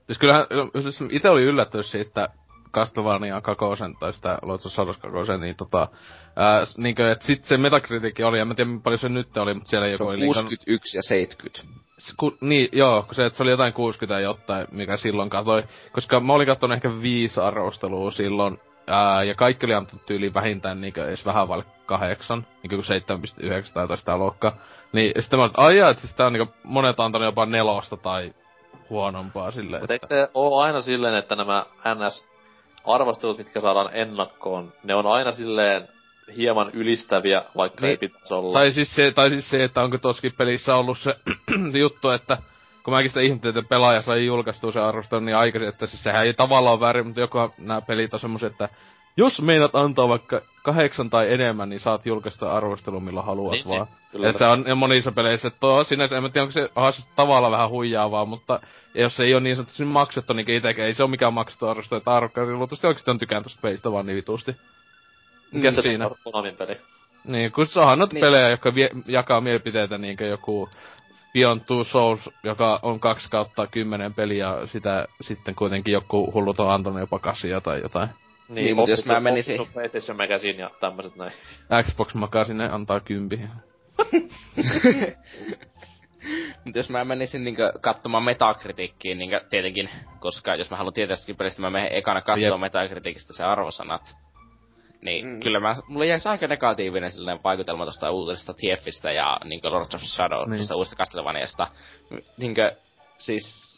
Siis 0.06 0.20
kyllähän, 0.20 0.46
siis 0.82 1.00
itse 1.12 1.30
oli 1.30 1.44
yllättynyt 1.44 1.86
siitä, 1.86 2.08
että 2.08 2.30
Castlevania 2.74 3.42
kakosen, 3.42 3.96
tai 4.00 4.14
sitä 4.14 4.40
Lords 4.42 4.66
of 4.66 4.72
Shadows 4.72 4.98
kakosen, 4.98 5.42
niin 5.42 5.56
tota, 5.56 5.88
ää, 6.36 6.64
niinkö, 6.78 7.12
et 7.12 7.22
sit 7.22 7.46
se 7.46 7.58
metakritiikki 7.58 8.24
oli, 8.24 8.40
en 8.40 8.48
mä 8.48 8.56
tiedä 8.56 8.70
paljon 8.84 9.00
se 9.00 9.10
nyt 9.10 9.38
oli, 9.38 9.54
mutta 9.54 9.70
siellä 9.70 9.88
joku 9.88 9.98
Se 9.98 10.04
on 10.04 10.10
oli 10.10 10.26
61 10.26 10.98
ja 10.98 11.02
70. 11.02 11.82
Se, 11.98 12.14
ku, 12.18 12.38
niin, 12.42 12.70
joo, 12.72 13.04
kun 13.04 13.16
se, 13.16 13.26
että 13.26 13.38
se 13.38 13.44
oli 13.44 13.52
jotain 13.52 13.74
60 13.74 14.14
ja 14.14 14.20
jotain, 14.20 14.68
mikä 14.72 14.98
silloin 14.98 15.30
katoi. 15.30 15.64
Koska 15.92 16.20
mä 16.20 16.34
olin 16.34 16.48
kattonut 16.48 16.76
ehkä 16.76 17.02
viisi 17.02 17.40
arvostelua 17.40 18.12
silloin, 18.12 18.58
ää, 18.88 19.24
ja 19.24 19.36
kaikki 19.36 19.66
oli 19.66 19.74
antanut 19.74 20.06
tyyliin 20.06 20.34
vähintään 20.34 20.82
niinkö 20.82 21.06
edes 21.08 21.26
vähän 21.26 21.48
vaille 21.48 21.66
kahdeksan, 21.86 22.45
niinkö 22.64 22.78
7,9 23.78 23.88
tai 23.88 23.98
sitä 23.98 24.18
luokkaa. 24.18 24.56
Niin 24.94 25.12
sitten 25.22 25.40
mä 25.40 25.44
olin, 25.44 25.52
että 25.52 25.62
aijaa, 25.62 25.90
että 25.90 26.02
siis 26.02 26.16
tää 26.16 26.28
on 26.28 26.34
niinkö 26.34 26.53
monet 26.64 26.99
antanut 26.99 27.26
jopa 27.26 27.45
nelosta 27.45 27.98
tai 27.98 28.34
huonompaa 28.90 29.52
silleen. 29.52 29.82
Mutta 29.82 29.94
eikö 29.94 30.08
se 30.08 30.30
oo 30.34 30.60
aina 30.62 30.82
silleen, 30.82 31.16
että 31.16 31.36
nämä 31.36 31.66
NS-arvostelut, 31.86 33.38
mitkä 33.38 33.62
saadaan 33.62 33.90
ennakkoon, 33.94 34.74
ne 34.84 34.95
on 34.95 35.06
aina 35.08 35.32
silleen 35.32 35.88
hieman 36.38 36.70
ylistäviä, 36.74 37.44
vaikka 37.58 37.82
Niin. 37.82 37.90
ei 37.91 37.98
pitäisi 37.98 38.34
olla. 38.34 38.53
Tai 38.60 38.72
siis 38.72 38.95
se, 38.95 39.12
tai 39.12 39.30
siis 39.30 39.49
se, 39.49 39.64
että 39.64 39.82
onko 39.82 39.98
toskin 39.98 40.34
pelissä 40.38 40.76
ollut 40.76 40.98
se 40.98 41.16
juttu, 41.80 42.10
että 42.10 42.38
kun 42.84 42.94
mäkin 42.94 43.10
sitä 43.10 43.22
ihmettelin, 43.22 43.58
että 43.58 43.70
pelaaja 43.70 44.02
sai 44.02 44.26
julkaistua 44.26 44.72
sen 44.72 44.84
arvostelun 44.84 45.26
niin 45.26 45.36
aikaisin, 45.36 45.70
että 45.70 45.86
siis 45.86 46.03
sehän 46.03 46.26
ei 46.26 46.34
tavallaan 46.34 46.74
ole 46.74 46.80
väärin, 46.80 47.06
mutta 47.06 47.22
joku 47.22 47.38
nämä 47.58 47.82
pelit 47.82 48.14
on 48.14 48.20
semmoset, 48.20 48.52
että 48.52 48.70
jos 49.18 49.41
meinaat 49.41 49.76
antaa 49.76 50.08
vaikka 50.10 50.41
kahdeksan 50.64 51.10
tai 51.10 51.34
enemmän, 51.34 51.70
niin 51.70 51.80
saat 51.80 52.06
julkaista 52.06 52.52
arvostelun 52.52 53.03
milloin 53.03 53.26
haluat 53.26 53.52
Niin, 53.53 53.68
vaan. 53.68 53.88
niin, 53.88 53.98
kyllä. 54.12 54.30
Et 54.30 54.38
se 54.38 54.45
on 54.45 54.66
ja 54.68 54.76
monissa 54.76 55.12
peleissä, 55.12 55.48
että 55.48 55.60
tuo 55.60 55.84
sinänsä, 55.84 56.18
en 56.18 56.24
mä 56.24 56.30
tiedä, 56.30 56.44
onko 56.44 56.52
se, 56.52 56.70
onhan 56.76 56.94
se 56.94 57.02
tavallaan 57.16 57.52
vähän 57.52 57.70
huijaavaa, 57.70 58.26
mutta 58.26 58.60
jos 58.95 59.16
se 59.16 59.24
ei 59.24 59.34
ole 59.34 59.41
niin 59.41 59.56
sanotusti 59.56 59.86
maksettu, 59.86 60.34
niin 60.34 60.49
itsekään 60.49 60.88
ei 60.88 60.94
se 60.94 61.03
ole 61.03 61.10
mikään 61.12 61.34
maksettu 61.34 61.68
arvostelu, 61.68 61.98
että 61.98 62.16
arvokkari 62.16 62.53
luultavasti 62.53 62.88
oikeesti 62.88 63.12
on 63.12 63.20
tykännyt 63.20 63.44
tosta 63.44 63.62
pelistä 63.62 63.91
vaan 63.91 64.06
niin 64.06 64.16
vitusti. 64.16 64.56
Mikä 65.52 65.72
Se 65.72 65.82
siinä? 65.82 66.08
on 66.26 66.44
peli. 66.58 66.78
Niin, 67.24 67.52
kun 67.52 67.68
onhan 67.76 67.99
noita 67.99 68.14
Niin. 68.14 68.22
pelejä, 68.22 68.49
jotka 68.49 68.76
vie, 68.76 68.90
jakaa 69.08 69.41
mielipiteitä 69.41 69.98
niinkö 69.98 70.26
joku 70.26 70.70
Beyond 71.34 71.62
Two 71.68 71.84
Souls, 71.84 72.30
joka 72.44 72.80
on 72.82 72.99
2 72.99 73.30
kautta 73.30 73.68
10 73.68 74.14
peliä, 74.14 74.45
ja 74.45 74.68
sitä 74.68 75.08
sitten 75.22 75.56
kuitenkin 75.56 75.91
joku 75.91 76.32
hullut 76.34 76.60
on 76.60 76.72
antanut 76.72 76.99
jopa 76.99 77.20
kasia 77.20 77.62
tai 77.62 77.82
jotain. 77.82 78.10
Niin, 78.49 78.76
mut 78.76 78.90
jos 78.90 79.06
mä 79.06 79.20
menisin- 79.20 79.68
PlayStation 79.74 80.18
Magazine 80.18 80.60
ja 80.60 80.70
tämmöset 80.80 81.16
näin. 81.16 81.32
Xbox 81.84 82.14
Magazine 82.14 82.70
antaa 82.70 82.99
kympi. 82.99 83.40
Mutta 86.66 86.80
jos 86.80 86.90
mä 86.90 87.06
menisin 87.06 87.44
niinkö 87.44 87.72
katsomaan 87.82 88.24
metakritiikkiin, 88.24 89.20
niinkö 89.20 89.41
tietenkin, 89.49 89.90
koska 90.20 90.56
jos 90.56 90.70
mä 90.72 90.78
haluan 90.78 90.94
tietää 90.94 91.16
sitäkin 91.16 91.36
pelistä, 91.36 91.62
mä 91.62 91.70
menen 91.70 91.94
ekana 91.94 92.22
katsoa 92.22 92.48
Jep. 92.48 92.60
metakritiikistä 92.60 93.34
se 93.34 93.44
arvosanat. 93.44 94.18
Niin, 95.02 95.26
Mm. 95.26 95.40
kyllä 95.40 95.60
mä, 95.60 95.76
mulla 95.88 96.06
jäisi 96.06 96.30
aika 96.30 96.48
negatiivinen 96.48 97.11
sellainen 97.11 97.44
vaikutelma 97.44 97.86
tosta 97.86 98.11
uutisesta 98.11 98.53
TFistä 98.53 99.11
ja 99.11 99.38
niinkö 99.44 99.69
Lords 99.69 99.95
of 99.95 100.02
Shadow, 100.02 100.49
Niin. 100.49 100.60
niin. 100.60 100.73
uudesta 100.76 100.95
Castlevaniasta. 100.95 101.68
Niinkö, 102.38 102.76
siis 103.18 103.72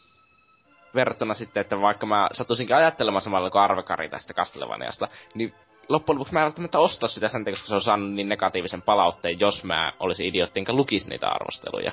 verrattuna 0.94 1.34
sitten, 1.34 1.60
että 1.60 1.80
vaikka 1.80 2.06
mä 2.06 2.28
satuisinkin 2.32 2.76
ajattelemaan 2.76 3.22
samalla 3.22 3.50
kuin 3.50 3.62
Arvekari 3.62 4.08
tästä 4.08 4.34
Castlevaniasta, 4.34 5.08
niin 5.34 5.54
loppujen 5.88 6.16
lopuksi 6.16 6.32
mä 6.34 6.40
en 6.40 6.44
välttämättä 6.44 6.78
osta 6.78 7.08
sitä 7.08 7.28
sen 7.28 7.44
takia, 7.44 7.52
koska 7.52 7.68
se 7.68 7.74
on 7.74 7.80
saanut 7.80 8.12
niin 8.12 8.28
negatiivisen 8.28 8.82
palautteen, 8.82 9.40
jos 9.40 9.64
mä 9.64 9.92
olisin 10.00 10.26
idiotti 10.26 10.60
enkä 10.60 10.72
lukisi 10.72 11.08
niitä 11.08 11.28
arvosteluja. 11.28 11.92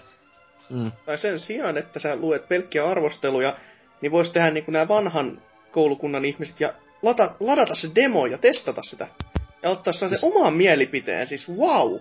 Mm. 0.69 0.91
Tai 1.05 1.17
sen 1.17 1.39
sijaan, 1.39 1.77
että 1.77 1.99
sä 1.99 2.15
luet 2.15 2.47
pelkkiä 2.47 2.89
arvosteluja, 2.89 3.57
niin 4.01 4.11
vois 4.11 4.29
tehdä 4.31 4.51
niin 4.51 4.65
kuin 4.65 4.73
nämä 4.73 4.87
vanhan 4.87 5.41
koulukunnan 5.71 6.25
ihmiset 6.25 6.59
ja 6.59 6.73
lata, 7.01 7.35
ladata 7.39 7.75
se 7.75 7.91
demo 7.95 8.25
ja 8.25 8.37
testata 8.37 8.81
sitä. 8.83 9.07
Ja 9.63 9.69
ottaa 9.69 9.93
sen 9.93 10.09
Siis- 10.09 10.23
oman 10.23 10.53
mielipiteen, 10.53 11.27
siis 11.27 11.49
wow! 11.49 11.99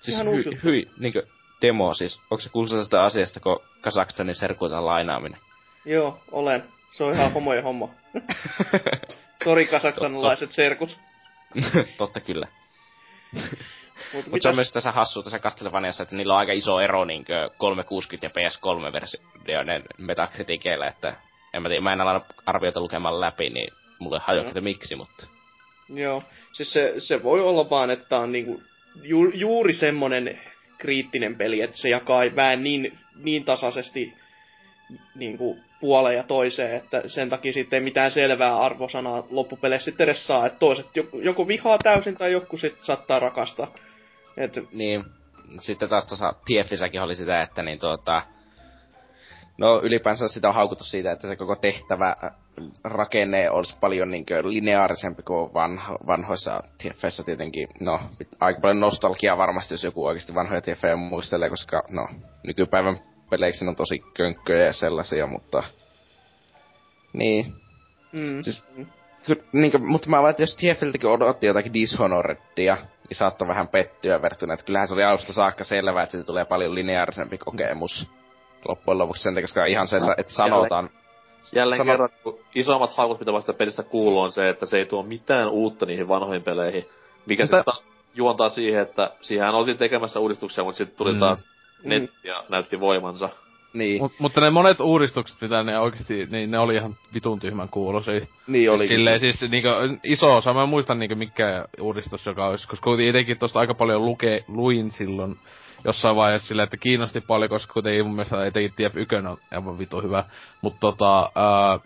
Siis 0.00 0.16
Ihan 0.16 0.26
hyi, 0.64 0.90
niinkö 0.98 1.26
demo 1.62 1.94
siis. 1.94 2.20
Onko 2.30 2.66
se 2.66 2.84
sitä 2.84 3.02
asiasta, 3.02 3.40
kun 3.40 3.60
Kazakstanin 3.80 4.34
serkuitan 4.34 4.86
lainaaminen? 4.86 5.40
Joo, 5.84 6.20
olen. 6.32 6.64
Se 6.90 7.04
on 7.04 7.14
ihan 7.14 7.32
homoja 7.36 7.62
homma. 7.62 7.88
Sori 9.44 9.66
kasakstanilaiset 9.66 10.52
serkut. 10.52 11.00
Totta 11.98 12.20
kyllä. 12.30 12.46
Mutta 14.14 14.30
Mutta 14.30 14.42
se 14.42 14.48
on 14.48 14.54
myös 14.54 14.72
tässä 14.72 14.92
hassu 14.92 15.22
tässä 15.22 15.38
Castlevaniassa, 15.38 16.02
että 16.02 16.16
niillä 16.16 16.32
on 16.32 16.38
aika 16.38 16.52
iso 16.52 16.80
ero 16.80 17.04
niinkö 17.04 17.50
360 17.58 18.26
ja 18.26 18.30
PS3-versioiden 18.48 19.82
metakritiikeillä, 19.98 20.86
että 20.86 21.16
en 21.54 21.62
mä 21.62 21.68
tiedä, 21.68 21.82
mä 21.82 21.92
en 21.92 22.00
ala 22.00 22.20
arvioita 22.46 22.80
lukemaan 22.80 23.20
läpi, 23.20 23.50
niin 23.50 23.68
mulle 24.00 24.16
ei 24.16 24.20
hajua, 24.24 24.50
Mm. 24.54 24.64
miksi, 24.64 24.96
mutta... 24.96 25.26
Joo, 25.88 26.22
siis 26.52 26.72
se, 26.72 26.94
se 26.98 27.22
voi 27.22 27.40
olla 27.40 27.70
vaan, 27.70 27.90
että 27.90 28.18
on 28.18 28.32
niinku 28.32 28.62
ju, 29.02 29.30
juuri 29.30 29.72
semmonen 29.72 30.40
kriittinen 30.78 31.36
peli, 31.36 31.60
että 31.60 31.76
se 31.76 31.88
jakaa 31.88 32.22
vähän 32.36 32.62
niin, 32.62 32.98
niin 33.24 33.44
tasaisesti 33.44 34.14
niinku 35.14 35.58
puoleen 35.80 36.16
ja 36.16 36.22
toiseen, 36.22 36.76
että 36.76 37.02
sen 37.06 37.30
takia 37.30 37.52
sitten 37.52 37.76
ei 37.76 37.84
mitään 37.84 38.10
selvää 38.10 38.60
arvosanaa 38.60 39.26
loppupeleissä 39.30 39.84
sitten 39.84 40.04
edes 40.04 40.26
saa, 40.26 40.46
että 40.46 40.58
toiset 40.58 40.96
joku, 40.96 41.20
joku 41.20 41.48
vihaa 41.48 41.78
täysin 41.78 42.16
tai 42.16 42.32
joku 42.32 42.56
sitten 42.56 42.84
saattaa 42.84 43.20
rakastaa. 43.20 43.74
Et, 44.36 44.58
Niin, 44.72 45.04
sitten 45.60 45.88
taas 45.88 46.06
tuossa 46.06 46.34
TFissäkin 46.44 47.02
oli 47.02 47.14
sitä, 47.14 47.42
että 47.42 47.62
niin 47.62 47.78
tuota... 47.78 48.22
No 49.58 49.80
ylipäänsä 49.82 50.28
sitä 50.28 50.48
on 50.48 50.54
haukuttu 50.54 50.84
siitä, 50.84 51.12
että 51.12 51.28
se 51.28 51.36
koko 51.36 51.56
tehtävä 51.56 52.16
rakenne 52.84 53.50
olisi 53.50 53.78
paljon 53.80 54.10
niin 54.10 54.24
lineaarisempi 54.42 55.22
kuin 55.22 55.54
vanho, 55.54 55.98
vanhoissa 56.06 56.62
TFissä 56.78 57.22
tietenkin. 57.22 57.68
No, 57.80 58.00
aika 58.40 58.60
paljon 58.60 58.80
nostalgiaa 58.80 59.38
varmasti, 59.38 59.74
jos 59.74 59.84
joku 59.84 60.06
oikeasti 60.06 60.34
vanhoja 60.34 60.60
TFejä 60.60 60.96
muistelee, 60.96 61.50
koska 61.50 61.82
no, 61.88 62.08
nykypäivän 62.46 62.96
peleiksi 63.30 63.64
ne 63.64 63.68
on 63.68 63.76
tosi 63.76 63.98
könkköjä 64.14 64.64
ja 64.64 64.72
sellaisia, 64.72 65.26
mutta... 65.26 65.62
Niin, 67.12 67.54
mm, 68.12 68.42
Siis- 68.42 68.66
Ky- 69.26 69.44
niinkö, 69.52 69.78
mutta 69.78 70.08
mä 70.08 70.22
vaan, 70.22 70.30
että 70.30 70.42
jos 70.42 70.56
TFLtäkin 70.56 71.10
odotti 71.10 71.46
jotakin 71.46 71.74
Dishonoredia, 71.74 72.74
niin 72.76 73.16
saattoi 73.16 73.48
vähän 73.48 73.68
pettyä 73.68 74.22
verrattuna, 74.22 74.54
että 74.54 74.66
kyllähän 74.66 74.88
se 74.88 74.94
oli 74.94 75.04
alusta 75.04 75.32
saakka 75.32 75.64
selvää, 75.64 76.02
että 76.02 76.10
siitä 76.10 76.26
tulee 76.26 76.44
paljon 76.44 76.74
lineaarisempi 76.74 77.38
kokemus 77.38 78.10
loppujen 78.68 78.98
lopuksi 78.98 79.22
sen 79.22 79.42
koska 79.42 79.66
ihan 79.66 79.88
se, 79.88 79.96
että 80.16 80.32
sanotaan, 80.32 80.90
Jälleen 81.54 81.78
Sano- 81.80 81.92
kerran, 81.92 82.08
kun 82.22 82.38
isommat 82.54 82.96
haukut, 82.96 83.20
mitä 83.20 83.32
vasta 83.32 83.52
pelistä 83.52 83.82
kuuluu, 83.82 84.20
on 84.20 84.32
se, 84.32 84.48
että 84.48 84.66
se 84.66 84.78
ei 84.78 84.86
tuo 84.86 85.02
mitään 85.02 85.48
uutta 85.48 85.86
niihin 85.86 86.08
vanhoihin 86.08 86.42
peleihin. 86.42 86.84
Mikä 87.26 87.42
Mutta- 87.42 87.56
sitten 87.56 87.74
taas 87.74 87.84
juontaa 88.14 88.48
siihen, 88.48 88.80
että 88.82 89.10
siihen 89.20 89.48
oltiin 89.48 89.78
tekemässä 89.78 90.20
uudistuksia, 90.20 90.64
mutta 90.64 90.78
sitten 90.78 90.96
tuli 90.96 91.12
Mm. 91.12 91.18
taas 91.20 91.48
Mm. 91.84 91.88
net 91.88 92.10
ja 92.24 92.44
näytti 92.48 92.80
voimansa. 92.80 93.28
niin, 93.72 94.02
Mut, 94.02 94.12
mutta 94.18 94.40
ne 94.40 94.50
monet 94.50 94.80
uudistukset, 94.80 95.40
mitä 95.40 95.62
ne 95.62 95.78
oikeesti, 95.78 96.26
niin 96.30 96.50
ne 96.50 96.58
oli 96.58 96.74
ihan 96.74 96.96
vitun 97.14 97.40
tyhmän 97.40 97.68
kuulosia. 97.68 98.26
niin 98.46 98.70
oli. 98.70 98.86
Silleen 98.88 99.20
siis 99.20 99.42
niinku 99.50 99.68
iso 100.04 100.36
osa, 100.36 100.52
mä 100.52 100.62
en 100.62 100.68
muista 100.68 100.94
niinku 100.94 101.14
mikä 101.16 101.64
uudistus 101.80 102.26
joka 102.26 102.46
olisi, 102.46 102.68
koska 102.68 102.84
kuitenkin 102.84 103.10
etenkin 103.10 103.38
tosta 103.38 103.60
aika 103.60 103.74
paljon 103.74 104.04
luke, 104.04 104.44
luin 104.48 104.90
silloin 104.90 105.36
jossain 105.84 106.16
vaiheessa 106.16 106.48
silleen, 106.48 106.64
että 106.64 106.76
kiinnosti 106.76 107.20
paljon, 107.20 107.50
koska 107.50 107.72
kuitenkin 107.72 108.06
mun 108.06 108.14
mielestä 108.14 108.44
etenkin 108.44 108.72
TF1 108.90 109.28
on 109.28 109.38
aivan 109.50 109.78
vitu 109.78 110.00
hyvä. 110.00 110.24
Mutta 110.62 110.80
tota, 110.80 111.32
ää, 111.34 111.78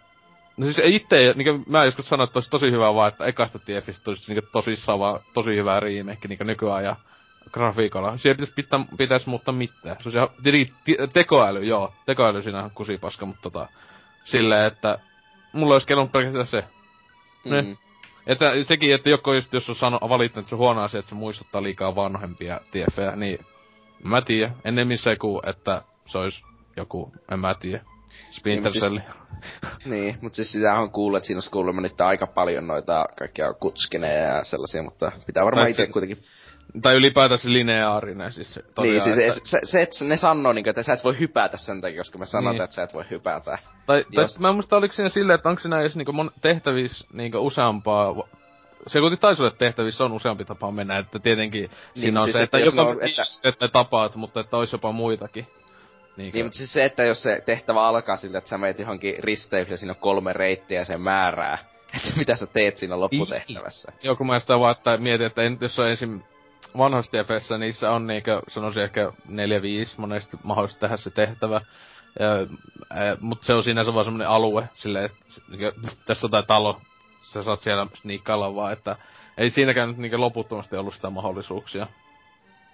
no 0.56 0.64
siis 0.66 0.80
itse, 0.84 1.34
niinku 1.36 1.64
mä 1.70 1.84
joskus 1.84 2.08
sanoin, 2.08 2.28
että 2.28 2.36
olisi 2.36 2.50
tosi 2.50 2.70
hyvä 2.70 2.94
vaan, 2.94 3.08
että 3.08 3.24
ekasta 3.24 3.58
TFistä 3.58 4.10
olisi 4.10 4.34
niinku 4.34 4.48
tosissaan 4.52 4.98
vaan 4.98 5.20
tosi 5.34 5.56
hyvä 5.56 5.80
remake 5.80 6.28
niinku 6.28 6.44
nykyään 6.44 6.84
ja 6.84 6.96
grafiikalla. 7.52 8.16
Siellä 8.16 8.36
pitäisi, 8.36 8.54
pitää, 8.54 8.84
pitäisi 8.98 9.28
muuttaa 9.28 9.54
mitään. 9.54 9.96
Se 10.02 10.08
on 10.08 10.14
ihan, 10.14 10.28
tekoäly, 11.12 11.64
joo. 11.64 11.94
Tekoäly 12.06 12.42
siinä 12.42 12.62
on 12.62 12.70
kusipaska, 12.74 13.26
mutta 13.26 13.42
tota, 13.42 13.68
silleen, 14.24 14.66
että 14.66 14.98
mulla 15.52 15.74
olisi 15.74 15.86
kelannut 15.86 16.12
pelkästään 16.12 16.46
se. 16.46 16.64
ne. 17.44 17.62
Mm. 17.62 17.76
Että 18.26 18.62
sekin, 18.62 18.94
että 18.94 19.10
joku 19.10 19.32
just, 19.32 19.52
jos 19.52 19.68
on 19.68 19.76
sano, 19.76 19.98
valittanut, 20.08 20.44
että 20.44 20.48
se 20.48 20.54
on 20.54 20.58
huono 20.58 20.82
asia, 20.82 21.00
että 21.00 21.08
se 21.08 21.14
muistuttaa 21.14 21.62
liikaa 21.62 21.94
vanhempia 21.94 22.60
TFejä, 22.70 23.16
niin 23.16 23.38
mä 24.04 24.22
tiedän. 24.22 24.56
Ennemmin 24.64 24.98
se 24.98 25.16
kuin, 25.16 25.48
että 25.48 25.82
se 26.06 26.18
olisi 26.18 26.42
joku, 26.76 27.12
en 27.32 27.40
mä 27.40 27.54
tiedä. 27.54 27.80
Splinter 28.30 28.72
Niin, 28.72 28.80
Cell. 28.82 28.98
Niin, 29.84 30.18
mutta 30.20 30.36
siis 30.36 30.52
sitä 30.52 30.74
on 30.74 30.90
kuullut, 30.90 31.16
että 31.16 31.26
siinä 31.26 31.36
olisi 31.36 31.50
kuulemma 31.50 31.80
nyt 31.80 32.00
aika 32.00 32.26
paljon 32.26 32.66
noita 32.66 33.06
kaikkia 33.18 33.52
kutskeneja 33.54 34.22
ja 34.36 34.44
sellaisia, 34.44 34.82
mutta 34.82 35.12
pitää 35.26 35.44
varmaan 35.44 35.64
Tai 35.64 35.70
itse 35.70 35.86
se- 35.86 35.92
kuitenkin... 35.92 36.18
Tai 36.82 36.94
ylipäätänsä 36.94 37.52
lineaarinen 37.52 38.32
siis. 38.32 38.56
Niin, 38.56 38.74
tosiaan, 38.74 39.00
siis 39.00 39.18
että- 39.18 39.40
se, 39.48 39.60
se, 39.64 39.82
että 39.82 40.04
ne 40.04 40.16
sanoo, 40.16 40.52
niin, 40.52 40.68
että 40.68 40.82
sä 40.82 40.92
et 40.92 41.04
voi 41.04 41.18
hypätä 41.18 41.56
sen 41.56 41.80
takia, 41.80 42.00
koska 42.00 42.18
me 42.18 42.26
sanotaan, 42.26 42.54
Niin. 42.54 42.62
että 42.64 42.74
sä 42.76 42.82
et 42.82 42.94
voi 42.94 43.04
hypätä. 43.10 43.58
Tai, 43.86 44.04
tai 44.14 44.24
Jos- 44.24 44.40
mä 44.40 44.48
en 44.48 44.54
muista, 44.54 44.76
oliko 44.76 44.94
siinä 44.94 45.08
silleen, 45.08 45.34
että 45.34 45.48
onko 45.48 45.60
siinä 45.60 45.80
edes 45.80 45.96
niinku 45.96 46.12
mon- 46.12 46.32
tehtävissä 46.40 47.06
niinku 47.12 47.38
useampaa... 47.38 48.14
Se 48.86 49.00
kuitenkin 49.00 49.20
taisi 49.20 49.42
olla, 49.42 49.48
että 49.52 49.58
tehtävissä 49.58 50.04
on 50.04 50.12
useampi 50.12 50.44
tapa 50.44 50.70
mennä, 50.70 50.98
että 50.98 51.18
tietenkin 51.18 51.62
niin, 51.62 51.70
siinä 51.94 52.20
on 52.20 52.26
siis 52.26 52.36
se, 52.36 52.42
että, 52.42 52.58
joka 52.58 52.82
on- 52.82 52.98
että- 53.02 53.48
että... 53.48 53.68
tapaat, 53.68 54.16
mutta 54.16 54.40
että 54.40 54.56
olisi 54.56 54.74
jopa 54.74 54.92
muitakin. 54.92 55.46
Niinkö? 56.16 56.38
Niin, 56.38 56.46
mutta 56.46 56.58
siis 56.58 56.72
se, 56.72 56.84
että 56.84 57.04
jos 57.04 57.22
se 57.22 57.42
tehtävä 57.46 57.82
alkaa 57.82 58.16
siltä, 58.16 58.38
että 58.38 58.50
sä 58.50 58.58
meet 58.58 58.78
johonkin 58.78 59.14
risteykseen 59.18 59.74
ja 59.74 59.78
siinä 59.78 59.92
on 59.92 60.00
kolme 60.00 60.32
reittiä 60.32 60.78
ja 60.78 60.84
se 60.84 60.96
määrää, 60.96 61.58
että 61.96 62.12
mitä 62.16 62.36
sä 62.36 62.46
teet 62.46 62.76
siinä 62.76 63.00
lopputehtävässä. 63.00 63.92
Joku 64.02 64.24
mä 64.24 64.38
sitä 64.38 64.60
vaan, 64.60 64.76
että 64.76 64.96
mietin, 64.96 65.26
että 65.26 65.42
en, 65.42 65.58
jos 65.60 65.78
on 65.78 65.90
ensin 65.90 66.24
vanhassa 66.78 67.12
TFssä, 67.12 67.58
niissä 67.58 67.90
on 67.90 68.06
niinkö, 68.06 68.42
sanoisin 68.48 68.82
ehkä 68.82 69.12
4-5 69.28 69.30
monesti 69.96 70.36
mahdollista 70.42 70.80
tehdä 70.80 70.96
se 70.96 71.10
tehtävä. 71.10 71.60
Ja, 72.20 72.28
ää, 72.90 73.16
mut 73.20 73.42
se 73.42 73.54
on 73.54 73.62
sinänsä 73.62 73.94
vaan 73.94 74.04
semmonen 74.04 74.28
alue, 74.28 74.68
silleen, 74.74 75.04
että 75.04 75.16
niinkö, 75.48 75.72
tässä 76.06 76.26
on 76.26 76.30
tää 76.30 76.42
talo, 76.42 76.80
sä 77.34 77.42
saat 77.42 77.60
siellä 77.60 77.86
sniikkailla 77.94 78.54
vaan, 78.54 78.72
että 78.72 78.96
ei 79.38 79.50
siinäkään 79.50 79.88
nyt 79.88 79.98
niinkö 79.98 80.18
loputtomasti 80.18 80.76
ollut 80.76 80.94
sitä 80.94 81.10
mahdollisuuksia. 81.10 81.86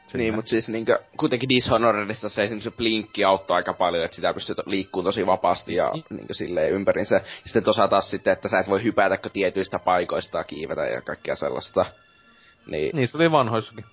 Silleen. 0.07 0.25
Niin, 0.25 0.35
mutta 0.35 0.49
siis 0.49 0.69
niinkö, 0.69 0.99
kuitenkin 1.17 1.49
Dishonoredissa 1.49 2.29
se 2.29 2.45
esimerkiksi 2.45 2.71
se 2.71 2.77
blinkki 2.77 3.25
auttoi 3.25 3.55
aika 3.57 3.73
paljon, 3.73 4.05
että 4.05 4.15
sitä 4.15 4.35
pystyy 4.35 4.55
liikkuun 4.67 5.05
tosi 5.05 5.27
vapaasti 5.27 5.75
ja 5.75 5.93
niinkö 6.11 6.35
silleen 6.35 6.73
ympärinsä. 6.73 7.15
Ja 7.15 7.23
sitten 7.45 7.65
tosa 7.65 7.89
taas 7.89 8.11
sitten, 8.11 8.33
että 8.33 8.49
sä 8.49 8.59
et 8.59 8.69
voi 8.69 8.83
hypätäkö 8.83 9.29
tietyistä 9.33 9.79
paikoista 9.79 10.39
ja 10.39 10.45
kiivetä 10.45 10.87
ja 10.87 11.03
kaikkea 11.03 11.35
sellaista. 11.37 11.87
Niin, 12.67 12.97
Niissä 12.97 13.19
oli 13.19 13.31
vanhoissakin. 13.31 13.85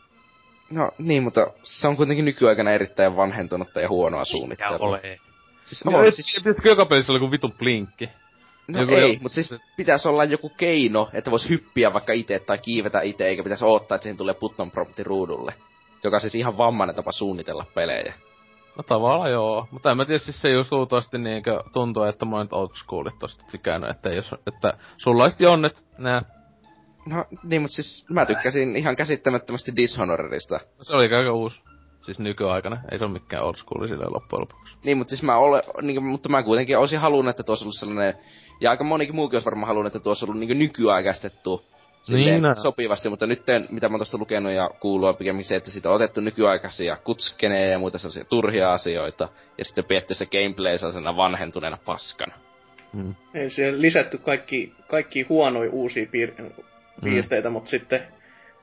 no 0.72 0.92
niin, 0.98 1.24
mutta 1.24 1.48
se 1.64 1.88
on 1.88 1.98
kuitenkin 1.98 2.26
nykyaikana 2.26 2.72
erittäin 2.72 3.16
vanhentunutta 3.16 3.82
ja 3.82 3.90
huonoa 3.90 4.26
suunnittelua. 4.26 5.00
Siis 5.64 5.86
No, 5.86 5.98
on, 5.98 6.12
siis... 6.12 6.28
siis, 6.32 6.44
Tietysti 6.44 6.68
joka 6.70 6.86
pelissä 6.86 7.12
oli 7.14 7.20
joku 7.20 7.32
vitun 7.32 7.52
blinkki. 7.54 8.10
No 8.68 8.82
joku- 8.82 8.94
ei, 8.94 9.20
mutta 9.22 9.36
siis 9.36 9.56
pitäisi 9.78 10.08
olla 10.08 10.24
joku 10.24 10.52
keino, 10.58 11.10
että 11.14 11.32
vois 11.32 11.50
hyppiä 11.50 11.94
vaikka 11.94 12.14
itse 12.14 12.40
tai 12.40 12.58
kiivetä 12.58 13.02
itse, 13.02 13.28
eikä 13.28 13.44
pitäisi 13.44 13.66
odottaa, 13.66 13.96
että 13.96 14.04
siihen 14.04 14.18
tulee 14.18 14.36
button 14.36 14.72
prompti 14.72 15.04
ruudulle. 15.04 15.54
Joka 16.04 16.20
siis 16.20 16.36
ihan 16.36 16.58
vammainen 16.58 16.96
tapa 16.96 17.12
suunnitella 17.12 17.66
pelejä. 17.74 18.14
No 18.78 18.84
tavallaan 18.84 19.32
joo, 19.32 19.68
mutta 19.72 19.92
en 19.92 19.98
mä 19.98 20.06
tiedä, 20.06 20.20
siis 20.20 20.42
se 20.42 20.50
just 20.50 20.72
luultavasti 20.72 21.18
niinkö 21.18 21.64
tuntuu, 21.74 22.04
että 22.04 22.26
monet 22.26 22.54
old 22.54 22.70
schoolit 22.74 23.20
tosta 23.20 23.46
tykännyt, 23.52 23.90
että 23.90 24.10
jos, 24.10 24.36
että 24.48 24.74
sulaiset 24.98 25.40
jonnet, 25.40 25.84
nää, 25.98 26.22
No 27.08 27.26
niin, 27.44 27.62
mutta 27.62 27.76
siis 27.76 28.06
mä 28.10 28.26
tykkäsin 28.26 28.76
ihan 28.76 28.96
käsittämättömästi 28.96 29.76
Dishonoredista. 29.76 30.60
se 30.82 30.96
oli 30.96 31.16
aika 31.16 31.34
uusi, 31.34 31.62
siis 32.06 32.20
nykyaikana, 32.20 32.78
ei 32.92 32.98
se 32.98 33.06
ole 33.06 33.14
mikään 33.14 33.44
old 33.44 33.56
school 33.56 33.88
silleen 33.88 34.14
loppujen 34.14 34.42
lopuksi. 34.42 34.78
Niin, 34.84 34.98
mutta 34.98 35.10
siis 35.10 35.24
mä 35.24 35.38
ole, 35.38 35.62
niin, 35.82 36.04
mutta 36.04 36.30
mä 36.30 36.44
kuitenkin 36.44 36.78
olisin 36.78 37.00
halunnut, 37.00 37.30
että 37.30 37.44
tuossa 37.44 37.66
olisi 37.66 37.80
sellainen, 37.80 38.14
ja 38.62 38.70
aika 38.70 38.84
monikin 38.84 39.16
muukin 39.16 39.36
olisi 39.36 39.46
varmaan 39.46 39.68
halunnut, 39.68 39.96
että 39.96 40.04
tuossa 40.04 40.26
ollut 40.26 40.40
niin 40.40 40.60
nykyaikaistettu 40.60 41.66
silleen 42.02 42.42
Niin, 42.44 42.56
sopivasti, 42.56 43.10
mutta 43.10 43.28
nyt 43.28 43.44
mitä 43.70 43.90
mä 43.90 43.94
oon 43.94 44.00
tuosta 44.00 44.18
lukenut 44.18 44.52
ja 44.52 44.70
kuullut 44.80 45.10
on 45.10 45.16
pikemmin 45.16 45.46
se, 45.46 45.56
että 45.56 45.72
siitä 45.72 45.90
on 45.90 45.96
otettu 45.96 46.22
nykyaikaisia 46.22 46.98
kutskeneja 47.04 47.72
ja 47.72 47.80
muita 47.80 47.98
sellaisia 47.98 48.26
turhia 48.26 48.74
asioita, 48.74 49.30
ja 49.58 49.66
sitten 49.66 49.86
pietty 49.86 50.14
se 50.14 50.26
gameplay 50.26 50.78
sellaisena 50.78 51.18
vanhentuneena 51.18 51.78
paskana. 51.86 52.36
Mm. 52.94 53.16
Ei 53.34 53.50
siihen 53.50 53.82
lisätty 53.82 54.18
kaikki, 54.18 54.74
kaikki 54.88 55.22
huonoja 55.22 55.72
uusia 55.72 56.06
piir- 56.06 56.64
piirteitä, 57.04 57.50
mm. 57.50 57.54
mutta 57.54 57.70
sitten 57.70 58.08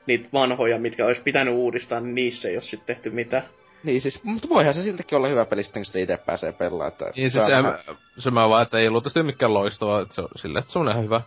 niitä 0.06 0.28
vanhoja, 0.32 0.78
mitkä 0.78 1.06
olisi 1.06 1.22
pitänyt 1.22 1.54
uudistaa, 1.54 2.00
niin 2.00 2.14
niissä 2.14 2.48
ei 2.48 2.54
ole 2.54 2.62
sitten 2.62 2.96
tehty 2.96 3.10
mitään. 3.10 3.44
Niin 3.84 4.00
siis, 4.00 4.24
mutta 4.24 4.48
voihan 4.48 4.74
se 4.74 4.82
siltäkin 4.82 5.16
olla 5.18 5.28
hyvä 5.28 5.44
peli 5.44 5.62
sitten, 5.62 5.80
kun 5.80 5.86
sitä 5.86 5.98
itse 5.98 6.16
pääsee 6.16 6.52
pelaamaan. 6.52 6.88
Että 6.88 7.04
Niin 7.16 7.30
se 7.30 7.38
siis 7.40 7.52
vähän- 7.52 7.78
se 8.18 8.30
mä 8.30 8.48
vaan, 8.48 8.62
että 8.62 8.78
ei 8.78 8.90
luultavasti 8.90 9.22
mikään 9.22 9.54
loistava, 9.54 10.00
että 10.00 10.14
se 10.14 10.20
on 10.20 10.28
silleen, 10.36 10.60
että 10.62 10.72
se 10.72 10.78
on 10.78 10.90
ihan 10.90 11.04
hyvä. 11.04 11.20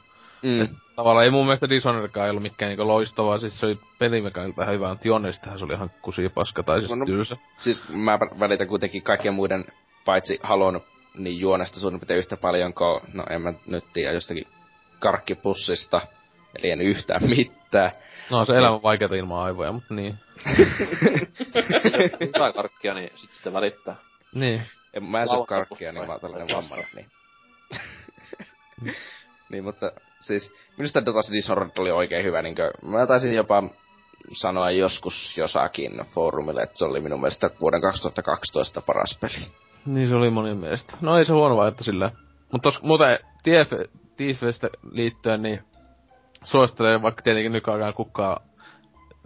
Mm. 0.43 0.61
Et 0.61 0.69
Tavallaan 0.95 1.25
ei 1.25 1.31
mun 1.31 1.45
mielestä 1.45 1.69
Dishonoredkaan 1.69 2.29
ollut 2.29 2.43
mikään 2.43 2.69
niinku 2.69 2.87
loistavaa, 2.87 3.37
siis 3.37 3.59
se 3.59 3.65
oli 3.65 3.79
pelimekaniilta 3.99 4.63
ihan 4.63 4.75
hyvä, 4.75 4.89
mutta 4.89 5.03
se 5.57 5.63
oli 5.65 5.73
ihan 5.73 5.91
kusipaska 6.01 6.63
tai 6.63 6.79
siis 6.79 6.89
No, 6.89 6.95
no, 6.95 7.05
tylsä. 7.05 7.37
siis 7.59 7.83
mä 7.89 8.19
välitän 8.39 8.67
kuitenkin 8.67 9.01
kaikkien 9.03 9.33
muiden, 9.33 9.65
paitsi 10.05 10.39
Halon, 10.43 10.81
niin 11.17 11.39
juonesta 11.39 11.79
suurin 11.79 11.99
piirtein 11.99 12.17
yhtä 12.17 12.37
paljon 12.37 12.73
kuin, 12.73 13.01
no 13.13 13.23
en 13.29 13.41
mä 13.41 13.53
nyt 13.67 13.83
tiedä, 13.93 14.13
jostakin 14.13 14.47
karkkipussista. 14.99 16.01
Eli 16.59 16.71
en 16.71 16.81
yhtään 16.81 17.23
mitään. 17.29 17.56
No 18.29 18.45
se 18.45 18.57
elämä 18.57 18.75
on 18.75 18.83
vaikeeta 18.83 19.15
ilman 19.15 19.43
aivoja, 19.43 19.71
mutta 19.71 19.93
niin. 19.93 20.15
Hyvää 22.35 22.53
karkkia, 22.53 22.93
niin 22.93 23.11
sit 23.15 23.31
sitten 23.31 23.53
välittää. 23.53 23.95
Niin. 24.35 24.61
En, 24.93 25.03
mä 25.03 25.21
en 25.21 25.27
syö 25.27 25.45
karkkia, 25.47 25.91
niin 25.91 26.05
mä 26.05 26.11
oon 26.11 26.21
tällainen 26.21 26.55
vammainen. 26.55 26.87
Niin. 26.95 27.07
niin, 29.51 29.63
mutta 29.63 29.91
siis 30.19 30.53
minusta 30.77 31.05
Dota 31.05 31.31
Dishonored 31.31 31.71
oli 31.77 31.91
oikein 31.91 32.25
hyvä. 32.25 32.41
Niin 32.41 32.55
mä 32.81 33.07
taisin 33.07 33.33
jopa 33.33 33.63
sanoa 34.33 34.71
joskus 34.71 35.37
jossakin 35.37 35.91
foorumille, 36.13 36.61
että 36.61 36.77
se 36.77 36.85
oli 36.85 37.01
minun 37.01 37.21
mielestä 37.21 37.49
vuoden 37.61 37.81
2012 37.81 38.81
paras 38.81 39.17
peli. 39.21 39.51
Niin 39.85 40.07
se 40.07 40.15
oli 40.15 40.29
monin 40.29 40.57
mielestä. 40.57 40.93
No 41.01 41.17
ei 41.17 41.25
se 41.25 41.33
huono 41.33 41.57
vaihto 41.57 41.83
sillä. 41.83 42.11
Mutta 42.51 42.63
tos 42.63 42.81
muuten 42.81 43.19
TF, 43.43 43.71
TFstä 44.15 44.69
liittyen, 44.91 45.41
niin 45.41 45.63
suosittelen 46.43 47.01
vaikka 47.01 47.21
tietenkin 47.21 47.51
nykyajan 47.51 47.93
kukkaa 47.93 48.39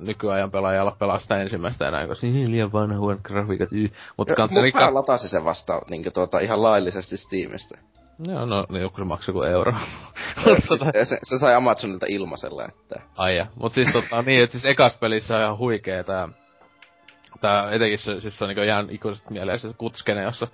nykyajan 0.02 0.52
pelaajalla 0.52 0.96
pelaa 1.00 1.20
sitä 1.20 1.42
ensimmäistä 1.42 1.88
enää, 1.88 2.08
koska 2.08 2.28
niin 2.28 2.52
liian 2.52 2.72
vanha 2.72 2.98
huonot 2.98 3.22
grafiikat, 3.22 3.70
y. 3.72 3.90
Mutta 4.18 4.34
pää 4.38 4.72
kat... 4.74 4.94
latasi 4.94 5.28
sen 5.28 5.46
vasta 5.46 5.82
niin 5.90 6.14
tuota, 6.14 6.40
ihan 6.40 6.64
laillisesti 6.64 7.18
Steamista. 7.18 7.78
Joo, 8.28 8.46
no 8.46 8.66
niin 8.70 8.82
joku 8.82 8.98
se 8.98 9.04
maksaa 9.04 9.34
kuin 9.34 9.50
euro. 9.50 9.74
siis, 10.44 10.82
se, 11.04 11.20
se, 11.24 11.38
sai 11.38 11.56
Amazonilta 11.56 12.06
ilmaisella, 12.10 12.66
että... 12.66 13.02
Aija. 13.18 13.48
Mut 13.56 13.74
siis 13.74 13.92
tota 13.94 14.22
niin, 14.22 14.44
että 14.44 14.52
siis 14.52 14.66
ekas 14.66 14.98
pelissä 14.98 15.36
on 15.36 15.44
ihan 15.44 15.58
huikee 15.58 16.04
tää... 16.04 16.30
Tää 17.42 17.72
etenkin 17.72 18.00
se, 18.00 18.20
siis 18.20 18.38
se 18.38 18.44
on 18.44 18.48
niinku 18.48 18.64
ihan 18.64 18.90
ikuisesti 18.90 19.34
mieleen 19.34 19.60
se 19.60 19.74
kutskene, 19.78 20.24
jossa 20.24 20.48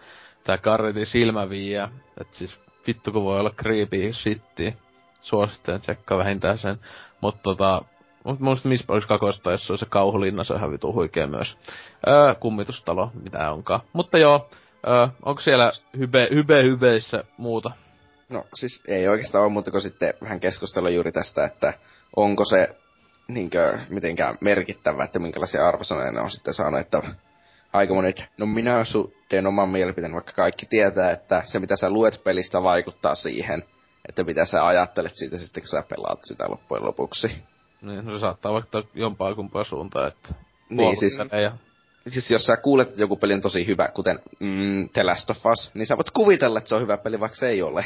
tää 0.43 0.57
Karritin 0.57 1.05
silmäviiä. 1.05 1.89
Et 2.21 2.33
siis 2.33 2.61
vittu 2.87 3.11
kun 3.11 3.23
voi 3.23 3.39
olla 3.39 3.49
creepy 3.49 4.13
shitti. 4.13 4.75
Suosittelen 5.27 5.81
tsekkaa 5.81 6.17
vähintään 6.17 6.57
sen. 6.57 6.80
Mut 7.22 7.41
tota... 7.43 7.81
Mut 8.23 8.39
muista 8.39 8.69
missä 8.69 8.93
olis 8.93 9.06
kakosta, 9.06 9.51
jos 9.51 9.67
se 9.67 9.73
on 9.73 9.77
se 9.77 9.85
kauhulinna, 9.85 10.43
se 10.43 10.53
on 10.53 10.59
ihan 10.59 10.72
vitu 10.72 10.93
huikee 10.93 11.27
myös. 11.27 11.57
Öö, 12.07 12.35
kummitustalo, 12.35 13.11
mitä 13.23 13.51
onkaan. 13.51 13.80
Mutta 13.93 14.17
joo, 14.17 14.49
öö, 14.88 15.07
onko 15.25 15.41
siellä 15.41 15.72
hybe, 15.97 16.27
hybe 16.31 16.64
hybeissä 16.64 17.23
muuta? 17.38 17.72
No 18.30 18.43
siis 18.53 18.83
ei 18.88 19.07
oikeastaan 19.07 19.43
ole 19.43 19.51
muuta 19.51 19.72
kuin 19.72 19.81
sitten 19.81 20.14
vähän 20.22 20.39
keskustelua 20.39 20.89
juuri 20.89 21.11
tästä, 21.11 21.45
että 21.45 21.73
onko 22.15 22.45
se 22.45 22.75
niinkö 23.27 23.80
mitenkään 23.89 24.38
merkittävä, 24.41 25.03
että 25.03 25.19
minkälaisia 25.19 25.67
arvosanoja 25.67 26.11
ne 26.11 26.22
on 26.22 26.31
sitten 26.31 26.53
saanut, 26.53 26.80
että 26.80 27.01
aika 27.73 27.93
monet, 27.93 28.23
no 28.38 28.45
minä 28.45 28.83
su- 28.83 29.11
teen 29.30 29.47
oman 29.47 29.69
mielipiteen, 29.69 30.14
vaikka 30.14 30.31
kaikki 30.31 30.65
tietää, 30.65 31.11
että 31.11 31.41
se 31.45 31.59
mitä 31.59 31.75
sä 31.75 31.89
luet 31.89 32.22
pelistä 32.23 32.64
vaikuttaa 32.64 33.15
siihen, 33.15 33.64
että 34.09 34.23
mitä 34.23 34.45
sä 34.45 34.67
ajattelet 34.67 35.11
siitä 35.15 35.37
sitten, 35.37 35.63
kun 35.63 35.67
sä 35.67 35.83
pelaat 35.89 36.19
sitä 36.23 36.49
loppujen 36.49 36.85
lopuksi. 36.85 37.43
Niin, 37.81 38.05
no 38.05 38.11
se 38.11 38.19
saattaa 38.19 38.53
vaikuttaa 38.53 38.83
jompaa 38.93 39.35
kumpaa 39.35 39.63
suuntaan, 39.63 40.07
että... 40.07 40.29
Niin, 40.69 40.97
siis- 40.97 41.19
Ja... 41.43 41.51
Siis 42.07 42.31
jos 42.31 42.45
sä 42.45 42.57
kuulet, 42.57 42.87
että 42.87 43.01
joku 43.01 43.15
peli 43.15 43.33
on 43.33 43.41
tosi 43.41 43.67
hyvä, 43.67 43.87
kuten 43.87 44.19
mm, 44.39 44.89
The 44.93 45.03
Last 45.03 45.29
of 45.29 45.45
Us, 45.45 45.71
niin 45.73 45.87
sä 45.87 45.97
voit 45.97 46.11
kuvitella, 46.11 46.57
että 46.57 46.69
se 46.69 46.75
on 46.75 46.81
hyvä 46.81 46.97
peli, 46.97 47.19
vaikka 47.19 47.35
se 47.37 47.47
ei 47.47 47.61
ole. 47.61 47.85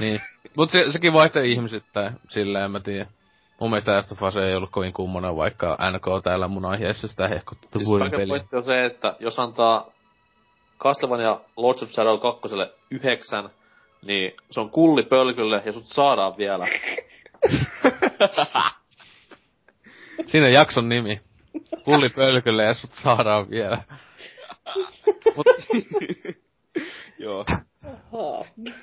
Niin. 0.00 0.20
Mut 0.56 0.70
se, 0.70 0.92
sekin 0.92 1.12
vaihtee 1.12 1.46
ihmisittäin, 1.46 2.20
sillä 2.28 2.64
en 2.64 2.70
mä 2.70 2.80
tiedä. 2.80 3.06
Mun 3.60 3.70
mielestä 3.70 3.92
Last 3.92 4.12
of 4.12 4.22
Us 4.22 4.36
ei 4.36 4.54
ollut 4.54 4.70
kovin 4.70 4.92
kummonen, 4.92 5.36
vaikka 5.36 5.78
NK 5.92 6.24
täällä 6.24 6.48
mun 6.48 6.64
aiheessa 6.64 7.08
sitä 7.08 7.28
hehkutettu 7.28 7.78
Siis 7.78 7.88
vuoden 7.88 8.10
peliä. 8.10 8.44
on 8.52 8.64
se, 8.64 8.84
että 8.84 9.16
jos 9.20 9.38
antaa 9.38 9.90
Castlevania 10.78 11.40
Lords 11.56 11.82
of 11.82 11.88
Shadow 11.90 12.20
2 12.20 12.40
yhdeksän, 12.90 13.50
niin 14.02 14.32
se 14.50 14.60
on 14.60 14.70
kulli 14.70 15.02
pölkylle 15.02 15.62
ja 15.66 15.72
sut 15.72 15.86
saadaan 15.86 16.36
vielä. 16.36 16.66
Siinä 20.26 20.46
on 20.46 20.52
jakson 20.52 20.88
nimi. 20.88 21.20
Pulli 21.84 22.08
pölkylle 22.08 22.64
ja 22.64 22.74
sut 22.74 22.92
saadaan 22.92 23.50
vielä. 23.50 23.82
Mut, 25.36 25.46
Joo. 27.18 27.44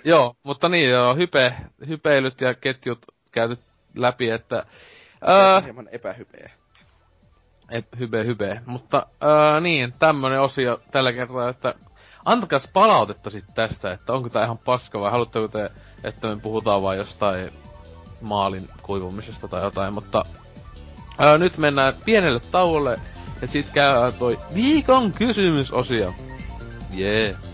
joo, 0.03 0.35
mutta 0.43 0.69
niin 0.69 0.89
joo, 0.89 1.15
hype, 1.15 1.53
hypeilyt 1.87 2.41
ja 2.41 2.53
ketjut 2.53 3.05
käyty 3.31 3.57
läpi, 3.95 4.29
että... 4.29 4.65
Ää, 5.21 5.61
Hieman 5.61 5.89
epähypeä. 5.91 6.51
Ep, 7.71 7.85
hybe, 7.99 8.25
hybe. 8.25 8.61
Mutta 8.65 9.07
ää, 9.21 9.59
niin, 9.59 9.93
tämmönen 9.99 10.41
osio 10.41 10.79
tällä 10.91 11.13
kertaa, 11.13 11.49
että 11.49 11.75
antakas 12.27 12.69
palautetta 12.73 13.29
sit 13.29 13.45
tästä, 13.53 13.91
että 13.91 14.13
onko 14.13 14.29
tää 14.29 14.43
ihan 14.43 14.57
paska 14.57 14.99
vai 14.99 15.11
haluatteko 15.11 15.47
te, 15.47 15.71
että 16.03 16.27
me 16.27 16.35
puhutaan 16.35 16.81
vaan 16.81 16.97
jostain 16.97 17.51
maalin 18.21 18.69
kuivumisesta 18.81 19.47
tai 19.47 19.63
jotain, 19.63 19.93
mutta 19.93 20.25
ää, 21.17 21.37
nyt 21.37 21.57
mennään 21.57 21.93
pienelle 22.05 22.39
tauolle 22.39 22.99
ja 23.41 23.47
sit 23.47 23.65
käydään 23.73 24.13
toi 24.13 24.39
viikon 24.53 25.13
kysymysosio. 25.13 26.13
Jee. 26.93 27.29
Yeah. 27.29 27.46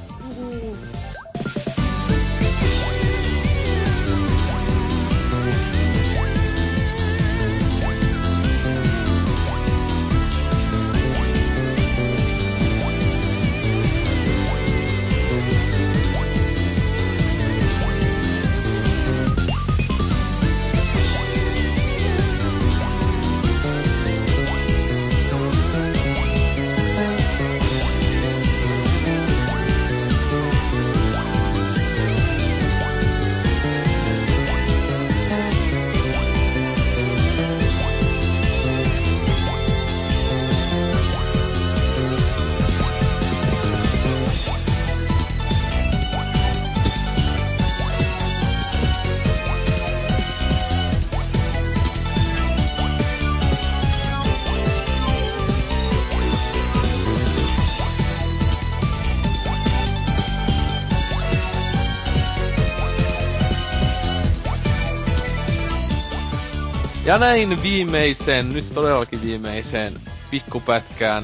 Ja 67.05 67.17
näin 67.17 67.63
viimeiseen, 67.63 68.53
nyt 68.53 68.65
todellakin 68.73 69.21
viimeiseen 69.21 69.93
pikkupätkään 70.31 71.23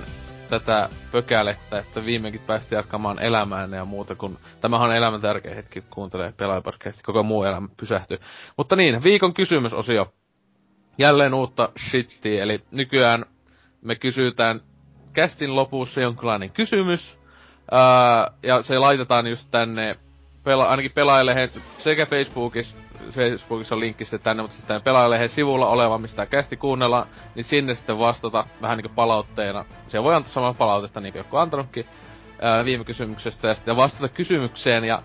tätä 0.50 0.90
pökälettä, 1.12 1.80
että 1.80 2.06
viimeinkin 2.06 2.42
päästiin 2.48 2.78
jatkamaan 2.78 3.22
elämään 3.22 3.72
ja 3.72 3.86
muuta, 3.86 4.16
kun 4.16 4.38
tämähän 4.62 4.90
on 4.90 4.96
elämän 4.96 5.22
tärkeä 5.22 5.56
hetki, 5.56 5.82
kun 5.82 5.90
kuuntelee 5.90 6.34
pelaajapodcastia, 6.38 7.04
koko 7.06 7.24
muu 7.24 7.44
elämä 7.44 7.68
pysähtyy. 7.78 8.18
Mutta 8.58 8.76
niin, 8.76 9.04
viikon 9.04 9.34
kysymysosio. 9.34 10.14
Jälleen 10.98 11.34
uutta 11.34 11.70
shittiä, 11.90 12.44
eli 12.44 12.64
nykyään 12.72 13.26
me 13.82 13.96
kysytään 13.96 14.60
kästin 15.14 15.56
lopussa 15.56 16.02
jonkinlainen 16.02 16.50
kysymys, 16.50 17.18
ää, 17.72 18.32
ja 18.44 18.62
se 18.62 18.78
laitetaan 18.78 19.28
just 19.28 19.48
tänne, 19.52 19.96
pela, 20.44 20.64
ainakin 20.64 20.92
pelaajille 20.92 21.50
sekä 21.78 22.06
Facebookissa 22.06 22.78
Facebookissa 23.12 23.76
on 23.76 23.80
linkki 23.80 24.06
sitten 24.06 24.20
tänne, 24.20 24.44
mutta 24.44 24.56
siis 24.56 24.68
tänne 24.68 24.84
pelaajalehen 24.84 25.30
sivulla 25.30 25.68
oleva, 25.68 25.98
mistä 25.98 26.26
kästi 26.26 26.58
kuunnella, 26.58 27.08
niin 27.36 27.44
sinne 27.44 27.76
sitten 27.76 28.00
vastata 28.00 28.46
vähän 28.62 28.78
niinku 28.78 28.96
palautteena. 28.96 29.66
Se 29.88 30.04
voi 30.04 30.16
antaa 30.16 30.32
samaa 30.32 30.54
palautetta 30.54 31.02
niin 31.02 31.14
kuin 31.14 31.20
joku 31.20 31.38
antanutkin 31.38 31.86
ää, 32.42 32.66
viime 32.66 32.84
kysymyksestä 32.84 33.48
ja 33.48 33.56
sitten 33.56 33.76
vastata 33.76 34.10
kysymykseen. 34.10 34.84
Ja 34.84 35.04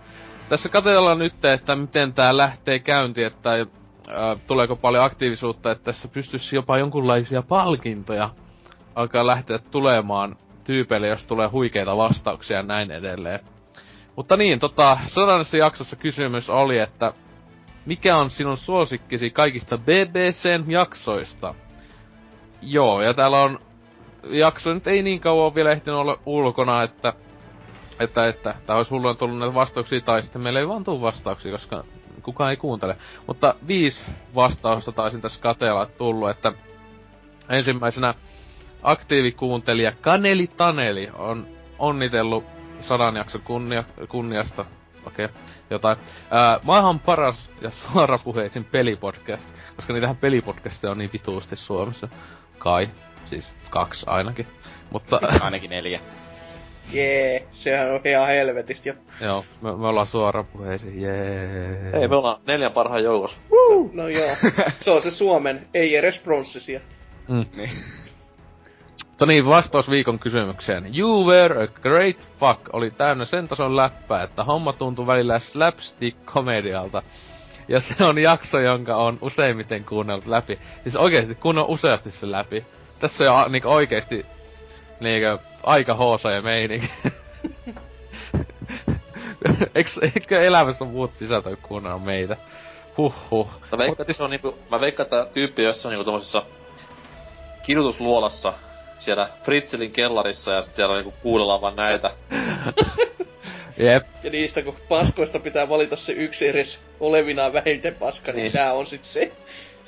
tässä 0.48 0.68
katsellaan 0.68 1.18
nyt, 1.18 1.44
että 1.44 1.76
miten 1.76 2.12
tämä 2.12 2.36
lähtee 2.36 2.78
käyntiin, 2.78 3.26
että 3.26 3.50
ää, 3.50 3.66
tuleeko 4.46 4.76
paljon 4.76 5.04
aktiivisuutta, 5.04 5.70
että 5.70 5.84
tässä 5.84 6.08
pystyisi 6.08 6.56
jopa 6.56 6.78
jonkunlaisia 6.78 7.42
palkintoja 7.42 8.30
alkaa 8.94 9.26
lähteä 9.26 9.58
tulemaan 9.58 10.36
tyypeille, 10.64 11.08
jos 11.08 11.26
tulee 11.26 11.48
huikeita 11.48 11.96
vastauksia 11.96 12.56
ja 12.56 12.62
näin 12.62 12.90
edelleen. 12.90 13.40
Mutta 14.16 14.36
niin, 14.36 14.58
tota, 14.58 14.98
sodannessa 15.06 15.56
jaksossa 15.56 15.96
kysymys 15.96 16.50
oli, 16.50 16.78
että 16.78 17.12
mikä 17.86 18.16
on 18.16 18.30
sinun 18.30 18.56
suosikkisi 18.56 19.30
kaikista 19.30 19.78
BBCn 19.78 20.70
jaksoista? 20.70 21.54
Joo, 22.62 23.02
ja 23.02 23.14
täällä 23.14 23.42
on 23.42 23.58
jakso 24.24 24.74
nyt 24.74 24.86
ei 24.86 25.02
niin 25.02 25.20
kauan 25.20 25.54
vielä 25.54 25.72
ehtinyt 25.72 25.98
olla 25.98 26.18
ulkona, 26.26 26.82
että 26.82 27.12
että, 28.00 28.28
että 28.28 28.54
tää 28.66 28.76
olisi 28.76 28.90
hulluin 28.90 29.16
tullut 29.16 29.38
näitä 29.38 29.54
vastauksia, 29.54 30.00
tai 30.00 30.22
sitten 30.22 30.42
meillä 30.42 30.60
ei 30.60 30.68
vaan 30.68 30.84
tuu 30.84 31.00
vastauksia, 31.00 31.52
koska 31.52 31.84
kukaan 32.22 32.50
ei 32.50 32.56
kuuntele. 32.56 32.96
Mutta 33.26 33.54
viisi 33.68 34.10
vastausta 34.34 34.92
taisin 34.92 35.20
tässä 35.20 35.40
kateella 35.40 35.86
tullut, 35.86 36.30
että 36.30 36.52
ensimmäisenä 37.48 38.14
aktiivikuuntelija 38.82 39.92
Kaneli 40.00 40.46
Taneli 40.46 41.10
on 41.14 41.46
onnitellut 41.78 42.44
sadan 42.80 43.16
jakson 43.16 43.40
kunnia, 43.44 43.84
kunniasta 44.08 44.64
okei, 45.06 45.24
okay, 45.24 45.36
jotain. 45.74 45.98
Ää, 46.30 46.60
maailman 46.62 47.00
paras 47.00 47.50
ja 47.60 47.70
suorapuheisin 47.70 48.64
pelipodcast, 48.64 49.48
koska 49.76 49.92
niitähän 49.92 50.16
pelipodcasteja 50.16 50.90
on 50.90 50.98
niin 50.98 51.10
vituusti 51.12 51.56
Suomessa. 51.56 52.08
Kai, 52.58 52.88
siis 53.26 53.52
kaksi 53.70 54.06
ainakin. 54.08 54.46
Mutta... 54.90 55.18
ainakin 55.40 55.70
neljä. 55.70 56.00
Jee, 56.92 57.46
sehän 57.52 57.90
on 57.90 58.00
ihan 58.04 58.26
helvetistä 58.26 58.88
jo. 58.88 58.94
Joo, 59.20 59.44
me, 59.62 59.76
me 59.76 59.86
ollaan 59.86 60.06
suorapuheisin, 60.06 61.02
jee. 61.02 61.90
Ei, 62.00 62.08
me 62.08 62.16
ollaan 62.16 62.40
neljän 62.46 62.72
parhaan 62.72 63.04
joukossa. 63.04 63.38
Woo! 63.50 63.90
No 63.92 64.08
joo, 64.08 64.36
se 64.80 64.90
on 64.90 65.02
se 65.02 65.10
Suomen, 65.10 65.66
ei 65.74 65.96
edes 65.96 66.18
pronssisia. 66.18 66.80
Mm. 67.28 67.46
Niin. 67.56 67.70
Mutta 69.14 69.26
niin, 69.26 69.46
vastaus 69.46 69.90
viikon 69.90 70.18
kysymykseen. 70.18 70.98
You 70.98 71.26
were 71.26 71.64
a 71.64 71.66
great 71.66 72.16
fuck 72.40 72.60
oli 72.72 72.90
täynnä 72.90 73.24
sen 73.24 73.48
tason 73.48 73.76
läppää, 73.76 74.22
että 74.22 74.44
homma 74.44 74.72
tuntui 74.72 75.06
välillä 75.06 75.38
slapstick-komedialta. 75.38 77.02
Ja 77.68 77.80
se 77.80 78.04
on 78.04 78.18
jakso, 78.18 78.60
jonka 78.60 78.96
on 78.96 79.18
useimmiten 79.20 79.84
kuunnellut 79.84 80.26
läpi. 80.26 80.58
Siis 80.82 80.96
oikeesti 80.96 81.34
kuunnellut 81.34 81.70
useasti 81.70 82.10
sen 82.10 82.32
läpi. 82.32 82.66
Tässä 82.98 83.32
on 83.32 83.52
niinku 83.52 83.68
oikeesti 83.68 84.26
niinku 85.00 85.42
aika 85.62 85.94
hoosa 85.94 86.30
ja 86.30 86.42
meininki. 86.42 86.90
eikö, 90.14 90.42
elämässä 90.42 90.84
muut 90.84 91.14
sisältö 91.14 91.56
kuunnella 91.56 91.98
meitä? 91.98 92.36
Huhhuh. 92.96 93.50
Mä 93.72 93.78
veikkaan, 93.78 94.04
että 94.04 94.12
se 94.12 94.24
on 94.24 94.30
niinku, 94.30 94.58
mä 94.70 94.80
veikkaan, 94.80 95.04
että 95.04 95.26
tyyppi, 95.34 95.62
jos 95.62 95.86
on 95.86 95.90
niinku 95.90 96.04
tommosessa 96.04 96.42
kidutusluolassa 97.62 98.52
siellä 99.04 99.28
Fritzelin 99.42 99.90
kellarissa 99.90 100.52
ja 100.52 100.62
sit 100.62 100.74
siellä 100.74 100.94
niinku 100.94 101.14
kuunnellaan 101.22 101.60
vaan 101.60 101.76
näitä. 101.76 102.10
Jep. 103.78 104.06
Ja 104.22 104.30
niistä 104.30 104.62
kun 104.62 104.76
paskoista 104.88 105.38
pitää 105.38 105.68
valita 105.68 105.96
se 105.96 106.12
yksi 106.12 106.48
edes 106.48 106.84
olevinaan 107.00 107.52
vähiten 107.52 107.94
paska, 107.94 108.32
niin, 108.32 108.42
niin 108.42 108.52
tää 108.52 108.72
on 108.72 108.86
sit 108.86 109.04
se. 109.04 109.32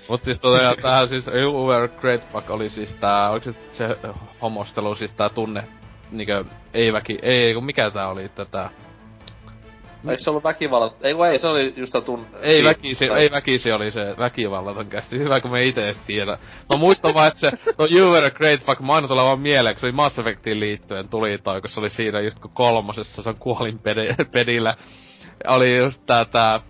Mut 0.08 0.22
siis 0.22 0.40
tosiaan 0.40 0.76
tää 0.82 1.06
siis 1.06 1.28
You 1.28 1.66
Were 1.66 1.88
Great 1.88 2.32
Fuck 2.32 2.50
oli 2.50 2.70
siis 2.70 2.94
tää, 2.94 3.30
oliko 3.30 3.44
se, 3.44 3.54
se 3.72 3.84
homostelu, 4.42 4.94
siis 4.94 5.12
tää 5.12 5.28
tunne, 5.28 5.64
niinkö, 6.10 6.44
ei 6.74 6.92
väki, 6.92 7.18
ei 7.22 7.54
kun 7.54 7.64
mikä 7.64 7.90
tää 7.90 8.08
oli 8.08 8.28
tätä, 8.28 8.70
Eikö 10.10 10.22
se 10.22 10.30
ollut 10.30 10.44
väkivallat? 10.44 11.04
Ei 11.04 11.14
kun 11.14 11.26
ei, 11.26 11.38
se 11.38 11.48
oli 11.48 11.74
just 11.76 11.94
tun... 12.04 12.26
Ei 12.40 12.64
väkisi, 12.64 13.04
ei 13.04 13.30
väkisi 13.30 13.72
oli 13.72 13.90
se 13.90 14.14
väkivallaton 14.18 14.86
kästi. 14.86 15.18
Hyvä 15.18 15.40
kun 15.40 15.50
me 15.50 15.64
ite 15.64 15.84
edes 15.84 16.06
tiedä. 16.06 16.38
Mä 16.72 16.78
muistan 16.78 17.14
vaan, 17.14 17.28
että 17.28 17.40
se, 17.40 17.52
no 17.78 17.88
You 17.90 18.12
Were 18.12 18.26
a 18.26 18.30
Great 18.30 18.60
Fuck, 18.60 18.80
mä 18.80 18.94
aina 18.94 19.08
tulee 19.08 19.24
vaan 19.24 19.40
mieleen, 19.40 19.74
kun 19.74 19.80
se 19.80 19.86
oli 19.86 19.92
Mass 19.92 20.18
Effectiin 20.18 20.60
liittyen 20.60 21.08
tuli 21.08 21.38
toi, 21.38 21.60
kun 21.60 21.70
se 21.70 21.80
oli 21.80 21.90
siinä 21.90 22.20
just 22.20 22.38
kun 22.38 22.50
kolmosessa, 22.54 23.22
se 23.22 23.28
on 23.28 23.36
kuolin 23.38 23.80
pedillä. 24.32 24.74
Oli 25.48 25.76
just 25.76 26.02
tää, 26.06 26.24
tää 26.24 26.60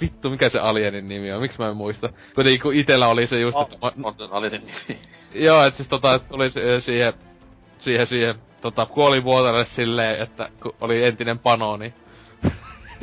vittu, 0.00 0.30
mikä 0.30 0.48
se 0.48 0.58
alienin 0.58 1.08
nimi 1.08 1.32
on, 1.32 1.40
miksi 1.42 1.58
mä 1.58 1.68
en 1.68 1.76
muista. 1.76 2.08
Kuitenkin 2.34 2.60
kun 2.60 2.74
itellä 2.74 3.08
oli 3.08 3.26
se 3.26 3.40
just, 3.40 3.56
oh, 3.56 3.62
että... 3.62 3.76
Mä... 3.96 4.08
On 4.08 4.14
alienin 4.30 4.60
nimi. 4.60 5.00
Joo, 5.34 5.64
et 5.64 5.74
siis 5.74 5.88
tota, 5.88 6.14
et 6.14 6.28
tuli 6.28 6.50
siihen, 6.50 7.12
siihen, 7.78 8.06
siihen, 8.06 8.34
tota, 8.60 8.86
kuolivuotelle 8.86 9.64
silleen, 9.64 10.22
että 10.22 10.48
kun 10.62 10.74
oli 10.80 11.04
entinen 11.04 11.38
pano, 11.38 11.76
niin 11.76 11.94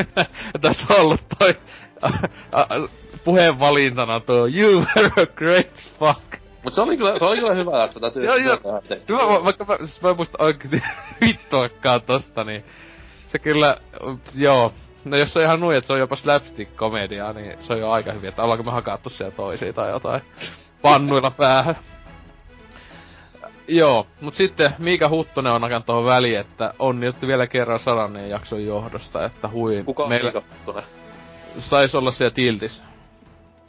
tässä 0.62 0.84
on 0.90 1.02
ollut 1.02 1.22
toi 1.40 1.56
puheen 3.26 3.60
valintana 3.60 4.20
tuo 4.20 4.48
You 4.48 4.86
were 4.96 5.24
a 5.24 5.26
great 5.26 5.74
fuck. 6.00 6.40
Mut 6.64 6.74
se 6.74 6.82
oli 6.82 6.98
kyllä, 6.98 7.20
se 7.20 7.26
oli 7.26 7.40
kyllä 7.40 7.54
hyvä 7.54 7.78
jakso, 7.78 8.00
täytyy 8.00 8.26
Joo, 8.26 8.36
joo. 8.36 8.60
Hyvä, 9.10 9.44
vaikka 9.44 9.66
mä, 9.66 9.78
siis 9.78 10.02
mä 10.02 10.14
muista 10.14 10.44
oikeesti 10.44 10.82
vittuakaan 11.22 12.02
tosta, 12.02 12.44
niin 12.44 12.64
se 13.26 13.40
kyllä, 13.40 13.78
joo. 14.36 14.74
No 15.06 15.18
jos 15.18 15.34
se 15.34 15.40
on 15.40 15.46
ihan 15.46 15.60
nuin, 15.60 15.78
että 15.78 15.88
se 15.88 15.94
on 15.94 16.00
jopa 16.00 16.16
slapstick-komediaa, 16.16 17.34
niin 17.34 17.56
se 17.60 17.74
on 17.74 17.80
jo 17.80 17.92
aika 17.92 18.12
hyvin, 18.12 18.30
että 18.30 18.44
ollaanko 18.44 18.64
me 18.64 18.72
hakattu 18.72 19.10
siellä 19.10 19.36
toisiin 19.36 19.74
tai 19.74 19.90
jotain 19.90 20.22
pannuilla 20.82 21.32
päähän. 21.32 21.76
Joo, 23.70 24.08
mut 24.22 24.36
sitten 24.36 24.72
Miika 24.80 25.10
Huttunen 25.10 25.54
on 25.54 25.62
nakan 25.62 25.84
tohon 25.84 26.06
väliin, 26.06 26.40
että 26.40 26.74
onniotti 26.80 27.28
vielä 27.28 27.48
kerran 27.48 27.80
sadannen 27.80 28.30
jakson 28.30 28.66
johdosta, 28.66 29.26
että 29.26 29.48
hui. 29.48 29.84
Kuka 29.86 30.04
on 30.04 30.10
meillä 30.10 30.32
Miika 30.32 30.48
Huttunen? 30.56 30.84
se 31.60 31.70
taisi 31.70 31.98
olla 31.98 32.12
siellä 32.12 32.34
Tiltis. 32.34 32.82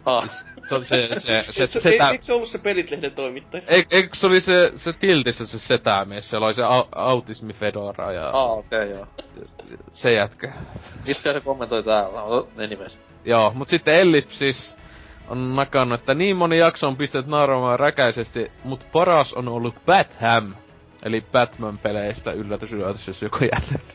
Ah, 0.07 0.31
Se 0.69 0.75
on 0.75 0.85
se, 0.85 1.09
se, 1.09 1.21
se, 1.21 1.53
se, 1.53 1.67
se, 1.67 1.81
se, 1.81 1.89
eikö 1.89 2.25
se 2.25 2.33
ollut 2.33 2.49
se 2.49 2.59
Pelitlehden 2.59 3.13
toimittaja? 3.13 3.63
Eik, 3.67 3.87
eikö 3.91 4.17
se 4.17 4.27
oli 4.27 4.41
se, 4.41 4.73
se 4.77 4.93
Tiltissä 4.93 5.47
se 5.47 5.59
setämies, 5.59 6.31
siellä 6.31 6.47
oli 6.47 6.55
se 6.55 6.63
au, 6.63 6.85
autismi 6.95 7.53
Fedora 7.53 8.13
ja 8.13 8.31
ah 8.33 8.51
okei 8.59 8.79
okay, 8.79 8.91
joo. 8.91 9.07
se 9.93 10.13
jätkä. 10.13 10.53
Mistä 11.07 11.33
se 11.33 11.41
kommentoi 11.41 11.83
täällä? 11.83 12.21
Anyways. 12.65 12.99
Joo, 13.25 13.53
mut 13.55 13.69
sitten 13.69 13.95
Ellipsis 13.95 14.77
on 15.31 15.57
nakannut, 15.57 16.01
että 16.01 16.15
niin 16.15 16.37
moni 16.37 16.59
jakso 16.59 16.87
on 16.87 16.97
pistetty 16.97 17.31
nauramaan 17.31 17.81
räkäisesti, 17.81 18.53
mut 18.65 18.87
paras 18.93 19.33
on 19.33 19.49
ollut 19.49 19.75
Batham. 19.87 20.55
Eli 21.03 21.25
Batman-peleistä 21.33 22.33
yllätys 22.33 22.73
yllätys, 22.73 23.07
jos 23.07 23.23
joku 23.23 23.39
jäljellä. 23.39 23.95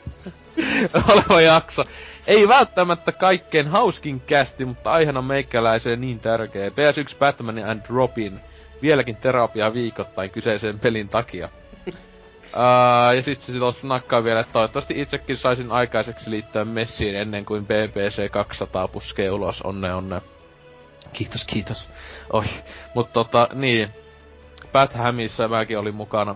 oleva 1.14 1.42
jakso. 1.42 1.84
Ei 2.28 2.48
välttämättä 2.48 3.12
kaikkein 3.12 3.68
hauskin 3.68 4.20
kästi, 4.20 4.66
mutta 4.66 4.92
aiheena 4.92 5.22
meikäläiseen 5.22 6.02
niin 6.02 6.20
tärkeä. 6.20 6.70
PS1 6.70 7.18
Batman 7.20 7.70
and 7.70 7.82
Robin. 7.90 8.40
Vieläkin 8.82 9.16
terapiaa 9.16 9.74
viikoittain 9.74 10.30
kyseisen 10.30 10.80
pelin 10.80 11.10
takia. 11.10 11.50
Uh, 12.46 13.16
ja 13.16 13.22
sitten 13.22 13.54
se 13.56 13.60
tuossa 13.60 13.88
nakkaa 13.88 14.24
vielä, 14.24 14.40
että 14.40 14.54
toivottavasti 14.54 15.02
itsekin 15.02 15.38
saisin 15.38 15.72
aikaiseksi 15.72 16.30
liittyä 16.32 16.66
messiin 16.66 17.16
ennen 17.16 17.46
kuin 17.46 17.66
BBC 17.66 18.32
200 18.32 18.88
puskee 18.88 19.32
ulos. 19.32 19.62
Onne 19.62 19.94
onne. 19.94 20.22
Kiitos, 21.18 21.44
kiitos. 21.44 21.90
Oi. 22.34 22.46
Mutta 22.94 23.14
tota, 23.14 23.50
niin. 23.54 23.90
Bathamissa 24.72 25.48
mäkin 25.48 25.80
olin 25.80 25.96
mukana. 25.96 26.36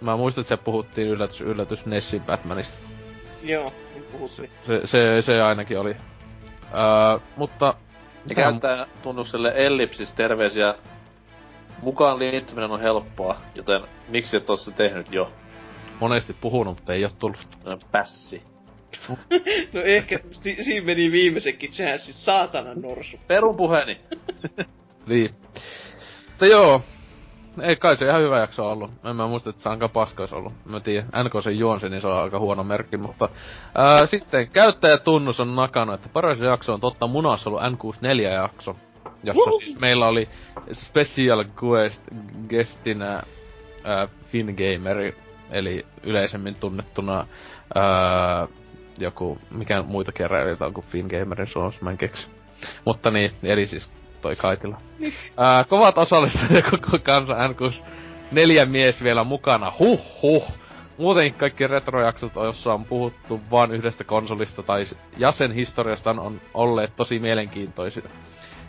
Mä 0.00 0.16
muistan, 0.16 0.42
että 0.42 0.56
se 0.56 0.62
puhuttiin 0.62 1.08
yllätys, 1.08 1.40
yllätys 1.40 1.86
Nessin 1.86 2.22
Batmanista. 2.22 2.88
Joo, 3.42 3.70
niin 3.94 4.04
puhuttiin. 4.12 4.50
Se, 4.66 4.80
se, 4.84 5.22
se 5.22 5.42
ainakin 5.42 5.78
oli. 5.78 5.90
Uh, 5.90 7.22
mutta... 7.36 7.74
Ja 8.28 8.34
käyttää 8.34 8.86
tunnukselle 9.02 9.52
Ellipsis 9.54 10.12
terveisiä. 10.12 10.74
Mukaan 11.82 12.18
liittyminen 12.18 12.70
on 12.70 12.80
helppoa, 12.80 13.36
joten 13.54 13.82
miksi 14.08 14.36
et 14.36 14.50
oo 14.50 14.56
se 14.56 14.70
tehnyt 14.70 15.12
jo? 15.12 15.32
monesti 16.00 16.36
puhunut, 16.40 16.76
mutta 16.76 16.92
ei 16.92 17.04
oo 17.04 17.10
tullut. 17.18 17.48
Pässi. 17.92 18.42
No 19.72 19.80
ehkä 19.80 20.20
si- 20.30 20.64
siinä 20.64 20.86
meni 20.86 21.12
viimeisenkin 21.12 21.70
chanssit, 21.70 22.16
saatana 22.16 22.74
norsu. 22.74 23.16
Perun 23.26 23.56
puheeni. 23.56 24.00
Niin. 25.06 25.30
Mutta 26.28 26.46
joo. 26.46 26.82
Ei 27.62 27.76
kai 27.76 27.96
se 27.96 28.04
ihan 28.04 28.22
hyvä 28.22 28.38
jakso 28.40 28.70
ollut. 28.70 28.90
En 29.04 29.16
mä 29.16 29.26
muista, 29.26 29.50
että 29.50 29.62
se 29.62 29.68
aika 29.68 29.88
paska 29.88 30.22
olisi 30.22 30.34
ollut. 30.34 30.52
Mä 30.64 30.80
tiedän, 30.80 31.08
NK 31.24 31.42
sen 31.42 31.58
juonsi, 31.58 31.88
niin 31.88 32.00
se 32.00 32.06
on 32.06 32.22
aika 32.22 32.38
huono 32.38 32.64
merkki, 32.64 32.96
mutta... 32.96 33.28
Ää, 33.74 34.06
sitten 34.06 34.48
käyttäjätunnus 34.50 35.40
on 35.40 35.56
nakannut, 35.56 35.94
että 35.94 36.08
paras 36.08 36.38
jakso 36.40 36.74
on 36.74 36.80
totta 36.80 37.06
munassa 37.06 37.50
ollut 37.50 37.62
N64-jakso. 37.62 38.76
Jossa 39.24 39.50
siis 39.64 39.80
meillä 39.80 40.06
oli 40.08 40.28
special 40.72 41.44
guest, 41.56 42.02
guestinä 42.48 43.22
ää, 43.84 44.08
Fingameri, 44.26 45.16
eli 45.50 45.86
yleisemmin 46.02 46.54
tunnettuna 46.54 47.26
ää, 47.74 48.48
joku, 49.00 49.38
mikä 49.50 49.82
muita 49.82 50.12
keräilijöitä 50.12 50.66
on 50.66 50.74
kuin 50.74 50.86
Fingamerin 50.86 51.48
Suomessa, 51.48 51.84
mä 51.84 51.90
en 51.90 51.98
keksi. 51.98 52.26
Mutta 52.84 53.10
niin, 53.10 53.30
eli 53.42 53.66
siis 53.66 53.90
toi 54.20 54.36
Kaitila. 54.36 54.76
Ää, 55.36 55.64
kovat 55.64 55.98
osallistujat 55.98 56.50
ja 56.50 56.62
koko 56.62 56.98
kansa 57.02 57.34
N6 57.34 57.74
neljä 58.32 58.66
mies 58.66 59.04
vielä 59.04 59.24
mukana. 59.24 59.72
Huh 59.78 60.00
huh. 60.22 60.52
Muutenkin 60.98 61.34
kaikki 61.34 61.66
retrojaksot, 61.66 62.34
joissa 62.34 62.74
on 62.74 62.84
puhuttu 62.84 63.40
vain 63.50 63.70
yhdestä 63.70 64.04
konsolista 64.04 64.62
tai 64.62 64.84
ja 65.16 65.32
sen 65.32 65.52
historiasta 65.52 66.10
on 66.10 66.40
olleet 66.54 66.96
tosi 66.96 67.18
mielenkiintoisia. 67.18 68.02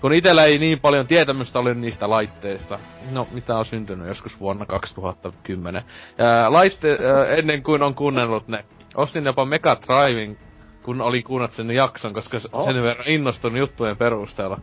Kun 0.02 0.14
itellä 0.14 0.46
ei 0.46 0.58
niin 0.58 0.80
paljon 0.80 1.08
tietämystä 1.08 1.60
ole 1.60 1.74
niistä 1.74 2.10
laitteista. 2.10 2.80
No, 3.14 3.28
mitä 3.34 3.58
on 3.58 3.66
syntynyt 3.66 4.08
joskus 4.08 4.40
vuonna 4.40 4.66
2010. 4.66 5.84
Ää, 6.18 6.54
laitte, 6.54 6.90
ää, 6.90 7.26
ennen 7.26 7.64
kuin 7.64 7.84
on 7.84 7.96
kuunnellut 7.96 8.48
ne. 8.48 8.66
Ostin 8.96 9.26
jopa 9.26 9.46
Mega 9.46 9.78
Drivin, 9.88 10.38
kun 10.84 11.02
olin 11.02 11.24
kuunnellut 11.24 11.56
sen 11.56 11.72
jakson, 11.72 12.14
koska 12.14 12.38
Oh. 12.52 12.66
sen 12.66 12.84
verran 12.84 13.08
innostun 13.08 13.58
juttujen 13.58 13.98
perusteella. 13.98 14.58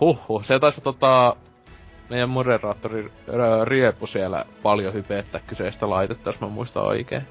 Huhhuh, 0.00 0.44
se 0.44 0.58
taisi 0.58 0.80
tota 0.80 1.36
meidän 2.10 2.28
moderaattori 2.30 3.12
Riepu 3.64 4.06
siellä 4.06 4.44
paljon 4.62 4.94
hypeettää 4.94 5.40
kyseistä 5.46 5.90
laitetta, 5.90 6.28
jos 6.30 6.40
mä 6.40 6.48
muistan 6.48 6.82
oikein. 6.86 7.22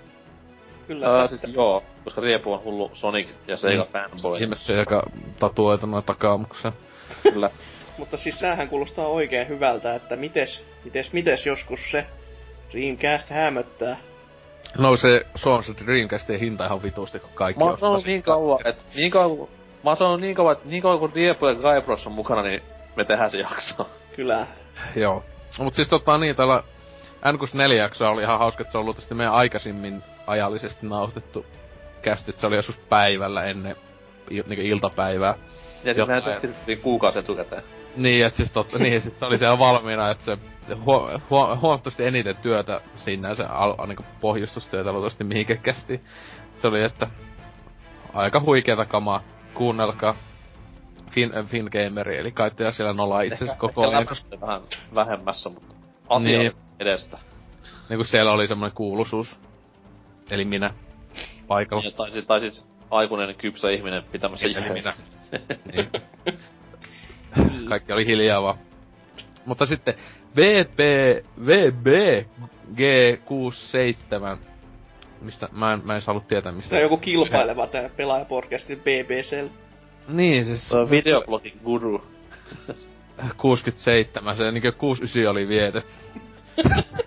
Kyllä 0.88 1.06
tästä. 1.22 1.38
siis 1.38 1.54
joo, 1.56 1.84
koska 2.04 2.22
Riepu 2.22 2.54
on 2.54 2.64
hullu 2.64 2.92
Sonic 2.94 3.28
ja 3.48 3.58
Sega 3.58 3.84
Mm. 3.84 3.90
fanboy. 3.92 4.40
Ihmessä, 4.40 4.74
joka 4.74 5.04
tatuoituna 5.40 6.02
takaamuksen. 6.02 6.72
Kyllä. 7.24 7.50
Mutta 7.98 8.18
siis 8.18 8.40
sähän 8.40 8.70
kuulostaa 8.70 9.08
oikein 9.08 9.48
hyvältä, 9.48 9.96
että 9.96 10.16
mites, 10.16 10.66
mites, 10.84 11.14
mites 11.14 11.46
joskus 11.46 11.92
se 11.92 12.06
Dreamcast 12.72 13.30
hämöttää. 13.30 13.98
No 14.78 14.98
se, 14.98 15.26
se 15.36 15.50
on 15.50 15.64
se 15.64 15.74
Dreamcastin 15.86 16.40
hinta 16.40 16.66
ihan 16.66 16.84
vitusti, 16.84 17.20
kun 17.20 17.30
kaikki 17.36 17.64
Mä 17.64 17.76
oon 17.82 18.02
niin 18.06 18.24
kauan, 18.24 18.60
että 18.66 18.84
niin 18.96 19.12
kauan. 19.12 19.48
Mä 19.84 19.96
oon 20.00 20.22
niin 20.22 20.36
kauan, 20.36 20.54
että 20.54 20.70
niin 20.70 20.82
kauan 20.82 21.00
kun 21.00 21.12
Riepu 21.16 21.48
ja 21.48 21.56
Gaibros 21.56 22.08
on 22.08 22.14
mukana, 22.14 22.42
niin 22.42 22.62
me 22.96 23.06
tehdään 23.06 23.32
se 23.32 23.38
jakso. 23.38 23.90
Kyllä. 24.16 24.48
Joo. 24.96 25.24
Mut 25.60 25.74
siis 25.74 25.90
tota 25.90 26.18
niin, 26.18 26.36
tällä 26.36 26.64
N64 27.26 27.74
jaksoa 27.74 28.10
oli 28.10 28.22
ihan 28.22 28.40
hauska, 28.40 28.62
että 28.62 28.72
se 28.72 28.78
on 28.78 28.82
ollut 28.82 28.96
tietysti 28.96 29.16
meidän 29.16 29.34
aikaisemmin 29.34 30.04
ajallisesti 30.28 30.88
nauhoitettu 30.88 31.46
kästi, 32.02 32.34
se 32.38 32.48
oli 32.48 32.56
joskus 32.56 32.78
päivällä 32.78 33.44
ennen 33.44 33.76
il, 34.30 34.44
niin 34.48 34.62
iltapäivää. 34.62 35.36
Ja 35.84 35.94
siis 35.94 36.08
mehän 36.08 36.42
tehtiin 36.42 36.80
kuukausi 36.82 37.20
etukäteen. 37.20 37.64
Niin, 37.96 38.26
että 38.26 38.38
siis 38.38 38.52
totta, 38.52 38.80
niin, 38.80 39.02
sit 39.02 39.14
se 39.14 39.26
oli 39.26 39.38
siellä 39.38 39.60
valmiina, 39.60 40.12
että 40.12 40.26
se 40.26 40.38
huo, 40.86 41.20
huo, 41.30 41.58
huomattavasti 41.62 42.06
eniten 42.06 42.36
työtä 42.36 42.82
siinä 42.96 43.36
se 43.36 43.44
al, 43.44 43.88
niin 43.88 44.06
pohjustustyötä 44.22 44.92
luultavasti 44.92 45.24
mihinkä 45.24 45.56
kästi. 45.56 46.02
Se 46.58 46.68
oli, 46.68 46.84
että 46.84 47.08
aika 48.14 48.40
huikeeta 48.40 48.86
kamaa. 48.86 49.22
Kuunnelkaa. 49.54 50.16
Fin, 51.12 51.32
Fingameri, 51.46 52.18
eli 52.18 52.32
kai 52.32 52.52
siellä 52.72 52.94
nolla 52.94 53.22
itse 53.22 53.36
asiassa 53.36 53.58
koko 53.58 53.90
ajan, 53.90 54.08
vähän 54.42 54.62
vähemmässä, 54.96 55.50
mutta 55.50 55.76
asia 56.10 56.40
Niin. 56.40 56.40
niin. 56.40 56.64
edestä. 56.80 57.18
niin 57.90 57.98
kun 57.98 58.06
siellä 58.06 58.32
oli 58.32 58.48
semmoinen 58.48 58.76
kuuluisuus. 58.76 59.40
Eli 60.32 60.46
minä. 60.46 60.74
Paikalla. 61.48 61.84
Ja, 61.84 61.92
tai, 61.92 62.12
siis, 62.12 62.26
tai 62.26 62.40
siis 62.40 62.66
aikuinen 62.92 63.36
kypsä 63.36 63.70
ihminen 63.70 64.04
pitämässä 64.04 64.46
Eli 64.46 64.74
minä. 64.74 64.94
Niin. 65.74 65.90
Kaikki 67.70 67.94
oli 67.94 68.06
hiljaa 68.06 68.42
vaan. 68.42 68.58
Mutta 69.46 69.66
sitten 69.66 69.94
VB 70.36 71.90
G67. 72.76 74.38
Mistä, 75.22 75.50
mä 75.52 75.74
en, 75.74 75.82
mä 75.84 75.96
en 75.96 76.02
saanut 76.02 76.28
tietää 76.28 76.52
mistä. 76.52 76.70
Se 76.70 76.76
on 76.76 76.82
joku 76.82 76.98
kilpaileva 76.98 77.68
tää 77.68 77.90
pelaajapodcasti 77.90 78.76
BBC. 78.76 79.50
Niin, 80.08 80.46
siis 80.46 80.70
Se 80.70 80.78
on 80.78 80.90
videoblogin 80.90 81.60
guru. 81.64 82.04
67, 83.38 84.36
se 84.36 84.52
niinkö 84.52 84.72
69 84.72 85.32
oli 85.32 85.48
viety. 85.48 85.82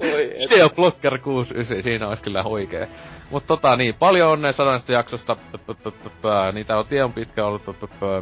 Oi, 0.00 0.32
et. 0.42 0.50
Videoblocker 0.50 1.18
69, 1.18 1.82
siinä 1.82 2.08
olisi 2.08 2.22
kyllä 2.22 2.42
huikee. 2.42 2.88
Mut 3.30 3.46
tota 3.46 3.76
niin, 3.76 3.94
paljon 3.94 4.30
onnea 4.30 4.52
sadannesta 4.52 4.92
jaksosta. 4.92 5.36
Niitä 6.52 6.78
on 6.78 6.86
tien 6.86 7.12
pitkä 7.12 7.46
ollut, 7.46 7.62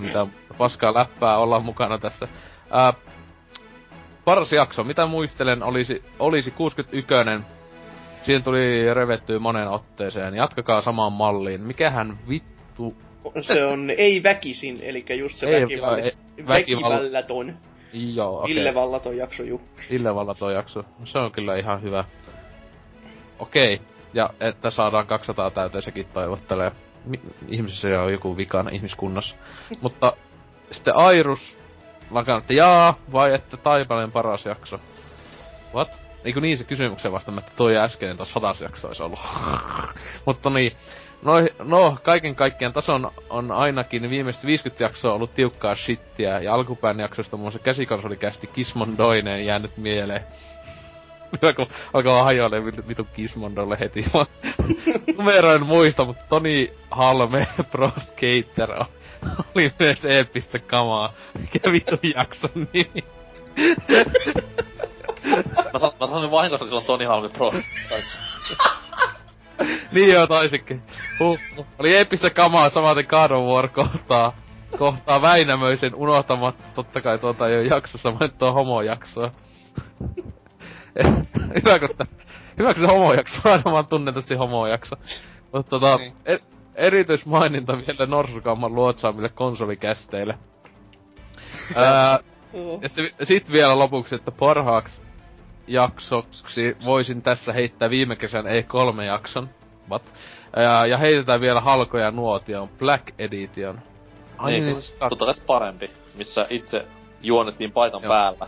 mitä 0.00 0.26
paskaa 0.58 0.94
läppää 0.94 1.38
olla 1.38 1.60
mukana 1.60 1.98
tässä. 1.98 2.28
Ää, 2.76 2.92
paras 4.24 4.52
jakso, 4.52 4.84
mitä 4.84 5.06
muistelen, 5.06 5.62
olisi, 5.62 6.02
olisi 6.18 6.50
61. 6.50 7.14
Siihen 8.22 8.44
tuli 8.44 8.94
revettyä 8.94 9.38
monen 9.38 9.68
otteeseen. 9.68 10.34
Jatkakaa 10.34 10.80
samaan 10.80 11.12
malliin. 11.12 11.60
Mikähän 11.60 12.18
vittu... 12.28 12.94
Se 13.40 13.64
on 13.64 13.90
ei 13.90 14.22
väkisin, 14.22 14.78
eli 14.82 15.04
just 15.18 15.36
se 15.36 15.46
Ei, 15.46 15.62
väkivalli, 15.62 16.00
ei, 16.02 16.12
väkival- 16.38 16.48
väkivallaton. 16.48 17.56
Joo, 17.92 18.40
okei. 18.42 18.54
Ville 18.54 18.74
Vallaton 18.74 19.16
jakso, 19.16 19.42
juu. 19.42 19.60
Illevalla 19.90 20.34
tuo 20.34 20.50
jakso. 20.50 20.84
Se 21.04 21.18
on 21.18 21.32
kyllä 21.32 21.56
ihan 21.56 21.82
hyvä. 21.82 22.04
Okei. 23.38 23.80
Ja 24.14 24.30
että 24.40 24.70
saadaan 24.70 25.06
200 25.06 25.50
täyteen 25.50 25.82
sekin 25.82 26.06
toivottelee. 26.14 26.72
Mi- 27.04 27.20
ihmisissä 27.48 28.02
on 28.02 28.12
joku 28.12 28.36
vikana 28.36 28.70
ihmiskunnassa. 28.70 29.36
Mutta 29.80 30.16
sitten 30.70 30.96
Airus 30.96 31.58
lakan, 32.10 32.38
että 32.38 32.54
jaa, 32.54 32.94
vai 33.12 33.34
että 33.34 33.56
Taipaleen 33.56 34.12
paras 34.12 34.46
jakso. 34.46 34.80
What? 35.74 36.00
Eikö 36.24 36.40
niin 36.40 36.58
se 36.58 36.64
kysymykseen 36.64 37.12
vastaan, 37.12 37.38
että 37.38 37.52
toi 37.56 37.76
äskeinen 37.76 38.16
tuossa 38.16 38.34
sadas 38.34 38.60
jakso 38.60 38.88
olisi 38.88 39.02
ollut. 39.02 39.18
Mutta 40.26 40.50
niin. 40.50 40.72
No, 41.22 41.32
no, 41.58 41.96
kaiken 42.02 42.34
kaikkiaan 42.34 42.72
tason 42.72 43.10
on 43.30 43.52
ainakin 43.52 44.10
viimeiset 44.10 44.46
50 44.46 44.84
jaksoa 44.84 45.14
ollut 45.14 45.34
tiukkaa 45.34 45.74
shittiä, 45.74 46.38
ja 46.38 46.54
alkupään 46.54 47.00
jaksosta 47.00 47.36
muun 47.36 47.44
muassa 47.44 47.58
käsikonsolikästi 47.58 48.46
Kismondoinen 48.46 49.46
jäänyt 49.46 49.76
mieleen. 49.76 50.24
Kun 51.56 51.66
alkaa 51.92 52.24
hajoilee 52.24 52.64
vitun 52.64 53.08
Kismondolle 53.12 53.76
heti 53.80 54.04
vaan. 54.14 54.26
Numero 55.18 55.52
en 55.54 55.66
muista, 55.66 56.04
mutta 56.04 56.24
Toni 56.28 56.72
Halme 56.90 57.46
Pro 57.70 57.90
Skater 57.98 58.84
oli 59.54 59.72
myös 59.78 60.04
eeppistä 60.04 60.58
kamaa. 60.58 61.12
Mikä 61.38 61.72
vitun 61.72 61.98
jakson 62.14 62.68
nimi? 62.72 63.04
Mä, 65.72 65.78
san, 65.78 65.92
mä 66.00 66.06
sanoin 66.06 66.30
vahingossa 66.30 66.66
silloin 66.66 66.86
Toni 66.86 67.04
Halmi 67.04 67.28
Pro. 67.28 67.52
niin 69.92 70.12
joo, 70.12 70.26
taisikin. 70.26 70.82
Huh. 71.20 71.38
Oli 71.78 71.96
eeppistä 71.96 72.30
kamaa 72.30 72.70
samaten 72.70 73.06
God 73.08 73.30
of 73.30 73.44
War 73.44 73.68
kohtaa. 73.68 74.36
Kohtaa 74.78 75.22
Väinämöisen 75.22 75.94
unohtamatta 75.94 76.64
totta 76.74 77.00
kai 77.00 77.18
tuota 77.18 77.48
jo 77.48 77.60
jaksossa 77.60 78.10
mainittua 78.10 78.52
homojaksoa. 78.52 79.30
hyvä, 81.64 81.78
kun 81.78 81.88
hyvä, 82.58 82.74
kun 82.74 82.82
se 82.82 82.86
homojakso 82.86 83.40
on 83.44 83.52
aina 83.52 83.72
vaan 83.72 83.86
tunnetusti 83.86 84.34
homojakso. 84.34 84.96
Mutta 85.52 85.70
tota, 85.70 85.96
niin. 85.96 86.14
Erityismaininta 86.74 87.76
vielä 87.76 88.06
Norsukamman 88.06 88.74
luotsaamille 88.74 89.28
konsolikästeille. 89.28 90.38
Ää, 91.76 92.18
ja 92.82 92.88
sitten 92.88 93.26
sit 93.26 93.50
vielä 93.50 93.78
lopuksi, 93.78 94.14
että 94.14 94.30
parhaaksi 94.30 95.00
jaksoksi 95.66 96.76
voisin 96.84 97.22
tässä 97.22 97.52
heittää 97.52 97.90
viime 97.90 98.16
kesän 98.16 98.44
E3-jakson. 98.44 99.48
What? 99.90 100.14
Ja, 100.56 100.86
ja 100.86 100.98
heitetään 100.98 101.40
vielä 101.40 101.60
halkoja 101.60 102.10
nuotion 102.10 102.68
Black 102.68 103.14
Edition. 103.18 103.80
Ai 104.38 104.52
niin, 104.52 104.64
niin 104.64 104.76
totta 105.08 105.24
kai 105.24 105.34
parempi, 105.46 105.90
missä 106.14 106.46
itse 106.50 106.86
juonettiin 107.22 107.72
paikan 107.72 108.02
Joo. 108.02 108.08
päällä. 108.08 108.46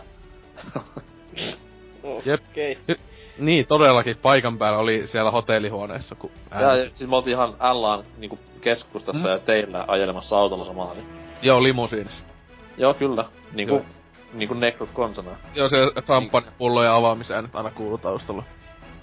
Jep. 2.25 2.41
Okay. 2.51 2.95
Niin, 3.39 3.67
todellakin 3.67 4.17
paikan 4.17 4.57
päällä 4.57 4.79
oli 4.79 5.07
siellä 5.07 5.31
hotellihuoneessa. 5.31 6.15
Kun 6.15 6.31
ja, 6.51 6.75
ja, 6.75 6.89
siis 6.93 7.09
me 7.09 7.15
oltiin 7.15 7.33
ihan 7.33 7.55
Llaan 7.81 8.03
niinku 8.17 8.39
keskustassa 8.61 9.27
mm. 9.27 9.31
ja 9.31 9.39
teillä 9.39 9.85
ajelemassa 9.87 10.37
autolla 10.37 10.65
samalla. 10.65 10.93
Niin. 10.93 11.05
Joo, 11.41 11.63
limusiinissa. 11.63 12.25
Joo, 12.77 12.93
kyllä. 12.93 13.25
Niinku, 13.53 13.75
Joo. 13.75 13.85
niinku 14.33 14.53
Necrot 14.53 14.89
konsana. 14.93 15.31
Joo, 15.55 15.69
se 15.69 15.77
champagnepullojen 16.05 16.91
avaamisäänet 16.91 17.55
aina 17.55 17.71
kuuluu 17.71 17.97
taustalla. 17.97 18.43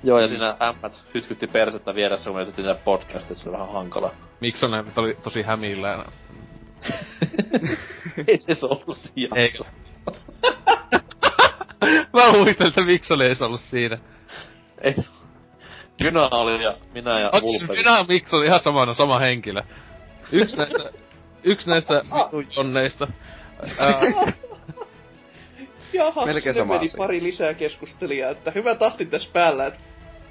Joo, 0.03 0.21
ja 0.21 0.29
siinä 0.29 0.57
ämpät 0.63 1.05
hytkytti 1.15 1.47
persettä 1.47 1.95
vieressä, 1.95 2.31
kun 2.31 2.37
me 2.37 2.43
yritettiin 2.43 2.67
tehdä 2.67 2.81
podcastit, 2.85 3.39
se 3.39 3.49
oli 3.49 3.59
vähän 3.59 3.73
hankala. 3.73 4.11
Miksonen 4.41 4.93
oli 4.97 5.17
tosi 5.23 5.43
hämillään. 5.43 6.01
Ei 8.29 8.39
se 8.39 8.67
ollut 8.67 8.97
siinä? 8.97 9.37
Mä 12.13 12.33
muistan, 12.33 12.67
että 12.67 12.85
Miksonen 12.85 13.29
ei 13.29 13.35
ollut 13.41 13.61
siinä. 13.61 13.99
Ei 14.85 14.95
Dyna 16.03 16.29
oli 16.33 16.63
ja 16.63 16.77
minä 16.95 17.21
ja 17.21 17.31
Vulperi. 17.43 17.79
Dyna 17.79 17.99
ja 17.99 18.05
Mix 18.09 18.35
oli 18.35 18.47
ihan 18.47 18.61
samana, 18.61 18.95
sama 18.95 19.19
henkilö. 19.19 19.63
Yksi 20.33 20.57
näistä, 20.57 20.79
yksi 21.53 21.71
näistä 21.71 22.03
onneista. 22.57 23.09
Jaha, 25.93 26.27
Melkein 26.27 26.55
sama 26.55 26.75
meni 26.75 26.87
pari 26.97 27.23
lisää 27.23 27.55
keskustelijaa, 27.55 28.31
että 28.31 28.51
hyvä 28.51 28.75
tahti 28.75 29.07
tässä 29.07 29.31
päällä, 29.33 29.67
että 29.67 29.81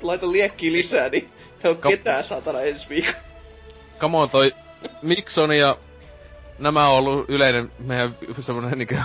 laita 0.02 0.32
liekkiä 0.32 0.72
lisää, 0.72 1.10
niin 1.10 1.30
ei 1.64 1.70
ole 1.72 1.78
Ka- 1.78 1.90
ketään 1.90 2.24
saatana 2.24 2.62
ensi 2.62 2.90
viikolla. 2.90 3.18
Come 4.00 4.18
on, 4.18 4.30
toi 4.30 4.52
Mikson 5.02 5.58
ja 5.58 5.78
nämä 6.60 6.90
on 6.90 6.98
ollut 6.98 7.30
yleinen 7.30 7.72
meidän 7.80 8.18
semmonen 8.40 8.78
niinku 8.78 8.96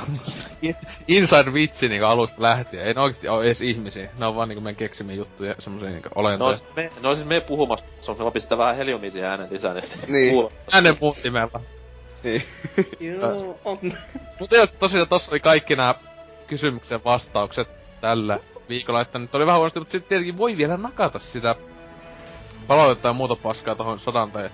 inside 1.08 1.52
vitsi 1.52 1.88
niinku 1.88 2.06
alusta 2.06 2.42
lähtien. 2.42 2.86
Ei 2.86 2.94
ne 2.94 3.00
oikeesti 3.00 3.28
oo 3.28 3.42
edes 3.42 3.60
ihmisiä. 3.60 4.10
Ne 4.18 4.26
on 4.26 4.36
vaan 4.36 4.48
niinku 4.48 4.62
meidän 4.62 4.76
keksimiä 4.76 5.16
juttuja, 5.16 5.54
semmosia 5.58 5.90
niinku 5.90 6.08
olentoja. 6.14 6.58
No, 6.58 6.72
me, 6.76 6.90
no 7.00 7.14
siis 7.14 7.28
me 7.28 7.40
puhumassa, 7.40 7.84
se 8.00 8.10
on 8.10 8.32
pistää 8.32 8.58
vähän 8.58 8.76
heliumisia 8.76 9.30
äänen 9.30 9.48
lisää, 9.50 9.74
niin, 9.74 9.82
niin. 10.08 10.48
Äänen 10.72 10.96
muuttimella. 11.00 11.60
Niin. 12.22 12.42
Joo, 13.00 13.60
on. 13.64 13.78
Mutta 14.40 14.56
jos 14.56 14.70
tosiaan 14.70 15.08
tossa 15.08 15.32
oli 15.32 15.40
kaikki 15.40 15.76
nämä 15.76 15.94
kysymyksen 16.46 17.04
vastaukset 17.04 17.68
tällä 18.00 18.38
viikolla, 18.68 19.00
että 19.00 19.18
nyt 19.18 19.34
oli 19.34 19.46
vähän 19.46 19.58
huonosti, 19.58 19.80
mutta 19.80 19.92
sitten 19.92 20.08
tietenkin 20.08 20.36
voi 20.36 20.56
vielä 20.56 20.76
nakata 20.76 21.18
sitä 21.18 21.54
palautetta 22.66 23.08
ja 23.08 23.12
muuta 23.12 23.36
paskaa 23.36 23.74
tohon 23.74 23.98
sodan 23.98 24.32
tai 24.32 24.50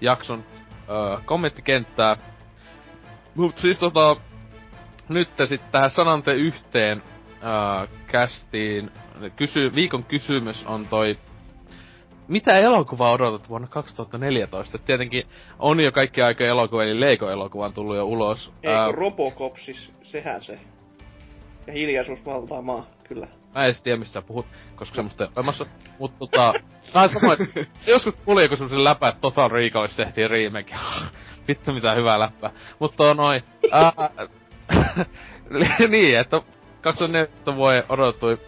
jakson 0.00 0.44
öö, 0.88 1.18
kommenttikenttää. 1.24 2.16
Mut 3.34 3.58
siis 3.58 3.78
tota, 3.78 4.16
nyt 5.08 5.28
sitten 5.46 5.70
tähän 5.72 5.90
sanante 5.90 6.34
yhteen 6.34 7.02
kästiin. 8.06 8.90
Kysy, 9.36 9.74
viikon 9.74 10.04
kysymys 10.04 10.66
on 10.66 10.86
toi 10.86 11.16
mitä 12.28 12.58
elokuvaa 12.58 13.12
odotat 13.12 13.48
vuonna 13.48 13.68
2014? 13.68 14.78
Tietenkin 14.78 15.24
on 15.58 15.80
jo 15.80 15.92
kaikki 15.92 16.22
aika 16.22 16.44
elokuva, 16.44 16.82
eli 16.82 17.00
Lego-elokuva 17.00 17.64
on 17.64 17.72
tullut 17.72 17.96
jo 17.96 18.04
ulos. 18.04 18.52
Eikö 18.62 18.76
Ää... 18.76 18.92
Robocop 18.92 19.56
siis, 19.56 19.92
sehän 20.02 20.42
se. 20.42 20.60
Ja 21.66 21.72
hiljaisuus 21.72 22.26
valtaa 22.26 22.62
maa, 22.62 22.86
kyllä. 23.04 23.26
Mä 23.54 23.64
en 23.64 23.74
tiedä 23.82 23.98
mistä 23.98 24.22
puhut, 24.22 24.46
koska 24.76 24.94
semmoista 24.94 25.24
ei 25.24 25.30
olemassa. 25.36 25.66
Mut 25.98 26.18
tota, 26.18 26.52
tää 26.92 27.02
on 27.02 27.08
sama, 27.08 27.36
joskus 27.86 28.16
tuli 28.18 28.42
joku 28.42 28.56
semmosen 28.56 28.84
läpä, 28.84 29.08
että 29.08 29.20
Total 29.20 29.50
Recallissa 29.50 30.04
tehtiin 30.04 30.30
remake. 30.30 30.74
Vittu 31.48 31.72
mitä 31.72 31.94
hyvää 31.94 32.18
läppää. 32.18 32.50
Mutta 32.78 33.14
noin. 33.14 33.42
niin, 35.88 36.18
että 36.18 36.42
2014 36.80 37.56
vuoden 37.56 37.84
odottui 37.88 38.38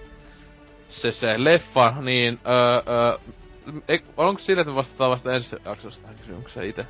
se, 0.88 1.10
se 1.10 1.44
leffa, 1.44 1.94
niin 2.00 2.38
öö, 2.46 2.94
öö, 2.94 3.18
ei, 3.88 4.04
onko 4.16 4.40
siinä, 4.40 4.60
että 4.60 4.70
me 4.70 4.76
vastataan 4.76 5.10
vasta 5.10 5.34
ensi 5.34 5.56
jaksossa 5.64 6.00
tähän 6.00 6.16
kysymykseen 6.16 6.68
itse? 6.68 6.86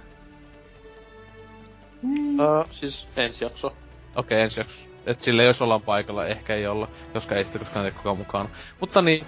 Mm. 2.02 2.38
Uh, 2.38 2.66
siis 2.70 3.08
ensi 3.16 3.44
jakso. 3.44 3.66
Okei, 3.66 3.76
okay, 4.16 4.40
ensi 4.40 4.60
jakso. 4.60 4.76
Et 5.06 5.20
sille 5.20 5.44
jos 5.44 5.62
ollaan 5.62 5.82
paikalla, 5.82 6.26
ehkä 6.26 6.54
ei 6.54 6.66
olla, 6.66 6.88
koska 7.12 7.34
ei 7.34 7.44
sitten 7.44 7.60
koskaan 7.60 7.84
tee 7.84 7.92
kukaan 7.92 8.18
mukaan. 8.18 8.48
Mutta 8.80 9.02
niin, 9.02 9.26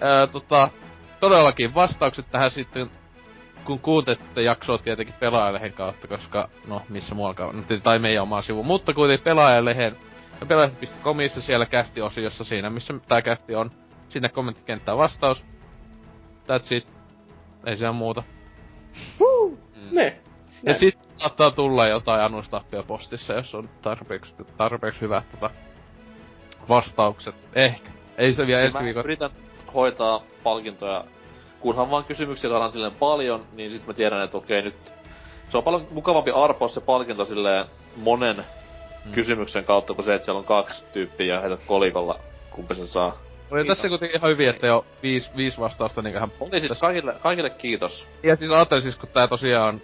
ää, 0.00 0.26
tota, 0.26 0.68
todellakin 1.20 1.74
vastaukset 1.74 2.26
tähän 2.30 2.50
sitten, 2.50 2.90
kun 3.64 3.78
kuuntelette 3.78 4.42
jaksoa 4.42 4.78
tietenkin 4.78 5.14
pelaajalehen 5.20 5.72
kautta, 5.72 6.08
koska 6.08 6.48
no 6.66 6.82
missä 6.88 7.14
muuallakaan, 7.14 7.56
no, 7.56 7.62
tai 7.82 7.98
meidän 7.98 8.22
oma 8.22 8.42
sivu, 8.42 8.62
mutta 8.62 8.94
kuitenkin 8.94 9.24
pelaajalehen, 9.24 9.96
ja 10.40 10.46
pelaajalehti.comissa 10.46 11.40
siellä 11.42 11.66
kästi-osiossa 11.66 12.44
siinä, 12.44 12.70
missä 12.70 12.94
tämä 13.08 13.22
kästi 13.22 13.54
on, 13.54 13.70
sinne 14.08 14.28
kommenttikenttään 14.28 14.98
vastaus. 14.98 15.44
That's 16.48 16.76
it. 16.76 16.92
Ei 17.66 17.76
siellä 17.76 17.92
muuta. 17.92 18.22
Woo! 19.20 19.58
Ne. 19.90 20.20
Ja 20.66 20.74
sit 20.74 20.98
saattaa 21.16 21.50
tulla 21.50 21.88
jotain 21.88 22.24
annustappia 22.24 22.82
postissa, 22.82 23.34
jos 23.34 23.54
on 23.54 23.68
tarpeeksi, 23.82 24.34
tarpeeksi 24.56 25.00
hyvät 25.00 25.30
tota, 25.30 25.50
vastaukset. 26.68 27.34
Ehkä. 27.54 27.90
Ei 28.18 28.32
se 28.32 28.46
vielä 28.46 28.62
ensi 28.62 28.78
viikolla. 28.78 29.04
yritän 29.04 29.30
hoitaa 29.74 30.22
palkintoja, 30.42 31.04
kunhan 31.64 31.90
vaan 31.90 32.04
kysymyksiä 32.04 32.50
saadaan 32.50 32.72
silleen 32.72 32.94
paljon, 32.94 33.46
niin 33.52 33.70
sit 33.70 33.86
mä 33.86 33.92
tiedän, 33.92 34.24
että 34.24 34.38
okei 34.38 34.62
nyt... 34.62 34.92
Se 35.48 35.56
on 35.56 35.64
paljon 35.64 35.86
mukavampi 35.90 36.30
arpoa 36.30 36.68
se 36.68 36.80
palkinto 36.80 37.24
silleen 37.24 37.64
monen 37.96 38.36
mm. 38.36 39.12
kysymyksen 39.12 39.64
kautta, 39.64 39.94
kuin 39.94 40.04
se, 40.04 40.14
että 40.14 40.24
siellä 40.24 40.38
on 40.38 40.44
kaksi 40.44 40.84
tyyppiä 40.92 41.34
ja 41.34 41.40
heität 41.40 41.60
kolikolla, 41.66 42.20
kumpi 42.50 42.74
se 42.74 42.86
saa. 42.86 43.18
Oli 43.50 43.64
tässä 43.64 43.88
kuitenkin 43.88 44.18
ihan 44.18 44.30
hyvin, 44.30 44.48
että 44.48 44.66
jo 44.66 44.86
viisi, 45.02 45.30
viisi 45.36 45.58
vastausta 45.58 46.02
niinköhän... 46.02 46.32
Oli 46.40 46.60
siis 46.60 46.80
kaikille, 46.80 47.14
kaikille 47.20 47.50
kiitos. 47.50 48.06
Ja 48.22 48.36
siis 48.36 48.50
ajattelin 48.50 48.82
siis, 48.82 48.96
kun 48.96 49.08
tää 49.08 49.28
tosiaan 49.28 49.80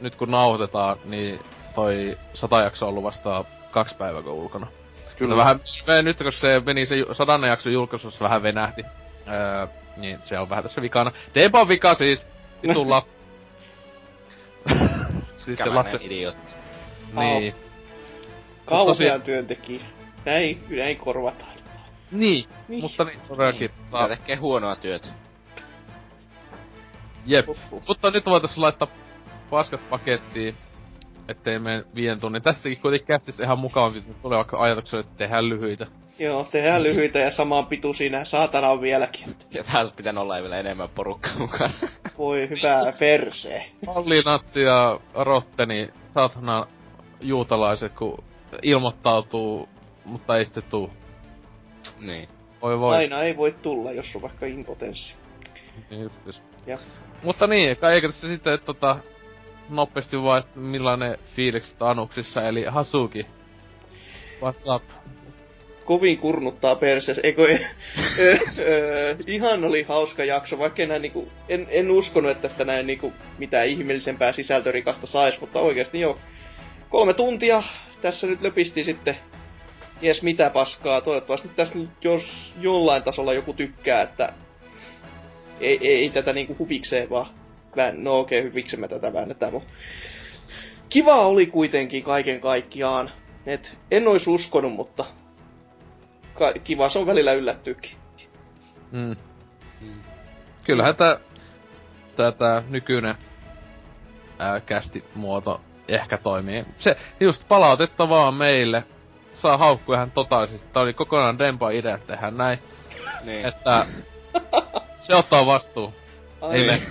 nyt 0.00 0.16
kun 0.16 0.30
nauhoitetaan, 0.30 0.96
niin 1.04 1.40
toi 1.74 2.18
sata 2.34 2.60
jakso 2.60 2.86
on 2.86 2.90
ollut 2.90 3.04
vasta 3.04 3.44
kaksi 3.70 3.96
päivää 3.96 4.22
kun 4.22 4.32
ulkona. 4.32 4.66
Kyllä. 5.18 5.30
No 5.30 5.36
vähän, 5.36 5.60
nyt 6.02 6.18
kun 6.18 6.32
se 6.32 6.62
meni 6.66 6.86
se 6.86 6.96
sadanne 7.12 7.48
jakson 7.48 7.72
julkaisussa 7.72 8.24
vähän 8.24 8.42
venähti, 8.42 8.82
öö, 9.28 9.66
niin 10.00 10.18
se 10.24 10.38
on 10.38 10.50
vähän 10.50 10.64
tässä 10.64 10.82
vikana. 10.82 11.12
Deban 11.34 11.68
vika 11.68 11.94
siis, 11.94 12.26
vitulla. 12.62 13.06
siis 15.36 15.58
se 15.58 15.64
lapsen... 15.64 16.02
idiootti. 16.02 16.52
Niin. 17.12 17.54
Kauhean 18.64 18.86
tosiaan... 18.86 19.22
työntekijä. 19.22 19.84
Näin, 20.24 20.64
näin 20.68 20.96
korvataan. 20.96 21.58
Niin, 22.10 22.44
niin. 22.68 22.82
mutta 22.82 23.04
niin 23.04 23.20
todellakin. 23.28 23.70
Niin. 23.70 23.90
Ta- 23.90 24.08
tekee 24.08 24.36
huonoa 24.36 24.76
työtä. 24.76 25.08
Jep. 27.26 27.48
Uhuh. 27.48 27.82
Mutta 27.88 28.10
nyt 28.10 28.26
voitais 28.26 28.58
laittaa 28.58 28.88
paskat 29.50 29.80
pakettiin. 29.90 30.54
Ettei 31.28 31.58
mene 31.58 31.84
viiden 31.94 32.20
tunnin. 32.20 32.42
Tästäkin 32.42 32.80
kuitenkin 32.80 33.06
kästistä 33.06 33.44
ihan 33.44 33.58
mukavampi, 33.58 33.98
että 33.98 34.12
tulee 34.22 34.36
vaikka 34.36 34.62
ajatuksella, 34.62 35.00
että 35.00 35.18
tehdään 35.18 35.48
lyhyitä. 35.48 35.86
Joo, 36.18 36.44
tehdään 36.44 36.82
lyhyitä 36.82 37.18
ja 37.18 37.30
samaan 37.30 37.66
pituisia 37.66 38.24
saatana 38.24 38.70
on 38.70 38.80
vieläkin. 38.80 39.36
Ja 39.50 39.64
tässä 39.64 39.94
pitänyt 39.96 40.22
olla 40.22 40.42
vielä 40.42 40.56
enemmän 40.56 40.88
porukkaa 40.94 41.38
mukana. 41.38 41.74
Voi 42.18 42.48
hyvää 42.48 42.92
perse. 42.98 43.66
Olli, 43.86 44.22
Natsi 44.22 44.62
ja 44.62 45.00
Rotteni, 45.14 45.88
saatana 46.14 46.66
juutalaiset, 47.20 47.92
kun 47.92 48.24
ilmoittautuu, 48.62 49.68
mutta 50.04 50.36
ei 50.36 50.44
sitten 50.44 50.62
tuu. 50.62 50.90
niin. 52.00 52.28
Voi 52.62 52.78
voi. 52.78 52.96
Aina 52.96 53.22
ei 53.22 53.36
voi 53.36 53.52
tulla, 53.62 53.92
jos 53.92 54.16
on 54.16 54.22
vaikka 54.22 54.46
impotenssi. 54.46 55.14
Niin 55.90 56.02
justis. 56.02 56.42
Ja. 56.66 56.78
Mutta 57.22 57.46
niin, 57.46 57.76
kai 57.76 57.94
eikö 57.94 58.08
tässä 58.08 58.28
sitten, 58.28 58.52
että 58.54 58.66
tota, 58.66 58.96
nopeasti 59.68 60.22
vaan, 60.22 60.38
että 60.38 60.60
millainen 60.60 61.18
fiilikset 61.36 61.82
Anuksissa, 61.82 62.42
eli 62.42 62.64
Hasuki. 62.64 63.26
What's 64.40 64.74
up? 64.74 64.82
Kovin 65.84 66.18
kurnuttaa 66.18 66.76
perseessä. 66.76 67.22
Eikö, 67.22 67.58
ö, 68.18 68.38
ö, 68.58 69.16
ihan 69.26 69.64
oli 69.64 69.82
hauska 69.82 70.24
jakso, 70.24 70.58
vaikka 70.58 70.82
enää 70.82 70.98
niinku, 70.98 71.28
en, 71.48 71.66
en 71.70 71.90
uskonut, 71.90 72.30
että 72.30 72.48
tästä 72.48 72.64
näin 72.64 72.86
niinku 72.86 73.12
mitään 73.38 73.68
ihmeellisempää 73.68 74.32
sisältörikasta 74.32 75.06
sais, 75.06 75.40
mutta 75.40 75.60
oikeasti 75.60 76.00
joo. 76.00 76.18
Kolme 76.90 77.14
tuntia 77.14 77.62
tässä 78.02 78.26
nyt 78.26 78.42
löpisti 78.42 78.84
sitten 78.84 79.16
jes 80.02 80.22
mitä 80.22 80.50
paskaa. 80.50 81.00
Toivottavasti 81.00 81.48
tässä 81.48 81.78
nyt 81.78 82.04
jos 82.04 82.54
jollain 82.60 83.02
tasolla 83.02 83.32
joku 83.32 83.52
tykkää, 83.52 84.02
että 84.02 84.32
ei, 85.60 85.78
ei, 85.80 85.94
ei 85.94 86.10
tätä 86.10 86.32
niinku 86.32 86.56
huvikseen 86.58 87.10
vaan 87.10 87.26
no 87.96 88.18
okei, 88.18 88.40
okay, 88.40 88.50
huvikseen 88.50 88.80
me 88.80 88.88
tätä 88.88 89.12
väännetään, 89.12 89.52
mutta 89.52 89.72
kiva 90.88 91.26
oli 91.26 91.46
kuitenkin 91.46 92.02
kaiken 92.02 92.40
kaikkiaan. 92.40 93.10
Et 93.46 93.76
en 93.90 94.08
olisi 94.08 94.30
uskonut, 94.30 94.72
mutta 94.72 95.04
ka- 96.34 96.52
kiva 96.64 96.88
se 96.88 96.98
on 96.98 97.06
välillä 97.06 97.32
yllättyykin. 97.32 97.90
Mm. 98.92 99.16
Kyllähän 100.64 100.96
tää, 100.96 101.18
tää, 102.16 102.32
tää 102.32 102.62
nykyinen 102.68 103.14
ää, 104.38 104.60
kästimuoto 104.60 105.60
ehkä 105.88 106.18
toimii. 106.18 106.64
Se 106.76 106.96
just 107.20 107.48
palautetta 107.48 108.08
vaan 108.08 108.34
meille. 108.34 108.84
Saa 109.34 109.56
haukkuja 109.56 109.96
ihan 109.96 110.10
totaalisesti. 110.10 110.68
Tää 110.72 110.82
oli 110.82 110.94
kokonaan 110.94 111.38
Dempa 111.38 111.70
idea 111.70 111.98
tehdä 111.98 112.30
näin. 112.30 112.58
Niin. 113.24 113.46
Että 113.46 113.86
se 114.98 115.14
ottaa 115.14 115.46
vastuu. 115.46 115.94
Ei 116.52 116.66
me. 116.66 116.82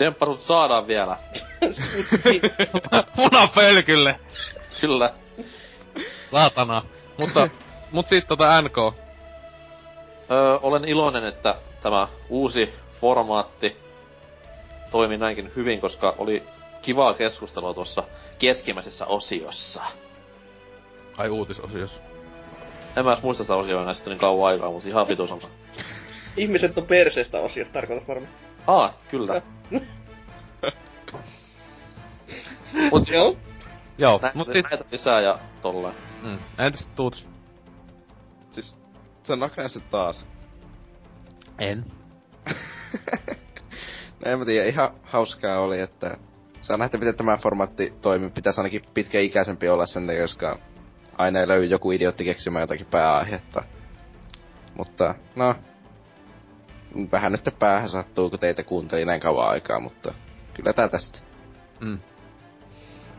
Dempparut 0.00 0.40
saadaan 0.40 0.86
vielä. 0.86 1.16
Punapölkylle. 3.16 4.20
Kyllä. 4.80 5.14
Saatana. 6.30 6.82
Mutta, 7.18 7.48
mut 7.92 8.08
sit 8.08 8.28
tota 8.28 8.62
NK. 8.62 8.78
Öö, 10.30 10.58
olen 10.62 10.84
iloinen, 10.84 11.24
että 11.24 11.54
tämä 11.82 12.08
uusi 12.28 12.74
formaatti 13.00 13.76
toimi 14.90 15.16
näinkin 15.16 15.52
hyvin, 15.56 15.80
koska 15.80 16.14
oli 16.18 16.42
kivaa 16.82 17.14
keskustelua 17.14 17.74
tuossa 17.74 18.02
keskimmäisessä 18.38 19.06
osiossa. 19.06 19.82
Ai 21.18 21.28
uutisosiossa. 21.28 22.00
En 22.96 23.04
mä 23.04 23.12
edes 23.12 23.22
muista 23.22 23.44
sitä 23.44 23.56
osioa 23.56 23.94
sitten 23.94 24.10
niin 24.10 24.20
kauan 24.20 24.52
aikaa, 24.52 24.70
mutta 24.70 24.88
ihan 24.88 25.06
on. 25.30 25.40
Ihmiset 26.36 26.78
on 26.78 26.86
perseestä 26.86 27.38
osiosta, 27.38 27.72
tarkoitas 27.72 28.08
varmaan. 28.08 28.32
Aa, 28.66 28.94
kyllä. 29.10 29.42
Mut 32.90 33.08
joo. 33.08 33.36
Joo, 33.98 34.18
Näitä, 34.22 34.38
mut 34.38 34.52
sit... 34.52 34.66
näitä 34.70 34.84
lisää 34.90 35.20
ja 35.20 35.38
tolleen. 35.62 35.94
Mm, 36.22 36.38
entäs 36.58 36.86
tuut? 36.96 37.28
Siis, 38.50 38.76
se 39.22 39.36
nakneessa 39.36 39.80
taas. 39.80 40.26
En. 41.58 41.84
No 44.24 44.32
en 44.32 44.38
mä 44.38 44.44
tiedä, 44.44 44.66
ihan 44.66 44.90
hauskaa 45.02 45.60
oli, 45.60 45.80
että 45.80 46.16
saa 46.60 46.76
nähdä, 46.76 46.98
miten 46.98 47.16
tämä 47.16 47.36
formaatti 47.36 47.94
toimii. 48.00 48.30
Pitäisi 48.30 48.60
ainakin 48.60 48.82
pitkäikäisempi 48.94 49.68
olla 49.68 49.86
sen 49.86 50.08
koska 50.20 50.58
aina 51.18 51.40
ei 51.40 51.48
löydy 51.48 51.66
joku 51.66 51.92
idiotti 51.92 52.24
keksimään 52.24 52.62
jotakin 52.62 52.86
pääaihetta. 52.86 53.62
Mutta, 54.76 55.14
no, 55.36 55.54
vähän 57.12 57.32
nyt 57.32 57.54
päähän 57.58 57.88
sattuu, 57.88 58.30
kun 58.30 58.38
teitä 58.38 58.62
kuuntelin 58.62 59.06
näin 59.06 59.20
kauan 59.20 59.48
aikaa, 59.48 59.80
mutta 59.80 60.14
kyllä 60.54 60.72
tää 60.72 60.88
tästä. 60.88 61.18
Mm. 61.80 61.98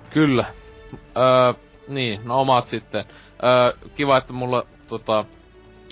Kyllä. 0.09 0.45
Öö, 0.95 1.53
niin, 1.87 2.21
no 2.23 2.41
omat 2.41 2.67
sitten. 2.67 3.05
Öö, 3.43 3.89
kiva, 3.95 4.17
että 4.17 4.33
mulla 4.33 4.63
tota, 4.87 5.25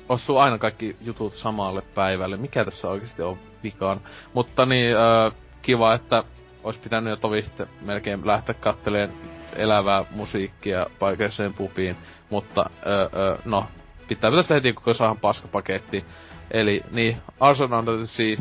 osuu 0.10 0.38
aina 0.38 0.58
kaikki 0.58 0.98
jutut 1.02 1.34
samalle 1.34 1.82
päivälle. 1.82 2.38
Mikä 2.38 2.66
tässä 2.66 2.90
oikeasti 2.90 3.22
on 3.22 3.38
vikaan? 3.64 4.02
Mutta 4.34 4.66
niin, 4.66 4.96
öö, 4.96 5.32
kiva, 5.62 5.94
että 5.94 6.24
olisi 6.64 6.80
pitänyt 6.80 7.12
jo 7.12 7.16
tovi 7.16 7.42
sitten 7.42 7.68
melkein 7.82 8.28
lähteä 8.28 8.56
katteleen 8.60 9.14
elävää 9.56 10.06
musiikkia 10.12 10.86
paikalliseen 11.00 11.54
pubiin. 11.54 11.98
Mutta, 12.30 12.70
öö, 12.86 13.10
öö, 13.16 13.38
no, 13.46 13.66
pitää 14.08 14.32
tässä 14.32 14.54
heti, 14.54 14.74
kun 14.74 14.96
saadaan 14.96 15.18
paskapaketti. 15.18 16.06
Eli 16.52 16.82
niin, 16.92 17.18
Arson 17.40 17.74
Under 17.74 17.98
the 17.98 18.06
Sea, 18.06 18.38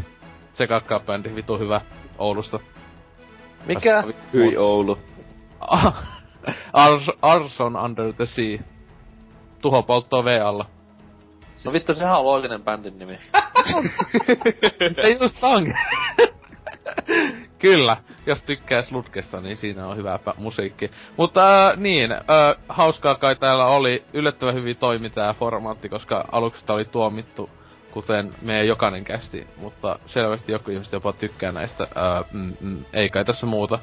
tsekakkaa 0.53 1.01
bändi, 1.01 1.35
vitu 1.35 1.59
hyvä 1.59 1.81
Oulusta. 2.19 2.61
Mikä? 3.67 4.05
Hyi 4.33 4.57
Oulu. 4.57 4.99
Ars- 6.87 7.19
Arson 7.23 7.77
Under 7.77 8.13
the 8.13 8.27
Sea. 8.27 8.59
Tuhopolttoa 9.63 10.25
V-alla. 10.25 10.67
No 11.65 11.73
vittu, 11.73 11.95
sehän 11.95 12.19
on 12.19 12.25
looginen 12.25 12.63
bändin 12.63 12.99
nimi. 12.99 13.19
Ei 15.05 15.17
just 15.21 15.45
onkin. 15.45 15.75
Kyllä, 17.59 17.97
jos 18.27 18.43
tykkää 18.43 18.83
Slutkesta, 18.83 19.41
niin 19.41 19.57
siinä 19.57 19.87
on 19.87 19.97
hyvä 19.97 20.19
musiikki. 20.37 20.91
Mutta 21.17 21.69
äh, 21.69 21.77
niin, 21.77 22.13
äh, 22.13 22.19
hauskaa 22.69 23.15
kai 23.15 23.37
täällä 23.37 23.67
oli. 23.67 24.05
Yllättävän 24.13 24.55
hyvin 24.55 24.77
toimi 24.77 25.11
tää 25.11 25.35
formaatti, 25.35 25.89
koska 25.89 26.25
aluksi 26.33 26.65
tää 26.65 26.77
oli 26.77 26.85
tuomittu, 26.85 27.51
kuten 28.01 28.35
meidän 28.43 28.67
jokainen 28.67 29.05
kästi. 29.05 29.47
Mutta 29.57 29.99
selvästi 30.07 30.53
joku 30.53 30.71
ihmiset 30.71 30.93
jopa 30.93 31.13
tykkää 31.13 31.53
näistä. 31.53 31.85
Äh, 31.85 32.25
mm, 32.33 32.57
mm, 32.61 32.85
ei 32.93 33.09
kai 33.11 33.25
tässä 33.25 33.47
muuta. 33.47 33.79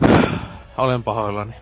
Olen 0.78 1.02
pahoillani. 1.02 1.54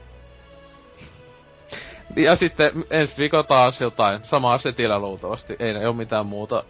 Ja 2.16 2.36
sitten 2.36 2.72
ensi 2.90 3.16
viikolla 3.18 3.42
taas 3.44 3.80
jotain 3.80 4.24
samaa 4.24 4.58
setillä 4.58 4.98
luultavasti. 4.98 5.56
Ei 5.58 5.70
ei 5.70 5.86
ole 5.86 5.96
mitään 5.96 6.26
muuta 6.26 6.64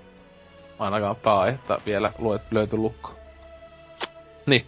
ainakaan 0.78 1.16
pääaihetta 1.16 1.80
vielä 1.86 2.12
luet, 2.18 2.42
löyty 2.50 2.76
lukko. 2.76 3.14
Niin. 4.46 4.66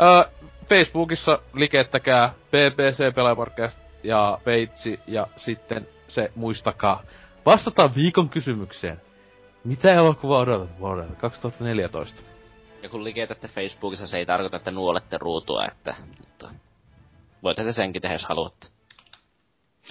Öö, 0.00 0.30
Facebookissa 0.68 1.38
likettäkää 1.52 2.34
BBC 2.50 3.14
Pelaajaporcast 3.14 3.78
ja 4.02 4.38
Peitsi 4.44 5.00
ja 5.06 5.26
sitten 5.36 5.88
se 6.08 6.32
muistakaa. 6.34 7.02
Vastataan 7.46 7.94
viikon 7.94 8.28
kysymykseen. 8.28 9.00
Mitä 9.64 9.92
elokuvaa 9.94 10.40
odotat 10.40 10.80
vuodelta 10.80 11.14
2014? 11.14 12.22
Ja 12.82 12.88
kun 12.88 13.04
liketätte 13.04 13.48
Facebookissa, 13.48 14.06
se 14.06 14.18
ei 14.18 14.26
tarkoita, 14.26 14.56
että 14.56 14.70
nuolette 14.70 15.18
ruutua, 15.18 15.64
että... 15.64 15.94
Mutta... 16.18 16.50
voitte 17.42 17.64
te 17.64 17.72
senkin 17.72 18.02
tehdä, 18.02 18.14
jos 18.14 18.24
haluatte. 18.24 18.66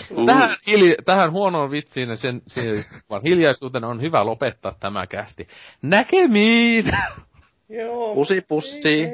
Mm. 0.10 0.26
Tähän, 0.26 0.50
hili- 0.68 0.98
tähän 1.06 1.32
huonoon 1.32 1.72
vitsiin 1.72 2.10
ja 2.10 2.16
sen, 2.16 2.42
sen 2.48 2.86
hiljaisuuteen 3.24 3.84
on 3.84 4.02
hyvä 4.02 4.26
lopettaa 4.26 4.76
tämä 4.80 5.08
kästi. 5.08 5.48
Näkemiin! 5.82 6.86
Joo. 7.70 8.16
Pusi 8.16 8.42
pussi. 8.42 9.08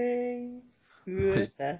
Yötä. 1.08 1.80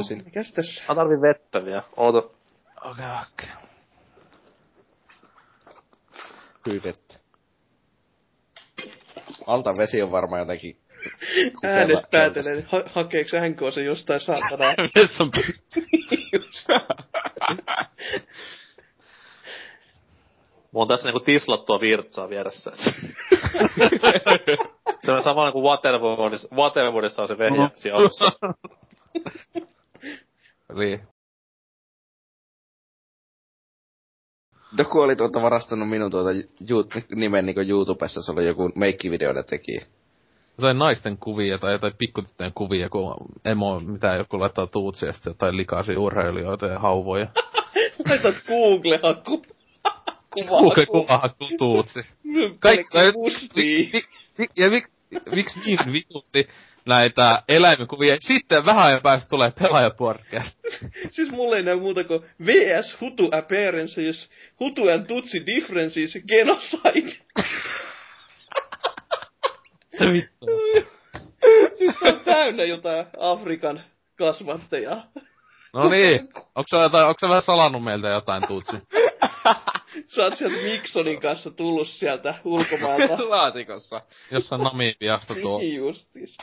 Luulisin. 0.00 0.24
mikäs 0.24 0.52
tässä? 0.52 0.84
Mä 0.88 0.94
tarvin 0.94 1.20
vettä 1.20 1.64
vielä. 1.64 1.82
Oota. 1.96 2.18
Okei, 2.18 2.34
okay, 2.90 3.06
okei. 3.32 3.48
Okay. 3.48 3.70
Pyydettä. 6.64 7.14
Alta 9.46 9.74
vesi 9.78 10.02
on 10.02 10.10
varmaan 10.10 10.40
jotenkin... 10.40 10.76
Äänestä 11.62 12.08
päätelen, 12.10 12.66
ha- 12.68 12.84
hakeeks 12.86 13.32
NK 13.32 13.74
se 13.74 13.82
jostain 13.82 14.20
saatana. 14.20 14.74
Vessan 14.96 15.30
Just. 16.32 16.68
Mulla 20.72 20.84
on 20.84 20.88
tässä 20.88 21.06
niinku 21.06 21.20
tislattua 21.20 21.80
virtsaa 21.80 22.28
vieressä. 22.28 22.72
se 25.04 25.12
on 25.12 25.22
sama 25.22 25.44
niinku 25.44 25.62
Waterboardissa, 25.62 26.56
Waterboardissa 26.56 27.22
on 27.22 27.28
se 27.28 27.38
vehjäksi 27.38 27.90
alussa. 27.90 28.32
Niin. 30.74 31.00
Joku 34.78 35.00
oli 35.00 35.16
tuota 35.16 35.42
varastanut 35.42 35.88
minun 35.88 36.10
tuota 36.10 36.30
ju- 36.68 36.88
nimen 37.14 37.46
niinku 37.46 37.60
YouTubessa, 37.60 38.22
se 38.22 38.32
oli 38.32 38.46
joku 38.46 38.72
meikkivideoiden 38.74 39.44
tekijä. 39.44 39.86
Jotain 40.58 40.78
naisten 40.78 41.16
kuvia 41.18 41.58
tai 41.58 41.72
jotain 41.72 41.92
pikkutyttöjen 41.98 42.52
kuvia, 42.54 42.88
kun 42.88 43.14
emo, 43.44 43.80
mitä 43.80 44.14
joku 44.14 44.40
laittaa 44.40 44.66
tuutsia 44.66 45.08
ja 45.08 45.12
sitten 45.12 45.30
jotain 45.30 45.56
likaisia 45.56 46.00
urheilijoita 46.00 46.66
ja 46.66 46.78
hauvoja. 46.78 47.26
Laitat 48.08 48.34
Google-haku. 48.48 49.42
Kuvaha 50.90 51.28
tuutsi. 51.58 52.00
Kaikki, 52.58 52.98
ja 54.56 54.70
mik, 54.70 54.88
miksi 55.30 55.60
niin 55.60 55.92
vitusti 55.92 56.48
näitä 56.86 57.42
eläimenkuvia. 57.48 58.16
Sitten 58.20 58.64
vähän 58.66 58.86
ajan 58.86 59.02
päästä 59.02 59.28
tulee 59.28 59.50
pelaajapodcast. 59.50 60.58
Siis 61.10 61.30
mulle 61.30 61.56
ei 61.56 61.62
näy 61.62 61.80
muuta 61.80 62.04
kuin 62.04 62.22
VS 62.46 63.00
Hutu 63.00 63.28
Appearances, 63.32 64.30
Hutu 64.60 64.88
and 64.88 65.06
Tutsi 65.06 65.46
Differences, 65.46 66.18
Genocide. 66.28 67.16
Vittu. 70.12 70.46
Nyt 71.80 71.96
on 72.02 72.20
täynnä 72.24 72.64
jotain 72.64 73.06
Afrikan 73.18 73.84
kasvatteja. 74.18 74.96
No 75.72 75.88
niin, 75.88 76.20
onko 76.54 76.64
sä, 76.70 76.76
jotain, 76.76 77.06
onko 77.06 77.18
sä 77.20 77.28
vähän 77.28 77.42
salannut 77.42 77.84
meiltä 77.84 78.08
jotain 78.08 78.46
tuutsi? 78.46 78.76
Sä 80.08 80.22
oot 80.22 80.36
sieltä 80.36 80.56
Miksonin 80.56 81.20
kanssa 81.20 81.50
tullut 81.50 81.88
sieltä 81.88 82.34
ulkomailta. 82.44 83.28
Laatikossa. 83.30 84.00
Jossain 84.30 84.62
Namibiasta 84.62 85.34
tuo. 85.42 85.58
Niin 85.58 85.76
justis. 85.76 86.38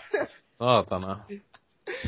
Saatana. 0.53 1.25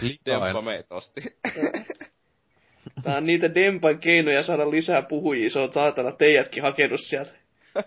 Demppa 0.02 0.48
Likain. 0.48 0.66
meitä 0.66 0.96
osti. 0.96 1.22
Tää 3.04 3.18
on 3.18 3.26
niitä 3.26 3.56
Dempan 3.56 4.00
keinoja 4.00 4.44
saada 4.44 4.72
lisää 4.72 5.02
puhujia. 5.02 5.50
Se 5.50 5.60
on 5.60 5.74
saatana 5.74 6.12
teidätkin 6.12 6.64
hakenut 6.64 7.00
sieltä 7.00 7.32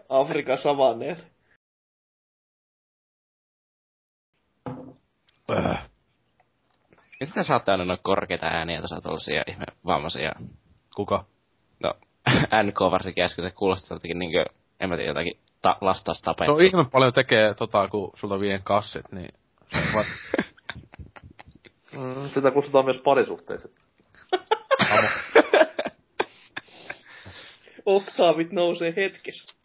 Afrikan 0.08 0.58
savanneelta. 0.58 1.23
Äh. 5.50 5.89
Miten 7.20 7.44
sä 7.44 7.55
oot 7.55 7.65
täynnä 7.65 7.84
noin 7.84 7.99
korkeita 8.02 8.47
ääniä 8.47 8.78
tuossa 8.78 9.00
tollasia 9.00 9.42
ihme 9.47 9.65
vammaisia? 9.86 10.32
Kuka? 10.97 11.24
NK 12.62 12.81
varsinkin 12.81 13.25
äsken 13.25 13.44
se 13.44 13.51
kuulosti 13.51 13.94
jotenkin 13.94 14.18
niinkö, 14.18 14.44
en 14.81 14.89
mä 14.89 14.97
tiedä, 14.97 15.10
jotakin 15.10 15.39
ta- 15.62 15.78
lastastapettu. 15.81 16.52
No 16.52 16.59
ihme 16.59 16.84
paljon 16.84 17.12
tekee 17.12 17.55
tota, 17.55 17.89
kun 17.89 18.10
sulta 18.15 18.41
vien 18.41 18.62
kassit, 18.62 19.12
niin... 19.12 19.34
Mm, 21.92 22.28
sitä 22.34 22.51
kutsutaan 22.51 22.84
myös 22.84 22.99
parisuhteeksi. 22.99 23.75
Oktaavit 27.86 28.52
nousee 28.52 28.94
hetkessä. 28.97 29.59